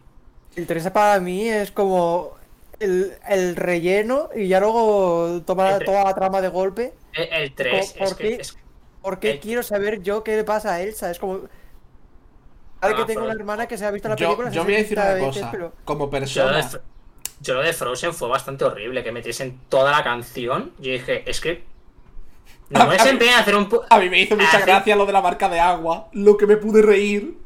El 0.55 0.67
3 0.67 0.89
para 0.91 1.19
mí 1.19 1.47
es 1.49 1.71
como 1.71 2.35
el, 2.79 3.13
el 3.27 3.55
relleno 3.55 4.29
y 4.35 4.47
ya 4.47 4.59
luego 4.59 5.41
toma 5.45 5.79
toda 5.79 6.03
la 6.03 6.13
trama 6.13 6.39
de 6.41 6.49
golpe. 6.49 6.93
El, 7.13 7.33
el 7.33 7.53
3 7.55 7.93
¿Por 7.97 8.07
es 8.07 8.13
que. 8.13 8.23
qué? 8.27 8.33
es- 8.41 8.57
¿Por 9.01 9.19
qué 9.19 9.31
El- 9.31 9.39
quiero 9.39 9.63
saber 9.63 10.01
yo 10.03 10.23
qué 10.23 10.35
le 10.35 10.43
pasa 10.43 10.75
a 10.75 10.81
Elsa? 10.81 11.09
Es 11.09 11.17
como... 11.17 11.41
Ahora 12.81 12.95
que 12.95 13.01
Ah, 13.03 13.05
tengo 13.05 13.19
pero- 13.21 13.31
una 13.31 13.39
hermana 13.39 13.67
que 13.67 13.77
se 13.77 13.85
ha 13.85 13.91
visto 13.91 14.09
la 14.09 14.15
Yo, 14.15 14.27
película 14.29 14.49
yo 14.51 14.63
voy 14.63 14.73
a 14.73 14.77
decir 14.77 14.97
60 14.97 15.15
una 15.15 15.25
veces, 15.27 15.41
cosa. 15.41 15.51
pero... 15.51 15.73
Como 15.85 16.05
Yo 16.05 16.11
de, 16.11 16.19
persona. 16.19 16.69
Yo 17.41 17.53
lo 17.55 17.61
de 17.61 17.73
Frozen 17.73 18.13
fue 18.13 18.27
bastante 18.27 18.65
horrible. 18.65 19.03
Que 19.03 19.11
metiesen 19.11 19.59
toda 19.69 19.91
la 19.91 20.03
canción. 20.03 20.71
Yo 20.79 20.91
dije, 20.91 21.29
es 21.29 21.39
que. 21.41 21.63
No 22.69 22.87
me 22.87 22.95
empeñan 22.95 23.35
a 23.35 23.39
hacer 23.39 23.55
un. 23.55 23.67
A 23.89 23.99
mí 23.99 24.09
me 24.09 24.21
hizo 24.21 24.35
mucha 24.35 24.57
Hace- 24.57 24.65
gracia 24.65 24.95
lo 24.95 25.05
de 25.05 25.13
la 25.13 25.21
marca 25.21 25.49
de 25.49 25.59
agua. 25.59 26.07
Lo 26.13 26.37
que 26.37 26.47
me 26.47 26.57
pude 26.57 26.81
reír. 26.81 27.37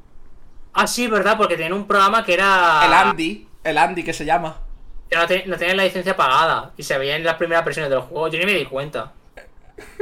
Ah, 0.74 0.88
sí, 0.88 1.08
verdad, 1.08 1.38
porque 1.38 1.56
tenían 1.56 1.74
un 1.74 1.88
programa 1.88 2.24
que 2.26 2.34
era. 2.34 2.84
El 2.86 2.94
Andy. 2.94 3.48
El 3.64 3.78
Andy 3.78 4.04
que 4.04 4.14
se 4.14 4.26
llama. 4.26 4.62
Que 5.10 5.16
no, 5.16 5.26
te- 5.28 5.46
no 5.48 5.58
tenían 5.58 5.78
la 5.78 5.84
licencia 5.86 6.16
pagada. 6.16 6.74
Y 6.78 6.84
se 6.84 6.98
veía 6.98 7.16
en 7.16 7.24
las 7.24 7.36
primeras 7.36 7.64
versiones 7.66 7.90
del 7.90 8.02
juego. 8.02 8.28
Yo 8.28 8.38
ni 8.40 8.46
me 8.46 8.54
di 8.54 8.66
cuenta. 8.66 9.14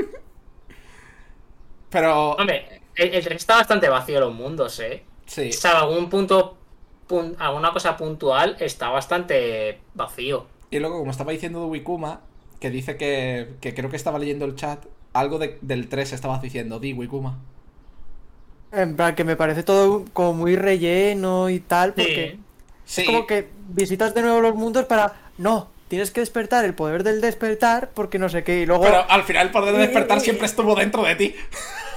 Pero. 1.90 2.32
Hombre, 2.32 2.82
el, 2.96 3.14
el 3.14 3.24
3 3.24 3.36
está 3.38 3.56
bastante 3.58 3.88
vacío 3.90 4.20
los 4.20 4.34
mundos, 4.34 4.80
eh. 4.80 5.04
Sí. 5.34 5.50
O 5.50 5.54
sea, 5.54 5.80
algún 5.80 6.10
punto. 6.10 6.58
pun- 7.08 7.36
alguna 7.40 7.72
cosa 7.74 7.98
puntual 7.98 8.56
está 8.60 8.90
bastante 8.90 9.80
vacío. 9.94 10.46
Y 10.72 10.80
luego, 10.80 11.00
como 11.00 11.12
estaba 11.12 11.32
diciendo 11.32 11.60
de 11.62 11.66
Wikuma, 11.68 12.22
que 12.60 12.70
dice 12.70 12.96
que, 12.98 13.56
que 13.62 13.74
creo 13.74 13.90
que 13.90 13.96
estaba 13.98 14.20
leyendo 14.20 14.46
el 14.46 14.56
chat, 14.56 14.86
algo 15.14 15.38
de- 15.40 15.58
del 15.62 15.90
3 15.90 16.14
estabas 16.14 16.42
diciendo, 16.42 16.80
di 16.80 16.94
Wikuma. 16.94 17.40
En 18.72 18.96
plan, 18.96 19.16
que 19.16 19.24
me 19.24 19.36
parece 19.36 19.64
todo 19.64 20.06
como 20.14 20.34
muy 20.34 20.56
relleno 20.56 21.50
y 21.50 21.60
tal, 21.60 21.94
porque 21.94 22.40
Sí, 22.86 23.02
es 23.02 23.08
como 23.08 23.28
que 23.28 23.50
visitas 23.70 24.14
de 24.16 24.22
nuevo 24.24 24.42
los 24.42 24.56
mundos 24.56 24.86
para... 24.86 25.14
No, 25.38 25.70
tienes 25.90 26.10
que 26.12 26.22
despertar 26.22 26.66
el 26.66 26.74
poder 26.74 27.04
del 27.04 27.22
despertar 27.22 27.92
porque 27.94 28.18
no 28.18 28.30
sé 28.30 28.44
qué, 28.44 28.62
y 28.62 28.66
luego... 28.66 28.84
pero 28.84 29.06
al 29.10 29.24
final 29.24 29.48
el 29.48 29.52
poder 29.52 29.74
de 29.76 29.80
despertar 29.82 30.20
siempre 30.22 30.48
estuvo 30.48 30.74
dentro 30.76 31.04
de 31.04 31.16
ti. 31.16 31.36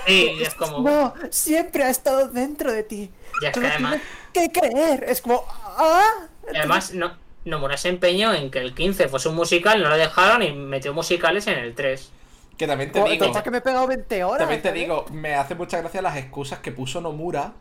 Sí, 0.07 0.37
y 0.39 0.43
es 0.43 0.55
como. 0.55 0.81
No, 0.81 1.15
siempre 1.31 1.83
ha 1.85 1.91
estado 1.91 2.29
dentro 2.29 2.73
de 2.73 2.83
ti. 2.83 3.11
Ya 3.43 3.49
es 3.51 3.59
que 3.59 3.67
además. 3.67 4.01
que 4.33 4.51
creer. 4.53 5.05
Es 5.09 5.21
como... 5.21 5.45
Ah, 5.51 6.29
y 6.53 6.57
además, 6.57 6.95
no, 6.95 7.17
Nomura 7.45 7.77
se 7.77 7.89
empeñó 7.89 8.33
en 8.35 8.51
que 8.51 8.59
el 8.61 8.75
15 8.75 9.09
fuese 9.09 9.29
un 9.29 9.35
musical, 9.37 9.83
no 9.83 9.89
lo 9.89 9.97
dejaron 9.97 10.43
y 10.43 10.53
metió 10.53 10.95
musicales 10.95 11.47
en 11.49 11.59
el 11.59 11.75
3. 11.75 12.13
Que 12.57 12.67
también 12.67 12.91
te 12.93 13.01
Oh, 13.01 13.09
digo, 13.09 13.31
que 13.43 13.51
me 13.51 13.59
he 13.59 13.61
pegado 13.61 13.87
20 13.87 14.25
horas. 14.25 14.39
también 14.39 14.63
te 14.63 14.73
digo, 14.73 15.05
me 15.11 15.35
hace 15.35 15.55
mucha 15.55 15.79
gracia 15.79 16.01
las 16.03 16.17
excusas 16.17 16.61
que 16.61 16.73
puso 16.73 17.01
Nomura 17.03 17.53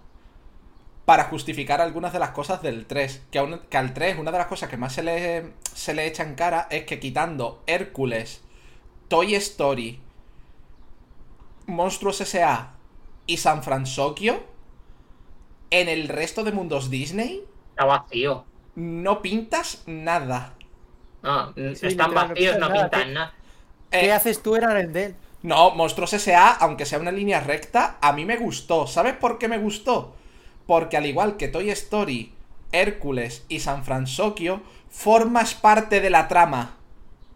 para 1.05 1.25
justificar 1.25 1.81
algunas 1.81 2.13
de 2.13 2.19
las 2.19 2.29
cosas 2.31 2.61
del 2.61 2.85
3. 2.85 3.23
Que, 3.31 3.39
a 3.39 3.43
un- 3.43 3.59
que 3.69 3.77
al 3.77 3.93
3 3.93 4.17
una 4.17 4.31
de 4.31 4.37
las 4.37 4.47
cosas 4.47 4.69
que 4.69 4.77
más 4.77 4.93
se 4.93 5.03
le, 5.03 5.51
se 5.73 5.93
le 5.93 6.07
echa 6.07 6.23
en 6.23 6.35
cara 6.35 6.67
es 6.71 6.85
que 6.85 6.99
quitando 6.99 7.61
Hércules, 7.67 8.41
Toy 9.07 9.35
Story, 9.35 10.01
Monstruos 11.67 12.21
S.A. 12.21 12.75
y 13.27 13.37
San 13.37 13.63
Fransokyo, 13.63 14.43
en 15.69 15.89
el 15.89 16.07
resto 16.07 16.43
de 16.43 16.51
mundos 16.51 16.89
Disney 16.89 17.43
Está 17.69 17.85
vacío. 17.85 18.47
no 18.75 19.21
pintas 19.21 19.83
nada. 19.87 20.53
No, 21.21 21.57
Sí, 21.73 21.87
están 21.87 22.13
no 22.13 22.13
vacíos, 22.13 22.57
no 22.57 22.71
pintan 22.71 23.13
nada, 23.13 23.13
nada. 23.13 23.33
¿Qué 23.97 24.07
Eh, 24.07 24.11
haces 24.11 24.41
tú 24.43 24.55
en 24.55 24.63
Arendelle? 24.65 25.19
No, 25.43 25.71
Monstruos 25.75 26.13
S.A., 26.13 26.51
aunque 26.55 26.85
sea 26.85 26.99
una 26.99 27.11
línea 27.11 27.39
recta, 27.39 27.97
a 28.01 28.11
mí 28.13 28.25
me 28.25 28.37
gustó. 28.37 28.87
¿Sabes 28.87 29.15
por 29.15 29.37
qué 29.37 29.47
me 29.47 29.59
gustó? 29.59 30.15
Porque 30.65 30.97
al 30.97 31.05
igual 31.05 31.37
que 31.37 31.47
Toy 31.47 31.69
Story, 31.69 32.33
Hércules 32.71 33.45
y 33.47 33.59
San 33.61 33.83
Fransokyo, 33.85 34.61
formas 34.89 35.53
parte 35.53 36.01
de 36.01 36.09
la 36.09 36.27
trama. 36.27 36.77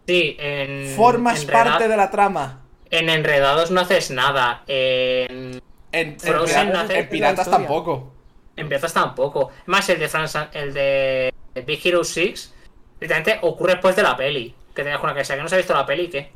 Sí, 0.07 0.35
en. 0.39 0.87
Formas 0.95 1.45
parte 1.45 1.87
de 1.87 1.95
la 1.97 2.09
trama. 2.11 2.61
En 2.91 3.09
Enredados 3.09 3.71
no 3.71 3.81
haces 3.81 4.11
nada. 4.11 4.63
En. 4.67 5.61
En, 5.91 6.19
Frozen 6.19 6.67
en 6.67 6.73
no 6.73 6.79
hace- 6.79 6.99
en 6.99 7.09
Piratas 7.09 7.49
tampoco. 7.49 8.13
En 8.55 8.67
Piratas 8.67 8.93
tampoco. 8.93 9.51
Más 9.65 9.89
el 9.89 9.99
de 9.99 10.07
France, 10.07 10.39
el 10.53 10.73
de 10.73 11.33
Big 11.65 11.85
Hero 11.85 12.03
6, 12.03 12.53
literalmente 12.99 13.39
ocurre 13.45 13.73
después 13.73 13.95
de 13.95 14.03
la 14.03 14.15
peli. 14.15 14.53
Que 14.75 14.83
te 14.83 14.95
una 14.95 15.13
que 15.13 15.25
sea 15.25 15.35
que 15.35 15.41
no 15.41 15.49
se 15.49 15.55
ha 15.55 15.57
visto 15.57 15.73
la 15.73 15.85
peli, 15.85 16.09
¿qué? 16.09 16.31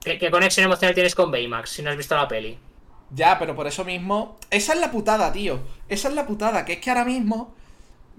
¿Qué, 0.00 0.18
qué 0.18 0.30
conexión 0.30 0.64
emocional 0.66 0.94
tienes 0.94 1.14
con 1.14 1.30
Baymax 1.30 1.70
si 1.70 1.82
no 1.82 1.90
has 1.90 1.96
visto 1.96 2.14
la 2.16 2.28
peli? 2.28 2.58
Ya, 3.10 3.38
pero 3.38 3.54
por 3.54 3.66
eso 3.66 3.84
mismo. 3.84 4.38
Esa 4.50 4.72
es 4.74 4.80
la 4.80 4.90
putada, 4.90 5.32
tío. 5.32 5.60
Esa 5.88 6.08
es 6.08 6.14
la 6.14 6.26
putada. 6.26 6.64
Que 6.64 6.74
es 6.74 6.78
que 6.80 6.90
ahora 6.90 7.04
mismo. 7.04 7.54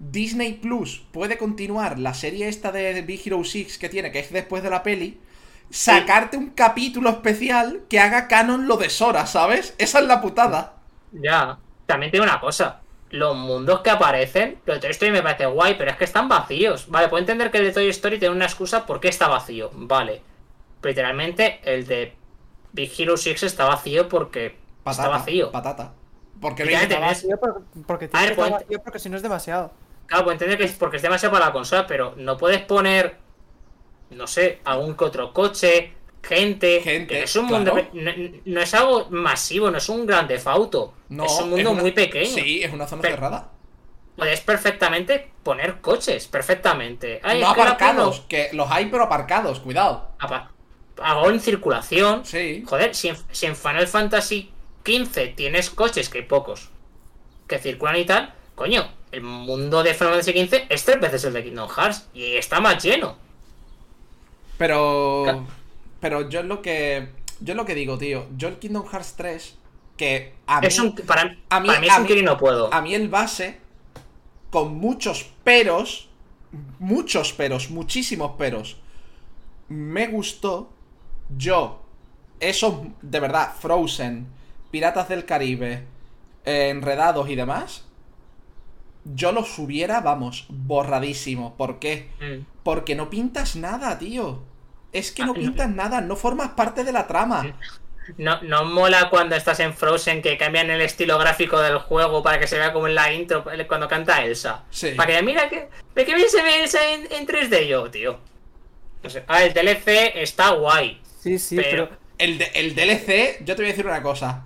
Disney 0.04 0.54
Plus 0.54 1.04
puede 1.12 1.38
continuar 1.38 2.00
la 2.00 2.16
serie 2.16 2.48
esta 2.48 2.72
de 2.72 3.04
Big 3.04 3.22
Hero 3.26 3.44
6 3.44 3.78
que 3.78 3.88
tiene, 3.88 4.12
que 4.12 4.20
es 4.20 4.32
después 4.34 4.64
de 4.64 4.72
la 4.72 4.82
peli. 4.82 5.20
Sacarte 5.72 6.38
un 6.38 6.50
capítulo 6.52 7.10
especial 7.10 7.82
que 7.90 8.00
haga 8.00 8.28
canon 8.28 8.68
lo 8.68 8.78
de 8.78 8.90
Sora, 8.90 9.26
¿sabes? 9.26 9.74
Esa 9.78 10.00
es 10.00 10.06
la 10.06 10.22
putada. 10.22 10.74
Ya. 11.12 11.58
También 11.86 12.12
tiene 12.12 12.26
una 12.26 12.40
cosa. 12.40 12.82
Los 13.10 13.36
mundos 13.36 13.82
que 13.82 13.90
aparecen, 13.90 14.60
lo 14.66 14.74
de 14.74 14.80
Toy 14.80 14.92
Story 14.92 15.12
me 15.12 15.22
parece 15.22 15.46
guay, 15.46 15.76
pero 15.78 15.92
es 15.92 15.98
que 15.98 16.04
están 16.06 16.30
vacíos. 16.30 16.90
Vale, 16.90 17.10
puedo 17.10 17.20
entender 17.20 17.52
que 17.52 17.58
el 17.58 17.66
de 17.66 17.72
Toy 17.74 17.90
Story 17.90 18.20
tiene 18.20 18.36
una 18.36 18.46
excusa 18.46 18.86
porque 18.86 19.10
está 19.10 19.28
vacío. 19.28 19.70
Vale. 19.74 20.22
Pero 20.80 20.90
literalmente 20.92 21.60
el 21.64 21.86
de 21.88 22.14
Big 22.74 22.92
Hero 22.98 23.18
6 23.18 23.44
está 23.44 23.66
vacío 23.66 24.08
porque 24.10 24.58
Patata. 24.84 25.04
está 25.04 25.18
vacío. 25.18 25.52
Patata. 25.52 25.92
Porque 26.40 26.64
te- 26.66 26.74
Está 26.74 27.00
vacío 27.00 27.38
por- 27.40 27.64
porque 27.86 28.06
A 28.06 28.10
tiene 28.10 28.26
ver, 28.28 28.36
que 28.36 28.42
estar 28.42 28.60
vacío 28.62 28.82
porque 28.84 29.00
si 29.00 29.10
no 29.10 29.18
es 29.18 29.22
demasiado. 29.24 29.72
Claro, 30.08 30.24
puedo 30.24 30.34
entender 30.34 30.58
que 30.58 30.64
es 30.66 30.74
porque 30.74 30.98
es 30.98 31.04
demasiado 31.04 31.34
para 31.34 31.48
la 31.48 31.52
consola, 31.54 31.86
pero 31.88 32.14
no 32.18 32.38
puedes 32.38 32.62
poner, 32.62 33.18
no 34.12 34.28
sé, 34.28 34.60
algún 34.66 34.96
que 34.96 35.04
otro 35.06 35.34
coche, 35.34 35.94
gente, 36.24 36.82
Gente, 36.82 37.24
es 37.24 37.36
un 37.36 37.46
mundo, 37.46 37.72
claro. 37.74 37.88
no, 37.94 38.12
no 38.46 38.62
es 38.62 38.74
algo 38.74 39.08
masivo, 39.10 39.72
no 39.72 39.78
es 39.80 39.90
un 39.90 40.06
gran 40.06 40.28
auto, 40.46 40.94
No, 41.10 41.26
es 41.26 41.32
un 41.40 41.50
mundo 41.50 41.72
una- 41.72 41.82
muy 41.82 41.92
pequeño. 41.92 42.30
Sí, 42.30 42.62
es 42.64 42.72
una 42.72 42.88
zona 42.88 43.02
Pero- 43.02 43.16
cerrada. 43.16 43.50
Puedes 44.16 44.42
perfectamente 44.42 45.32
poner 45.42 45.80
coches, 45.82 46.28
perfectamente. 46.28 47.20
Ay, 47.24 47.40
no 47.42 47.50
aparcados, 47.50 48.20
que 48.28 48.50
los 48.54 48.70
hay 48.70 48.86
pero 48.88 49.04
aparcados, 49.06 49.60
cuidado. 49.62 50.10
Apa- 50.20 50.52
Hago 51.02 51.30
en 51.32 51.40
circulación. 51.40 52.24
Sí. 52.26 52.64
Joder, 52.68 52.94
si 52.94 53.08
en, 53.08 53.16
si 53.32 53.48
en 53.48 53.56
Final 53.56 53.88
Fantasy 53.88 54.52
XV 54.86 55.34
tienes 55.36 55.70
coches, 55.72 56.10
que 56.10 56.20
hay 56.20 56.26
pocos, 56.26 56.70
que 57.48 57.58
circulan 57.58 57.96
y 57.96 58.06
tal, 58.06 58.34
coño, 58.54 58.88
el 59.12 59.22
mundo 59.22 59.82
de 59.82 59.94
Final 59.96 60.14
Fantasy 60.22 60.34
XV 60.46 60.66
es 60.70 60.86
tres 60.86 61.00
veces 61.00 61.24
el 61.24 61.34
de 61.34 61.44
Kingdom 61.44 61.70
Hearts 61.70 62.08
y 62.14 62.36
está 62.36 62.60
más 62.60 62.84
lleno. 62.84 63.18
Pero. 64.62 65.46
Pero 66.00 66.30
yo 66.30 66.40
es 66.42 66.46
lo 66.46 66.62
que. 66.62 67.10
Yo 67.40 67.54
es 67.54 67.58
lo 67.58 67.66
que 67.66 67.76
digo, 67.76 67.98
tío. 67.98 68.28
Yo 68.38 68.48
el 68.48 68.60
Kingdom 68.60 68.86
Hearts 68.88 69.16
3. 69.18 69.58
Que 69.98 70.34
a 70.48 70.62
mí. 70.62 70.68
Es 70.68 70.80
un, 70.80 70.96
para, 70.96 71.22
a 71.50 71.60
mí- 71.60 71.68
para 71.68 71.80
mí 71.80 71.88
a 71.90 71.94
es 71.94 72.00
un 72.00 72.16
mí- 72.16 72.22
no 72.22 72.38
puedo. 72.38 72.74
A 72.74 72.82
mí 72.82 72.94
el 72.96 73.10
base. 73.10 73.60
Con 74.50 74.76
muchos 74.78 75.24
peros. 75.44 76.08
Muchos 76.80 77.32
peros, 77.34 77.70
muchísimos 77.70 78.32
peros. 78.38 78.78
Me 79.70 80.08
gustó. 80.08 80.70
Yo. 81.38 81.82
Esos, 82.42 82.74
de 83.02 83.20
verdad, 83.20 83.54
Frozen, 83.60 84.28
Piratas 84.72 85.08
del 85.08 85.26
Caribe, 85.26 85.86
eh, 86.44 86.70
Enredados 86.70 87.30
y 87.30 87.36
demás. 87.36 87.86
Yo 89.06 89.32
los 89.32 89.58
hubiera, 89.60 90.02
vamos, 90.02 90.46
borradísimo. 90.50 91.56
¿Por 91.56 91.80
qué? 91.80 92.10
Mm. 92.20 92.46
Porque 92.64 92.96
no 92.96 93.10
pintas 93.10 93.56
nada, 93.56 93.98
tío. 93.98 94.42
Es 94.94 95.12
que 95.12 95.24
Ah, 95.24 95.28
no 95.28 95.34
pintas 95.34 95.70
nada, 95.70 96.02
no 96.02 96.16
formas 96.16 96.50
parte 96.50 96.84
de 96.84 96.92
la 96.92 97.08
trama. 97.08 97.56
No, 98.18 98.42
no 98.42 98.66
mola 98.66 99.10
cuando 99.10 99.36
estás 99.36 99.60
en 99.62 99.74
Frozen 99.74 100.22
que 100.22 100.38
cambian 100.38 100.70
el 100.70 100.82
estilo 100.82 101.18
gráfico 101.18 101.60
del 101.62 101.78
juego 101.78 102.22
para 102.24 102.40
que 102.40 102.48
se 102.48 102.58
vea 102.58 102.74
como 102.74 102.88
en 102.88 102.96
la 102.96 103.14
intro 103.14 103.46
cuando 103.68 103.88
canta 103.88 104.24
Elsa. 104.26 104.64
Sí. 104.70 104.92
Para 104.98 105.16
que 105.16 105.24
mira 105.24 105.50
que, 105.50 105.70
que 105.96 106.16
bien 106.16 106.28
se 106.30 106.42
ve 106.44 106.64
Elsa 106.64 106.80
en, 106.94 107.08
en 107.12 107.26
3D 107.28 107.68
yo, 107.68 107.90
tío. 107.90 108.20
No 109.04 109.10
sé. 109.10 109.24
Ah, 109.28 109.44
el 109.44 109.54
DLC 109.54 110.12
está 110.16 110.50
guay. 110.52 111.00
Sí, 111.22 111.40
sí, 111.40 111.56
Pero- 111.56 111.88
pero, 111.90 112.02
El, 112.18 112.38
de- 112.38 112.52
el 112.56 112.76
DLC, 112.76 113.44
yo 113.46 113.56
te 113.56 113.62
voy 113.62 113.66
a 113.66 113.74
decir 113.74 113.86
una 113.88 114.02
cosa. 114.04 114.44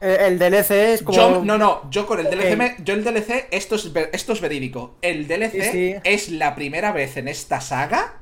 eh, 0.00 0.16
el 0.28 0.38
DLC 0.38 0.70
es 0.94 1.02
como... 1.02 1.16
Yo, 1.16 1.42
no, 1.44 1.56
no, 1.58 1.88
yo 1.90 2.06
con 2.06 2.18
el 2.20 2.26
DLC, 2.30 2.56
me- 2.56 2.76
yo 2.80 2.94
el 2.94 3.04
DLC, 3.04 3.46
esto 3.50 3.76
es, 3.76 3.90
esto 4.12 4.32
es 4.32 4.40
verídico. 4.40 4.96
El 5.02 5.28
DLC 5.28 5.52
Sí, 5.52 5.70
sí. 5.72 5.94
es 6.04 6.28
la 6.30 6.54
primera 6.54 6.92
vez 6.92 7.16
en 7.18 7.28
esta 7.28 7.60
saga 7.60 8.16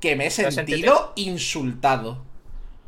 que 0.00 0.16
me 0.16 0.26
he 0.26 0.30
sentido 0.30 1.12
insultado. 1.16 2.24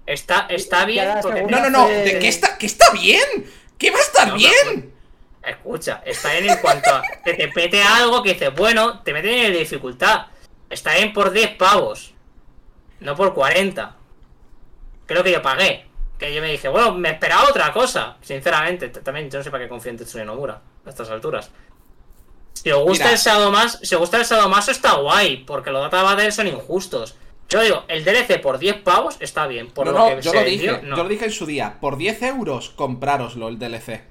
Está, 0.06 0.46
está 0.48 0.84
bien 0.84 1.08
porque... 1.22 1.42
No, 1.42 1.60
no, 1.60 1.70
no, 1.70 1.88
de 1.88 2.18
que 2.18 2.28
está, 2.28 2.58
que 2.58 2.66
está 2.66 2.90
bien. 2.90 3.46
Que 3.78 3.90
va 3.90 3.98
a 3.98 4.02
estar 4.02 4.26
No, 4.26 4.32
no, 4.34 4.38
bien. 4.38 4.92
Escucha, 5.42 6.02
está 6.04 6.32
bien 6.32 6.50
en 6.50 6.58
cuanto 6.58 6.90
a 6.90 7.02
que 7.24 7.34
te 7.34 7.50
mete 7.54 7.82
algo 7.82 8.22
que 8.22 8.34
dices, 8.34 8.54
bueno, 8.54 9.00
te 9.02 9.12
meten 9.12 9.32
en 9.32 9.52
dificultad. 9.52 10.26
Está 10.68 10.94
bien 10.94 11.12
por 11.12 11.30
10 11.30 11.56
pavos. 11.56 12.12
No 13.00 13.16
por 13.16 13.34
40. 13.34 13.96
Creo 15.06 15.24
que 15.24 15.32
yo 15.32 15.42
pagué. 15.42 15.86
Que 16.18 16.34
yo 16.34 16.42
me 16.42 16.50
dije, 16.52 16.68
bueno, 16.68 16.92
me 16.92 17.10
esperaba 17.10 17.48
otra 17.48 17.72
cosa. 17.72 18.18
Sinceramente, 18.20 18.88
también 18.88 19.30
yo 19.30 19.38
no 19.38 19.44
sé 19.44 19.50
para 19.50 19.64
qué 19.64 19.68
confío 19.68 19.90
en 19.90 19.98
Tetsuya 19.98 20.24
Nomura 20.24 20.60
a 20.84 20.90
estas 20.90 21.08
alturas. 21.10 21.50
Si 22.54 22.70
os 22.70 22.82
gusta 22.82 23.04
Mira. 23.04 23.12
el 23.12 23.18
Sadomaso, 23.18 23.78
si 23.82 23.94
os 23.94 24.00
gusta 24.00 24.18
el 24.18 24.24
Sadomaso 24.24 24.70
está 24.70 24.94
guay, 24.96 25.44
porque 25.46 25.70
los 25.70 25.80
data 25.82 26.02
battles 26.02 26.34
son 26.34 26.46
injustos. 26.48 27.16
Yo 27.48 27.62
digo, 27.62 27.84
el 27.88 28.04
DLC 28.04 28.40
por 28.40 28.58
10 28.58 28.82
pavos 28.82 29.16
está 29.20 29.46
bien. 29.46 29.68
Por 29.68 29.86
no, 29.86 29.92
lo 29.92 29.98
no, 29.98 30.16
que 30.16 30.22
yo 30.22 30.32
lo 30.32 30.44
dije, 30.44 30.62
dio, 30.62 30.82
no. 30.82 30.96
yo 30.96 31.02
lo 31.02 31.08
dije 31.08 31.24
en 31.24 31.32
su 31.32 31.46
día. 31.46 31.78
Por 31.80 31.96
10 31.96 32.22
euros, 32.22 32.70
comprároslo 32.70 33.48
el 33.48 33.58
DLC. 33.58 34.02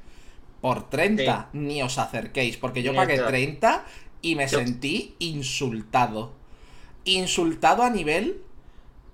Por 0.61 0.89
30, 0.89 1.49
ni 1.53 1.81
os 1.81 1.97
acerquéis, 1.99 2.57
porque 2.57 2.83
yo 2.83 2.91
Ni 2.91 2.97
pagué 2.97 3.13
entrar. 3.13 3.29
30 3.29 3.85
y 4.21 4.35
me 4.35 4.45
Yo- 4.47 4.57
sentí 4.59 5.15
insultado. 5.19 6.33
Insultado 7.05 7.83
a 7.83 7.89
nivel... 7.89 8.41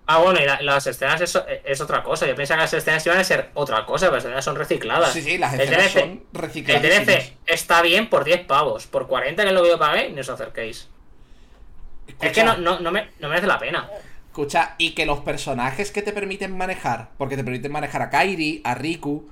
Ah, 0.07 0.19
bueno, 0.19 0.39
y 0.39 0.45
la- 0.45 0.61
las 0.61 0.85
escenas 0.87 1.19
es, 1.21 1.37
es 1.63 1.81
otra 1.81 2.03
cosa. 2.03 2.27
Yo 2.27 2.35
pensaba 2.35 2.59
que 2.59 2.63
las 2.63 2.73
escenas 2.73 3.05
iban 3.05 3.17
a 3.19 3.23
ser 3.23 3.49
otra 3.55 3.85
cosa, 3.85 4.05
pero 4.07 4.17
las 4.17 4.25
escenas 4.25 4.45
son 4.45 4.55
recicladas. 4.55 5.13
Sí, 5.13 5.21
sí, 5.21 5.37
las 5.37 5.53
El 5.53 5.61
escenas 5.61 5.93
DLC 5.93 5.99
son 5.99 6.09
El 6.33 6.41
recicladísimas. 6.41 7.05
DLC 7.07 7.37
está 7.47 7.81
bien 7.81 8.09
por 8.09 8.23
10 8.23 8.45
pavos. 8.45 8.85
Por 8.87 9.07
40 9.07 9.43
que 9.43 9.49
es 9.49 9.55
lo 9.55 9.63
que 9.63 9.69
yo 9.69 9.79
pagué, 9.79 10.09
ni 10.11 10.19
os 10.19 10.29
acerquéis. 10.29 10.89
Escucha, 12.07 12.27
Es 12.27 12.33
que 12.33 12.43
no, 12.43 12.57
no, 12.57 12.79
no, 12.79 12.91
me, 12.91 13.11
no 13.19 13.29
merece 13.29 13.47
la 13.47 13.59
pena. 13.59 13.89
escucha, 14.27 14.75
y 14.77 14.91
que 14.93 15.05
los 15.05 15.19
personajes 15.21 15.91
que 15.91 16.01
te 16.01 16.13
permiten 16.13 16.55
manejar, 16.57 17.09
porque 17.17 17.37
te 17.37 17.43
permiten 17.43 17.71
manejar 17.71 18.01
a 18.01 18.09
Kairi, 18.09 18.61
a 18.63 18.75
Riku... 18.75 19.29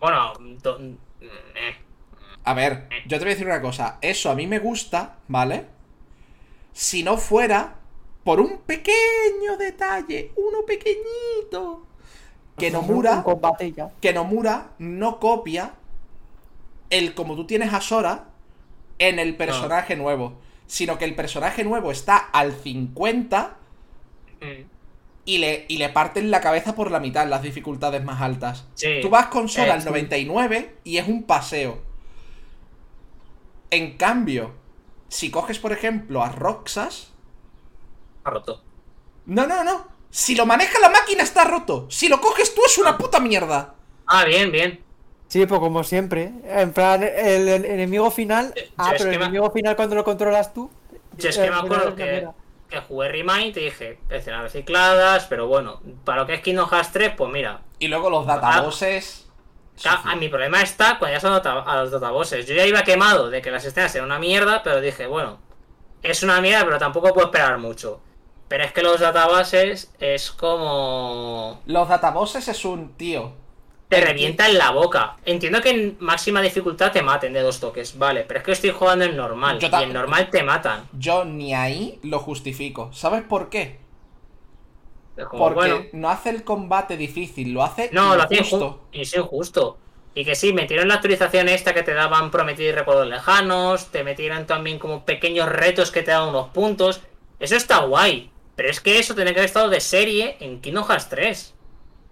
Bueno, 0.00 0.32
eh, 1.20 1.76
A 2.44 2.54
ver, 2.54 2.88
yo 3.06 3.18
te 3.18 3.24
voy 3.24 3.32
a 3.32 3.34
decir 3.34 3.46
una 3.46 3.60
cosa. 3.60 3.98
Eso 4.00 4.30
a 4.30 4.34
mí 4.34 4.46
me 4.46 4.58
gusta, 4.58 5.16
¿vale? 5.28 5.66
Si 6.72 7.02
no 7.02 7.16
fuera 7.18 7.76
por 8.24 8.40
un 8.40 8.58
pequeño 8.58 9.56
detalle, 9.58 10.32
uno 10.36 10.64
pequeñito, 10.66 11.86
que 12.56 12.70
Nomura, 12.70 13.24
que 14.00 14.12
Nomura 14.12 14.72
no 14.78 15.18
copia 15.18 15.74
el 16.90 17.14
como 17.14 17.36
tú 17.36 17.46
tienes 17.46 17.72
a 17.72 17.80
Sora 17.80 18.26
en 18.98 19.18
el 19.18 19.36
personaje 19.36 19.96
nuevo, 19.96 20.38
sino 20.66 20.98
que 20.98 21.06
el 21.06 21.14
personaje 21.14 21.64
nuevo 21.64 21.90
está 21.90 22.16
al 22.18 22.52
50 22.52 23.56
mm, 24.40 24.44
y 25.24 25.38
le, 25.38 25.64
y 25.68 25.78
le 25.78 25.88
parten 25.88 26.30
la 26.30 26.40
cabeza 26.40 26.74
por 26.74 26.90
la 26.90 27.00
mitad 27.00 27.26
las 27.28 27.42
dificultades 27.42 28.04
más 28.04 28.20
altas. 28.20 28.66
Sí. 28.74 28.98
Tú 29.00 29.08
vas 29.08 29.26
con 29.26 29.48
Sora 29.48 29.68
Eh, 29.68 29.72
al 29.72 29.82
sí. 29.82 29.88
99 29.88 30.76
y 30.84 30.98
es 30.98 31.08
un 31.08 31.22
paseo. 31.22 31.80
En 33.70 33.96
cambio, 33.96 34.52
si 35.08 35.30
coges, 35.30 35.58
por 35.58 35.72
ejemplo, 35.72 36.22
a 36.22 36.30
Roxas. 36.30 37.09
Ha 38.24 38.30
roto. 38.30 38.62
No, 39.26 39.46
no, 39.46 39.62
no. 39.64 39.88
Si 40.10 40.34
lo 40.34 40.44
maneja 40.46 40.78
la 40.80 40.88
máquina 40.88 41.22
está 41.22 41.44
roto. 41.44 41.86
Si 41.88 42.08
lo 42.08 42.20
coges 42.20 42.54
tú 42.54 42.62
es 42.66 42.78
una 42.78 42.98
puta 42.98 43.20
mierda. 43.20 43.74
Ah, 44.06 44.24
bien, 44.24 44.50
bien. 44.50 44.82
Sí, 45.28 45.46
pues 45.46 45.60
como 45.60 45.84
siempre. 45.84 46.32
En 46.44 46.72
plan, 46.72 47.02
el, 47.02 47.48
el 47.48 47.64
enemigo 47.64 48.10
final. 48.10 48.52
Eh, 48.56 48.70
Ah, 48.76 48.88
pero 48.96 49.04
el 49.10 49.18
me- 49.18 49.24
enemigo 49.26 49.50
final 49.52 49.76
cuando 49.76 49.94
lo 49.94 50.02
controlas 50.04 50.52
tú. 50.52 50.68
Yo 51.16 51.28
es 51.28 51.36
eh, 51.38 51.44
que 51.44 51.50
me 51.50 51.56
acuerdo 51.56 51.94
que, 51.94 52.28
que 52.68 52.80
jugué 52.80 53.08
Remind 53.10 53.56
y 53.56 53.64
dije, 53.64 54.00
escenas 54.08 54.42
recicladas, 54.42 55.26
pero 55.26 55.46
bueno, 55.46 55.80
para 56.04 56.22
lo 56.22 56.26
que 56.26 56.34
es 56.34 56.40
Kingdom 56.40 56.68
Hearts 56.68 56.90
3, 56.92 57.12
pues 57.16 57.30
mira. 57.32 57.60
Y 57.78 57.86
luego 57.88 58.10
los 58.10 58.26
databosses. 58.26 59.28
Ca- 59.80 60.02
a 60.04 60.16
mi 60.16 60.28
problema 60.28 60.60
está 60.60 60.98
cuando 60.98 61.14
ya 61.16 61.20
son 61.20 61.32
a 61.46 61.76
los 61.82 61.90
databosses. 61.92 62.46
Yo 62.46 62.54
ya 62.54 62.66
iba 62.66 62.82
quemado 62.82 63.30
de 63.30 63.40
que 63.40 63.50
las 63.52 63.64
escenas 63.64 63.94
eran 63.94 64.06
una 64.06 64.18
mierda, 64.18 64.62
pero 64.64 64.80
dije, 64.80 65.06
bueno, 65.06 65.38
es 66.02 66.22
una 66.24 66.40
mierda, 66.40 66.64
pero 66.64 66.78
tampoco 66.78 67.14
puedo 67.14 67.26
esperar 67.28 67.56
mucho. 67.58 68.00
Pero 68.50 68.64
es 68.64 68.72
que 68.72 68.82
los 68.82 68.98
databases 68.98 69.92
es 70.00 70.32
como... 70.32 71.62
Los 71.66 71.88
databosses 71.88 72.48
es 72.48 72.64
un 72.64 72.94
tío. 72.94 73.32
Te 73.88 74.00
revienta 74.00 74.48
en 74.48 74.58
la 74.58 74.72
boca. 74.72 75.18
Entiendo 75.24 75.60
que 75.60 75.70
en 75.70 75.96
máxima 76.00 76.42
dificultad 76.42 76.90
te 76.90 77.00
maten 77.00 77.32
de 77.32 77.42
dos 77.42 77.60
toques, 77.60 77.96
vale, 77.96 78.24
pero 78.24 78.40
es 78.40 78.46
que 78.46 78.50
estoy 78.50 78.70
jugando 78.70 79.04
en 79.04 79.16
normal. 79.16 79.60
Yo 79.60 79.68
y 79.70 79.84
en 79.84 79.92
normal 79.92 80.30
te 80.30 80.42
matan. 80.42 80.88
Yo 80.92 81.24
ni 81.24 81.54
ahí 81.54 82.00
lo 82.02 82.18
justifico. 82.18 82.92
¿Sabes 82.92 83.22
por 83.22 83.50
qué? 83.50 83.78
Como, 85.30 85.44
Porque 85.44 85.54
bueno, 85.54 85.84
no 85.92 86.10
hace 86.10 86.30
el 86.30 86.42
combate 86.42 86.96
difícil, 86.96 87.52
lo 87.52 87.62
hace 87.62 87.90
no, 87.92 88.16
lo 88.16 88.24
hacía 88.24 88.38
injusto. 88.38 88.56
injusto. 88.56 88.88
Y 88.90 89.00
es 89.02 89.16
injusto. 89.16 89.78
Y 90.16 90.24
que 90.24 90.34
sí, 90.34 90.52
metieron 90.52 90.88
la 90.88 90.94
actualización 90.94 91.48
esta 91.48 91.72
que 91.72 91.84
te 91.84 91.94
daban 91.94 92.32
prometidos 92.32 92.74
recuerdos 92.74 93.06
lejanos, 93.06 93.92
te 93.92 94.02
metieron 94.02 94.46
también 94.46 94.80
como 94.80 95.04
pequeños 95.04 95.48
retos 95.48 95.92
que 95.92 96.02
te 96.02 96.10
daban 96.10 96.30
unos 96.30 96.48
puntos. 96.48 97.00
Eso 97.38 97.54
está 97.54 97.78
guay. 97.84 98.32
Pero 98.60 98.72
es 98.72 98.80
que 98.80 98.98
eso 98.98 99.14
tiene 99.14 99.32
que 99.32 99.38
haber 99.40 99.46
estado 99.48 99.70
de 99.70 99.80
serie 99.80 100.36
en 100.38 100.60
Kingdom 100.60 100.84
Hearts 100.86 101.08
3. 101.08 101.54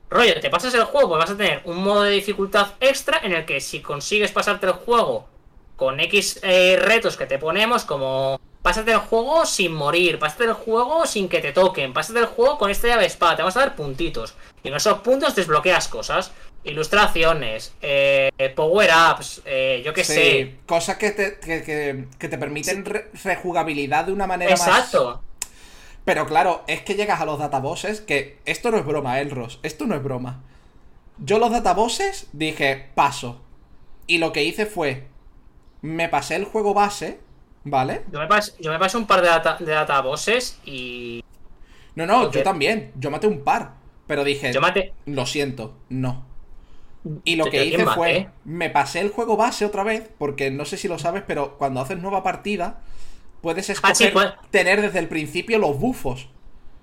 Rollo, 0.09 0.41
te 0.41 0.49
pasas 0.49 0.73
el 0.73 0.85
juego, 0.85 1.11
pues 1.11 1.19
vas 1.19 1.31
a 1.33 1.37
tener 1.37 1.61
un 1.67 1.77
modo 1.77 2.05
de 2.05 2.13
dificultad 2.13 2.69
extra 2.81 3.21
en 3.23 3.33
el 3.35 3.45
que 3.45 3.61
si 3.61 3.83
consigues 3.83 4.33
pasarte 4.33 4.65
el 4.65 4.73
juego 4.73 5.29
con 5.77 6.01
X 6.01 6.41
eh, 6.43 6.79
retos 6.81 7.19
que 7.19 7.27
te 7.27 7.39
ponemos, 7.39 7.85
como 7.85 8.41
pásate 8.63 8.93
el 8.93 8.97
juego 9.01 9.45
sin 9.45 9.75
morir, 9.75 10.19
pásate 10.19 10.45
el 10.45 10.55
juego 10.55 11.05
sin 11.05 11.29
que 11.29 11.41
te 11.41 11.53
toquen, 11.53 11.93
pásate 11.93 12.21
el 12.21 12.25
juego 12.27 12.57
con 12.57 12.71
esta 12.71 12.89
llave 12.89 13.05
espada, 13.05 13.37
te 13.37 13.43
vamos 13.43 13.59
a 13.59 13.61
dar 13.61 13.77
puntitos. 13.77 14.35
Y 14.63 14.69
en 14.69 14.75
esos 14.75 15.01
puntos 15.01 15.35
desbloqueas 15.35 15.87
cosas, 15.89 16.33
ilustraciones, 16.65 17.75
eh, 17.83 18.31
power-ups, 18.57 19.43
eh, 19.45 19.83
yo 19.85 19.93
qué 19.93 20.03
Sí, 20.03 20.15
sé. 20.15 20.55
cosas 20.65 20.97
que 20.97 21.11
te, 21.11 21.39
que, 21.41 21.63
que- 21.63 22.05
que 22.19 22.29
te 22.31 22.39
permiten 22.39 22.87
re- 22.87 23.11
rejugabilidad 23.23 24.07
de 24.07 24.13
una 24.13 24.27
manera 24.27 24.53
más. 24.57 24.61
Exacto. 24.67 25.23
Pero 26.09 26.25
claro, 26.27 26.65
es 26.69 26.81
que 26.83 26.95
llegas 26.95 27.21
a 27.21 27.27
los 27.27 27.39
databosses 27.39 28.01
que 28.01 28.39
esto 28.47 28.71
no 28.71 28.79
es 28.79 28.87
broma, 28.87 29.21
Elros, 29.21 29.61
esto 29.63 29.87
no 29.87 29.95
es 29.95 30.03
broma. 30.03 30.41
Yo 31.19 31.39
los 31.39 31.51
databosses 31.51 32.29
dije, 32.33 32.91
paso. 32.95 33.41
Y 34.07 34.19
lo 34.19 34.33
que 34.33 34.45
hice 34.45 34.67
fue, 34.67 35.05
me 35.83 36.09
pasé 36.09 36.37
el 36.37 36.45
juego 36.47 36.75
base, 36.75 37.21
¿vale? 37.65 38.03
Yo 38.07 38.19
me, 38.21 38.27
pas- 38.29 38.55
yo 38.59 38.71
me 38.73 38.79
pasé 38.79 38.97
un 38.97 39.07
par 39.07 39.21
de, 39.21 39.29
data, 39.29 39.57
de 39.61 40.43
y 40.65 41.21
No, 41.95 42.07
no, 42.07 42.31
yo 42.31 42.43
también, 42.43 42.93
yo 42.97 43.11
maté 43.11 43.27
un 43.27 43.41
par. 43.45 43.73
Pero 44.07 44.25
dije, 44.25 44.51
Yo 44.53 44.61
maté. 44.61 44.93
lo 45.07 45.27
siento, 45.27 45.75
no. 45.89 46.25
Y 47.25 47.37
lo 47.37 47.45
¿Yo 47.45 47.51
que 47.51 47.65
hice 47.65 47.87
fue, 47.87 48.31
me 48.45 48.71
pasé 48.71 49.01
el 49.01 49.11
juego 49.11 49.37
base 49.37 49.65
otra 49.65 49.85
vez, 49.85 50.11
porque 50.19 50.51
no 50.51 50.65
sé 50.65 50.77
si 50.77 50.89
lo 50.89 50.99
sabes, 50.99 51.23
pero 51.27 51.59
cuando 51.59 51.81
haces 51.81 51.99
nueva 51.99 52.23
partida, 52.23 52.81
puedes 53.41 53.69
escoger 53.71 53.93
Ah, 53.93 53.95
sí, 53.95 54.09
pues. 54.13 54.29
tener 54.51 54.81
desde 54.83 54.99
el 54.99 55.09
principio 55.09 55.59
los 55.59 55.79
bufos. 55.79 56.29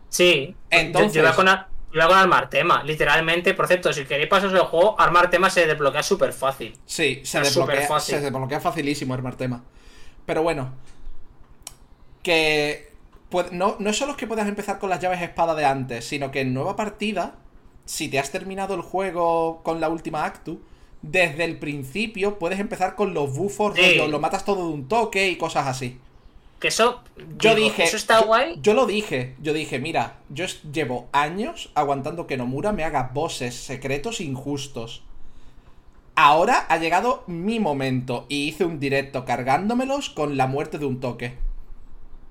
Sí. 0.09 0.55
Entonces- 0.69 1.13
Yo, 1.13 1.21
yo 1.21 1.27
iba 1.27 1.35
con, 1.35 1.47
a- 1.49 1.67
armar 2.19 2.49
tema. 2.49 2.83
Literalmente, 2.83 3.53
por 3.53 3.67
cierto, 3.67 3.91
si 3.93 4.05
queréis 4.05 4.29
pasaros 4.29 4.53
el 4.53 4.61
juego, 4.67 4.99
armar 4.99 5.29
tema 5.29 5.49
se 5.49 5.65
desbloquea 5.67 6.03
súper 6.03 6.33
fácil. 6.33 6.73
Sí, 6.85 7.21
se 7.23 7.39
Es 7.39 7.45
desbloquea, 7.45 7.99
se 7.99 8.19
desbloquea 8.21 8.59
facilísimo 8.59 9.13
armar 9.13 9.35
tema. 9.35 9.63
Pero 10.25 10.43
bueno, 10.43 10.73
que 12.23 12.91
puede- 13.29 13.51
no, 13.51 13.75
no 13.79 13.89
es 13.89 13.97
solo 13.97 14.15
que 14.17 14.27
puedas 14.27 14.47
empezar 14.47 14.79
con 14.79 14.89
las 14.89 14.99
llaves 14.99 15.21
espada 15.21 15.55
de 15.55 15.65
antes, 15.65 16.05
sino 16.07 16.31
que 16.31 16.41
en 16.41 16.53
nueva 16.53 16.75
partida, 16.75 17.35
si 17.85 18.07
te 18.09 18.19
has 18.19 18.31
terminado 18.31 18.73
el 18.75 18.81
juego 18.81 19.61
con 19.63 19.79
la 19.79 19.89
última 19.89 20.25
actu, 20.25 20.61
desde 21.01 21.43
el 21.43 21.59
principio 21.59 22.39
puedes 22.39 22.59
empezar 22.59 22.95
con 22.95 23.13
los 23.13 23.35
bufos, 23.35 23.75
Sí. 23.75 23.81
rollo, 23.81 24.07
lo 24.07 24.19
matas 24.19 24.43
todo 24.43 24.67
de 24.67 24.73
un 24.73 24.87
toque 24.87 25.27
y 25.29 25.35
cosas 25.37 25.67
así. 25.67 25.99
Que 26.59 26.69
eso. 26.69 27.03
Yo 27.37 27.53
digo, 27.55 27.67
dije. 27.69 27.83
Eso 27.83 27.97
está 27.97 28.21
yo, 28.21 28.27
guay. 28.27 28.59
Yo 28.61 28.73
lo 28.73 28.85
dije. 28.85 29.35
Yo 29.41 29.53
dije, 29.53 29.79
mira, 29.79 30.19
yo 30.29 30.45
llevo 30.71 31.09
años 31.11 31.71
aguantando 31.75 32.27
que 32.27 32.37
Nomura 32.37 32.71
me 32.71 32.83
haga 32.83 33.11
bosses 33.13 33.55
secretos 33.55 34.21
injustos. 34.21 35.03
Ahora 36.15 36.65
ha 36.69 36.77
llegado 36.77 37.23
mi 37.27 37.59
momento 37.59 38.25
y 38.29 38.47
hice 38.47 38.63
un 38.65 38.79
directo 38.79 39.25
cargándomelos 39.25 40.09
con 40.09 40.37
la 40.37 40.47
muerte 40.47 40.77
de 40.77 40.85
un 40.85 40.99
toque. 41.01 41.37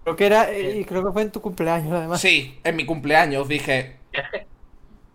Creo 0.05 0.17
que 0.17 0.27
era, 0.27 0.51
eh, 0.51 0.81
y 0.81 0.85
creo 0.85 1.05
que 1.05 1.13
fue 1.13 1.23
en 1.23 1.33
tu 1.33 1.41
cumpleaños 1.41 1.93
además. 1.93 2.21
Sí, 2.21 2.59
en 2.65 2.77
mi 2.77 2.85
cumpleaños 2.87 3.49
dije, 3.49 3.97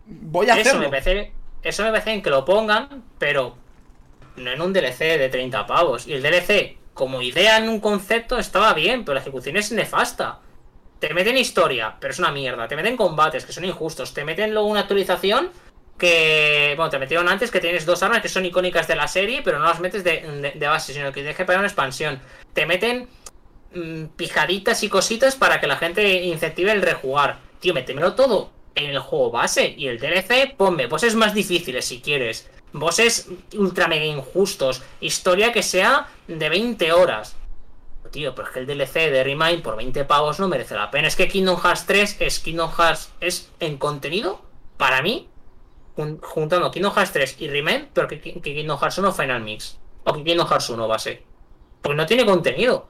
voy 0.06 0.50
a 0.50 0.54
Eso 0.54 0.78
me, 0.78 0.86
hacerlo. 0.86 0.90
parece, 0.90 1.32
eso 1.62 1.84
me 1.84 1.90
parece 1.90 2.12
en 2.12 2.22
que 2.22 2.30
lo 2.30 2.44
pongan, 2.44 3.04
pero 3.18 3.56
no 4.36 4.50
en 4.52 4.60
un 4.60 4.72
DLC 4.72 5.18
de 5.18 5.28
30 5.28 5.66
pavos. 5.66 6.06
Y 6.06 6.14
el 6.14 6.22
DLC, 6.22 6.78
como 6.94 7.22
idea 7.22 7.58
en 7.58 7.68
un 7.68 7.80
concepto, 7.80 8.38
estaba 8.38 8.74
bien, 8.74 9.04
pero 9.04 9.14
la 9.14 9.20
ejecución 9.20 9.56
es 9.56 9.72
nefasta. 9.72 10.40
Te 10.98 11.14
meten 11.14 11.36
historia, 11.38 11.96
pero 11.98 12.12
es 12.12 12.18
una 12.18 12.30
mierda. 12.30 12.68
Te 12.68 12.76
meten 12.76 12.96
combates, 12.96 13.46
que 13.46 13.52
son 13.52 13.64
injustos. 13.64 14.12
Te 14.12 14.24
meten 14.24 14.52
luego 14.52 14.68
una 14.68 14.80
actualización 14.80 15.50
que... 15.98 16.74
Bueno, 16.76 16.90
te 16.90 16.98
metieron 16.98 17.28
antes 17.28 17.50
que 17.50 17.60
tienes 17.60 17.86
dos 17.86 18.02
armas 18.02 18.20
que 18.20 18.28
son 18.28 18.44
icónicas 18.44 18.86
de 18.86 18.96
la 18.96 19.08
serie, 19.08 19.40
pero 19.42 19.58
no 19.58 19.64
las 19.64 19.80
metes 19.80 20.04
de, 20.04 20.54
base, 20.60 20.92
sino 20.92 21.06
que 21.06 21.20
tienes 21.20 21.36
que 21.36 21.44
pagar 21.44 21.60
una 21.60 21.68
expansión. 21.68 22.20
Te 22.52 22.66
meten 22.66 23.08
mm, 23.74 24.04
pijaditas 24.16 24.82
y 24.82 24.90
cositas 24.90 25.36
para 25.36 25.58
que 25.58 25.66
la 25.66 25.76
gente 25.76 26.22
incentive 26.24 26.72
el 26.72 26.82
rejugar. 26.82 27.38
Tío, 27.60 27.72
métemelo 27.72 28.14
todo 28.14 28.50
en 28.74 28.90
el 28.90 28.98
juego 28.98 29.30
base. 29.30 29.74
Y 29.76 29.88
el 29.88 29.98
DLC, 29.98 30.54
ponme 30.56 30.86
bosses 30.86 31.14
más 31.14 31.34
difíciles 31.34 31.86
si 31.86 32.00
quieres. 32.00 32.50
Bosses 32.72 33.28
ultra 33.56 33.88
mega 33.88 34.04
injustos. 34.04 34.82
Historia 35.00 35.52
que 35.52 35.62
sea 35.62 36.08
de 36.28 36.48
20 36.48 36.92
horas. 36.92 37.36
Tío, 38.10 38.34
pero 38.34 38.48
es 38.48 38.54
que 38.54 38.60
el 38.60 38.66
DLC 38.66 38.94
de 39.10 39.22
Remind 39.22 39.62
por 39.62 39.76
20 39.76 40.04
pavos 40.04 40.40
no 40.40 40.48
merece 40.48 40.74
la 40.74 40.90
pena. 40.90 41.06
Es 41.08 41.16
que 41.16 41.28
Kingdom 41.28 41.60
Hearts 41.60 41.86
3 41.86 42.16
es 42.20 42.40
Kingdom 42.40 42.70
Hearts. 42.72 43.12
Es 43.20 43.50
en 43.60 43.76
contenido, 43.78 44.42
para 44.76 45.00
mí, 45.02 45.28
jun- 45.96 46.18
juntando 46.20 46.70
Kingdom 46.70 46.92
Hearts 46.94 47.12
3 47.12 47.36
y 47.40 47.48
Remind, 47.48 47.88
pero 47.92 48.08
que, 48.08 48.20
que 48.20 48.40
Kingdom 48.40 48.78
Hearts 48.80 48.98
1 48.98 49.12
Final 49.12 49.42
Mix. 49.42 49.78
O 50.04 50.12
que 50.14 50.24
Kingdom 50.24 50.48
Hearts 50.48 50.70
1 50.70 50.88
base. 50.88 51.22
Porque 51.82 51.96
no 51.96 52.06
tiene 52.06 52.26
contenido. 52.26 52.88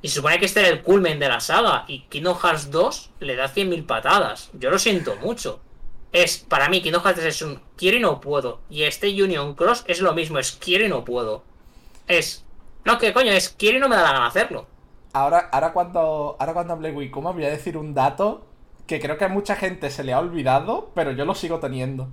Y 0.00 0.08
se 0.08 0.16
supone 0.16 0.38
que 0.40 0.46
este 0.46 0.60
era 0.60 0.68
el 0.70 0.82
culmen 0.82 1.20
de 1.20 1.28
la 1.28 1.38
saga. 1.38 1.84
Y 1.86 2.00
Kingdom 2.08 2.36
Hearts 2.38 2.70
2 2.72 3.10
le 3.20 3.36
da 3.36 3.48
100.000 3.48 3.86
patadas. 3.86 4.50
Yo 4.54 4.70
lo 4.70 4.78
siento 4.80 5.14
mucho. 5.16 5.60
Es, 6.12 6.38
para 6.38 6.68
mí, 6.68 6.82
Kingdom 6.82 7.02
Hearts 7.02 7.20
3 7.20 7.34
es 7.34 7.42
un 7.42 7.60
quiero 7.76 7.96
y 7.96 8.00
no 8.00 8.20
puedo. 8.20 8.60
Y 8.68 8.82
este 8.82 9.08
Union 9.08 9.54
Cross 9.54 9.84
es 9.88 10.00
lo 10.00 10.12
mismo, 10.12 10.38
es 10.38 10.52
quiero 10.52 10.84
y 10.84 10.88
no 10.88 11.04
puedo. 11.04 11.42
Es. 12.06 12.44
No, 12.84 12.98
que 12.98 13.12
coño, 13.14 13.32
es 13.32 13.48
quiero 13.48 13.78
y 13.78 13.80
no 13.80 13.88
me 13.88 13.96
da 13.96 14.02
la 14.02 14.12
gana 14.12 14.26
hacerlo. 14.26 14.66
Ahora, 15.14 15.48
ahora 15.52 15.72
cuando 15.72 16.36
ahora 16.38 16.54
cuando 16.54 16.72
hable 16.74 16.92
Wikuma 16.92 17.32
voy 17.32 17.44
a 17.44 17.50
decir 17.50 17.76
un 17.76 17.94
dato 17.94 18.46
que 18.86 19.00
creo 19.00 19.18
que 19.18 19.24
a 19.24 19.28
mucha 19.28 19.56
gente 19.56 19.90
se 19.90 20.04
le 20.04 20.12
ha 20.12 20.18
olvidado, 20.18 20.90
pero 20.94 21.12
yo 21.12 21.24
lo 21.24 21.34
sigo 21.34 21.60
teniendo. 21.60 22.08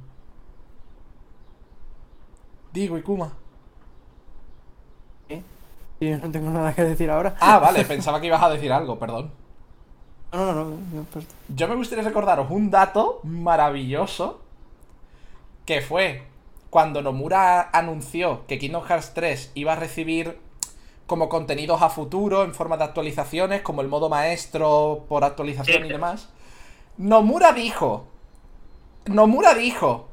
Di, 2.72 2.90
Wikuma. 2.90 3.34
Y 6.00 6.10
yo 6.10 6.18
no 6.18 6.32
tengo 6.32 6.50
nada 6.50 6.74
que 6.74 6.84
decir 6.84 7.10
ahora. 7.10 7.36
Ah, 7.40 7.60
vale, 7.60 7.84
pensaba 7.86 8.22
que 8.22 8.28
ibas 8.28 8.42
a 8.42 8.50
decir 8.50 8.72
algo, 8.72 8.98
perdón. 8.98 9.32
No, 10.32 10.46
no, 10.46 10.54
no. 10.54 10.70
no, 10.94 11.06
Yo 11.48 11.68
me 11.68 11.76
gustaría 11.76 12.04
recordaros 12.04 12.50
un 12.52 12.70
dato 12.70 13.20
maravilloso 13.24 14.42
que 15.66 15.82
fue 15.82 16.24
cuando 16.70 17.02
Nomura 17.02 17.70
anunció 17.72 18.46
que 18.48 18.60
Kingdom 18.60 18.84
Hearts 18.84 19.14
3 19.14 19.52
iba 19.56 19.74
a 19.74 19.76
recibir 19.76 20.38
como 21.08 21.30
contenidos 21.30 21.82
a 21.82 21.90
futuro 21.90 22.44
en 22.44 22.54
forma 22.54 22.78
de 22.78 22.84
actualizaciones, 22.84 23.62
como 23.64 23.82
el 23.82 23.88
modo 23.88 24.10
maestro 24.10 25.06
por 25.10 25.24
actualización 25.24 25.86
y 25.86 25.90
demás. 25.90 26.30
Nomura 26.98 27.54
dijo, 27.54 28.06
Nomura 29.08 29.56
dijo, 29.56 30.08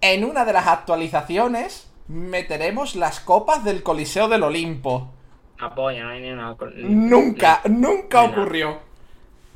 en 0.00 0.24
una 0.24 0.44
de 0.44 0.52
las 0.52 0.68
actualizaciones 0.68 1.90
meteremos 2.06 2.94
las 2.94 3.20
copas 3.20 3.64
del 3.64 3.82
Coliseo 3.82 4.28
del 4.28 4.44
Olimpo. 4.44 5.10
Apoya, 5.58 6.04
no 6.04 6.10
hay 6.10 6.20
ni 6.22 6.30
una. 6.30 6.56
Nunca, 6.76 7.60
nunca 7.68 8.22
ocurrió. 8.22 8.89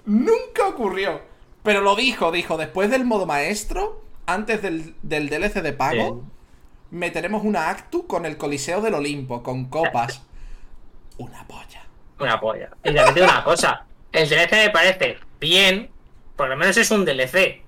Nunca 0.04 0.68
ocurrió. 0.68 1.22
Pero 1.62 1.80
lo 1.80 1.96
dijo, 1.96 2.30
dijo, 2.30 2.56
después 2.56 2.90
del 2.90 3.04
modo 3.04 3.26
maestro, 3.26 4.02
antes 4.26 4.60
del, 4.62 4.94
del 5.02 5.28
DLC 5.30 5.62
de 5.62 5.72
pago, 5.72 6.24
meteremos 6.90 7.42
una 7.44 7.70
actu 7.70 8.06
con 8.06 8.26
el 8.26 8.36
Coliseo 8.36 8.80
del 8.80 8.94
Olimpo, 8.94 9.42
con 9.42 9.66
copas. 9.66 10.22
Una 11.16 11.46
polla. 11.46 11.86
Una 12.18 12.40
polla. 12.40 12.70
Y 12.82 12.92
te 12.92 13.12
digo 13.12 13.26
una 13.26 13.44
cosa. 13.44 13.86
El 14.10 14.28
DLC 14.28 14.50
me 14.52 14.70
parece 14.70 15.18
bien. 15.38 15.90
Por 16.36 16.48
lo 16.48 16.56
menos 16.56 16.76
es 16.76 16.90
un 16.90 17.04
DLC. 17.04 17.62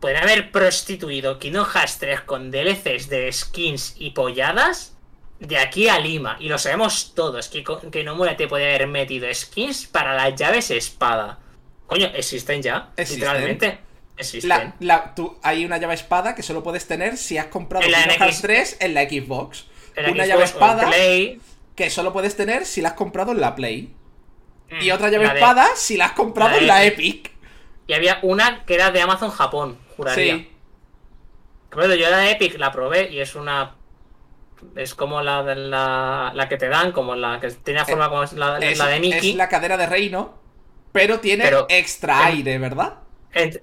Podrían 0.00 0.24
haber 0.24 0.52
prostituido 0.52 1.38
Kingdom 1.38 1.64
Hearts 1.64 1.98
3 1.98 2.20
con 2.22 2.50
DLCs 2.50 3.08
de 3.08 3.32
skins 3.32 3.94
y 3.98 4.10
polladas 4.10 4.96
de 5.40 5.56
aquí 5.56 5.88
a 5.88 5.98
Lima. 5.98 6.36
Y 6.40 6.48
lo 6.48 6.58
sabemos 6.58 7.14
todos. 7.14 7.48
Que, 7.48 7.64
que 7.90 8.04
Nomura 8.04 8.36
te 8.36 8.48
puede 8.48 8.74
haber 8.74 8.86
metido 8.86 9.32
skins 9.32 9.86
para 9.86 10.14
las 10.14 10.34
llaves 10.34 10.70
espada. 10.70 11.38
Coño, 11.86 12.06
existen 12.14 12.62
ya. 12.62 12.90
Existen. 12.96 13.20
Literalmente. 13.20 13.78
Existen. 14.16 14.48
La, 14.48 14.74
la- 14.80 15.14
tú- 15.14 15.36
hay 15.42 15.64
una 15.64 15.76
llave 15.78 15.94
espada 15.94 16.34
que 16.34 16.42
solo 16.42 16.62
puedes 16.62 16.86
tener 16.86 17.16
si 17.16 17.36
has 17.38 17.46
comprado 17.46 17.84
En 17.84 17.92
la 17.92 17.98
Kingdom 17.98 18.18
Hearts 18.18 18.36
NX. 18.38 18.42
3 18.42 18.76
en 18.80 18.94
la 18.94 19.02
Xbox. 19.02 19.66
En 19.96 20.02
la 20.04 20.10
una 20.10 20.24
Xbox 20.24 20.28
llave 20.28 20.44
espada 20.44 20.86
Play, 20.86 21.40
que 21.74 21.90
solo 21.90 22.12
puedes 22.12 22.36
tener 22.36 22.64
si 22.64 22.80
la 22.80 22.90
has 22.90 22.94
comprado 22.94 23.32
en 23.32 23.40
la 23.40 23.54
Play. 23.54 23.94
Y 24.80 24.90
mm, 24.90 24.92
otra 24.94 25.10
llave 25.10 25.28
de- 25.28 25.34
espada 25.34 25.66
si 25.76 25.96
la 25.96 26.06
has 26.06 26.12
comprado 26.12 26.52
la 26.52 26.58
en 26.58 26.66
la 26.68 26.84
Epic. 26.84 27.32
Y 27.86 27.92
había 27.92 28.18
una 28.22 28.64
que 28.64 28.74
era 28.74 28.90
de 28.90 29.00
Amazon 29.02 29.30
Japón, 29.30 29.78
juraría. 29.96 30.36
Sí. 30.36 30.50
Bueno, 31.72 31.94
yo 31.94 32.08
la 32.08 32.18
de 32.18 32.30
Epic 32.30 32.56
la 32.58 32.70
probé 32.72 33.10
y 33.10 33.20
es 33.20 33.34
una. 33.34 33.74
Es 34.76 34.94
como 34.94 35.20
la 35.20 35.42
de 35.42 35.56
la, 35.56 36.32
la 36.34 36.48
que 36.48 36.56
te 36.56 36.68
dan, 36.68 36.92
como 36.92 37.14
la 37.16 37.38
que 37.40 37.50
tenía 37.50 37.84
forma 37.84 38.08
como 38.08 38.22
la, 38.36 38.58
Es, 38.58 38.78
la 38.78 38.86
de 38.86 38.94
es 38.94 39.00
Mickey. 39.00 39.32
la 39.34 39.48
cadera 39.48 39.76
de 39.76 39.86
reino, 39.86 40.38
pero 40.94 41.18
tiene 41.18 41.42
Pero- 41.42 41.66
extra 41.68 42.24
aire, 42.26 42.56
¿verdad? 42.58 42.94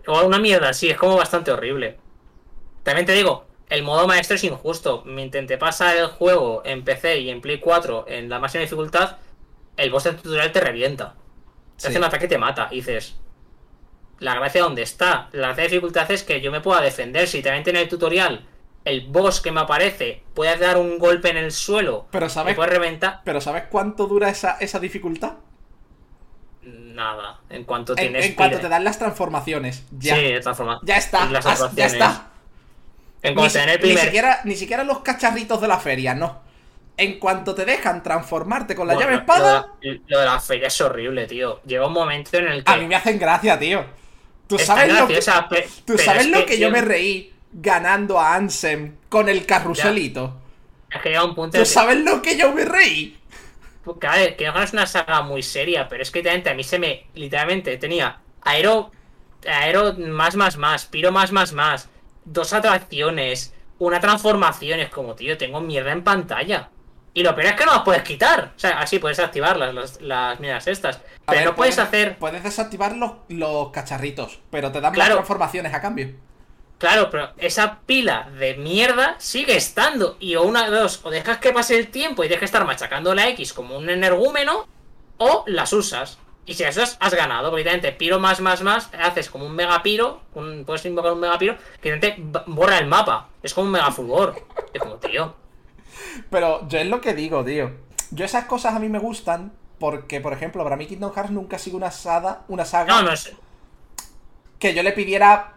O 0.07 0.25
una 0.25 0.37
mierda, 0.37 0.73
sí, 0.73 0.89
es 0.89 0.97
como 0.97 1.15
bastante 1.15 1.49
horrible. 1.49 1.97
También 2.83 3.05
te 3.05 3.13
digo, 3.13 3.45
el 3.69 3.83
modo 3.83 4.05
maestro 4.05 4.35
es 4.35 4.43
injusto. 4.43 5.01
Me 5.05 5.21
intenté 5.23 5.57
pasar 5.57 5.95
el 5.95 6.07
juego 6.07 6.61
en 6.65 6.83
PC 6.83 7.19
y 7.21 7.29
en 7.29 7.39
Play 7.39 7.59
4 7.61 8.03
en 8.09 8.27
la 8.27 8.39
máxima 8.39 8.63
dificultad. 8.63 9.15
El 9.77 9.91
boss 9.91 10.03
del 10.03 10.17
tutorial 10.17 10.51
te 10.51 10.59
revienta. 10.59 11.13
Te 11.77 11.83
Sí. 11.83 11.87
hace 11.87 11.97
un 11.99 12.03
ataque 12.03 12.25
y 12.25 12.27
te 12.27 12.37
mata. 12.37 12.67
Y 12.69 12.75
dices. 12.75 13.15
La 14.19 14.35
gracia 14.35 14.61
dónde 14.63 14.81
está. 14.81 15.29
La 15.31 15.47
gracia 15.47 15.63
de 15.63 15.69
dificultad 15.69 16.11
es 16.11 16.23
que 16.23 16.41
yo 16.41 16.51
me 16.51 16.59
pueda 16.59 16.81
defender. 16.81 17.29
Si 17.29 17.41
también 17.41 17.63
tiene 17.63 17.81
el 17.81 17.87
tutorial, 17.87 18.45
el 18.83 19.07
boss 19.07 19.39
que 19.39 19.51
me 19.53 19.61
aparece 19.61 20.23
puede 20.33 20.57
dar 20.57 20.77
un 20.77 20.99
golpe 20.99 21.29
en 21.29 21.37
el 21.37 21.53
suelo. 21.53 22.07
Pero 22.11 22.25
Me 22.25 22.29
¿sabes, 22.29 22.55
puede 22.55 22.69
reventar. 22.71 23.21
pero 23.23 23.39
¿sabes 23.39 23.63
cuánto 23.71 24.05
dura 24.07 24.29
esa, 24.29 24.57
esa 24.59 24.79
dificultad? 24.79 25.35
Nada. 26.63 27.39
En 27.49 27.63
cuanto 27.63 27.93
En, 27.93 27.97
tienes. 27.99 28.25
en 28.25 28.35
cuanto 28.35 28.57
pile- 28.57 28.61
te 28.63 28.69
dan 28.69 28.83
las 28.83 28.99
transformaciones. 28.99 29.83
Ya. 29.97 30.15
Sí, 30.15 30.33
formas. 30.55 30.79
ya 30.83 30.97
está. 30.97 31.25
Las 31.25 31.45
has- 31.45 31.75
ya 31.75 31.85
está. 31.87 32.27
En 33.23 33.31
Ni, 33.31 33.35
cuanto 33.35 33.49
si- 33.49 33.53
te 33.65 33.71
den 33.71 33.81
el 33.81 33.89
ni 33.89 33.97
siquiera, 33.97 34.41
ni 34.45 34.55
siquiera 34.55 34.83
los 34.83 34.99
cacharritos 34.99 35.59
de 35.61 35.67
la 35.67 35.79
feria, 35.79 36.13
no. 36.13 36.39
En 36.97 37.17
cuanto 37.19 37.55
te 37.55 37.65
dejan 37.65 38.03
transformarte 38.03 38.75
con 38.75 38.87
la 38.87 38.93
Bueno, 38.93 39.09
llave 39.09 39.21
espada, 39.21 39.67
Lo, 39.81 39.91
de- 39.91 40.01
lo 40.07 40.19
de 40.19 40.25
la 40.25 40.39
feria 40.39 40.67
es 40.67 40.81
horrible, 40.81 41.25
tío. 41.25 41.61
Llega 41.65 41.87
un 41.87 41.93
momento 41.93 42.37
en 42.37 42.47
el 42.47 42.63
que. 42.63 42.71
a 42.71 42.77
mí 42.77 42.85
me 42.85 42.95
hacen 42.95 43.17
gracia, 43.17 43.57
tío. 43.57 43.83
Tú 44.47 44.59
sabes 44.59 44.93
lo 44.93 45.07
que, 45.07 45.19
pe- 45.49 45.69
tú 45.85 45.97
sabes 45.97 46.25
es 46.25 46.29
lo 46.31 46.45
que 46.45 46.59
yo 46.59 46.69
me 46.69 46.81
reí 46.81 47.33
ganando 47.53 48.19
a 48.19 48.35
Ansem 48.35 48.95
con 49.09 49.29
el 49.29 49.45
carruselito. 49.45 50.37
Es 50.89 51.01
que 51.01 51.09
llega 51.09 51.23
un 51.23 51.33
punto 51.33 51.51
¿Tú 51.53 51.57
en 51.59 51.63
que. 51.63 51.69
sabes 51.69 51.97
lo 52.01 52.21
que 52.21 52.37
yo 52.37 52.51
me 52.51 52.65
reí? 52.65 53.17
Claro, 53.99 54.35
que 54.37 54.47
no 54.47 54.61
es 54.61 54.73
una 54.73 54.85
saga 54.85 55.21
muy 55.21 55.41
seria, 55.43 55.87
pero 55.87 56.03
es 56.03 56.11
que 56.11 56.19
literalmente 56.19 56.49
a 56.49 56.53
mí 56.53 56.63
se 56.63 56.79
me. 56.79 57.07
Literalmente 57.15 57.77
tenía 57.77 58.19
aero. 58.43 58.91
aero 59.47 59.93
más, 59.97 60.35
más, 60.35 60.57
más, 60.57 60.85
piro 60.85 61.11
más, 61.11 61.31
más, 61.31 61.51
más, 61.53 61.89
dos 62.25 62.53
atracciones, 62.53 63.53
una 63.79 63.99
transformación. 63.99 64.79
Es 64.79 64.89
como, 64.89 65.15
tío, 65.15 65.37
tengo 65.37 65.61
mierda 65.61 65.91
en 65.91 66.03
pantalla. 66.03 66.69
Y 67.13 67.23
lo 67.23 67.35
peor 67.35 67.47
es 67.47 67.53
que 67.55 67.65
no 67.65 67.73
las 67.73 67.81
puedes 67.81 68.03
quitar. 68.03 68.53
O 68.55 68.59
sea, 68.59 68.79
así 68.79 68.97
puedes 68.99 69.19
activarlas, 69.19 69.73
las, 69.73 69.99
las 70.01 70.39
mierdas 70.39 70.67
estas. 70.67 70.95
A 70.97 71.01
Pero 71.25 71.37
ver, 71.39 71.45
no 71.45 71.55
puedes 71.55 71.77
hacer. 71.79 72.17
Puedes 72.17 72.41
desactivar 72.43 72.95
los, 72.95 73.11
los 73.27 73.71
cacharritos, 73.71 74.39
pero 74.49 74.71
te 74.71 74.79
dan 74.79 74.91
más 74.91 74.95
Claro. 74.95 75.15
transformaciones 75.15 75.73
a 75.73 75.81
cambio. 75.81 76.11
Claro, 76.81 77.11
pero 77.11 77.29
esa 77.37 77.79
pila 77.85 78.27
de 78.39 78.55
mierda 78.55 79.13
sigue 79.19 79.55
estando. 79.55 80.17
Y 80.19 80.33
o 80.35 80.41
una 80.41 80.67
de 80.67 80.75
dos, 80.75 80.99
o 81.03 81.11
dejas 81.11 81.37
que 81.37 81.51
pase 81.51 81.77
el 81.77 81.89
tiempo 81.91 82.23
y 82.23 82.27
dejes 82.27 82.41
de 82.41 82.45
estar 82.47 82.65
machacando 82.65 83.13
la 83.13 83.27
X 83.29 83.53
como 83.53 83.77
un 83.77 83.87
energúmeno, 83.89 84.67
o 85.17 85.43
las 85.45 85.71
usas. 85.73 86.17
Y 86.47 86.55
si 86.55 86.63
las 86.63 86.75
usas, 86.75 86.97
has 86.99 87.13
ganado. 87.13 87.51
Porque 87.51 87.59
literalmente, 87.59 87.91
piro 87.91 88.19
más, 88.19 88.41
más, 88.41 88.63
más, 88.63 88.89
haces 88.99 89.29
como 89.29 89.45
un 89.45 89.53
megapiro, 89.53 90.23
un, 90.33 90.65
puedes 90.65 90.83
invocar 90.85 91.13
un 91.13 91.19
megapiro, 91.19 91.55
que 91.79 91.93
b- 91.93 92.41
borra 92.47 92.79
el 92.79 92.87
mapa. 92.87 93.29
Es 93.43 93.53
como 93.53 93.67
un 93.67 93.73
megafulgor. 93.73 94.43
Es 94.73 94.81
como, 94.81 94.95
tío. 94.95 95.35
Pero 96.31 96.67
yo 96.67 96.79
es 96.79 96.87
lo 96.87 96.99
que 96.99 97.13
digo, 97.13 97.45
tío. 97.45 97.69
Yo 98.09 98.25
esas 98.25 98.45
cosas 98.45 98.73
a 98.73 98.79
mí 98.79 98.89
me 98.89 98.97
gustan 98.97 99.53
porque, 99.79 100.19
por 100.19 100.33
ejemplo, 100.33 100.63
para 100.63 100.77
mí 100.77 100.87
Kingdom 100.87 101.13
Hearts 101.13 101.29
nunca 101.31 101.57
ha 101.57 101.59
sido 101.59 101.77
una 101.77 101.91
saga, 101.91 102.41
una 102.47 102.65
saga 102.65 102.87
No, 102.95 103.03
no 103.03 103.11
es. 103.13 103.31
que 104.57 104.73
yo 104.73 104.81
le 104.81 104.93
pidiera 104.93 105.53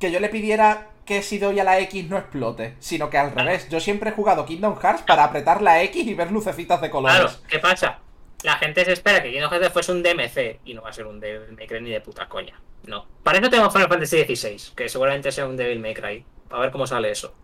que 0.00 0.10
yo 0.10 0.18
le 0.18 0.28
pidiera 0.28 0.88
que 1.04 1.22
si 1.22 1.38
doy 1.38 1.58
a 1.60 1.64
la 1.64 1.78
X 1.80 2.08
no 2.08 2.16
explote, 2.18 2.74
sino 2.80 3.10
que 3.10 3.18
al 3.18 3.32
revés. 3.32 3.68
Yo 3.68 3.78
siempre 3.80 4.10
he 4.10 4.12
jugado 4.12 4.44
Kingdom 4.46 4.76
Hearts 4.80 5.02
para 5.02 5.24
apretar 5.24 5.60
la 5.62 5.82
X 5.84 6.06
y 6.06 6.14
ver 6.14 6.30
lucecitas 6.32 6.80
de 6.80 6.90
colores. 6.90 7.18
Claro, 7.20 7.36
¿qué 7.48 7.58
pasa? 7.58 7.98
La 8.42 8.56
gente 8.56 8.84
se 8.84 8.92
espera 8.92 9.22
que 9.22 9.30
Kingdom 9.32 9.50
Hearts 9.50 9.72
fuese 9.72 9.92
un 9.92 10.02
DMC 10.02 10.60
y 10.64 10.74
no 10.74 10.82
va 10.82 10.90
a 10.90 10.92
ser 10.92 11.06
un 11.06 11.20
Devil 11.20 11.54
May 11.56 11.66
Cry 11.66 11.80
ni 11.82 11.90
de 11.90 12.00
puta 12.00 12.28
coña. 12.28 12.58
No. 12.86 13.06
Para 13.22 13.38
eso 13.38 13.50
tenemos 13.50 13.72
Final 13.72 13.88
Fantasy 13.88 14.24
XVI, 14.24 14.74
que 14.74 14.88
seguramente 14.88 15.30
sea 15.32 15.46
un 15.46 15.56
Devil 15.56 15.80
May 15.80 15.94
Cry. 15.94 16.24
A 16.50 16.58
ver 16.60 16.70
cómo 16.70 16.86
sale 16.86 17.10
eso. 17.10 17.34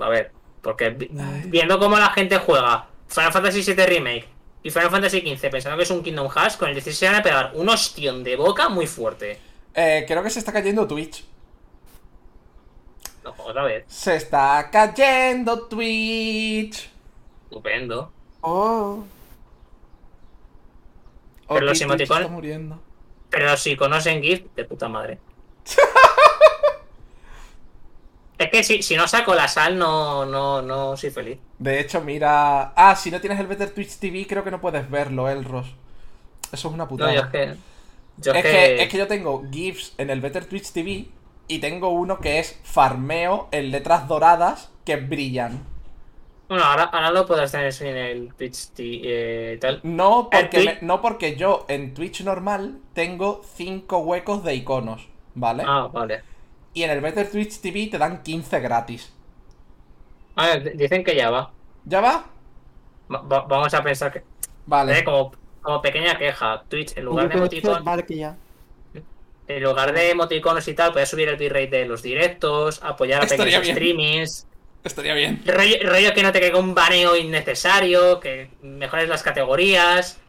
A 0.00 0.08
ver, 0.08 0.32
porque 0.62 0.90
vi- 0.90 1.10
viendo 1.46 1.78
cómo 1.78 1.98
la 1.98 2.10
gente 2.10 2.38
juega 2.38 2.86
Final 3.08 3.32
Fantasy 3.32 3.62
VII 3.62 3.86
Remake 3.86 4.28
y 4.62 4.70
Final 4.70 4.90
Fantasy 4.90 5.20
XV 5.20 5.50
pensando 5.50 5.76
que 5.76 5.82
es 5.82 5.90
un 5.90 6.02
Kingdom 6.02 6.28
Hearts, 6.30 6.56
con 6.56 6.68
el 6.68 6.74
16 6.74 6.96
se 6.96 7.06
van 7.06 7.16
a 7.16 7.22
pegar 7.22 7.50
un 7.54 7.68
ostión 7.68 8.24
de 8.24 8.36
boca 8.36 8.68
muy 8.70 8.86
fuerte. 8.86 9.38
Eh, 9.74 10.04
creo 10.06 10.22
que 10.22 10.30
se 10.30 10.38
está 10.38 10.52
cayendo 10.52 10.86
Twitch. 10.86 11.24
No, 13.24 13.34
otra 13.38 13.64
vez. 13.64 13.84
Se 13.88 14.16
está 14.16 14.68
cayendo 14.70 15.66
Twitch. 15.66 16.90
Estupendo. 17.44 18.12
Oh. 18.42 19.04
Pero 21.48 21.60
los 21.60 21.80
emoticones- 21.80 22.28
muriendo. 22.28 22.80
Pero 23.30 23.56
si 23.56 23.76
conocen 23.76 24.22
GIF, 24.22 24.44
de 24.54 24.64
puta 24.64 24.88
madre. 24.88 25.18
es 28.38 28.50
que 28.50 28.64
si, 28.64 28.82
si 28.82 28.96
no 28.96 29.06
saco 29.08 29.34
la 29.34 29.48
sal, 29.48 29.78
no, 29.78 30.24
no, 30.26 30.62
no 30.62 30.96
soy 30.96 31.10
feliz. 31.10 31.38
De 31.58 31.80
hecho, 31.80 32.00
mira. 32.00 32.72
Ah, 32.76 32.94
si 32.96 33.10
no 33.10 33.20
tienes 33.20 33.38
el 33.40 33.46
Better 33.46 33.70
Twitch 33.72 33.96
TV, 33.98 34.26
creo 34.26 34.44
que 34.44 34.50
no 34.50 34.60
puedes 34.60 34.88
verlo, 34.90 35.28
Elros. 35.28 35.66
Eso 36.52 36.68
es 36.68 36.74
una 36.74 36.84
No, 36.84 36.88
putada. 36.88 37.14
yo 37.14 37.20
es 37.22 37.26
que. 37.28 37.54
Yo 38.18 38.32
es, 38.32 38.42
que, 38.42 38.82
es 38.82 38.88
que 38.88 38.98
yo 38.98 39.08
tengo 39.08 39.42
GIFs 39.50 39.94
en 39.98 40.10
el 40.10 40.20
Better 40.20 40.44
Twitch 40.44 40.70
TV 40.70 41.06
y 41.48 41.58
tengo 41.60 41.90
uno 41.90 42.20
que 42.20 42.38
es 42.38 42.58
farmeo 42.64 43.48
en 43.52 43.70
letras 43.70 44.08
doradas 44.08 44.70
que 44.84 44.96
brillan. 44.96 45.64
Bueno, 46.48 46.64
ahora, 46.64 46.84
ahora 46.84 47.10
lo 47.10 47.26
podrás 47.26 47.52
tener 47.52 47.72
en 47.82 47.96
el 47.96 48.34
Twitch 48.34 48.70
T- 48.72 49.52
eh, 49.54 49.58
tal. 49.58 49.82
No 49.84 50.30
porque, 50.30 50.58
me- 50.64 50.78
no 50.82 51.00
porque 51.00 51.36
yo 51.36 51.64
en 51.68 51.94
Twitch 51.94 52.22
normal 52.22 52.80
tengo 52.92 53.42
5 53.54 53.98
huecos 53.98 54.42
de 54.42 54.56
iconos, 54.56 55.08
¿vale? 55.34 55.62
Ah, 55.62 55.88
vale. 55.92 56.24
Y 56.74 56.82
en 56.82 56.90
el 56.90 57.00
Better 57.00 57.30
Twitch 57.30 57.60
TV 57.60 57.88
te 57.90 57.96
dan 57.98 58.22
15 58.22 58.60
gratis. 58.60 59.12
A 60.36 60.46
ver, 60.46 60.62
d- 60.64 60.74
dicen 60.76 61.02
que 61.04 61.16
ya 61.16 61.30
va. 61.30 61.56
¿Ya 61.84 62.00
va? 62.00 62.24
Va- 63.12 63.22
va- 63.22 63.46
vamos 63.46 63.74
a 63.74 63.82
pensar 63.82 64.12
que. 64.12 64.26
Vale. 64.66 65.00
eh, 65.00 65.04
como, 65.04 65.32
como 65.60 65.82
pequeña 65.82 66.18
queja, 66.18 66.66
Twitch, 66.68 66.96
en 66.96 67.04
lugar 67.04 67.28
de 67.28 67.34
Yo 67.34 67.38
creo 67.40 67.48
que 67.50 67.76
emoticonos, 67.76 67.84
Vale, 67.84 68.04
que 68.06 68.16
ya. 68.18 68.36
En 69.48 69.62
lugar 69.62 69.92
de 69.92 70.10
emoticonos 70.10 70.66
y 70.68 70.74
tal, 70.74 70.92
puedes 70.92 71.08
subir 71.10 71.28
el 71.28 71.36
bitrate 71.36 71.68
de 71.70 71.86
los 71.86 72.02
directos, 72.02 72.82
apoyar 72.82 73.22
a 73.22 73.28
Estaría 73.28 73.28
pequeños 73.28 73.60
bien. 73.60 73.70
streamings. 73.70 74.48
Estaría 74.84 75.14
bien. 75.14 75.42
Rollo, 75.44 75.76
rollo 75.82 76.14
que 76.14 76.22
no 76.22 76.32
te 76.32 76.40
caiga 76.40 76.58
un 76.58 76.74
baneo 76.74 77.16
innecesario, 77.16 78.20
que 78.20 78.56
mejores 78.62 79.08
las 79.08 79.22
categorías. 79.22 80.22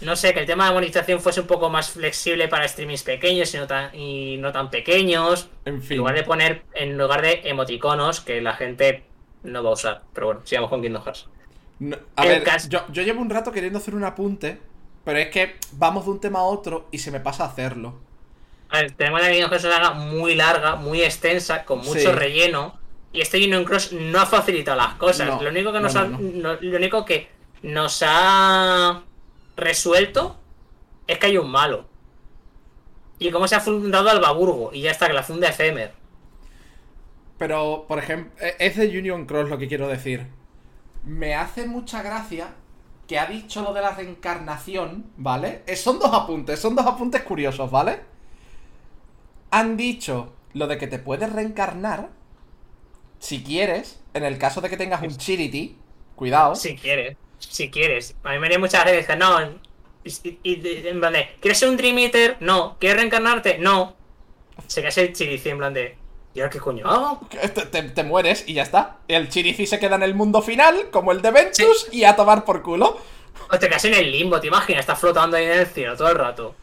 No 0.00 0.16
sé, 0.16 0.34
que 0.34 0.40
el 0.40 0.46
tema 0.46 0.66
de 0.68 0.74
monetización 0.74 1.20
fuese 1.20 1.40
un 1.42 1.46
poco 1.46 1.70
más 1.70 1.90
flexible 1.90 2.48
para 2.48 2.68
streamings 2.68 3.04
pequeños 3.04 3.54
y 3.54 3.58
no 3.58 3.66
tan, 3.66 3.94
y 3.94 4.38
no 4.38 4.52
tan 4.52 4.70
pequeños. 4.70 5.50
En 5.64 5.82
En 5.82 5.82
fin. 5.82 5.98
lugar 5.98 6.14
de 6.16 6.24
poner, 6.24 6.66
en 6.74 6.98
lugar 6.98 7.22
de 7.22 7.42
emoticonos 7.44 8.20
que 8.20 8.40
la 8.42 8.54
gente 8.54 9.10
no 9.42 9.62
va 9.64 9.70
a 9.70 9.72
usar. 9.74 10.04
Pero 10.14 10.26
bueno, 10.28 10.42
sigamos 10.46 10.70
con 10.70 10.82
Kingdom 10.82 11.02
Hearts. 11.04 11.28
No, 11.78 11.96
a 12.16 12.24
El 12.24 12.28
ver, 12.28 12.56
yo, 12.68 12.86
yo 12.88 13.02
llevo 13.02 13.20
un 13.20 13.30
rato 13.30 13.52
queriendo 13.52 13.78
hacer 13.78 13.94
un 13.94 14.04
apunte, 14.04 14.60
pero 15.04 15.18
es 15.18 15.28
que 15.30 15.56
vamos 15.72 16.04
de 16.04 16.10
un 16.12 16.20
tema 16.20 16.40
a 16.40 16.44
otro 16.44 16.88
y 16.92 16.98
se 16.98 17.10
me 17.10 17.20
pasa 17.20 17.44
hacerlo. 17.44 18.03
A 18.74 18.78
ver, 18.80 18.90
tenemos 18.92 19.20
una 19.20 19.30
Kingdom 19.30 19.50
Hearts 19.50 19.62
saga 19.62 19.90
muy 19.92 20.34
larga, 20.34 20.74
muy 20.74 21.00
extensa, 21.02 21.64
con 21.64 21.78
mucho 21.78 22.00
Sí. 22.00 22.06
relleno. 22.08 22.76
Y 23.12 23.20
este 23.20 23.36
Union 23.38 23.64
Cross 23.64 23.92
no 23.92 24.20
ha 24.20 24.26
facilitado 24.26 24.76
las 24.76 24.94
cosas. 24.94 25.28
No, 25.28 25.40
lo 25.40 25.50
único 25.50 25.70
que 25.72 25.78
no, 25.78 25.84
nos 25.84 25.94
no, 25.94 26.00
ha, 26.00 26.04
no. 26.06 26.54
lo 26.60 26.76
único 26.78 27.04
que 27.04 27.28
nos 27.62 28.02
ha 28.04 29.02
resuelto 29.56 30.36
es 31.06 31.18
que 31.20 31.26
hay 31.26 31.38
un 31.38 31.48
malo. 31.50 31.86
Y 33.20 33.30
cómo 33.30 33.46
se 33.46 33.54
ha 33.54 33.60
fundado 33.60 34.10
Albaburgo. 34.10 34.70
Y 34.72 34.80
ya 34.80 34.90
está, 34.90 35.06
que 35.06 35.12
la 35.12 35.22
funda 35.22 35.48
Efemer. 35.48 35.92
Pero, 37.38 37.84
por 37.86 38.00
ejemplo, 38.00 38.32
e- 38.44 38.56
es 38.58 38.76
de 38.76 38.88
Union 38.98 39.24
Cross 39.26 39.48
lo 39.50 39.58
que 39.58 39.68
quiero 39.68 39.86
decir. 39.86 40.26
Me 41.04 41.36
hace 41.36 41.66
mucha 41.66 42.02
gracia 42.02 42.48
que 43.06 43.20
ha 43.20 43.26
dicho 43.26 43.62
lo 43.62 43.72
de 43.72 43.82
la 43.82 43.92
reencarnación, 43.92 45.06
¿vale? 45.16 45.62
Eh, 45.68 45.76
son 45.76 46.00
dos 46.00 46.12
apuntes, 46.12 46.58
son 46.58 46.74
dos 46.74 46.86
apuntes 46.86 47.22
curiosos, 47.22 47.70
¿vale? 47.70 48.00
Han 49.56 49.76
dicho 49.76 50.32
lo 50.52 50.66
de 50.66 50.78
que 50.78 50.86
te 50.86 50.98
puedes 50.98 51.32
reencarnar, 51.32 52.10
si 53.18 53.42
quieres, 53.44 54.00
en 54.12 54.24
el 54.24 54.36
caso 54.38 54.60
de 54.60 54.68
que 54.68 54.76
tengas 54.76 55.00
un 55.02 55.16
Chirity, 55.16 55.76
cuidado. 56.16 56.54
Si 56.56 56.76
quieres. 56.76 57.16
Si 57.38 57.70
quieres. 57.70 58.16
A 58.24 58.32
mí 58.32 58.38
me 58.38 58.46
haría 58.46 58.58
muchas 58.58 58.84
veces 58.84 59.06
que 59.06 59.16
no. 59.16 59.38
Y, 60.02 60.88
en 60.88 61.00
plan 61.00 61.12
de, 61.12 61.28
¿quieres 61.40 61.58
ser 61.58 61.68
un 61.68 61.76
Dream 61.76 61.98
Eater? 61.98 62.36
No. 62.40 62.76
¿Quieres 62.80 62.98
reencarnarte? 62.98 63.58
No. 63.58 63.94
Se 64.66 64.82
queda 64.82 65.02
el 65.02 65.12
chirici 65.12 65.48
en 65.50 65.58
plan 65.58 65.72
de. 65.72 65.96
¿Y 66.34 66.40
ahora 66.40 66.50
qué 66.50 66.58
coño 66.58 66.86
hago? 66.88 67.20
Te, 67.28 67.48
te- 67.48 67.82
te 67.82 68.02
mueres 68.02 68.44
y 68.48 68.54
ya 68.54 68.64
está. 68.64 68.98
El 69.06 69.28
Chirici 69.28 69.66
se 69.66 69.78
queda 69.78 69.94
en 69.94 70.02
el 70.02 70.16
mundo 70.16 70.42
final, 70.42 70.90
como 70.90 71.12
el 71.12 71.22
de 71.22 71.30
Ventus, 71.30 71.86
y 71.92 72.02
a 72.02 72.16
tomar 72.16 72.44
por 72.44 72.60
culo. 72.62 72.98
O 73.52 73.58
te 73.58 73.68
quedas 73.68 73.84
en 73.84 73.94
el 73.94 74.10
limbo, 74.10 74.40
¿te 74.40 74.48
imaginas? 74.48 74.80
Estás 74.80 74.98
flotando 74.98 75.36
ahí 75.36 75.44
en 75.44 75.52
el 75.60 75.66
cielo 75.66 75.96
todo 75.96 76.08
el 76.08 76.16
rato. 76.16 76.56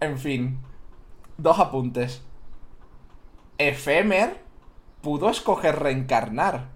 En 0.00 0.16
fin. 0.16 0.58
Dos 1.40 1.58
apuntes. 1.58 2.22
Efemer 3.56 4.36
pudo 5.00 5.30
escoger 5.30 5.78
reencarnar. 5.78 6.66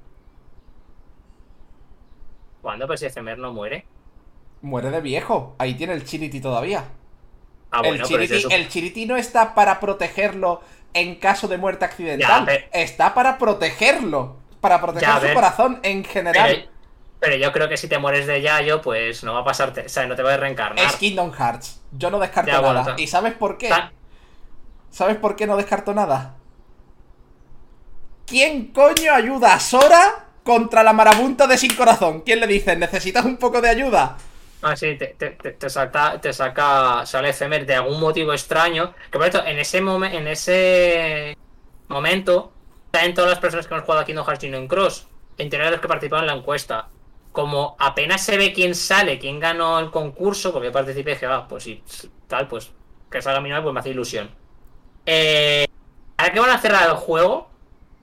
¿Cuándo? 2.62 2.86
Pero 2.86 2.97
si 2.97 3.05
Efemer 3.05 3.36
no 3.39 3.52
muere. 3.52 3.84
Muere 4.62 4.91
de 4.91 5.02
viejo. 5.02 5.55
Ahí 5.59 5.75
tiene 5.75 5.93
el 5.93 6.05
Chiriti 6.05 6.41
todavía. 6.41 6.84
Ah, 7.70 7.81
el, 7.83 7.91
bueno, 7.91 8.05
Chiriti, 8.07 8.36
eso- 8.36 8.49
el 8.51 8.68
Chiriti 8.68 9.05
no 9.05 9.17
está 9.17 9.55
para 9.55 9.81
protegerlo 9.81 10.62
en 10.94 11.17
caso 11.17 11.47
de 11.47 11.59
muerte 11.59 11.84
accidental. 11.84 12.41
Ya, 12.41 12.47
pero- 12.47 12.67
Está 12.73 13.12
para 13.12 13.36
protegerlo. 13.36 14.36
Para 14.62 14.81
proteger 14.81 15.07
Ya, 15.09 15.20
su 15.28 15.34
corazón 15.34 15.81
en 15.83 16.05
general. 16.05 16.49
pero, 16.49 16.70
pero 17.20 17.36
yo 17.36 17.52
creo 17.52 17.68
que 17.68 17.76
si 17.76 17.86
te 17.86 17.99
mueres 17.99 18.26
de 18.26 18.41
Yayo, 18.41 18.81
pues 18.81 19.25
no 19.25 19.34
va 19.34 19.41
a 19.41 19.44
pasarte. 19.44 19.83
O 19.83 19.89
sea, 19.91 20.07
no 20.07 20.17
te 20.17 20.23
va 20.23 20.33
a 20.33 20.36
reencarnar. 20.39 20.83
Es 20.86 20.97
Kingdom 20.97 21.33
Hearts. 21.33 21.83
Yo 21.93 22.10
no 22.10 22.18
descarto 22.18 22.51
Ya, 22.51 22.60
bueno, 22.60 22.81
nada. 22.81 22.94
¿Y 22.99 23.07
sabes 23.09 23.34
por 23.34 23.59
qué? 23.59 23.68
¿Sabes 24.97 25.17
por 25.19 25.37
qué 25.37 25.47
no 25.47 25.57
descarto 25.59 25.93
nada? 25.93 26.19
¿Quién 28.27 28.73
coño 28.73 29.13
ayuda 29.15 29.55
a 29.55 29.61
Sora 29.61 30.03
contra 30.43 30.83
la 30.83 30.93
marabunta 30.93 31.47
de 31.47 31.57
sin 31.59 31.75
corazón? 31.75 32.21
¿Quién 32.21 32.41
le 32.41 32.47
dice, 32.47 32.77
necesitas 32.77 33.25
un 33.25 33.37
poco 33.39 33.61
de 33.61 33.69
ayuda? 33.71 34.17
Ah, 34.63 34.75
sí, 34.77 34.97
te, 34.97 35.09
te, 35.19 35.31
te, 35.33 35.69
saca, 35.69 36.19
te 36.21 36.33
saca, 36.33 37.05
sale 37.05 37.29
Efemer 37.31 37.67
de 37.67 37.75
algún 37.75 38.01
motivo 38.01 38.33
extraño. 38.33 38.95
Que 39.11 39.19
por 39.19 39.29
cierto, 39.31 39.47
en 39.47 39.59
ese, 39.59 39.83
momen- 39.83 40.15
en 40.15 40.27
ese 40.27 41.37
momento, 41.89 42.53
saben 42.93 43.13
todas 43.15 43.31
las 43.31 43.41
personas 43.41 43.67
que 43.67 43.75
hemos 43.75 43.85
jugado 43.85 44.03
aquí 44.03 44.13
en 44.13 44.19
Hearts 44.25 44.45
Union 44.45 44.67
Cross, 44.67 45.07
entre 45.37 45.71
los 45.71 45.81
que 45.81 45.89
participaron 45.89 46.25
en 46.25 46.35
la 46.35 46.41
encuesta. 46.41 46.89
Como 47.31 47.77
apenas 47.79 48.23
se 48.25 48.39
ve 48.39 48.53
quién 48.55 48.75
sale, 48.75 49.19
quién 49.19 49.39
ganó 49.39 49.79
el 49.81 49.91
concurso, 49.91 50.53
porque 50.53 50.71
participé 50.71 51.11
dije, 51.13 51.27
va, 51.27 51.47
pues 51.47 51.65
si 51.65 51.83
tal, 52.27 52.49
pues 52.49 52.73
que 53.11 53.21
salga 53.21 53.41
mi 53.41 53.51
nombre, 53.51 53.65
pues 53.65 53.75
me 53.75 53.81
hace 53.81 53.91
ilusión. 53.91 54.31
Eh, 55.07 55.66
ahora 56.16 56.33
que 56.33 56.41
van 56.41 56.50
a 56.50 56.58
cerrar 56.58 56.89
el 56.89 56.97
juego, 56.97 57.49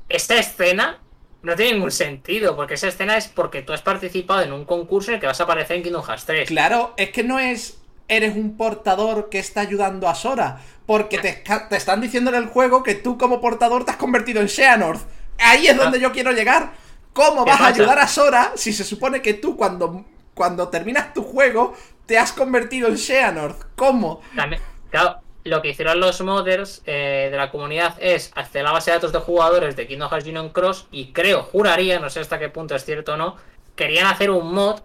esta 0.09 0.37
escena 0.37 0.99
no 1.41 1.55
tiene 1.55 1.73
ningún 1.73 1.91
sentido, 1.91 2.55
porque 2.55 2.75
esa 2.75 2.87
escena 2.87 3.17
es 3.17 3.27
porque 3.27 3.61
tú 3.61 3.73
has 3.73 3.81
participado 3.81 4.41
en 4.41 4.53
un 4.53 4.65
concurso 4.65 5.11
en 5.11 5.15
el 5.15 5.21
que 5.21 5.27
vas 5.27 5.39
a 5.39 5.43
aparecer 5.43 5.77
en 5.77 5.83
Kingdom 5.83 6.03
Hearts 6.03 6.25
3. 6.25 6.47
Claro, 6.47 6.93
es 6.97 7.09
que 7.09 7.23
no 7.23 7.39
es 7.39 7.81
eres 8.11 8.35
un 8.35 8.57
portador 8.57 9.29
que 9.29 9.39
está 9.39 9.61
ayudando 9.61 10.09
a 10.09 10.15
Sora. 10.15 10.59
Porque 10.85 11.17
te, 11.19 11.43
están 11.75 12.01
diciendo 12.01 12.29
en 12.29 12.35
el 12.35 12.47
juego 12.47 12.83
que 12.83 12.95
tú 12.95 13.17
como 13.17 13.39
portador 13.39 13.85
te 13.85 13.91
has 13.91 13.97
convertido 13.97 14.41
en 14.41 14.49
Xehanort. 14.49 15.01
Ahí 15.39 15.67
es 15.67 15.77
donde 15.77 15.99
yo 15.99 16.11
quiero 16.11 16.33
llegar. 16.33 16.73
¿Cómo 17.13 17.45
¿Qué 17.45 17.51
vas 17.51 17.61
a 17.61 17.67
ayudar 17.67 17.99
a 17.99 18.07
Sora 18.07 18.51
si 18.55 18.73
se 18.73 18.83
supone 18.83 19.21
que 19.21 19.33
tú 19.33 19.55
cuando, 19.55 20.05
cuando 20.33 20.67
terminas 20.67 21.13
tu 21.13 21.23
juego 21.23 21.73
te 22.05 22.17
has 22.17 22.33
convertido 22.33 22.89
en 22.89 22.97
Xehanort? 22.97 23.75
¿Cómo? 23.75 24.21
También, 24.35 24.61
claro, 24.89 25.21
lo 25.43 25.61
que 25.61 25.69
hicieron 25.69 25.99
los 25.99 26.21
modders 26.21 26.81
eh, 26.85 27.29
de 27.31 27.37
la 27.37 27.49
comunidad 27.51 27.95
es 27.99 28.31
a 28.35 28.45
la 28.61 28.71
base 28.71 28.91
de 28.91 28.97
datos 28.97 29.11
de 29.11 29.19
jugadores 29.19 29.75
de 29.75 29.87
Kingdom 29.87 30.09
Hearts 30.09 30.27
Union 30.27 30.49
Cross 30.49 30.87
y 30.91 31.11
creo, 31.13 31.43
juraría, 31.43 31.99
no 31.99 32.09
sé 32.09 32.19
hasta 32.19 32.39
qué 32.39 32.49
punto 32.49 32.75
es 32.75 32.85
cierto 32.85 33.13
o 33.13 33.17
no, 33.17 33.37
querían 33.75 34.07
hacer 34.07 34.29
un 34.31 34.53
mod 34.53 34.81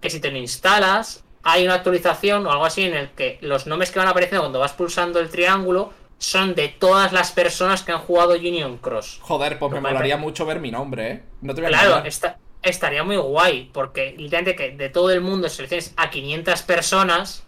que 0.00 0.10
si 0.10 0.20
te 0.20 0.30
lo 0.30 0.38
instalas 0.38 1.24
hay 1.42 1.64
una 1.64 1.74
actualización 1.74 2.46
o 2.46 2.50
algo 2.50 2.64
así 2.64 2.82
en 2.82 2.94
el 2.94 3.10
que 3.10 3.38
los 3.40 3.66
nombres 3.66 3.90
que 3.90 3.98
van 4.00 4.08
apareciendo 4.08 4.42
cuando 4.42 4.58
vas 4.58 4.72
pulsando 4.72 5.20
el 5.20 5.28
triángulo 5.30 5.92
son 6.18 6.54
de 6.54 6.68
todas 6.68 7.12
las 7.12 7.30
personas 7.32 7.82
que 7.82 7.92
han 7.92 7.98
jugado 8.00 8.34
Union 8.34 8.78
Cross. 8.78 9.18
Joder, 9.22 9.58
pues 9.58 9.70
me 9.72 9.80
molaría 9.80 10.16
mucho 10.16 10.46
ver 10.46 10.60
mi 10.60 10.70
nombre, 10.70 11.10
¿eh? 11.10 11.22
No 11.42 11.54
te 11.54 11.60
voy 11.60 11.66
a 11.66 11.78
Claro, 11.78 12.04
esta- 12.04 12.38
estaría 12.62 13.04
muy 13.04 13.16
guay, 13.16 13.70
porque 13.72 14.14
literalmente 14.16 14.56
que 14.56 14.76
de 14.76 14.88
todo 14.88 15.10
el 15.10 15.20
mundo 15.20 15.48
selecciones 15.48 15.94
a 15.96 16.10
500 16.10 16.62
personas. 16.62 17.45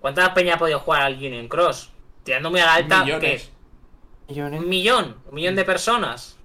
¿Cuánta 0.00 0.32
peña 0.34 0.54
ha 0.54 0.58
podido 0.58 0.78
jugar 0.80 1.02
al 1.02 1.14
Union 1.16 1.48
Cross? 1.48 1.90
Tirando 2.24 2.50
muy 2.50 2.60
a 2.60 2.66
la 2.66 2.74
alta, 2.74 3.04
Millones. 3.04 3.20
¿qué? 3.20 4.32
Millones. 4.32 4.60
Un 4.60 4.68
millón, 4.68 5.16
un 5.26 5.34
millón 5.34 5.56
de 5.56 5.64
personas. 5.64 6.36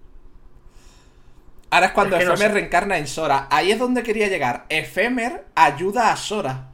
Ahora 1.69 1.87
es 1.87 1.91
cuando 1.93 2.15
Es 2.15 2.21
que 2.21 2.25
no 2.25 2.33
Efemer 2.33 2.51
sé. 2.51 2.53
reencarna 2.53 2.97
en 2.97 3.07
Sora. 3.07 3.47
Ahí 3.49 3.71
es 3.71 3.79
donde 3.79 4.03
quería 4.03 4.27
llegar. 4.27 4.65
Efemer 4.69 5.45
ayuda 5.55 6.11
a 6.11 6.15
Sora. 6.17 6.69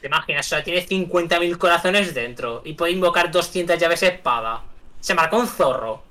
¿Te 0.00 0.06
imaginas? 0.08 0.46
Sea, 0.46 0.62
tiene 0.62 0.86
50.000 0.86 1.56
corazones 1.58 2.14
dentro 2.14 2.62
y 2.64 2.74
puede 2.74 2.92
invocar 2.92 3.30
200 3.30 3.78
llaves 3.78 4.02
espada. 4.02 4.64
Se 5.00 5.14
marcó 5.14 5.38
un 5.38 5.46
zorro. 5.48 6.02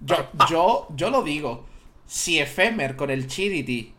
Yo, 0.00 0.30
Pa. 0.36 0.46
yo, 0.48 0.88
yo 0.90 1.10
lo 1.10 1.22
digo. 1.22 1.66
Si 2.06 2.38
Efemer 2.38 2.96
con 2.96 3.10
el 3.10 3.26
Chirity, 3.26 3.94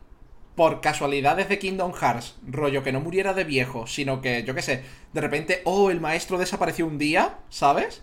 por 0.58 0.82
casualidades 0.82 1.48
de 1.50 1.60
Kingdom 1.60 1.94
Hearts, 1.94 2.36
rollo 2.48 2.84
que 2.84 2.92
no 2.92 3.00
muriera 3.00 3.34
de 3.36 3.44
viejo, 3.44 3.86
sino 3.86 4.22
que, 4.22 4.44
yo 4.44 4.56
qué 4.56 4.64
sé, 4.64 4.84
de 5.14 5.22
repente, 5.22 5.61
oh, 5.66 5.92
el 5.92 6.02
maestro 6.02 6.40
desapareció 6.40 6.88
un 6.88 6.98
día, 6.98 7.38
¿sabes? 7.50 8.02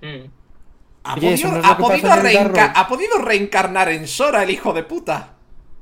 Mm. 0.00 0.24
Ha 1.04 1.14
Oye, 1.16 1.30
podido, 1.32 1.52
no 1.52 1.68
ha 1.68 1.76
podido 1.76 2.08
reenca- 2.16 2.72
ha 2.74 2.88
reencarnar 3.22 3.90
en 3.90 4.08
Sora, 4.08 4.42
el 4.42 4.50
hijo 4.50 4.72
de 4.72 4.82
puta. 4.82 5.34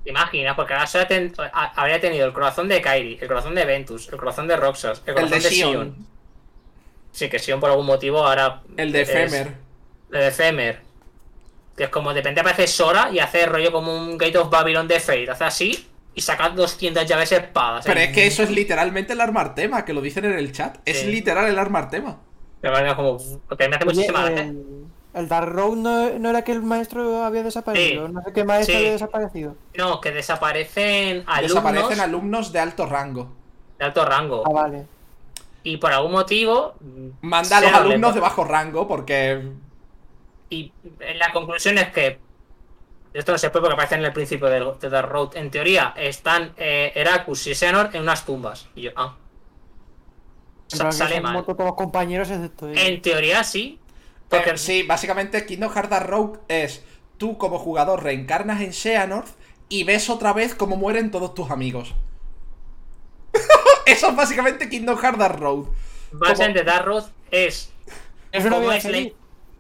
¿Te 0.02 0.10
imaginas? 0.10 0.56
Porque 0.56 0.74
ahora 0.74 0.88
solo 0.88 1.06
ten- 1.06 1.32
a- 1.38 1.72
habría 1.80 2.00
tenido 2.00 2.26
el 2.26 2.32
corazón 2.32 2.66
de 2.66 2.82
Kairi, 2.82 3.18
el 3.20 3.28
corazón 3.28 3.54
de 3.54 3.64
Ventus, 3.64 4.08
el 4.08 4.18
corazón 4.18 4.48
de 4.48 4.56
Roxas, 4.56 5.02
el 5.06 5.10
El 5.10 5.14
corazón 5.14 5.38
de 5.38 5.44
de 5.44 5.50
Sion. 5.54 5.72
Sion. 5.72 6.06
Sí, 7.12 7.28
que 7.28 7.38
Sion 7.38 7.60
por 7.60 7.70
algún 7.70 7.86
motivo 7.86 8.26
ahora. 8.26 8.62
El 8.76 8.90
de 8.90 9.02
Efemer. 9.02 9.54
El 10.10 10.20
de 10.20 10.30
Femer. 10.32 10.80
Que 11.76 11.84
es 11.84 11.90
como 11.90 12.10
de 12.12 12.20
repente 12.20 12.40
aparece 12.40 12.66
Sora 12.66 13.10
y 13.12 13.20
hace 13.20 13.46
rollo 13.46 13.70
como 13.70 13.94
un 13.96 14.18
Gate 14.18 14.38
of 14.38 14.50
Babylon 14.50 14.88
de 14.88 14.98
Fate. 14.98 15.30
Hace 15.30 15.44
así 15.44 15.86
y 16.14 16.20
saca 16.20 16.50
200 16.50 17.06
llaves 17.06 17.32
espadas. 17.32 17.84
Pero 17.86 18.00
ahí. 18.00 18.06
es 18.06 18.12
que 18.12 18.26
eso 18.26 18.42
es 18.42 18.50
literalmente 18.50 19.12
el 19.14 19.20
armar 19.20 19.54
tema, 19.54 19.84
que 19.84 19.92
lo 19.94 20.00
dicen 20.00 20.24
en 20.26 20.32
el 20.32 20.52
chat. 20.52 20.78
Es 20.84 21.00
Sí. 21.00 21.06
literal 21.10 21.46
el 21.46 21.58
armar 21.58 21.88
tema. 21.90 22.18
Me 22.62 22.70
parece 22.70 22.94
como. 22.96 23.18
Porque 23.48 23.68
me 23.68 23.76
hace 23.76 23.84
Oye, 23.86 23.94
muchísima 23.94 24.24
gracia. 24.24 24.42
el, 24.44 24.84
el 25.14 25.28
Dark 25.28 25.48
Road 25.52 25.76
no, 25.76 26.18
no 26.18 26.30
era 26.30 26.42
que 26.42 26.52
el 26.52 26.62
maestro 26.62 27.24
había 27.24 27.42
desaparecido. 27.42 28.06
Sí. 28.06 28.12
No 28.12 28.22
sé 28.22 28.32
qué 28.32 28.44
maestro 28.44 28.72
Sí. 28.74 28.78
había 28.78 28.92
desaparecido. 28.92 29.56
No, 29.76 30.00
que 30.00 30.10
desaparecen 30.12 31.24
alumnos 31.26 31.42
Desaparecen 31.48 32.00
alumnos 32.00 32.52
de 32.52 32.58
alto 32.60 32.86
rango. 32.86 33.32
de 33.78 33.84
alto 33.86 34.04
rango. 34.04 34.42
Ah, 34.46 34.52
vale. 34.52 34.84
Y 35.64 35.76
por 35.78 35.92
algún 35.92 36.12
motivo. 36.12 36.74
Manda 37.20 37.58
a 37.58 37.60
los 37.62 37.72
alumnos 37.72 38.14
de 38.14 38.20
bajo 38.20 38.44
rango 38.44 38.86
porque 38.86 39.42
Y 40.50 40.72
la 41.16 41.32
conclusión 41.32 41.78
es 41.78 41.88
que. 41.90 42.18
Esto 43.14 43.32
no 43.32 43.38
se 43.38 43.50
puede 43.50 43.62
porque 43.62 43.74
aparece 43.74 43.94
en 43.96 44.04
el 44.04 44.12
principio 44.12 44.48
del, 44.48 44.78
de 44.80 44.88
Dark 44.88 45.08
Road. 45.10 45.36
En 45.36 45.50
teoría, 45.50 45.92
están 45.96 46.52
eh, 46.56 46.92
Heracus 46.94 47.46
y 47.46 47.54
Xehanort 47.54 47.94
en 47.94 48.02
unas 48.02 48.24
tumbas. 48.24 48.68
Y 48.74 48.82
yo, 48.82 48.90
ah. 48.96 49.16
Sa- 50.68 50.90
sale 50.92 51.20
mal. 51.20 51.44
todos 51.44 51.58
los 51.66 51.74
compañeros 51.74 52.30
excepto. 52.30 52.68
En 52.70 53.02
teoría 53.02 53.44
sí. 53.44 53.78
Porque 54.30 54.50
Eh, 54.50 54.58
sí, 54.58 54.82
básicamente 54.82 55.44
Kingdom 55.44 55.70
Hearts 55.70 56.06
Road 56.06 56.38
es 56.48 56.82
tú 57.18 57.36
como 57.36 57.58
jugador 57.58 58.02
reencarnas 58.02 58.62
en 58.62 58.72
Xehanort 58.72 59.28
y 59.68 59.84
ves 59.84 60.08
otra 60.08 60.32
vez 60.32 60.54
cómo 60.54 60.76
mueren 60.76 61.10
todos 61.10 61.34
tus 61.34 61.50
amigos. 61.50 61.94
Eso 63.86 64.08
es 64.08 64.16
básicamente 64.16 64.68
Kingdom 64.70 64.96
Hearts 64.98 65.18
Dark 65.18 65.38
Road. 65.38 65.66
básicamente 66.12 66.64
Dark 66.64 66.86
Road 66.86 67.04
es 67.30 67.70
Es 68.30 68.44
una 68.46 68.56
como 68.56 68.68
vida 68.70 68.80
feliz. 68.80 69.12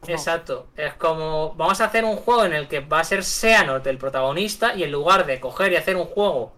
No. 0.06 0.14
Exacto. 0.14 0.68
Es 0.76 0.94
como. 0.94 1.54
Vamos 1.54 1.80
a 1.80 1.86
hacer 1.86 2.04
un 2.04 2.16
juego 2.16 2.44
en 2.44 2.52
el 2.52 2.68
que 2.68 2.80
va 2.80 3.00
a 3.00 3.04
ser 3.04 3.24
Xehanort 3.24 3.86
el 3.86 3.98
protagonista. 3.98 4.74
Y 4.74 4.82
en 4.82 4.92
lugar 4.92 5.26
de 5.26 5.40
coger 5.40 5.72
y 5.72 5.76
hacer 5.76 5.96
un 5.96 6.06
juego 6.06 6.52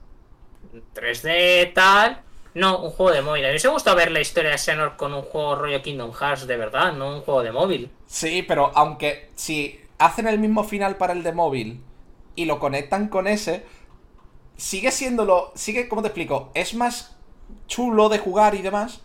3D 0.94 1.73
tal. 1.74 2.23
No, 2.55 2.78
un 2.78 2.90
juego 2.90 3.12
de 3.12 3.23
móvil. 3.23 3.44
A 3.44 3.52
mí 3.52 3.58
me 3.62 3.70
gusta 3.70 3.94
ver 3.94 4.12
la 4.12 4.20
historia 4.20 4.50
de 4.50 4.58
Xehanort 4.58 4.97
con 4.97 5.12
un 5.12 5.23
juego 5.23 5.56
rollo 5.56 5.82
Kingdom 5.82 6.12
Hearts 6.12 6.47
de 6.47 6.56
verdad, 6.56 6.92
no 6.92 7.16
un 7.16 7.23
juego 7.23 7.42
de 7.42 7.50
móvil. 7.50 7.90
Sí, 8.06 8.44
pero 8.47 8.70
aunque 8.76 9.31
si 9.34 9.81
hacen 9.98 10.28
el 10.28 10.39
mismo 10.39 10.62
final 10.62 10.97
para 10.97 11.12
el 11.12 11.24
de 11.24 11.32
móvil 11.32 11.82
y 12.36 12.44
lo 12.44 12.60
conectan 12.60 13.08
con 13.08 13.26
ese, 13.26 13.64
sigue 14.56 14.92
siéndolo, 14.92 15.50
sigue, 15.56 15.89
¿cómo 15.89 16.02
te 16.02 16.08
explico? 16.08 16.52
Es 16.55 16.74
más 16.74 17.16
chulo 17.66 18.08
de 18.08 18.18
jugar 18.18 18.55
y 18.55 18.62
demás, 18.62 19.02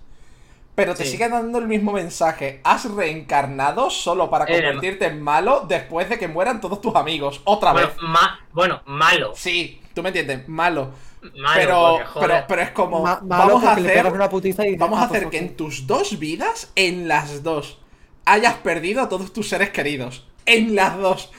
pero 0.80 0.95
te 0.95 1.03
Sí. 1.06 1.11
sigue 1.11 1.30
dando 1.30 1.59
el 1.59 1.67
mismo 1.67 1.91
mensaje. 1.91 2.61
Has 2.64 2.85
reencarnado 2.91 3.90
solo 3.90 4.30
para 4.30 4.45
Eh, 4.45 4.53
convertirte 4.53 5.06
en 5.08 5.22
malo 5.22 5.66
después 5.67 6.09
de 6.09 6.17
que 6.17 6.27
mueran 6.27 6.61
todos 6.61 6.82
tus 6.82 6.95
amigos. 6.95 7.41
Otra 7.45 7.74
Bueno, 7.74 7.88
vez. 7.90 7.98
ma- 8.01 8.40
bueno, 8.53 8.82
malo. 8.85 9.33
Sí, 9.35 9.82
tú 9.93 10.01
me 10.03 10.09
entiendes, 10.09 10.48
malo. 10.48 10.91
Malo, 11.35 11.53
pero, 11.56 11.99
porque, 12.14 12.27
pero, 12.27 12.45
pero 12.48 12.61
es 12.61 12.69
como, 12.72 13.03
Ma- 13.03 13.19
malo 13.22 13.56
vamos 13.56 13.64
a 13.66 13.74
hacer, 13.74 14.08
una 14.14 14.30
putiza 14.30 14.66
y 14.66 14.77
vamos 14.77 14.98
a 14.99 15.03
"Ah, 15.03 15.08
pues 15.09 15.17
hacer 15.19 15.30
que 15.30 15.38
ok". 15.38 15.43
en 15.43 15.58
tus 15.58 15.85
dos 15.85 16.17
vidas, 16.17 16.72
en 16.75 17.09
las 17.09 17.43
dos, 17.43 17.80
hayas 18.25 18.53
perdido 18.56 19.01
a 19.01 19.09
todos 19.09 19.33
tus 19.33 19.49
seres 19.49 19.69
queridos. 19.72 20.25
En 20.45 20.75
las 20.75 20.98
dos. 20.98 21.30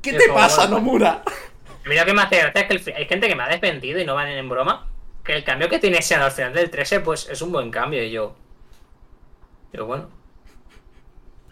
¿Qué 0.00 0.12
Qué 0.12 0.18
te 0.18 0.28
pasa, 0.32 0.68
Nomura? 0.68 1.22
Mira 1.86 2.04
que 2.04 2.12
me 2.12 2.22
hace 2.22 2.36
gracia 2.38 2.60
es 2.62 2.68
que 2.68 2.74
el 2.92 2.96
hay 2.96 3.06
gente 3.06 3.28
que 3.28 3.34
me 3.34 3.42
ha 3.42 3.48
despendido 3.48 3.98
y 4.00 4.04
no 4.04 4.14
van 4.14 4.28
en 4.28 4.48
broma. 4.48 4.86
Que 5.26 5.34
el 5.34 5.44
cambio 5.44 5.68
que 5.68 5.78
tiene 5.78 6.00
Xehanort 6.02 6.30
al 6.30 6.36
final 6.36 6.52
del 6.54 6.70
13, 6.70 7.00
pues 7.00 7.28
es 7.28 7.42
un 7.42 7.52
buen 7.52 7.70
cambio. 7.70 8.02
Y 8.02 8.10
yo. 8.10 8.34
Pero 9.70 9.86
bueno. 9.86 10.08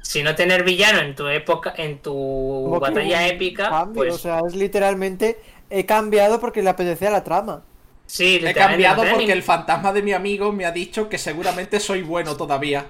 Si 0.02 0.22
no 0.22 0.34
tener 0.34 0.64
villano 0.64 1.00
en 1.00 1.14
tu 1.14 1.26
época, 1.28 1.72
en 1.76 2.00
tu 2.00 2.68
batalla 2.78 3.26
épica, 3.26 3.68
cambio, 3.70 3.94
pues 3.94 4.14
O 4.14 4.18
sea, 4.18 4.40
es 4.46 4.54
literalmente. 4.54 5.40
He 5.70 5.86
cambiado 5.86 6.40
porque 6.40 6.62
le 6.62 6.70
apetecía 6.70 7.10
la 7.10 7.24
trama. 7.24 7.64
sí, 8.06 8.36
He 8.44 8.54
cambiado 8.54 9.04
no 9.04 9.10
porque 9.12 9.26
ni- 9.26 9.32
el 9.32 9.42
fantasma 9.42 9.92
de 9.92 10.02
mi 10.02 10.12
amigo 10.12 10.52
me 10.52 10.66
ha 10.66 10.72
dicho 10.72 11.08
que 11.08 11.18
seguramente 11.18 11.80
soy 11.80 12.02
bueno 12.02 12.36
todavía. 12.36 12.86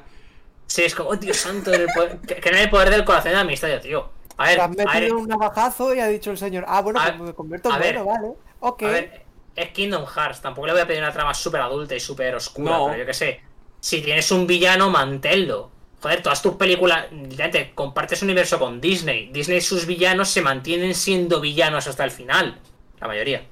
Sí, 0.66 0.82
es 0.82 0.94
como, 0.94 1.10
oh, 1.10 1.16
Dios 1.16 1.36
santo, 1.36 1.72
el 1.72 1.86
poder- 1.94 2.20
que, 2.26 2.36
que 2.36 2.50
no 2.50 2.56
hay 2.56 2.64
el 2.64 2.70
poder 2.70 2.90
del 2.90 3.04
corazón 3.04 3.30
de 3.30 3.36
la 3.36 3.40
amistad, 3.42 3.80
tío. 3.80 4.10
A 4.36 4.46
ver, 4.48 4.56
Te 4.56 4.60
has 4.62 4.66
a 4.66 4.68
ver, 4.70 4.86
metido 4.86 5.18
un 5.18 5.28
navajazo 5.28 5.94
y 5.94 6.00
ha 6.00 6.08
dicho 6.08 6.30
el 6.32 6.38
señor, 6.38 6.64
ah, 6.66 6.82
bueno, 6.82 7.00
A- 7.00 7.04
pues 7.04 7.20
me 7.20 7.34
convierto 7.34 7.70
en 7.70 7.78
ver, 7.78 8.02
bueno, 8.02 8.04
vale. 8.04 8.34
Ok. 8.60 8.82
A 8.82 8.88
ver, 8.90 9.23
es 9.57 9.68
Kingdom 9.70 10.05
Hearts. 10.07 10.41
Tampoco 10.41 10.66
le 10.66 10.73
voy 10.73 10.83
a 10.83 10.86
pedir 10.86 11.00
una 11.02 11.12
trama 11.12 11.34
súper 11.34 11.60
adulta 11.60 11.94
y 11.94 12.00
súper 12.00 12.34
oscura. 12.34 12.78
No. 12.78 12.86
Pero 12.86 12.99
yo 12.99 13.07
qué 13.07 13.15
sé. 13.15 13.41
Si 13.81 14.00
tienes 14.00 14.31
un 14.31 14.47
villano, 14.47 14.91
manténlo. 14.91 15.70
Joder, 16.02 16.23
todas 16.23 16.42
tus 16.42 16.55
películas. 16.57 17.07
Literalmente, 17.12 17.73
compartes 17.74 18.23
universo 18.23 18.58
con 18.58 18.81
Disney. 18.81 19.28
Disney, 19.33 19.60
sus 19.60 19.86
villanos 19.86 20.28
se 20.28 20.42
mantienen 20.42 20.94
siendo 20.94 21.41
villanos 21.41 21.86
hasta 21.86 22.05
el 22.05 22.10
final. 22.10 22.58
La 23.00 23.07
mayoría. 23.07 23.42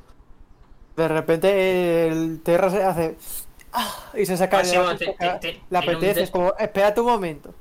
De 0.96 1.08
repente 1.08 2.08
el 2.08 2.40
Terra 2.42 2.70
se 2.70 2.82
hace. 2.82 3.16
ah, 3.72 4.10
y 4.14 4.26
se 4.26 4.36
saca 4.36 4.58
Ah, 4.58 4.62
de 4.62 4.68
sí, 4.68 4.74
la 4.76 4.82
bueno, 4.82 4.98
te- 4.98 5.06
te- 5.18 5.38
te- 5.40 5.60
un 5.70 5.76
apetece, 5.76 6.22
es 6.24 6.30
como, 6.30 6.54
espérate 6.58 7.00
un 7.00 7.06
momento. 7.06 7.54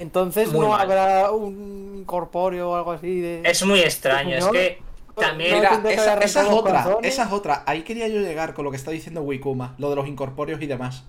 Entonces 0.00 0.50
Muy 0.50 0.62
no 0.66 0.72
mal. 0.72 0.80
habrá 0.80 1.30
un 1.30 2.02
corpóreo 2.04 2.70
o 2.70 2.76
algo 2.76 2.90
así 2.92 3.20
de. 3.20 3.42
Es 3.44 3.64
muy 3.64 3.78
extraño. 3.80 4.36
Es 4.36 4.46
que 4.48 4.82
también. 5.14 5.54
Mira, 5.56 5.80
esa, 5.90 6.14
esa 6.18 6.42
es 6.42 6.48
otra, 6.48 6.82
corazones. 6.82 7.12
esa 7.12 7.24
es 7.24 7.32
otra. 7.32 7.62
Ahí 7.66 7.82
quería 7.82 8.08
yo 8.08 8.20
llegar 8.20 8.54
con 8.54 8.64
lo 8.64 8.70
que 8.70 8.76
está 8.76 8.90
diciendo 8.90 9.22
Wikuma, 9.22 9.74
lo 9.78 9.90
de 9.90 9.96
los 9.96 10.06
incorpóreos 10.08 10.60
y 10.62 10.66
demás. 10.66 11.04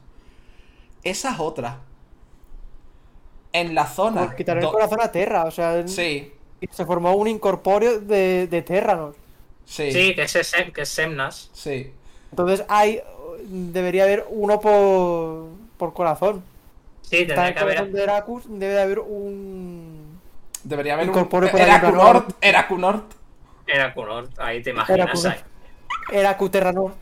Esa 1.04 1.32
es 1.34 1.40
otra. 1.40 1.80
En 3.54 3.74
la 3.74 3.86
zona. 3.88 4.26
por 4.26 4.36
quitar 4.36 4.58
el 4.58 4.66
corazón 4.66 5.00
a 5.02 5.12
Terra, 5.12 5.46
o 5.46 5.52
sea, 5.52 5.88
Sí, 5.88 6.32
y 6.60 6.68
se 6.72 6.86
formó 6.86 7.14
un 7.16 7.28
incorpóreo 7.28 8.00
de, 8.00 8.48
de 8.48 8.62
Terranos. 8.62 9.16
sí, 9.66 9.92
Sí, 9.92 10.14
que 10.16 10.24
es, 10.24 10.36
Sem- 10.36 10.72
que 10.74 10.82
es 10.82 10.90
Semnas. 10.90 11.50
sí. 11.54 11.92
Entonces 12.32 12.66
hay. 12.68 13.02
Debería 13.48 14.04
haber 14.04 14.26
uno 14.30 14.60
por, 14.60 15.48
por 15.78 15.94
corazón. 15.94 16.44
Sí, 17.02 17.18
tendría 17.26 17.54
que 17.54 17.60
haber. 17.60 17.92
de 17.92 18.04
Heracus, 18.04 18.44
debe 18.48 18.74
de 18.74 18.82
haber 18.82 19.00
un. 19.00 20.20
Debería 20.64 20.96
haber 20.96 21.06
un. 21.06 21.10
Incorpóreo 21.12 21.52
por 21.52 21.60
Era 23.68 23.76
era. 23.76 23.86
Era 23.86 23.94
Cunort, 23.94 24.40
ahí 24.40 24.62
te 24.62 24.70
imaginas. 24.72 25.26
Heracu 26.12 26.50
Terranor. 26.50 26.94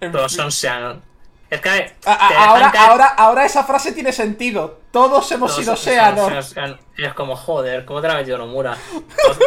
En 0.00 0.12
Todos 0.12 0.32
son 0.32 0.50
Xehanort. 0.52 1.02
Es 1.50 1.60
que, 1.60 1.68
ver, 1.68 1.94
A- 2.04 2.12
a- 2.12 2.44
ahora, 2.48 2.72
caer- 2.72 2.90
ahora, 2.90 3.06
ahora 3.06 3.44
esa 3.44 3.64
frase 3.64 3.92
tiene 3.92 4.12
sentido. 4.12 4.80
Todos 4.90 5.30
hemos 5.32 5.54
sido 5.54 5.76
se- 5.76 5.84
se- 5.84 5.90
Seanor. 5.90 6.42
se- 6.42 6.54
se- 6.54 6.76
Es 7.04 7.14
como, 7.14 7.36
joder, 7.36 7.84
¿cómo 7.84 8.00
te 8.00 8.08
la 8.08 8.14
ha 8.14 8.16
metido 8.18 8.38
Nomura? 8.38 8.76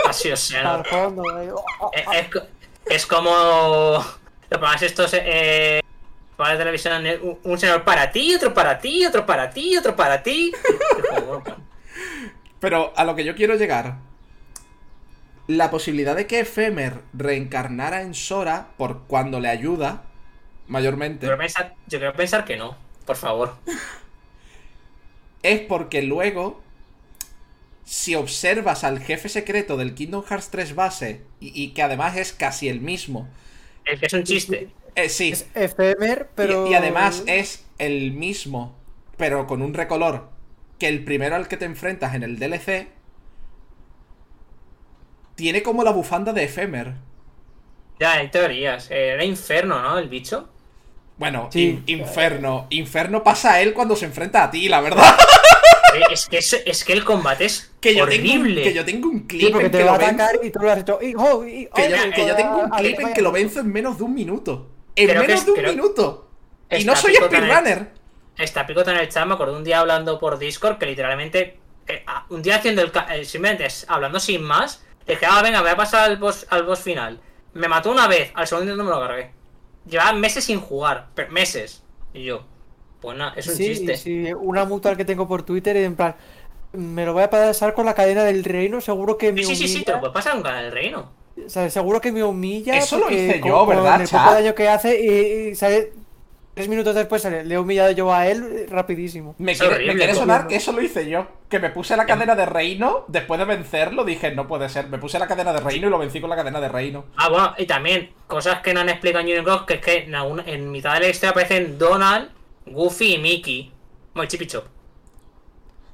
Ha 0.07 0.14
sido 0.14 0.35
Seanor. 0.38 0.85
Es, 1.93 2.06
es 2.14 2.30
co- 2.30 2.47
es 2.85 3.06
como. 3.06 3.31
Lo 4.49 4.59
pones 4.59 4.81
estos. 4.83 5.11
Eh, 5.14 5.81
para 6.38 6.53
la 6.53 6.59
televisión, 6.59 7.03
un, 7.23 7.39
un 7.43 7.59
señor 7.59 7.83
para 7.83 8.11
ti, 8.11 8.35
otro 8.35 8.53
para 8.53 8.77
ti, 8.80 9.06
otro 9.06 9.25
para 9.25 9.49
ti, 9.49 9.75
otro 9.75 9.95
para 9.95 10.22
ti. 10.23 10.51
Pues, 11.09 11.56
Pero 12.59 12.93
a 12.95 13.03
lo 13.03 13.15
que 13.15 13.23
yo 13.23 13.35
quiero 13.35 13.56
llegar. 13.56 13.95
La 15.48 15.72
posibilidad 15.72 16.16
de 16.16 16.27
que 16.27 16.42
Efemer 16.42 17.01
reencarnara 17.14 18.01
en 18.01 18.14
Sora 18.14 18.69
por 18.77 19.08
cuando 19.08 19.40
le 19.40 19.50
ayuda, 19.50 20.03
mayormente, 20.67 21.27
yo, 21.27 21.30
quiero 21.30 21.38
pensar, 21.38 21.76
yo 21.88 22.00
quiero 22.00 22.14
pensar 22.16 22.45
que 22.45 22.58
no, 22.58 22.77
por 23.06 23.16
favor. 23.17 23.58
es 25.43 25.61
porque 25.61 26.01
luego, 26.03 26.61
si 27.84 28.16
observas 28.16 28.84
al 28.84 29.00
jefe 29.00 29.30
secreto 29.30 29.77
del 29.77 29.95
Kingdom 29.95 30.24
Hearts 30.24 30.50
3 30.51 30.76
base, 30.76 31.26
y, 31.40 31.51
y 31.64 31.74
que 31.74 31.82
además 31.84 32.17
es 32.17 32.34
casi 32.34 32.69
el 32.69 32.82
mismo, 32.82 33.27
Es 33.85 34.00
que 34.00 34.06
es 34.06 34.14
un 34.14 34.24
chiste. 34.24 34.69
eh, 34.95 35.09
sí, 35.09 35.32
Es 35.32 35.50
efemer, 35.53 36.30
pero. 36.35 36.53
y, 36.66 36.72
y 36.72 36.74
además 36.74 37.24
es 37.27 37.66
el 37.77 38.11
mismo, 38.14 38.76
pero 39.17 39.48
con 39.48 39.61
un 39.61 39.74
recolor, 39.74 40.30
que 40.80 40.88
el 40.88 41.03
primero 41.03 41.35
al 41.35 41.48
que 41.48 41.58
te 41.58 41.66
enfrentas 41.66 42.16
en 42.16 42.24
el 42.24 42.40
DLC, 42.40 42.88
tiene 45.38 45.64
como 45.64 45.83
la 45.83 45.91
bufanda 45.91 46.33
de 46.33 46.43
Efemer. 46.43 46.95
Ya, 47.99 48.14
hay 48.14 48.27
teorías. 48.30 48.91
Eh, 48.91 49.09
Era 49.09 49.24
inferno, 49.24 49.82
¿no? 49.82 49.98
El 49.98 50.09
bicho. 50.09 50.49
Bueno, 51.17 51.48
Sí. 51.51 51.82
in- 51.88 51.99
Inferno. 51.99 52.67
Inferno 52.72 53.24
pasa 53.24 53.53
a 53.53 53.61
él 53.61 53.74
cuando 53.74 53.95
se 53.95 54.06
enfrenta 54.06 54.43
a 54.43 54.51
ti, 54.51 54.67
la 54.67 54.82
verdad. 54.82 55.06
Eh, 55.95 56.01
Es 56.11 56.27
que, 56.27 56.40
es, 56.40 56.53
es 56.66 56.83
que 56.83 56.91
el 56.91 57.06
combate 57.06 57.45
es 57.45 57.72
Que 57.80 57.95
yo, 57.95 58.06
tengo 58.06 58.25
un, 58.33 58.41
horrible. 58.41 58.61
que 58.61 58.74
yo 58.74 58.83
tengo 58.83 59.07
un 59.07 59.22
Sí, 59.22 59.25
clip 59.27 59.51
porque 59.51 59.66
en 59.67 59.72
te 59.72 59.77
que 59.77 59.83
va 59.85 59.91
a 59.91 59.93
lo 59.93 59.99
venzo. 60.06 60.22
atacar 60.24 60.45
y 60.45 60.51
tú 60.51 60.59
lo 60.59 60.72
has 60.72 60.80
hecho. 60.80 60.99
y- 61.01 61.06
y- 61.07 61.14
Que 61.74 61.90
yo, 61.90 61.95
que 62.14 62.27
yo 62.27 62.35
tengo 62.35 62.57
un 62.57 62.74
ah, 62.74 62.77
clip 62.77 62.99
en 62.99 63.14
que 63.14 63.22
lo 63.22 63.32
venzo 63.32 63.61
en 63.61 63.72
menos 63.72 63.98
de 63.98 64.03
un 64.03 64.14
minuto. 64.14 64.69
En 64.98 65.07
Creo 65.07 65.22
menos 65.22 65.40
es- 65.40 65.45
de 65.45 65.51
un 65.53 65.61
minuto. 65.64 66.30
Y 66.69 66.83
no 66.83 66.93
soy 66.93 67.16
speedrunner. 67.16 67.88
Está 68.38 68.67
Picota 68.67 68.91
en 68.91 68.98
el 68.98 69.07
chat, 69.07 69.25
me 69.25 69.35
acuerdo 69.35 69.56
un 69.56 69.64
día 69.64 69.80
hablando 69.80 70.19
por 70.19 70.38
Discord 70.38 70.77
que 70.77 70.88
literalmente. 70.88 71.57
eh, 71.88 72.03
un 72.32 72.41
día 72.41 72.57
haciendo 72.57 72.82
el. 72.82 72.91
ca- 72.91 73.07
eh, 73.16 73.24
simplemente 73.24 73.66
hablando 73.88 74.19
sin 74.19 74.43
más. 74.43 74.83
Dije, 75.07 75.25
ah, 75.25 75.41
venga, 75.41 75.61
voy 75.61 75.69
a 75.71 75.75
pasar 75.77 76.09
al 76.09 76.17
boss, 76.17 76.45
al 76.49 76.63
boss 76.63 76.79
final. 76.79 77.19
Me 77.53 77.67
mató 77.67 77.91
una 77.91 78.07
vez, 78.07 78.31
al 78.35 78.45
segundo 78.47 78.71
intento 78.71 78.83
me 78.83 78.95
lo 78.95 78.99
cargué. 79.07 79.31
Llevaba 79.89 80.13
meses 80.13 80.43
sin 80.43 80.59
jugar, 80.59 81.07
pero 81.15 81.31
meses. 81.31 81.81
Y 82.13 82.25
yo, 82.25 82.43
pues 83.01 83.17
nada, 83.17 83.33
es 83.35 83.47
un 83.47 83.55
Sí, 83.55 83.65
chiste. 83.67 83.95
sí, 83.97 84.33
una 84.33 84.65
mutual 84.65 84.97
que 84.97 85.05
tengo 85.05 85.27
por 85.27 85.43
Twitter 85.43 85.75
y 85.77 85.83
en 85.83 85.95
plan. 85.95 86.15
Me 86.73 87.05
lo 87.05 87.13
voy 87.13 87.23
a 87.23 87.29
pasar 87.29 87.73
con 87.73 87.85
la 87.85 87.93
cadena 87.95 88.23
del 88.25 88.43
reino, 88.43 88.81
seguro 88.81 89.17
que 89.17 89.31
me 89.31 89.41
Sí, 89.43 89.55
sí, 89.55 89.55
sí, 89.55 89.67
sí, 89.67 89.73
humilla. 89.75 89.85
te 89.85 89.91
lo 89.93 89.99
puedes 90.01 90.13
pasar 90.13 90.33
en 90.33 90.37
un 90.39 90.43
canal 90.43 90.63
del 90.65 90.73
reino. 90.73 91.09
O 91.45 91.49
sea, 91.49 91.69
seguro 91.69 92.01
que 92.01 92.11
me 92.11 92.23
humilla. 92.23 92.75
Eso 92.77 92.97
lo 92.99 93.09
hice 93.09 93.39
con- 93.39 93.49
yo, 93.49 93.59
con 93.59 93.69
¿verdad, 93.69 94.01
el 94.01 94.07
chat? 94.07 94.21
poco 94.23 94.33
daño 94.35 94.55
que 94.55 94.67
hace 94.67 94.99
y, 94.99 95.49
y, 95.51 95.55
¿sabes? 95.55 95.87
Tres 96.57 96.69
minutos 96.69 96.95
después 96.95 97.23
le 97.23 97.53
he 97.53 97.59
humillado 97.59 97.91
yo 97.91 98.11
a 98.11 98.25
él 98.27 98.43
eh, 98.51 98.65
rapidísimo. 98.67 99.35
Me 99.37 99.55
quiere, 99.55 99.75
horrible, 99.75 99.93
me 99.93 99.97
quiere 99.99 100.13
¿no? 100.13 100.19
sonar 100.19 100.47
que 100.47 100.55
eso 100.55 100.71
lo 100.71 100.81
hice 100.81 101.07
yo. 101.07 101.27
Que 101.49 101.59
me 101.59 101.69
puse 101.69 101.95
la 101.95 102.07
cadena 102.07 102.33
de 102.35 102.47
reino. 102.47 103.05
Después 103.07 103.37
de 103.39 103.45
vencerlo, 103.45 104.03
dije, 104.03 104.31
no 104.31 104.47
puede 104.47 104.67
ser. 104.67 104.87
Me 104.87 104.97
puse 104.97 105.19
la 105.19 105.27
cadena 105.27 105.53
de 105.53 105.59
reino 105.59 105.85
y 105.85 105.89
lo 105.91 105.99
vencí 105.99 106.19
con 106.19 106.31
la 106.31 106.35
cadena 106.35 106.59
de 106.59 106.67
reino. 106.67 107.05
Ah, 107.15 107.29
bueno, 107.29 107.53
y 107.59 107.67
también 107.67 108.09
cosas 108.25 108.61
que 108.61 108.73
no 108.73 108.79
han 108.79 108.89
explicado 108.89 109.21
en 109.21 109.27
Union 109.27 109.45
Cross, 109.45 109.61
que 109.67 109.75
es 109.75 109.81
que 109.81 109.97
en, 110.05 110.15
alguna- 110.15 110.43
en 110.47 110.71
mitad 110.71 110.95
de 110.95 111.01
la 111.01 111.09
historia 111.09 111.29
aparecen 111.29 111.77
Donald, 111.77 112.31
Goofy 112.65 113.13
y 113.13 113.17
Mickey. 113.19 113.71
Bueno, 114.15 114.27
Chip 114.27 114.41
y 114.41 114.47
Chop. 114.47 114.65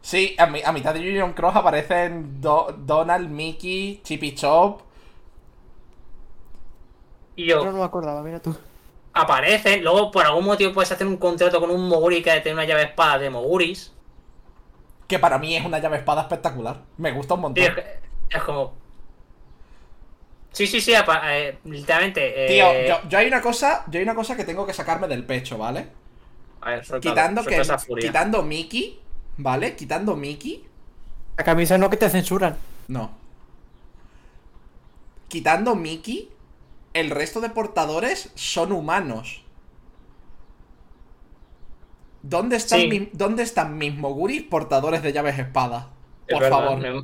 Sí, 0.01 0.33
a, 0.38 0.45
mi- 0.48 0.61
a 0.64 0.72
mitad 0.72 0.93
de 0.93 1.01
Union 1.01 1.33
Cross 1.33 1.58
aparecen 1.58 2.40
Do- 2.42 2.74
Donald, 2.77 3.30
Mickey, 3.30 4.00
Chippy 4.03 4.33
Chop. 4.33 4.80
Y 7.35 7.48
yo, 7.48 7.64
Yo 7.66 7.72
no 7.72 7.80
me 7.80 7.83
acordaba, 7.83 8.22
mira 8.24 8.40
tú. 8.40 8.56
Aparecen, 9.14 9.83
luego 9.83 10.11
por 10.11 10.25
algún 10.25 10.45
motivo 10.45 10.74
puedes 10.74 10.92
hacer 10.92 11.08
un 11.08 11.17
contrato 11.17 11.59
con 11.59 11.69
un 11.72 11.88
Moguri 11.88 12.22
que 12.24 12.32
tiene 12.42 12.53
una 12.53 12.66
llave 12.66 12.83
espada 12.83 13.19
de 13.19 13.30
Moguris. 13.30 13.93
Que 15.08 15.19
para 15.19 15.38
mí 15.38 15.56
es 15.56 15.66
una 15.66 15.80
llave 15.80 15.98
espada 15.98 16.22
espectacular. 16.24 16.82
Me 16.98 17.11
gusta 17.11 17.33
un 17.35 17.42
montón. 17.42 17.64
es, 17.64 17.74
es 18.30 18.43
como. 18.43 18.74
Sí, 20.51 20.67
sí, 20.67 20.82
sí, 20.82 20.93
eh, 21.25 21.58
literalmente. 21.66 22.45
eh, 22.45 22.48
Tío, 22.48 22.74
yo, 23.03 23.09
yo 23.09 23.17
hay 23.17 23.27
una 23.27 23.42
cosa, 23.42 23.83
yo 23.88 23.98
hay 24.00 24.03
una 24.03 24.16
cosa 24.16 24.35
que 24.35 24.43
tengo 24.45 24.66
que 24.66 24.74
sacarme 24.74 25.08
del 25.08 25.25
pecho, 25.25 25.58
¿vale? 25.58 25.88
A 26.61 26.72
ver, 26.72 26.85
Quitando 27.00 27.42
suelta 27.42 27.50
que 27.50 27.61
esa 27.61 27.77
furia. 27.77 28.08
quitando 28.08 28.43
Mickey, 28.43 29.00
¿vale? 29.38 29.75
Quitando 29.75 30.16
Mickey, 30.16 30.64
La 31.38 31.43
camisa 31.43 31.77
no 31.77 31.90
que 31.92 31.98
te 31.98 32.09
censuran. 32.09 32.58
no. 32.88 33.11
Quitando 35.27 35.75
Mickey, 35.75 36.30
el 36.94 37.10
resto 37.10 37.42
de 37.42 37.50
portadores 37.50 38.32
son 38.36 38.72
humanos. 38.72 39.44
¿Dónde 42.22 42.56
están, 42.56 42.80
Sí. 42.82 42.88
mi- 42.88 43.10
¿dónde 43.12 43.44
están 43.44 43.78
mis 43.78 43.94
moguris 43.96 44.44
portadores 44.44 45.04
de 45.04 45.12
llaves 45.12 45.38
espada? 45.40 45.90
Es 46.28 46.34
Por 46.34 46.44
verdad, 46.44 46.58
favor. 46.58 46.80
No, 46.80 47.02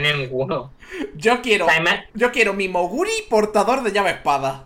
no 0.00 0.08
hay 0.08 0.16
ninguno. 0.18 0.72
Yo 1.14 1.42
quiero, 1.42 1.68
Además- 1.68 2.04
yo 2.14 2.32
quiero 2.32 2.54
mi 2.54 2.68
moguri 2.68 3.10
portador 3.28 3.82
de 3.82 3.92
llave 3.92 4.12
espada. 4.12 4.64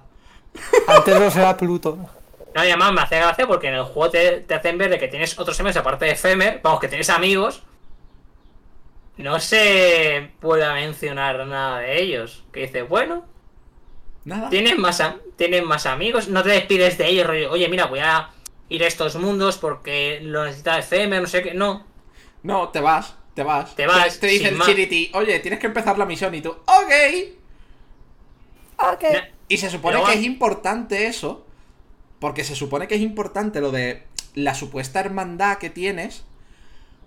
Antes 0.87 1.19
no 1.19 1.31
será 1.31 1.57
Pluto. 1.57 1.99
No, 2.55 2.65
y 2.65 2.69
además 2.69 2.93
me 2.93 3.01
hace 3.03 3.17
gracia 3.17 3.47
porque 3.47 3.69
en 3.69 3.75
el 3.75 3.85
juego 3.85 4.11
te, 4.11 4.41
te 4.41 4.55
hacen 4.55 4.79
ver 4.79 4.91
de 4.91 4.99
que 4.99 5.09
tienes 5.09 5.39
otros 5.39 5.59
amigos 5.61 5.77
aparte 5.77 6.07
de 6.07 6.15
Femer, 6.17 6.61
vamos, 6.63 6.81
que 6.81 6.89
tienes 6.89 7.11
amigos. 7.11 7.63
No 9.17 9.41
se 9.41 10.31
puede 10.41 10.73
mencionar 10.73 11.45
nada 11.47 11.81
de 11.81 12.01
ellos. 12.01 12.45
Que 12.53 12.61
dice, 12.61 12.83
bueno, 12.83 13.25
Nada. 14.25 14.51
tienes 14.51 14.77
más, 14.79 15.03
tienes 15.37 15.63
más 15.65 15.87
amigos, 15.87 16.29
no 16.29 16.43
te 16.43 16.51
despides 16.51 16.99
de 16.99 17.07
ellos, 17.09 17.27
rollo, 17.27 17.51
oye, 17.51 17.69
mira, 17.69 17.87
voy 17.87 18.01
a 18.01 18.31
ir 18.69 18.85
a 18.85 18.87
estos 18.87 19.17
mundos 19.17 19.57
porque 19.59 20.21
lo 20.23 20.45
necesita 20.45 20.81
Femer, 20.83 21.23
no 21.23 21.29
sé 21.29 21.43
qué. 21.43 21.55
No, 21.55 21.87
No, 22.43 22.69
te 22.69 22.81
vas, 22.81 23.15
te 23.35 23.43
vas. 23.43 23.75
Te 23.75 23.87
vas, 23.87 24.19
Te, 24.21 24.27
dice 24.27 24.49
el 24.49 24.57
más. 24.57 24.67
Chiriti, 24.69 25.11
oye, 25.15 25.39
tienes 25.41 25.59
que 25.61 25.67
empezar 25.69 25.99
la 25.99 26.05
misión 26.07 26.35
y 26.35 26.41
tú, 26.43 26.51
ok. 26.51 26.93
Ok. 28.77 29.05
Y 29.49 29.57
se 29.57 29.71
supone 29.71 29.97
Pero 29.97 30.09
que 30.09 30.15
es 30.19 30.25
importante 30.25 31.07
eso, 31.07 31.47
porque 32.21 32.45
se 32.45 32.55
supone 32.55 32.87
que 32.89 32.95
es 32.97 33.01
importante 33.01 33.61
lo 33.61 33.71
de 33.73 34.03
la 34.35 34.55
supuesta 34.55 35.01
hermandad 35.01 35.59
que 35.59 35.71
tienes, 35.71 36.25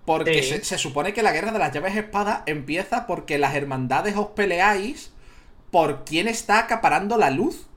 porque 0.05 0.41
Sí. 0.41 0.49
se, 0.49 0.63
se 0.65 0.77
supone 0.77 1.13
que 1.13 1.21
la 1.23 1.31
guerra 1.31 1.51
de 1.51 1.59
las 1.59 1.71
llaves 1.73 1.95
espada 1.95 2.43
empieza 2.47 3.05
porque 3.07 3.37
las 3.37 3.55
hermandades 3.55 4.15
os 4.17 4.27
peleáis 4.29 5.10
por 5.71 6.03
quién 6.05 6.27
está 6.27 6.59
acaparando 6.59 7.17
la 7.17 7.29
luz. 7.29 7.67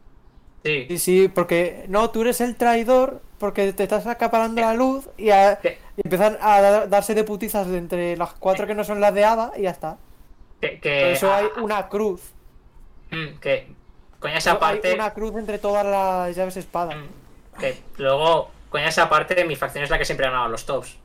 sí. 0.65 0.87
Sí, 0.89 0.99
sí, 0.99 1.29
porque 1.29 1.85
no, 1.89 2.11
tú 2.11 2.23
eres 2.23 2.41
el 2.41 2.57
traidor 2.57 3.23
porque 3.39 3.73
te 3.73 3.83
estás 3.85 4.07
acaparando 4.07 4.61
la 4.61 4.75
luz 4.75 5.09
y, 5.19 5.31
a- 5.31 5.59
y 5.97 6.01
empiezan 6.03 6.39
a 6.41 6.61
dar- 6.61 6.89
darse 6.89 7.15
de 7.15 7.25
putizas 7.25 7.67
de 7.69 7.79
entre 7.79 8.17
las 8.17 8.33
cuatro 8.35 8.67
que 8.67 8.75
no 8.75 8.83
son 8.85 9.01
las 9.01 9.13
de 9.15 9.25
Ada 9.25 9.53
y 9.57 9.63
ya 9.63 9.71
está. 9.71 9.99
Que, 10.61 10.79
Por 10.79 10.91
eso 11.13 11.33
hay 11.33 11.47
una 11.63 11.89
cruz. 11.89 12.23
mm, 13.11 13.39
que 13.41 13.69
con 14.19 14.31
esa 14.31 14.59
parte. 14.59 14.89
Hay 14.89 14.95
una 14.95 15.13
cruz 15.13 15.35
entre 15.37 15.59
todas 15.59 15.85
las 15.85 16.35
llaves 16.35 16.57
espada. 16.57 16.97
Mm, 16.97 17.61
Que 17.61 17.77
luego, 17.99 18.51
con 18.71 18.81
esa 18.81 19.09
parte, 19.11 19.45
mi 19.45 19.57
facción 19.57 19.85
es 19.85 19.91
la 19.91 19.99
que 19.99 20.07
siempre 20.07 20.27
ha 20.27 20.31
ganado 20.31 20.49
los 20.49 20.65
tops. 20.65 20.97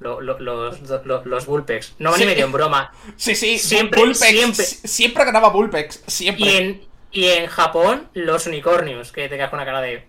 Lo- 0.00 0.20
lo- 0.20 0.38
los, 0.40 0.80
los, 1.06 1.24
los 1.26 1.46
Bullpex. 1.46 1.94
No 1.98 2.12
Sí. 2.14 2.20
ni 2.20 2.26
medio 2.26 2.44
en 2.44 2.52
broma. 2.52 2.92
Sí, 3.16 3.34
sí, 3.34 3.58
Siempre, 3.58 4.00
Bullpex, 4.00 4.18
siempre. 4.28 4.64
si- 4.64 4.88
siempre 4.88 5.24
ganaba 5.24 5.48
Bullpex, 5.50 6.02
siempre. 6.06 6.44
Y 6.46 6.56
en, 6.56 6.82
y 7.12 7.24
en 7.28 7.46
Japón, 7.46 8.08
los 8.12 8.46
unicornios, 8.46 9.12
que 9.12 9.28
te 9.28 9.36
quedas 9.36 9.50
con 9.50 9.58
una 9.58 9.66
cara 9.66 9.80
de. 9.80 10.06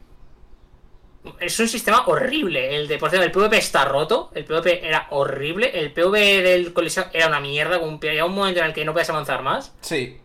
Es 1.39 1.59
un 1.59 1.67
sistema 1.67 2.03
horrible. 2.05 2.75
El 2.75 2.87
de, 2.87 2.97
por 2.99 3.09
cierto, 3.09 3.25
el 3.25 3.31
PvP 3.31 3.57
está 3.57 3.85
roto. 3.85 4.31
El 4.35 4.45
PvP 4.45 4.87
era 4.87 5.07
horrible. 5.09 5.71
El 5.79 5.91
PvP 5.91 6.41
del 6.43 6.71
coliseo 6.73 7.05
era 7.13 7.27
una 7.27 7.39
mierda. 7.39 7.79
con 7.79 7.89
un- 7.89 7.95
Había 8.03 8.25
un 8.25 8.35
momento 8.35 8.59
en 8.59 8.67
el 8.67 8.73
que 8.73 8.85
no 8.85 8.91
podías 8.93 9.09
avanzar 9.09 9.41
más. 9.41 9.73
Sí. 9.81 10.17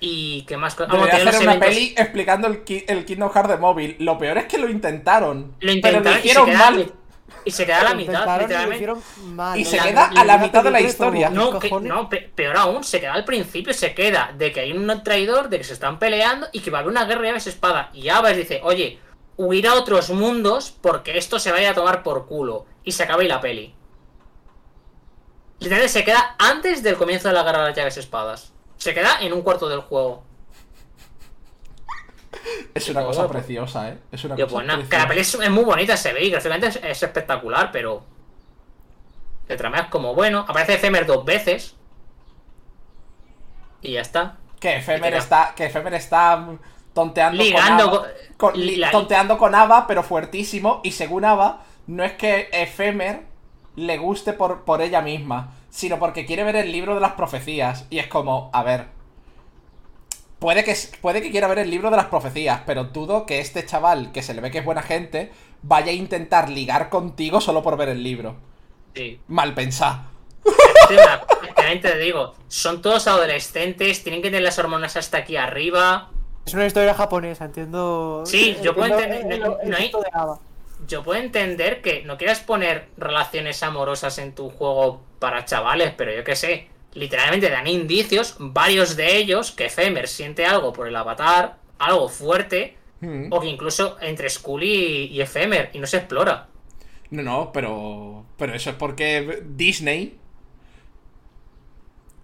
Y 0.00 0.42
que 0.42 0.56
más 0.56 0.74
cosas. 0.74 0.92
Vamos, 0.92 1.08
hacer 1.08 1.22
una 1.28 1.54
eventos- 1.54 1.68
peli 1.68 1.94
explicando 1.96 2.48
el, 2.48 2.62
el 2.88 3.04
Kingdom 3.04 3.30
Hearts 3.32 3.48
de 3.50 3.56
móvil. 3.56 3.96
Lo 4.00 4.18
peor 4.18 4.38
es 4.38 4.46
que 4.46 4.58
lo 4.58 4.68
intentaron. 4.68 5.54
Lo 5.60 5.72
intentaron 5.72 6.02
pero 6.02 6.14
lo 6.14 6.18
y 6.18 6.22
se 6.22 6.28
hicieron 6.28 6.52
mal. 6.58 6.92
Y 7.46 7.50
se 7.52 7.64
queda 7.64 7.80
a 7.80 7.84
la 7.84 7.94
mitad, 7.94 8.36
y 8.36 8.40
literalmente. 8.42 8.92
mal. 9.22 9.58
Y 9.58 9.62
¿no? 9.64 9.70
se 9.70 9.76
La- 9.78 9.82
queda 9.84 10.10
a 10.14 10.24
la 10.24 10.36
mitad 10.38 10.62
de 10.64 10.70
la 10.70 10.80
historia. 10.82 11.30
No, 11.30 11.58
¿qué 11.58 11.70
que- 11.70 11.80
no, 11.80 12.08
pe- 12.10 12.30
peor 12.34 12.56
aún, 12.56 12.84
se 12.84 13.00
queda 13.00 13.14
al 13.14 13.24
principio, 13.24 13.72
se 13.72 13.94
queda 13.94 14.32
de 14.36 14.52
que 14.52 14.60
hay 14.60 14.72
un 14.72 15.02
traidor, 15.02 15.48
de 15.48 15.58
que 15.58 15.64
se 15.64 15.72
están 15.72 15.98
peleando 15.98 16.48
y 16.52 16.60
que 16.60 16.70
va 16.70 16.78
a 16.78 16.80
haber 16.82 16.90
una 16.90 17.04
guerra 17.06 17.22
de 17.22 17.28
llaves 17.28 17.46
espada. 17.46 17.90
Y 17.94 18.08
Abbas 18.10 18.36
dice, 18.36 18.60
oye, 18.64 18.98
huir 19.38 19.68
a 19.68 19.74
otros 19.74 20.10
mundos 20.10 20.74
porque 20.80 21.16
esto 21.16 21.38
se 21.38 21.52
vaya 21.52 21.70
a 21.70 21.74
tomar 21.74 22.02
por 22.02 22.26
culo. 22.26 22.66
Y 22.84 22.92
se 22.92 23.04
acaba 23.04 23.22
ahí 23.22 23.28
la 23.28 23.40
peli. 23.40 23.74
Literalmente 25.58 25.92
se 25.92 26.04
queda 26.04 26.34
antes 26.38 26.82
del 26.82 26.96
comienzo 26.96 27.28
de 27.28 27.34
la 27.34 27.42
guerra 27.42 27.60
de 27.62 27.68
las 27.68 27.76
llaves 27.76 27.96
espadas. 27.96 28.52
Se 28.76 28.92
queda 28.92 29.20
en 29.20 29.32
un 29.32 29.42
cuarto 29.42 29.68
del 29.68 29.80
juego. 29.80 30.22
Es 32.74 32.88
una 32.88 33.04
cosa 33.04 33.28
preciosa, 33.28 33.88
¿eh? 33.90 33.98
Es 34.12 34.24
una 34.24 34.36
Yo, 34.36 34.46
cosa 34.48 34.64
pues 34.76 34.88
que 34.88 34.96
la 34.98 35.08
peli 35.08 35.20
es, 35.20 35.34
es 35.34 35.50
muy 35.50 35.64
bonita, 35.64 35.96
se 35.96 36.12
ve 36.12 36.24
y 36.24 36.30
gráficamente 36.30 36.68
es, 36.68 36.76
es 36.76 37.02
espectacular, 37.02 37.70
pero. 37.72 38.04
El 39.48 39.56
trama 39.56 39.78
es 39.78 39.86
como 39.86 40.14
bueno. 40.14 40.40
Aparece 40.48 40.74
Efemer 40.74 41.06
dos 41.06 41.24
veces. 41.24 41.76
Y 43.82 43.92
ya 43.92 44.00
está. 44.00 44.36
Que 44.60 44.76
Efemer 44.76 45.14
está, 45.14 45.52
que 45.54 45.66
Efemer 45.66 45.94
está 45.94 46.44
tonteando 46.94 47.42
Ligando 47.42 47.90
con 47.90 47.98
Ava, 48.00 48.08
con- 48.36 48.52
con- 48.52 48.60
li- 48.60 48.76
la- 48.76 48.90
tonteando 48.90 49.38
con 49.38 49.54
Ava, 49.54 49.86
pero 49.86 50.02
fuertísimo. 50.02 50.80
Y 50.82 50.92
según 50.92 51.24
Ava, 51.24 51.62
no 51.86 52.02
es 52.04 52.12
que 52.14 52.48
Efemer 52.52 53.22
le 53.76 53.98
guste 53.98 54.32
por, 54.32 54.64
por 54.64 54.80
ella 54.82 55.02
misma, 55.02 55.52
sino 55.70 55.98
porque 55.98 56.24
quiere 56.26 56.42
ver 56.42 56.56
el 56.56 56.72
libro 56.72 56.94
de 56.94 57.00
las 57.00 57.12
profecías. 57.12 57.86
Y 57.90 57.98
es 57.98 58.06
como, 58.08 58.50
a 58.52 58.62
ver. 58.62 58.95
Puede 60.38 60.64
que, 60.64 60.74
puede 61.00 61.22
que 61.22 61.30
quiera 61.30 61.48
ver 61.48 61.60
el 61.60 61.70
libro 61.70 61.90
de 61.90 61.96
las 61.96 62.06
profecías, 62.06 62.60
pero 62.66 62.84
dudo 62.84 63.24
que 63.24 63.40
este 63.40 63.64
chaval, 63.64 64.12
que 64.12 64.22
se 64.22 64.34
le 64.34 64.40
ve 64.42 64.50
que 64.50 64.58
es 64.58 64.64
buena 64.64 64.82
gente, 64.82 65.32
vaya 65.62 65.90
a 65.90 65.94
intentar 65.94 66.50
ligar 66.50 66.90
contigo 66.90 67.40
solo 67.40 67.62
por 67.62 67.76
ver 67.78 67.88
el 67.88 68.02
libro. 68.02 68.36
Sí. 68.94 69.18
Mal 69.28 69.54
una- 70.94 71.22
también 71.54 71.80
te 71.80 71.98
digo, 71.98 72.34
son 72.48 72.82
todos 72.82 73.06
adolescentes, 73.08 74.02
tienen 74.02 74.20
que 74.22 74.28
tener 74.28 74.42
las 74.42 74.58
hormonas 74.58 74.96
hasta 74.96 75.18
aquí 75.18 75.36
arriba. 75.36 76.10
Es 76.46 76.54
una 76.54 76.66
historia 76.66 76.94
japonesa, 76.94 77.46
entiendo. 77.46 78.22
Sí, 78.26 78.56
yo 78.62 78.74
puedo 78.74 78.98
entender- 78.98 79.32
el- 79.32 79.40
no- 79.40 79.58
el 79.60 79.70
no 79.70 79.76
hay-. 79.76 79.90
Yo 80.86 81.02
puedo 81.02 81.18
entender 81.20 81.80
que 81.80 82.02
no 82.04 82.18
quieras 82.18 82.40
poner 82.40 82.88
relaciones 82.98 83.62
amorosas 83.62 84.18
en 84.18 84.34
tu 84.34 84.50
juego 84.50 85.00
para 85.18 85.44
chavales, 85.46 85.94
pero 85.96 86.14
yo 86.14 86.22
qué 86.22 86.36
sé. 86.36 86.68
Literalmente 86.96 87.50
dan 87.50 87.66
indicios, 87.66 88.36
varios 88.38 88.96
de 88.96 89.16
ellos, 89.16 89.52
que 89.52 89.68
Femer 89.70 90.08
siente 90.08 90.46
algo 90.46 90.72
por 90.72 90.88
el 90.88 90.96
avatar, 90.96 91.58
algo 91.78 92.08
fuerte, 92.08 92.76
Mm. 93.00 93.28
o 93.30 93.40
que 93.40 93.48
incluso 93.48 93.98
entre 94.00 94.30
Scully 94.30 95.10
y, 95.12 95.20
y 95.20 95.24
y 95.74 95.78
no 95.78 95.86
se 95.86 95.98
explora. 95.98 96.48
No, 97.10 97.22
no, 97.22 97.52
pero. 97.52 98.26
Pero 98.36 98.54
eso 98.54 98.70
es 98.70 98.76
porque 98.76 99.42
Disney. 99.44 100.18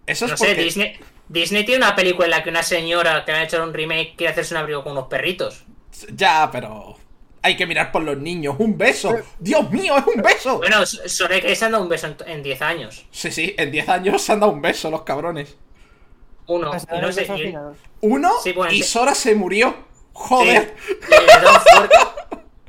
Eso 0.06 0.26
es 0.26 0.30
No 0.32 0.36
sé, 0.36 0.46
porque. 0.46 0.62
Disney, 0.64 0.96
Disney 1.28 1.64
tiene 1.64 1.84
una 1.84 1.94
película 1.96 2.26
en 2.26 2.30
la 2.30 2.42
que 2.42 2.50
una 2.50 2.62
señora 2.62 3.24
que 3.24 3.32
le 3.32 3.38
ha 3.38 3.44
hecho 3.44 3.62
un 3.62 3.74
remake 3.74 4.14
quiere 4.16 4.32
hacerse 4.32 4.54
un 4.54 4.58
abrigo 4.60 4.82
con 4.82 4.92
unos 4.92 5.08
perritos. 5.08 5.64
Ya, 6.14 6.48
pero. 6.50 6.96
Hay 7.44 7.56
que 7.56 7.66
mirar 7.66 7.90
por 7.90 8.02
los 8.02 8.16
niños. 8.18 8.54
¡Un 8.58 8.78
beso! 8.78 9.14
¡Dios 9.40 9.68
mío, 9.70 9.96
es 9.98 10.06
un 10.06 10.22
beso! 10.22 10.58
Bueno, 10.58 10.86
Sore 10.86 11.40
que 11.40 11.56
se 11.56 11.64
han 11.64 11.72
dado 11.72 11.82
un 11.82 11.88
beso 11.90 12.06
en- 12.06 12.16
en 12.26 12.42
10 12.42 12.62
años. 12.62 13.04
Sí, 13.10 13.32
sí, 13.32 13.54
en 13.58 13.70
10 13.72 13.88
años 13.88 14.22
se 14.22 14.32
han 14.32 14.40
dado 14.40 14.52
un 14.52 14.62
beso 14.62 14.90
los 14.90 15.02
cabrones. 15.02 15.56
Uno, 16.46 16.70
Pues, 16.70 16.86
y 16.92 17.00
no 17.00 17.12
sé, 17.12 17.24
y-. 17.36 17.54
Uno 18.00 18.30
Sí, 18.42 18.52
bueno, 18.52 18.72
y. 18.72 18.82
Sora 18.82 19.14
se 19.14 19.34
murió. 19.34 19.74
Joder. 20.12 20.74
Sí. 21.08 21.14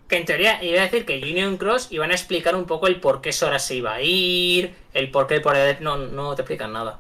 Que 0.08 0.18
en 0.18 0.26
teoría 0.26 0.64
iba 0.64 0.80
a 0.82 0.84
decir 0.86 1.06
que 1.06 1.18
Union 1.20 1.58
Cross 1.58 1.88
iban 1.92 2.12
a 2.12 2.14
explicar 2.14 2.56
un 2.56 2.66
poco 2.66 2.88
el 2.88 3.00
por 3.00 3.22
qué 3.22 3.32
Sora 3.32 3.58
se 3.60 3.76
iba 3.76 3.94
a 3.94 4.02
ir, 4.02 4.76
el 4.94 5.10
por 5.12 5.28
qué 5.28 5.36
el 5.36 5.42
poder. 5.42 5.82
No, 5.82 5.98
no 5.98 6.36
te 6.36 6.42
explican 6.44 6.72
nada. 6.74 7.00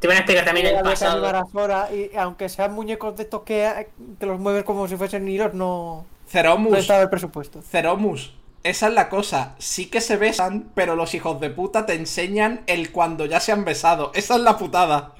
Te 0.00 0.06
iban 0.06 0.16
a 0.16 0.20
explicar 0.20 0.44
también 0.44 0.66
el 0.66 0.82
pasado. 0.82 1.26
a 1.26 1.44
Sora, 1.50 1.88
y 1.92 2.14
aunque 2.16 2.48
sean 2.48 2.72
muñecos 2.72 3.16
de 3.16 3.22
estos 3.22 3.42
que, 3.42 3.86
que 4.20 4.26
los 4.26 4.38
mueves 4.38 4.64
como 4.64 4.86
si 4.86 4.96
fuesen 4.96 5.26
hilos, 5.26 5.54
no, 5.54 6.04
Ceromus. 6.28 6.78
estaba 6.78 7.02
el 7.02 7.10
presupuesto. 7.10 7.62
Ceromus. 7.62 8.32
Esa 8.62 8.88
es 8.88 8.94
la 8.94 9.08
cosa. 9.10 9.54
Sí 9.58 9.86
que 9.86 10.00
se 10.00 10.16
besan, 10.16 10.70
pero 10.74 10.96
los 10.96 11.14
hijos 11.14 11.38
de 11.40 11.50
puta 11.50 11.84
te 11.86 11.94
enseñan 11.94 12.62
el 12.66 12.92
cuando 12.92 13.26
ya 13.26 13.38
se 13.40 13.52
han 13.52 13.64
besado. 13.64 14.10
Esa 14.14 14.36
es 14.36 14.40
la 14.40 14.56
putada. 14.56 15.12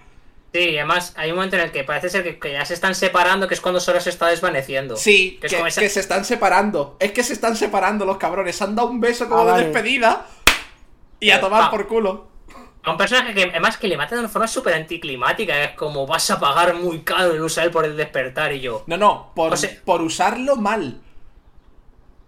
Sí, 0.54 0.78
además 0.78 1.12
hay 1.16 1.30
un 1.30 1.36
momento 1.36 1.56
en 1.56 1.62
el 1.62 1.72
que 1.72 1.82
parece 1.84 2.08
ser 2.08 2.22
que, 2.22 2.38
que 2.38 2.52
ya 2.52 2.64
se 2.64 2.74
están 2.74 2.94
separando, 2.94 3.48
que 3.48 3.54
es 3.54 3.60
cuando 3.60 3.80
Sora 3.80 4.00
se 4.00 4.10
está 4.10 4.28
desvaneciendo. 4.28 4.96
Sí, 4.96 5.32
Que 5.32 5.40
que, 5.40 5.46
es 5.48 5.52
como 5.54 5.66
esa- 5.66 5.80
que 5.80 5.88
se 5.90 6.00
están 6.00 6.24
separando. 6.24 6.96
Es 7.00 7.10
que 7.12 7.22
se 7.24 7.32
están 7.32 7.56
separando 7.56 8.04
los 8.06 8.16
cabrones. 8.18 8.56
Se 8.56 8.64
han 8.64 8.74
dado 8.76 8.88
un 8.88 9.00
beso 9.00 9.28
como 9.28 9.42
Ah, 9.42 9.44
de 9.46 9.50
vale. 9.50 9.64
despedida. 9.66 10.26
Y 11.20 11.30
a 11.30 11.40
tomar 11.40 11.70
por 11.70 11.86
culo. 11.88 12.28
A 12.84 12.90
un 12.90 12.96
personaje 12.98 13.32
que 13.32 13.44
además 13.44 13.78
que 13.78 13.88
le 13.88 13.96
matan 13.96 14.16
de 14.18 14.24
una 14.24 14.28
forma 14.28 14.46
súper 14.46 14.74
anticlimática, 14.74 15.62
es 15.64 15.70
como 15.72 16.06
vas 16.06 16.30
a 16.30 16.38
pagar 16.38 16.74
muy 16.74 17.00
caro 17.02 17.32
el 17.32 17.40
usar 17.42 17.70
por 17.70 17.84
el 17.86 17.96
despertar 17.96 18.52
y 18.52 18.60
yo. 18.60 18.84
No, 18.86 18.96
no, 18.98 19.32
por, 19.34 19.54
O 19.54 19.56
sea- 19.56 19.70
por 19.84 20.02
usarlo 20.02 20.56
mal. 20.56 21.00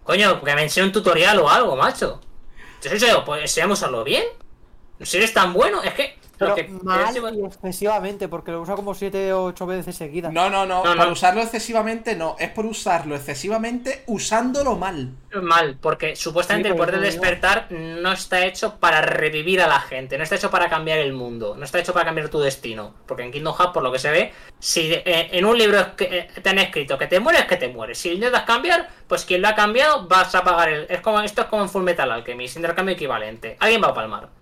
Coño, 0.03 0.41
que 0.41 0.55
me 0.55 0.63
enseñe 0.63 0.85
un 0.85 0.91
tutorial 0.91 1.37
o 1.39 1.49
algo, 1.49 1.75
macho. 1.75 2.21
Yo 2.81 2.89
soy 2.89 2.99
yo, 2.99 3.23
pues 3.25 3.41
enseñamos 3.41 3.81
a 3.81 3.85
usarlo 3.85 4.03
bien. 4.03 4.23
Si 5.01 5.17
eres 5.17 5.33
tan 5.33 5.53
bueno, 5.53 5.83
es 5.83 5.93
que. 5.93 6.17
Pero 6.37 6.55
que 6.55 6.67
mal 6.83 7.15
y 7.35 7.45
excesivamente, 7.45 8.27
porque 8.27 8.51
lo 8.51 8.61
usa 8.61 8.75
como 8.75 8.93
7 8.93 9.33
o 9.33 9.45
8 9.45 9.65
veces 9.65 9.95
seguidas. 9.95 10.31
No, 10.31 10.49
no, 10.49 10.65
no, 10.65 10.83
No, 10.83 10.95
no. 10.95 11.11
usarlo 11.11 11.41
excesivamente 11.41 12.15
no. 12.15 12.35
Es 12.39 12.49
por 12.51 12.65
usarlo 12.65 13.15
excesivamente 13.15 14.03
usándolo 14.07 14.75
mal. 14.75 15.17
Mal, 15.41 15.77
porque 15.81 16.15
supuestamente 16.15 16.69
Sí, 16.69 16.71
el 16.71 16.75
poder 16.75 16.99
de 16.99 17.07
eso 17.07 17.11
digo. 17.11 17.21
despertar 17.21 17.67
no 17.71 18.11
está 18.11 18.45
hecho 18.45 18.79
para 18.79 19.01
revivir 19.01 19.61
a 19.61 19.67
la 19.67 19.79
gente, 19.79 20.17
no 20.17 20.23
está 20.23 20.35
hecho 20.35 20.49
para 20.49 20.69
cambiar 20.69 20.99
el 20.99 21.13
mundo, 21.13 21.55
no 21.57 21.65
está 21.65 21.79
hecho 21.79 21.93
para 21.93 22.05
cambiar 22.05 22.29
tu 22.29 22.39
destino. 22.39 22.95
Porque 23.05 23.23
en 23.23 23.31
Kingdom 23.31 23.55
Hearts, 23.55 23.73
por 23.73 23.83
lo 23.83 23.91
que 23.91 23.99
se 23.99 24.09
ve, 24.11 24.33
si 24.59 24.91
eh, 24.93 25.29
en 25.31 25.45
un 25.45 25.57
libro 25.57 25.79
es 25.79 25.87
que, 25.89 26.05
eh, 26.05 26.41
te 26.41 26.49
han 26.49 26.59
escrito 26.59 26.97
que 26.97 27.07
te 27.07 27.19
mueres, 27.19 27.45
que 27.45 27.57
te 27.57 27.67
mueres. 27.67 27.97
Si 27.99 28.11
intentas 28.13 28.43
cambiar, 28.43 28.89
pues 29.07 29.25
quien 29.25 29.41
lo 29.41 29.49
ha 29.49 29.55
cambiado 29.55 30.07
vas 30.07 30.33
a 30.35 30.43
pagar 30.43 30.69
el. 30.69 30.87
Es 30.89 31.01
como, 31.01 31.19
esto 31.21 31.41
es 31.41 31.47
como 31.47 31.63
en 31.63 31.69
Full 31.69 31.83
Metal 31.83 32.11
Alchemist, 32.11 32.55
intercambio 32.57 32.95
equivalente. 32.95 33.57
Alguien 33.59 33.83
va 33.83 33.89
a 33.89 33.93
palmar. 33.93 34.36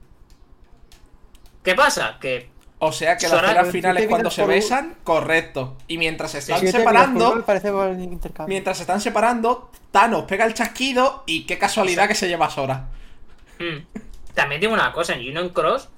¿Qué 1.66 1.76
pasa? 1.76 2.18
Que 2.22 2.50
O 2.80 2.92
sea 2.92 3.18
que 3.18 3.28
las 3.28 3.44
escenas 3.44 3.70
finales 3.70 4.08
cuando 4.08 4.30
se 4.32 4.46
besan, 4.46 4.96
correcto. 5.04 5.76
Y 5.88 5.98
mientras 5.98 6.32
se 6.32 6.38
están 6.38 6.66
separando, 6.66 7.44
mientras 8.48 8.78
se 8.78 8.84
están 8.84 9.02
separando, 9.02 9.72
Thanos 9.92 10.24
pega 10.24 10.46
el 10.46 10.54
chasquido 10.54 11.24
y 11.26 11.46
qué 11.46 11.58
casualidad 11.58 12.08
que 12.08 12.16
se 12.16 12.28
lleva 12.28 12.50
Sora. 12.50 12.88
Mm. 13.60 14.00
También 14.34 14.62
digo 14.62 14.74
una 14.74 14.92
cosa, 14.94 15.14
en 15.14 15.22
Union 15.22 15.50
Cross 15.50 15.90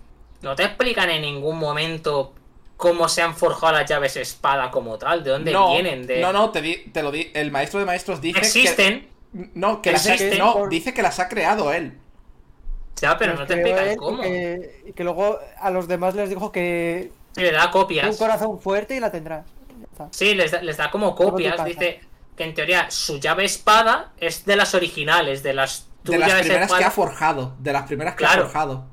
no 0.42 0.56
te 0.56 0.64
explican 0.64 1.10
en 1.10 1.24
ningún 1.24 1.58
momento 1.58 2.34
cómo 2.78 3.10
se 3.10 3.24
han 3.24 3.36
forjado 3.36 3.74
las 3.74 3.90
llaves 3.90 4.16
espada 4.16 4.70
como 4.70 4.98
tal, 4.98 5.24
de 5.24 5.32
dónde 5.32 5.52
no, 5.52 5.72
vienen, 5.72 6.06
de... 6.06 6.22
no, 6.22 6.32
no, 6.32 6.52
te, 6.52 6.62
di- 6.62 6.92
te 6.94 7.02
lo 7.02 7.12
di. 7.12 7.32
El 7.34 7.52
maestro 7.52 7.80
de 7.80 7.88
maestros 7.88 8.22
dice 8.22 8.40
existen, 8.40 9.02
que. 9.34 9.50
No, 9.56 9.82
que 9.82 9.92
las 9.92 10.06
ha, 10.08 10.14
Existen 10.14 10.40
no, 10.40 10.54
por- 10.54 10.70
dice 10.70 10.94
que 10.94 11.02
las 11.02 11.20
ha 11.20 11.28
creado 11.28 11.74
él. 11.74 11.98
Ya, 13.02 13.18
pero 13.18 13.34
no 13.36 13.46
te 13.46 13.54
explican 13.56 13.96
cómo. 13.98 14.20
Y 14.20 14.28
que, 14.28 14.84
y 14.88 14.94
que 14.94 15.04
luego 15.04 15.40
a 15.60 15.70
los 15.70 15.88
demás 15.88 16.16
les 16.16 16.30
dijo 16.30 16.52
que 16.52 17.12
Sí, 17.36 17.42
le 17.42 17.52
da 17.52 17.66
un 17.68 17.72
copias. 17.72 18.18
corazón 18.18 18.60
fuerte 18.60 18.96
y 18.96 19.00
la 19.00 19.12
tendrás. 19.12 19.46
Sí, 20.12 20.34
les 20.36 20.52
da, 20.52 20.62
les 20.62 20.78
da 20.78 20.90
como 20.92 21.16
copias. 21.16 21.64
Dice 21.66 22.02
que 22.36 22.44
en 22.44 22.54
teoría 22.54 22.90
su 22.92 23.20
llave 23.20 23.46
espada 23.46 24.12
es 24.18 24.46
de 24.46 24.56
las 24.56 24.74
originales, 24.76 25.44
de 25.44 25.54
las 25.54 25.88
De 26.04 26.14
tuyas 26.14 26.30
las 26.30 26.40
primeras 26.42 26.62
espada. 26.64 26.80
que 26.80 26.86
ha 26.86 26.92
forjado. 26.92 27.56
De 27.60 27.74
las 27.74 27.84
primeras 27.84 28.16
que 28.16 28.26
ha 28.26 28.30
forjado. 28.30 28.86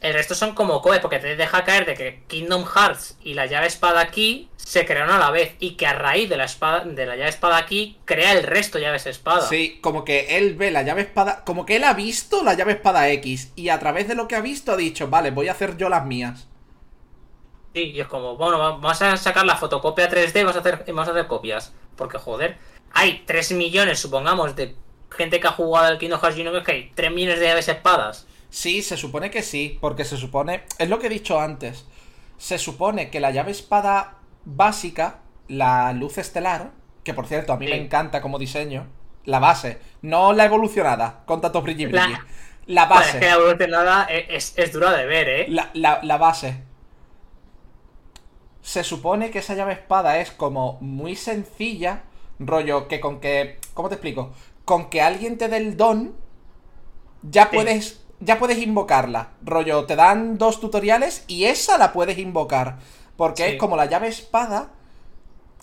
El 0.00 0.14
resto 0.14 0.34
son 0.34 0.54
como 0.54 0.80
copias, 0.80 1.00
porque 1.02 1.18
te 1.18 1.36
deja 1.36 1.62
caer 1.64 1.84
de 1.84 1.94
que 1.94 2.22
Kingdom 2.26 2.64
Hearts 2.64 3.18
y 3.22 3.34
la 3.34 3.44
llave 3.44 3.66
espada 3.66 4.00
aquí 4.00 4.48
se 4.56 4.86
crearon 4.86 5.10
a 5.14 5.18
la 5.18 5.30
vez. 5.30 5.56
Y 5.60 5.72
que 5.72 5.86
a 5.86 5.92
raíz 5.92 6.30
de 6.30 6.38
la 6.38 6.44
espada, 6.44 6.84
de 6.86 7.04
la 7.04 7.16
llave 7.16 7.28
espada 7.28 7.58
aquí, 7.58 7.98
crea 8.06 8.32
el 8.32 8.42
resto 8.44 8.78
llaves 8.78 9.04
espada. 9.04 9.42
Sí, 9.42 9.78
como 9.82 10.04
que 10.04 10.38
él 10.38 10.54
ve 10.54 10.70
la 10.70 10.82
llave 10.82 11.02
espada. 11.02 11.44
Como 11.44 11.66
que 11.66 11.76
él 11.76 11.84
ha 11.84 11.92
visto 11.92 12.42
la 12.42 12.54
llave 12.54 12.72
espada 12.72 13.10
X. 13.10 13.52
Y 13.56 13.68
a 13.68 13.78
través 13.78 14.08
de 14.08 14.14
lo 14.14 14.26
que 14.26 14.36
ha 14.36 14.40
visto 14.40 14.72
ha 14.72 14.76
dicho, 14.76 15.08
vale, 15.08 15.32
voy 15.32 15.48
a 15.48 15.52
hacer 15.52 15.76
yo 15.76 15.90
las 15.90 16.06
mías. 16.06 16.46
Sí, 17.74 17.92
y 17.94 18.00
es 18.00 18.08
como, 18.08 18.36
bueno, 18.36 18.58
va- 18.58 18.70
vamos 18.70 19.00
a 19.02 19.16
sacar 19.16 19.44
la 19.44 19.56
fotocopia 19.56 20.08
3D 20.08 20.40
y 20.40 20.44
vamos 20.44 20.56
a 20.56 20.60
hacer, 20.60 20.84
vamos 20.88 21.08
a 21.08 21.10
hacer 21.12 21.26
copias. 21.26 21.72
Porque, 21.96 22.18
joder, 22.18 22.56
hay 22.92 23.22
3 23.26 23.52
millones, 23.52 24.00
supongamos, 24.00 24.56
de 24.56 24.74
gente 25.10 25.38
que 25.40 25.46
ha 25.46 25.52
jugado 25.52 25.86
al 25.86 25.98
Kingdom 25.98 26.20
Hearts 26.20 26.38
Union, 26.38 26.64
que 26.64 26.72
hay 26.72 26.92
3 26.94 27.12
millones 27.12 27.38
de 27.38 27.46
llaves 27.46 27.68
espadas. 27.68 28.26
Sí, 28.50 28.82
se 28.82 28.96
supone 28.96 29.30
que 29.30 29.42
sí, 29.42 29.78
porque 29.80 30.04
se 30.04 30.16
supone, 30.16 30.62
es 30.78 30.88
lo 30.88 30.98
que 30.98 31.06
he 31.06 31.10
dicho 31.10 31.40
antes, 31.40 31.86
se 32.36 32.58
supone 32.58 33.10
que 33.10 33.20
la 33.20 33.30
llave 33.30 33.52
espada 33.52 34.18
básica, 34.44 35.20
la 35.48 35.92
luz 35.92 36.18
estelar, 36.18 36.72
que 37.04 37.14
por 37.14 37.26
cierto 37.26 37.52
a 37.52 37.56
mí 37.56 37.66
Sí. 37.66 37.72
me 37.72 37.78
encanta 37.78 38.20
como 38.20 38.38
diseño, 38.38 38.86
la 39.24 39.38
base, 39.38 39.78
no 40.02 40.32
la 40.32 40.46
evolucionada, 40.46 41.22
con 41.26 41.40
tanto 41.40 41.62
brilli 41.62 41.86
La- 41.86 42.04
brilli, 42.06 42.18
la, 42.66 42.86
Vale, 42.86 43.00
base, 43.00 43.10
es 43.10 43.16
que 43.20 43.26
la 43.26 43.34
evolucionada 43.34 44.04
es, 44.04 44.24
es, 44.28 44.58
es 44.58 44.72
dura 44.72 44.92
de 44.92 45.06
ver, 45.06 45.28
¿eh? 45.28 45.46
la, 45.48 45.70
la- 45.74 46.00
la 46.02 46.16
base. 46.18 46.62
Se 48.62 48.84
supone 48.84 49.30
que 49.30 49.38
esa 49.38 49.54
llave 49.54 49.72
espada 49.72 50.18
es 50.18 50.30
como 50.32 50.78
muy 50.80 51.16
sencilla, 51.16 52.02
rollo 52.38 52.88
que 52.88 53.00
con 53.00 53.20
que, 53.20 53.58
¿cómo 53.74 53.88
te 53.88 53.94
explico? 53.94 54.32
Con 54.64 54.90
que 54.90 55.00
alguien 55.02 55.38
te 55.38 55.48
dé 55.48 55.56
el 55.56 55.76
don, 55.76 56.14
ya 57.22 57.44
Sí. 57.44 57.50
puedes 57.54 57.99
ya 58.20 58.38
puedes 58.38 58.58
invocarla. 58.58 59.30
Rollo, 59.42 59.84
te 59.86 59.96
dan 59.96 60.38
dos 60.38 60.60
tutoriales 60.60 61.24
y 61.26 61.44
esa 61.44 61.78
la 61.78 61.92
puedes 61.92 62.18
invocar. 62.18 62.78
Porque 63.16 63.44
Sí. 63.44 63.50
es 63.52 63.58
como 63.58 63.76
la 63.76 63.86
llave 63.86 64.08
espada 64.08 64.70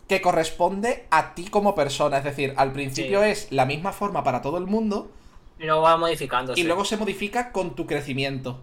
que 0.07 0.21
corresponde 0.21 1.05
a 1.11 1.33
ti 1.35 1.45
como 1.47 1.75
persona. 1.75 2.17
Es 2.19 2.23
decir, 2.23 2.53
al 2.57 2.71
principio 2.71 3.23
Sí. 3.23 3.29
es 3.29 3.51
la 3.51 3.65
misma 3.65 3.91
forma 3.91 4.23
para 4.23 4.41
todo 4.41 4.57
el 4.57 4.65
mundo 4.65 5.11
Y 5.59 5.65
luego 5.65 5.81
va 5.81 5.97
modificándose. 5.97 6.59
y 6.59 6.63
luego 6.63 6.85
se 6.85 6.97
modifica 6.97 7.51
con 7.51 7.75
tu 7.75 7.85
crecimiento. 7.87 8.59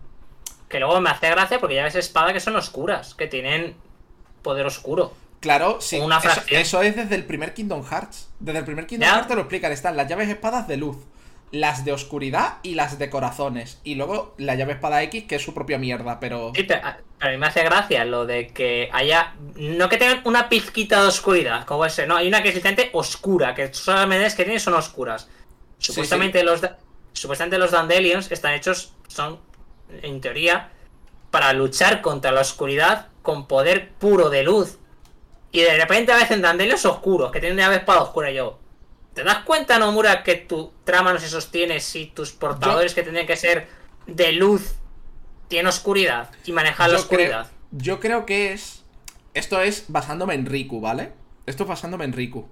Que 0.69 0.79
luego 0.81 1.01
me 1.01 1.11
hace 1.11 1.29
gracia 1.31 1.61
porque 1.61 1.75
ya 1.77 1.85
ves 1.85 1.95
espada 1.97 2.33
que 2.33 2.41
son 2.41 2.57
oscuras, 2.57 3.15
que 3.15 3.27
tienen 3.27 3.75
poder 4.43 4.65
oscuro. 4.67 5.13
Claro, 5.41 5.81
sí. 5.81 5.99
Una 6.01 6.19
eso, 6.19 6.41
eso 6.49 6.83
es 6.83 6.97
desde 6.97 7.15
el 7.17 7.25
primer 7.27 7.53
Kingdom 7.53 7.85
Hearts. 7.85 8.31
Desde 8.41 8.61
el 8.61 8.65
primer 8.65 8.87
Kingdom 8.87 9.07
Ya. 9.07 9.15
Hearts 9.15 9.29
te 9.29 9.35
lo 9.35 9.43
explican. 9.43 9.73
Están 9.73 9.97
las 9.97 10.09
llaves 10.09 10.29
espadas 10.31 10.67
de 10.67 10.79
luz, 10.79 10.97
las 11.53 11.85
de 11.85 11.93
oscuridad 11.93 12.59
y 12.63 12.75
las 12.75 12.99
de 12.99 13.11
corazones. 13.11 13.81
Y 13.85 13.95
luego 13.95 14.35
la 14.39 14.55
llave 14.55 14.73
espada 14.75 15.03
X, 15.05 15.25
que 15.25 15.37
es 15.37 15.43
su 15.43 15.55
propia 15.55 15.79
mierda, 15.79 16.19
pero. 16.21 16.53
Sí, 16.55 16.65
pero 16.65 16.85
a, 16.87 16.99
a 17.21 17.29
mí 17.31 17.37
me 17.37 17.47
hace 17.47 17.63
gracia 17.63 18.05
lo 18.05 18.27
de 18.27 18.49
que 18.49 18.89
haya. 18.93 19.35
No 19.57 19.89
que 19.89 19.97
tengan 19.97 20.23
una 20.25 20.49
pizquita 20.49 21.01
de 21.03 21.09
oscuridad, 21.09 21.65
como 21.65 21.85
ese, 21.87 22.07
no, 22.07 22.17
hay 22.17 22.29
una 22.29 22.43
que 22.43 22.49
es 22.51 22.55
literalmente 22.55 22.91
oscura, 22.97 23.55
que 23.55 23.69
todas 23.69 24.01
las 24.01 24.09
medidas 24.09 24.35
que 24.35 24.45
tienen 24.45 24.61
son 24.61 24.75
oscuras. 24.75 25.29
Supuestamente 25.79 26.43
los 26.43 26.61
da- 26.61 26.79
supuestamente 27.13 27.59
los 27.59 27.71
Dandelions 27.71 28.33
están 28.33 28.55
hechos, 28.55 28.93
son, 29.09 29.39
en 30.03 30.21
teoría, 30.21 30.71
para 31.31 31.53
luchar 31.53 32.01
contra 32.01 32.33
la 32.33 32.41
oscuridad 32.41 33.09
con 33.23 33.47
poder 33.47 33.91
puro 33.93 34.31
de 34.31 34.43
luz. 34.43 34.79
Y 35.53 35.61
de 35.61 35.77
repente 35.77 36.11
aparecen 36.13 36.43
Dandelions 36.43 36.85
oscuros, 36.85 37.31
que 37.31 37.39
tienen 37.41 37.59
llave 37.59 37.77
espada 37.77 38.03
oscura 38.03 38.31
y 38.31 38.35
yo. 38.35 38.59
¿Te 39.15 39.23
das 39.23 39.45
cuenta, 39.45 39.79
Nomura, 39.79 40.23
que 40.25 40.35
tu 40.35 40.73
trama 40.85 41.13
no 41.13 41.21
se 41.21 41.29
sostiene 41.29 41.81
si 41.81 42.07
tus 42.07 42.33
portadores 42.33 42.95
que 42.95 43.03
tendrían 43.03 43.27
que 43.27 43.37
ser 43.37 43.69
de 44.07 44.33
luz 44.33 44.75
tienen 45.49 45.69
oscuridad 45.69 46.31
y 46.45 46.53
manejan 46.53 46.89
la 46.91 46.97
creo, 46.97 47.03
oscuridad? 47.03 47.51
yo 47.71 48.01
creo 48.01 48.27
que 48.27 48.53
es. 48.53 48.83
Esto 49.35 49.61
es 49.61 49.87
basándome 49.89 50.35
en 50.35 50.47
Riku, 50.47 50.81
¿vale? 50.81 51.13
Esto 51.47 51.63
es 51.65 51.69
basándome 51.69 52.05
en 52.05 52.13
Riku. 52.13 52.49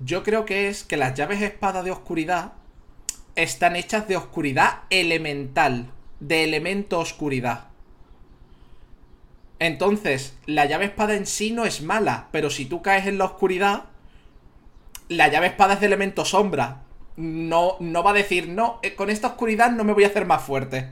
Yo 0.00 0.22
creo 0.22 0.44
que 0.46 0.68
es 0.68 0.82
que 0.84 0.96
las 0.96 1.14
llaves 1.14 1.42
espada 1.42 1.82
de 1.82 1.90
oscuridad 1.90 2.52
están 3.36 3.76
hechas 3.76 4.08
de 4.08 4.16
oscuridad 4.16 4.80
elemental, 4.90 5.90
de 6.20 6.44
elemento 6.44 6.98
oscuridad. 6.98 7.68
Entonces, 9.58 10.34
la 10.46 10.64
llave 10.64 10.86
espada 10.86 11.14
en 11.14 11.26
sí 11.26 11.50
no 11.52 11.66
es 11.66 11.82
mala, 11.82 12.28
pero 12.32 12.48
si 12.48 12.64
tú 12.64 12.80
caes 12.80 13.06
en 13.06 13.18
la 13.18 13.26
oscuridad, 13.26 13.84
la 15.10 15.28
llave 15.28 15.48
espada 15.48 15.74
es 15.74 15.80
de 15.80 15.86
elemento 15.86 16.24
sombra. 16.24 16.84
No, 17.16 17.76
no 17.80 18.02
va 18.02 18.12
a 18.12 18.14
decir, 18.14 18.48
no, 18.48 18.80
eh, 18.82 18.94
con 18.94 19.10
esta 19.10 19.28
oscuridad 19.28 19.70
no 19.72 19.84
me 19.84 19.92
voy 19.92 20.04
a 20.04 20.08
hacer 20.08 20.24
más 20.26 20.42
fuerte. 20.42 20.90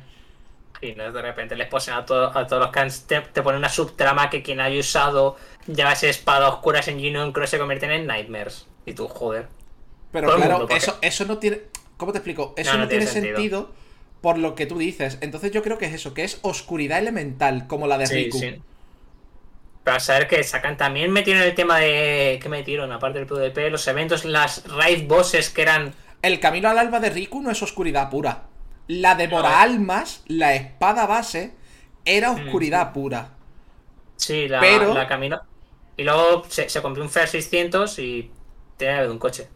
Y 0.80 0.92
no, 0.94 1.10
de 1.12 1.22
repente 1.22 1.56
les 1.56 1.66
posen 1.68 1.94
a, 1.94 2.04
todo- 2.06 2.36
a 2.36 2.46
todos 2.46 2.62
los 2.62 2.70
que 2.72 2.80
han- 2.80 2.90
te, 3.06 3.20
te 3.20 3.42
ponen 3.42 3.58
una 3.58 3.68
subtrama 3.68 4.30
que 4.30 4.42
quien 4.42 4.60
haya 4.60 4.78
usado 4.78 5.36
llaves 5.66 6.04
espada 6.04 6.48
oscuras 6.48 6.86
en 6.88 6.96
Union 6.98 7.32
Cross 7.32 7.50
se 7.50 7.58
convierten 7.58 7.90
en 7.90 8.06
Nightmares. 8.06 8.66
Y 8.86 8.94
tú, 8.94 9.08
joder. 9.08 9.48
Pero 10.12 10.28
Todo 10.28 10.36
claro, 10.36 10.58
mundo, 10.60 10.74
eso, 10.74 10.98
eso 11.02 11.24
no 11.26 11.38
tiene. 11.38 11.62
¿Cómo 11.96 12.12
te 12.12 12.18
explico? 12.18 12.54
Eso 12.56 12.72
No, 12.72 12.78
no, 12.78 12.84
no 12.84 12.88
tiene 12.88 13.06
tiene 13.06 13.12
sentido. 13.12 13.36
sentido. 13.36 13.74
por 14.20 14.38
lo 14.38 14.54
que 14.56 14.66
tú 14.66 14.78
dices. 14.78 15.18
Entonces 15.20 15.52
yo 15.52 15.62
creo 15.62 15.78
que 15.78 15.86
es 15.86 15.94
eso, 15.94 16.12
que 16.14 16.24
es 16.24 16.40
oscuridad 16.42 16.98
elemental, 16.98 17.66
como 17.68 17.86
la 17.86 17.98
de 17.98 18.06
Sí, 18.06 18.14
Riku. 18.24 18.38
sí. 18.38 18.62
Para 19.88 20.00
saber 20.00 20.28
que 20.28 20.44
sacan 20.44 20.76
también 20.76 21.10
metieron 21.10 21.42
el 21.44 21.54
tema 21.54 21.78
de. 21.78 22.38
¿Qué 22.42 22.50
metieron? 22.50 22.92
Aparte 22.92 23.20
del 23.20 23.26
PvP, 23.26 23.70
los 23.70 23.88
eventos, 23.88 24.26
las 24.26 24.66
raid 24.68 25.08
bosses 25.08 25.48
que 25.48 25.62
eran. 25.62 25.94
El 26.20 26.40
camino 26.40 26.68
al 26.68 26.76
alba 26.76 27.00
de 27.00 27.08
Riku 27.08 27.40
no 27.40 27.50
es 27.50 27.62
oscuridad 27.62 28.10
pura. 28.10 28.42
La 28.86 29.14
de 29.14 29.28
No. 29.28 29.38
Almas, 29.38 30.24
la 30.26 30.54
espada 30.54 31.06
base, 31.06 31.54
era 32.04 32.32
Mm, 32.32 32.34
oscuridad 32.48 32.92
pura. 32.92 33.30
Sí, 34.16 34.46
la, 34.46 34.60
Pero- 34.60 34.92
la 34.92 35.06
camino. 35.08 35.40
Y 35.96 36.04
luego 36.04 36.44
se, 36.50 36.68
se 36.68 36.82
compró 36.82 37.02
un 37.02 37.08
Fer 37.08 37.26
600 37.26 37.98
y 37.98 38.30
tenía 38.76 39.10
un 39.10 39.18
coche. 39.18 39.48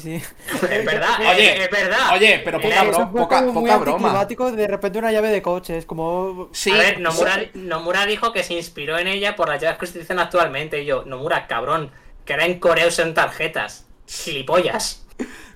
Sí. 0.00 0.14
Es 0.14 0.84
verdad, 0.84 1.08
Oye, 1.20 1.64
es, 1.64 1.70
verdad. 1.70 2.12
oye, 2.14 2.40
pero 2.44 2.60
poca 2.60 2.74
Era- 2.74 2.84
bro- 2.90 3.12
poca- 3.12 3.40
como 3.40 3.60
muy 3.60 3.70
poca 3.70 3.78
broma. 3.78 4.24
de 4.52 4.66
repente 4.66 4.98
una 4.98 5.12
llave 5.12 5.28
de 5.30 5.42
coche, 5.42 5.76
es 5.78 5.84
como... 5.86 6.48
Sí, 6.52 6.70
a 6.70 6.76
ver, 6.78 7.00
Nomura, 7.00 7.34
sí. 7.34 7.50
Nomura 7.54 8.06
dijo 8.06 8.32
que 8.32 8.42
se 8.42 8.54
inspiró 8.54 8.98
en 8.98 9.06
ella 9.08 9.36
por 9.36 9.48
las 9.48 9.60
llaves 9.60 9.78
que 9.78 9.86
se 9.86 9.90
utilizan 9.92 10.18
actualmente. 10.18 10.82
Y 10.82 10.86
yo, 10.86 11.04
Nomura, 11.04 11.46
cabrón, 11.46 11.90
que 12.24 12.32
ahora 12.32 12.46
en 12.46 12.58
Corea 12.58 12.86
usan 12.86 13.14
tarjetas. 13.14 13.86
Gilipollas. 14.08 15.06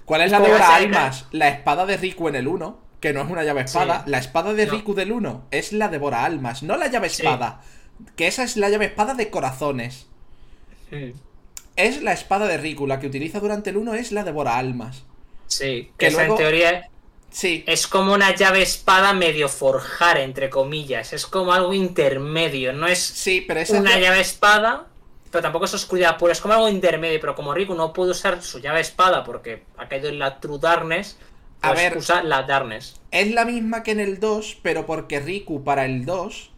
¿Cuál 0.05 0.21
es 0.23 0.31
la 0.31 0.39
¿Cómo 0.39 0.53
de 0.53 0.59
va 0.59 0.67
a 0.67 0.69
Mora 0.69 0.79
ser? 0.79 0.87
Almas? 0.87 1.27
La 1.33 1.49
espada 1.49 1.87
de 1.87 1.97
Riku 1.97 2.29
en 2.29 2.37
el 2.37 2.47
1, 2.47 2.79
que 3.01 3.13
no 3.13 3.23
es 3.23 3.31
una 3.31 3.43
llave 3.45 3.63
espada. 3.63 4.03
Sí. 4.05 4.11
La 4.11 4.19
espada 4.19 4.53
de 4.53 4.67
No. 4.67 4.73
Riku 4.73 4.95
del 4.95 5.13
1 5.13 5.47
es 5.51 5.73
la 5.73 5.89
de 5.89 5.99
Mora 5.99 6.25
Almas, 6.25 6.63
no 6.63 6.77
la 6.77 6.89
llave 6.89 7.09
Sí. 7.09 7.23
espada. 7.23 7.63
Que 8.17 8.27
esa 8.27 8.43
es 8.45 8.57
la 8.57 8.69
llave 8.69 8.87
espada 8.87 9.15
de 9.15 9.31
corazones. 9.31 10.07
Mm, 10.91 11.11
Es 11.77 12.03
la 12.03 12.13
espada 12.13 12.47
de 12.47 12.57
Riku, 12.57 12.87
la 12.87 13.01
que 13.01 13.07
utiliza 13.09 13.41
durante 13.41 13.71
el 13.71 13.77
1 13.77 13.95
es 13.95 14.13
la 14.13 14.23
de 14.25 14.31
Bora 14.33 14.59
Almas. 14.59 15.05
Sí, 15.47 15.91
Que 15.91 15.93
que 15.99 16.07
esa 16.09 16.19
luego- 16.19 16.35
en 16.35 16.39
teoría 16.39 16.89
Sí, 17.31 17.65
es 17.67 17.89
como 17.89 18.13
una 18.15 18.33
llave 18.37 18.63
espada 18.63 19.13
medio 19.13 19.49
forjar, 19.49 20.19
entre 20.19 20.49
comillas. 20.51 21.13
Es 21.13 21.27
como 21.27 21.53
algo 21.53 21.75
intermedio. 21.75 22.73
No 22.73 22.87
es 22.87 23.01
sí, 23.01 23.41
pero 23.41 23.59
esa 23.59 23.81
una 23.81 23.91
llave- 23.91 24.03
llave 24.03 24.21
espada, 24.21 24.87
pero 25.33 25.43
tampoco 25.43 25.65
es 25.65 25.75
oscuridad 25.75 26.17
pura. 26.17 26.33
Es 26.33 26.41
como 26.41 26.55
algo 26.55 26.69
intermedio. 26.69 27.19
Pero 27.21 27.35
como 27.35 27.53
Riku 27.53 27.75
no 27.75 27.93
puede 27.93 28.13
usar 28.13 28.41
su 28.41 28.61
llave 28.61 28.81
espada 28.83 29.25
porque 29.25 29.65
ha 29.77 29.89
caído 29.89 30.09
en 30.11 30.21
la 30.21 30.39
True 30.39 30.61
Darkness, 30.61 31.19
A 31.61 31.71
pues 31.73 31.81
ver. 31.83 31.97
usa 31.99 32.23
la 32.23 32.45
Darkness. 32.45 33.01
es 33.11 33.33
la 33.33 33.45
misma 33.45 33.83
que 33.83 33.91
en 33.91 33.99
el 34.01 34.21
2, 34.21 34.59
pero 34.63 34.87
porque 34.87 35.19
Riku 35.19 35.65
para 35.65 35.87
el 35.87 36.05
2 36.07 36.53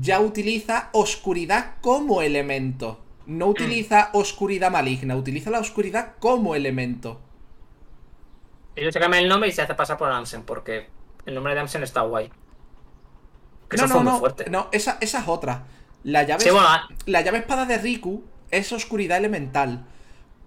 ya 0.00 0.20
utiliza 0.20 0.88
oscuridad 0.92 1.72
como 1.82 2.22
elemento. 2.22 2.98
No 3.26 3.46
utiliza 3.46 4.10
oscuridad 4.12 4.70
maligna, 4.70 5.16
utiliza 5.16 5.50
la 5.50 5.60
oscuridad 5.60 6.14
como 6.18 6.54
elemento. 6.54 7.20
Ellos 8.74 8.92
se 8.92 9.00
cambian 9.00 9.24
el 9.24 9.28
nombre 9.28 9.48
y 9.48 9.52
se 9.52 9.62
hace 9.62 9.74
pasar 9.74 9.98
por 9.98 10.10
Amsen, 10.10 10.42
porque 10.44 10.88
el 11.26 11.34
nombre 11.34 11.54
de 11.54 11.60
Amsen 11.60 11.82
está 11.82 12.02
guay. 12.02 12.30
Que 13.68 13.76
no, 13.76 13.84
eso 13.84 13.88
no, 13.88 13.94
fue 13.94 14.02
muy 14.02 14.12
no, 14.12 14.18
fuerte. 14.18 14.50
no, 14.50 14.68
esa, 14.72 14.98
esa 15.00 15.20
es 15.20 15.28
otra. 15.28 15.64
La 16.04 16.24
llave, 16.24 16.42
Sí, 16.42 16.50
bueno, 16.50 16.68
la 17.06 17.20
llave 17.22 17.38
espada 17.38 17.64
de 17.66 17.78
Riku 17.78 18.24
es 18.50 18.72
oscuridad 18.72 19.18
elemental, 19.18 19.86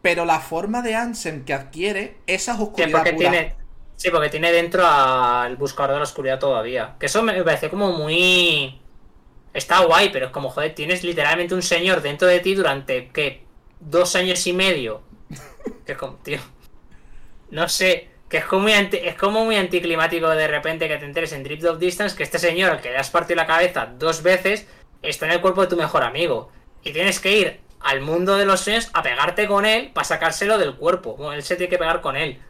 pero 0.02 0.26
la 0.26 0.40
forma 0.40 0.82
de 0.82 0.95
Ansem 0.95 1.45
que 1.45 1.54
adquiere, 1.54 2.18
esa 2.28 2.54
es 2.54 2.60
sí, 2.60 2.64
oscuridad 2.64 3.04
porque 3.04 3.14
pura. 3.14 3.32
tiene, 3.32 3.56
sí, 3.95 4.10
porque 4.12 4.30
tiene 4.30 4.52
dentro 4.52 4.86
al 4.86 5.56
buscador 5.58 5.94
de 5.94 5.98
la 6.00 6.04
oscuridad 6.04 6.40
todavía. 6.40 6.95
Que 7.00 7.08
eso 7.08 7.24
me 7.24 7.42
parece 7.44 7.70
como 7.70 7.92
muy. 7.94 8.82
Está 9.56 9.80
guay, 9.80 10.09
pero 10.09 10.25
es 10.25 10.32
como, 10.34 10.50
joder, 10.50 10.75
tienes 10.75 11.06
literalmente 11.06 11.56
un 11.56 11.61
señor 11.61 12.01
dentro 12.01 12.27
de 12.27 12.42
ti 12.42 12.56
durante, 12.56 13.08
¿qué? 13.14 13.45
Dos 13.80 14.17
años 14.17 14.45
y 14.48 14.51
medio. 14.51 15.01
Que 15.85 15.93
es 15.93 15.98
como, 15.98 16.17
tío. 16.17 16.40
No 17.51 17.69
sé. 17.69 18.09
Que 18.27 18.38
es 18.38 18.45
como, 18.45 18.64
muy 18.64 18.74
es 18.74 19.16
como 19.16 19.45
muy 19.45 19.56
anticlimático 19.56 20.27
de 20.30 20.48
repente 20.50 20.90
que 20.90 20.98
te 20.98 21.06
enteres 21.06 21.32
en 21.32 21.43
Drift 21.43 21.64
of 21.64 21.80
Distance 21.80 22.17
que 22.17 22.24
este 22.24 22.38
señor 22.38 22.72
al 22.72 22.82
que 22.82 22.90
le 22.90 22.98
has 22.98 23.09
partido 23.09 23.38
la 23.38 23.45
cabeza 23.45 23.93
dos 23.98 24.24
veces 24.24 24.67
está 25.03 25.27
en 25.27 25.34
el 25.34 25.42
cuerpo 25.42 25.61
de 25.61 25.67
tu 25.67 25.77
mejor 25.77 26.03
amigo. 26.03 26.51
Y 26.84 26.92
tienes 26.92 27.22
que 27.22 27.38
ir 27.38 27.59
al 27.80 28.01
mundo 28.01 28.35
de 28.35 28.45
los 28.45 28.59
sueños 28.59 28.90
a 28.92 29.03
pegarte 29.03 29.48
con 29.48 29.66
él 29.66 29.92
para 29.93 30.03
sacárselo 30.03 30.58
del 30.58 30.75
cuerpo. 30.75 31.16
Bueno, 31.16 31.32
él 31.32 31.43
se 31.43 31.56
tiene 31.56 31.69
que 31.69 31.77
pegar 31.77 32.01
con 32.01 32.17
él. 32.17 32.42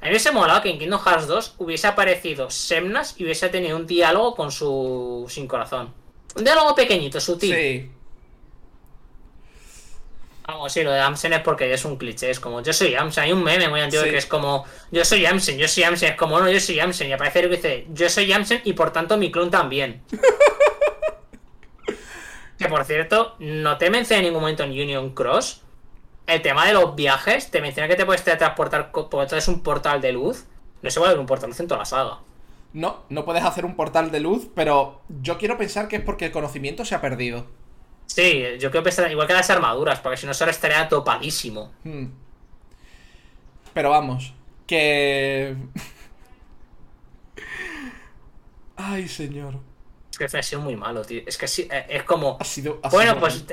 A 0.00 0.04
mí 0.04 0.10
hubiese 0.10 0.32
molado 0.32 0.60
que 0.60 0.68
en 0.68 0.78
Kingdom 0.78 1.00
Hearts 1.00 1.28
2 1.28 1.54
hubiese 1.58 1.86
aparecido 1.86 2.50
Semnas 2.50 3.18
y 3.18 3.24
hubiese 3.24 3.48
tenido 3.48 3.76
un 3.76 3.86
diálogo 3.86 4.34
con 4.34 4.52
su 4.52 5.24
sin 5.30 5.48
corazón. 5.48 5.94
Un 6.36 6.44
diálogo 6.44 6.74
pequeñito, 6.74 7.20
sutil. 7.20 7.54
Sí. 7.54 7.90
Vamos, 10.46 10.72
sí, 10.72 10.84
lo 10.84 10.92
de 10.92 11.00
Amsen 11.00 11.32
es 11.32 11.40
porque 11.40 11.72
es 11.72 11.84
un 11.84 11.96
cliché, 11.96 12.30
es 12.30 12.38
como 12.38 12.62
yo 12.62 12.72
soy 12.72 12.94
Amsen, 12.94 13.24
hay 13.24 13.32
un 13.32 13.42
meme 13.42 13.68
muy 13.68 13.80
antiguo 13.80 14.04
Sí. 14.04 14.10
que 14.12 14.18
es 14.18 14.26
como 14.26 14.64
yo 14.92 15.04
soy 15.04 15.26
Amsen, 15.26 15.58
yo 15.58 15.66
soy 15.66 15.82
Amsen, 15.82 16.10
es 16.12 16.16
como 16.16 16.38
no, 16.38 16.48
yo 16.48 16.60
soy 16.60 16.78
Amsen, 16.78 17.08
y 17.08 17.12
aparece 17.12 17.40
el 17.40 17.48
que 17.50 17.56
dice 17.56 17.86
yo 17.92 18.08
soy 18.08 18.32
Amsen 18.32 18.60
y 18.64 18.72
por 18.74 18.92
tanto 18.92 19.16
mi 19.16 19.32
clon 19.32 19.50
también. 19.50 20.02
que 22.58 22.68
por 22.68 22.84
cierto, 22.84 23.34
no 23.40 23.76
te 23.76 23.90
mencioné 23.90 24.20
en 24.20 24.24
ningún 24.26 24.40
momento 24.42 24.62
en 24.62 24.70
Union 24.70 25.10
Cross 25.14 25.62
el 26.28 26.42
tema 26.42 26.64
de 26.66 26.72
los 26.74 26.94
viajes, 26.94 27.50
te 27.50 27.60
menciona 27.60 27.88
que 27.88 27.96
te 27.96 28.06
puedes 28.06 28.22
teletransportar 28.24 28.90
co- 28.92 29.10
porque 29.10 29.26
todo 29.28 29.38
es 29.38 29.48
un 29.48 29.62
portal 29.62 30.00
de 30.00 30.12
luz. 30.12 30.44
No 30.82 30.90
se 30.90 30.98
vuelve 31.00 31.18
un 31.18 31.26
portal 31.26 31.48
de 31.48 31.52
luz 31.52 31.60
en 31.60 31.68
toda 31.68 31.80
la 31.80 31.84
saga. 31.84 32.18
No, 32.72 33.04
no 33.08 33.24
puedes 33.24 33.44
hacer 33.44 33.64
un 33.64 33.74
portal 33.74 34.10
de 34.10 34.20
luz, 34.20 34.48
pero 34.54 35.00
yo 35.08 35.38
quiero 35.38 35.56
pensar 35.56 35.88
que 35.88 35.96
es 35.96 36.02
porque 36.02 36.26
el 36.26 36.32
conocimiento 36.32 36.84
se 36.84 36.94
ha 36.94 37.00
perdido. 37.00 37.46
Sí, 38.06 38.44
yo 38.60 38.70
que 38.70 38.78
está 38.88 39.10
igual 39.10 39.26
que 39.26 39.32
las 39.32 39.50
armaduras, 39.50 40.00
porque 40.00 40.16
si 40.16 40.26
no 40.26 40.34
solo 40.34 40.50
estaría 40.50 40.88
topadísimo. 40.88 41.72
Hmm. 41.84 42.06
Pero 43.74 43.90
vamos, 43.90 44.32
que... 44.66 45.56
Ay, 48.76 49.08
señor. 49.08 49.58
Es 50.10 50.18
que 50.18 50.24
ha 50.38 50.42
sido 50.42 50.60
muy 50.62 50.76
malo, 50.76 51.02
tío. 51.04 51.22
Es 51.26 51.36
que 51.38 51.48
sí, 51.48 51.68
eh, 51.70 51.86
es 51.88 52.02
como. 52.04 52.36
Ha 52.40 52.44
sido... 52.44 52.80
ha 52.82 52.88
Bueno, 52.88 53.12
sido 53.12 53.20
pues 53.20 53.44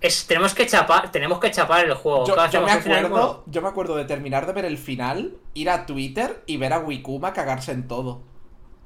es- 0.00 0.26
tenemos 0.26 0.54
que 0.54 0.66
chapar, 0.66 1.10
tenemos 1.10 1.38
que 1.40 1.50
chapar 1.50 1.84
el 1.84 1.94
juego. 1.94 2.26
Yo, 2.26 2.34
yo 2.50 2.62
me 2.62 2.72
acuerdo, 2.72 3.44
yo 3.46 3.62
me 3.62 3.68
acuerdo 3.68 3.96
de 3.96 4.04
terminar 4.04 4.46
de 4.46 4.52
ver 4.52 4.64
el 4.64 4.78
final, 4.78 5.36
ir 5.54 5.70
a 5.70 5.86
Twitter 5.86 6.42
y 6.46 6.56
ver 6.56 6.72
a 6.72 6.78
Wikuma 6.78 7.32
cagarse 7.32 7.72
en 7.72 7.88
todo. 7.88 8.22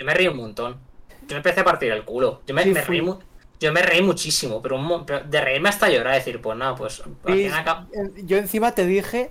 Yo 0.03 0.07
me 0.07 0.15
reí 0.15 0.27
un 0.27 0.37
montón. 0.37 0.77
Yo 1.23 1.29
me 1.31 1.37
empecé 1.37 1.61
a 1.61 1.65
partir 1.65 1.93
el 1.93 2.05
culo. 2.05 2.43
Yo 2.45 2.55
me, 2.55 2.65
Sí, 2.65 2.71
me 2.71 2.83
fui. 2.83 2.97
reí 2.97 3.07
mu- 3.07 3.19
yo 3.61 3.73
me 3.73 3.81
reí 3.83 4.03
muchísimo, 4.03 4.61
pero, 4.61 4.75
un 4.75 5.07
pero 5.07 5.21
de 5.25 5.41
reírme 5.41 5.69
hasta 5.69 5.89
llorar, 5.89 6.15
decir, 6.17 6.41
pues 6.41 6.59
nada, 6.59 6.75
pues 6.75 7.01
Sí, 7.27 7.49
Yo 8.25 8.37
encima 8.37 8.73
te 8.75 8.85
dije 8.85 9.31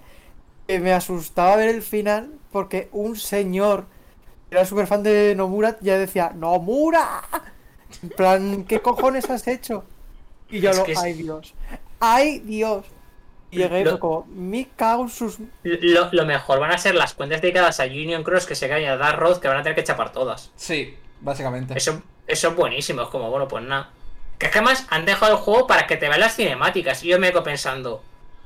que 0.68 0.80
me 0.80 0.94
asustaba 0.94 1.58
ver 1.58 1.68
el 1.68 1.82
final 1.82 2.30
porque 2.50 2.88
un 2.94 3.18
señor 3.18 3.88
que 4.50 4.56
era 4.56 4.66
súper 4.66 4.88
fan 4.88 5.04
de 5.04 5.36
Nomura 5.36 5.78
ya 5.82 5.98
decía 5.98 6.32
¡Nomura! 6.34 7.22
En 8.02 8.10
plan, 8.10 8.64
¿qué 8.64 8.80
cojones 8.80 9.30
has 9.30 9.46
hecho? 9.50 9.84
Y 10.50 10.62
yo 10.62 10.70
Es 10.72 10.78
lo, 10.78 10.86
es- 10.86 11.00
ay 11.00 11.14
Dios, 11.14 11.54
ay 12.00 12.40
Dios. 12.40 12.86
Y 13.52 13.58
llegué 13.58 13.82
y 13.82 13.84
Lo- 13.84 14.00
como, 14.00 14.26
me 14.30 14.70
cago 14.76 15.04
en 15.04 15.10
sus... 15.10 15.38
Lo, 15.64 16.10
lo 16.12 16.26
mejor 16.26 16.60
van 16.60 16.72
a 16.72 16.78
ser 16.78 16.96
las 16.96 17.14
cuentas 17.14 17.42
dedicadas 17.42 17.80
a 17.80 17.86
Union 17.86 18.24
Cross 18.24 18.46
que 18.46 18.56
se 18.56 18.70
caen 18.70 18.88
a 18.90 18.98
Dark 18.98 19.20
Road 19.20 19.40
que 19.40 19.48
van 19.48 19.58
a 19.58 19.64
tener 19.64 19.76
que 19.76 19.84
chapar 19.84 20.12
todas. 20.12 20.52
Sí, 20.56 20.98
básicamente. 21.20 21.78
Eso, 21.78 22.02
eso 22.28 22.48
es 22.50 22.56
buenísimo, 22.56 23.02
es 23.02 23.10
como, 23.10 23.30
bueno, 23.30 23.48
pues 23.48 23.64
nada. 23.64 23.90
Que 24.40 24.48
es 24.48 24.52
que 24.52 24.60
además 24.60 24.88
han 24.90 25.06
dejado 25.06 25.34
el 25.34 25.38
juego 25.38 25.68
para 25.68 25.86
que 25.86 25.98
te 25.98 26.08
vean 26.08 26.20
las 26.22 26.36
cinemáticas. 26.36 27.04
Y 27.04 27.10
yo 27.10 27.20
me 27.20 27.30
quedo 27.32 27.44
pensando, 27.44 28.02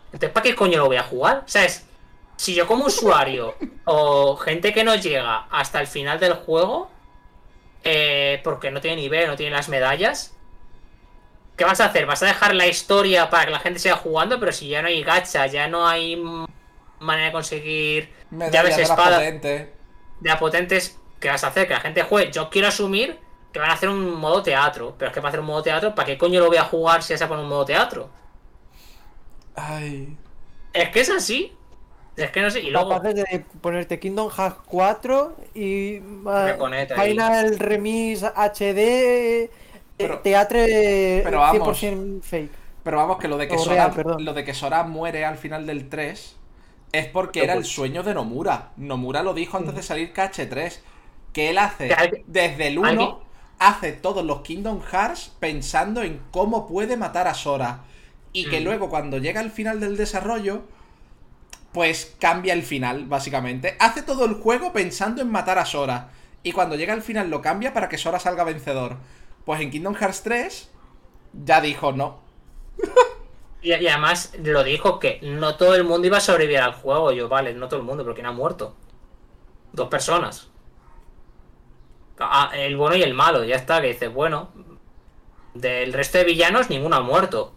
entonces 0.08 0.32
¿para 0.32 0.44
qué 0.44 0.56
coño 0.56 0.80
lo 0.80 0.88
voy 0.88 0.98
a 0.98 1.04
jugar? 1.04 1.44
¿Sabes? 1.46 1.86
Si 2.36 2.54
yo 2.56 2.68
como 2.68 2.86
usuario 2.88 3.56
o 3.86 4.36
gente 4.38 4.74
que 4.74 4.84
no 4.84 4.96
llega 4.96 5.46
hasta 5.52 5.80
el 5.80 5.88
final 5.88 6.20
del 6.20 6.34
juego, 6.34 6.90
eh, 7.84 8.42
porque 8.44 8.72
no 8.72 8.82
tiene 8.82 8.98
nivel, 9.02 9.28
no 9.28 9.36
tiene 9.36 9.56
las 9.56 9.70
medallas, 9.70 10.35
¿qué 11.56 11.66
vas 11.66 11.80
a 11.82 11.86
hacer? 11.86 12.06
¿Vas 12.06 12.22
a 12.24 12.28
dejar 12.28 12.54
la 12.56 12.68
historia 12.68 13.30
para 13.30 13.46
que 13.46 13.52
la 13.52 13.60
gente 13.60 13.80
siga 13.80 13.96
jugando? 13.96 14.40
Pero 14.40 14.52
si 14.52 14.68
ya 14.68 14.82
no 14.82 14.88
hay 14.88 15.04
gacha, 15.04 15.48
ya 15.48 15.68
no 15.68 15.88
hay 15.88 16.22
manera 17.00 17.28
de 17.28 17.32
conseguir 17.32 18.10
llaves 18.32 18.78
la 18.78 18.84
espada 18.84 19.18
potente. 19.18 19.74
de 20.20 20.32
a 20.32 20.40
potentes, 20.40 21.00
¿qué 21.20 21.30
vas 21.30 21.44
a 21.44 21.48
hacer? 21.48 21.68
Que 21.68 21.74
la 21.74 21.80
gente 21.80 22.04
juegue. 22.04 22.32
Yo 22.32 22.50
quiero 22.50 22.68
asumir 22.68 23.20
que 23.52 23.60
van 23.60 23.70
a 23.70 23.74
hacer 23.74 23.90
un 23.90 24.16
modo 24.16 24.44
teatro. 24.44 24.96
Pero 24.98 25.10
es 25.10 25.14
que 25.14 25.22
para 25.22 25.30
hacer 25.30 25.40
un 25.40 25.46
modo 25.46 25.64
teatro, 25.64 25.96
¿para 25.96 26.06
qué 26.06 26.18
coño 26.18 26.40
lo 26.40 26.48
voy 26.48 26.58
a 26.58 26.64
jugar 26.64 27.04
si 27.04 27.14
ya 27.14 27.18
se 27.18 27.28
pone 27.28 27.42
un 27.42 27.50
modo 27.50 27.66
teatro? 27.66 28.10
Ay. 29.56 30.18
Es 30.74 30.90
que 30.90 31.00
es 31.00 31.10
así. 31.10 31.56
Es 32.18 32.32
que 32.32 32.42
no 32.42 32.50
sé. 32.50 32.62
Y 32.62 32.70
luego. 32.70 32.90
capaces 32.90 33.16
de 33.16 33.46
ponerte 33.62 34.00
Kingdom 34.00 34.30
Hearts 34.30 34.60
4 34.66 35.38
y 35.54 36.02
ah. 36.26 36.56
Final 36.96 37.60
Remix 37.60 38.24
HD 38.24 39.50
Pero- 39.98 40.20
Teatre 40.20 41.22
pero 41.24 41.40
vamos. 41.40 41.78
100% 41.82 42.22
fake. 42.24 42.52
Pero 42.84 42.98
vamos, 42.98 43.18
que 43.18 43.28
lo 43.28 43.38
de 43.38 43.48
que 43.48 43.58
Sora, 43.58 43.88
real, 43.90 44.24
lo 44.24 44.34
de 44.34 44.44
que 44.44 44.54
Sora 44.54 44.84
muere 44.84 45.26
al 45.26 45.38
final 45.38 45.66
del 45.66 45.90
3 45.90 46.36
es 46.92 47.06
porque 47.08 47.40
Pero 47.40 47.44
era 47.46 47.54
el 47.54 47.60
pues- 47.62 47.70
sueño 47.74 48.04
de 48.04 48.14
Nomura. 48.14 48.72
Nomura 48.78 49.24
lo 49.24 49.34
dijo 49.34 49.58
antes 49.58 49.74
de 49.76 49.82
salir 49.84 50.14
KH3. 50.14 50.82
Que 51.34 51.50
él 51.50 51.58
hace, 51.58 51.94
desde 52.28 52.68
el 52.68 52.78
1, 52.80 52.88
alguien- 52.88 53.16
hace 53.60 53.92
todos 53.92 54.24
los 54.24 54.42
Kingdom 54.42 54.82
Hearts 54.82 55.34
pensando 55.40 56.02
en 56.04 56.22
cómo 56.32 56.68
puede 56.68 56.96
matar 56.96 57.28
a 57.28 57.34
Sora. 57.34 57.82
Y 58.32 58.48
que 58.50 58.60
Mm. 58.62 58.64
luego 58.64 58.90
cuando 58.90 59.18
llega 59.18 59.40
al 59.42 59.52
final 59.52 59.80
del 59.80 59.98
desarrollo, 59.98 60.62
pues 61.72 62.16
cambia 62.20 62.54
el 62.54 62.64
final, 62.64 63.06
básicamente. 63.06 63.76
Hace 63.80 64.02
todo 64.02 64.26
el 64.26 64.36
juego 64.36 64.72
pensando 64.72 65.22
en 65.22 65.30
matar 65.32 65.58
a 65.58 65.66
Sora. 65.66 66.10
Y 66.44 66.52
cuando 66.52 66.76
llega 66.76 66.94
al 66.94 67.02
final 67.02 67.30
lo 67.30 67.42
cambia 67.42 67.74
para 67.74 67.90
que 67.90 67.98
Sora 67.98 68.20
salga 68.20 68.44
vencedor. 68.44 68.98
Pues 69.46 69.62
en 69.62 69.72
Kingdom 69.72 69.96
Hearts 69.96 70.24
3 70.24 70.72
ya 71.46 71.62
dijo 71.62 71.92
no. 71.92 72.20
Y, 73.62 73.74
y 73.74 73.88
además 73.88 74.34
lo 74.44 74.64
dijo 74.64 75.00
que 75.00 75.20
no 75.24 75.56
todo 75.56 75.76
el 75.76 75.84
mundo 75.84 76.08
iba 76.08 76.18
a 76.18 76.22
sobrevivir 76.22 76.60
al 76.60 76.74
juego. 76.74 77.12
Yo, 77.12 77.28
vale, 77.30 77.54
no 77.54 77.68
todo 77.68 77.80
el 77.80 77.86
mundo, 77.86 78.04
porque 78.04 78.22
no 78.22 78.30
ha 78.30 78.34
muerto. 78.34 78.76
Dos 79.74 79.88
personas. 79.90 80.50
Ah, 82.20 82.52
el 82.56 82.78
bueno 82.78 82.96
y 82.96 83.04
el 83.04 83.14
malo, 83.14 83.44
ya 83.44 83.56
está. 83.56 83.82
Que 83.82 83.88
dices, 83.88 84.14
bueno. 84.14 84.50
Del 85.54 85.94
resto 85.94 86.18
de 86.18 86.26
villanos, 86.26 86.70
ninguno 86.70 86.98
ha 86.98 87.02
muerto. 87.02 87.54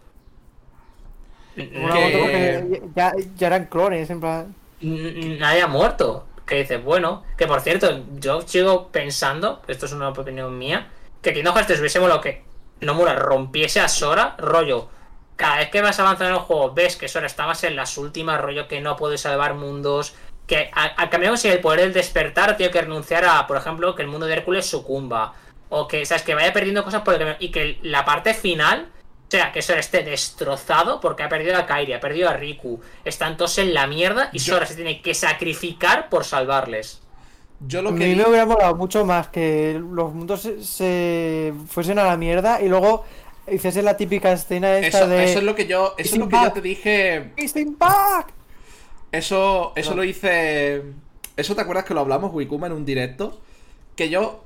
Que- 1.93 2.83
ya, 2.95 3.13
ya 3.37 3.47
eran 3.49 3.67
clones, 3.67 4.09
en 4.11 4.21
plan. 4.21 4.55
Nadie 4.81 5.63
ha 5.63 5.67
muerto. 5.67 6.27
Que 6.47 6.57
dices, 6.61 6.83
bueno, 6.83 7.25
que 7.37 7.47
por 7.47 7.61
cierto, 7.61 8.05
yo 8.19 8.41
sigo 8.43 8.89
pensando, 8.89 9.61
esto 9.69 9.87
es 9.87 9.93
una 9.93 10.09
opinión 10.09 10.57
mía, 10.57 10.89
que 11.23 11.33
Kingdom 11.33 11.55
Hearts 11.55 11.67
3 11.69 11.81
hubiese 11.81 12.01
molado 12.01 12.21
que 12.21 12.45
Nomura 12.81 13.15
rompiese 13.15 13.81
a 13.81 13.89
Sora, 13.89 14.37
rollo. 14.39 14.89
Cada 15.37 15.57
vez 15.59 15.71
que 15.71 15.83
vas 15.83 15.99
avanzando 16.01 16.31
en 16.35 16.41
el 16.41 16.47
juego, 16.47 16.73
ves 16.75 16.97
que 16.97 17.09
Sora 17.09 17.27
está 17.27 17.47
más 17.47 17.63
en 17.65 17.77
las 17.77 17.97
últimas, 17.99 18.41
rollo 18.41 18.69
que 18.69 18.81
no 18.81 18.97
puede 18.97 19.19
salvar 19.19 19.55
mundos. 19.55 20.15
Que 20.47 20.71
a, 20.75 21.01
a 21.03 21.11
cambio 21.11 21.37
si 21.37 21.49
el 21.49 21.61
poder 21.61 21.81
del 21.81 21.93
despertar 21.93 22.57
tiene 22.57 22.73
que 22.73 22.81
renunciar 22.81 23.25
a, 23.25 23.47
por 23.47 23.57
ejemplo, 23.57 23.95
que 23.95 24.03
el 24.03 24.09
mundo 24.09 24.27
de 24.27 24.33
Hércules 24.35 24.67
sucumba. 24.67 25.35
O 25.69 25.87
que, 25.87 26.07
¿sabes? 26.07 26.23
Que 26.23 26.35
vaya 26.35 26.53
perdiendo 26.53 26.83
cosas 26.85 27.03
por 27.03 27.15
el 27.15 27.21
camino, 27.21 27.37
Y 27.41 27.51
que 27.51 27.79
la 27.83 28.05
parte 28.05 28.33
final 28.35 28.89
o 29.27 29.31
sea, 29.31 29.53
que 29.53 29.61
Sora 29.61 29.81
esté 29.81 30.03
destrozado 30.05 31.01
porque 31.01 31.23
ha 31.23 31.29
perdido 31.29 31.55
a 31.59 31.67
Kairi, 31.67 31.93
ha 31.93 32.01
perdido 32.01 32.31
a 32.31 32.33
Riku. 32.33 32.81
Están 33.05 33.37
todos 33.37 33.59
en 33.59 33.75
la 33.75 33.87
mierda 33.87 34.31
y 34.33 34.39
Yo- 34.39 34.55
Sora 34.55 34.65
se 34.67 34.75
tiene 34.75 35.03
que 35.03 35.13
sacrificar 35.15 36.09
por 36.09 36.25
salvarles. 36.25 37.03
Yo 37.61 37.81
A 37.81 37.83
lo 37.83 37.91
que 37.91 37.97
mí 37.97 38.05
di- 38.11 38.15
me 38.17 38.29
hubiera 38.29 38.47
molado 38.47 38.77
mucho 38.77 39.05
más 39.05 39.29
que 39.29 39.81
los 39.81 40.15
mundos 40.15 40.43
se, 40.43 40.63
se 40.63 41.53
fuesen 41.67 41.99
a 41.99 42.05
la 42.05 42.17
mierda 42.17 42.61
y 42.63 42.69
luego 42.69 43.05
hiciese 43.51 43.83
la 43.83 43.97
típica 43.97 44.31
escena 44.33 44.79
esta 44.79 44.99
Eso, 45.01 45.09
de. 45.09 45.25
eso 45.25 45.39
es 45.39 45.45
lo 45.45 45.55
que 45.57 45.67
yo, 45.67 45.95
eso 45.99 46.15
es 46.15 46.19
lo 46.21 46.29
que 46.29 46.37
yo 46.37 46.53
te 46.53 46.61
dije. 46.61 47.33
¡It's 47.37 47.57
Impact! 47.57 48.31
Eso, 49.11 49.73
eso 49.75 49.91
No. 49.91 49.97
lo 49.97 50.05
hice. 50.05 50.83
Eso 51.37 51.55
te 51.55 51.61
acuerdas 51.63 51.85
que 51.85 51.95
lo 51.95 52.01
hablamos 52.01 52.33
Wikuma 52.33 52.67
en 52.67 52.75
un 52.75 52.85
directo. 52.85 53.41
Que 53.97 54.09
yo 54.11 54.45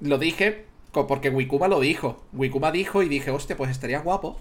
lo 0.00 0.18
dije 0.18 0.66
porque 0.92 1.30
Wikuma 1.30 1.68
lo 1.68 1.80
dijo. 1.80 2.20
Wikuma 2.32 2.72
dijo 2.72 3.02
y 3.02 3.08
dije, 3.08 3.30
hostia, 3.30 3.56
pues 3.56 3.70
estaría 3.70 4.00
guapo. 4.00 4.38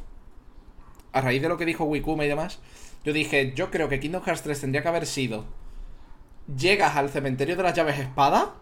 A 1.13 1.21
raíz 1.21 1.41
de 1.41 1.47
lo 1.49 1.57
que 1.57 1.65
dijo 1.65 1.83
Wikuma 1.85 2.25
y 2.25 2.27
demás, 2.27 2.59
yo 3.05 3.13
dije, 3.13 3.53
yo 3.55 3.69
creo 3.71 3.87
que 3.87 3.99
Kingdom 3.99 4.23
Hearts 4.23 4.41
3 4.43 4.59
tendría 4.61 4.81
que 4.81 4.87
haber 4.89 5.05
sido. 5.05 5.45
Llegas 6.55 6.95
al 6.95 7.09
cementerio 7.09 7.55
de 7.55 7.63
las 7.63 7.73
llaves 7.73 7.99
espada. 7.99 8.53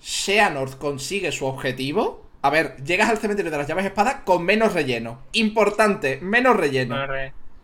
Xehanort 0.00 0.78
consigue 0.78 1.32
su 1.32 1.46
objetivo. 1.46 2.22
A 2.42 2.50
ver, 2.50 2.76
llegas 2.84 3.10
al 3.10 3.18
cementerio 3.18 3.50
de 3.50 3.58
las 3.58 3.66
llaves 3.66 3.84
espada 3.86 4.22
con 4.24 4.44
menos 4.44 4.72
relleno. 4.72 5.18
Importante, 5.32 6.18
menos 6.22 6.56
relleno. 6.56 6.96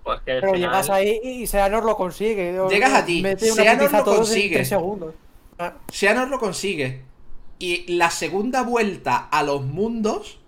Pues 0.02 0.18
que 0.20 0.32
Pero 0.32 0.52
final- 0.52 0.60
llegas 0.60 0.90
ahí 0.90 1.20
y 1.22 1.46
Seanor 1.46 1.84
lo 1.84 1.96
consigue. 1.96 2.52
Llegas 2.68 2.92
allí, 2.92 3.22
Xehanort 3.22 3.92
lo 3.92 4.04
consigue. 4.04 4.46
en 4.46 4.52
3 4.54 4.68
segundos. 4.68 5.14
Ah, 5.58 5.74
Xehanort 5.92 6.30
lo 6.30 6.38
consigue. 6.40 7.02
Y 7.60 7.92
la 7.94 8.10
segunda 8.10 8.62
vuelta 8.62 9.16
a 9.16 9.42
los 9.44 9.62
mundos. 9.62 10.40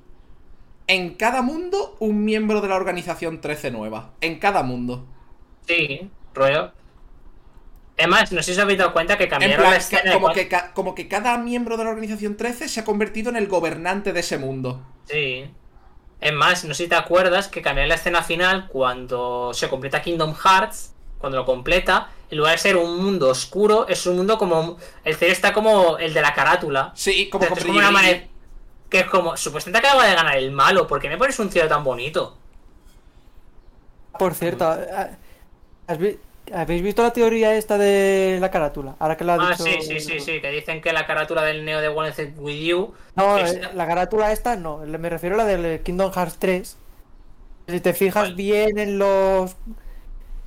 En 0.88 1.14
cada 1.14 1.40
mundo, 1.42 1.96
un 2.00 2.24
miembro 2.24 2.60
de 2.60 2.68
la 2.68 2.74
organización 2.74 3.40
13 3.40 3.70
nueva. 3.70 4.10
En 4.20 4.38
cada 4.40 4.62
mundo. 4.64 5.06
Sí, 5.66 6.10
rollo. 6.34 6.72
Es 7.96 8.08
más, 8.08 8.32
no 8.32 8.42
sé 8.42 8.52
si 8.52 8.58
os 8.58 8.64
habéis 8.64 8.78
dado 8.78 8.92
cuenta 8.92 9.16
que 9.16 9.28
cambiaron 9.28 9.58
plan, 9.58 9.70
la 9.70 9.76
escena. 9.76 10.12
como 10.12 10.32
que, 10.32 10.48
ca- 10.48 10.72
como 10.74 10.94
que 10.96 11.06
cada 11.08 11.38
miembro 11.38 11.76
de 11.76 11.84
la 11.84 11.90
organización 11.90 12.36
13 12.36 12.68
se 12.68 12.80
ha 12.80 12.84
convertido 12.84 13.30
en 13.30 13.36
el 13.36 13.46
gobernante 13.46 14.12
de 14.12 14.20
ese 14.20 14.36
mundo. 14.38 14.82
Sí. 15.08 15.48
Es 16.20 16.32
más, 16.32 16.64
no 16.64 16.74
sé 16.74 16.84
si 16.84 16.88
te 16.88 16.96
acuerdas 16.96 17.48
que 17.48 17.62
cambiaron 17.62 17.88
la 17.88 17.94
escena 17.96 18.22
final 18.22 18.66
cuando 18.68 19.52
se 19.54 19.68
completa 19.68 20.02
Kingdom 20.02 20.34
Hearts. 20.34 20.90
Cuando 21.18 21.38
lo 21.38 21.46
completa, 21.46 22.10
en 22.30 22.36
lugar 22.38 22.52
de 22.52 22.58
ser 22.58 22.76
un 22.76 23.02
mundo 23.02 23.30
oscuro, 23.30 23.86
es 23.88 24.04
un 24.06 24.16
mundo 24.16 24.36
como. 24.36 24.76
El 25.04 25.14
cielo 25.14 25.32
está 25.32 25.52
como 25.54 25.96
el 25.96 26.12
de 26.12 26.20
la 26.20 26.34
carátula. 26.34 26.92
Sí, 26.94 27.30
como 27.30 27.44
Es 27.44 27.50
con 27.50 27.58
como 27.60 27.78
una 27.78 27.90
manera- 27.90 28.24
Que 28.90 29.00
es 29.00 29.06
como, 29.06 29.34
supuestamente 29.36 29.86
acaba 29.86 30.06
de 30.06 30.14
ganar 30.14 30.36
el 30.36 30.50
malo, 30.52 30.86
¿por 30.86 31.00
qué 31.00 31.08
me 31.08 31.16
pones 31.16 31.38
un 31.38 31.50
cielo 31.50 31.66
tan 31.68 31.82
bonito? 31.82 32.36
Por 34.18 34.34
cierto, 34.34 34.66
¿has 35.86 35.98
vi- 35.98 36.18
¿habéis 36.52 36.82
visto 36.82 37.02
la 37.02 37.12
teoría 37.12 37.54
esta 37.54 37.78
de 37.78 38.38
la 38.40 38.50
carátula? 38.50 38.96
Ahora 38.98 39.16
que 39.16 39.24
la 39.24 39.34
ha 39.34 39.38
Ah, 39.40 39.50
dicho- 39.50 39.64
sí, 39.64 39.76
sí, 39.82 40.00
sí, 40.00 40.20
sí, 40.20 40.40
que 40.40 40.50
dicen 40.50 40.80
que 40.80 40.92
la 40.92 41.06
carátula 41.06 41.42
del 41.42 41.64
Neo 41.64 41.80
de 41.80 41.88
One 41.88 42.12
Night 42.16 42.34
With 42.38 42.60
You. 42.64 42.92
No, 43.16 43.38
eh, 43.38 43.60
la 43.74 43.86
carátula 43.86 44.32
esta 44.32 44.56
no, 44.56 44.78
me 44.78 45.08
refiero 45.10 45.34
a 45.36 45.38
la 45.38 45.44
del 45.44 45.80
Kingdom 45.82 46.12
Hearts 46.12 46.36
3. 46.38 46.76
Si 47.68 47.80
te 47.80 47.94
fijas 47.94 48.34
bien 48.36 48.78
en 48.78 48.98
los, 48.98 49.56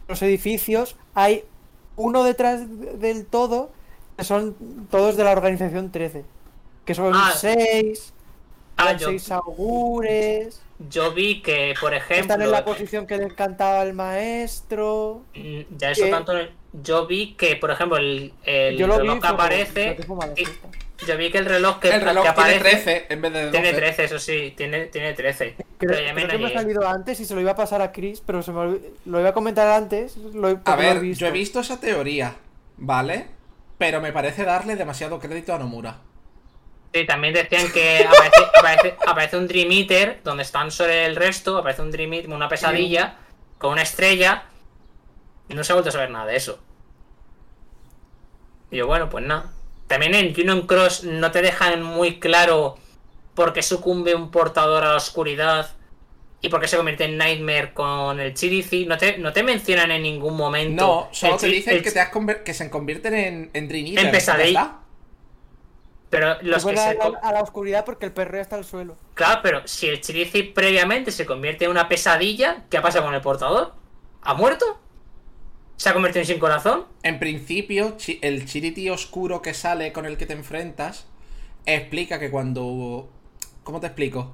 los 0.07 0.21
edificios, 0.21 0.95
hay 1.15 1.43
uno 1.95 2.23
detrás 2.23 2.61
del 2.99 3.25
todo 3.25 3.71
que 4.17 4.23
son 4.23 4.55
todos 4.91 5.17
de 5.17 5.23
la 5.23 5.31
organización 5.31 5.91
13. 5.91 6.25
Que 6.85 6.93
son 6.95 7.11
Ah. 7.15 7.33
seis, 7.35 8.13
Ah, 8.77 8.93
yo, 8.93 9.09
seis 9.09 9.31
augures, 9.31 10.61
yo 10.89 11.11
vi 11.13 11.41
que, 11.41 11.73
por 11.79 11.93
ejemplo. 11.93 12.21
están 12.21 12.41
en 12.41 12.51
la 12.51 12.63
posición 12.65 13.07
que 13.07 13.17
le 13.17 13.23
encantaba 13.25 13.81
al 13.81 13.93
maestro. 13.93 15.23
Mm, 15.35 15.61
Ya 15.77 15.91
eso 15.91 16.05
que- 16.05 16.11
tanto. 16.11 16.33
Yo 16.83 17.07
vi 17.07 17.33
que, 17.35 17.55
por 17.55 17.71
ejemplo, 17.71 17.97
el, 17.97 18.33
el 18.43 18.77
Yo 18.77 18.85
lo 18.87 18.95
vi 18.95 18.99
reloj 19.07 19.21
que 19.21 19.27
aparece. 19.27 19.85
"Yo 19.87 19.95
te 19.95 20.03
fumo 20.03 20.21
la 20.21 20.33
y- 20.33 20.45
fiesta". 20.45 20.67
Yo 21.07 21.15
vi 21.15 21.31
que 21.31 21.37
el 21.37 21.45
reloj 21.45 21.79
que, 21.79 21.89
El 21.89 22.01
reloj 22.01 22.23
que 22.25 22.31
tiene 22.33 22.55
aparece. 22.55 22.59
13 22.59 23.05
en 23.09 23.21
vez 23.21 23.33
de 23.33 23.39
12. 23.45 23.51
Tiene 23.51 23.73
13, 23.73 24.03
eso 24.05 24.17
sí, 24.19 24.53
tiene, 24.57 24.85
tiene 24.87 25.13
13. 25.13 25.55
Creo, 25.55 25.67
Pero 25.79 25.93
ya 25.93 26.13
creo 26.13 26.15
me 26.15 26.27
que 26.31 26.37
me 26.39 26.45
ha 26.47 26.53
salido 26.53 26.87
antes 26.87 27.19
y 27.19 27.25
se 27.25 27.35
lo 27.35 27.41
iba 27.41 27.51
a 27.51 27.55
pasar 27.55 27.81
a 27.83 27.91
Chris, 27.91 28.21
pero 28.25 28.41
se 28.41 28.51
me 28.51 28.79
lo 29.05 29.19
iba 29.19 29.29
a 29.29 29.33
comentar 29.33 29.67
antes. 29.67 30.17
Lo, 30.17 30.47
A 30.47 30.55
porque 30.63 30.71
lo 30.71 30.89
he 30.89 30.93
ver, 30.93 30.99
visto. 31.01 31.21
yo 31.21 31.27
he 31.27 31.31
visto 31.31 31.59
esa 31.59 31.79
teoría, 31.79 32.35
¿vale? 32.77 33.27
Pero 33.77 34.01
me 34.01 34.11
parece 34.11 34.43
darle 34.43 34.75
demasiado 34.75 35.19
crédito 35.19 35.53
a 35.53 35.59
Nomura. 35.59 35.97
Sí, 36.93 37.05
también 37.05 37.33
decían 37.33 37.71
que 37.71 38.05
aparece, 38.05 38.43
aparece, 38.57 38.95
aparece 39.05 39.37
un 39.37 39.47
Dream 39.47 39.71
Eater 39.71 40.21
donde 40.23 40.43
están 40.43 40.71
sobre 40.71 41.05
el 41.05 41.15
resto, 41.15 41.57
aparece 41.57 41.81
un 41.81 41.91
Dream 41.91 42.13
Eater, 42.13 42.31
una 42.31 42.49
pesadilla, 42.49 43.17
con 43.57 43.73
una 43.73 43.81
estrella. 43.81 44.45
Y 45.49 45.53
no 45.53 45.63
se 45.63 45.71
ha 45.71 45.75
vuelto 45.75 45.89
a 45.89 45.93
saber 45.93 46.09
nada 46.09 46.25
de 46.25 46.35
eso. 46.35 46.59
Y 48.71 48.77
yo, 48.77 48.87
bueno, 48.87 49.09
pues 49.09 49.25
nada. 49.25 49.51
También 49.87 50.13
en 50.15 50.27
Union 50.27 50.67
Cross 50.67 51.03
no 51.05 51.31
te 51.31 51.41
dejan 51.41 51.81
muy 51.81 52.19
claro 52.19 52.77
por 53.33 53.53
qué 53.53 53.61
sucumbe 53.61 54.15
un 54.15 54.31
portador 54.31 54.83
a 54.83 54.89
la 54.89 54.95
oscuridad 54.95 55.69
y 56.41 56.49
por 56.49 56.59
qué 56.59 56.67
se 56.67 56.75
convierte 56.75 57.05
en 57.05 57.17
Nightmare 57.17 57.73
con 57.73 58.19
el 58.19 58.33
Chirici. 58.33 58.85
No 58.85 58.97
te, 58.97 59.17
no 59.17 59.31
te 59.31 59.43
mencionan 59.43 59.91
en 59.91 60.03
ningún 60.03 60.35
momento. 60.35 60.85
No, 60.85 61.09
solo 61.11 61.35
el 61.35 61.39
te 61.39 61.47
dicen 61.47 61.75
el 61.75 61.83
que, 61.83 61.91
te 61.91 61.99
has 61.99 62.11
que 62.43 62.53
se 62.53 62.69
convierten 62.69 63.13
en, 63.13 63.49
en 63.53 63.67
Dream 63.67 63.85
Eaters, 63.87 64.05
En 64.05 64.11
pesadilla. 64.11 64.75
Pero 66.09 66.37
los 66.41 66.65
que 66.65 66.71
a, 66.79 66.91
se. 66.91 66.95
la- 66.97 67.19
a 67.21 67.31
la 67.33 67.41
oscuridad 67.41 67.83
porque 67.85 68.05
el 68.05 68.13
perreo 68.13 68.41
está 68.41 68.55
al 68.55 68.65
suelo. 68.65 68.95
Claro, 69.13 69.41
pero 69.43 69.67
si 69.67 69.87
el 69.87 69.99
Chirici 70.01 70.43
previamente 70.43 71.11
se 71.11 71.25
convierte 71.25 71.65
en 71.65 71.71
una 71.71 71.89
pesadilla, 71.89 72.63
¿qué 72.69 72.79
pasa 72.81 73.01
con 73.01 73.13
el 73.13 73.21
portador? 73.21 73.73
¿Ha 74.21 74.33
muerto? 74.33 74.79
¿Se 75.75 75.89
ha 75.89 75.93
convertido 75.93 76.21
en 76.21 76.27
sin 76.27 76.39
corazón? 76.39 76.85
En 77.03 77.19
principio, 77.19 77.97
el 78.21 78.45
Chiriti 78.45 78.89
oscuro 78.89 79.41
que 79.41 79.53
sale 79.53 79.93
con 79.93 80.05
el 80.05 80.17
que 80.17 80.25
te 80.25 80.33
enfrentas 80.33 81.07
explica 81.65 82.19
que 82.19 82.31
cuando... 82.31 83.09
¿Cómo 83.63 83.79
te 83.79 83.87
explico? 83.87 84.33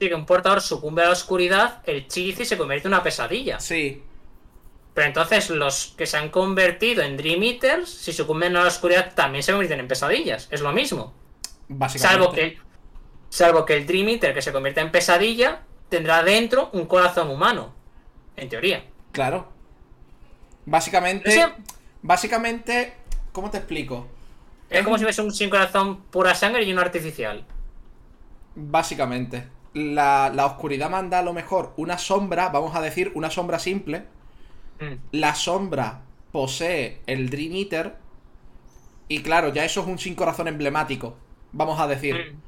Si 0.00 0.08
que 0.08 0.14
un 0.14 0.26
portador 0.26 0.60
sucumbe 0.60 1.02
a 1.02 1.06
la 1.06 1.12
oscuridad, 1.12 1.82
el 1.84 2.06
Chirici 2.08 2.44
se 2.44 2.56
convierte 2.58 2.88
en 2.88 2.94
una 2.94 3.02
pesadilla. 3.02 3.60
Sí, 3.60 4.02
Pero 4.94 5.06
entonces 5.06 5.48
los 5.50 5.94
que 5.96 6.06
se 6.06 6.18
han 6.18 6.28
convertido 6.28 7.02
en 7.02 7.16
Dream 7.16 7.42
Eaters, 7.42 7.88
si 7.88 8.12
sucumben 8.12 8.56
a 8.56 8.62
la 8.62 8.68
oscuridad, 8.68 9.14
también 9.14 9.42
se 9.42 9.52
convierten 9.52 9.80
en 9.80 9.88
pesadillas. 9.88 10.48
Es 10.50 10.60
lo 10.60 10.72
mismo. 10.72 11.14
básicamente. 11.68 12.20
Salvo 12.20 12.34
que, 12.34 12.58
salvo 13.30 13.64
que 13.64 13.74
el 13.74 13.86
Dream 13.86 14.08
Eater 14.08 14.34
que 14.34 14.42
se 14.42 14.52
convierta 14.52 14.82
en 14.82 14.90
pesadilla 14.90 15.62
tendrá 15.88 16.22
dentro 16.22 16.70
un 16.72 16.86
corazón 16.86 17.30
humano. 17.30 17.74
En 18.36 18.48
teoría. 18.48 18.84
Claro. 19.12 19.48
Básicamente... 20.66 21.54
Básicamente... 22.02 22.94
¿Cómo 23.32 23.50
te 23.50 23.58
explico? 23.58 24.08
Es 24.68 24.84
como 24.84 24.98
si 24.98 25.04
fuese 25.04 25.22
un 25.22 25.32
sin 25.32 25.48
corazón 25.48 26.02
pura 26.04 26.34
sangre 26.34 26.64
y 26.64 26.72
uno 26.72 26.82
artificial. 26.82 27.44
Básicamente. 28.54 29.48
La, 29.74 30.30
la 30.34 30.44
oscuridad 30.44 30.90
manda 30.90 31.18
a 31.18 31.22
lo 31.22 31.32
mejor 31.32 31.72
una 31.76 31.96
sombra, 31.96 32.50
vamos 32.50 32.74
a 32.74 32.82
decir, 32.82 33.12
una 33.14 33.30
sombra 33.30 33.58
simple. 33.58 34.04
Mm. 34.82 34.94
La 35.12 35.34
sombra 35.34 36.02
posee 36.32 37.00
el 37.06 37.30
Dream 37.30 37.54
Eater. 37.54 37.94
Y 39.08 39.22
claro, 39.22 39.52
ya 39.52 39.64
eso 39.64 39.80
es 39.80 39.86
un 39.86 39.98
sin 39.98 40.14
corazón 40.14 40.48
emblemático. 40.48 41.16
Vamos 41.52 41.78
a 41.80 41.86
decir. 41.86 42.14
Mm. 42.14 42.40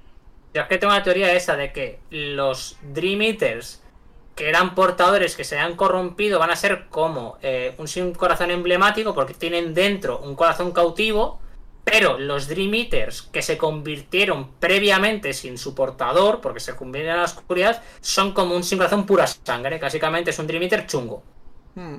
Yo 0.54 0.62
es 0.62 0.68
que 0.68 0.78
tengo 0.78 0.92
la 0.92 1.02
teoría 1.02 1.32
esa 1.32 1.56
de 1.56 1.72
que 1.72 1.98
los 2.10 2.78
Dream 2.82 3.22
Eaters 3.22 3.82
que 4.34 4.48
eran 4.48 4.74
portadores 4.74 5.36
que 5.36 5.44
se 5.44 5.58
han 5.58 5.76
corrompido 5.76 6.38
van 6.38 6.50
a 6.50 6.56
ser 6.56 6.86
como 6.88 7.38
eh, 7.42 7.74
un 7.78 7.86
sin 7.86 8.12
corazón 8.14 8.50
emblemático 8.50 9.14
porque 9.14 9.34
tienen 9.34 9.74
dentro 9.74 10.18
un 10.18 10.34
corazón 10.34 10.72
cautivo, 10.72 11.40
pero 11.84 12.18
los 12.18 12.48
Dream 12.48 12.74
Eaters 12.74 13.22
que 13.22 13.42
se 13.42 13.56
convirtieron 13.56 14.50
previamente 14.58 15.32
sin 15.34 15.58
su 15.58 15.74
portador, 15.74 16.40
porque 16.40 16.60
se 16.60 16.74
convierten 16.74 17.12
a 17.12 17.18
la 17.18 17.24
oscuridad, 17.24 17.82
son 18.00 18.32
como 18.32 18.56
un 18.56 18.64
sin 18.64 18.78
corazón 18.78 19.06
pura 19.06 19.26
sangre. 19.26 19.78
Básicamente 19.78 20.30
es 20.30 20.38
un 20.38 20.46
Dream 20.46 20.62
Eater 20.64 20.86
chungo. 20.86 21.22
Hmm, 21.74 21.98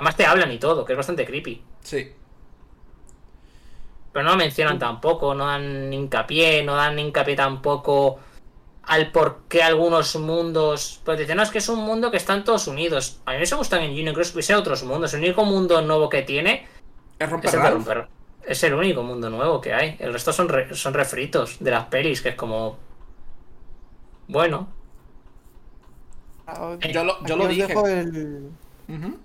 Además 0.00 0.16
te 0.16 0.24
hablan 0.24 0.50
y 0.50 0.56
todo, 0.58 0.86
que 0.86 0.94
es 0.94 0.96
bastante 0.96 1.26
creepy. 1.26 1.62
sí. 1.82 2.10
Pero 4.12 4.24
no 4.24 4.30
lo 4.30 4.36
mencionan 4.38 4.78
tampoco, 4.78 5.34
no 5.34 5.44
dan 5.46 5.92
hincapié, 5.92 6.62
no 6.64 6.74
dan 6.74 6.98
hincapié 6.98 7.36
tampoco 7.36 8.18
al 8.84 9.12
por 9.12 9.42
qué 9.48 9.62
algunos 9.62 10.16
mundos. 10.16 11.00
Pues 11.04 11.18
dicen, 11.18 11.36
no, 11.36 11.42
es 11.42 11.50
que 11.50 11.58
es 11.58 11.68
un 11.68 11.80
mundo 11.80 12.10
que 12.10 12.16
están 12.16 12.42
todos 12.44 12.66
unidos. 12.66 13.20
A 13.26 13.32
mí 13.34 13.38
me 13.38 13.56
gustan 13.56 13.82
en 13.82 13.90
Union 13.92 14.14
Cross 14.14 14.32
hubiese 14.34 14.54
otros 14.56 14.82
mundos. 14.84 15.12
El 15.14 15.20
único 15.20 15.44
mundo 15.44 15.80
nuevo 15.82 16.08
que 16.08 16.22
tiene 16.22 16.66
Es 17.18 17.26
es 17.28 17.30
romper 17.30 17.98
el. 17.98 18.06
Es 18.50 18.64
el 18.64 18.72
único 18.74 19.02
mundo 19.02 19.28
nuevo 19.28 19.60
que 19.60 19.74
hay. 19.74 19.96
El 20.00 20.12
resto 20.14 20.32
son, 20.32 20.48
re- 20.48 20.74
son 20.74 20.94
refritos 20.94 21.58
de 21.60 21.70
las 21.70 21.84
pelis, 21.84 22.22
que 22.22 22.30
es 22.30 22.34
como. 22.36 22.78
Bueno. 24.28 24.66
Ah, 26.48 26.76
Yo 26.92 27.04
lo, 27.04 27.24
yo 27.26 27.36
lo 27.36 27.46
dije. 27.46 27.66
dejo 27.68 27.86
el, 27.86 28.50
Ujú. 28.88 29.18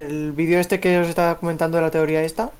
El 0.00 0.32
vídeo 0.32 0.58
este 0.60 0.80
que 0.80 0.98
os 0.98 1.08
estaba 1.08 1.38
comentando 1.38 1.76
de 1.78 1.82
la 1.82 1.90
teoría 1.90 2.22
esta. 2.22 2.50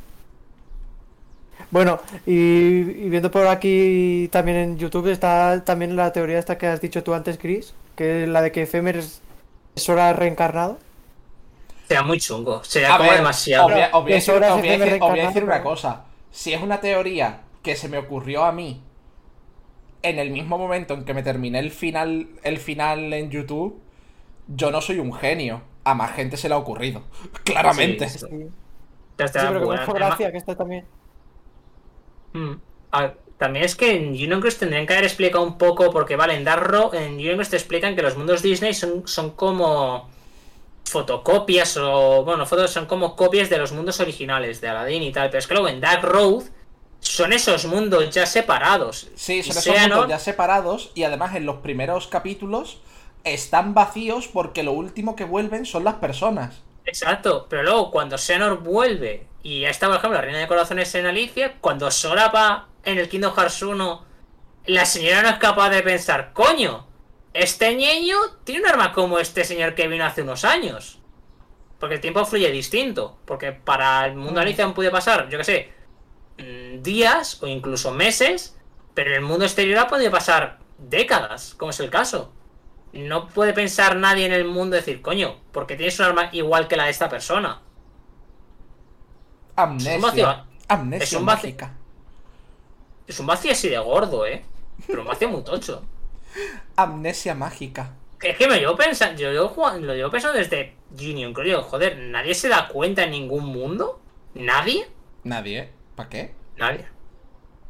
Bueno, 1.70 1.98
y, 2.26 2.32
y 2.32 3.08
viendo 3.10 3.30
por 3.30 3.46
aquí 3.48 4.28
también 4.30 4.56
en 4.56 4.78
YouTube 4.78 5.08
está 5.08 5.64
también 5.64 5.96
la 5.96 6.12
teoría 6.12 6.38
esta 6.38 6.58
que 6.58 6.66
has 6.66 6.80
dicho 6.80 7.02
tú 7.02 7.12
antes, 7.14 7.38
Chris, 7.38 7.74
que 7.96 8.22
es 8.24 8.28
la 8.28 8.40
de 8.42 8.52
que 8.52 8.66
Femer 8.66 8.98
es, 8.98 9.20
es 9.74 9.88
hora 9.88 10.12
reencarnado. 10.12 10.78
Sería 11.88 12.02
muy 12.02 12.18
chungo. 12.18 12.62
Sería 12.64 12.94
A 12.94 12.98
como 12.98 13.10
ver, 13.10 13.18
demasiado. 13.18 13.66
os 13.66 13.72
voy 13.72 13.80
a- 13.82 13.90
os 13.92 14.02
voy 14.02 14.12
a 14.12 14.16
Es 14.16 14.26
decir- 14.26 14.36
hora 14.36 14.54
os 14.54 14.60
voy 14.60 14.68
a 14.68 14.72
de 14.72 14.78
decir- 14.78 14.94
os 14.94 14.98
voy 15.00 15.08
a 15.08 15.12
reencarnar, 15.12 15.34
decir 15.34 15.44
una 15.44 15.62
cosa. 15.62 16.04
Si 16.30 16.52
es 16.52 16.62
una 16.62 16.80
teoría 16.80 17.40
que 17.62 17.74
se 17.76 17.88
me 17.88 17.98
ocurrió 17.98 18.44
a 18.44 18.52
mí 18.52 18.80
en 20.02 20.18
el 20.18 20.30
mismo 20.30 20.58
momento 20.58 20.94
en 20.94 21.04
que 21.04 21.14
me 21.14 21.22
terminé 21.22 21.58
el 21.58 21.70
final, 21.70 22.28
el 22.44 22.58
final 22.58 23.12
en 23.12 23.30
YouTube, 23.30 23.80
yo 24.48 24.70
no 24.70 24.80
soy 24.80 24.98
un 25.00 25.12
genio. 25.12 25.62
A 25.86 25.94
más 25.94 26.12
gente 26.12 26.36
se 26.36 26.48
le 26.48 26.54
ha 26.54 26.58
ocurrido. 26.58 27.02
Claramente. 27.44 28.08
Sí, 28.08 28.18
sí. 28.18 28.26
Sí, 28.26 29.24
pero 29.32 29.60
que 29.60 29.92
me 29.92 29.98
gracia 29.98 30.32
que 30.32 30.38
está 30.38 30.54
también. 30.56 30.84
Mm. 32.32 32.52
A 32.90 33.02
ver, 33.02 33.18
también 33.38 33.64
es 33.64 33.76
que 33.76 33.96
en 33.96 34.08
Union 34.08 34.40
Cross 34.40 34.58
tendrían 34.58 34.86
que 34.86 34.92
haber 34.92 35.04
explicado 35.04 35.44
un 35.44 35.56
poco, 35.58 35.90
porque 35.90 36.16
vale, 36.16 36.34
en 36.34 36.44
Dark 36.44 36.64
Row, 36.64 36.90
en 36.92 37.14
Union 37.14 37.36
Cross 37.36 37.50
te 37.50 37.56
explican 37.56 37.94
que 37.94 38.02
los 38.02 38.16
mundos 38.16 38.42
Disney 38.42 38.74
son, 38.74 39.06
son 39.06 39.30
como 39.30 40.10
fotocopias 40.84 41.76
o, 41.76 42.24
bueno, 42.24 42.46
fotos 42.46 42.70
son 42.70 42.86
como 42.86 43.16
copias 43.16 43.48
de 43.48 43.58
los 43.58 43.72
mundos 43.72 44.00
originales 44.00 44.60
de 44.60 44.68
Aladdin 44.68 45.02
y 45.02 45.12
tal, 45.12 45.28
pero 45.28 45.38
es 45.38 45.46
que 45.46 45.54
luego 45.54 45.68
en 45.68 45.80
Dark 45.80 46.02
Road 46.02 46.44
son 47.00 47.32
esos 47.32 47.66
mundos 47.66 48.10
ya 48.10 48.26
separados. 48.26 49.08
Sí, 49.14 49.42
son 49.42 49.56
esos 49.56 49.80
mundos 49.80 50.08
ya 50.08 50.18
separados 50.18 50.90
y 50.94 51.04
además 51.04 51.34
en 51.36 51.46
los 51.46 51.56
primeros 51.56 52.06
capítulos 52.08 52.80
están 53.26 53.74
vacíos 53.74 54.28
porque 54.28 54.62
lo 54.62 54.72
último 54.72 55.16
que 55.16 55.24
vuelven 55.24 55.66
son 55.66 55.84
las 55.84 55.94
personas. 55.96 56.62
Exacto, 56.84 57.46
pero 57.50 57.64
luego 57.64 57.90
cuando 57.90 58.16
Xehanort 58.16 58.62
vuelve 58.62 59.26
y 59.42 59.62
ya 59.62 59.70
está, 59.70 59.88
por 59.88 59.96
ejemplo, 59.96 60.18
la 60.18 60.24
Reina 60.24 60.38
de 60.38 60.46
Corazones 60.46 60.94
en 60.94 61.06
Alicia, 61.06 61.56
cuando 61.60 61.90
Sora 61.90 62.28
va 62.28 62.68
en 62.84 62.98
el 62.98 63.08
Kingdom 63.08 63.34
Hearts 63.34 63.62
1, 63.62 64.04
la 64.66 64.84
señora 64.84 65.22
no 65.22 65.28
es 65.28 65.38
capaz 65.38 65.70
de 65.70 65.82
pensar, 65.82 66.32
coño, 66.32 66.86
este 67.32 67.74
niño 67.74 68.16
tiene 68.44 68.62
un 68.62 68.68
arma 68.68 68.92
como 68.92 69.18
este 69.18 69.44
señor 69.44 69.74
que 69.74 69.88
vino 69.88 70.04
hace 70.04 70.22
unos 70.22 70.44
años. 70.44 71.00
Porque 71.78 71.96
el 71.96 72.00
tiempo 72.00 72.24
fluye 72.24 72.50
distinto. 72.50 73.18
Porque 73.26 73.52
para 73.52 74.06
el 74.06 74.14
mundo 74.14 74.34
de 74.34 74.42
Alicia 74.42 74.72
puede 74.72 74.90
pasar, 74.90 75.28
yo 75.28 75.36
que 75.36 75.44
sé, 75.44 75.72
mm, 76.38 76.82
días 76.82 77.42
o 77.42 77.46
incluso 77.46 77.90
meses, 77.90 78.56
pero 78.94 79.10
en 79.10 79.16
el 79.16 79.22
mundo 79.22 79.44
exterior 79.44 79.80
ha 79.80 79.88
podido 79.88 80.10
pasar 80.10 80.58
décadas, 80.78 81.54
como 81.54 81.70
es 81.70 81.80
el 81.80 81.90
caso. 81.90 82.32
No 82.96 83.28
puede 83.28 83.52
pensar 83.52 83.96
nadie 83.96 84.26
en 84.26 84.32
el 84.32 84.44
mundo 84.44 84.76
decir, 84.76 85.02
coño, 85.02 85.36
porque 85.52 85.76
tienes 85.76 85.98
un 85.98 86.06
arma 86.06 86.28
igual 86.32 86.68
que 86.68 86.76
la 86.76 86.84
de 86.84 86.90
esta 86.90 87.08
persona. 87.08 87.60
Amnesia. 89.56 89.90
Es 89.92 89.96
un 89.96 90.02
vacío. 90.02 90.44
Amnesia 90.68 91.04
Es 91.04 91.12
un 91.12 91.26
vacío. 91.26 91.42
mágica. 91.48 91.72
Es 93.06 93.20
un 93.20 93.26
vacío 93.26 93.52
así 93.52 93.68
de 93.68 93.78
gordo, 93.78 94.26
¿eh? 94.26 94.44
Pero 94.86 95.02
un 95.02 95.06
vacío 95.08 95.28
muy 95.28 95.42
tocho. 95.42 95.82
Amnesia 96.76 97.34
mágica. 97.34 97.92
Es 98.20 98.36
que 98.36 98.48
me 98.48 98.58
llevo 98.58 98.76
pensando, 98.76 99.20
yo 99.20 99.48
jugando- 99.48 99.86
lo 99.86 99.94
llevo 99.94 100.10
pensando 100.10 100.38
desde 100.38 100.74
Union, 100.98 101.32
creo, 101.32 101.62
joder, 101.62 101.98
¿nadie 101.98 102.34
se 102.34 102.48
da 102.48 102.68
cuenta 102.68 103.04
en 103.04 103.10
ningún 103.10 103.44
mundo? 103.46 104.00
¿Nadie? 104.34 104.88
Nadie, 105.24 105.58
¿eh? 105.58 105.72
¿Para 105.94 106.08
qué? 106.08 106.34
Nadie. 106.56 106.86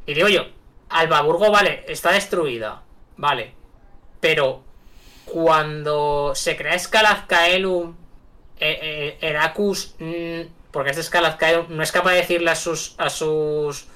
Y 0.06 0.14
digo 0.14 0.28
yo, 0.28 0.42
Albaburgo, 0.88 1.50
vale, 1.50 1.84
está 1.88 2.12
destruida. 2.12 2.82
Vale. 3.16 3.54
Pero 4.20 4.62
cuando 5.26 6.34
se 6.34 6.56
crea 6.56 6.78
Scalazcaelum, 6.78 7.94
eh, 8.58 8.78
eh, 8.80 9.18
Heracus, 9.20 9.96
mm, 9.98 10.70
porque 10.70 10.90
este 10.90 11.02
Scalazcaelum 11.02 11.66
no 11.68 11.82
es 11.82 11.92
capaz 11.92 12.12
de 12.12 12.18
decirle 12.18 12.50
a 12.50 12.54
sus, 12.54 12.94
a 12.98 13.10
sus 13.10 13.88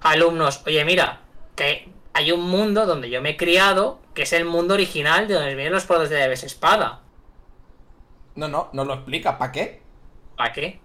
alumnos, 0.00 0.62
oye, 0.66 0.84
mira, 0.84 1.20
que 1.56 1.88
hay 2.12 2.32
un 2.32 2.42
mundo 2.42 2.86
donde 2.86 3.08
yo 3.08 3.22
me 3.22 3.30
he 3.30 3.36
criado, 3.36 4.00
que 4.14 4.22
es 4.22 4.32
el 4.32 4.44
mundo 4.44 4.74
original 4.74 5.28
de 5.28 5.34
donde 5.34 5.54
vienen 5.54 5.72
los 5.72 5.84
poderes 5.84 6.10
de 6.10 6.22
Aves 6.22 6.42
Espada. 6.42 7.00
No, 8.34 8.48
no, 8.48 8.68
no 8.72 8.84
lo 8.84 8.94
explica. 8.94 9.38
¿Para 9.38 9.52
qué? 9.52 9.80
¿Para 10.36 10.52
qué? 10.52 10.80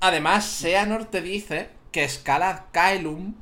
Además, 0.00 0.44
Seanor 0.44 1.04
te 1.06 1.20
dice 1.20 1.70
que 1.92 2.08
Scalad 2.08 2.62
Kaelum 2.72 3.34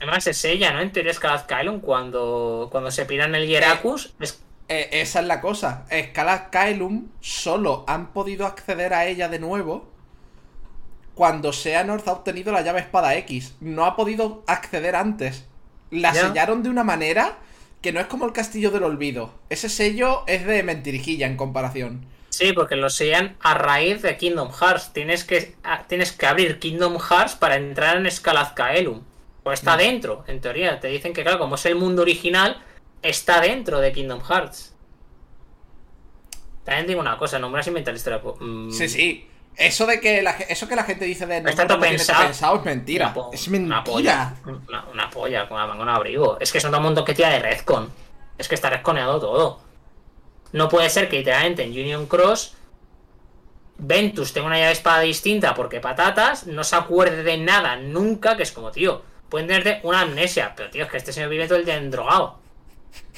Además 0.00 0.26
es 0.26 0.44
ella, 0.44 0.72
¿no? 0.72 0.80
En 0.80 0.92
teoría 0.92 1.12
Scalazcaelum, 1.12 1.80
cuando, 1.80 2.68
cuando 2.70 2.90
se 2.90 3.04
piran 3.04 3.34
el 3.34 3.50
Heracus, 3.50 4.14
es 4.20 4.42
Eh, 4.70 5.00
esa 5.00 5.20
es 5.20 5.26
la 5.26 5.40
cosa. 5.40 5.86
Scalad 5.90 6.50
Kaelum 6.50 7.08
solo 7.22 7.84
han 7.86 8.12
podido 8.12 8.44
acceder 8.44 8.92
a 8.92 9.06
ella 9.06 9.30
de 9.30 9.38
nuevo 9.38 9.88
cuando 11.14 11.52
Seanor 11.54 12.02
ha 12.06 12.12
obtenido 12.12 12.52
la 12.52 12.60
llave 12.60 12.80
espada 12.80 13.16
X. 13.16 13.54
No 13.60 13.86
ha 13.86 13.96
podido 13.96 14.44
acceder 14.46 14.94
antes. 14.94 15.46
La 15.90 16.12
Ya. 16.12 16.28
sellaron 16.28 16.62
de 16.62 16.68
una 16.68 16.84
manera 16.84 17.38
que 17.80 17.92
no 17.92 18.00
es 18.00 18.06
como 18.08 18.26
el 18.26 18.32
castillo 18.32 18.70
del 18.70 18.82
olvido. 18.84 19.32
Ese 19.48 19.68
sello 19.70 20.24
es 20.26 20.44
de 20.44 20.62
mentirijilla 20.62 21.26
en 21.26 21.36
comparación. 21.36 22.04
Sí, 22.28 22.52
porque 22.52 22.76
lo 22.76 22.90
sellan 22.90 23.36
a 23.40 23.54
raíz 23.54 24.02
de 24.02 24.16
Kingdom 24.18 24.52
Hearts. 24.52 24.92
Tienes 24.92 25.24
que, 25.24 25.56
tienes 25.88 26.12
que 26.12 26.26
abrir 26.26 26.58
Kingdom 26.58 26.98
Hearts 26.98 27.34
para 27.36 27.56
entrar 27.56 27.96
en 27.96 28.10
Scalazcaelum. 28.10 29.02
Pues 29.48 29.60
está 29.60 29.76
dentro, 29.78 30.24
en 30.26 30.40
teoría. 30.42 30.78
Te 30.78 30.88
dicen 30.88 31.12
que, 31.14 31.22
claro, 31.22 31.38
como 31.38 31.54
es 31.54 31.64
el 31.66 31.74
mundo 31.74 32.02
original, 32.02 32.62
está 33.00 33.40
dentro 33.40 33.80
de 33.80 33.92
Kingdom 33.92 34.20
Hearts. 34.22 34.74
También 36.64 36.86
digo 36.86 37.00
una 37.00 37.16
cosa, 37.16 37.38
no 37.38 37.48
me 37.48 37.56
vas 37.56 37.66
a 37.66 37.70
inventar 37.70 37.94
la 37.94 37.98
historia. 37.98 38.20
po- 38.20 38.36
mm, 38.38 38.70
Sí, 38.70 38.88
sí. 38.88 39.28
Eso 39.56 39.86
de 39.86 40.00
que 40.00 40.22
la, 40.22 40.32
eso 40.32 40.68
que 40.68 40.76
la 40.76 40.84
gente 40.84 41.04
dice 41.04 41.26
de 41.26 41.40
no, 41.40 41.50
tiene 41.50 41.76
pensado. 41.78 42.24
pensado 42.24 42.56
es 42.58 42.64
mentira. 42.64 43.12
Una 43.16 43.28
Es 43.34 43.48
Una 43.48 43.58
mentira. 43.58 43.84
polla. 43.84 44.34
Una, 44.68 44.84
una 44.92 45.10
polla 45.10 45.48
con, 45.48 45.80
un 45.80 45.88
abrigo. 45.88 46.36
Es 46.40 46.52
que 46.52 46.60
son 46.60 46.70
todo 46.70 46.80
el 46.80 46.84
mundo 46.84 47.04
que 47.04 47.14
tira 47.14 47.30
de 47.30 47.38
Redcon. 47.40 47.90
Es 48.36 48.48
que 48.48 48.54
está 48.54 48.70
redconeado 48.70 49.18
todo. 49.18 49.60
No 50.52 50.68
puede 50.68 50.90
ser 50.90 51.08
que 51.08 51.18
literalmente 51.18 51.62
en 51.64 51.70
Union 51.70 52.06
Cross 52.06 52.54
Ventus 53.78 54.32
tenga 54.32 54.46
una 54.48 54.58
llave 54.58 54.72
espada 54.72 55.00
distinta 55.00 55.54
porque 55.54 55.80
patatas 55.80 56.46
no 56.46 56.62
se 56.64 56.76
acuerde 56.76 57.22
de 57.22 57.38
nada 57.38 57.76
nunca, 57.76 58.36
que 58.36 58.42
es 58.42 58.52
como, 58.52 58.70
tío, 58.70 59.02
pueden 59.28 59.46
tenerte 59.48 59.80
una 59.82 60.00
amnesia, 60.02 60.52
pero 60.56 60.70
tío, 60.70 60.84
es 60.84 60.90
que 60.90 60.96
este 60.96 61.12
señor 61.12 61.28
vive 61.30 61.46
todo 61.46 61.58
el 61.58 61.64
día 61.64 61.76
endrogado. 61.76 62.38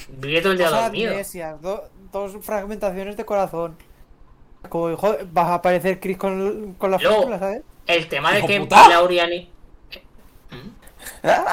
Vive 0.09 0.41
todo 0.41 0.51
el 0.51 0.57
día 0.57 0.69
Dos 0.69 0.81
dormido. 0.83 1.11
amnesias, 1.11 1.61
do- 1.61 1.83
dos 2.11 2.33
fragmentaciones 2.41 3.15
de 3.17 3.25
corazón. 3.25 3.77
Como, 4.69 4.95
joder, 4.97 5.25
vas 5.31 5.47
a 5.47 5.53
aparecer 5.55 5.99
Chris 5.99 6.17
con, 6.17 6.73
con 6.77 6.91
la 6.91 6.97
Luego- 6.97 7.15
fórmula, 7.17 7.39
¿sabes? 7.39 7.61
El 7.87 8.07
tema 8.07 8.31
de 8.31 8.39
¡Hijo 8.39 8.47
que 8.47 8.59
puta! 8.59 8.87
Lauriani. 8.89 9.49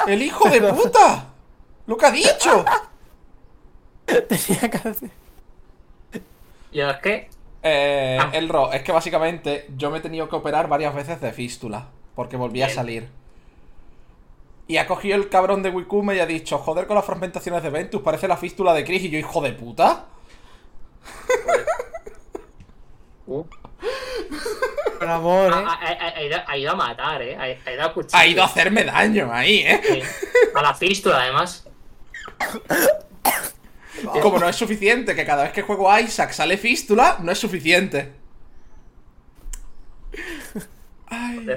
¡El 0.07 0.21
hijo 0.21 0.49
de 0.49 0.61
puta! 0.73 1.25
¡Lo 1.87 1.97
que 1.97 2.05
ha 2.05 2.11
dicho! 2.11 2.65
Tenía 4.05 4.69
que 4.69 4.89
hacer. 4.89 5.09
Yo 6.71 6.89
es 6.89 6.97
que. 6.97 7.29
Eh, 7.63 8.17
Ah. 8.21 8.29
Elro, 8.33 8.71
es 8.71 8.83
que 8.83 8.91
básicamente 8.91 9.67
yo 9.75 9.89
me 9.91 9.97
he 9.97 10.01
tenido 10.01 10.29
que 10.29 10.35
operar 10.35 10.67
varias 10.67 10.93
veces 10.93 11.19
de 11.21 11.31
fístula. 11.33 11.87
Porque 12.15 12.37
volví 12.37 12.61
a 12.61 12.69
salir. 12.69 13.07
Y 14.69 14.77
ha 14.77 14.85
cogido 14.85 15.15
el 15.15 15.29
cabrón 15.29 15.63
de 15.63 15.71
Wikume 15.71 16.15
y 16.15 16.19
ha 16.19 16.27
dicho, 16.27 16.59
joder 16.59 16.85
con 16.85 16.95
las 16.95 17.03
fragmentaciones 17.03 17.63
de 17.63 17.71
Ventus, 17.71 18.03
parece 18.03 18.27
la 18.27 18.37
fístula 18.37 18.71
de 18.71 18.83
Chris. 18.85 19.01
Y 19.03 19.09
yo, 19.09 19.17
hijo 19.17 19.41
de 19.41 19.53
puta. 19.53 20.05
Uh, 23.25 23.43
Con 24.99 25.09
amor, 25.09 25.51
ha, 25.51 25.59
¿eh? 25.59 25.63
ha- 25.65 26.05
ha- 26.05 26.13
ha 26.17 26.23
ido, 26.23 26.37
ha 26.45 26.57
ido 26.57 26.71
a 26.71 26.75
matar, 26.75 27.21
eh. 27.23 27.35
Ha, 27.35 27.69
ha 27.69 27.73
ido 27.73 27.83
a 27.83 27.93
cuchillo. 27.93 28.17
Ha 28.17 28.27
ido 28.27 28.43
a 28.43 28.45
hacerme 28.45 28.83
daño 28.83 29.33
ahí, 29.33 29.59
¿eh? 29.65 29.81
Sí. 29.83 30.01
A 30.53 30.61
la 30.61 30.73
fístula, 30.75 31.23
además. 31.23 31.65
Y 34.15 34.19
como 34.19 34.37
no 34.37 34.47
es 34.47 34.55
suficiente 34.55 35.15
que 35.15 35.25
cada 35.25 35.43
vez 35.43 35.51
que 35.51 35.63
juego 35.63 35.91
a 35.91 35.99
Isaac 35.99 36.31
sale 36.31 36.57
fístula, 36.57 37.17
no 37.21 37.31
es 37.31 37.39
suficiente. 37.39 38.13
Ay. 41.07 41.47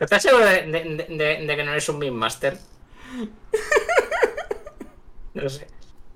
¿Pero 0.00 0.06
¿Estás 0.06 0.22
seguro 0.22 0.46
de, 0.46 0.62
de- 0.62 1.06
de- 1.14 1.46
de 1.46 1.56
que 1.56 1.62
no 1.62 1.72
eres 1.72 1.86
un 1.90 1.98
Beam 1.98 2.14
Master? 2.14 2.56
No 5.34 5.48
sé. 5.48 5.68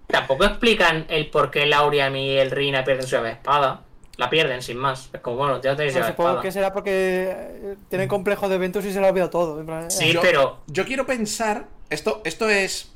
Tampoco 0.09 0.45
explican 0.45 1.07
el 1.09 1.31
por 1.31 1.51
qué 1.51 1.67
Lauriam 1.67 2.17
y 2.17 2.31
el 2.37 2.51
Rina 2.51 2.83
pierden 2.83 3.07
su 3.07 3.13
llave 3.15 3.29
de 3.29 3.35
espada. 3.35 3.83
La 4.17 4.31
pierden 4.31 4.63
sin 4.63 4.79
más. 4.79 5.11
Es 5.13 5.21
como, 5.21 5.37
bueno, 5.37 5.61
ya 5.61 5.77
tenéis 5.77 5.93
Pues 5.93 5.95
llave 5.95 6.07
de 6.07 6.13
supongo 6.13 6.29
espada. 6.31 6.43
que 6.43 6.53
será 6.53 6.73
porque 6.73 6.91
eh, 7.31 7.77
tienen 7.89 8.09
complejo 8.09 8.49
de 8.49 8.57
eventos 8.57 8.85
y 8.87 8.93
se 8.93 9.01
lo 9.01 9.07
ha 9.07 9.11
olvidado 9.11 9.31
todo. 9.31 9.61
en 9.61 9.67
plan, 9.67 9.85
eh. 9.85 9.91
Sí, 9.91 10.13
Yo- 10.13 10.21
pero. 10.21 10.59
Yo 10.67 10.85
quiero 10.85 11.07
pensar. 11.07 11.67
Esto, 11.91 12.23
esto 12.25 12.49
es. 12.49 12.93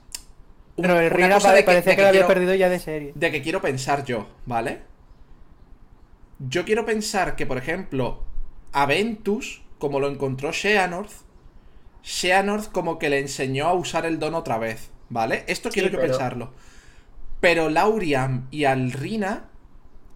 un- 0.77 0.83
Pero 0.83 0.99
el 1.01 1.07
una 1.07 1.17
Rina 1.17 1.35
cosa 1.35 1.49
pare- 1.49 1.59
de 1.59 1.65
que- 1.65 1.83
que, 1.83 2.03
lo 2.03 2.09
había 2.09 2.21
quiero- 2.21 2.29
perdido 2.29 2.55
ya 2.55 2.69
de 2.69 2.79
serie. 2.79 3.13
de 3.15 3.31
que 3.31 3.43
quiero 3.43 3.61
pensar 3.61 4.05
yo, 4.05 4.27
¿vale? 4.47 4.81
Yo 6.41 6.65
quiero 6.65 6.85
pensar 6.85 7.37
que, 7.37 7.47
por 7.47 7.59
ejemplo, 7.59 8.23
a 8.73 8.87
Ventus, 8.87 9.63
como 9.79 10.01
lo 10.01 10.09
encontró 10.09 10.53
Xehanort, 10.53 11.11
Xehanort 12.03 12.71
como 12.73 12.99
que 12.99 13.11
le 13.11 13.19
enseñó 13.19 13.67
a 13.69 13.73
usar 13.75 14.07
el 14.07 14.19
don 14.19 14.35
otra 14.35 14.59
vez, 14.59 14.91
¿vale? 15.09 15.45
Esto 15.47 15.71
quiero 15.71 15.89
Sí, 15.89 15.95
yo 15.95 16.01
pero- 16.01 16.13
pensarlo. 16.13 16.53
Pero 17.41 17.71
Lauriam 17.71 18.49
y 18.51 18.65
Alrina, 18.65 19.45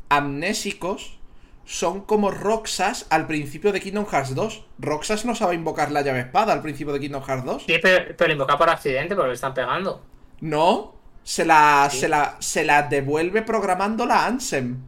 amnésicos, 0.09 1.19
son 1.65 2.01
como 2.01 2.31
Roxas 2.33 3.07
al 3.11 3.27
principio 3.29 3.71
de 3.73 3.81
Kingdom 3.81 4.07
Hearts 4.07 4.35
2. 4.35 4.65
Roxas 4.79 5.25
no 5.25 5.35
sabe 5.35 5.55
invocar 5.55 5.93
la 5.93 6.03
llave 6.03 6.21
espada 6.21 6.53
al 6.53 6.61
principio 6.63 6.93
de 6.93 6.99
Kingdom 7.01 7.23
Hearts 7.23 7.45
2. 7.45 7.63
Sí, 7.67 7.77
pero, 7.81 8.15
pero 8.17 8.29
lo 8.29 8.33
invoca 8.35 8.59
por 8.59 8.69
accidente 8.69 9.15
porque 9.15 9.29
le 9.29 9.35
están 9.35 9.55
pegando. 9.55 10.03
No, 10.41 10.95
se 11.23 11.45
la, 11.45 11.89
Sí. 11.91 12.01
se 12.01 12.09
la, 12.09 12.37
se 12.41 12.65
la 12.65 12.83
devuelve 12.83 13.43
programando 13.43 14.05
la 14.07 14.27
Ansem. 14.27 14.79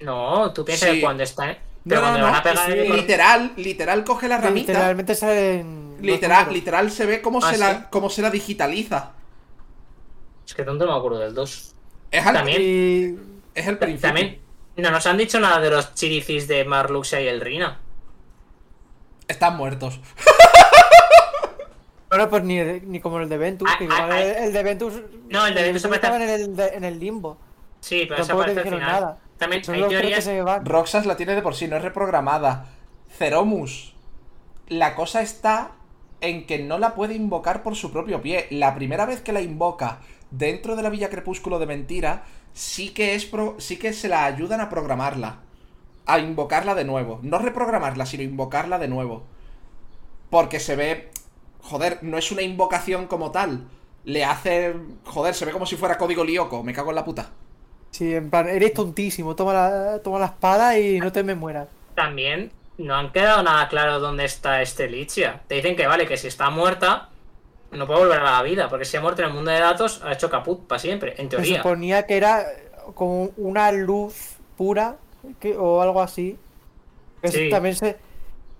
No, 0.00 0.52
tú 0.52 0.64
piensas 0.64 0.90
Sí. 0.90 0.96
que 0.96 1.00
cuando 1.00 1.22
están. 1.22 1.56
No, 1.84 1.88
Pero 1.88 2.00
no, 2.00 2.06
cuando 2.06 2.18
no, 2.20 2.24
van 2.26 2.34
a 2.36 2.42
pegar 2.42 2.66
sí, 2.66 2.72
en 2.72 2.78
el 2.78 2.86
cor- 2.88 2.96
literal, 2.96 3.52
literal 3.56 4.04
coge 4.04 4.28
la 4.28 4.38
ramita. 4.38 4.72
Literalmente 4.72 5.14
salen. 5.14 5.96
Literal, 6.00 6.52
literal 6.52 6.90
se 6.90 7.06
ve 7.06 7.20
cómo, 7.22 7.40
Ah, 7.42 7.50
se 7.50 7.54
¿sí? 7.54 7.60
la, 7.60 7.90
cómo 7.90 8.08
se 8.10 8.22
la 8.22 8.30
digitaliza. 8.30 9.12
Es 10.46 10.54
que 10.54 10.62
tonto 10.64 10.84
no 10.86 10.92
me 10.92 10.98
acuerdo 10.98 11.18
del 11.18 11.34
2. 11.34 11.74
Es, 12.10 12.26
al- 12.26 12.34
También- 12.34 12.60
Y 12.62 13.18
es 13.54 13.66
el 13.66 13.78
principio. 13.78 14.08
También. 14.08 14.40
No 14.76 14.90
nos 14.90 15.06
han 15.06 15.16
dicho 15.18 15.38
nada 15.40 15.60
de 15.60 15.70
los 15.70 15.94
chiricis 15.94 16.48
de 16.48 16.64
Marluxia 16.64 17.20
y 17.20 17.26
el 17.28 17.40
Rina. 17.40 17.78
Están 19.28 19.56
muertos. 19.56 20.00
Bueno, 22.08 22.28
pues 22.28 22.44
ni, 22.44 22.60
ni 22.62 23.00
como 23.00 23.20
el 23.20 23.28
de 23.30 23.38
Ventus, 23.38 23.66
Ah, 23.72 23.76
que 23.78 23.84
ah, 23.84 23.86
igual 23.86 24.12
ah. 24.12 24.20
el, 24.22 24.44
el 24.44 24.52
de 24.52 24.62
Ventus. 24.62 24.92
No, 25.30 25.46
el 25.46 25.54
de 25.54 25.62
Ventus 25.62 25.84
aparece- 25.86 25.94
estaba 25.94 26.16
en 26.16 26.28
el, 26.28 26.56
de- 26.56 26.68
en 26.68 26.84
el 26.84 26.98
limbo. 27.00 27.38
Sí, 27.80 28.04
pero 28.06 28.26
Tampoco 28.26 28.44
te 28.44 28.50
aparece 28.50 28.68
al 28.68 28.74
final. 28.74 28.92
nada. 28.92 29.18
También 29.72 29.84
hay 29.84 30.14
que 30.16 30.22
se. 30.22 30.42
Roxas 30.64 31.06
la 31.06 31.16
tiene 31.16 31.34
de 31.34 31.42
por 31.42 31.54
sí, 31.54 31.68
no 31.68 31.76
es 31.76 31.82
reprogramada. 31.82 32.66
Ceromus. 33.08 33.94
La 34.68 34.94
cosa 34.94 35.22
está 35.22 35.72
en 36.20 36.46
que 36.46 36.58
no 36.60 36.78
la 36.78 36.94
puede 36.94 37.14
invocar 37.14 37.62
por 37.62 37.74
su 37.76 37.92
propio 37.92 38.22
pie. 38.22 38.46
La 38.50 38.74
primera 38.74 39.06
vez 39.06 39.20
que 39.20 39.32
la 39.32 39.40
invoca 39.40 39.98
dentro 40.30 40.76
de 40.76 40.82
la 40.82 40.90
Villa 40.90 41.10
Crepúsculo 41.10 41.58
de 41.58 41.66
Mentira, 41.66 42.24
sí 42.54 42.90
que 42.90 43.14
es 43.14 43.26
pro- 43.26 43.56
sí 43.58 43.76
que 43.78 43.92
se 43.92 44.08
la 44.08 44.24
ayudan 44.24 44.60
a 44.60 44.68
programarla. 44.68 45.40
A 46.06 46.18
invocarla 46.18 46.74
de 46.74 46.84
nuevo. 46.84 47.20
No 47.22 47.38
reprogramarla, 47.38 48.06
sino 48.06 48.22
invocarla 48.22 48.78
de 48.78 48.88
nuevo. 48.88 49.24
Porque 50.30 50.60
se 50.60 50.76
ve. 50.76 51.10
Joder, 51.60 51.98
no 52.02 52.18
es 52.18 52.32
una 52.32 52.42
invocación 52.42 53.06
como 53.06 53.30
tal. 53.30 53.68
Le 54.04 54.24
hace. 54.24 54.74
Joder, 55.04 55.34
se 55.34 55.44
ve 55.44 55.52
como 55.52 55.66
si 55.66 55.76
fuera 55.76 55.98
código 55.98 56.24
lioco. 56.24 56.62
Me 56.62 56.72
cago 56.72 56.90
en 56.90 56.96
la 56.96 57.04
puta. 57.04 57.30
Sí, 57.92 58.14
en 58.14 58.28
plan, 58.30 58.48
eres 58.48 58.72
tontísimo. 58.74 59.36
Toma 59.36 59.52
la, 59.52 59.98
toma 60.02 60.18
la 60.18 60.26
espada 60.26 60.78
y 60.78 60.98
no 60.98 61.12
te 61.12 61.22
me 61.22 61.34
mueras. 61.34 61.68
También 61.94 62.50
no 62.78 62.96
han 62.96 63.12
quedado 63.12 63.42
nada 63.42 63.68
claro 63.68 64.00
dónde 64.00 64.24
está 64.24 64.60
Estelicia. 64.62 65.42
Te 65.46 65.56
dicen 65.56 65.76
que 65.76 65.86
vale, 65.86 66.06
que 66.08 66.16
si 66.16 66.26
está 66.26 66.50
muerta, 66.50 67.10
no 67.70 67.86
puede 67.86 68.00
volver 68.00 68.18
a 68.20 68.32
la 68.32 68.42
vida. 68.42 68.68
Porque 68.68 68.84
si 68.86 68.96
ha 68.96 69.00
muerto 69.00 69.22
en 69.22 69.28
el 69.28 69.34
mundo 69.34 69.50
de 69.50 69.60
datos, 69.60 70.00
ha 70.04 70.12
hecho 70.12 70.28
caput 70.30 70.66
para 70.66 70.78
siempre, 70.78 71.10
en 71.18 71.26
Se 71.30 71.36
teoría. 71.36 71.58
suponía 71.58 72.06
que 72.06 72.16
era 72.16 72.44
como 72.94 73.30
una 73.36 73.70
luz 73.72 74.36
pura 74.56 74.96
que- 75.38 75.56
o 75.56 75.80
algo 75.82 76.00
así. 76.00 76.38
Sí. 77.24 77.50
También 77.50 77.76
se. 77.76 77.96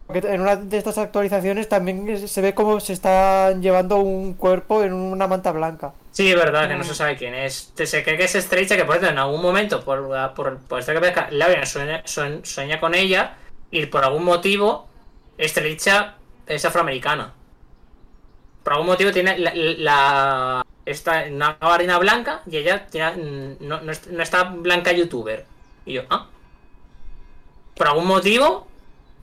Porque 0.07 0.19
en 0.29 0.41
una 0.41 0.57
de 0.57 0.77
estas 0.79 0.99
actualizaciones 0.99 1.69
también 1.69 2.29
se 2.29 2.41
ve 2.41 2.55
como 2.55 2.81
se 2.81 2.93
están 2.93 3.63
llevando 3.63 3.97
un 3.99 4.35
cuerpo 4.35 4.83
en 4.83 4.93
una 4.93 5.27
manta 5.27 5.53
blanca. 5.53 5.93
Sí, 6.11 6.29
es 6.31 6.37
verdad 6.37 6.69
que 6.69 6.75
no 6.75 6.85
se 6.85 6.95
sabe 6.95 7.17
quién 7.17 7.35
es. 7.35 7.73
Se 7.75 8.03
cree 8.05 8.19
que 8.19 8.25
es 8.25 8.35
Estrecha, 8.35 8.77
que 8.77 8.85
por 8.85 8.97
cierto, 8.97 9.11
en 9.13 9.19
algún 9.19 9.41
momento, 9.41 9.83
por, 9.85 10.07
por, 10.35 10.59
por 10.59 10.81
esta 10.81 10.93
que 10.93 11.01
pesca, 11.01 11.29
Laurian 11.31 11.67
sueña, 11.67 12.03
sueña- 12.05 12.45
sueña 12.45 12.81
con 12.81 12.95
ella 12.95 13.37
y 13.71 13.87
por 13.87 14.05
algún 14.05 14.25
motivo, 14.25 14.87
Estrecha 15.39 16.17
es 16.47 16.65
afroamericana. 16.65 17.33
Por 18.63 18.75
algún 18.75 18.89
motivo 18.89 19.11
tiene 19.13 19.39
la, 19.39 19.53
la- 19.55 20.67
esta 20.85 21.25
una 21.31 21.57
gabardina 21.61 21.97
blanca 21.99 22.43
y 22.47 22.57
ella 22.59 22.87
tiene- 22.87 23.57
no, 23.61 23.81
no 23.81 23.93
no 24.11 24.23
está 24.23 24.45
blanca 24.45 24.93
youtuber. 24.93 25.47
Y 25.87 25.95
yo, 25.95 26.03
ah. 26.11 26.27
Por 27.75 27.87
algún 27.89 28.07
motivo 28.07 28.67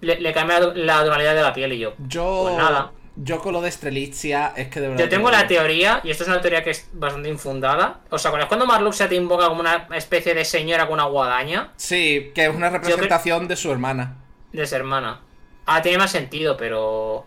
le, 0.01 0.19
le 0.19 0.33
cambia 0.33 0.59
la, 0.59 1.03
tonalidad 1.03 1.35
de 1.35 1.41
la 1.41 1.53
piel 1.53 1.73
y 1.73 1.79
yo. 1.79 1.93
Yo. 2.07 2.43
Pues 2.43 2.57
nada. 2.57 2.91
Yo 3.21 3.39
con 3.41 3.51
lo 3.51 3.59
de 3.61 3.67
Estrelitzia 3.67 4.53
es 4.55 4.69
que 4.69 4.79
de 4.79 4.87
verdad. 4.87 5.03
Yo 5.03 5.09
tengo 5.09 5.29
te 5.29 5.35
la 5.35 5.45
teoría, 5.47 5.99
y 6.05 6.09
esto 6.11 6.23
es 6.23 6.29
una 6.29 6.39
teoría 6.39 6.63
que 6.63 6.69
es 6.69 6.87
bastante 6.93 7.27
infundada. 7.27 7.99
¿Os 8.09 8.25
acordáis 8.25 8.47
cuando 8.47 8.65
Marluxia 8.65 9.09
te 9.09 9.15
invoca 9.15 9.47
como 9.49 9.59
una 9.59 9.87
especie 9.95 10.33
de 10.33 10.45
señora 10.45 10.85
con 10.85 10.93
una 10.93 11.03
guadaña 11.05 11.73
Sí, 11.75 12.31
que 12.33 12.45
es 12.45 12.55
una 12.55 12.69
representación 12.69 13.47
de 13.49 13.57
su 13.57 13.71
hermana. 13.71 14.15
de 14.53 14.65
su 14.65 14.75
hermana? 14.75 15.19
Ah, 15.65 15.81
tiene 15.81 15.97
más 15.97 16.11
sentido, 16.11 16.55
pero. 16.55 17.25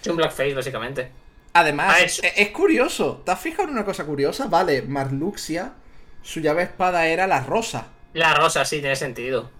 Es 0.00 0.06
un 0.08 0.16
blackface, 0.16 0.54
básicamente. 0.54 1.10
Además, 1.52 2.00
es, 2.02 2.24
es- 2.24 2.32
es 2.38 2.48
curioso. 2.48 3.22
¿Te 3.26 3.30
has 3.32 3.40
fijado 3.40 3.64
en 3.64 3.70
una 3.74 3.84
cosa 3.84 4.04
curiosa? 4.06 4.46
Vale, 4.46 4.82
Marluxia, 4.82 5.74
su 6.22 6.40
llave 6.40 6.62
espada 6.62 7.06
era 7.08 7.26
la 7.26 7.40
rosa. 7.40 7.88
La 8.14 8.32
rosa 8.32 8.64
sí 8.64 8.80
tiene 8.80 8.96
sentido. 8.96 9.50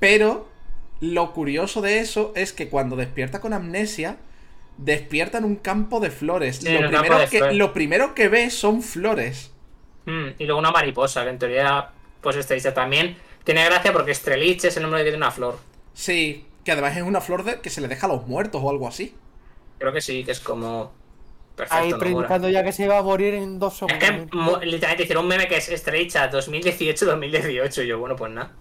Pero 0.00 0.48
lo 1.00 1.32
curioso 1.32 1.80
de 1.82 1.98
eso 2.00 2.32
es 2.36 2.52
que 2.52 2.68
cuando 2.68 2.96
despierta 2.96 3.40
con 3.40 3.52
amnesia, 3.52 4.16
despierta 4.78 5.38
en 5.38 5.44
un 5.44 5.56
campo 5.56 6.00
de 6.00 6.10
flores. 6.10 6.56
Sí, 6.56 6.78
lo, 6.78 6.88
primero 6.88 7.18
de 7.18 7.28
que, 7.28 7.38
flores. 7.38 7.56
lo 7.56 7.72
primero 7.72 8.14
que 8.14 8.28
ve 8.28 8.50
son 8.50 8.82
flores. 8.82 9.52
Mm, 10.06 10.28
y 10.38 10.44
luego 10.46 10.58
una 10.60 10.70
mariposa, 10.70 11.24
que 11.24 11.30
en 11.30 11.38
teoría, 11.38 11.90
pues 12.20 12.36
Estrella 12.36 12.72
también 12.74 13.16
tiene 13.44 13.64
gracia 13.64 13.92
porque 13.92 14.12
Estrelich 14.12 14.64
es 14.64 14.76
el 14.76 14.82
nombre 14.84 15.00
que 15.00 15.04
tiene 15.04 15.16
una 15.18 15.30
flor. 15.30 15.58
Sí, 15.94 16.46
que 16.64 16.72
además 16.72 16.96
es 16.96 17.02
una 17.02 17.20
flor 17.20 17.42
de, 17.44 17.60
que 17.60 17.70
se 17.70 17.80
le 17.80 17.88
deja 17.88 18.06
a 18.06 18.10
los 18.10 18.26
muertos 18.26 18.60
o 18.62 18.70
algo 18.70 18.86
así. 18.88 19.14
Creo 19.78 19.92
que 19.92 20.00
sí, 20.00 20.24
que 20.24 20.32
es 20.32 20.40
como. 20.40 20.92
Perfecto, 21.54 21.76
Ahí 21.76 21.94
predicando 21.94 22.48
ya 22.50 22.62
que 22.64 22.72
se 22.72 22.84
iba 22.84 22.98
a 22.98 23.02
morir 23.02 23.34
en 23.34 23.58
dos 23.58 23.74
Es 23.74 23.78
segundos. 23.78 24.26
que 24.30 24.36
mo- 24.36 24.58
literalmente 24.62 25.04
hicieron 25.04 25.24
un 25.24 25.28
meme 25.28 25.48
que 25.48 25.56
es 25.56 25.68
Estrella 25.70 26.30
2018-2018. 26.30 27.84
Y 27.84 27.86
yo, 27.86 27.98
bueno, 27.98 28.16
pues 28.16 28.30
nada. 28.32 28.52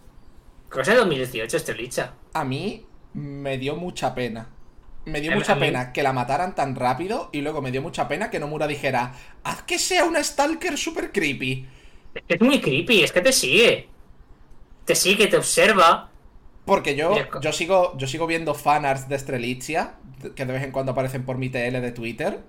Es 0.82 0.88
de 0.88 0.96
2018 0.96 1.58
Estrella. 1.58 2.14
A 2.34 2.44
mí 2.44 2.86
me 3.14 3.58
dio 3.58 3.76
mucha 3.76 4.14
pena. 4.16 4.50
Me 5.06 5.22
dio 5.22 5.32
A 5.34 5.36
mucha 5.36 5.54
a 5.54 5.56
mí- 5.56 5.62
pena 5.62 5.94
que 5.94 6.02
la 6.04 6.14
mataran 6.14 6.56
tan 6.56 6.76
rápido 6.76 7.30
y 7.32 7.42
luego 7.42 7.62
me 7.62 7.72
dio 7.72 7.82
mucha 7.82 8.08
pena 8.08 8.30
que 8.32 8.40
Nomura 8.40 8.68
dijera, 8.68 9.14
haz 9.44 9.62
que 9.64 9.78
sea 9.78 10.04
una 10.06 10.24
Stalker 10.24 10.78
super 10.78 11.12
creepy. 11.12 11.68
Es 12.28 12.42
muy 12.42 12.60
creepy, 12.60 13.04
es 13.04 13.12
que 13.12 13.22
te 13.22 13.32
sigue. 13.32 13.88
Te 14.86 14.96
sigue, 14.96 15.28
te 15.28 15.38
observa. 15.38 16.10
Porque 16.66 16.96
yo, 16.96 17.16
yo 17.42 17.52
sigo 17.54 17.96
yo 17.98 18.08
sigo 18.08 18.26
viendo 18.26 18.56
fanarts 18.56 19.08
de 19.08 19.20
Strelitzia, 19.20 19.94
que 20.36 20.46
de 20.46 20.54
vez 20.54 20.64
en 20.64 20.72
cuando 20.72 20.94
aparecen 20.94 21.24
por 21.24 21.38
mi 21.38 21.50
TL 21.50 21.80
de 21.80 21.92
Twitter. 21.92 22.40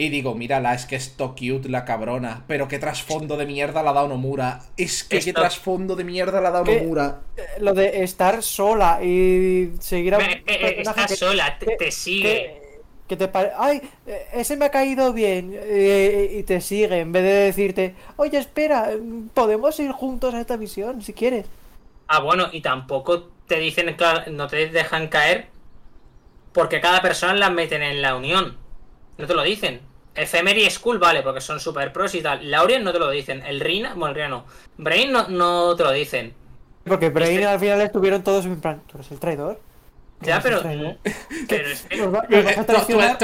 Y 0.00 0.10
digo, 0.10 0.36
mírala, 0.36 0.74
es 0.74 0.86
que 0.86 0.94
es 0.94 1.16
to 1.16 1.34
cute 1.34 1.68
la 1.68 1.84
cabrona. 1.84 2.44
Pero 2.46 2.68
qué 2.68 2.78
trasfondo 2.78 3.36
de 3.36 3.46
mierda 3.46 3.82
le 3.82 3.88
ha 3.88 3.92
dado 3.92 4.06
Nomura. 4.06 4.60
Es 4.76 5.02
que 5.02 5.18
qué 5.18 5.32
trasfondo 5.32 5.96
de 5.96 6.04
mierda 6.04 6.40
le 6.40 6.46
ha 6.46 6.50
dado 6.52 6.64
¿Qué? 6.66 6.80
Nomura. 6.80 7.20
Eh, 7.36 7.42
Lo 7.58 7.74
de 7.74 8.04
estar 8.04 8.40
sola 8.44 9.02
y 9.02 9.72
seguir 9.80 10.14
a 10.14 10.18
un 10.18 10.24
Eh, 10.24 10.44
eh, 10.46 10.74
Estás 10.78 11.06
que- 11.08 11.16
sola, 11.16 11.58
te, 11.58 11.66
que- 11.66 11.76
te 11.76 11.90
sigue. 11.90 12.22
que, 12.22 12.78
que 13.08 13.16
te 13.16 13.26
pare... 13.26 13.50
Ay, 13.58 13.82
eh, 14.06 14.26
ese 14.34 14.56
me 14.56 14.66
ha 14.66 14.70
caído 14.70 15.12
bien 15.12 15.52
eh, 15.60 16.36
y 16.38 16.42
te 16.44 16.60
sigue 16.60 17.00
en 17.00 17.10
vez 17.10 17.24
de 17.24 17.32
decirte, 17.32 17.94
oye, 18.16 18.38
espera, 18.38 18.90
podemos 19.34 19.80
ir 19.80 19.90
juntos 19.90 20.32
a 20.32 20.40
esta 20.40 20.56
misión 20.56 21.02
si 21.02 21.12
quieres. 21.12 21.46
Ah, 22.06 22.20
bueno, 22.20 22.46
y 22.52 22.60
tampoco 22.60 23.30
te 23.48 23.58
dicen, 23.58 23.92
claro, 23.96 24.30
no 24.30 24.46
te 24.46 24.68
dejan 24.68 25.08
caer 25.08 25.48
porque 26.52 26.80
cada 26.80 27.02
persona 27.02 27.34
la 27.34 27.50
meten 27.50 27.82
en 27.82 28.00
la 28.00 28.14
unión. 28.14 28.56
No 29.18 29.26
te 29.26 29.34
lo 29.34 29.42
dicen. 29.42 29.80
Ephemery 30.14 30.64
y 30.66 30.70
Skull, 30.70 30.98
vale, 30.98 31.22
porque 31.22 31.40
son 31.40 31.60
super 31.60 31.92
pros 31.92 32.14
y 32.14 32.22
tal. 32.22 32.50
Laurien 32.50 32.82
no 32.82 32.92
te 32.92 32.98
lo 32.98 33.10
dicen. 33.10 33.42
El 33.46 33.60
Rina, 33.60 33.94
bueno, 33.94 34.08
el 34.08 34.14
Rina 34.14 34.28
no. 34.28 34.44
Brain 34.78 35.12
no, 35.12 35.28
no 35.28 35.76
te 35.76 35.84
lo 35.84 35.92
dicen. 35.92 36.34
Porque 36.84 37.10
Brain 37.10 37.34
Este- 37.34 37.46
al 37.46 37.60
final 37.60 37.80
estuvieron 37.82 38.22
todos 38.24 38.44
en 38.46 38.60
plan, 38.60 38.82
¿tú 38.86 38.96
eres 38.98 39.10
el 39.12 39.18
traidor? 39.20 39.60
Ya, 40.20 40.40
¿Tú 40.40 40.48
eres 40.48 40.60
pero. 40.62 40.96
es 41.04 41.86
que- 41.88 42.06
va- 42.06 42.22
tú- 42.26 42.34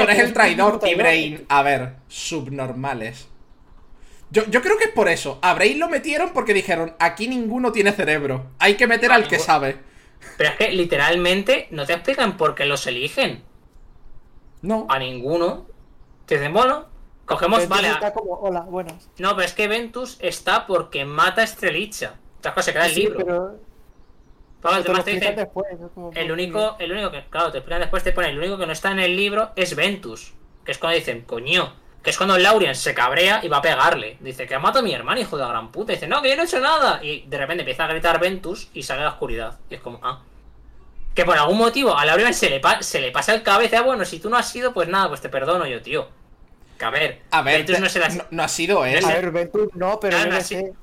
eres 0.03 0.19
el 0.19 0.33
traidor 0.33 0.79
y 0.85 0.95
Brain, 0.95 1.45
a 1.49 1.63
ver, 1.63 1.95
subnormales. 2.07 3.27
Yo, 4.31 4.45
yo 4.49 4.61
creo 4.61 4.77
que 4.77 4.85
es 4.85 4.91
por 4.91 5.09
eso. 5.09 5.39
A 5.41 5.53
Brain 5.53 5.79
lo 5.79 5.89
metieron 5.89 6.31
porque 6.33 6.53
dijeron, 6.53 6.95
aquí 6.99 7.27
ninguno 7.27 7.71
tiene 7.71 7.91
cerebro. 7.91 8.47
Hay 8.59 8.75
que 8.75 8.87
meter 8.87 9.09
No, 9.09 9.15
al 9.15 9.27
que 9.27 9.39
sabe. 9.39 9.77
Pero 10.37 10.49
es 10.51 10.55
que 10.57 10.71
literalmente 10.71 11.67
no 11.71 11.85
te 11.85 11.93
explican 11.93 12.37
por 12.37 12.55
qué 12.55 12.65
los 12.65 12.85
eligen. 12.87 13.43
No. 14.61 14.87
A 14.89 14.97
ninguno. 14.99 15.67
Te 16.25 16.35
dicen, 16.35 16.53
bueno, 16.53 16.85
cogemos, 17.25 17.67
vale. 17.67 17.89
está 17.89 18.07
a- 18.07 18.13
como, 18.13 18.33
hola, 18.33 18.61
buenas. 18.61 19.09
No, 19.19 19.35
pero 19.35 19.45
es 19.45 19.53
que 19.53 19.67
Ventus 19.67 20.17
está 20.19 20.65
porque 20.67 21.05
mata 21.05 21.41
a 21.41 21.43
Estrelicha. 21.43 22.15
Estas 22.37 22.53
cosas 22.53 22.65
se 22.65 22.73
queda 22.73 22.85
el 22.87 22.93
Sí, 22.93 23.01
libro. 23.01 23.17
pero 23.25 23.59
Claro, 24.61 24.83
te 24.83 25.03
te 25.03 25.11
dicen, 25.11 25.35
después. 25.35 25.67
El 26.15 26.25
¿por 26.27 26.31
único, 26.31 26.75
el 26.79 26.91
único 26.91 27.11
que, 27.11 27.23
claro, 27.29 27.51
te 27.51 27.59
explican 27.59 27.81
después, 27.81 28.03
te 28.03 28.11
ponen, 28.13 28.31
el 28.31 28.39
único 28.39 28.57
que 28.57 28.65
no 28.65 28.71
está 28.71 28.89
en 28.91 28.99
el 28.99 29.15
libro 29.15 29.51
es 29.55 29.75
Ventus. 29.75 30.33
Que 30.63 30.71
es 30.71 30.79
cuando 30.79 30.97
dicen, 30.97 31.21
coño. 31.21 31.73
Que 32.01 32.09
es 32.09 32.17
cuando 32.17 32.37
Laurien 32.37 32.73
se 32.75 32.93
cabrea 32.95 33.41
y 33.43 33.47
va 33.47 33.57
a 33.57 33.61
pegarle. 33.61 34.17
Dice, 34.21 34.47
que 34.47 34.55
ha 34.55 34.59
matado 34.59 34.79
a 34.79 34.83
mi 34.83 34.93
hermano, 34.93 35.19
hijo 35.21 35.37
de 35.37 35.43
la 35.43 35.49
gran 35.49 35.71
puta. 35.71 35.91
dice, 35.93 36.07
no, 36.07 36.21
que 36.21 36.29
yo 36.29 36.35
no 36.35 36.41
he 36.41 36.45
hecho 36.45 36.59
nada. 36.59 37.03
Y 37.03 37.21
de 37.27 37.37
repente 37.37 37.61
empieza 37.61 37.85
a 37.85 37.87
gritar 37.87 38.19
Ventus 38.19 38.69
y 38.73 38.81
sale 38.83 39.01
a 39.01 39.05
la 39.05 39.09
oscuridad. 39.11 39.59
Y 39.69 39.75
es 39.75 39.81
como, 39.81 39.99
ah. 40.01 40.21
Que 41.15 41.25
por 41.25 41.37
algún 41.37 41.57
motivo 41.57 41.97
a 41.97 42.05
Laurien 42.05 42.33
se 42.33 42.49
le, 42.49 42.59
pa- 42.59 42.83
se 42.83 42.99
le 42.99 43.11
pasa 43.11 43.33
el 43.33 43.41
cabeza. 43.41 43.81
Bueno, 43.81 44.05
si 44.05 44.19
tú 44.19 44.29
no 44.29 44.37
has 44.37 44.49
sido, 44.49 44.73
pues 44.73 44.87
nada, 44.89 45.07
pues 45.07 45.21
te 45.21 45.29
perdono 45.29 45.65
yo, 45.65 45.81
tío. 45.81 46.07
Que 46.77 46.85
a 46.85 46.89
ver, 46.89 47.21
A 47.31 47.41
ver, 47.41 47.59
Ventus 47.59 47.75
te- 47.77 47.81
no 47.81 47.89
se 47.89 47.99
las... 47.99 48.15
no, 48.15 48.25
no 48.31 48.43
ha 48.43 48.47
sido 48.49 48.85
él. 48.85 49.03
A 49.03 49.07
ver, 49.07 49.31
Ventus 49.31 49.69
no, 49.75 49.97
pero 49.99 50.19
yo 50.19 50.27
no, 50.27 50.41
sé. 50.41 50.73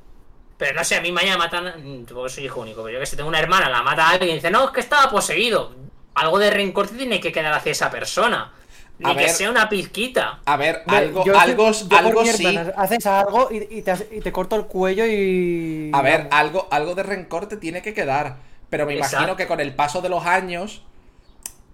Pero 0.56 0.74
no 0.74 0.84
sé, 0.84 0.96
a 0.96 1.00
mí 1.02 1.12
mañana 1.12 1.36
matan. 1.36 2.06
Que 2.06 2.14
soy 2.30 2.44
hijo 2.46 2.60
único, 2.62 2.82
pero 2.82 2.94
yo 2.94 3.00
que 3.00 3.06
sé, 3.06 3.14
tengo 3.16 3.28
una 3.28 3.40
hermana, 3.40 3.68
la 3.68 3.82
mata 3.82 4.06
a 4.08 4.10
alguien 4.12 4.30
y 4.30 4.34
dice, 4.36 4.50
no, 4.50 4.64
es 4.64 4.70
que 4.70 4.80
estaba 4.80 5.10
poseído. 5.10 5.74
Algo 6.14 6.38
de 6.38 6.50
rencor 6.50 6.88
te 6.88 6.96
tiene 6.96 7.20
que 7.20 7.30
quedar 7.30 7.52
hacia 7.52 7.72
esa 7.72 7.90
persona. 7.90 8.52
Ni 8.98 9.10
A 9.10 9.14
que 9.14 9.20
ver. 9.24 9.30
sea 9.30 9.50
una 9.50 9.68
pizquita. 9.68 10.40
A 10.46 10.56
ver, 10.56 10.82
Ve, 10.86 10.96
algo, 10.96 11.24
yo- 11.26 11.38
algo, 11.38 11.72
yo 11.72 11.96
algo 11.98 12.24
sí. 12.24 12.46
hermana, 12.46 12.72
Haces 12.76 13.04
algo 13.06 13.48
y, 13.50 13.66
y 13.78 13.82
te, 13.82 14.08
y 14.12 14.20
te 14.20 14.32
corto 14.32 14.56
el 14.56 14.64
cuello 14.66 15.04
y. 15.06 15.90
A 15.92 16.00
ver, 16.00 16.28
algo, 16.30 16.68
algo 16.70 16.94
de 16.94 17.02
rencor 17.02 17.48
te 17.48 17.56
tiene 17.58 17.82
que 17.82 17.92
quedar. 17.92 18.36
Pero 18.72 18.86
me 18.86 18.94
imagino 18.94 19.34
Exacto. 19.34 19.36
que 19.36 19.46
con 19.46 19.60
el 19.60 19.74
paso 19.76 20.00
de 20.00 20.08
los 20.08 20.24
años, 20.24 20.82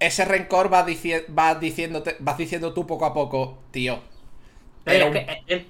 ese 0.01 0.25
rencor 0.25 0.73
va, 0.73 0.85
dici- 0.87 1.25
va 1.37 1.55
diciéndote, 1.55 2.17
vas 2.21 2.37
diciendo 2.37 2.75
tú 2.75 2.87
poco 2.87 3.07
a 3.07 3.15
poco, 3.15 3.59
tío. 3.71 4.01
Es, 4.85 5.05
que, 5.13 5.19
eh, 5.19 5.45
eh, 5.49 5.67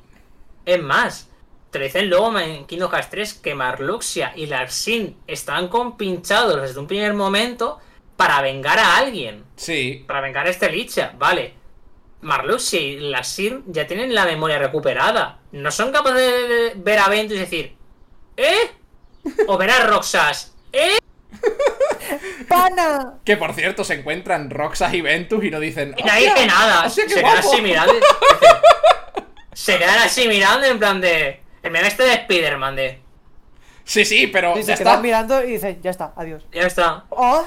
es 0.64 0.82
más, 0.82 1.28
te 1.70 1.78
lo 1.78 1.84
dicen 1.84 2.08
luego 2.08 2.38
en 2.38 2.66
Kingdom 2.66 2.90
Hearts 2.90 3.10
3 3.10 3.34
que 3.34 3.54
Marluxia 3.54 4.32
y 4.36 4.46
Larsin 4.46 5.16
están 5.26 5.68
compinchados 5.68 6.60
desde 6.62 6.80
un 6.80 6.86
primer 6.86 7.14
momento 7.14 7.78
para 8.16 8.40
vengar 8.42 8.78
a 8.78 8.96
alguien. 8.96 9.44
Sí, 9.56 10.04
Para 10.06 10.20
vengar 10.20 10.46
a 10.46 10.50
este 10.50 10.70
Licha, 10.70 11.14
vale. 11.18 11.54
Marluxia 12.22 12.80
y 12.80 12.98
Larsin 13.00 13.64
ya 13.66 13.86
tienen 13.86 14.14
la 14.14 14.24
memoria 14.24 14.58
recuperada. 14.58 15.40
No 15.52 15.70
son 15.70 15.92
capaces 15.92 16.16
de, 16.20 16.48
de 16.48 16.72
ver 16.76 16.98
a 17.00 17.08
Ventus 17.08 17.36
y 17.36 17.40
decir, 17.40 17.76
¿eh? 18.36 18.70
O 19.48 19.56
ver 19.58 19.70
a 19.70 19.86
Roxas, 19.86 20.56
¿eh? 20.72 20.98
¡Pana! 22.48 23.14
que 23.24 23.36
por 23.36 23.52
cierto 23.54 23.84
se 23.84 23.94
encuentran 23.94 24.50
Roxas 24.50 24.92
y 24.94 25.00
Ventus 25.00 25.44
y 25.44 25.50
no 25.50 25.60
dicen. 25.60 25.94
Y 25.96 26.02
nadie 26.02 26.28
"Hostia, 26.28 26.44
dice 26.44 26.46
nada. 26.56 26.88
se 26.90 27.06
quedan 27.06 27.22
guapo". 27.22 27.38
así 27.52 27.62
mirando. 27.62 27.92
se 29.52 29.78
quedan 29.78 29.98
así 29.98 30.28
mirando 30.28 30.66
en 30.66 30.78
plan 30.78 31.00
de. 31.00 31.40
El 31.62 31.70
meme 31.72 31.88
este 31.88 32.04
de 32.04 32.14
Spider-Man 32.14 32.76
de. 32.76 33.00
Sí, 33.84 34.04
sí, 34.04 34.26
pero 34.28 34.54
Sí, 34.54 34.62
ya 34.62 34.76
se 34.76 34.82
quedan 34.82 34.94
está. 34.94 35.02
mirando 35.02 35.44
y 35.44 35.52
dicen, 35.52 35.80
ya 35.82 35.90
está, 35.90 36.12
adiós. 36.16 36.46
Ya 36.52 36.62
está. 36.62 37.04
¡Oh! 37.10 37.46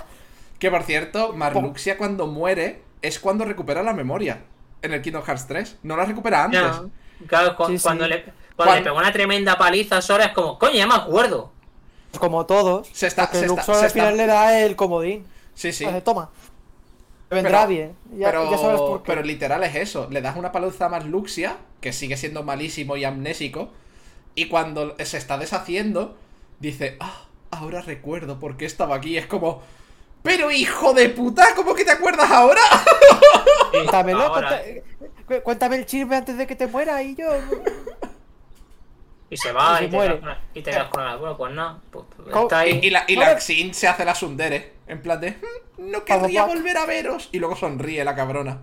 Que 0.59 0.69
por 0.69 0.83
cierto, 0.83 1.33
Marluxia 1.33 1.97
cuando 1.97 2.27
muere 2.27 2.81
es 3.01 3.19
cuando 3.19 3.45
recupera 3.45 3.81
la 3.83 3.93
memoria. 3.93 4.41
En 4.81 4.93
el 4.93 5.01
Kingdom 5.01 5.23
Hearts 5.23 5.47
3. 5.47 5.77
No 5.83 5.95
la 5.95 6.05
recupera 6.05 6.43
antes. 6.43 6.61
Claro, 7.27 7.55
cu- 7.55 7.67
Sí, 7.67 7.77
sí. 7.77 7.83
cuando, 7.83 8.07
le, 8.07 8.23
cuando 8.55 8.71
Cuan- 8.73 8.75
le 8.77 8.81
pegó 8.83 8.97
una 8.97 9.11
tremenda 9.13 9.57
paliza 9.57 9.97
a 9.97 10.01
Sora 10.01 10.25
es 10.25 10.31
como, 10.33 10.57
coño, 10.57 10.73
ya 10.73 10.87
me 10.87 10.95
acuerdo. 10.95 11.53
Como 12.19 12.45
todos. 12.45 12.87
Se 12.93 13.07
está- 13.07 13.23
porque 13.25 13.39
se 13.39 13.47
Luke 13.47 13.61
está- 13.61 13.73
se 13.75 13.85
al 13.85 13.91
final 13.91 14.11
está- 14.11 14.25
le 14.25 14.27
da 14.31 14.59
el 14.59 14.75
comodín. 14.75 15.25
Sí, 15.53 15.71
sí. 15.71 15.85
Hace, 15.85 16.01
toma. 16.01 16.29
Vendrá 17.29 17.59
Pero- 17.59 17.69
bien. 17.69 17.95
Ya, 18.17 18.27
pero, 18.27 18.51
ya 18.51 18.57
sabes 18.57 18.79
por 18.81 19.03
qué. 19.03 19.07
pero 19.07 19.23
literal 19.23 19.63
es 19.63 19.75
eso. 19.75 20.07
Le 20.09 20.21
das 20.21 20.35
una 20.35 20.51
paliza 20.51 20.85
a 20.85 20.89
Marluxia, 20.89 21.57
que 21.79 21.93
sigue 21.93 22.17
siendo 22.17 22.43
malísimo 22.43 22.97
y 22.97 23.05
amnésico. 23.05 23.69
Y 24.35 24.47
cuando 24.49 24.95
se 25.03 25.17
está 25.17 25.37
deshaciendo, 25.37 26.17
dice, 26.59 26.97
ah, 26.99 27.23
ahora 27.51 27.81
recuerdo 27.81 28.39
por 28.39 28.57
qué 28.57 28.65
estaba 28.65 28.95
aquí. 28.95 29.17
Es 29.17 29.27
como, 29.27 29.61
pero 30.23 30.51
hijo 30.51 30.93
de 30.93 31.09
puta, 31.09 31.55
¿cómo 31.55 31.73
que 31.73 31.85
te 31.85 31.91
acuerdas 31.91 32.29
ahora? 32.31 32.61
Sí, 33.71 33.77
ahora. 33.87 34.61
cuéntame 35.45 35.77
el 35.77 35.85
chisme 35.85 36.17
antes 36.17 36.37
de 36.37 36.45
que 36.45 36.57
te 36.57 36.67
muera 36.67 37.01
y 37.01 37.15
yo. 37.15 37.29
Y 39.31 39.37
se 39.37 39.51
va 39.51 39.77
Y 39.81 39.85
y, 39.85 39.85
se 39.85 39.89
te, 39.91 39.95
muere. 39.95 40.09
quedas 40.13 40.19
con 40.19 40.29
la- 40.29 40.41
y 40.53 40.61
te 40.61 40.71
quedas 40.71 40.87
con 40.89 41.05
la. 41.05 41.15
Bueno, 41.15 41.37
pues 41.37 41.53
nada. 41.53 41.79
Pues, 41.89 42.05
¿Cómo? 42.31 42.43
está 42.43 42.59
ahí. 42.59 42.79
Y, 42.83 42.87
y 42.87 42.89
la, 42.91 43.05
y 43.07 43.15
la 43.15 43.39
Xin 43.39 43.73
se 43.73 43.87
hace 43.87 44.05
la 44.05 44.13
sundere. 44.13 44.73
En 44.87 45.01
plan 45.01 45.19
de, 45.19 45.31
"Mm, 45.31 45.89
no 45.91 46.05
querría 46.05 46.43
volver 46.43 46.77
a 46.77 46.85
veros. 46.85 47.29
Y 47.31 47.39
luego 47.39 47.55
sonríe 47.55 48.03
la 48.05 48.13
cabrona. 48.13 48.59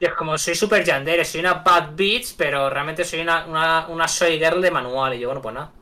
Y 0.00 0.04
es 0.06 0.12
como, 0.14 0.36
soy 0.36 0.54
super 0.54 0.84
yandere, 0.84 1.24
soy 1.24 1.40
una 1.40 1.54
bad 1.54 1.90
bitch, 1.94 2.34
pero 2.36 2.68
realmente 2.70 3.04
soy 3.04 3.20
una, 3.20 3.46
una, 3.46 3.86
una 3.88 4.06
soy 4.06 4.38
girl 4.38 4.60
de 4.60 4.70
manual. 4.70 5.14
Y 5.14 5.20
yo, 5.20 5.28
bueno, 5.28 5.40
pues 5.42 5.54
nada. 5.54 5.72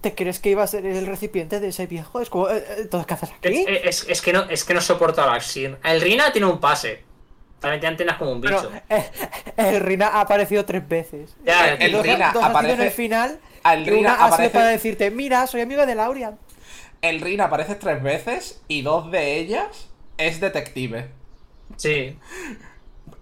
¿Te 0.00 0.14
crees 0.16 0.40
que 0.40 0.50
iba 0.50 0.64
a 0.64 0.66
ser 0.66 0.84
el 0.84 1.06
recipiente 1.06 1.60
de 1.60 1.68
ese 1.68 1.86
viejo? 1.86 2.20
Es 2.20 2.28
como, 2.28 2.48
eh, 2.48 2.56
eh, 2.58 2.74
¿entonces 2.78 3.06
qué 3.06 3.14
haces 3.14 3.30
aquí? 3.30 3.64
Es, 3.68 4.02
es- 4.02 4.08
es 4.08 4.20
que 4.22 4.32
no, 4.32 4.42
es 4.50 4.64
que 4.64 4.74
no 4.74 4.80
soporto 4.80 5.22
a 5.22 5.26
Laxin. 5.26 5.76
El 5.84 6.00
Rina 6.00 6.32
tiene 6.32 6.46
un 6.48 6.58
pase. 6.58 7.04
También 7.62 7.80
tiene 7.80 7.92
antenas 7.92 8.16
como 8.18 8.32
un 8.32 8.40
bicho. 8.42 8.70
eh, 8.90 9.10
el 9.56 9.80
Rina 9.80 10.08
ha 10.08 10.20
aparecido 10.20 10.64
tres 10.66 10.86
veces. 10.86 11.34
Ya, 11.44 11.72
el 11.74 12.02
Rina 12.02 12.32
dos 12.34 12.42
sido 12.44 12.46
en 12.46 12.56
aparece- 12.56 12.84
el 12.84 12.90
final. 12.90 13.40
al 13.62 13.86
y 13.86 13.90
Rina 13.90 14.16
aparece- 14.18 14.50
para 14.52 14.66
decirte, 14.66 15.10
mira, 15.10 15.46
soy 15.46 15.62
amigo 15.62 15.86
de 15.86 15.94
Laurian. 15.94 16.38
El 17.00 17.20
Rin 17.20 17.40
aparece 17.40 17.76
tres 17.76 18.02
veces 18.02 18.60
y 18.68 18.82
dos 18.82 19.10
de 19.10 19.38
ellas 19.38 19.88
es 20.18 20.40
detective. 20.40 21.08
Sí. 21.76 22.18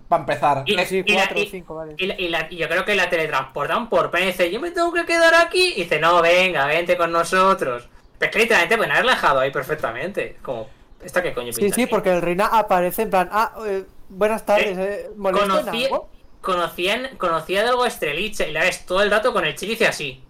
Para 0.09 0.23
empezar. 0.23 0.62
Y- 0.67 0.78
Es- 0.78 0.89
Sí, 0.89 1.02
y 1.07 1.12
la- 1.12 1.20
cuatro 1.20 1.39
o 1.39 1.43
y- 1.43 1.47
cinco, 1.49 1.75
vale. 1.77 1.94
Y, 1.97 2.07
la- 2.07 2.20
y 2.20 2.28
la- 2.28 2.47
y 2.51 2.57
yo 2.57 2.69
creo 2.69 2.85
que 2.85 2.94
la 2.97 3.09
teletransportan 3.09 3.89
por 3.89 4.10
pena 4.10 4.25
y 4.25 4.28
dice, 4.28 4.51
yo 4.51 4.60
me 4.60 4.70
tengo 4.73 4.93
que 4.93 5.05
quedar 5.07 5.35
aquí. 5.35 5.75
Y 5.77 5.83
dice, 5.85 6.01
no, 6.01 6.20
venga, 6.20 6.67
vente 6.67 6.97
con 6.97 7.12
nosotros. 7.12 7.89
Pero 8.19 8.28
es 8.31 8.33
que 8.35 8.39
literalmente 8.43 8.77
pueden 8.77 8.93
haberla 8.93 9.12
dejado 9.12 9.41
ahí 9.41 9.51
perfectamente. 9.51 10.36
Como, 10.43 10.69
¿esta 11.02 11.23
qué 11.23 11.33
coño 11.33 11.52
Sí, 11.52 11.60
pinta 11.60 11.77
sí, 11.77 11.83
aquí? 11.83 11.91
porque 11.91 12.10
el 12.10 12.23
Rina 12.23 12.47
aparece 12.47 13.02
en 13.02 13.10
plan, 13.10 13.28
ah, 13.33 13.52
eh, 13.67 13.85
buenas 14.10 14.44
tardes, 14.44 14.76
eh, 14.78 15.10
¿molesto 15.16 15.44
en 15.47 15.50
Conocía, 15.64 15.86
algo? 15.86 16.08
conocían, 16.40 17.16
conocía 17.16 17.62
de 17.62 17.68
algo 17.70 17.84
a 17.84 17.89
Estrelicha 17.89 18.47
y 18.47 18.52
la 18.52 18.60
ves 18.60 18.84
todo 18.86 19.02
el 19.02 19.10
rato 19.10 19.32
con 19.32 19.44
el 19.44 19.55
chirici 19.56 19.84
así. 19.84 20.22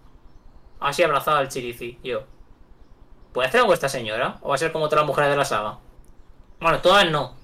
Así 0.79 1.03
abrazado 1.03 1.37
al 1.37 1.49
chirici. 1.49 1.99
Yo. 2.03 2.23
¿Puede 3.33 3.47
hacer 3.49 3.61
algo 3.61 3.73
esta 3.73 3.87
señora? 3.89 4.37
¿O 4.41 4.49
va 4.49 4.55
a 4.55 4.57
ser 4.57 4.71
como 4.71 4.87
todas 4.89 5.03
las 5.03 5.07
mujeres 5.07 5.29
de 5.29 5.37
la 5.37 5.45
saga? 5.45 5.77
Bueno, 6.59 6.79
todas 6.81 7.09
no. 7.11 7.35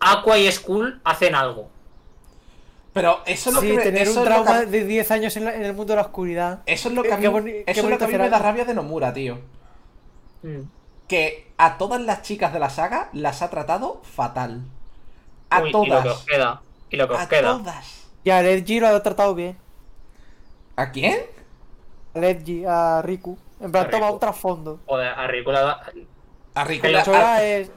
Aqua 0.00 0.38
y 0.38 0.50
Skull 0.50 1.00
hacen 1.04 1.34
algo. 1.34 1.70
Pero 2.92 3.20
eso 3.26 3.50
es 3.50 3.54
lo 3.54 3.60
Sí, 3.60 3.68
que 3.68 3.76
me, 3.76 3.82
tener 3.82 4.08
eso 4.08 4.18
un 4.20 4.26
trauma 4.26 4.60
que, 4.60 4.66
de 4.66 4.84
10 4.84 5.10
años 5.12 5.36
en, 5.36 5.44
la- 5.44 5.54
en 5.54 5.62
el 5.62 5.74
mundo 5.74 5.92
de 5.92 5.96
la 5.96 6.02
oscuridad. 6.02 6.60
eso 6.66 6.88
es 6.88 6.94
lo 6.94 7.02
que 7.02 7.12
a 7.12 7.16
mí, 7.16 7.22
Qué 7.22 7.28
boni- 7.30 7.52
qué 7.52 7.64
eso 7.66 7.70
es 7.70 7.76
lo 7.78 7.82
bonito 7.84 7.98
que 8.00 8.04
a 8.16 8.18
mí 8.18 8.24
me 8.24 8.30
da 8.30 8.38
rabia 8.38 8.64
de 8.64 8.74
Nomura, 8.74 9.12
tío. 9.12 9.38
Mm. 10.42 10.62
Que 11.06 11.52
a 11.56 11.78
todas 11.78 12.00
las 12.00 12.22
chicas 12.22 12.52
de 12.52 12.58
la 12.58 12.68
saga 12.70 13.08
las 13.12 13.42
ha 13.42 13.50
tratado 13.50 14.00
fatal. 14.02 14.62
A 15.50 15.62
Uy, 15.62 15.70
Y 15.70 15.72
lo 15.72 15.82
que 15.84 15.90
os 15.92 16.02
todas. 16.02 16.24
queda. 16.24 16.62
Y 16.90 16.96
lo 16.96 17.08
que 17.08 17.14
os 17.14 17.20
A 17.20 17.28
queda. 17.28 17.42
todas. 17.58 18.04
Y 18.24 18.30
a 18.30 18.42
Ledgy 18.42 18.80
lo 18.80 18.88
ha 18.88 19.02
tratado 19.02 19.34
bien. 19.34 19.56
¿A 20.76 20.90
quién? 20.92 21.18
A 22.14 22.18
Ledgy, 22.18 22.64
a 22.66 23.02
Riku. 23.02 23.36
En 23.60 23.70
plan, 23.72 23.86
A 23.86 23.90
toma 23.90 24.06
Riku. 24.06 24.14
un 24.14 24.20
trasfondo. 24.20 24.80
Joder, 24.86 25.08
a 25.08 25.26
Riku 25.26 25.50
la 25.50 25.60
da- 25.60 25.92
A 26.54 26.64
Riku 26.64 26.86
le- 26.86 27.04
Sora 27.04 27.34
a- 27.34 27.44
es. 27.44 27.70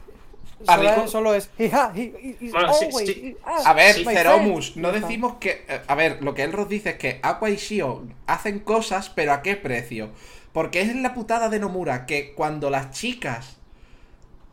a 0.68 0.78
Riku- 0.78 1.08
solo 1.08 1.34
es. 1.34 1.50
"Hija, 1.60 1.92
he- 1.96 2.02
he- 2.02 2.38
he's 2.40 2.52
Bueno, 2.52 2.74
sí, 2.74 2.86
always- 2.86 3.06
sí. 3.14 3.38
ah, 3.46 3.62
A 3.66 3.74
ver, 3.74 3.96
Ceromus, 4.06 4.72
friend". 4.72 4.86
no 4.88 4.92
decimos 4.94 5.36
que. 5.40 5.66
eh, 5.68 5.82
A 5.88 5.96
ver, 5.96 6.24
lo 6.24 6.34
que 6.34 6.44
Elros 6.44 6.70
dice 6.70 6.92
es 6.92 6.98
que 6.98 7.20
Aqua 7.22 7.50
y 7.50 7.58
Shion 7.58 8.16
hacen 8.28 8.60
cosas, 8.60 9.10
pero 9.10 9.34
¿a 9.34 9.42
qué 9.42 9.56
precio? 9.58 10.10
Porque 10.54 10.82
es 10.82 10.96
la 10.96 11.14
putada 11.14 11.50
de 11.50 11.60
Nomura 11.60 12.06
que 12.06 12.34
cuando 12.34 12.70
las 12.70 12.92
chicas. 12.92 13.58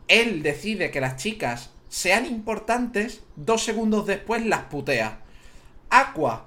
Él 0.07 0.43
decide 0.43 0.91
que 0.91 0.99
las 0.99 1.15
chicas 1.15 1.69
sean 1.91 2.25
importantes, 2.25 3.21
dos 3.35 3.65
segundos 3.65 4.07
después 4.07 4.45
las 4.45 4.61
putea. 4.61 5.19
Aqua 5.89 6.45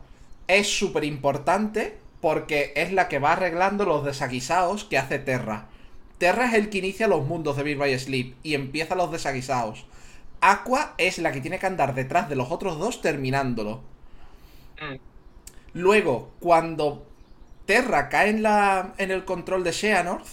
es 0.48 0.66
súper 0.66 1.04
importante 1.04 1.98
porque 2.22 2.72
es 2.76 2.92
la 2.92 3.08
que 3.08 3.18
va 3.18 3.32
arreglando 3.32 3.84
los 3.84 4.06
desaguisados 4.06 4.84
que 4.84 4.96
hace 4.96 5.18
Terra. 5.18 5.66
Terra 6.16 6.46
es 6.46 6.54
el 6.54 6.70
que 6.70 6.78
inicia 6.78 7.08
los 7.08 7.26
mundos 7.26 7.58
de 7.58 7.62
Beat 7.62 7.78
by 7.78 7.98
Sleep 7.98 8.36
y 8.42 8.54
empieza 8.54 8.94
los 8.94 9.12
desaguisados. 9.12 9.84
Aqua 10.40 10.94
es 10.96 11.18
la 11.18 11.30
que 11.30 11.42
tiene 11.42 11.58
que 11.58 11.66
andar 11.66 11.94
detrás 11.94 12.30
de 12.30 12.36
los 12.36 12.50
otros 12.50 12.78
dos 12.78 13.02
terminándolo. 13.02 13.82
Mm. 14.80 14.96
Luego, 15.74 16.32
cuando 16.40 17.06
Terra 17.66 18.08
cae 18.08 18.30
en, 18.30 18.42
la, 18.42 18.94
en 18.96 19.10
el 19.10 19.26
control 19.26 19.62
de 19.62 19.74
Xehanort, 19.74 20.24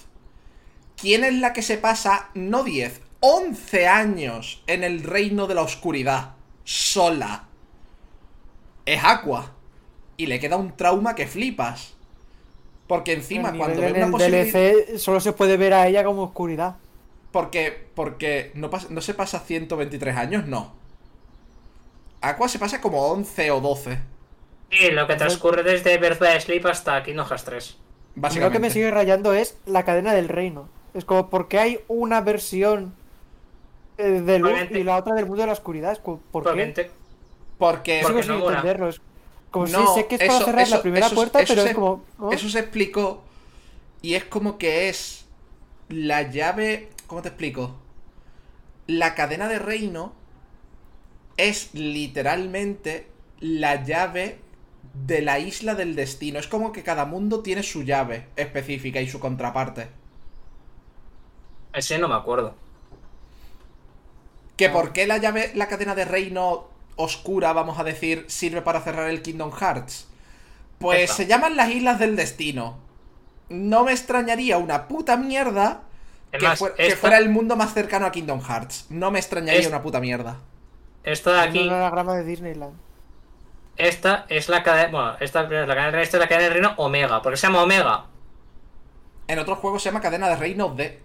¿quién 0.95 1.25
es 1.25 1.33
la 1.33 1.51
que 1.51 1.63
se 1.63 1.77
pasa 1.77 2.29
no 2.33 2.63
10, 2.63 3.01
11 3.21 3.87
años 3.87 4.63
en 4.67 4.83
el 4.83 5.03
reino 5.03 5.47
de 5.47 5.55
la 5.55 5.61
oscuridad? 5.61 6.31
Sola. 6.63 7.47
Es 8.85 9.01
Aqua. 9.03 9.53
Y 10.17 10.25
le 10.27 10.39
queda 10.39 10.57
un 10.57 10.75
trauma 10.75 11.15
que 11.15 11.27
flipas. 11.27 11.95
Porque 12.87 13.13
encima, 13.13 13.53
cuando 13.53 13.81
ve 13.81 13.87
en 13.89 13.95
una 13.95 14.05
el 14.05 14.11
posibilidad... 14.11 14.45
DLC 14.53 14.97
solo 14.99 15.19
se 15.21 15.33
puede 15.33 15.57
ver 15.57 15.73
a 15.73 15.87
ella 15.87 16.03
como 16.03 16.23
oscuridad. 16.23 16.75
Porque, 17.31 17.89
porque 17.95 18.51
no, 18.55 18.69
pas- 18.69 18.89
no 18.89 19.01
se 19.01 19.13
pasa 19.13 19.39
123 19.39 20.15
años, 20.17 20.45
no. 20.47 20.73
Aqua 22.21 22.47
se 22.47 22.59
pasa 22.59 22.81
como 22.81 23.05
11 23.11 23.51
o 23.51 23.61
12. 23.61 23.99
Sí, 24.71 24.89
lo 24.91 25.05
que 25.07 25.15
transcurre 25.15 25.63
desde 25.63 25.97
Birth 25.97 26.19
by 26.19 26.39
Sleep 26.41 26.65
hasta 26.65 27.03
Kingdom 27.03 27.27
Hearts 27.27 27.43
3. 27.45 27.77
A 28.23 28.33
mí 28.33 28.39
Lo 28.39 28.49
Básicamente. 28.49 28.51
que 28.51 28.59
me 28.59 28.69
sigue 28.71 28.91
rayando 28.91 29.33
es 29.33 29.57
la 29.65 29.83
cadena 29.85 30.13
del 30.13 30.29
reino. 30.29 30.69
Es 30.93 31.05
como, 31.05 31.29
¿por 31.29 31.47
qué 31.47 31.59
hay 31.59 31.79
una 31.87 32.21
versión 32.21 32.95
eh, 34.01 34.21
de 34.21 34.39
luz 34.39 34.51
y 34.71 34.83
la 34.83 34.97
otra 34.97 35.13
del 35.15 35.25
mundo 35.25 35.41
de 35.41 35.47
la 35.47 35.53
oscuridad? 35.53 35.91
Es 35.93 35.99
como, 35.99 36.17
¿por 36.31 36.43
Porque 36.43 36.73
qué? 36.73 36.91
Porque... 37.57 37.99
Porque 38.03 38.23
sin 38.23 38.37
no 38.39 38.49
entenderlo. 38.49 38.89
Es 38.89 39.01
como 39.51 39.67
No, 39.67 39.87
si 39.93 40.01
sé 40.01 40.07
que 40.07 40.15
es 40.15 40.21
para 40.21 40.35
eso- 40.37 40.45
cerrar 40.45 40.61
eso- 40.63 40.75
la 40.77 40.81
primera 40.81 41.05
eso- 41.07 41.15
puerta, 41.15 41.39
eso 41.41 41.51
pero 41.53 41.63
se- 41.63 41.69
es 41.69 41.75
como. 41.75 42.03
Eso 42.31 42.49
se 42.49 42.59
explicó. 42.59 43.23
Y 44.01 44.15
es 44.15 44.23
como 44.25 44.57
que 44.57 44.89
es 44.89 45.25
la 45.89 46.23
llave. 46.23 46.89
¿Cómo 47.07 47.21
te 47.21 47.27
explico? 47.29 47.75
La 48.87 49.13
cadena 49.15 49.47
de 49.47 49.59
reino 49.59 50.13
es 51.37 51.73
literalmente 51.73 53.07
la 53.39 53.83
llave 53.83 54.39
de 55.05 55.21
la 55.21 55.39
isla 55.39 55.75
del 55.75 55.95
destino. 55.95 56.39
Es 56.39 56.47
como 56.47 56.71
que 56.71 56.83
cada 56.83 57.05
mundo 57.05 57.41
tiene 57.41 57.63
su 57.63 57.83
llave 57.83 58.27
específica 58.35 59.01
y 59.01 59.07
su 59.07 59.19
contraparte. 59.19 59.87
Ese 61.73 61.97
no 61.99 62.07
me 62.07 62.15
acuerdo. 62.15 62.55
Que 64.67 64.69
por 64.69 64.93
qué 64.93 65.07
la 65.07 65.17
llave, 65.17 65.51
la 65.55 65.67
cadena 65.67 65.95
de 65.95 66.05
reino 66.05 66.67
oscura, 66.95 67.51
vamos 67.53 67.79
a 67.79 67.83
decir, 67.83 68.25
sirve 68.27 68.61
para 68.61 68.81
cerrar 68.81 69.09
el 69.09 69.21
Kingdom 69.21 69.51
Hearts. 69.51 70.07
Pues 70.79 71.01
Esta. 71.01 71.15
se 71.15 71.27
llaman 71.27 71.55
las 71.55 71.69
Islas 71.69 71.99
del 71.99 72.15
Destino. 72.15 72.77
No 73.49 73.83
me 73.83 73.91
extrañaría 73.91 74.57
una 74.57 74.87
puta 74.87 75.17
mierda 75.17 75.81
que, 76.31 76.39
más, 76.45 76.59
fuera 76.99 77.17
el 77.17 77.29
mundo 77.29 77.55
más 77.55 77.73
cercano 77.73 78.05
a 78.05 78.11
Kingdom 78.11 78.41
Hearts. 78.41 78.85
No 78.89 79.11
me 79.11 79.19
extrañaría 79.19 79.61
Es- 79.61 79.67
una 79.67 79.81
puta 79.81 79.99
mierda. 79.99 80.37
Esta 81.03 81.33
de 81.33 81.39
aquí, 81.39 81.67
de 81.67 82.23
Disneyland. 82.23 82.73
esta 83.77 84.25
es 84.29 84.47
la 84.49 84.61
cadena. 84.61 84.89
Bueno, 84.91 85.17
esta 85.19 85.41
es 85.43 85.67
la 85.67 85.75
cadena 85.75 86.01
esta 86.01 86.17
es 86.17 86.21
la 86.21 86.27
cadena 86.27 86.43
del 86.45 86.53
reino 86.53 86.73
Omega. 86.77 87.21
¿Por 87.23 87.33
qué 87.33 87.37
se 87.37 87.47
llama 87.47 87.63
Omega? 87.63 88.05
En 89.27 89.39
otros 89.39 89.57
juegos 89.57 89.81
se 89.81 89.89
llama 89.89 90.01
cadena 90.01 90.29
de 90.29 90.35
reino 90.35 90.69
D. 90.69 91.01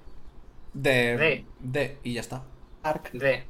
De. 0.75 1.17
D. 1.17 1.45
D. 1.61 1.99
Y 2.05 2.13
ya 2.13 2.21
está. 2.21 2.43
De. 3.13 3.45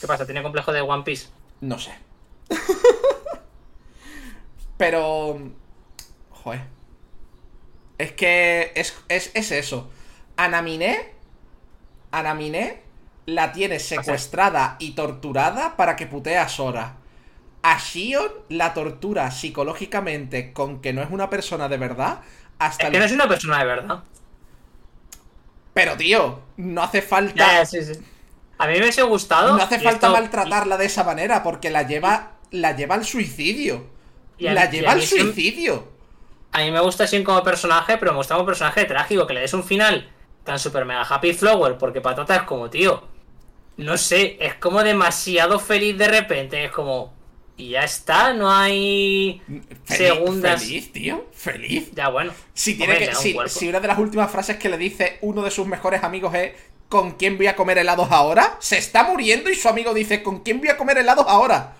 ¿Qué 0.00 0.06
pasa? 0.06 0.24
¿Tiene 0.26 0.42
complejo 0.42 0.72
de 0.72 0.80
One 0.80 1.02
Piece? 1.04 1.28
No 1.60 1.78
sé. 1.78 1.92
Pero. 4.76 5.38
Joder. 6.30 6.62
Es 7.98 8.12
que 8.12 8.72
es, 8.74 8.96
es, 9.08 9.30
es 9.34 9.50
eso. 9.52 9.90
Anamine. 10.36 11.12
Anamine 12.12 12.82
la 13.26 13.52
tiene 13.52 13.78
secuestrada 13.80 14.76
y 14.78 14.92
torturada 14.92 15.76
para 15.76 15.96
que 15.96 16.06
putee 16.06 16.36
a 16.38 16.48
Sora. 16.48 16.96
A 17.62 17.78
Shion 17.78 18.30
la 18.50 18.72
tortura 18.74 19.30
psicológicamente 19.32 20.52
con 20.52 20.80
que 20.80 20.92
no 20.92 21.02
es 21.02 21.10
una 21.10 21.28
persona 21.28 21.68
de 21.68 21.78
verdad. 21.78 22.20
Hasta 22.58 22.84
Es 22.84 22.86
el- 22.86 22.92
que 22.92 22.98
no 23.00 23.04
es 23.06 23.12
una 23.12 23.28
persona 23.28 23.58
de 23.58 23.64
verdad. 23.64 24.04
Pero 25.74 25.96
tío, 25.96 26.40
no 26.58 26.82
hace 26.82 27.02
falta. 27.02 27.66
Sí, 27.66 27.82
sí. 27.82 27.92
A 28.58 28.66
mí 28.66 28.72
me 28.74 28.80
hubiese 28.80 29.02
gustado. 29.02 29.56
No 29.56 29.62
hace 29.62 29.78
falta 29.80 30.06
esto- 30.08 30.10
maltratarla 30.12 30.76
de 30.76 30.86
esa 30.86 31.04
manera 31.04 31.42
porque 31.42 31.70
la 31.70 31.82
lleva. 31.82 32.32
La 32.50 32.74
lleva 32.76 32.94
al 32.94 33.04
suicidio. 33.04 33.86
Y 34.38 34.46
a- 34.46 34.54
la 34.54 34.70
lleva 34.70 34.92
al 34.92 35.02
suicidio. 35.02 35.88
A 36.52 36.60
mí 36.60 36.70
me 36.70 36.80
gusta 36.80 37.04
Shin 37.06 37.24
como 37.24 37.42
personaje, 37.42 37.98
pero 37.98 38.12
me 38.12 38.18
gusta 38.18 38.34
como 38.34 38.46
personaje 38.46 38.84
trágico, 38.84 39.26
que 39.26 39.34
le 39.34 39.40
des 39.40 39.52
un 39.52 39.64
final 39.64 40.10
tan 40.44 40.58
super 40.58 40.84
mega 40.84 41.02
happy 41.02 41.34
flower, 41.34 41.76
porque 41.76 42.00
patata 42.00 42.36
es 42.36 42.42
como, 42.42 42.70
tío. 42.70 43.02
No 43.76 43.98
sé, 43.98 44.38
es 44.40 44.54
como 44.54 44.82
demasiado 44.82 45.58
feliz 45.58 45.98
de 45.98 46.08
repente, 46.08 46.64
es 46.64 46.70
como. 46.70 47.14
Y 47.58 47.70
ya 47.70 47.84
está, 47.84 48.32
no 48.32 48.50
hay. 48.50 49.42
Feliz, 49.84 49.84
Segundas. 49.84 50.62
Feliz, 50.62 50.92
tío. 50.92 51.26
Feliz. 51.32 51.90
Ya 51.94 52.08
bueno. 52.08 52.32
Si, 52.54 52.76
tiene 52.76 52.98
que, 52.98 53.14
si, 53.14 53.36
si 53.48 53.68
una 53.68 53.80
de 53.80 53.88
las 53.88 53.98
últimas 53.98 54.30
frases 54.30 54.56
que 54.56 54.68
le 54.68 54.76
dice 54.78 55.18
uno 55.22 55.42
de 55.42 55.50
sus 55.50 55.66
mejores 55.66 56.02
amigos 56.02 56.34
es 56.34 56.52
¿Con 56.88 57.12
quién 57.12 57.36
voy 57.36 57.48
a 57.48 57.56
comer 57.56 57.78
helados 57.78 58.10
ahora? 58.10 58.56
Se 58.60 58.78
está 58.78 59.02
muriendo 59.04 59.50
y 59.50 59.54
su 59.56 59.68
amigo 59.68 59.92
dice 59.92 60.22
¿Con 60.22 60.40
quién 60.40 60.60
voy 60.60 60.68
a 60.68 60.76
comer 60.76 60.98
helados 60.98 61.26
ahora? 61.28 61.72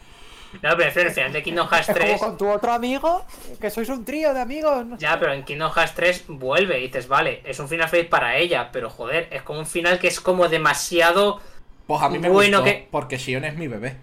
No, 0.62 0.70
pero 0.76 0.84
el 0.84 1.10
final 1.12 1.32
de 1.32 1.42
Kingdom 1.42 1.68
Hearts 1.68 1.88
Es 1.90 1.94
como 1.96 2.06
3. 2.08 2.20
con 2.20 2.38
tu 2.38 2.48
otro 2.48 2.72
amigo, 2.72 3.24
que 3.60 3.68
sois 3.68 3.88
un 3.90 4.04
trío 4.04 4.32
de 4.32 4.40
amigos. 4.40 4.86
no 4.86 4.96
sé. 4.96 5.02
Ya, 5.02 5.18
pero 5.20 5.32
en 5.34 5.44
Kingdom 5.44 5.70
Hearts 5.70 5.94
3 5.94 6.24
vuelve 6.28 6.78
y 6.80 6.86
dices, 6.86 7.08
vale, 7.08 7.42
es 7.44 7.58
un 7.58 7.68
final 7.68 7.88
feliz 7.90 8.08
para 8.08 8.36
ella, 8.38 8.70
pero 8.72 8.88
joder, 8.88 9.28
es 9.30 9.42
como 9.42 9.58
un 9.58 9.66
final 9.66 9.98
que 9.98 10.08
es 10.08 10.18
como 10.20 10.48
demasiado. 10.48 11.40
Pues 11.86 12.00
a 12.00 12.08
mí 12.08 12.18
me 12.18 12.28
Bueno, 12.30 12.58
gustó 12.60 12.64
que- 12.72 12.88
porque 12.90 13.18
Shion 13.18 13.44
es 13.44 13.54
mi 13.56 13.68
bebé. 13.68 13.96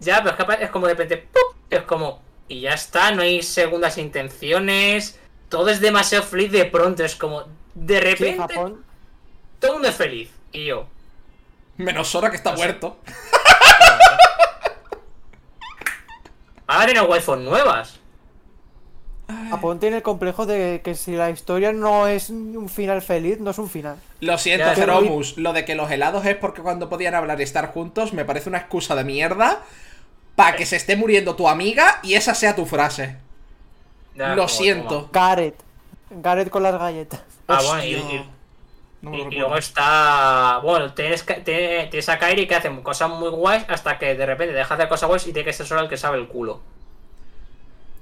Ya, 0.00 0.22
pero 0.22 0.36
es 0.36 0.44
que 0.58 0.64
es 0.64 0.70
como 0.70 0.86
de 0.86 0.94
repente, 0.94 1.16
¡pum! 1.18 1.56
es 1.70 1.82
como, 1.82 2.20
y 2.48 2.60
ya 2.62 2.74
está, 2.74 3.10
no 3.12 3.22
hay 3.22 3.42
segundas 3.42 3.98
intenciones, 3.98 5.18
todo 5.48 5.68
es 5.70 5.80
demasiado 5.80 6.24
feliz 6.24 6.50
de 6.52 6.64
pronto, 6.66 7.04
es 7.04 7.16
como, 7.16 7.44
de 7.74 7.94
Sí, 7.98 8.00
repente, 8.00 8.36
Japón. 8.54 8.84
Todo 9.60 9.70
el 9.72 9.74
mundo 9.76 9.88
es 9.88 9.94
feliz, 9.96 10.30
y 10.52 10.64
yo, 10.66 10.86
Menos 11.76 12.08
Sora 12.08 12.28
que 12.30 12.36
está 12.36 12.50
No 12.50 12.56
sé. 12.56 12.62
muerto. 12.64 12.96
ahora 16.66 16.84
tiene 16.86 17.00
waifus 17.02 17.38
nuevas, 17.38 17.96
Japón 19.48 19.78
tiene 19.78 19.98
el 19.98 20.02
complejo 20.02 20.44
de 20.44 20.80
que 20.82 20.96
si 20.96 21.12
la 21.12 21.30
historia 21.30 21.72
no 21.72 22.08
es 22.08 22.30
un 22.30 22.68
final 22.68 23.00
feliz, 23.00 23.38
no 23.38 23.50
es 23.52 23.58
un 23.58 23.70
final. 23.70 23.96
Lo 24.20 24.36
siento, 24.38 24.66
Ya, 24.66 24.74
Jeromus. 24.74 25.38
Lo 25.38 25.52
de 25.52 25.64
que 25.64 25.76
los 25.76 25.88
helados 25.88 26.26
es 26.26 26.34
porque 26.36 26.62
cuando 26.62 26.88
podían 26.88 27.14
hablar 27.14 27.38
y 27.38 27.44
estar 27.44 27.72
juntos 27.72 28.12
me 28.12 28.24
parece 28.24 28.48
una 28.48 28.58
excusa 28.58 28.96
de 28.96 29.04
mierda 29.04 29.60
para 30.34 30.56
que 30.56 30.66
se 30.66 30.74
esté 30.74 30.96
muriendo 30.96 31.36
tu 31.36 31.48
amiga 31.48 32.00
y 32.02 32.14
esa 32.14 32.34
sea 32.34 32.56
tu 32.56 32.66
frase. 32.66 33.18
Ya, 34.16 34.30
Lo 34.30 34.34
como- 34.36 34.48
siento. 34.48 35.10
Gareth. 35.12 35.60
Gareth 36.10 36.50
con 36.50 36.64
las 36.64 36.76
galletas. 36.76 37.20
Ah, 37.46 37.60
bueno, 37.64 37.84
y- 37.84 37.94
Hostia. 37.94 38.14
y- 38.16 38.30
No 39.02 39.10
me 39.10 39.16
Y, 39.16 39.20
lo 39.20 39.26
y 39.26 39.30
recuerdo. 39.30 39.40
luego 39.48 39.56
está. 39.58 40.60
Bueno, 40.62 40.92
tienes, 40.92 41.24
tienes 41.44 42.08
a 42.08 42.18
Kairi 42.18 42.46
que 42.46 42.54
hace 42.54 42.70
cosas 42.82 43.08
muy 43.10 43.30
guays 43.30 43.64
hasta 43.68 43.98
que 43.98 44.14
de 44.14 44.26
repente 44.26 44.52
deja 44.54 44.76
de 44.76 44.82
hacer 44.82 44.88
cosas 44.90 45.08
guays 45.08 45.26
y 45.26 45.32
tiene 45.32 45.46
que 45.46 45.52
ser 45.52 45.66
solo 45.66 45.80
el 45.82 45.88
que 45.88 45.96
sabe 45.96 46.18
el 46.18 46.28
culo. 46.28 46.60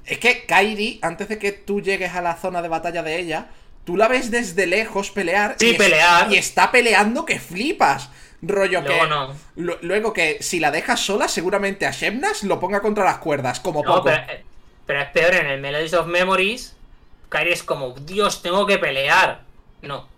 Es 0.07 0.19
que 0.19 0.47
Kairi, 0.47 0.99
antes 1.03 1.29
de 1.29 1.39
que 1.39 1.53
tú 1.53 1.81
llegues 1.81 2.15
a 2.15 2.23
la 2.23 2.35
zona 2.37 2.63
de 2.63 2.69
batalla 2.69 3.03
de 3.03 3.19
ella, 3.19 3.47
tú 3.85 3.97
la 3.97 4.09
ves 4.09 4.31
desde 4.31 4.67
lejos 4.67 5.11
pelear. 5.11 5.57
Sí, 5.59 5.67
y 5.69 5.71
es- 5.73 5.77
pelear. 5.77 6.33
y 6.33 6.37
está 6.37 6.71
peleando 6.71 7.25
que 7.25 7.39
flipas. 7.39 8.11
Rollo 8.41 8.81
Luego 8.83 9.03
que. 9.03 9.09
no. 9.09 9.35
lu- 9.57 9.79
Luego 9.83 10.13
que 10.13 10.39
si 10.43 10.61
la 10.61 10.71
dejas 10.71 11.01
sola, 11.01 11.27
seguramente 11.29 11.87
a 11.87 11.91
Shemnas 11.91 12.45
lo 12.45 12.61
ponga 12.61 12.81
contra 12.81 13.05
las 13.05 13.19
cuerdas, 13.19 13.59
como 13.61 13.83
No, 13.83 13.97
poco. 13.97 14.05
pero, 14.05 14.17
eh, 14.33 14.45
pero 14.87 15.01
es 15.01 15.09
peor 15.11 15.35
en 15.35 15.47
el 15.47 15.61
Melodies 15.61 15.93
of 15.95 16.07
Memories. 16.07 16.75
Kairi 17.29 17.53
es 17.53 17.63
como, 17.65 17.91
Dios, 17.95 18.41
tengo 18.43 18.65
que 18.67 18.79
pelear. 18.79 19.43
No. 19.83 20.09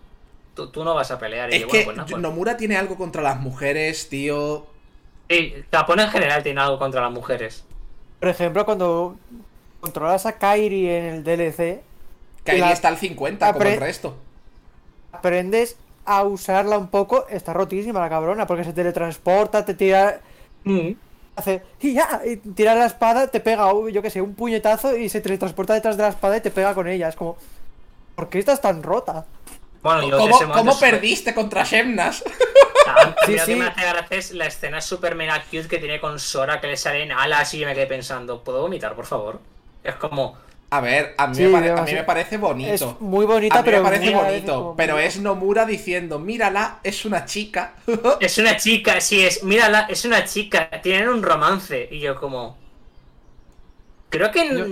Tú, 0.61 0.69
tú 0.71 0.83
no 0.83 0.93
vas 0.93 1.09
a 1.09 1.17
pelear. 1.17 1.51
Y 1.51 1.55
Es 1.55 1.61
yo, 1.61 1.67
que 1.67 1.83
bueno, 1.85 1.85
pues 1.85 1.95
nada, 1.97 2.07
pues. 2.11 2.21
Nomura 2.21 2.57
tiene 2.57 2.77
algo 2.77 2.95
contra 2.95 3.21
las 3.21 3.39
mujeres, 3.39 4.09
tío. 4.09 4.65
Sí, 5.29 5.53
Japón 5.71 5.99
en 5.99 6.09
general 6.09 6.43
tiene 6.43 6.61
algo 6.61 6.77
contra 6.77 7.01
las 7.01 7.11
mujeres. 7.11 7.63
Por 8.19 8.29
ejemplo, 8.29 8.65
cuando 8.65 9.15
controlas 9.79 10.25
a 10.27 10.33
Kairi 10.37 10.87
en 10.87 11.05
el 11.05 11.23
DLC, 11.23 11.81
Kairi 12.43 12.61
La- 12.61 12.71
está 12.73 12.89
al 12.89 12.97
50, 12.97 13.51
como 13.53 13.65
el 13.65 13.79
resto. 13.79 14.15
aprendes 15.11 15.77
a 16.05 16.23
usarla 16.23 16.77
un 16.77 16.87
poco, 16.89 17.25
está 17.29 17.53
rotísima 17.53 17.99
la 17.99 18.09
cabrona, 18.09 18.45
porque 18.45 18.63
se 18.63 18.73
teletransporta, 18.73 19.65
te 19.65 19.73
tira, 19.73 20.19
hace 21.35 21.61
y 21.79 21.93
ya, 21.93 22.21
y 22.25 22.37
tira 22.37 22.75
la 22.75 22.85
espada, 22.85 23.27
te 23.27 23.39
pega, 23.39 23.73
uh, 23.73 23.89
yo 23.89 24.01
que 24.01 24.09
sé, 24.09 24.21
un 24.21 24.35
puñetazo 24.35 24.95
y 24.97 25.09
se 25.09 25.21
teletransporta 25.21 25.73
detrás 25.73 25.97
de 25.97 26.03
la 26.03 26.09
espada 26.09 26.37
y 26.37 26.41
te 26.41 26.51
pega 26.51 26.73
con 26.75 26.87
ella. 26.87 27.09
Es 27.09 27.15
como, 27.15 27.37
¿por 28.15 28.29
qué 28.29 28.39
estás 28.39 28.61
tan 28.61 28.83
rota? 28.83 29.25
Bueno, 29.83 30.03
y 30.03 30.09
lo 30.11 30.17
que 30.17 30.23
¿Cómo, 30.23 30.35
momento 30.35 30.53
cómo 30.53 30.79
perdiste 30.79 31.33
contra 31.33 31.63
Shemnas? 31.63 32.23
Ah, 32.85 33.15
Sí, 33.25 33.33
que 33.45 33.55
me 33.55 33.65
hace 33.65 33.81
gracia 33.81 34.17
es 34.17 34.31
la 34.31 34.45
escena 34.47 34.81
super 34.81 35.15
mega 35.15 35.41
cute 35.45 35.67
que 35.67 35.77
tiene 35.79 35.99
con 35.99 36.19
Sora 36.19 36.59
que 36.61 36.67
le 36.67 36.77
salen 36.77 37.11
alas 37.11 37.53
y 37.53 37.59
yo 37.59 37.67
me 37.67 37.73
quedé 37.73 37.87
pensando, 37.87 38.43
¿puedo 38.43 38.61
vomitar, 38.61 38.95
por 38.95 39.05
favor? 39.05 39.39
Es 39.83 39.95
como, 39.95 40.37
A 40.69 40.79
ver, 40.79 41.15
a 41.17 41.27
mí, 41.27 41.35
Sí, 41.35 41.43
me, 41.43 41.51
pare- 41.51 41.71
a 41.71 41.81
mí 41.83 41.93
me 41.93 42.03
parece 42.03 42.37
bonito. 42.37 42.73
Es 42.73 43.01
muy 43.01 43.25
bonita, 43.25 43.59
a 43.59 43.61
mí 43.61 43.65
pero 43.65 43.77
me 43.77 43.89
parece 43.89 44.09
bonito, 44.11 44.53
como 44.55 44.75
pero 44.75 44.99
es 44.99 45.19
Nomura 45.19 45.65
diciendo, 45.65 46.17
mírala, 46.19 46.79
es 46.83 47.03
una 47.05 47.25
chica. 47.25 47.73
es 48.21 48.37
una 48.37 48.55
chica, 48.57 49.01
sí, 49.01 49.25
es, 49.25 49.43
mírala, 49.43 49.87
es 49.89 50.05
una 50.05 50.23
chica, 50.25 50.69
tienen 50.81 51.09
un 51.09 51.23
romance. 51.23 51.87
Y 51.91 51.99
yo 51.99 52.15
como... 52.19 52.57
Creo 54.09 54.31
que 54.31 54.47
Yo- 54.49 54.65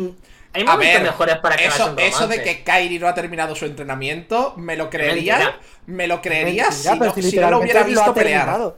hay 0.54 0.64
A 0.66 0.76
ver, 0.78 1.02
mejores 1.02 1.38
para 1.38 1.56
que 1.56 1.66
eso, 1.68 1.96
eso 1.98 2.28
de 2.28 2.42
que 2.42 2.64
Kairi 2.64 3.00
no 3.00 3.08
ha 3.08 3.14
terminado 3.14 3.56
su 3.56 3.66
entrenamiento, 3.66 4.54
me 4.58 4.76
lo 4.78 4.90
creería. 4.90 5.38
mentira. 5.38 5.60
Me 5.86 6.08
lo 6.08 6.22
creería 6.22 6.72
Mentira, 6.72 6.72
si, 6.72 7.00
pero 7.00 7.12
no, 7.12 7.14
si 7.14 7.24
si 7.24 7.40
no 7.40 7.50
lo 7.50 7.60
hubiera 7.60 7.84
lo 7.88 8.04
visto 8.04 8.04
ha 8.04 8.14
pelear. 8.14 8.48
terminado. 8.48 8.78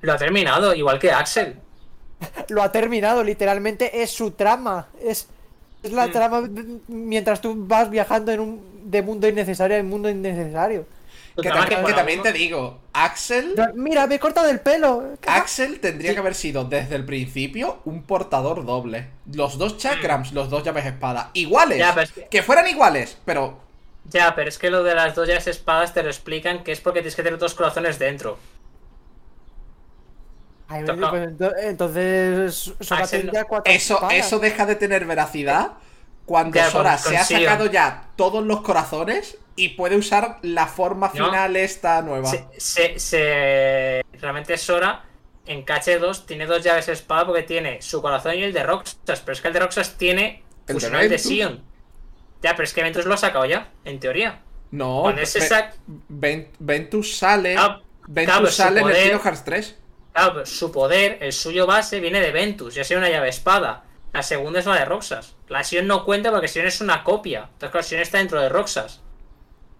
Lo 0.00 0.12
ha 0.14 0.18
terminado, 0.18 0.74
igual 0.74 0.98
que 0.98 1.12
Axel. 1.12 1.62
Lo 2.48 2.62
ha 2.62 2.72
terminado, 2.72 3.22
literalmente 3.24 4.02
es 4.02 4.10
su 4.10 4.32
trama. 4.32 4.88
Es, 5.00 5.28
es 5.82 5.92
la 5.92 6.08
Mm. 6.08 6.10
trama 6.10 6.42
mientras 6.88 7.40
tú 7.40 7.54
vas 7.66 7.90
viajando 7.90 8.32
en 8.32 8.40
un 8.40 8.90
de 8.90 9.02
mundo 9.02 9.28
innecesario 9.28 9.76
en 9.76 9.88
mundo 9.88 10.08
innecesario. 10.10 10.86
Que, 11.40 11.50
también, 11.50 12.22
que 12.22 12.30
te 12.30 12.32
digo, 12.32 12.78
Axel. 12.94 13.54
Mira, 13.74 14.06
me 14.06 14.14
he 14.14 14.18
cortado 14.18 14.48
el 14.48 14.60
pelo. 14.60 15.16
¿Qué 15.20 15.28
Axel 15.28 15.80
tendría 15.80 16.14
que 16.14 16.18
haber 16.20 16.34
sido 16.34 16.64
desde 16.64 16.96
el 16.96 17.04
principio 17.04 17.80
un 17.84 18.02
portador 18.04 18.64
doble. 18.64 19.08
Los 19.32 19.58
dos 19.58 19.76
chakrams, 19.76 20.32
los 20.32 20.48
dos 20.48 20.62
llaves 20.64 20.86
espada. 20.86 21.30
Iguales. 21.34 21.78
Ya, 21.78 21.92
pero 21.92 22.04
es 22.04 22.12
que- 22.12 22.26
que 22.28 22.42
fueran 22.42 22.66
iguales, 22.68 23.18
pero 23.26 23.60
Ya, 24.08 24.34
pero 24.34 24.48
es 24.48 24.56
que 24.56 24.70
lo 24.70 24.82
de 24.82 24.94
las 24.94 25.14
dos 25.14 25.26
llaves 25.28 25.46
espadas 25.48 25.92
te 25.92 26.02
lo 26.02 26.08
explican 26.08 26.62
que 26.64 26.72
es 26.72 26.80
porque 26.80 27.00
tienes 27.00 27.16
que 27.16 27.22
tener 27.22 27.38
dos 27.38 27.54
corazones 27.54 27.98
dentro. 27.98 28.38
Ay, 30.68 30.84
pues 30.84 31.28
ento- 31.28 31.54
entonces 31.62 32.72
Axel, 32.90 33.30
cuatro 33.48 33.72
Eso, 33.72 33.94
espadas. 33.94 34.14
eso 34.14 34.38
deja 34.40 34.66
de 34.66 34.74
tener 34.74 35.04
veracidad 35.06 35.72
cuando 36.26 36.56
Ya, 36.56 36.70
Sora 36.70 36.98
con- 37.02 37.12
se 37.12 37.16
ha 37.16 37.24
sacado 37.24 37.66
ya 37.70 38.10
todos 38.16 38.44
los 38.44 38.60
corazones 38.60 39.38
y 39.54 39.70
puede 39.70 39.96
usar 39.96 40.38
la 40.42 40.66
forma 40.66 41.10
No. 41.14 41.26
final 41.26 41.56
esta 41.56 42.02
nueva. 42.02 42.28
Se, 42.28 42.44
se, 42.58 42.98
se- 42.98 44.04
Realmente 44.20 44.58
Sora 44.58 45.04
en 45.46 45.64
KH2 45.64 46.26
tiene 46.26 46.44
dos 46.46 46.62
llaves 46.62 46.88
espada 46.88 47.24
porque 47.26 47.42
tiene 47.44 47.80
su 47.80 48.02
corazón 48.02 48.34
y 48.34 48.42
el 48.42 48.52
de 48.52 48.62
Roxas. 48.64 48.96
Pero 49.20 49.32
es 49.32 49.40
que 49.40 49.48
el 49.48 49.54
de 49.54 49.60
Roxas 49.60 49.96
tiene 49.96 50.42
El 50.66 50.78
de 50.78 50.86
el 50.88 51.08
de. 51.08 51.18
Sion. 51.18 51.64
Ya, 52.42 52.50
pero 52.56 52.64
es 52.64 52.74
que 52.74 52.82
Ventus 52.82 53.06
lo 53.06 53.14
ha 53.14 53.16
sacado 53.16 53.44
ya, 53.46 53.70
en 53.84 53.98
teoría. 54.00 54.42
No, 54.72 55.02
Cuando 55.02 55.22
ese 55.22 55.40
Ve- 55.40 55.48
sac- 55.48 55.74
Ven- 55.86 56.48
Ventus 56.58 57.16
sale. 57.16 57.54
Ah, 57.56 57.80
Ventus 58.08 58.34
claro, 58.34 58.50
sale 58.50 58.80
en 58.80 58.88
el 58.88 58.96
Kingdom 58.96 59.20
Hearts 59.22 59.44
3. 59.44 59.76
Claro, 60.12 60.44
su 60.46 60.72
poder, 60.72 61.18
el 61.20 61.32
suyo 61.32 61.66
base, 61.66 62.00
viene 62.00 62.20
de 62.20 62.32
Ventus, 62.32 62.74
ya 62.74 62.84
sea 62.84 62.98
una 62.98 63.08
llave 63.08 63.28
espada. 63.28 63.84
La 64.16 64.22
segunda 64.22 64.60
es 64.60 64.66
la 64.66 64.74
de 64.76 64.84
Roxas. 64.86 65.36
La 65.48 65.62
Sion 65.62 65.86
no 65.86 66.04
cuenta 66.04 66.30
porque 66.30 66.48
Sion 66.48 66.66
es 66.66 66.80
una 66.80 67.04
copia. 67.04 67.48
Entonces, 67.52 67.70
claro, 67.70 67.86
Sion 67.86 68.00
está 68.00 68.18
dentro 68.18 68.40
de 68.40 68.48
Roxas. 68.48 69.02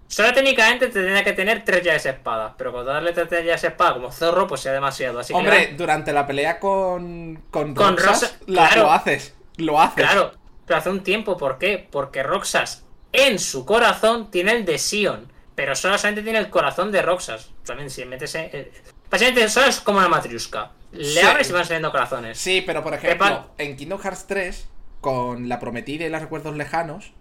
Solo 0.08 0.32
técnicamente 0.32 0.86
te 0.86 0.92
tendría 0.92 1.24
que 1.24 1.32
tener 1.32 1.64
tres 1.64 1.82
llaves 1.82 2.06
espada. 2.06 2.54
Pero 2.56 2.72
con 2.72 2.84
darle 2.86 3.12
tres 3.12 3.28
llaves 3.44 3.64
espada 3.64 3.94
como 3.94 4.12
zorro, 4.12 4.46
pues 4.46 4.60
sea 4.60 4.72
demasiado. 4.72 5.18
Así 5.18 5.32
Hombre, 5.32 5.74
durante 5.76 6.12
la 6.12 6.26
pelea 6.26 6.60
con, 6.60 7.42
con, 7.50 7.74
Con 7.74 7.96
Roxas, 7.96 8.20
Rosa- 8.22 8.38
la- 8.46 8.66
claro. 8.68 8.82
lo 8.82 8.92
haces. 8.92 9.34
Lo 9.56 9.80
haces. 9.80 9.96
Claro, 10.04 10.32
pero 10.66 10.78
hace 10.78 10.90
un 10.90 11.02
tiempo, 11.02 11.36
¿por 11.36 11.58
qué? 11.58 11.88
Porque 11.90 12.22
Roxas 12.22 12.84
en 13.12 13.38
su 13.38 13.64
corazón 13.64 14.30
tiene 14.30 14.52
el 14.52 14.64
de 14.64 14.78
Sion, 14.78 15.32
pero 15.54 15.74
solamente 15.74 16.22
tiene 16.22 16.38
el 16.38 16.50
corazón 16.50 16.92
de 16.92 17.00
Roxas. 17.02 17.50
También 17.64 17.88
si 17.90 18.04
metes 18.04 18.34
en- 18.34 18.50
eh, 18.52 18.72
Básicamente 19.10 19.48
Sora 19.48 19.68
es 19.68 19.80
como 19.80 19.98
una 19.98 20.08
matriusca. 20.08 20.72
Le 20.96 21.20
Sí. 21.20 21.26
abres 21.26 21.48
y 21.50 21.52
van 21.52 21.64
saliendo 21.64 21.90
corazones. 21.90 22.38
Sí, 22.38 22.62
pero 22.66 22.82
por 22.82 22.94
ejemplo, 22.94 23.50
en 23.58 23.76
Kingdom 23.76 24.00
Hearts 24.00 24.26
3, 24.26 24.68
con 25.00 25.48
la 25.48 25.58
prometida 25.60 26.04
y 26.06 26.08
los 26.10 26.20
recuerdos 26.20 26.56
lejanos, 26.56 27.12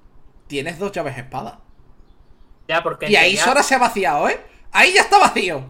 tienes 0.48 0.80
dos 0.80 0.92
llaves 0.92 1.18
espada. 1.18 1.60
Ya, 2.68 2.82
porque 2.84 3.10
Y 3.10 3.16
ahí 3.16 3.38
Sora 3.38 3.64
se 3.64 3.76
ha 3.76 3.80
vaciado, 3.80 4.28
¿eh? 4.30 4.40
Ahí 4.72 4.94
ya 4.94 5.02
está 5.02 5.18
vacío. 5.20 5.70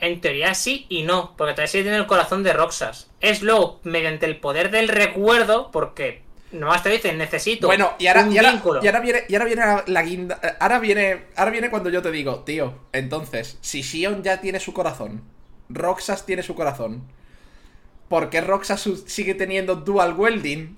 En 0.00 0.20
teoría 0.20 0.54
sí 0.54 0.86
y 0.88 1.02
no, 1.02 1.34
porque 1.36 1.52
todavía 1.54 1.66
sigue 1.68 1.82
teniendo 1.84 2.02
el 2.04 2.08
corazón 2.08 2.42
de 2.44 2.52
Roxas. 2.52 3.10
Es 3.20 3.42
luego 3.42 3.80
mediante 3.82 4.26
el 4.26 4.38
poder 4.38 4.70
del 4.70 4.88
recuerdo, 4.88 5.70
porque 5.72 6.22
nomás 6.52 6.82
te 6.84 6.90
dicen 6.90 7.18
necesito 7.18 7.66
Bueno, 7.66 7.92
y 7.98 8.06
ahora, 8.06 8.22
un 8.22 8.32
y 8.32 8.38
ahora, 8.38 8.52
vínculo. 8.52 8.80
y 8.82 8.86
ahora 8.86 9.00
viene, 9.00 9.24
y 9.28 9.34
ahora 9.34 9.44
viene 9.46 9.62
la, 9.66 9.84
la 9.86 10.02
guinda. 10.02 10.38
eh, 10.42 10.52
Ahora 10.60 10.78
viene, 10.78 11.26
ahora 11.36 11.50
viene 11.50 11.70
cuando 11.70 11.90
yo 11.90 12.00
te 12.00 12.10
digo, 12.12 12.40
tío, 12.44 12.74
entonces, 12.92 13.58
si 13.60 13.82
Sion 13.82 14.22
ya 14.22 14.40
tiene 14.40 14.60
su 14.60 14.72
corazón, 14.72 15.24
Roxas 15.68 16.24
tiene 16.26 16.42
su 16.44 16.54
corazón, 16.54 17.02
¿por 18.08 18.30
qué 18.30 18.40
Roxas 18.40 18.88
sigue 19.06 19.34
teniendo 19.34 19.76
dual 19.76 20.14
welding? 20.14 20.76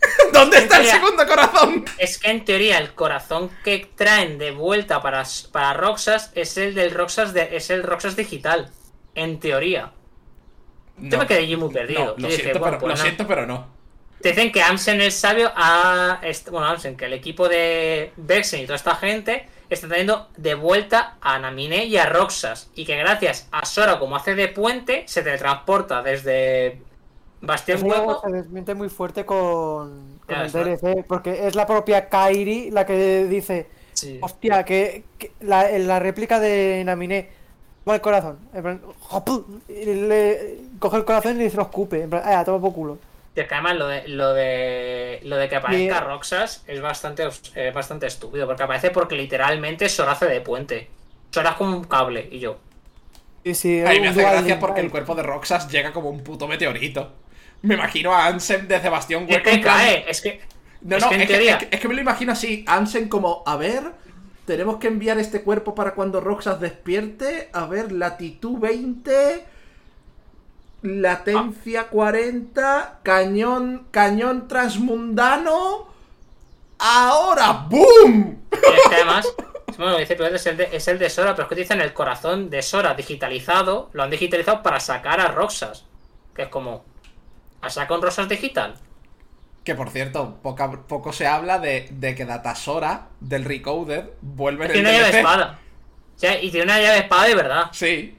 ¿Dónde 0.32 0.58
está 0.58 0.78
el 0.80 0.86
segundo 0.86 1.26
corazón? 1.26 1.84
Es 1.98 2.18
que 2.18 2.30
en 2.30 2.44
teoría 2.44 2.78
el 2.78 2.94
corazón 2.94 3.50
que 3.64 3.90
traen 3.96 4.38
de 4.38 4.52
vuelta 4.52 5.02
para, 5.02 5.24
para 5.52 5.74
Roxas 5.74 6.30
es 6.34 6.56
el 6.56 6.74
del 6.74 6.92
Roxas 6.92 7.32
de, 7.34 7.56
es 7.56 7.70
el 7.70 7.82
Roxas 7.82 8.16
digital. 8.16 8.70
En 9.14 9.40
teoría. 9.40 9.92
Yo 10.98 11.16
No, 11.16 11.18
me 11.18 11.26
quedé 11.26 11.56
muy 11.56 11.72
perdido. 11.72 12.14
no, 12.16 12.16
Yo 12.16 12.28
lo, 12.28 12.30
siento, 12.30 12.60
pero, 12.62 12.78
pues 12.78 12.88
lo 12.88 12.96
no. 12.96 13.02
siento, 13.02 13.26
pero 13.26 13.46
no. 13.46 13.77
Te 14.20 14.30
dicen 14.30 14.50
que 14.50 14.62
Amsen 14.62 15.00
el 15.00 15.12
sabio 15.12 15.50
ha. 15.54 16.20
Bueno, 16.50 16.66
Amsen, 16.66 16.96
que 16.96 17.04
el 17.06 17.12
equipo 17.12 17.48
de 17.48 18.12
Vexen 18.16 18.60
y 18.60 18.64
toda 18.64 18.76
esta 18.76 18.96
gente 18.96 19.46
está 19.70 19.86
trayendo 19.86 20.28
de 20.36 20.54
vuelta 20.54 21.16
a 21.20 21.38
Namine 21.38 21.84
y 21.84 21.96
a 21.96 22.06
Roxas. 22.06 22.70
Y 22.74 22.84
que 22.84 22.96
gracias 22.96 23.48
a 23.52 23.64
Sora, 23.64 23.98
como 23.98 24.16
hace 24.16 24.34
de 24.34 24.48
puente, 24.48 25.04
se 25.06 25.22
teletransporta 25.22 26.02
desde 26.02 26.80
Bastión 27.40 27.82
Hueco. 27.84 28.20
se 28.24 28.32
desmiente 28.32 28.74
muy 28.74 28.88
fuerte 28.88 29.24
con, 29.24 30.18
con 30.26 30.36
el. 30.36 30.50
DLC, 30.50 31.04
porque 31.06 31.46
es 31.46 31.54
la 31.54 31.66
propia 31.66 32.08
Kairi 32.08 32.70
la 32.70 32.84
que 32.84 33.24
dice, 33.26 33.68
Sí. 33.92 34.18
hostia, 34.22 34.64
que, 34.64 35.04
que 35.18 35.32
la, 35.40 35.98
réplica 35.98 36.38
de 36.38 36.84
Naminé, 36.84 37.30
toma 37.84 37.96
el 37.96 38.00
corazón, 38.00 38.38
en 38.54 38.62
plan, 38.62 38.82
¡jopu! 39.00 39.44
y 39.68 39.84
le 39.86 40.60
coge 40.78 40.98
el 40.98 41.04
corazón 41.04 41.40
y 41.40 41.50
se 41.50 41.56
lo 41.56 41.62
escupe, 41.64 42.02
en 42.02 42.10
plan, 42.10 42.22
ah, 42.24 42.44
toma 42.44 42.60
por 42.60 42.72
culo. 42.72 42.98
Y 43.38 43.40
es 43.40 43.46
que 43.48 43.54
además 43.54 43.76
lo 43.76 43.86
de, 43.86 44.08
lo 44.08 44.34
de, 44.34 45.20
lo 45.22 45.36
de 45.36 45.48
que 45.48 45.56
aparezca 45.56 46.00
Roxas 46.00 46.64
es 46.66 46.80
bastante, 46.80 47.28
eh, 47.54 47.70
bastante 47.72 48.06
estúpido, 48.06 48.46
porque 48.48 48.64
aparece 48.64 48.90
porque 48.90 49.14
literalmente 49.14 49.88
Sora 49.88 50.12
hace 50.12 50.26
de 50.26 50.40
puente. 50.40 50.90
Sora 51.30 51.50
es 51.50 51.56
como 51.56 51.76
un 51.76 51.84
cable, 51.84 52.28
y 52.32 52.40
yo. 52.40 52.58
Y 53.44 53.54
sí, 53.54 53.80
A 53.80 53.90
mí 53.90 54.00
me 54.00 54.08
hace 54.08 54.22
gracia 54.22 54.58
porque 54.58 54.80
el 54.80 54.90
cuerpo 54.90 55.14
de 55.14 55.22
Roxas 55.22 55.70
llega 55.70 55.92
como 55.92 56.10
un 56.10 56.22
puto 56.24 56.48
meteorito. 56.48 57.12
Me 57.62 57.74
imagino 57.74 58.12
a 58.14 58.26
Ansem 58.26 58.66
de 58.68 58.80
Sebastián 58.80 59.26
Es 59.28 59.42
que 59.42 59.60
cae, 59.60 60.04
es 60.08 60.20
que. 60.20 60.40
No, 60.80 60.96
es 60.96 61.02
no, 61.04 61.08
que 61.08 61.14
en 61.16 61.20
es, 61.22 61.26
que, 61.28 61.32
teoría. 61.34 61.52
es 61.54 61.58
que- 61.66 61.68
es 61.76 61.80
que 61.80 61.88
me 61.88 61.94
lo 61.94 62.00
imagino 62.00 62.32
así. 62.32 62.64
Ansem 62.66 63.08
como, 63.08 63.42
a 63.46 63.56
ver, 63.56 63.92
tenemos 64.46 64.78
que 64.78 64.88
enviar 64.88 65.18
este 65.18 65.42
cuerpo 65.42 65.74
para 65.74 65.94
cuando 65.94 66.20
Roxas 66.20 66.60
despierte. 66.60 67.48
A 67.52 67.66
ver, 67.66 67.92
latitud 67.92 68.58
20, 68.58 69.44
latencia 70.82 71.88
40, 71.88 73.00
cañón, 73.02 73.86
cañón 73.90 74.48
transmundano. 74.48 75.88
Ahora, 76.78 77.66
¡boom! 77.68 78.42
Y 78.52 78.56
es 78.56 78.88
que 78.88 78.94
además, 78.94 79.26
bueno, 79.76 79.98
dice 79.98 80.14
Pedro 80.14 80.36
es 80.36 80.46
el, 80.46 80.56
de, 80.56 80.68
es 80.72 80.86
el 80.88 80.98
de 80.98 81.10
Sora, 81.10 81.34
pero 81.34 81.44
es 81.44 81.48
que 81.48 81.54
utilizan 81.54 81.80
el 81.80 81.92
corazón 81.92 82.48
de 82.50 82.62
Sora 82.62 82.94
digitalizado, 82.94 83.90
lo 83.92 84.02
han 84.04 84.10
digitalizado 84.10 84.62
para 84.62 84.78
sacar 84.80 85.20
a 85.20 85.28
Roxas. 85.28 85.84
Que 86.34 86.42
es 86.42 86.48
como. 86.48 86.84
¿A 87.60 87.68
sacar 87.70 87.96
un 87.96 88.02
Roxas 88.04 88.28
digital? 88.28 88.74
Que 89.64 89.74
por 89.74 89.90
cierto, 89.90 90.38
poca- 90.40 90.70
poco 90.86 91.12
se 91.12 91.26
habla 91.26 91.58
de, 91.58 91.88
de 91.90 92.14
que 92.14 92.24
Datasora 92.24 93.08
del 93.20 93.44
Recoded 93.44 94.04
vuelve 94.20 94.66
en 94.66 94.70
el 94.70 94.74
Tiene 94.74 94.88
una 94.90 94.98
llave 94.98 95.10
DLC. 95.10 95.18
espada. 95.18 95.58
O 96.14 96.18
sea, 96.18 96.40
y 96.42 96.50
tiene 96.50 96.64
una 96.64 96.80
llave 96.80 96.98
espada 96.98 97.24
de 97.24 97.34
verdad. 97.34 97.64
Sí. 97.72 98.16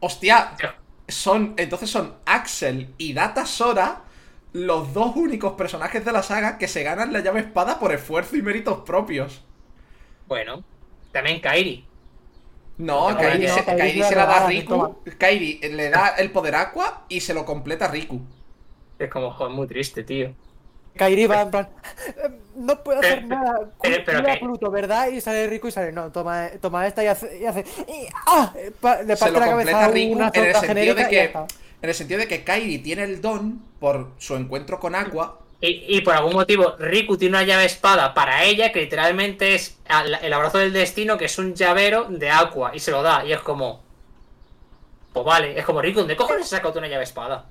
Hostia, 0.00 0.56
son. 1.10 1.54
Entonces 1.56 1.90
son 1.90 2.16
Axel 2.26 2.94
y 2.98 3.12
Datasora 3.12 4.04
los 4.52 4.92
dos 4.94 5.14
únicos 5.16 5.54
personajes 5.54 6.04
de 6.04 6.12
la 6.12 6.22
saga 6.22 6.58
que 6.58 6.68
se 6.68 6.82
ganan 6.82 7.12
la 7.12 7.20
llave 7.20 7.40
espada 7.40 7.78
por 7.78 7.92
esfuerzo 7.92 8.36
y 8.36 8.42
méritos 8.42 8.80
propios. 8.80 9.44
Bueno, 10.26 10.64
también 11.12 11.40
Kairi. 11.40 11.84
No, 12.78 13.12
No, 13.12 13.16
Kairi, 13.16 13.46
no, 13.46 13.48
se, 13.48 13.64
Kairi 13.64 13.76
Kairi 13.76 14.02
se 14.02 14.04
se 14.04 14.16
la 14.16 14.26
da 14.26 14.38
a. 14.38 14.40
Riku. 14.40 15.04
Kairi 15.18 15.60
le 15.62 15.90
da 15.90 16.08
el 16.18 16.32
poder 16.32 16.54
Aqua 16.56 17.04
y 17.08 17.20
se 17.20 17.34
lo 17.34 17.44
completa 17.44 17.86
a 17.86 17.88
Riku. 17.90 18.20
Es 18.98 19.10
como, 19.10 19.32
joder, 19.32 19.52
muy 19.52 19.66
triste, 19.66 20.04
tío. 20.04 20.34
Kairi 20.96 21.26
va 21.26 21.42
en 21.42 21.50
plan. 21.50 21.68
"Eh, 22.06 22.30
No 22.56 22.82
puedo 22.82 22.98
hacer 23.00 23.24
Pero- 23.26 23.28
nada. 23.28 23.60
pero- 23.80 24.02
pero 24.04 24.18
a 24.18 24.22
que- 24.22 24.36
Pluto, 24.40 24.70
¿verdad? 24.70 25.08
Y 25.08 25.20
sale 25.22 25.46
Rico 25.46 25.68
y 25.68 25.70
sale. 25.72 25.92
No, 25.92 26.10
toma, 26.12 26.48
toma 26.60 26.86
esta 26.86 27.02
y 27.02 27.06
hace. 27.06 27.38
Y 27.38 27.46
hace 27.46 27.64
y- 27.88 28.06
¡ah! 28.26 28.52
Eh, 28.54 28.70
pa- 28.78 29.02
Le 29.02 29.16
Se 29.16 29.20
parte 29.24 29.34
lo 29.34 29.40
la 29.40 29.46
completa 29.46 29.70
cabeza 29.72 29.78
a 29.78 29.88
a 29.88 29.90
Riku 29.92 30.12
una 30.14 30.30
en 30.34 30.44
el 30.44 30.54
sentido 30.56 30.94
de 30.94 31.08
que. 31.08 31.32
En 31.82 31.88
el 31.88 31.94
sentido 31.94 32.20
de 32.20 32.28
que 32.28 32.44
Kairi 32.44 32.78
tiene 32.80 33.04
el 33.04 33.22
don 33.22 33.62
por 33.78 34.10
su 34.18 34.36
encuentro 34.36 34.78
con 34.78 34.94
Aqua. 34.94 35.38
Y, 35.62 35.96
y 35.96 36.00
por 36.02 36.14
algún 36.14 36.32
motivo, 36.34 36.74
Riku 36.78 37.16
tiene 37.16 37.36
una 37.36 37.44
llave 37.46 37.64
espada 37.66 38.12
para 38.12 38.44
ella, 38.44 38.72
que 38.72 38.80
literalmente 38.80 39.54
es 39.54 39.78
el 40.22 40.32
abrazo 40.32 40.58
del 40.58 40.72
destino, 40.72 41.16
que 41.16 41.26
es 41.26 41.38
un 41.38 41.54
llavero 41.54 42.04
de 42.10 42.28
agua, 42.30 42.72
y 42.74 42.80
se 42.80 42.90
lo 42.90 43.02
da, 43.02 43.24
y 43.24 43.32
es 43.32 43.40
como. 43.40 43.82
Pues 45.12 45.24
vale, 45.24 45.58
es 45.58 45.64
como 45.64 45.80
Riku, 45.80 46.00
¿dónde 46.00 46.16
cojones 46.16 46.42
has 46.44 46.48
sacado 46.50 46.72
tú 46.74 46.78
una 46.78 46.88
llave 46.88 47.04
espada? 47.04 47.46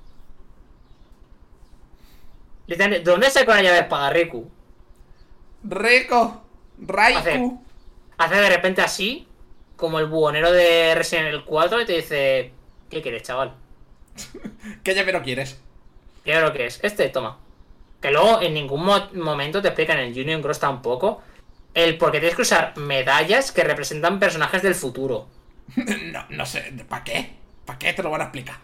¿De 2.76 3.00
dónde 3.00 3.30
sacado 3.30 3.52
una 3.52 3.62
llave 3.62 3.78
espada, 3.80 4.10
Riku? 4.10 4.48
Rico, 5.64 6.42
Raiku. 6.78 7.62
Hace 8.16 8.34
de 8.36 8.48
repente 8.48 8.80
así, 8.82 9.26
como 9.76 9.98
el 9.98 10.06
buhonero 10.06 10.52
de 10.52 10.94
Resident 10.94 11.28
Evil 11.28 11.44
4, 11.44 11.80
y 11.80 11.86
te 11.86 11.92
dice: 11.94 12.52
¿Qué 12.88 13.02
quieres, 13.02 13.22
chaval? 13.22 13.54
¿Qué 14.84 14.94
llavero 14.94 15.22
quieres? 15.22 15.60
¿Qué 16.24 16.38
lo 16.40 16.52
que 16.52 16.66
es? 16.66 16.78
Este, 16.82 17.08
toma. 17.08 17.38
Que 18.00 18.10
luego 18.10 18.40
en 18.40 18.54
ningún 18.54 18.84
mo- 18.84 19.08
momento 19.14 19.60
te 19.60 19.68
explican 19.68 19.98
en 19.98 20.12
el 20.12 20.18
Union 20.20 20.40
Cross 20.42 20.60
tampoco 20.60 21.22
el 21.74 21.98
por 21.98 22.10
qué 22.12 22.18
tienes 22.18 22.36
que 22.36 22.42
usar 22.42 22.76
medallas 22.76 23.52
que 23.52 23.62
representan 23.64 24.18
personajes 24.18 24.62
del 24.62 24.74
futuro. 24.74 25.26
No, 26.12 26.24
no 26.30 26.46
sé, 26.46 26.72
¿para 26.88 27.04
qué? 27.04 27.30
¿Para 27.64 27.78
qué 27.78 27.92
te 27.92 28.02
lo 28.02 28.10
van 28.10 28.22
a 28.22 28.24
explicar? 28.24 28.56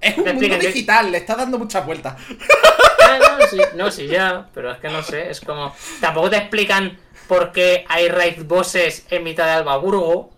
Es 0.00 0.16
un 0.16 0.24
mundo 0.24 0.56
digital, 0.56 1.12
le 1.12 1.18
está 1.18 1.36
dando 1.36 1.58
muchas 1.58 1.84
vueltas. 1.84 2.16
No, 3.18 3.46
sí, 3.46 3.58
no, 3.74 3.90
sí, 3.90 4.06
ya, 4.06 4.48
pero 4.54 4.70
es 4.72 4.78
que 4.78 4.88
no 4.88 5.02
sé, 5.02 5.30
es 5.30 5.40
como. 5.40 5.74
Tampoco 6.00 6.30
te 6.30 6.36
explican 6.38 6.98
por 7.28 7.52
qué 7.52 7.84
hay 7.88 8.08
raid 8.08 8.44
bosses 8.44 9.06
en 9.10 9.22
mitad 9.22 9.46
de 9.46 9.52
Albaburgo 9.52 10.30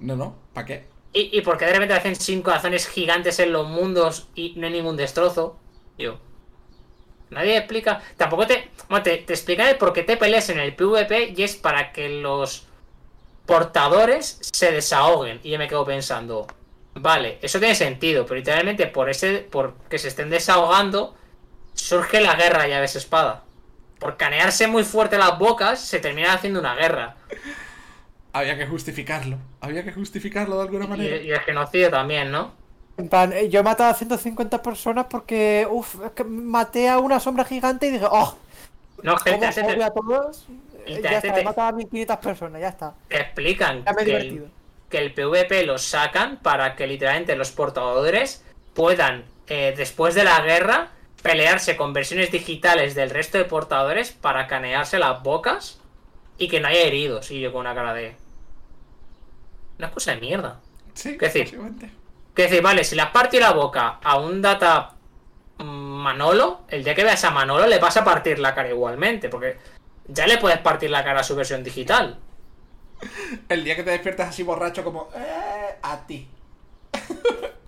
No, 0.00 0.16
no, 0.16 0.36
¿para 0.52 0.66
qué? 0.66 0.84
y, 1.12 1.36
y 1.36 1.40
por 1.40 1.56
qué 1.58 1.66
de 1.66 1.72
repente 1.72 1.94
hacen 1.94 2.14
sin 2.16 2.42
corazones 2.42 2.86
gigantes 2.88 3.38
en 3.40 3.52
los 3.52 3.66
mundos 3.68 4.28
y 4.34 4.54
no 4.56 4.66
hay 4.66 4.72
ningún 4.74 4.96
destrozo. 4.96 5.56
Yo. 5.98 6.18
Nadie 7.30 7.56
explica. 7.56 8.02
Tampoco 8.16 8.46
te. 8.46 8.70
Bueno, 8.88 9.02
te, 9.02 9.18
te 9.18 9.32
explican 9.32 9.68
el 9.68 9.76
por 9.76 9.92
qué 9.92 10.02
te 10.02 10.16
peleas 10.16 10.48
en 10.50 10.58
el 10.58 10.74
PvP 10.74 11.34
y 11.36 11.42
es 11.42 11.56
para 11.56 11.92
que 11.92 12.08
los 12.08 12.66
portadores 13.46 14.38
se 14.52 14.72
desahoguen. 14.72 15.40
Y 15.42 15.50
yo 15.50 15.58
me 15.58 15.68
quedo 15.68 15.84
pensando. 15.84 16.46
Vale, 16.94 17.38
eso 17.42 17.58
tiene 17.60 17.74
sentido, 17.74 18.24
pero 18.24 18.36
literalmente 18.36 18.86
por 18.86 19.08
ese. 19.10 19.38
por 19.38 19.74
que 19.88 19.98
se 19.98 20.08
estén 20.08 20.30
desahogando. 20.30 21.14
Surge 21.74 22.20
la 22.20 22.34
guerra 22.34 22.66
llaves 22.66 22.96
espada. 22.96 23.42
Por 23.98 24.16
canearse 24.16 24.66
muy 24.66 24.84
fuerte 24.84 25.18
las 25.18 25.38
bocas, 25.38 25.80
se 25.80 25.98
termina 25.98 26.32
haciendo 26.32 26.60
una 26.60 26.74
guerra. 26.74 27.16
Había 28.32 28.56
que 28.56 28.66
justificarlo. 28.66 29.38
Había 29.60 29.82
que 29.84 29.92
justificarlo 29.92 30.56
de 30.56 30.62
alguna 30.62 30.84
Y, 30.84 30.88
manera. 30.88 31.16
y 31.16 31.30
el 31.30 31.40
genocidio 31.40 31.90
también, 31.90 32.30
¿no? 32.30 32.52
En 32.96 33.08
plan, 33.08 33.32
eh, 33.32 33.48
yo 33.48 33.60
he 33.60 33.62
matado 33.62 33.90
a 33.90 33.94
150 33.94 34.62
personas 34.62 35.06
porque. 35.08 35.66
Uff, 35.68 35.96
es 36.04 36.12
que 36.12 36.24
maté 36.24 36.88
a 36.88 36.98
una 36.98 37.18
sombra 37.18 37.44
gigante 37.44 37.86
y 37.86 37.90
dije, 37.90 38.06
¡oh! 38.10 38.36
No, 39.02 39.12
¿Cómo 39.16 39.24
gente, 39.24 39.48
te, 39.52 39.62
odio 39.66 39.84
a 39.86 39.90
todos? 39.90 40.46
Y 40.86 40.92
Eh, 40.92 40.96
te- 40.96 41.02
ya 41.02 41.08
te- 41.10 41.16
está, 41.16 41.34
te- 41.34 41.40
he 41.40 41.44
matado 41.44 41.68
a 41.68 41.72
1500 41.72 42.16
personas, 42.18 42.60
ya 42.60 42.68
está. 42.68 42.94
te 43.08 43.20
explican 43.20 43.84
Ya 43.84 43.92
me 43.94 44.02
he 44.02 44.04
que 44.04 44.16
el, 44.16 44.50
que 44.90 44.98
el 44.98 45.14
PvP 45.14 45.64
lo 45.64 45.78
sacan 45.78 46.36
para 46.38 46.76
que 46.76 46.86
literalmente 46.86 47.34
los 47.36 47.50
portadores 47.52 48.44
puedan, 48.74 49.24
eh, 49.46 49.74
después 49.76 50.14
de 50.14 50.24
la 50.24 50.40
guerra, 50.42 50.88
pelearse 51.22 51.76
con 51.76 51.92
versiones 51.92 52.30
digitales 52.30 52.94
del 52.94 53.10
resto 53.10 53.38
de 53.38 53.44
portadores 53.44 54.12
para 54.12 54.46
canearse 54.46 54.98
las 54.98 55.22
bocas 55.22 55.80
y 56.38 56.48
que 56.48 56.60
no 56.60 56.68
haya 56.68 56.80
heridos. 56.80 57.30
Y 57.30 57.40
yo 57.40 57.52
con 57.52 57.60
una 57.60 57.74
cara 57.74 57.94
de. 57.94 58.16
Una 59.78 59.90
cosa 59.90 60.12
de 60.12 60.20
mierda. 60.20 60.60
Sí, 60.94 61.16
¿Qué 61.16 61.26
decir? 61.26 61.58
Que 62.34 62.42
decir, 62.42 62.62
vale, 62.62 62.84
si 62.84 62.96
le 62.96 63.02
has 63.02 63.10
partido 63.10 63.42
la 63.42 63.52
boca 63.52 63.98
a 64.02 64.18
un 64.18 64.42
data 64.42 64.94
Manolo, 65.58 66.62
el 66.68 66.84
día 66.84 66.94
que 66.94 67.04
veas 67.04 67.24
a 67.24 67.30
Manolo 67.30 67.66
le 67.66 67.78
vas 67.78 67.96
a 67.96 68.04
partir 68.04 68.38
la 68.38 68.54
cara 68.54 68.70
igualmente, 68.70 69.28
porque 69.28 69.58
ya 70.06 70.26
le 70.26 70.38
puedes 70.38 70.58
partir 70.58 70.90
la 70.90 71.04
cara 71.04 71.20
a 71.20 71.24
su 71.24 71.36
versión 71.36 71.62
digital. 71.62 72.18
El 73.48 73.64
día 73.64 73.76
que 73.76 73.82
te 73.82 73.90
despiertas 73.90 74.28
así 74.28 74.42
borracho 74.42 74.84
como... 74.84 75.08
Eh, 75.14 75.78
a 75.82 76.06
ti. 76.06 76.28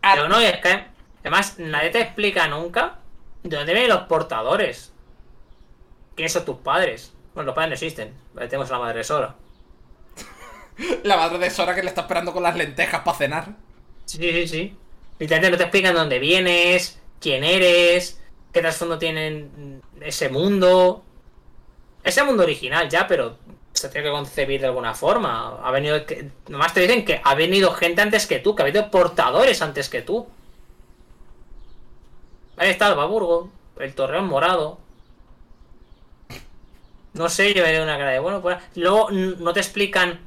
Pero 0.02 0.28
no, 0.28 0.40
y 0.40 0.44
es 0.44 0.58
que 0.58 0.84
además 1.20 1.58
nadie 1.58 1.90
te 1.90 2.00
explica 2.00 2.48
nunca 2.48 2.98
de 3.42 3.56
dónde 3.56 3.72
vienen 3.72 3.90
los 3.90 4.02
portadores. 4.02 4.92
¿Quiénes 6.14 6.32
son 6.32 6.44
tus 6.44 6.58
padres? 6.58 7.12
Bueno, 7.34 7.46
los 7.46 7.54
padres 7.54 7.70
no 7.70 7.74
existen. 7.74 8.14
Tenemos 8.36 8.70
a 8.70 8.74
la 8.74 8.78
madre 8.78 9.04
Sora. 9.04 9.34
La 11.04 11.16
madre 11.16 11.38
de 11.38 11.50
Sora 11.50 11.74
que 11.74 11.82
le 11.82 11.88
está 11.88 12.02
esperando 12.02 12.32
con 12.32 12.42
las 12.42 12.56
lentejas 12.56 13.02
para 13.02 13.16
cenar. 13.16 13.48
Sí, 14.04 14.18
sí, 14.18 14.48
sí. 14.48 14.76
Literalmente 15.18 15.50
no 15.52 15.56
te 15.58 15.62
explican 15.64 15.94
dónde 15.94 16.18
vienes, 16.18 17.00
quién 17.20 17.44
eres, 17.44 18.20
qué 18.52 18.60
trasfondo 18.60 18.98
tienen 18.98 19.82
ese 20.00 20.28
mundo. 20.28 21.04
Ese 22.02 22.24
mundo 22.24 22.42
original 22.42 22.88
ya, 22.88 23.06
pero 23.06 23.38
se 23.72 23.88
tiene 23.88 24.08
que 24.08 24.12
concebir 24.12 24.60
de 24.60 24.66
alguna 24.66 24.94
forma. 24.94 25.60
Ha 25.62 25.70
venido. 25.70 26.04
Que, 26.06 26.30
nomás 26.48 26.74
te 26.74 26.80
dicen 26.80 27.04
que 27.04 27.20
ha 27.22 27.34
venido 27.34 27.72
gente 27.72 28.02
antes 28.02 28.26
que 28.26 28.38
tú, 28.38 28.54
que 28.54 28.62
ha 28.62 28.66
habido 28.66 28.90
portadores 28.90 29.62
antes 29.62 29.88
que 29.88 30.02
tú. 30.02 30.26
Ahí 32.62 32.70
está 32.70 32.86
el 32.90 32.94
Baburgo, 32.94 33.50
el 33.80 33.92
Torreón 33.92 34.28
Morado. 34.28 34.78
No 37.12 37.28
sé, 37.28 37.54
yo 37.54 37.64
veré 37.64 37.82
una 37.82 37.98
cara 37.98 38.12
de 38.12 38.20
bueno. 38.20 38.40
Pues, 38.40 38.56
luego 38.76 39.10
no 39.10 39.52
te 39.52 39.58
explican 39.58 40.20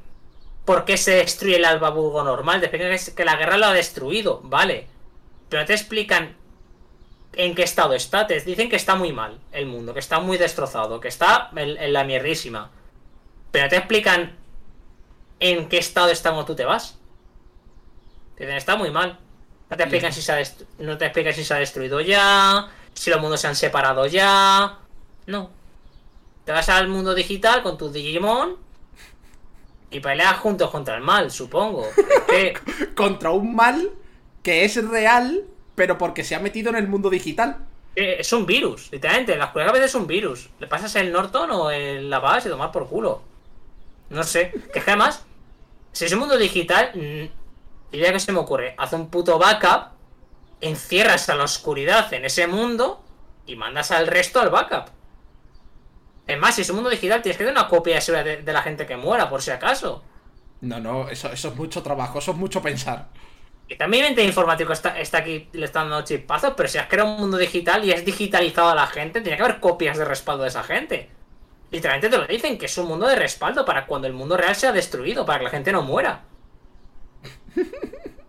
por 0.66 0.84
qué 0.84 0.98
se 0.98 1.12
destruye 1.12 1.56
el 1.56 1.64
Albaburgo 1.64 2.26
normal. 2.26 2.60
Te 2.60 2.66
explican 2.66 3.16
que 3.16 3.24
la 3.24 3.38
guerra 3.38 3.56
lo 3.56 3.68
ha 3.68 3.74
destruido, 3.74 4.42
vale. 4.44 4.86
Pero 5.48 5.62
no 5.62 5.66
te 5.66 5.76
explican 5.76 6.36
en 7.32 7.56
qué 7.56 7.64
estado 7.64 7.94
está. 7.94 8.28
Te 8.28 8.42
dicen 8.42 8.70
que 8.70 8.76
está 8.76 8.96
muy 8.96 9.14
mal 9.14 9.40
el 9.54 9.66
mundo, 9.66 9.94
que 9.94 10.02
está 10.02 10.20
muy 10.20 10.38
destrozado, 10.38 11.00
que 11.00 11.08
está 11.08 11.52
en, 11.56 11.78
en 11.78 11.94
la 11.94 12.04
mierdísima. 12.04 12.70
Pero 13.52 13.64
no 13.64 13.70
te 13.70 13.78
explican 13.78 14.36
en 15.40 15.70
qué 15.70 15.78
estado 15.78 16.10
está 16.10 16.32
cuando 16.32 16.48
tú 16.48 16.56
te 16.58 16.66
vas. 16.66 17.00
Te 18.36 18.44
dicen, 18.44 18.58
está 18.58 18.76
muy 18.76 18.92
mal. 18.92 19.20
No 19.70 19.78
te 19.78 19.84
explican 19.84 20.14
si 20.14 20.22
se 20.22 20.32
ha 20.32 20.44
no 20.80 20.98
te 20.98 21.06
explican 21.06 21.34
si 21.34 21.44
se 21.44 21.54
ha 21.54 21.58
destruido 21.58 22.00
ya, 22.02 22.68
si 22.94 23.10
los 23.10 23.20
mundos 23.20 23.42
se 23.42 23.48
han 23.48 23.56
separado 23.56 24.06
ya. 24.06 24.80
No. 25.26 25.50
Te 26.44 26.52
vas 26.52 26.70
al 26.70 26.88
mundo 26.88 27.16
digital 27.16 27.64
con 27.64 27.78
tu 27.78 27.92
Digimon 27.92 28.58
y 29.90 30.00
peleas 30.00 30.38
juntos 30.38 30.70
contra 30.70 30.96
el 30.96 31.02
mal, 31.02 31.32
supongo. 31.32 31.88
Es 31.98 32.22
que 32.28 32.54
Contra 32.96 33.32
un 33.32 33.56
mal 33.56 33.90
que 34.44 34.64
es 34.66 34.76
real, 34.88 35.44
pero 35.74 35.98
porque 35.98 36.24
se 36.24 36.36
ha 36.36 36.40
metido 36.40 36.70
en 36.70 36.76
el 36.76 36.88
mundo 36.88 37.10
digital. 37.10 37.58
eh, 37.96 38.18
es 38.20 38.32
un 38.34 38.46
virus, 38.46 38.90
literalmente. 38.92 39.36
La 39.36 39.46
oscuridad 39.46 39.70
a 39.70 39.74
veces 39.74 39.90
es 39.92 39.96
un 39.96 40.06
virus. 40.06 40.50
Le 40.60 40.68
pasas 40.68 40.96
el 40.98 41.12
Norton 41.12 41.50
o 41.52 41.72
el 41.72 42.10
la 42.10 42.20
base 42.20 42.48
y 42.50 42.52
tomar 42.52 42.72
por 42.72 42.88
culo. 42.88 43.24
No 44.10 44.24
sé. 44.24 44.52
Que 44.72 44.80
es 44.80 44.86
que 44.86 44.92
además, 44.92 45.26
si 45.92 46.06
es 46.06 46.14
un 46.14 46.20
mundo 46.20 46.38
digital, 46.38 46.92
mm, 47.92 47.96
idea 47.96 48.12
que 48.12 48.20
se 48.20 48.32
me 48.32 48.40
ocurre, 48.40 48.76
haz 48.78 48.94
un 48.94 49.10
puto 49.10 49.38
backup, 49.38 49.92
encierras 50.62 51.30
a 51.30 51.36
la 51.36 51.44
oscuridad 51.44 52.12
en 52.14 52.26
ese 52.26 52.48
mundo 52.48 53.04
y 53.46 53.56
mandas 53.56 53.92
al 53.92 54.08
resto 54.08 54.40
al 54.40 54.50
backup. 54.50 54.90
Es 56.28 56.40
más, 56.40 56.56
si 56.56 56.62
es 56.62 56.70
un 56.70 56.78
mundo 56.78 56.90
digital, 56.90 57.22
tienes 57.22 57.38
que 57.38 57.44
dar 57.44 57.54
una 57.54 57.68
copia 57.68 57.96
de 57.96 58.02
seguridad 58.02 58.40
de, 58.40 58.54
la 58.54 58.62
gente 58.64 58.86
que 58.86 58.98
muera, 58.98 59.30
por 59.30 59.42
si 59.42 59.52
acaso. 59.52 60.04
No, 60.62 60.80
no, 60.80 61.08
eso, 61.10 61.32
eso 61.32 61.50
es 61.50 61.56
mucho 61.56 61.84
trabajo, 61.84 62.18
eso 62.18 62.32
es 62.32 62.38
mucho 62.38 62.62
pensar. 62.62 63.10
Y 63.68 63.76
también 63.76 64.06
el 64.06 64.26
informático 64.26 64.74
está, 64.74 65.00
está 65.00 65.20
aquí, 65.20 65.50
le 65.54 65.66
están 65.66 65.90
dando 65.90 66.06
chipazos, 66.06 66.54
pero 66.56 66.70
si 66.70 66.78
has 66.78 66.88
creado 66.88 67.12
un 67.12 67.20
mundo 67.20 67.38
digital 67.38 67.84
y 67.84 67.94
has 67.94 68.06
digitalizado 68.06 68.70
a 68.70 68.76
la 68.76 68.88
gente, 68.88 69.22
tiene 69.22 69.38
que 69.38 69.44
haber 69.44 69.60
copias 69.60 69.98
de 69.98 70.06
respaldo 70.06 70.44
de 70.44 70.50
esa 70.50 70.64
gente. 70.64 71.10
Literalmente 71.72 72.10
te 72.10 72.18
lo 72.18 72.28
dicen, 72.28 72.58
que 72.58 72.68
es 72.68 72.78
un 72.78 72.88
mundo 72.88 73.08
de 73.08 73.16
respaldo 73.16 73.66
para 73.66 73.86
cuando 73.88 74.08
el 74.08 74.14
mundo 74.14 74.38
real 74.38 74.56
sea 74.56 74.72
destruido, 74.72 75.26
para 75.26 75.40
que 75.40 75.46
la 75.46 75.50
gente 75.50 75.72
no 75.72 75.82
muera. 75.82 76.24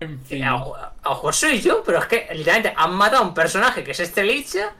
En 0.00 0.18
fin. 0.24 0.44
A, 0.44 0.54
a 0.54 1.08
mejor 1.10 1.34
soy 1.34 1.60
yo, 1.60 1.82
pero 1.84 1.98
es 1.98 2.06
que 2.06 2.28
literalmente 2.32 2.72
han 2.76 2.94
matado 2.94 3.22
a 3.22 3.26
un 3.26 3.34
personaje 3.34 3.84
que 3.84 3.90
es 3.90 4.00
Estrelicha 4.00 4.72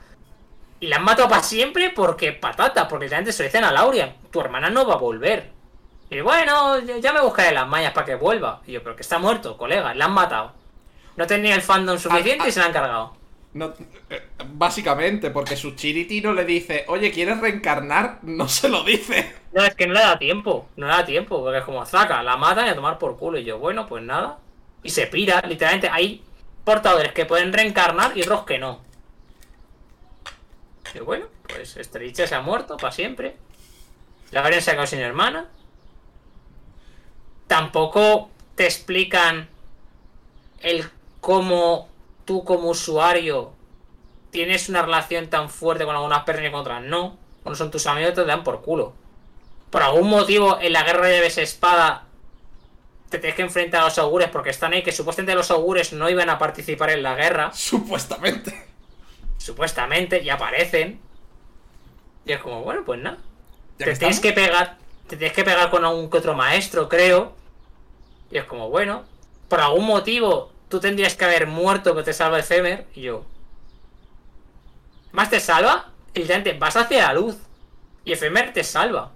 y 0.81 0.87
la 0.87 0.97
han 0.97 1.05
matado 1.05 1.29
para 1.29 1.43
siempre 1.43 1.91
porque 1.91 2.33
patata, 2.33 2.89
porque 2.89 3.05
literalmente 3.05 3.33
se 3.33 3.43
lo 3.43 3.49
dicen 3.49 3.65
a 3.65 3.73
Laurian, 3.73 4.15
tu 4.31 4.41
hermana 4.41 4.71
no 4.71 4.87
va 4.87 4.95
a 4.95 4.99
volver. 4.99 5.53
Y 6.11 6.21
bueno, 6.23 6.79
ya 6.81 7.13
me 7.13 7.21
buscaré 7.21 7.53
las 7.53 7.69
mallas 7.69 7.93
para 7.93 8.07
que 8.07 8.15
vuelva. 8.17 8.63
Y 8.67 8.73
yo, 8.73 8.83
pero 8.83 8.97
que 8.97 9.03
está 9.03 9.19
muerto, 9.19 9.57
colega, 9.57 9.95
la 9.95 10.07
han 10.07 10.13
matado. 10.13 10.53
No 11.17 11.27
tenía 11.27 11.55
el 11.55 11.63
fandom 11.63 11.99
suficiente 11.99 12.45
Ah, 12.45 12.47
ah. 12.47 12.49
y 12.49 12.53
se 12.53 12.61
la 12.61 12.67
han 12.67 12.73
cargado. 12.73 13.20
Eh, 13.53 14.23
básicamente, 14.53 15.31
porque 15.31 15.57
su 15.57 15.73
Chiriti 15.75 16.21
no 16.21 16.33
le 16.33 16.45
dice, 16.45 16.85
oye, 16.87 17.11
¿quieres 17.11 17.41
reencarnar? 17.41 18.21
No 18.23 18.49
se 18.49 18.69
lo 18.69 18.85
dice. 18.85 19.35
No, 19.53 19.65
es 19.65 19.75
que 19.75 19.89
no 19.89 19.95
le 19.95 20.01
da 20.01 20.19
tiempo, 20.19 20.69
no 20.77 20.87
le 20.87 20.93
da 20.93 21.05
tiempo, 21.05 21.41
porque 21.43 21.59
es 21.59 21.65
como 21.65 21.85
Zaka, 21.85 22.23
la 22.23 22.37
matan 22.37 22.67
y 22.67 22.71
a 22.71 22.75
tomar 22.77 22.99
por 22.99 23.19
culo. 23.19 23.39
Y 23.39 23.45
yo, 23.45 23.59
bueno, 23.59 23.89
pues 23.89 24.05
nada. 24.05 24.39
Y 24.83 24.91
se 24.91 25.09
pira, 25.09 25.43
literalmente 25.47 25.89
hay 25.89 26.23
portadores 26.65 27.13
que 27.13 27.27
pueden 27.27 27.53
reencarnar 27.53 28.17
y 28.17 28.23
otros 28.23 28.45
que 28.45 28.59
no. 28.59 28.81
Y 30.95 31.01
bueno, 31.01 31.27
pues 31.49 31.77
Estrella 31.77 32.27
se 32.27 32.35
ha 32.35 32.41
muerto 32.41 32.77
para 32.77 32.93
siempre. 32.93 33.37
La 34.31 34.43
habrían 34.43 34.63
sacado 34.63 34.87
sin 34.87 35.01
hermana. 35.01 35.49
Tampoco 37.49 38.31
te 38.55 38.65
explican 38.65 39.49
el 40.61 40.89
cómo 41.21 41.90
tú 42.31 42.45
como 42.45 42.69
usuario 42.69 43.51
tienes 44.31 44.69
una 44.69 44.83
relación 44.83 45.27
tan 45.27 45.51
fuerte 45.51 45.85
con 45.85 45.97
algunas 45.97 46.23
personas 46.23 46.51
y 46.51 46.53
con 46.53 46.61
otras 46.61 46.81
no. 46.81 47.19
Cuando 47.43 47.57
son 47.57 47.73
tus 47.73 47.89
amigos 47.89 48.15
te 48.15 48.25
dan 48.25 48.45
por 48.45 48.63
culo. 48.63 48.93
Por 49.69 49.83
algún 49.83 50.09
motivo 50.09 50.57
en 50.61 50.73
la 50.73 50.85
guerra 50.85 51.09
de 51.09 51.27
esa 51.27 51.43
espada 51.43 52.05
te 53.09 53.19
tienes 53.19 53.35
que 53.35 53.43
enfrentar 53.43 53.81
a 53.81 53.87
los 53.87 53.99
augures 53.99 54.29
porque 54.29 54.51
están 54.51 54.73
ahí 54.73 54.85
que 54.85 54.93
supuestamente 54.93 55.35
los 55.35 55.51
augures 55.51 55.93
no 55.93 56.09
iban 56.09 56.31
a 56.31 56.39
participar 56.39 56.91
en 56.91 57.03
la 57.03 57.17
guerra. 57.17 57.53
Supuestamente. 57.53 58.69
Supuestamente, 59.37 60.23
y 60.23 60.31
aparecen. 60.31 61.01
Y 62.27 62.31
es 62.31 62.39
como, 62.39 62.63
bueno, 62.63 62.85
pues 62.87 63.01
nada. 63.01 63.19
Te 63.77 63.97
tienes 63.97 64.21
que 64.21 64.33
pegar. 64.33 64.79
Te 65.09 65.17
tienes 65.17 65.35
que 65.35 65.43
pegar 65.43 65.69
con 65.69 65.85
algún 65.85 66.09
que 66.09 66.19
otro 66.19 66.35
maestro, 66.35 66.89
creo. 66.89 67.35
Y 68.31 68.39
es 68.39 68.45
como, 68.45 68.71
bueno. 68.71 69.03
Por 69.49 69.61
algún 69.61 69.87
motivo, 69.87 70.50
tú 70.71 70.81
tendrías 70.81 71.15
que 71.17 71.27
haber 71.27 71.47
muerto 71.47 71.95
que 71.95 72.03
te 72.03 72.15
salva 72.15 72.39
Efemer. 72.39 72.87
Y 72.95 73.03
yo. 73.03 73.25
Más 75.13 75.29
te 75.31 75.41
salva. 75.41 75.91
Y 76.15 76.21
literalmente 76.21 76.59
vas 76.59 76.77
hacia 76.77 77.07
la 77.09 77.15
luz. 77.15 77.37
Y 78.05 78.13
Efemer 78.13 78.53
te 78.53 78.65
salva. 78.65 79.11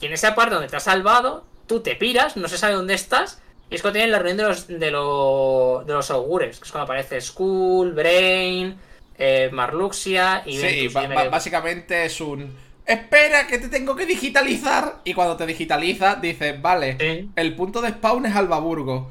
Y 0.00 0.06
en 0.06 0.12
esa 0.12 0.34
parte 0.34 0.54
donde 0.54 0.68
te 0.68 0.76
ha 0.76 0.80
salvado, 0.80 1.44
tú 1.66 1.80
te 1.80 1.96
piras, 1.96 2.36
no 2.36 2.48
se 2.48 2.58
sabe 2.58 2.74
dónde 2.74 2.94
estás. 2.94 3.40
Y 3.70 3.76
es 3.76 3.82
cuando 3.82 3.94
tienen 3.94 4.12
la 4.12 4.18
reunión 4.18 4.36
de 4.38 4.42
los, 4.44 4.66
de, 4.68 4.90
lo- 4.90 5.84
de 5.86 5.92
los 5.94 6.10
augures. 6.10 6.58
Que 6.58 6.64
es 6.66 6.72
cuando 6.72 6.84
aparece 6.84 7.20
Skull, 7.20 7.92
Brain, 7.92 8.76
eh, 9.16 9.48
Marluxia 9.52 10.42
y 10.44 10.58
Sí, 10.58 10.88
Ventus. 10.88 11.30
básicamente 11.30 12.04
es 12.04 12.20
un... 12.20 12.54
Espera, 12.84 13.46
que 13.46 13.58
te 13.58 13.68
tengo 13.68 13.94
que 13.94 14.04
digitalizar. 14.06 14.96
Y 15.04 15.14
cuando 15.14 15.36
te 15.36 15.46
digitaliza, 15.46 16.16
dices, 16.16 16.60
vale, 16.60 16.96
Sí. 16.98 17.30
el 17.36 17.54
punto 17.54 17.80
de 17.80 17.90
spawn 17.90 18.26
es 18.26 18.34
Albaburgo. 18.36 19.10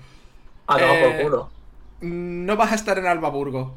A 0.68 0.78
tomar 0.78 0.96
Eh, 0.98 1.02
por 1.04 1.22
culo. 1.24 1.50
No 2.02 2.56
vas 2.58 2.72
a 2.72 2.76
estar 2.76 2.98
en 2.98 3.06
Albaburgo. 3.08 3.76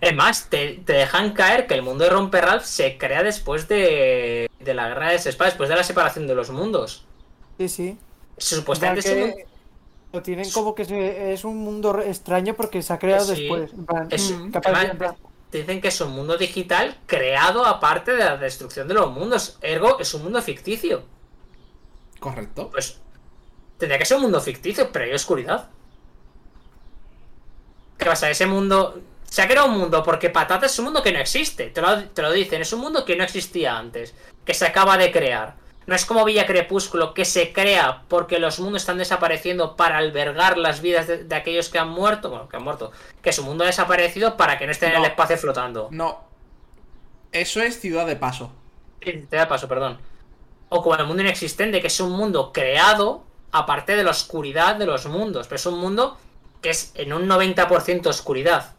Es 0.00 0.14
más, 0.14 0.48
te, 0.48 0.74
te 0.84 0.92
dejan 0.92 1.32
caer 1.32 1.66
que 1.66 1.74
el 1.74 1.82
mundo 1.82 2.04
de 2.04 2.10
Romperralph 2.10 2.62
se 2.64 2.96
crea 2.96 3.22
después 3.22 3.66
de, 3.68 4.48
de 4.60 4.74
la 4.74 4.88
guerra 4.88 5.10
de 5.10 5.18
Sespa, 5.18 5.46
después 5.46 5.68
de 5.68 5.74
la 5.76 5.82
separación 5.84 6.26
de 6.26 6.34
los 6.34 6.50
mundos. 6.50 7.04
Sí, 7.58 7.68
sí. 7.68 7.98
Supuestamente 8.38 9.08
Igual 9.10 9.28
es 9.28 9.34
un- 9.34 9.36
que 9.38 9.46
lo 10.12 10.22
tienen 10.22 10.50
como 10.52 10.74
que 10.74 10.84
se- 10.84 11.32
es 11.32 11.44
un 11.44 11.58
mundo 11.58 12.00
extraño 12.00 12.54
porque 12.54 12.82
se 12.82 12.92
ha 12.92 12.98
creado 12.98 13.34
Sí. 13.34 13.42
después. 13.42 13.72
en 13.72 13.86
plan, 13.86 14.08
es- 14.10 14.30
mm, 14.30 14.50
capaz 14.50 14.70
de- 14.70 14.76
además, 14.76 14.92
en 14.92 14.98
plan, 14.98 15.16
te 15.50 15.58
dicen 15.58 15.80
que 15.80 15.88
es 15.88 16.00
un 16.00 16.12
mundo 16.12 16.36
digital 16.38 16.96
creado 17.06 17.66
aparte 17.66 18.12
de 18.12 18.24
la 18.24 18.36
destrucción 18.36 18.86
de 18.88 18.94
los 18.94 19.10
mundos. 19.10 19.58
Ergo, 19.60 19.98
es 19.98 20.14
un 20.14 20.22
mundo 20.22 20.40
ficticio. 20.40 21.02
Correcto. 22.20 22.70
Pues 22.70 23.00
tendría 23.78 23.98
que 23.98 24.04
ser 24.04 24.16
un 24.18 24.24
mundo 24.24 24.40
ficticio, 24.40 24.90
pero 24.92 25.04
hay 25.06 25.12
oscuridad. 25.14 25.68
¿Qué 28.00 28.06
pasa? 28.06 28.30
Ese 28.30 28.46
mundo. 28.46 29.00
Se 29.24 29.42
ha 29.42 29.46
creado 29.46 29.68
un 29.68 29.78
mundo 29.78 30.02
porque 30.02 30.30
Patata 30.30 30.66
es 30.66 30.78
un 30.78 30.86
mundo 30.86 31.02
que 31.02 31.12
no 31.12 31.20
existe. 31.20 31.68
Te 31.68 31.80
lo, 31.80 32.02
te 32.04 32.22
lo 32.22 32.32
dicen, 32.32 32.62
es 32.62 32.72
un 32.72 32.80
mundo 32.80 33.04
que 33.04 33.14
no 33.14 33.22
existía 33.22 33.76
antes. 33.76 34.14
Que 34.44 34.54
se 34.54 34.66
acaba 34.66 34.96
de 34.96 35.12
crear. 35.12 35.54
No 35.86 35.94
es 35.94 36.04
como 36.04 36.24
Villa 36.24 36.46
Crepúsculo, 36.46 37.14
que 37.14 37.24
se 37.24 37.52
crea 37.52 38.02
porque 38.08 38.38
los 38.38 38.58
mundos 38.58 38.82
están 38.82 38.98
desapareciendo 38.98 39.76
para 39.76 39.98
albergar 39.98 40.58
las 40.58 40.80
vidas 40.80 41.06
de, 41.06 41.24
de 41.24 41.34
aquellos 41.34 41.68
que 41.68 41.78
han 41.78 41.90
muerto. 41.90 42.30
Bueno, 42.30 42.48
que 42.48 42.56
han 42.56 42.64
muerto. 42.64 42.90
Que 43.22 43.32
su 43.32 43.44
mundo 43.44 43.64
ha 43.64 43.68
desaparecido 43.68 44.36
para 44.36 44.58
que 44.58 44.66
no 44.66 44.72
estén 44.72 44.92
en 44.92 44.98
el 44.98 45.04
espacio 45.04 45.36
flotando. 45.36 45.88
No. 45.92 46.24
Eso 47.30 47.60
es 47.60 47.78
Ciudad 47.78 48.06
de 48.06 48.16
Paso. 48.16 48.50
Sí, 49.02 49.26
Te 49.28 49.36
da 49.36 49.46
paso, 49.46 49.68
perdón. 49.68 49.98
O 50.70 50.82
como 50.82 50.96
el 50.96 51.06
mundo 51.06 51.22
inexistente, 51.22 51.80
que 51.80 51.86
es 51.86 52.00
un 52.00 52.12
mundo 52.12 52.52
creado 52.52 53.24
aparte 53.52 53.94
de 53.94 54.04
la 54.04 54.10
oscuridad 54.10 54.76
de 54.76 54.86
los 54.86 55.06
mundos. 55.06 55.46
Pero 55.46 55.56
es 55.56 55.66
un 55.66 55.78
mundo 55.78 56.18
que 56.60 56.70
es 56.70 56.92
en 56.94 57.12
un 57.12 57.28
90% 57.28 58.06
oscuridad. 58.06 58.74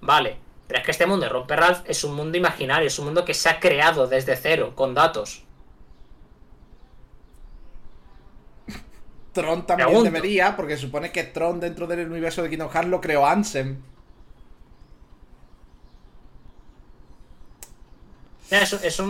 Vale. 0.00 0.38
Pero 0.66 0.80
es 0.80 0.84
que 0.86 0.90
este 0.92 1.06
mundo 1.06 1.24
de 1.26 1.30
Romper 1.32 1.60
Ralph 1.60 1.82
es 1.86 2.04
un 2.04 2.14
mundo 2.14 2.38
imaginario, 2.38 2.86
es 2.88 2.98
un 2.98 3.04
mundo 3.06 3.24
que 3.24 3.34
se 3.34 3.48
ha 3.50 3.60
creado 3.60 4.06
desde 4.06 4.34
cero, 4.36 4.72
con 4.74 4.94
datos. 4.94 5.42
Tron 9.32 9.66
también 9.66 9.88
Pregunto. 9.88 10.10
debería, 10.10 10.56
porque 10.56 10.76
supone 10.76 11.12
que 11.12 11.24
Tron 11.24 11.60
dentro 11.60 11.86
del 11.86 12.10
universo 12.10 12.42
de 12.42 12.50
Kingdom 12.50 12.70
Hearts 12.70 12.88
lo 12.88 13.00
creó 13.00 13.26
Ansem. 13.26 13.82
Es, 18.50 18.72
es 18.72 18.98
un. 19.00 19.08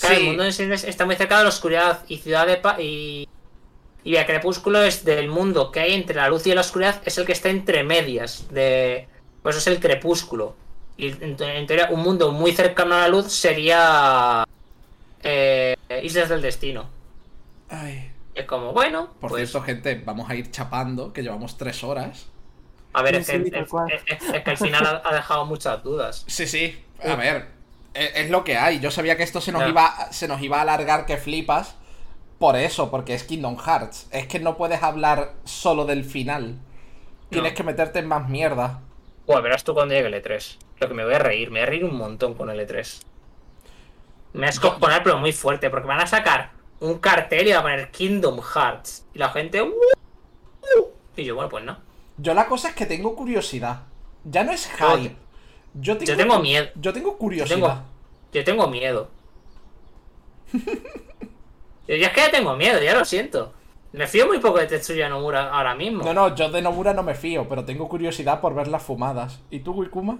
Claro, 0.00 0.14
Sí. 0.16 0.22
el 0.22 0.26
mundo 0.26 0.42
está 0.44 1.06
muy 1.06 1.14
cerca 1.16 1.38
de 1.38 1.44
la 1.44 1.48
oscuridad 1.50 2.02
y 2.08 2.18
Ciudad 2.18 2.46
de 2.46 2.56
Pa 2.56 2.80
y. 2.80 3.28
Y 4.04 4.16
el 4.16 4.26
crepúsculo 4.26 4.82
es 4.82 5.04
del 5.04 5.28
mundo 5.28 5.70
que 5.72 5.80
hay 5.80 5.94
entre 5.94 6.16
la 6.16 6.28
luz 6.28 6.46
y 6.46 6.54
la 6.54 6.60
oscuridad, 6.60 7.00
es 7.06 7.16
el 7.18 7.24
que 7.24 7.32
está 7.32 7.48
entre 7.48 7.82
medias. 7.84 8.46
De. 8.50 9.08
Pues 9.42 9.56
es 9.56 9.66
el 9.66 9.80
crepúsculo. 9.80 10.54
Y 10.96 11.08
en, 11.08 11.36
teoría, 11.66 11.88
un 11.90 12.00
mundo 12.02 12.30
muy 12.30 12.52
cercano 12.52 12.94
a 12.94 12.98
la 13.00 13.08
luz 13.08 13.32
sería. 13.32 14.44
eh, 15.22 15.76
Islas 16.02 16.28
del 16.28 16.42
Destino. 16.42 16.86
Ay. 17.70 18.10
Es 18.34 18.46
como, 18.46 18.72
bueno, 18.72 19.10
Por 19.20 19.30
pues. 19.30 19.48
cierto, 19.50 19.64
gente, 19.64 20.02
vamos 20.04 20.28
a 20.28 20.34
ir 20.34 20.50
chapando, 20.50 21.12
que 21.12 21.22
llevamos 21.22 21.56
tres 21.56 21.82
horas. 21.84 22.26
A 22.92 23.02
ver, 23.02 23.14
Sí, 23.16 23.20
es 23.20 23.26
que, 23.42 23.44
sí, 23.44 23.50
es- 23.54 23.68
cual. 23.68 23.92
es- 23.92 24.02
es 24.34 24.42
que 24.42 24.50
al 24.50 24.56
final 24.58 24.86
ha, 24.86 25.02
ha 25.08 25.14
dejado 25.14 25.46
muchas 25.46 25.82
dudas. 25.82 26.24
Sí, 26.28 26.46
sí. 26.46 26.84
A 27.02 27.14
ver, 27.16 27.46
e- 27.94 28.12
es, 28.16 28.30
lo 28.30 28.44
que 28.44 28.56
hay. 28.56 28.80
Yo 28.80 28.90
sabía 28.90 29.16
que 29.16 29.22
esto 29.22 29.40
se 29.40 29.50
nos, 29.52 29.68
iba, 29.68 30.12
se 30.12 30.26
nos 30.28 30.42
iba 30.42 30.58
a 30.58 30.62
alargar 30.62 31.06
que 31.06 31.16
flipas. 31.16 31.76
Por 32.44 32.56
eso, 32.56 32.90
porque 32.90 33.14
es 33.14 33.24
Kingdom 33.24 33.56
Hearts. 33.56 34.06
Es 34.10 34.26
que 34.26 34.38
no 34.38 34.58
puedes 34.58 34.82
hablar 34.82 35.32
solo 35.44 35.86
del 35.86 36.04
final. 36.04 36.58
Tienes 37.30 37.54
que 37.54 37.62
meterte 37.62 38.00
en 38.00 38.06
más 38.06 38.28
mierda. 38.28 38.82
Bueno, 39.26 39.40
verás 39.40 39.64
tú 39.64 39.72
cuando 39.72 39.94
llegue 39.94 40.08
el 40.08 40.22
E3. 40.22 40.58
Lo 40.78 40.88
que 40.88 40.92
me 40.92 41.06
voy 41.06 41.14
a 41.14 41.18
reír, 41.20 41.50
me 41.50 41.60
voy 41.60 41.62
a 41.62 41.70
reír 41.70 41.86
un 41.86 41.96
montón 41.96 42.34
con 42.34 42.50
el 42.50 42.60
E3. 42.60 43.00
Me 44.34 44.40
voy 44.40 44.46
a 44.48 44.50
escojonar, 44.50 45.02
pero 45.02 45.16
muy 45.16 45.32
fuerte, 45.32 45.70
porque 45.70 45.88
van 45.88 46.00
a 46.02 46.06
sacar 46.06 46.50
un 46.80 46.98
cartel 46.98 47.48
y 47.48 47.52
va 47.52 47.60
a 47.60 47.62
poner 47.62 47.90
Kingdom 47.90 48.38
Hearts. 48.42 49.06
Y 49.14 49.18
la 49.20 49.30
gente. 49.30 49.64
Y 51.16 51.24
yo, 51.24 51.36
bueno, 51.36 51.48
pues 51.48 51.64
no. 51.64 51.78
Yo 52.18 52.34
la 52.34 52.46
cosa 52.46 52.68
es 52.68 52.74
que 52.74 52.84
tengo 52.84 53.16
curiosidad. 53.16 53.84
Ya 54.22 54.44
no 54.44 54.52
es 54.52 54.68
Yo- 54.78 54.98
hype. 54.98 55.16
Yo 55.72 55.96
tengo, 55.96 56.12
yo 56.12 56.16
tengo 56.18 56.38
miedo. 56.40 56.66
Yo 56.74 56.92
tengo 56.92 57.12
Yo 57.12 57.16
curiosidad. 57.16 57.56
tengo, 57.56 57.74
yo 58.34 58.44
tengo 58.44 58.68
miedo. 58.68 59.08
yo 61.88 61.96
ya 61.96 62.06
es 62.08 62.12
que 62.12 62.20
ya 62.20 62.30
tengo 62.30 62.56
miedo, 62.56 62.80
ya 62.82 62.94
lo 62.94 63.04
siento. 63.04 63.52
Me 63.92 64.06
fío 64.08 64.26
muy 64.26 64.38
poco 64.40 64.58
de 64.58 64.66
Tetsuya 64.66 65.08
Nomura 65.08 65.50
ahora 65.50 65.74
mismo. 65.74 66.02
No, 66.02 66.12
no, 66.12 66.34
yo 66.34 66.50
de 66.50 66.60
Nomura 66.62 66.92
no 66.94 67.02
me 67.04 67.14
fío, 67.14 67.48
pero 67.48 67.64
tengo 67.64 67.88
curiosidad 67.88 68.40
por 68.40 68.54
ver 68.54 68.66
las 68.68 68.82
fumadas. 68.82 69.40
¿Y 69.50 69.60
tú, 69.60 69.72
Wikuma? 69.72 70.18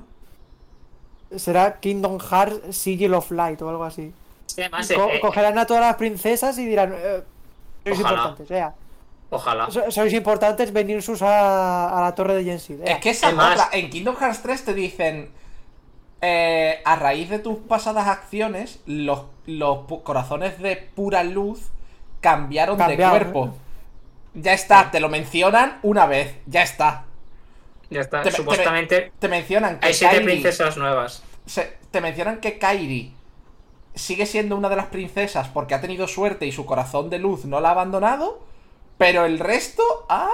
Será 1.36 1.80
Kingdom 1.80 2.18
Hearts 2.20 2.76
Sigil 2.76 3.14
of 3.14 3.30
Light 3.32 3.60
o 3.62 3.68
algo 3.68 3.84
así. 3.84 4.12
Sí, 4.46 4.60
además, 4.60 4.90
Co- 4.92 5.08
eh, 5.08 5.16
eh, 5.16 5.20
cogerán 5.20 5.58
a 5.58 5.66
todas 5.66 5.82
las 5.82 5.96
princesas 5.96 6.56
y 6.58 6.66
dirán: 6.66 6.94
eh, 6.96 7.22
Sois 7.84 7.98
Ojalá. 7.98 8.18
importantes, 8.18 8.50
eh. 8.56 8.68
ojalá. 9.30 9.70
So- 9.70 9.90
Sois 9.90 10.12
importantes, 10.12 10.72
venir 10.72 11.02
sus 11.02 11.22
a, 11.22 11.98
a 11.98 12.00
la 12.02 12.14
torre 12.14 12.34
de 12.36 12.44
Jensid. 12.44 12.80
eh. 12.82 12.92
Es 12.92 12.98
que 13.00 13.10
esa 13.10 13.26
es 13.28 13.32
Además- 13.34 13.54
otra. 13.66 13.78
En 13.78 13.90
Kingdom 13.90 14.14
Hearts 14.16 14.42
3 14.42 14.64
te 14.64 14.74
dicen. 14.74 15.30
Eh, 16.20 16.80
a 16.84 16.96
raíz 16.96 17.28
de 17.30 17.38
tus 17.38 17.58
pasadas 17.58 18.06
acciones, 18.08 18.80
los, 18.86 19.24
los 19.46 19.80
corazones 20.02 20.58
de 20.60 20.76
pura 20.76 21.22
luz 21.24 21.68
cambiaron 22.20 22.78
de 22.78 22.96
cuerpo. 22.96 23.54
Ya 24.34 24.52
está, 24.52 24.90
te 24.90 25.00
lo 25.00 25.08
mencionan 25.08 25.78
una 25.82 26.06
vez, 26.06 26.34
ya 26.46 26.62
está. 26.62 27.04
Ya 27.90 28.00
está. 28.00 28.22
Te- 28.22 28.30
te- 28.30 28.36
Supuestamente 28.36 29.12
Te 29.18 29.28
mencionan 29.28 29.78
que 29.78 29.86
hay 29.88 29.94
siete 29.94 30.16
Kairi- 30.20 30.24
princesas 30.24 30.76
nuevas. 30.76 31.22
se- 31.46 31.76
te 31.90 32.00
mencionan 32.00 32.40
que 32.40 32.58
Kairi 32.58 33.14
sigue 33.94 34.26
siendo 34.26 34.56
una 34.56 34.68
de 34.68 34.74
las 34.76 34.86
princesas 34.86 35.46
porque 35.48 35.74
ha 35.74 35.80
tenido 35.80 36.08
suerte 36.08 36.46
y 36.46 36.52
su 36.52 36.66
corazón 36.66 37.10
de 37.10 37.18
luz 37.20 37.44
no 37.44 37.60
la 37.60 37.68
ha 37.68 37.72
abandonado, 37.72 38.42
pero 38.98 39.24
el 39.24 39.38
resto, 39.38 39.82
ah, 40.08 40.28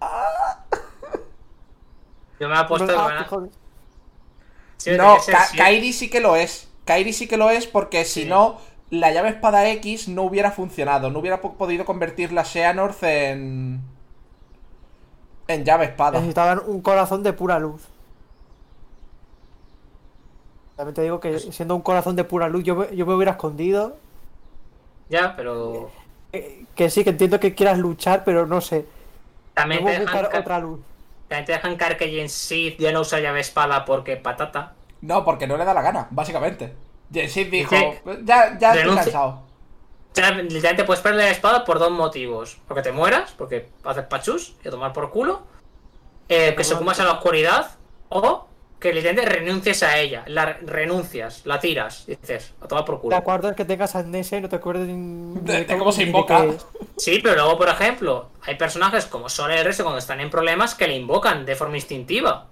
ah. 0.00 0.60
Yo 2.38 2.48
me 2.48 2.60
he 2.60 2.64
puesto 2.64 2.86
de 2.86 2.94
Ah, 2.96 3.26
No, 4.86 5.16
que 5.24 5.32
Ka-. 5.32 5.48
Kairi 5.56 5.92
sí 5.92 6.10
que 6.10 6.20
lo 6.20 6.36
es. 6.36 6.68
Kairi 6.84 7.12
sí 7.12 7.26
que 7.26 7.36
lo 7.36 7.50
es 7.50 7.66
porque 7.66 8.04
si 8.04 8.24
no, 8.26 8.58
la 8.90 9.10
llave 9.12 9.30
espada 9.30 9.68
X 9.70 10.08
no 10.08 10.22
hubiera 10.22 10.50
funcionado. 10.50 11.10
No 11.10 11.18
hubiera 11.20 11.40
po- 11.40 11.54
podido 11.54 11.84
convertir 11.84 12.32
la 12.32 12.44
Xehanort 12.44 13.02
en. 13.02 13.80
en 15.48 15.64
llave 15.64 15.86
espada. 15.86 16.12
Necesitaban 16.18 16.60
un 16.66 16.80
corazón 16.80 17.22
de 17.22 17.32
pura 17.32 17.58
luz. 17.58 17.82
También 20.76 20.94
te 20.94 21.02
digo 21.02 21.20
que 21.20 21.38
siendo 21.38 21.76
un 21.76 21.82
corazón 21.82 22.16
de 22.16 22.24
pura 22.24 22.48
luz, 22.48 22.64
yo, 22.64 22.74
me- 22.74 22.94
yo 22.96 23.06
me 23.06 23.14
hubiera 23.14 23.32
escondido. 23.32 23.96
Ya, 25.08 25.34
pero. 25.36 25.90
Eh, 26.32 26.64
Que 26.74 26.90
sí, 26.90 27.04
que 27.04 27.10
entiendo 27.10 27.38
que 27.38 27.54
quieras 27.54 27.78
luchar, 27.78 28.24
pero 28.24 28.46
no 28.46 28.60
sé. 28.60 28.86
También 29.54 29.84
te, 29.84 29.92
dejan, 30.00 30.26
otra 30.40 30.58
luz. 30.58 30.80
También 31.34 31.46
te 31.46 31.52
dejan 31.52 31.76
caer 31.76 31.96
que 31.96 32.06
Jane 32.06 32.28
Seed 32.28 32.74
ya 32.78 32.92
no 32.92 33.00
usa 33.00 33.18
llave 33.18 33.40
espada 33.40 33.84
porque 33.84 34.16
patata. 34.16 34.74
No, 35.00 35.24
porque 35.24 35.46
no 35.46 35.56
le 35.56 35.64
da 35.64 35.74
la 35.74 35.82
gana, 35.82 36.06
básicamente. 36.10 36.74
Jensid 37.12 37.50
dijo: 37.50 37.74
Sí. 37.74 37.84
Ya, 38.22 38.56
ya 38.58 38.74
estoy 38.74 38.94
cansado. 38.94 39.42
Literalmente 40.14 40.84
puedes 40.84 41.02
perder 41.02 41.24
la 41.24 41.30
espada 41.30 41.64
por 41.64 41.78
dos 41.80 41.90
motivos. 41.90 42.58
Porque 42.68 42.82
te 42.82 42.92
mueras, 42.92 43.32
porque 43.36 43.68
haces 43.82 44.04
pachus 44.04 44.54
y 44.64 44.68
a 44.68 44.70
tomar 44.70 44.92
por 44.92 45.10
culo. 45.10 45.42
eh, 46.28 46.54
que 46.56 46.64
sucumbas 46.64 47.00
a 47.00 47.04
la 47.04 47.12
oscuridad. 47.12 47.72
O 48.08 48.46
que 48.84 48.92
literalmente 48.92 49.30
renuncies 49.30 49.82
a 49.82 49.98
ella. 49.98 50.24
La 50.26 50.44
renuncias, 50.60 51.40
la 51.46 51.58
tiras. 51.58 52.04
Dices, 52.06 52.52
a 52.60 52.68
tomar 52.68 52.84
por 52.84 52.96
Te 52.96 53.00
culo. 53.00 53.16
acuerdas 53.16 53.56
que 53.56 53.64
tengas 53.64 53.94
amnesia 53.96 54.36
y 54.36 54.40
no 54.42 54.48
te 54.50 54.56
acuerdes 54.56 54.86
ni 54.88 55.40
De- 55.40 55.64
de 55.64 55.78
cómo 55.78 55.90
se 55.90 56.02
invoca. 56.02 56.44
Sí, 56.98 57.20
pero 57.22 57.34
luego, 57.36 57.56
por 57.56 57.70
ejemplo, 57.70 58.28
hay 58.42 58.56
personajes 58.56 59.06
como 59.06 59.30
Sol 59.30 59.50
y 59.52 59.54
el 59.54 59.64
resto 59.64 59.84
cuando 59.84 59.98
están 60.00 60.20
en 60.20 60.28
problemas 60.28 60.74
que 60.74 60.86
le 60.86 60.96
invocan 60.96 61.46
de 61.46 61.56
forma 61.56 61.76
instintiva. 61.76 62.46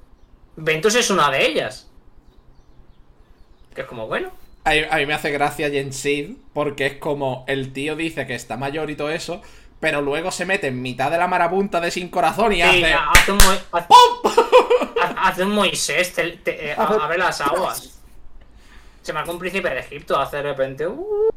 Ventus 0.56 0.94
es 0.94 1.10
una 1.10 1.30
de 1.30 1.46
ellas. 1.46 1.90
Que 3.74 3.82
es 3.82 3.86
como, 3.86 4.06
bueno. 4.06 4.30
A 4.64 4.70
mí, 4.70 4.78
a 4.90 4.96
mí 4.96 5.04
me 5.06 5.12
hace 5.12 5.30
gracia 5.32 5.68
Jensid 5.68 6.36
porque 6.54 6.86
es 6.86 6.94
como 6.96 7.44
el 7.46 7.74
tío 7.74 7.94
dice 7.94 8.26
que 8.26 8.34
está 8.34 8.56
mayor 8.56 8.88
y 8.90 8.96
todo 8.96 9.10
eso, 9.10 9.42
pero 9.80 10.00
luego 10.00 10.30
se 10.30 10.46
mete 10.46 10.68
en 10.68 10.80
mitad 10.80 11.10
de 11.10 11.18
la 11.18 11.26
marabunta 11.26 11.78
de 11.80 11.90
sin 11.90 12.08
corazón 12.08 12.52
y 12.52 12.56
Sí, 12.56 12.62
hace. 12.62 12.94
hace 12.94 13.32
un, 13.32 13.38
Mo- 13.38 14.21
hace- 15.22 15.32
hace 15.32 15.44
un 15.44 15.54
Moisés, 15.54 16.12
te- 16.14 16.30
te- 16.38 16.70
eh, 16.70 16.72
a- 16.72 16.84
Hace- 16.84 17.02
abre 17.02 17.18
las 17.18 17.40
aguas. 17.40 17.98
Se 19.02 19.12
marca 19.12 19.30
un 19.30 19.38
príncipe 19.38 19.68
de 19.70 19.80
Egipto, 19.80 20.18
hace 20.18 20.36
de 20.38 20.42
repente. 20.44 20.86
uh, 20.86 21.30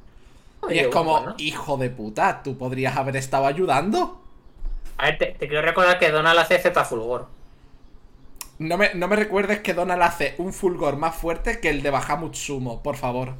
Y 0.69 0.79
es 0.79 0.87
como, 0.87 1.33
hijo 1.37 1.77
de 1.77 1.89
puta, 1.89 2.41
tú 2.43 2.57
podrías 2.57 2.95
haber 2.97 3.15
estado 3.17 3.45
ayudando. 3.45 4.21
A 4.97 5.05
ver, 5.05 5.17
te, 5.17 5.25
te 5.27 5.47
quiero 5.47 5.61
recordar 5.61 5.99
que 5.99 6.11
Donald 6.11 6.39
hace 6.39 6.59
Z 6.59 6.85
Fulgor. 6.85 7.27
No 8.57 8.77
me, 8.77 8.93
no 8.93 9.07
me 9.07 9.15
recuerdes 9.17 9.59
que 9.59 9.73
Donald 9.73 10.01
hace 10.01 10.35
un 10.37 10.53
fulgor 10.53 10.95
más 10.95 11.15
fuerte 11.15 11.59
que 11.59 11.69
el 11.69 11.81
de 11.83 11.89
Bahamut 11.89 12.35
Sumo, 12.35 12.81
por 12.81 12.95
favor. 12.95 13.33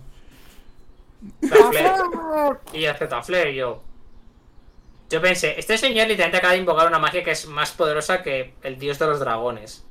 Y 2.74 2.86
Flare, 3.24 3.52
y 3.52 3.56
yo. 3.56 3.82
Yo 5.10 5.22
pensé, 5.22 5.58
este 5.60 5.78
señor 5.78 6.08
literalmente 6.08 6.38
acaba 6.38 6.54
de 6.54 6.60
invocar 6.60 6.88
una 6.88 7.00
magia 7.00 7.24
que 7.24 7.32
es 7.32 7.46
más 7.48 7.72
poderosa 7.72 8.22
que 8.24 8.54
el 8.64 8.78
dios 8.78 9.00
de 9.00 9.06
los 9.06 9.20
dragones. 9.20 9.86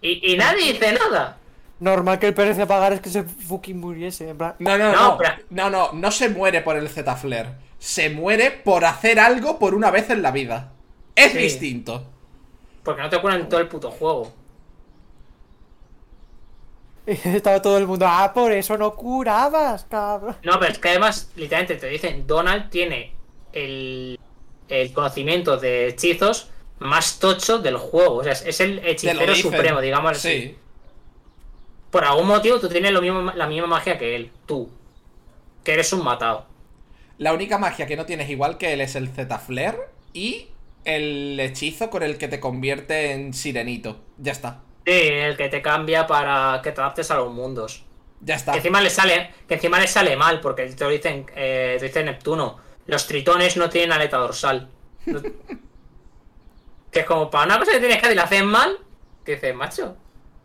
Y, 0.00 0.32
y 0.32 0.36
nadie 0.36 0.72
dice 0.74 0.92
nada. 0.92 1.38
Normal 1.80 2.18
que 2.18 2.28
el 2.28 2.34
perece 2.34 2.62
a 2.62 2.66
pagar 2.66 2.92
es 2.92 3.00
que 3.00 3.08
se 3.10 3.22
fucking 3.24 3.78
muriese. 3.80 4.28
En 4.30 4.38
plan, 4.38 4.54
No, 4.58 4.76
no, 4.78 4.92
No, 4.92 5.02
no. 5.12 5.18
pero- 5.18 5.32
No, 5.50 5.70
no, 5.70 5.92
no 5.92 6.10
se 6.10 6.28
muere 6.28 6.60
por 6.60 6.76
el 6.76 6.88
Z 6.88 7.16
Flare. 7.16 7.50
Se 7.78 8.10
muere 8.10 8.50
por 8.50 8.84
hacer 8.84 9.18
algo 9.18 9.58
por 9.58 9.74
una 9.74 9.90
vez 9.90 10.10
en 10.10 10.22
la 10.22 10.30
vida. 10.30 10.72
Es 11.14 11.32
Sí. 11.32 11.38
distinto. 11.38 12.04
Porque 12.82 13.02
no 13.02 13.08
te 13.08 13.20
curan 13.20 13.40
en 13.40 13.48
todo 13.48 13.60
el 13.60 13.68
puto 13.68 13.90
juego. 13.90 14.32
estaba 17.06 17.60
todo 17.60 17.76
el 17.78 17.86
mundo, 17.86 18.06
ah, 18.08 18.32
por 18.34 18.50
eso 18.52 18.78
no 18.78 18.94
curabas, 18.94 19.84
cabrón. 19.90 20.36
No, 20.42 20.58
pero 20.58 20.72
es 20.72 20.78
que 20.78 20.88
además, 20.88 21.30
literalmente 21.36 21.76
te 21.76 21.86
dicen, 21.88 22.26
Donald 22.26 22.70
tiene 22.70 23.12
el, 23.52 24.18
el 24.68 24.92
conocimiento 24.92 25.58
de 25.58 25.88
hechizos 25.88 26.48
más 26.78 27.18
tocho 27.18 27.58
del 27.58 27.76
juego. 27.76 28.16
O 28.16 28.24
sea, 28.24 28.32
es 28.32 28.60
el 28.60 28.80
hechicero 28.84 29.20
dicen. 29.20 29.36
supremo, 29.50 29.80
digamos 29.80 30.12
así. 30.12 30.28
Sí. 30.28 30.58
Por 31.90 32.04
algún 32.04 32.26
motivo 32.26 32.58
tú 32.58 32.68
tienes 32.68 32.92
lo 32.92 33.00
mismo, 33.00 33.32
la 33.34 33.46
misma 33.46 33.66
magia 33.66 33.98
que 33.98 34.16
él, 34.16 34.30
tú. 34.46 34.68
Que 35.62 35.74
eres 35.74 35.92
un 35.92 36.02
matado. 36.02 36.46
La 37.18 37.32
única 37.32 37.58
magia 37.58 37.86
que 37.86 37.96
no 37.96 38.04
tienes 38.04 38.28
igual 38.28 38.58
que 38.58 38.72
él 38.72 38.80
es 38.80 38.96
el 38.96 39.08
Z 39.08 39.38
Flare 39.38 39.78
y 40.12 40.48
el 40.84 41.38
hechizo 41.38 41.90
con 41.90 42.02
el 42.02 42.18
que 42.18 42.28
te 42.28 42.40
convierte 42.40 43.12
en 43.12 43.32
sirenito. 43.32 44.00
Ya 44.18 44.32
está. 44.32 44.60
Sí, 44.84 44.92
el 44.92 45.36
que 45.36 45.48
te 45.48 45.62
cambia 45.62 46.06
para 46.06 46.60
que 46.62 46.72
te 46.72 46.80
adaptes 46.80 47.10
a 47.10 47.16
los 47.16 47.32
mundos. 47.32 47.84
Ya 48.20 48.34
está. 48.34 48.52
Que 48.52 48.58
encima 48.58 48.80
le 48.80 48.90
sale, 48.90 49.30
que 49.46 49.54
encima 49.54 49.78
le 49.78 49.86
sale 49.86 50.16
mal, 50.16 50.40
porque 50.40 50.66
te 50.66 50.84
lo 50.84 50.90
dicen, 50.90 51.26
eh, 51.34 51.76
te 51.78 51.86
dice 51.86 52.02
Neptuno. 52.02 52.58
Los 52.86 53.06
tritones 53.06 53.56
no 53.56 53.70
tienen 53.70 53.92
aleta 53.92 54.18
dorsal. 54.18 54.68
No- 56.94 57.00
que 57.00 57.00
es 57.00 57.06
como 57.06 57.30
para 57.30 57.46
una 57.46 57.58
cosa 57.58 57.72
que 57.72 57.78
tienes 57.80 57.96
que 57.96 58.02
hacer 58.02 58.12
y 58.12 58.16
la 58.16 58.22
hacen 58.22 58.46
mal, 58.46 58.78
que 59.24 59.32
dices, 59.34 59.54
macho. 59.54 59.96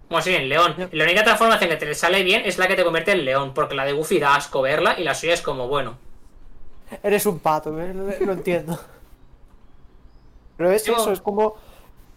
Como 0.08 0.18
así, 0.18 0.34
en 0.34 0.50
león. 0.50 0.76
La 0.92 1.04
única 1.04 1.24
transformación 1.24 1.70
que 1.70 1.76
te 1.78 1.86
le 1.86 1.94
sale 1.94 2.24
bien 2.24 2.42
es 2.44 2.58
la 2.58 2.68
que 2.68 2.76
te 2.76 2.84
convierte 2.84 3.12
en 3.12 3.24
león, 3.26 3.54
porque 3.54 3.76
la 3.76 3.86
de 3.86 3.94
Goofy 3.94 4.20
da 4.20 4.36
asco 4.36 4.62
verla 4.62 5.00
y 5.00 5.04
la 5.04 5.14
suya 5.14 5.36
es 5.36 5.42
como, 5.42 5.68
bueno. 5.68 5.98
Eres 7.04 7.28
un 7.28 7.38
pato, 7.40 7.80
¿eh? 7.80 7.94
lo, 7.94 8.06
lo 8.26 8.34
entiendo. 8.34 8.80
Pero 10.58 10.72
es 10.72 10.84
Yo- 10.86 10.98
eso, 10.98 11.12
es 11.12 11.22
como, 11.22 11.56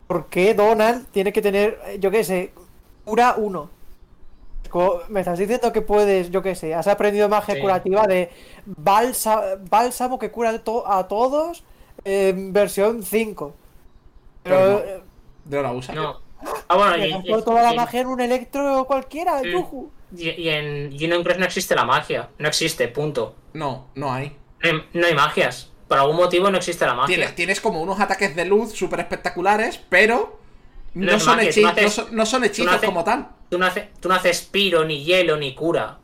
¿por 0.06 0.26
qué 0.26 0.54
Donald 0.54 1.06
tiene 1.10 1.32
que 1.32 1.42
tener, 1.42 1.78
eh, 1.86 1.98
yo 2.00 2.10
qué 2.10 2.24
sé, 2.24 2.52
cura 3.04 3.34
uno? 3.36 3.68
Es 4.64 4.68
como, 4.70 5.00
me 5.08 5.20
estás 5.20 5.38
diciendo 5.38 5.70
que 5.72 5.82
puedes, 5.82 6.30
yo 6.30 6.40
qué 6.42 6.54
sé, 6.54 6.74
has 6.74 6.86
aprendido 6.86 7.28
magia 7.28 7.54
Sí. 7.56 7.60
curativa 7.60 8.06
de 8.06 8.30
balsa- 8.64 9.58
bálsamo 9.68 10.18
que 10.18 10.30
cura 10.30 10.58
to- 10.60 10.90
a 10.90 11.06
todos 11.08 11.62
en 12.04 12.52
versión 12.54 13.02
5. 13.02 13.54
Pero, 14.42 14.56
Pero 14.56 14.70
no. 14.72 14.78
eh, 14.78 15.02
No 15.44 15.62
la 15.62 15.72
usa. 15.72 15.94
No. 15.94 16.20
Ah, 16.68 16.76
bueno, 16.76 17.04
y, 17.04 17.10
gastó 17.10 17.38
y- 17.38 17.42
toda 17.44 17.62
la 17.62 17.72
y- 17.74 17.76
magia 17.76 18.00
en 18.00 18.06
un 18.08 18.20
electro 18.20 18.84
cualquiera, 18.86 19.40
Mm. 19.42 19.46
yuju. 19.46 19.90
y- 20.16 20.30
y 20.30 20.48
en 20.50 20.86
Union 20.92 21.22
Cross 21.24 21.38
no 21.38 21.44
existe 21.44 21.74
la 21.74 21.84
magia. 21.84 22.28
No 22.38 22.48
existe, 22.48 22.86
punto. 22.88 23.34
No, 23.54 23.88
no 23.94 24.12
hay. 24.12 24.36
No 24.62 24.68
hay, 24.70 24.82
no 24.92 25.06
hay 25.06 25.14
magias. 25.14 25.70
Por 25.88 25.98
algún 25.98 26.16
motivo 26.16 26.50
no 26.50 26.58
existe 26.58 26.84
la 26.86 26.94
magia. 26.94 27.14
Tienes, 27.16 27.34
tienes 27.34 27.60
como 27.60 27.80
unos 27.82 27.98
ataques 28.00 28.34
de 28.36 28.44
luz 28.44 28.72
súper 28.72 29.00
espectaculares, 29.00 29.78
pero 29.88 30.38
no, 30.94 31.18
son, 31.18 31.36
magia, 31.36 31.50
hechi- 31.50 31.54
tú 31.56 31.60
no 31.62 31.68
haces- 31.68 31.82
no 31.84 31.90
son- 31.90 32.16
no 32.16 32.26
son 32.26 32.44
hechizos 32.44 32.64
tú 32.66 32.70
no 32.70 32.76
haces- 32.76 32.86
como 32.88 33.04
tal. 33.04 33.28
Tú 33.50 33.58
no, 33.58 33.66
haces, 33.66 33.84
tú 34.00 34.08
no 34.08 34.14
haces 34.14 34.42
piro, 34.42 34.84
ni 34.84 35.04
hielo, 35.04 35.36
ni 35.36 35.54
cura. 35.54 35.98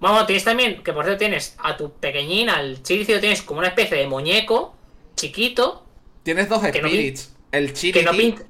Vamos, 0.00 0.26
tienes 0.26 0.44
también, 0.44 0.82
que 0.82 0.92
por 0.92 1.04
cierto 1.04 1.18
tienes 1.18 1.56
a 1.62 1.76
tu 1.76 1.90
pequeñín, 1.92 2.50
al 2.50 2.82
Chiricio, 2.82 3.20
tienes 3.20 3.42
como 3.42 3.60
una 3.60 3.68
especie 3.68 3.96
de 3.96 4.06
muñeco 4.06 4.74
chiquito 5.16 5.83
Tienes 6.24 6.48
dos 6.48 6.60
no 6.62 6.68
spirits. 6.68 7.36
el 7.52 7.68
que 7.68 7.72
Chiriti. 7.74 8.04
no 8.04 8.10
pinta, 8.12 8.42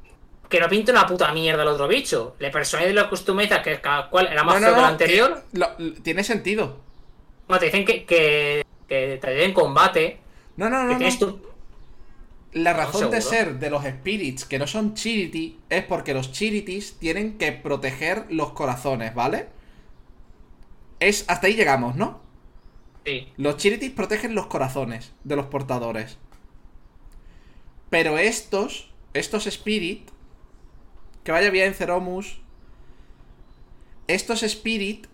que 0.49 0.61
no 0.61 0.69
pinta 0.69 0.93
una 0.93 1.07
puta 1.07 1.31
mierda 1.33 1.62
el 1.62 1.69
otro 1.69 1.86
bicho. 1.89 2.36
Le 2.39 2.51
personaliza 2.51 2.91
y 2.93 2.94
lo 2.94 3.11
customiza, 3.11 3.61
que 3.61 3.81
cada 3.83 4.09
cual 4.09 4.28
era 4.33 4.43
más 4.44 4.61
No, 4.61 4.61
no, 4.61 4.67
feo 4.67 4.75
que 4.75 4.78
el 4.81 4.83
no, 4.83 4.89
anterior. 4.89 5.44
que 5.53 5.59
lo- 5.59 6.03
tiene 6.03 6.25
sentido. 6.25 6.81
Bueno, 7.47 7.61
te 7.61 7.67
dicen 7.67 7.85
que, 7.85 8.07
que, 8.07 8.65
que 8.89 9.19
te 9.20 9.28
ayuden 9.28 9.51
en 9.51 9.55
combate. 9.55 10.19
No, 10.57 10.70
no, 10.70 10.97
Que 10.97 11.05
no. 11.05 11.11
no. 11.11 11.19
tu. 11.19 11.55
La 12.53 12.73
razón 12.73 13.11
de 13.11 13.20
ser 13.20 13.59
de 13.59 13.69
los 13.69 13.83
spirits 13.85 14.44
que 14.44 14.61
no 14.61 14.69
son 14.69 14.94
Chiriti 14.94 15.59
es 15.69 15.83
porque 15.85 16.15
los 16.15 16.31
Chiritis 16.31 17.01
tienen 17.01 17.36
que 17.36 17.51
proteger 17.51 18.27
los 18.31 18.53
corazones, 18.53 19.12
¿vale? 19.12 19.49
Es 21.01 21.25
hasta 21.28 21.49
ahí 21.49 21.55
llegamos, 21.55 21.97
¿no? 21.97 22.20
Sí. 23.05 23.28
Los 23.36 23.57
Chiritis 23.57 23.91
protegen 23.91 24.35
los 24.36 24.47
corazones 24.47 25.12
de 25.25 25.36
los 25.36 25.47
portadores. 25.47 26.19
Pero 27.95 28.19
estos, 28.19 28.91
estos 29.13 29.47
Spirit, 29.47 30.11
que 31.23 31.31
vaya 31.31 31.49
bien 31.51 31.75
Ceromus, 31.75 32.41
estos 34.09 34.43
Spirit 34.43 35.07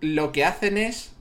lo 0.00 0.32
que 0.32 0.44
hacen 0.44 0.76
es 0.76 1.12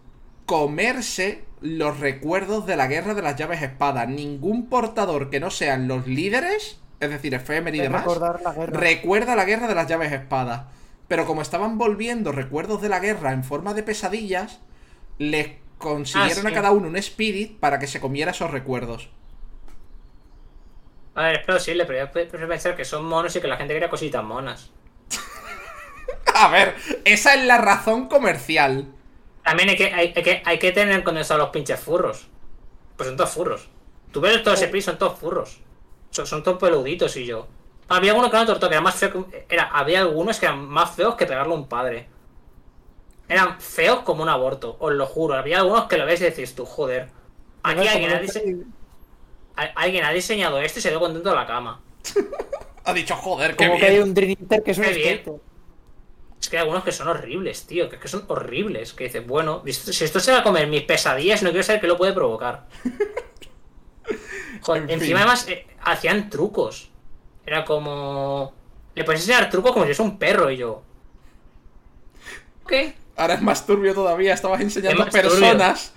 comerse 0.48 1.44
los 1.62 2.00
recuerdos 2.00 2.66
de 2.66 2.78
la 2.78 2.88
guerra 2.88 3.14
de 3.14 3.22
las 3.22 3.36
llaves 3.36 3.62
espada. 3.62 4.08
Ningún 4.08 4.70
portador 4.70 5.30
que 5.30 5.40
no 5.40 5.52
sean 5.52 5.88
los 5.88 6.08
líderes, 6.08 6.80
es 7.00 7.12
decir, 7.12 7.36
Ephemer 7.36 7.76
y 7.76 7.78
De 7.78 7.84
demás, 7.84 8.08
la 8.08 8.66
recuerda 8.66 9.36
la 9.36 9.46
guerra 9.46 9.68
de 9.68 9.76
las 9.76 9.88
llaves 9.88 10.12
espada. 10.12 10.72
Pero 11.08 11.28
como 11.28 11.44
estaban 11.44 11.78
volviendo 11.78 12.32
recuerdos 12.32 12.82
de 12.82 12.90
la 12.90 13.00
guerra 13.00 13.34
en 13.34 13.44
forma 13.44 13.76
de 13.76 13.84
pesadillas, 13.84 14.62
les 15.20 15.58
consiguieron 15.78 16.48
Ah, 16.48 16.50
a 16.50 16.54
cada 16.54 16.72
uno 16.72 16.88
un 16.88 16.98
spirit 16.98 17.60
para 17.60 17.78
que 17.78 17.86
se 17.86 18.00
comiera 18.00 18.32
esos 18.32 18.50
recuerdos. 18.50 19.12
A 21.16 21.24
ver, 21.24 21.36
es 21.36 21.46
plausible, 21.46 21.86
pero 21.86 22.00
yo 22.00 22.12
prefiero 22.12 22.48
pensar 22.48 22.76
que 22.76 22.86
son 22.86 23.06
monos 23.06 23.36
y 23.36 23.42
que 23.42 23.48
la 23.48 23.58
gente 23.58 23.74
quiere 23.74 23.90
cositas 23.90 24.24
monas. 24.24 24.72
A 26.36 26.48
ver, 26.50 26.76
esa 27.06 27.36
es 27.36 27.46
la 27.46 27.60
razón 27.60 28.08
comercial. 28.08 28.88
También 29.44 29.70
hay 29.70 29.76
que, 29.76 29.94
hay, 29.94 30.14
hay 30.16 30.24
que, 30.24 30.42
hay 30.44 30.60
que 30.60 30.72
tener 30.72 31.04
a 31.04 31.38
los 31.38 31.50
pinches 31.50 31.80
furros. 31.80 32.28
Pues 32.96 33.08
son 33.08 33.18
todos 33.18 33.32
furros. 33.32 33.70
Tú 34.12 34.22
ves 34.22 34.42
todos 34.42 34.60
ese 34.62 34.70
PRI, 34.70 34.82
son 34.82 34.98
todos 34.98 35.20
furros. 35.20 35.60
Son, 36.12 36.26
son 36.26 36.44
todos 36.44 36.60
peluditos 36.60 37.16
y 37.18 37.26
yo. 37.26 37.48
Había 37.90 38.12
alguno 38.12 38.32
que 38.32 38.38
no 38.38 38.46
torto, 38.46 38.70
que 38.70 38.76
era 38.76 38.82
más 38.82 38.96
feo 38.96 39.28
que. 39.30 39.46
Era, 39.50 39.66
había 39.66 40.00
algunos 40.00 40.40
que 40.40 40.46
eran 40.46 40.68
más 40.68 40.96
feos 40.96 41.16
que 41.16 41.26
pegarle 41.26 41.54
a 41.54 41.58
un 41.58 41.68
padre. 41.68 42.08
Eran 43.28 43.60
feos 43.60 44.00
como 44.00 44.24
un 44.24 44.30
aborto, 44.30 44.78
os 44.80 44.94
lo 44.94 45.06
juro. 45.06 45.36
Había 45.36 45.60
algunos 45.60 45.86
que 45.86 45.98
lo 45.98 46.06
ves 46.06 46.22
y 46.22 46.26
decís 46.26 46.56
tú, 46.56 46.66
joder. 46.66 47.10
Aquí 47.64 47.88
Además, 47.88 47.94
alguien 47.94 48.14
ha, 48.14 48.20
alguien 49.56 50.04
ha 50.04 50.12
diseñado 50.12 50.60
esto 50.62 50.80
y 50.80 50.82
se 50.82 50.92
ve 50.92 51.00
contento 51.00 51.30
de 51.30 51.36
la 51.36 51.46
cama. 51.46 51.82
Ha 52.86 52.94
dicho, 52.94 53.16
joder, 53.16 53.56
qué 53.56 53.68
Como 53.68 53.80
que 53.80 53.86
hay 53.86 54.00
un 54.00 54.14
Dream 54.14 54.36
Eater 54.42 54.64
que 54.64 54.72
es 54.72 54.78
un 54.78 54.84
Qué. 54.84 55.24
Es 56.42 56.50
que 56.50 56.58
hay 56.58 56.62
algunos 56.62 56.84
que 56.84 56.92
son 56.92 57.08
horribles, 57.08 57.66
tío. 57.66 57.88
Que, 57.88 57.96
es 57.96 58.02
que 58.02 58.08
son 58.10 58.26
horribles. 58.28 58.94
Que 58.94 59.06
dices, 59.06 59.26
bueno, 59.26 59.64
si 59.66 60.04
esto 60.04 60.20
se 60.20 60.34
va 60.34 60.40
a 60.40 60.44
comer 60.44 60.68
mis 60.68 60.82
pesadillas, 60.82 61.42
no 61.42 61.52
quiero 61.52 61.64
saber 61.64 61.80
qué 61.80 61.88
lo 61.88 61.98
puede 61.98 62.12
provocar. 62.12 62.68
Joder, 64.62 64.82
En 64.84 64.88
fin. 64.90 65.00
encima 65.00 65.20
además 65.20 65.48
eh, 65.48 65.66
hacían 65.82 66.30
trucos. 66.30 66.90
Era 67.46 67.64
como. 67.64 68.54
Le 68.96 69.06
puedes 69.06 69.22
enseñar 69.22 69.50
trucos 69.50 69.72
como 69.72 69.86
si 69.86 69.92
es 69.92 70.00
un 70.00 70.18
perro 70.20 70.52
y 70.52 70.58
yo. 70.58 70.84
Ok. 72.64 72.74
Ahora 73.16 73.36
es 73.36 73.42
más 73.42 73.66
turbio 73.66 73.94
todavía, 73.94 74.34
estabas 74.34 74.60
enseñando 74.62 75.06
personas. 75.10 75.94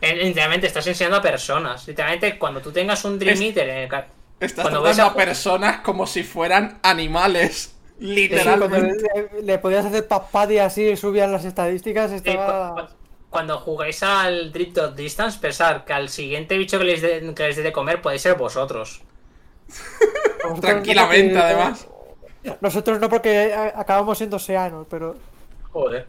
Eh, 0.00 0.14
Literalmente 0.14 0.66
estás 0.66 0.86
enseñando 0.86 1.16
a 1.18 1.22
personas. 1.22 1.86
Literalmente, 1.88 2.38
cuando 2.38 2.60
tú 2.60 2.70
tengas 2.72 3.04
un 3.04 3.18
Dream 3.18 3.34
Es- 3.34 3.40
Eater 3.40 3.68
en 3.68 3.76
el 3.78 3.88
ca- 3.88 4.06
Estás 4.38 4.64
Cuando 4.64 4.82
tratando 4.82 4.82
ves 4.82 4.98
a- 4.98 5.06
a 5.06 5.14
personas 5.14 5.80
como 5.80 6.06
si 6.06 6.22
fueran 6.22 6.78
animales. 6.82 7.74
Sí, 7.98 8.04
Literalmente. 8.04 9.08
le, 9.36 9.42
le 9.42 9.58
podías 9.58 9.86
hacer 9.86 10.06
papad 10.06 10.50
y 10.50 10.58
así 10.58 10.94
subían 10.96 11.32
las 11.32 11.46
estadísticas, 11.46 12.12
Eh, 12.12 12.16
estaba... 12.16 12.74
cu- 12.74 12.80
cu- 12.82 12.92
Cuando 13.30 13.58
jugáis 13.58 14.02
al 14.02 14.52
Drift 14.52 14.74
Dot 14.74 14.94
Distance, 14.94 15.38
pensar 15.40 15.84
que 15.86 15.94
al 15.94 16.10
siguiente 16.10 16.58
bicho 16.58 16.78
que 16.78 16.84
les 16.84 17.00
dé 17.00 17.32
que 17.34 17.42
les 17.44 17.56
dé 17.56 17.62
de 17.62 17.72
comer 17.72 18.02
podéis 18.02 18.20
ser 18.22 18.34
vosotros. 18.34 19.00
Tranquilamente, 20.60 21.34
porque- 21.34 21.42
además. 21.46 21.88
Nosotros 22.60 23.00
no 23.00 23.08
porque 23.08 23.52
acabamos 23.74 24.18
siendo 24.18 24.38
seanos, 24.38 24.86
pero 24.88 25.16
Joder. 25.72 26.06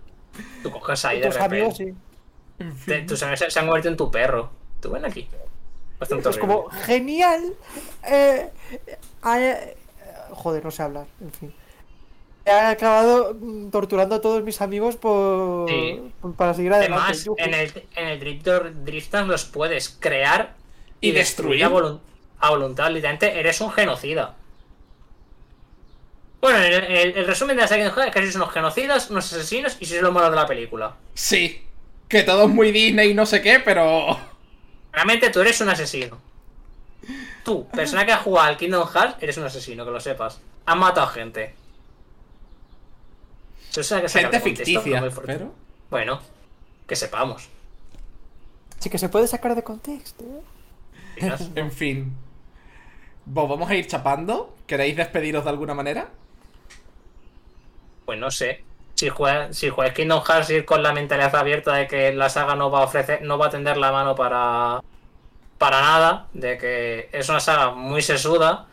Tú 0.61 0.69
coges 0.69 1.03
ahí 1.06 1.19
de 1.19 1.27
tus 1.27 1.38
amigos 1.38 1.77
repente. 1.80 1.99
Tus 3.07 3.21
amigos 3.23 3.39
se, 3.39 3.51
se 3.51 3.59
han 3.59 3.65
convertido 3.67 3.91
en 3.91 3.97
tu 3.97 4.09
perro. 4.11 4.49
Tú 4.81 4.91
ven 4.91 5.05
aquí. 5.05 5.27
Bastante 5.99 6.29
Es 6.29 6.37
horrible. 6.37 6.55
como, 6.55 6.69
genial. 6.69 7.53
eh, 8.07 8.49
eh, 9.25 9.75
joder, 10.31 10.63
no 10.63 10.71
sé 10.71 10.83
hablar, 10.83 11.05
en 11.21 11.31
fin. 11.31 11.53
He 12.45 12.51
acabado 12.51 13.33
mm, 13.39 13.69
torturando 13.71 14.15
a 14.15 14.21
todos 14.21 14.41
mis 14.43 14.61
amigos 14.61 14.95
por, 14.95 15.67
Sí. 15.69 16.13
para 16.37 16.53
seguir 16.53 16.71
adelante. 16.73 17.03
Además, 17.03 17.27
en 17.37 17.53
el, 17.53 17.83
en 17.95 18.07
el 18.07 18.19
Drift 18.19 18.45
Dot 18.45 18.73
Distance 18.85 19.27
los 19.29 19.45
puedes 19.45 19.89
crear 19.89 20.55
Y 21.01 21.09
y, 21.09 21.11
destruir, 21.11 21.63
a, 21.65 21.67
voluntad. 22.49 22.89
Literalmente 22.91 23.37
eres 23.39 23.59
un 23.59 23.71
genocida. 23.71 24.35
Bueno, 26.39 26.59
el, 26.59 26.73
el- 26.73 27.17
el 27.17 27.25
resumen 27.25 27.55
de 27.57 27.63
la 27.63 27.67
serie 27.67 27.87
es 27.87 27.91
que 27.93 28.19
sois 28.21 28.35
unos 28.35 28.51
genocidas, 28.53 29.09
unos 29.09 29.25
asesinos 29.33 29.75
y 29.79 29.85
sois 29.85 30.01
lo 30.01 30.11
malo 30.11 30.29
de 30.29 30.35
la 30.35 30.45
película. 30.45 30.95
Sí. 31.15 31.63
Que 32.07 32.23
todo 32.23 32.43
es 32.43 32.49
muy 32.49 32.71
Disney 32.71 33.11
y 33.11 33.13
no 33.13 33.25
sé 33.25 33.41
qué, 33.41 33.59
pero. 33.59 34.17
Realmente 34.91 35.29
tú 35.29 35.41
eres 35.41 35.59
un 35.61 35.69
asesino. 35.69 36.19
Tú, 37.43 37.67
persona 37.69 38.05
que 38.05 38.11
ha 38.11 38.17
jugado 38.17 38.47
al 38.47 38.57
Kingdom 38.57 38.87
Hearts, 38.87 39.17
eres 39.21 39.37
un 39.37 39.45
asesino, 39.45 39.85
que 39.85 39.91
lo 39.91 39.99
sepas. 39.99 40.39
Has 40.65 40.77
matado 40.77 41.07
gente. 41.07 41.53
Eso 43.75 44.01
que 44.01 44.09
Gente 44.09 44.39
contexto, 44.39 44.65
ficticia. 44.65 45.01
no. 45.01 45.11
Pero. 45.25 45.53
Bueno, 45.89 46.19
que 46.87 46.95
sepamos. 46.95 47.47
Sí 48.79 48.89
que 48.89 48.97
se 48.97 49.09
puede 49.09 49.27
sacar 49.27 49.55
de 49.55 49.63
contexto. 49.63 50.23
¿eh? 50.23 51.31
En 51.55 51.71
fin. 51.71 52.13
Vos 53.25 53.49
vamos 53.49 53.69
a 53.69 53.75
ir 53.75 53.87
chapando. 53.87 54.55
¿Queréis 54.65 54.95
despediros 54.95 55.43
de 55.43 55.49
alguna 55.49 55.73
manera? 55.73 56.09
Pues 58.05 58.19
no 58.19 58.31
sé. 58.31 58.63
Si 58.98 59.09
juegas, 59.09 59.56
si 59.56 59.69
juegas 59.69 59.93
Kingdom 59.93 60.24
Hearts 60.24 60.50
ir 60.50 60.66
con 60.66 60.82
la 60.84 60.92
mentalidad 60.92 61.35
abierta 61.35 61.74
de 61.76 61.88
que 61.88 62.11
la 62.14 62.30
saga 62.30 62.56
no 62.56 62.72
va 62.72 62.80
a 62.80 62.84
ofrecer, 62.85 63.22
no 63.22 63.38
va 63.38 63.45
a 63.48 63.50
tender 63.51 63.77
la 63.77 63.92
mano 63.92 64.16
para 64.16 64.82
para 65.59 65.82
nada, 65.82 66.27
de 66.34 66.58
que 66.58 67.09
es 67.11 67.30
una 67.30 67.40
saga 67.40 67.72
muy 67.72 68.01
sesuda 68.01 68.67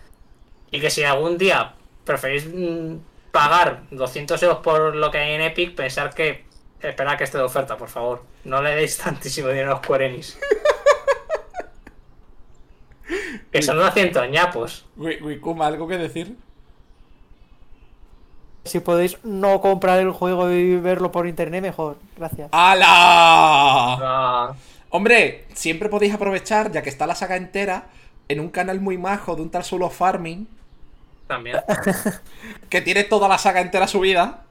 y 0.71 0.81
que 0.81 0.91
si 0.91 1.03
algún 1.05 1.39
día 1.39 1.75
preferís 2.05 2.47
mm, 2.47 2.97
pagar 3.33 3.83
200 3.91 4.43
euros 4.43 4.59
por 4.59 4.95
lo 4.97 5.11
que 5.11 5.19
hay 5.19 5.33
en 5.35 5.41
Epic, 5.43 5.75
pensar 5.75 6.15
que 6.15 6.45
esperad 6.81 7.17
que 7.17 7.25
esté 7.25 7.39
de 7.39 7.45
oferta, 7.45 7.77
por 7.79 7.89
favor. 7.89 8.23
No 8.45 8.61
le 8.63 8.75
deis 8.75 8.97
tantísimo 9.05 9.49
dinero 9.49 9.73
a 9.75 9.77
Square 9.83 10.07
Enix. 10.07 10.39
que 13.53 13.63
son 13.63 13.79
200 13.79 14.29
ñapos. 14.31 14.87
Wi- 14.97 15.21
Wikuma, 15.23 15.67
¿algo 15.67 15.87
que 15.89 15.99
decir? 15.99 16.37
Si 18.65 18.81
podéis 18.81 19.19
no 19.25 19.61
comprar 19.61 19.99
el 20.01 20.11
juego 20.11 20.51
y 20.51 20.77
verlo 20.77 21.13
por 21.13 21.27
internet, 21.27 21.63
mejor. 21.63 21.97
Gracias. 22.17 22.49
¡Hala! 22.53 22.87
Ah, 22.89 24.53
Hombre, 24.91 25.45
siempre 25.55 25.89
podéis 25.89 26.15
aprovechar, 26.15 26.71
ya 26.73 26.83
que 26.83 26.89
está 26.89 27.07
la 27.07 27.15
saga 27.15 27.37
entera, 27.37 27.87
en 28.29 28.41
un 28.41 28.49
canal 28.49 28.81
muy 28.81 28.97
majo 28.97 29.37
de 29.37 29.43
un 29.43 29.51
tal 29.51 29.65
Solo 29.65 29.91
Farming, 29.91 30.47
también. 31.27 31.59
que 32.71 32.81
tiene 32.81 33.05
toda 33.05 33.29
la 33.29 33.39
saga 33.39 33.61
entera 33.61 33.87
subida. 33.89 34.45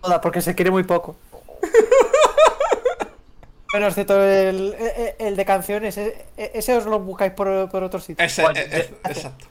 Toda, 0.00 0.20
porque 0.20 0.40
se 0.40 0.54
quiere 0.54 0.70
muy 0.70 0.84
poco. 0.84 1.16
bueno, 3.72 3.88
excepto 3.88 4.22
el, 4.22 4.74
el- 4.74 5.14
el 5.18 5.36
de 5.36 5.44
canciones. 5.44 5.98
e- 5.98 6.24
e- 6.36 6.52
Ese 6.54 6.76
os 6.76 6.86
lo 6.86 7.00
buscáis 7.00 7.32
por, 7.32 7.68
por 7.68 7.82
otro 7.82 8.00
sitio. 8.00 8.24
Ese, 8.24 8.42
Bueno, 8.42 8.60
eh, 8.60 8.68
eh, 8.70 8.94
exacto. 9.04 9.46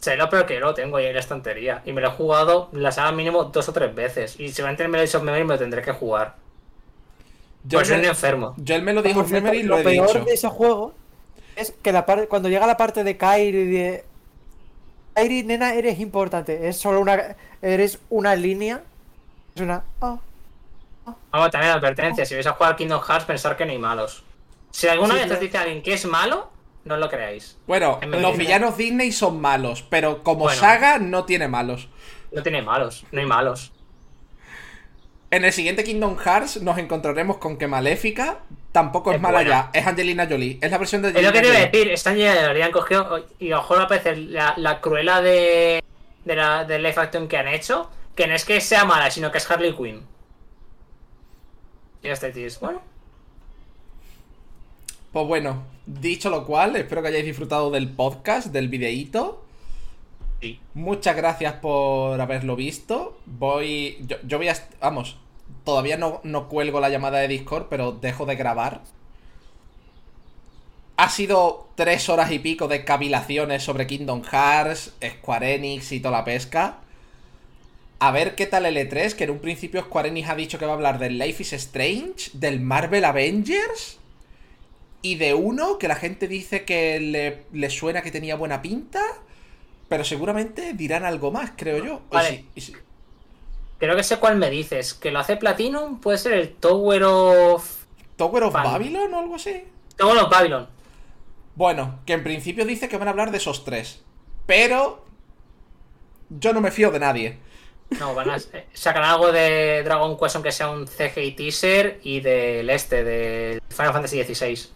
Sé 0.00 0.16
lo 0.16 0.30
peor 0.30 0.46
que 0.46 0.58
lo 0.60 0.72
tengo 0.74 0.96
ahí 0.96 1.06
en 1.06 1.14
la 1.14 1.20
estantería. 1.20 1.82
Y 1.84 1.92
me 1.92 2.00
lo 2.00 2.08
he 2.08 2.10
jugado 2.12 2.68
la 2.72 2.92
saga 2.92 3.12
mínimo 3.12 3.44
dos 3.44 3.68
o 3.68 3.72
tres 3.74 3.94
veces. 3.94 4.38
Y 4.40 4.50
si 4.52 4.62
va 4.62 4.68
a 4.68 4.70
entrar 4.70 4.86
en 4.86 4.92
Melodies 4.92 5.14
of 5.16 5.22
Memory 5.22 5.44
me 5.44 5.54
lo 5.54 5.58
tendré 5.58 5.82
que 5.82 5.92
jugar. 5.92 6.36
Yo, 7.64 7.80
Pues 7.80 7.88
soy 7.88 7.98
el, 7.98 8.00
un 8.00 8.04
enfermo. 8.06 8.56
yo 8.56 8.74
el 8.74 8.82
Melody 8.82 9.12
of 9.12 9.28
Memory 9.30 9.62
lo 9.62 9.78
he 9.78 9.84
peor 9.84 9.86
dicho. 9.86 10.24
de 10.24 10.34
ese 10.34 10.48
juego 10.48 10.94
es 11.56 11.72
que 11.82 11.92
la 11.92 12.06
par- 12.06 12.28
cuando 12.28 12.48
llega 12.48 12.66
la 12.66 12.76
parte 12.76 13.04
de 13.04 13.16
Kairi 13.16 13.66
de 13.66 14.04
Kairi, 15.14 15.42
nena, 15.44 15.74
eres 15.74 15.98
importante. 16.00 16.68
Es 16.68 16.76
solo 16.76 17.00
una 17.00 17.36
eres 17.62 17.98
una 18.10 18.36
línea. 18.36 18.82
Es 19.54 19.62
una 19.62 19.84
oh, 20.00 20.20
Vamos, 21.32 21.50
también 21.50 21.72
advertencia. 21.72 22.24
Si 22.26 22.34
vais 22.34 22.46
a 22.46 22.52
jugar 22.52 22.76
Kingdom 22.76 23.00
Hearts, 23.02 23.24
pensar 23.26 23.56
que 23.56 23.64
no 23.64 23.72
hay 23.72 23.78
malos. 23.78 24.24
Si 24.70 24.88
alguna 24.88 25.14
Sí, 25.14 25.16
vez 25.16 25.30
os 25.30 25.40
dice 25.40 25.58
alguien 25.58 25.82
que 25.82 25.94
es 25.94 26.04
malo, 26.06 26.50
no 26.86 26.96
lo 26.96 27.10
creáis. 27.10 27.58
Bueno, 27.66 27.98
En 28.00 28.22
los 28.22 28.38
villanos 28.38 28.76
Disney 28.78 29.12
son 29.12 29.40
malos, 29.40 29.82
pero 29.90 30.22
como 30.22 30.44
Bueno. 30.44 30.58
saga 30.58 30.98
no 30.98 31.24
tiene 31.24 31.48
malos. 31.48 31.88
No 32.32 32.42
tiene 32.42 32.62
malos. 32.62 33.04
No 33.12 33.20
hay 33.20 33.26
malos. 33.26 33.72
En 35.30 35.44
el 35.44 35.52
siguiente 35.52 35.82
Kingdom 35.84 36.16
Hearts 36.16 36.62
nos 36.62 36.78
encontraremos 36.78 37.38
con 37.38 37.56
que 37.58 37.66
Maléfica 37.66 38.38
tampoco 38.70 39.10
es, 39.10 39.16
Es 39.16 39.22
mala 39.22 39.38
buena. 39.38 39.70
ya, 39.74 39.80
es 39.80 39.86
Angelina 39.86 40.26
Jolie, 40.30 40.58
es 40.62 40.70
la 40.70 40.78
versión 40.78 41.02
de 41.02 41.08
Es 41.08 41.22
lo 41.22 41.32
que 41.32 41.40
te 41.40 41.48
iba 41.48 41.56
a 41.56 41.60
decir. 41.66 41.88
Esta 41.90 42.14
ya 42.14 42.46
habrían 42.46 42.70
cogido. 42.70 43.26
Y 43.40 43.50
a 43.50 43.56
lo 43.56 43.62
mejor 43.62 43.80
aparece 43.82 44.16
la, 44.16 44.54
la 44.56 44.80
cruela 44.80 45.20
de. 45.20 45.82
De 46.24 46.36
la 46.36 46.64
de 46.64 46.78
live 46.78 46.94
action 46.96 47.26
que 47.28 47.36
han 47.36 47.48
hecho. 47.48 47.90
Que 48.14 48.26
no 48.28 48.34
es 48.34 48.44
que 48.44 48.60
sea 48.60 48.84
mala, 48.84 49.10
sino 49.10 49.30
que 49.32 49.38
es 49.38 49.50
Harley 49.50 49.74
Quinn. 49.76 50.06
Y 52.02 52.08
este 52.08 52.30
tío 52.30 52.46
es. 52.46 52.60
Bueno. 52.60 52.80
Pues 55.12 55.26
bueno, 55.26 55.64
dicho 55.86 56.30
lo 56.30 56.44
cual, 56.44 56.76
espero 56.76 57.02
que 57.02 57.08
hayáis 57.08 57.24
disfrutado 57.24 57.70
del 57.70 57.88
podcast, 57.88 58.48
del 58.48 58.68
videíto. 58.68 59.42
Sí. 60.40 60.60
Muchas 60.74 61.16
gracias 61.16 61.54
por 61.54 62.20
haberlo 62.20 62.56
visto. 62.56 63.18
Voy. 63.24 63.98
Yo, 64.06 64.16
yo 64.24 64.38
voy 64.38 64.48
a. 64.48 64.56
Vamos. 64.80 65.16
Todavía 65.64 65.96
no, 65.96 66.20
no 66.22 66.48
cuelgo 66.48 66.80
la 66.80 66.90
llamada 66.90 67.18
de 67.18 67.28
Discord, 67.28 67.66
pero 67.70 67.92
dejo 67.92 68.26
de 68.26 68.36
grabar. 68.36 68.82
Ha 70.96 71.10
sido 71.10 71.68
tres 71.74 72.08
horas 72.08 72.30
y 72.30 72.38
pico 72.38 72.68
de 72.68 72.84
cavilaciones 72.84 73.62
sobre 73.62 73.86
Kingdom 73.86 74.22
Hearts, 74.22 74.94
Square 75.04 75.54
Enix 75.56 75.92
y 75.92 76.00
toda 76.00 76.18
la 76.18 76.24
pesca. 76.24 76.78
A 77.98 78.10
ver 78.12 78.34
qué 78.34 78.46
tal 78.46 78.66
el 78.66 78.76
E3, 78.76 79.14
que 79.14 79.24
en 79.24 79.30
un 79.30 79.38
principio 79.40 79.82
Square 79.82 80.08
Enix 80.08 80.28
ha 80.28 80.34
dicho 80.34 80.58
que 80.58 80.66
va 80.66 80.72
a 80.72 80.74
hablar 80.74 80.98
del 80.98 81.18
Life 81.18 81.42
is 81.42 81.52
Strange, 81.52 82.30
del 82.34 82.60
Marvel 82.60 83.04
Avengers 83.04 83.98
y 85.02 85.16
de 85.16 85.34
uno 85.34 85.78
que 85.78 85.88
la 85.88 85.96
gente 85.96 86.28
dice 86.28 86.64
que 86.64 86.98
le, 87.00 87.44
le 87.52 87.70
suena 87.70 88.02
que 88.02 88.10
tenía 88.10 88.36
buena 88.36 88.62
pinta, 88.62 89.02
pero 89.88 90.04
seguramente 90.04 90.72
dirán 90.72 91.04
algo 91.04 91.30
más, 91.30 91.52
creo 91.56 91.84
yo. 91.84 92.02
Y 92.10 92.14
Vale. 92.14 92.28
si- 92.30 92.48
y 92.54 92.60
si- 92.60 92.72
Creo 93.78 93.94
que 93.94 94.02
sé 94.02 94.16
cuál 94.18 94.36
me 94.36 94.48
dices. 94.48 94.94
Que 94.94 95.10
lo 95.10 95.18
hace 95.18 95.36
Platinum. 95.36 96.00
Puede 96.00 96.16
ser 96.16 96.32
el 96.32 96.54
Tower 96.54 97.02
of. 97.04 97.84
¿Tower 98.16 98.44
of 98.44 98.54
Fan. 98.54 98.64
Babylon 98.64 99.12
o 99.12 99.18
algo 99.18 99.34
así? 99.34 99.64
Tower 99.96 100.16
of 100.16 100.30
Babylon. 100.30 100.66
Bueno, 101.56 102.00
que 102.06 102.14
en 102.14 102.22
principio 102.24 102.64
dice 102.64 102.88
que 102.88 102.96
van 102.96 103.08
a 103.08 103.10
hablar 103.10 103.30
de 103.30 103.36
esos 103.36 103.64
tres. 103.66 104.02
Pero 104.46 105.04
yo 106.30 106.52
no 106.54 106.60
me 106.62 106.70
fío 106.70 106.90
de 106.90 106.98
nadie. 107.00 107.38
No, 108.00 108.14
van 108.14 108.30
a 108.30 108.36
eh, 108.38 108.66
sacar 108.72 109.02
algo 109.04 109.30
de 109.30 109.82
Dragon 109.84 110.18
Quest 110.18 110.36
aunque 110.36 110.52
sea 110.52 110.70
un 110.70 110.86
CGI 110.86 111.32
teaser 111.32 112.00
y 112.02 112.20
del 112.20 112.68
este, 112.70 113.04
de 113.04 113.62
Final 113.68 113.92
Fantasy 113.92 114.24
XVI. 114.24 114.68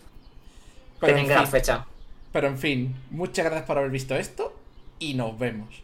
Pero 1.00 1.16
en 1.16 1.22
tenga 1.24 1.36
la 1.36 1.42
fin, 1.42 1.50
fecha. 1.50 1.86
Pero 2.32 2.48
en 2.48 2.58
fin, 2.58 2.94
muchas 3.10 3.44
gracias 3.44 3.66
por 3.66 3.78
haber 3.78 3.90
visto 3.90 4.14
esto 4.14 4.54
y 4.98 5.14
nos 5.14 5.38
vemos. 5.38 5.82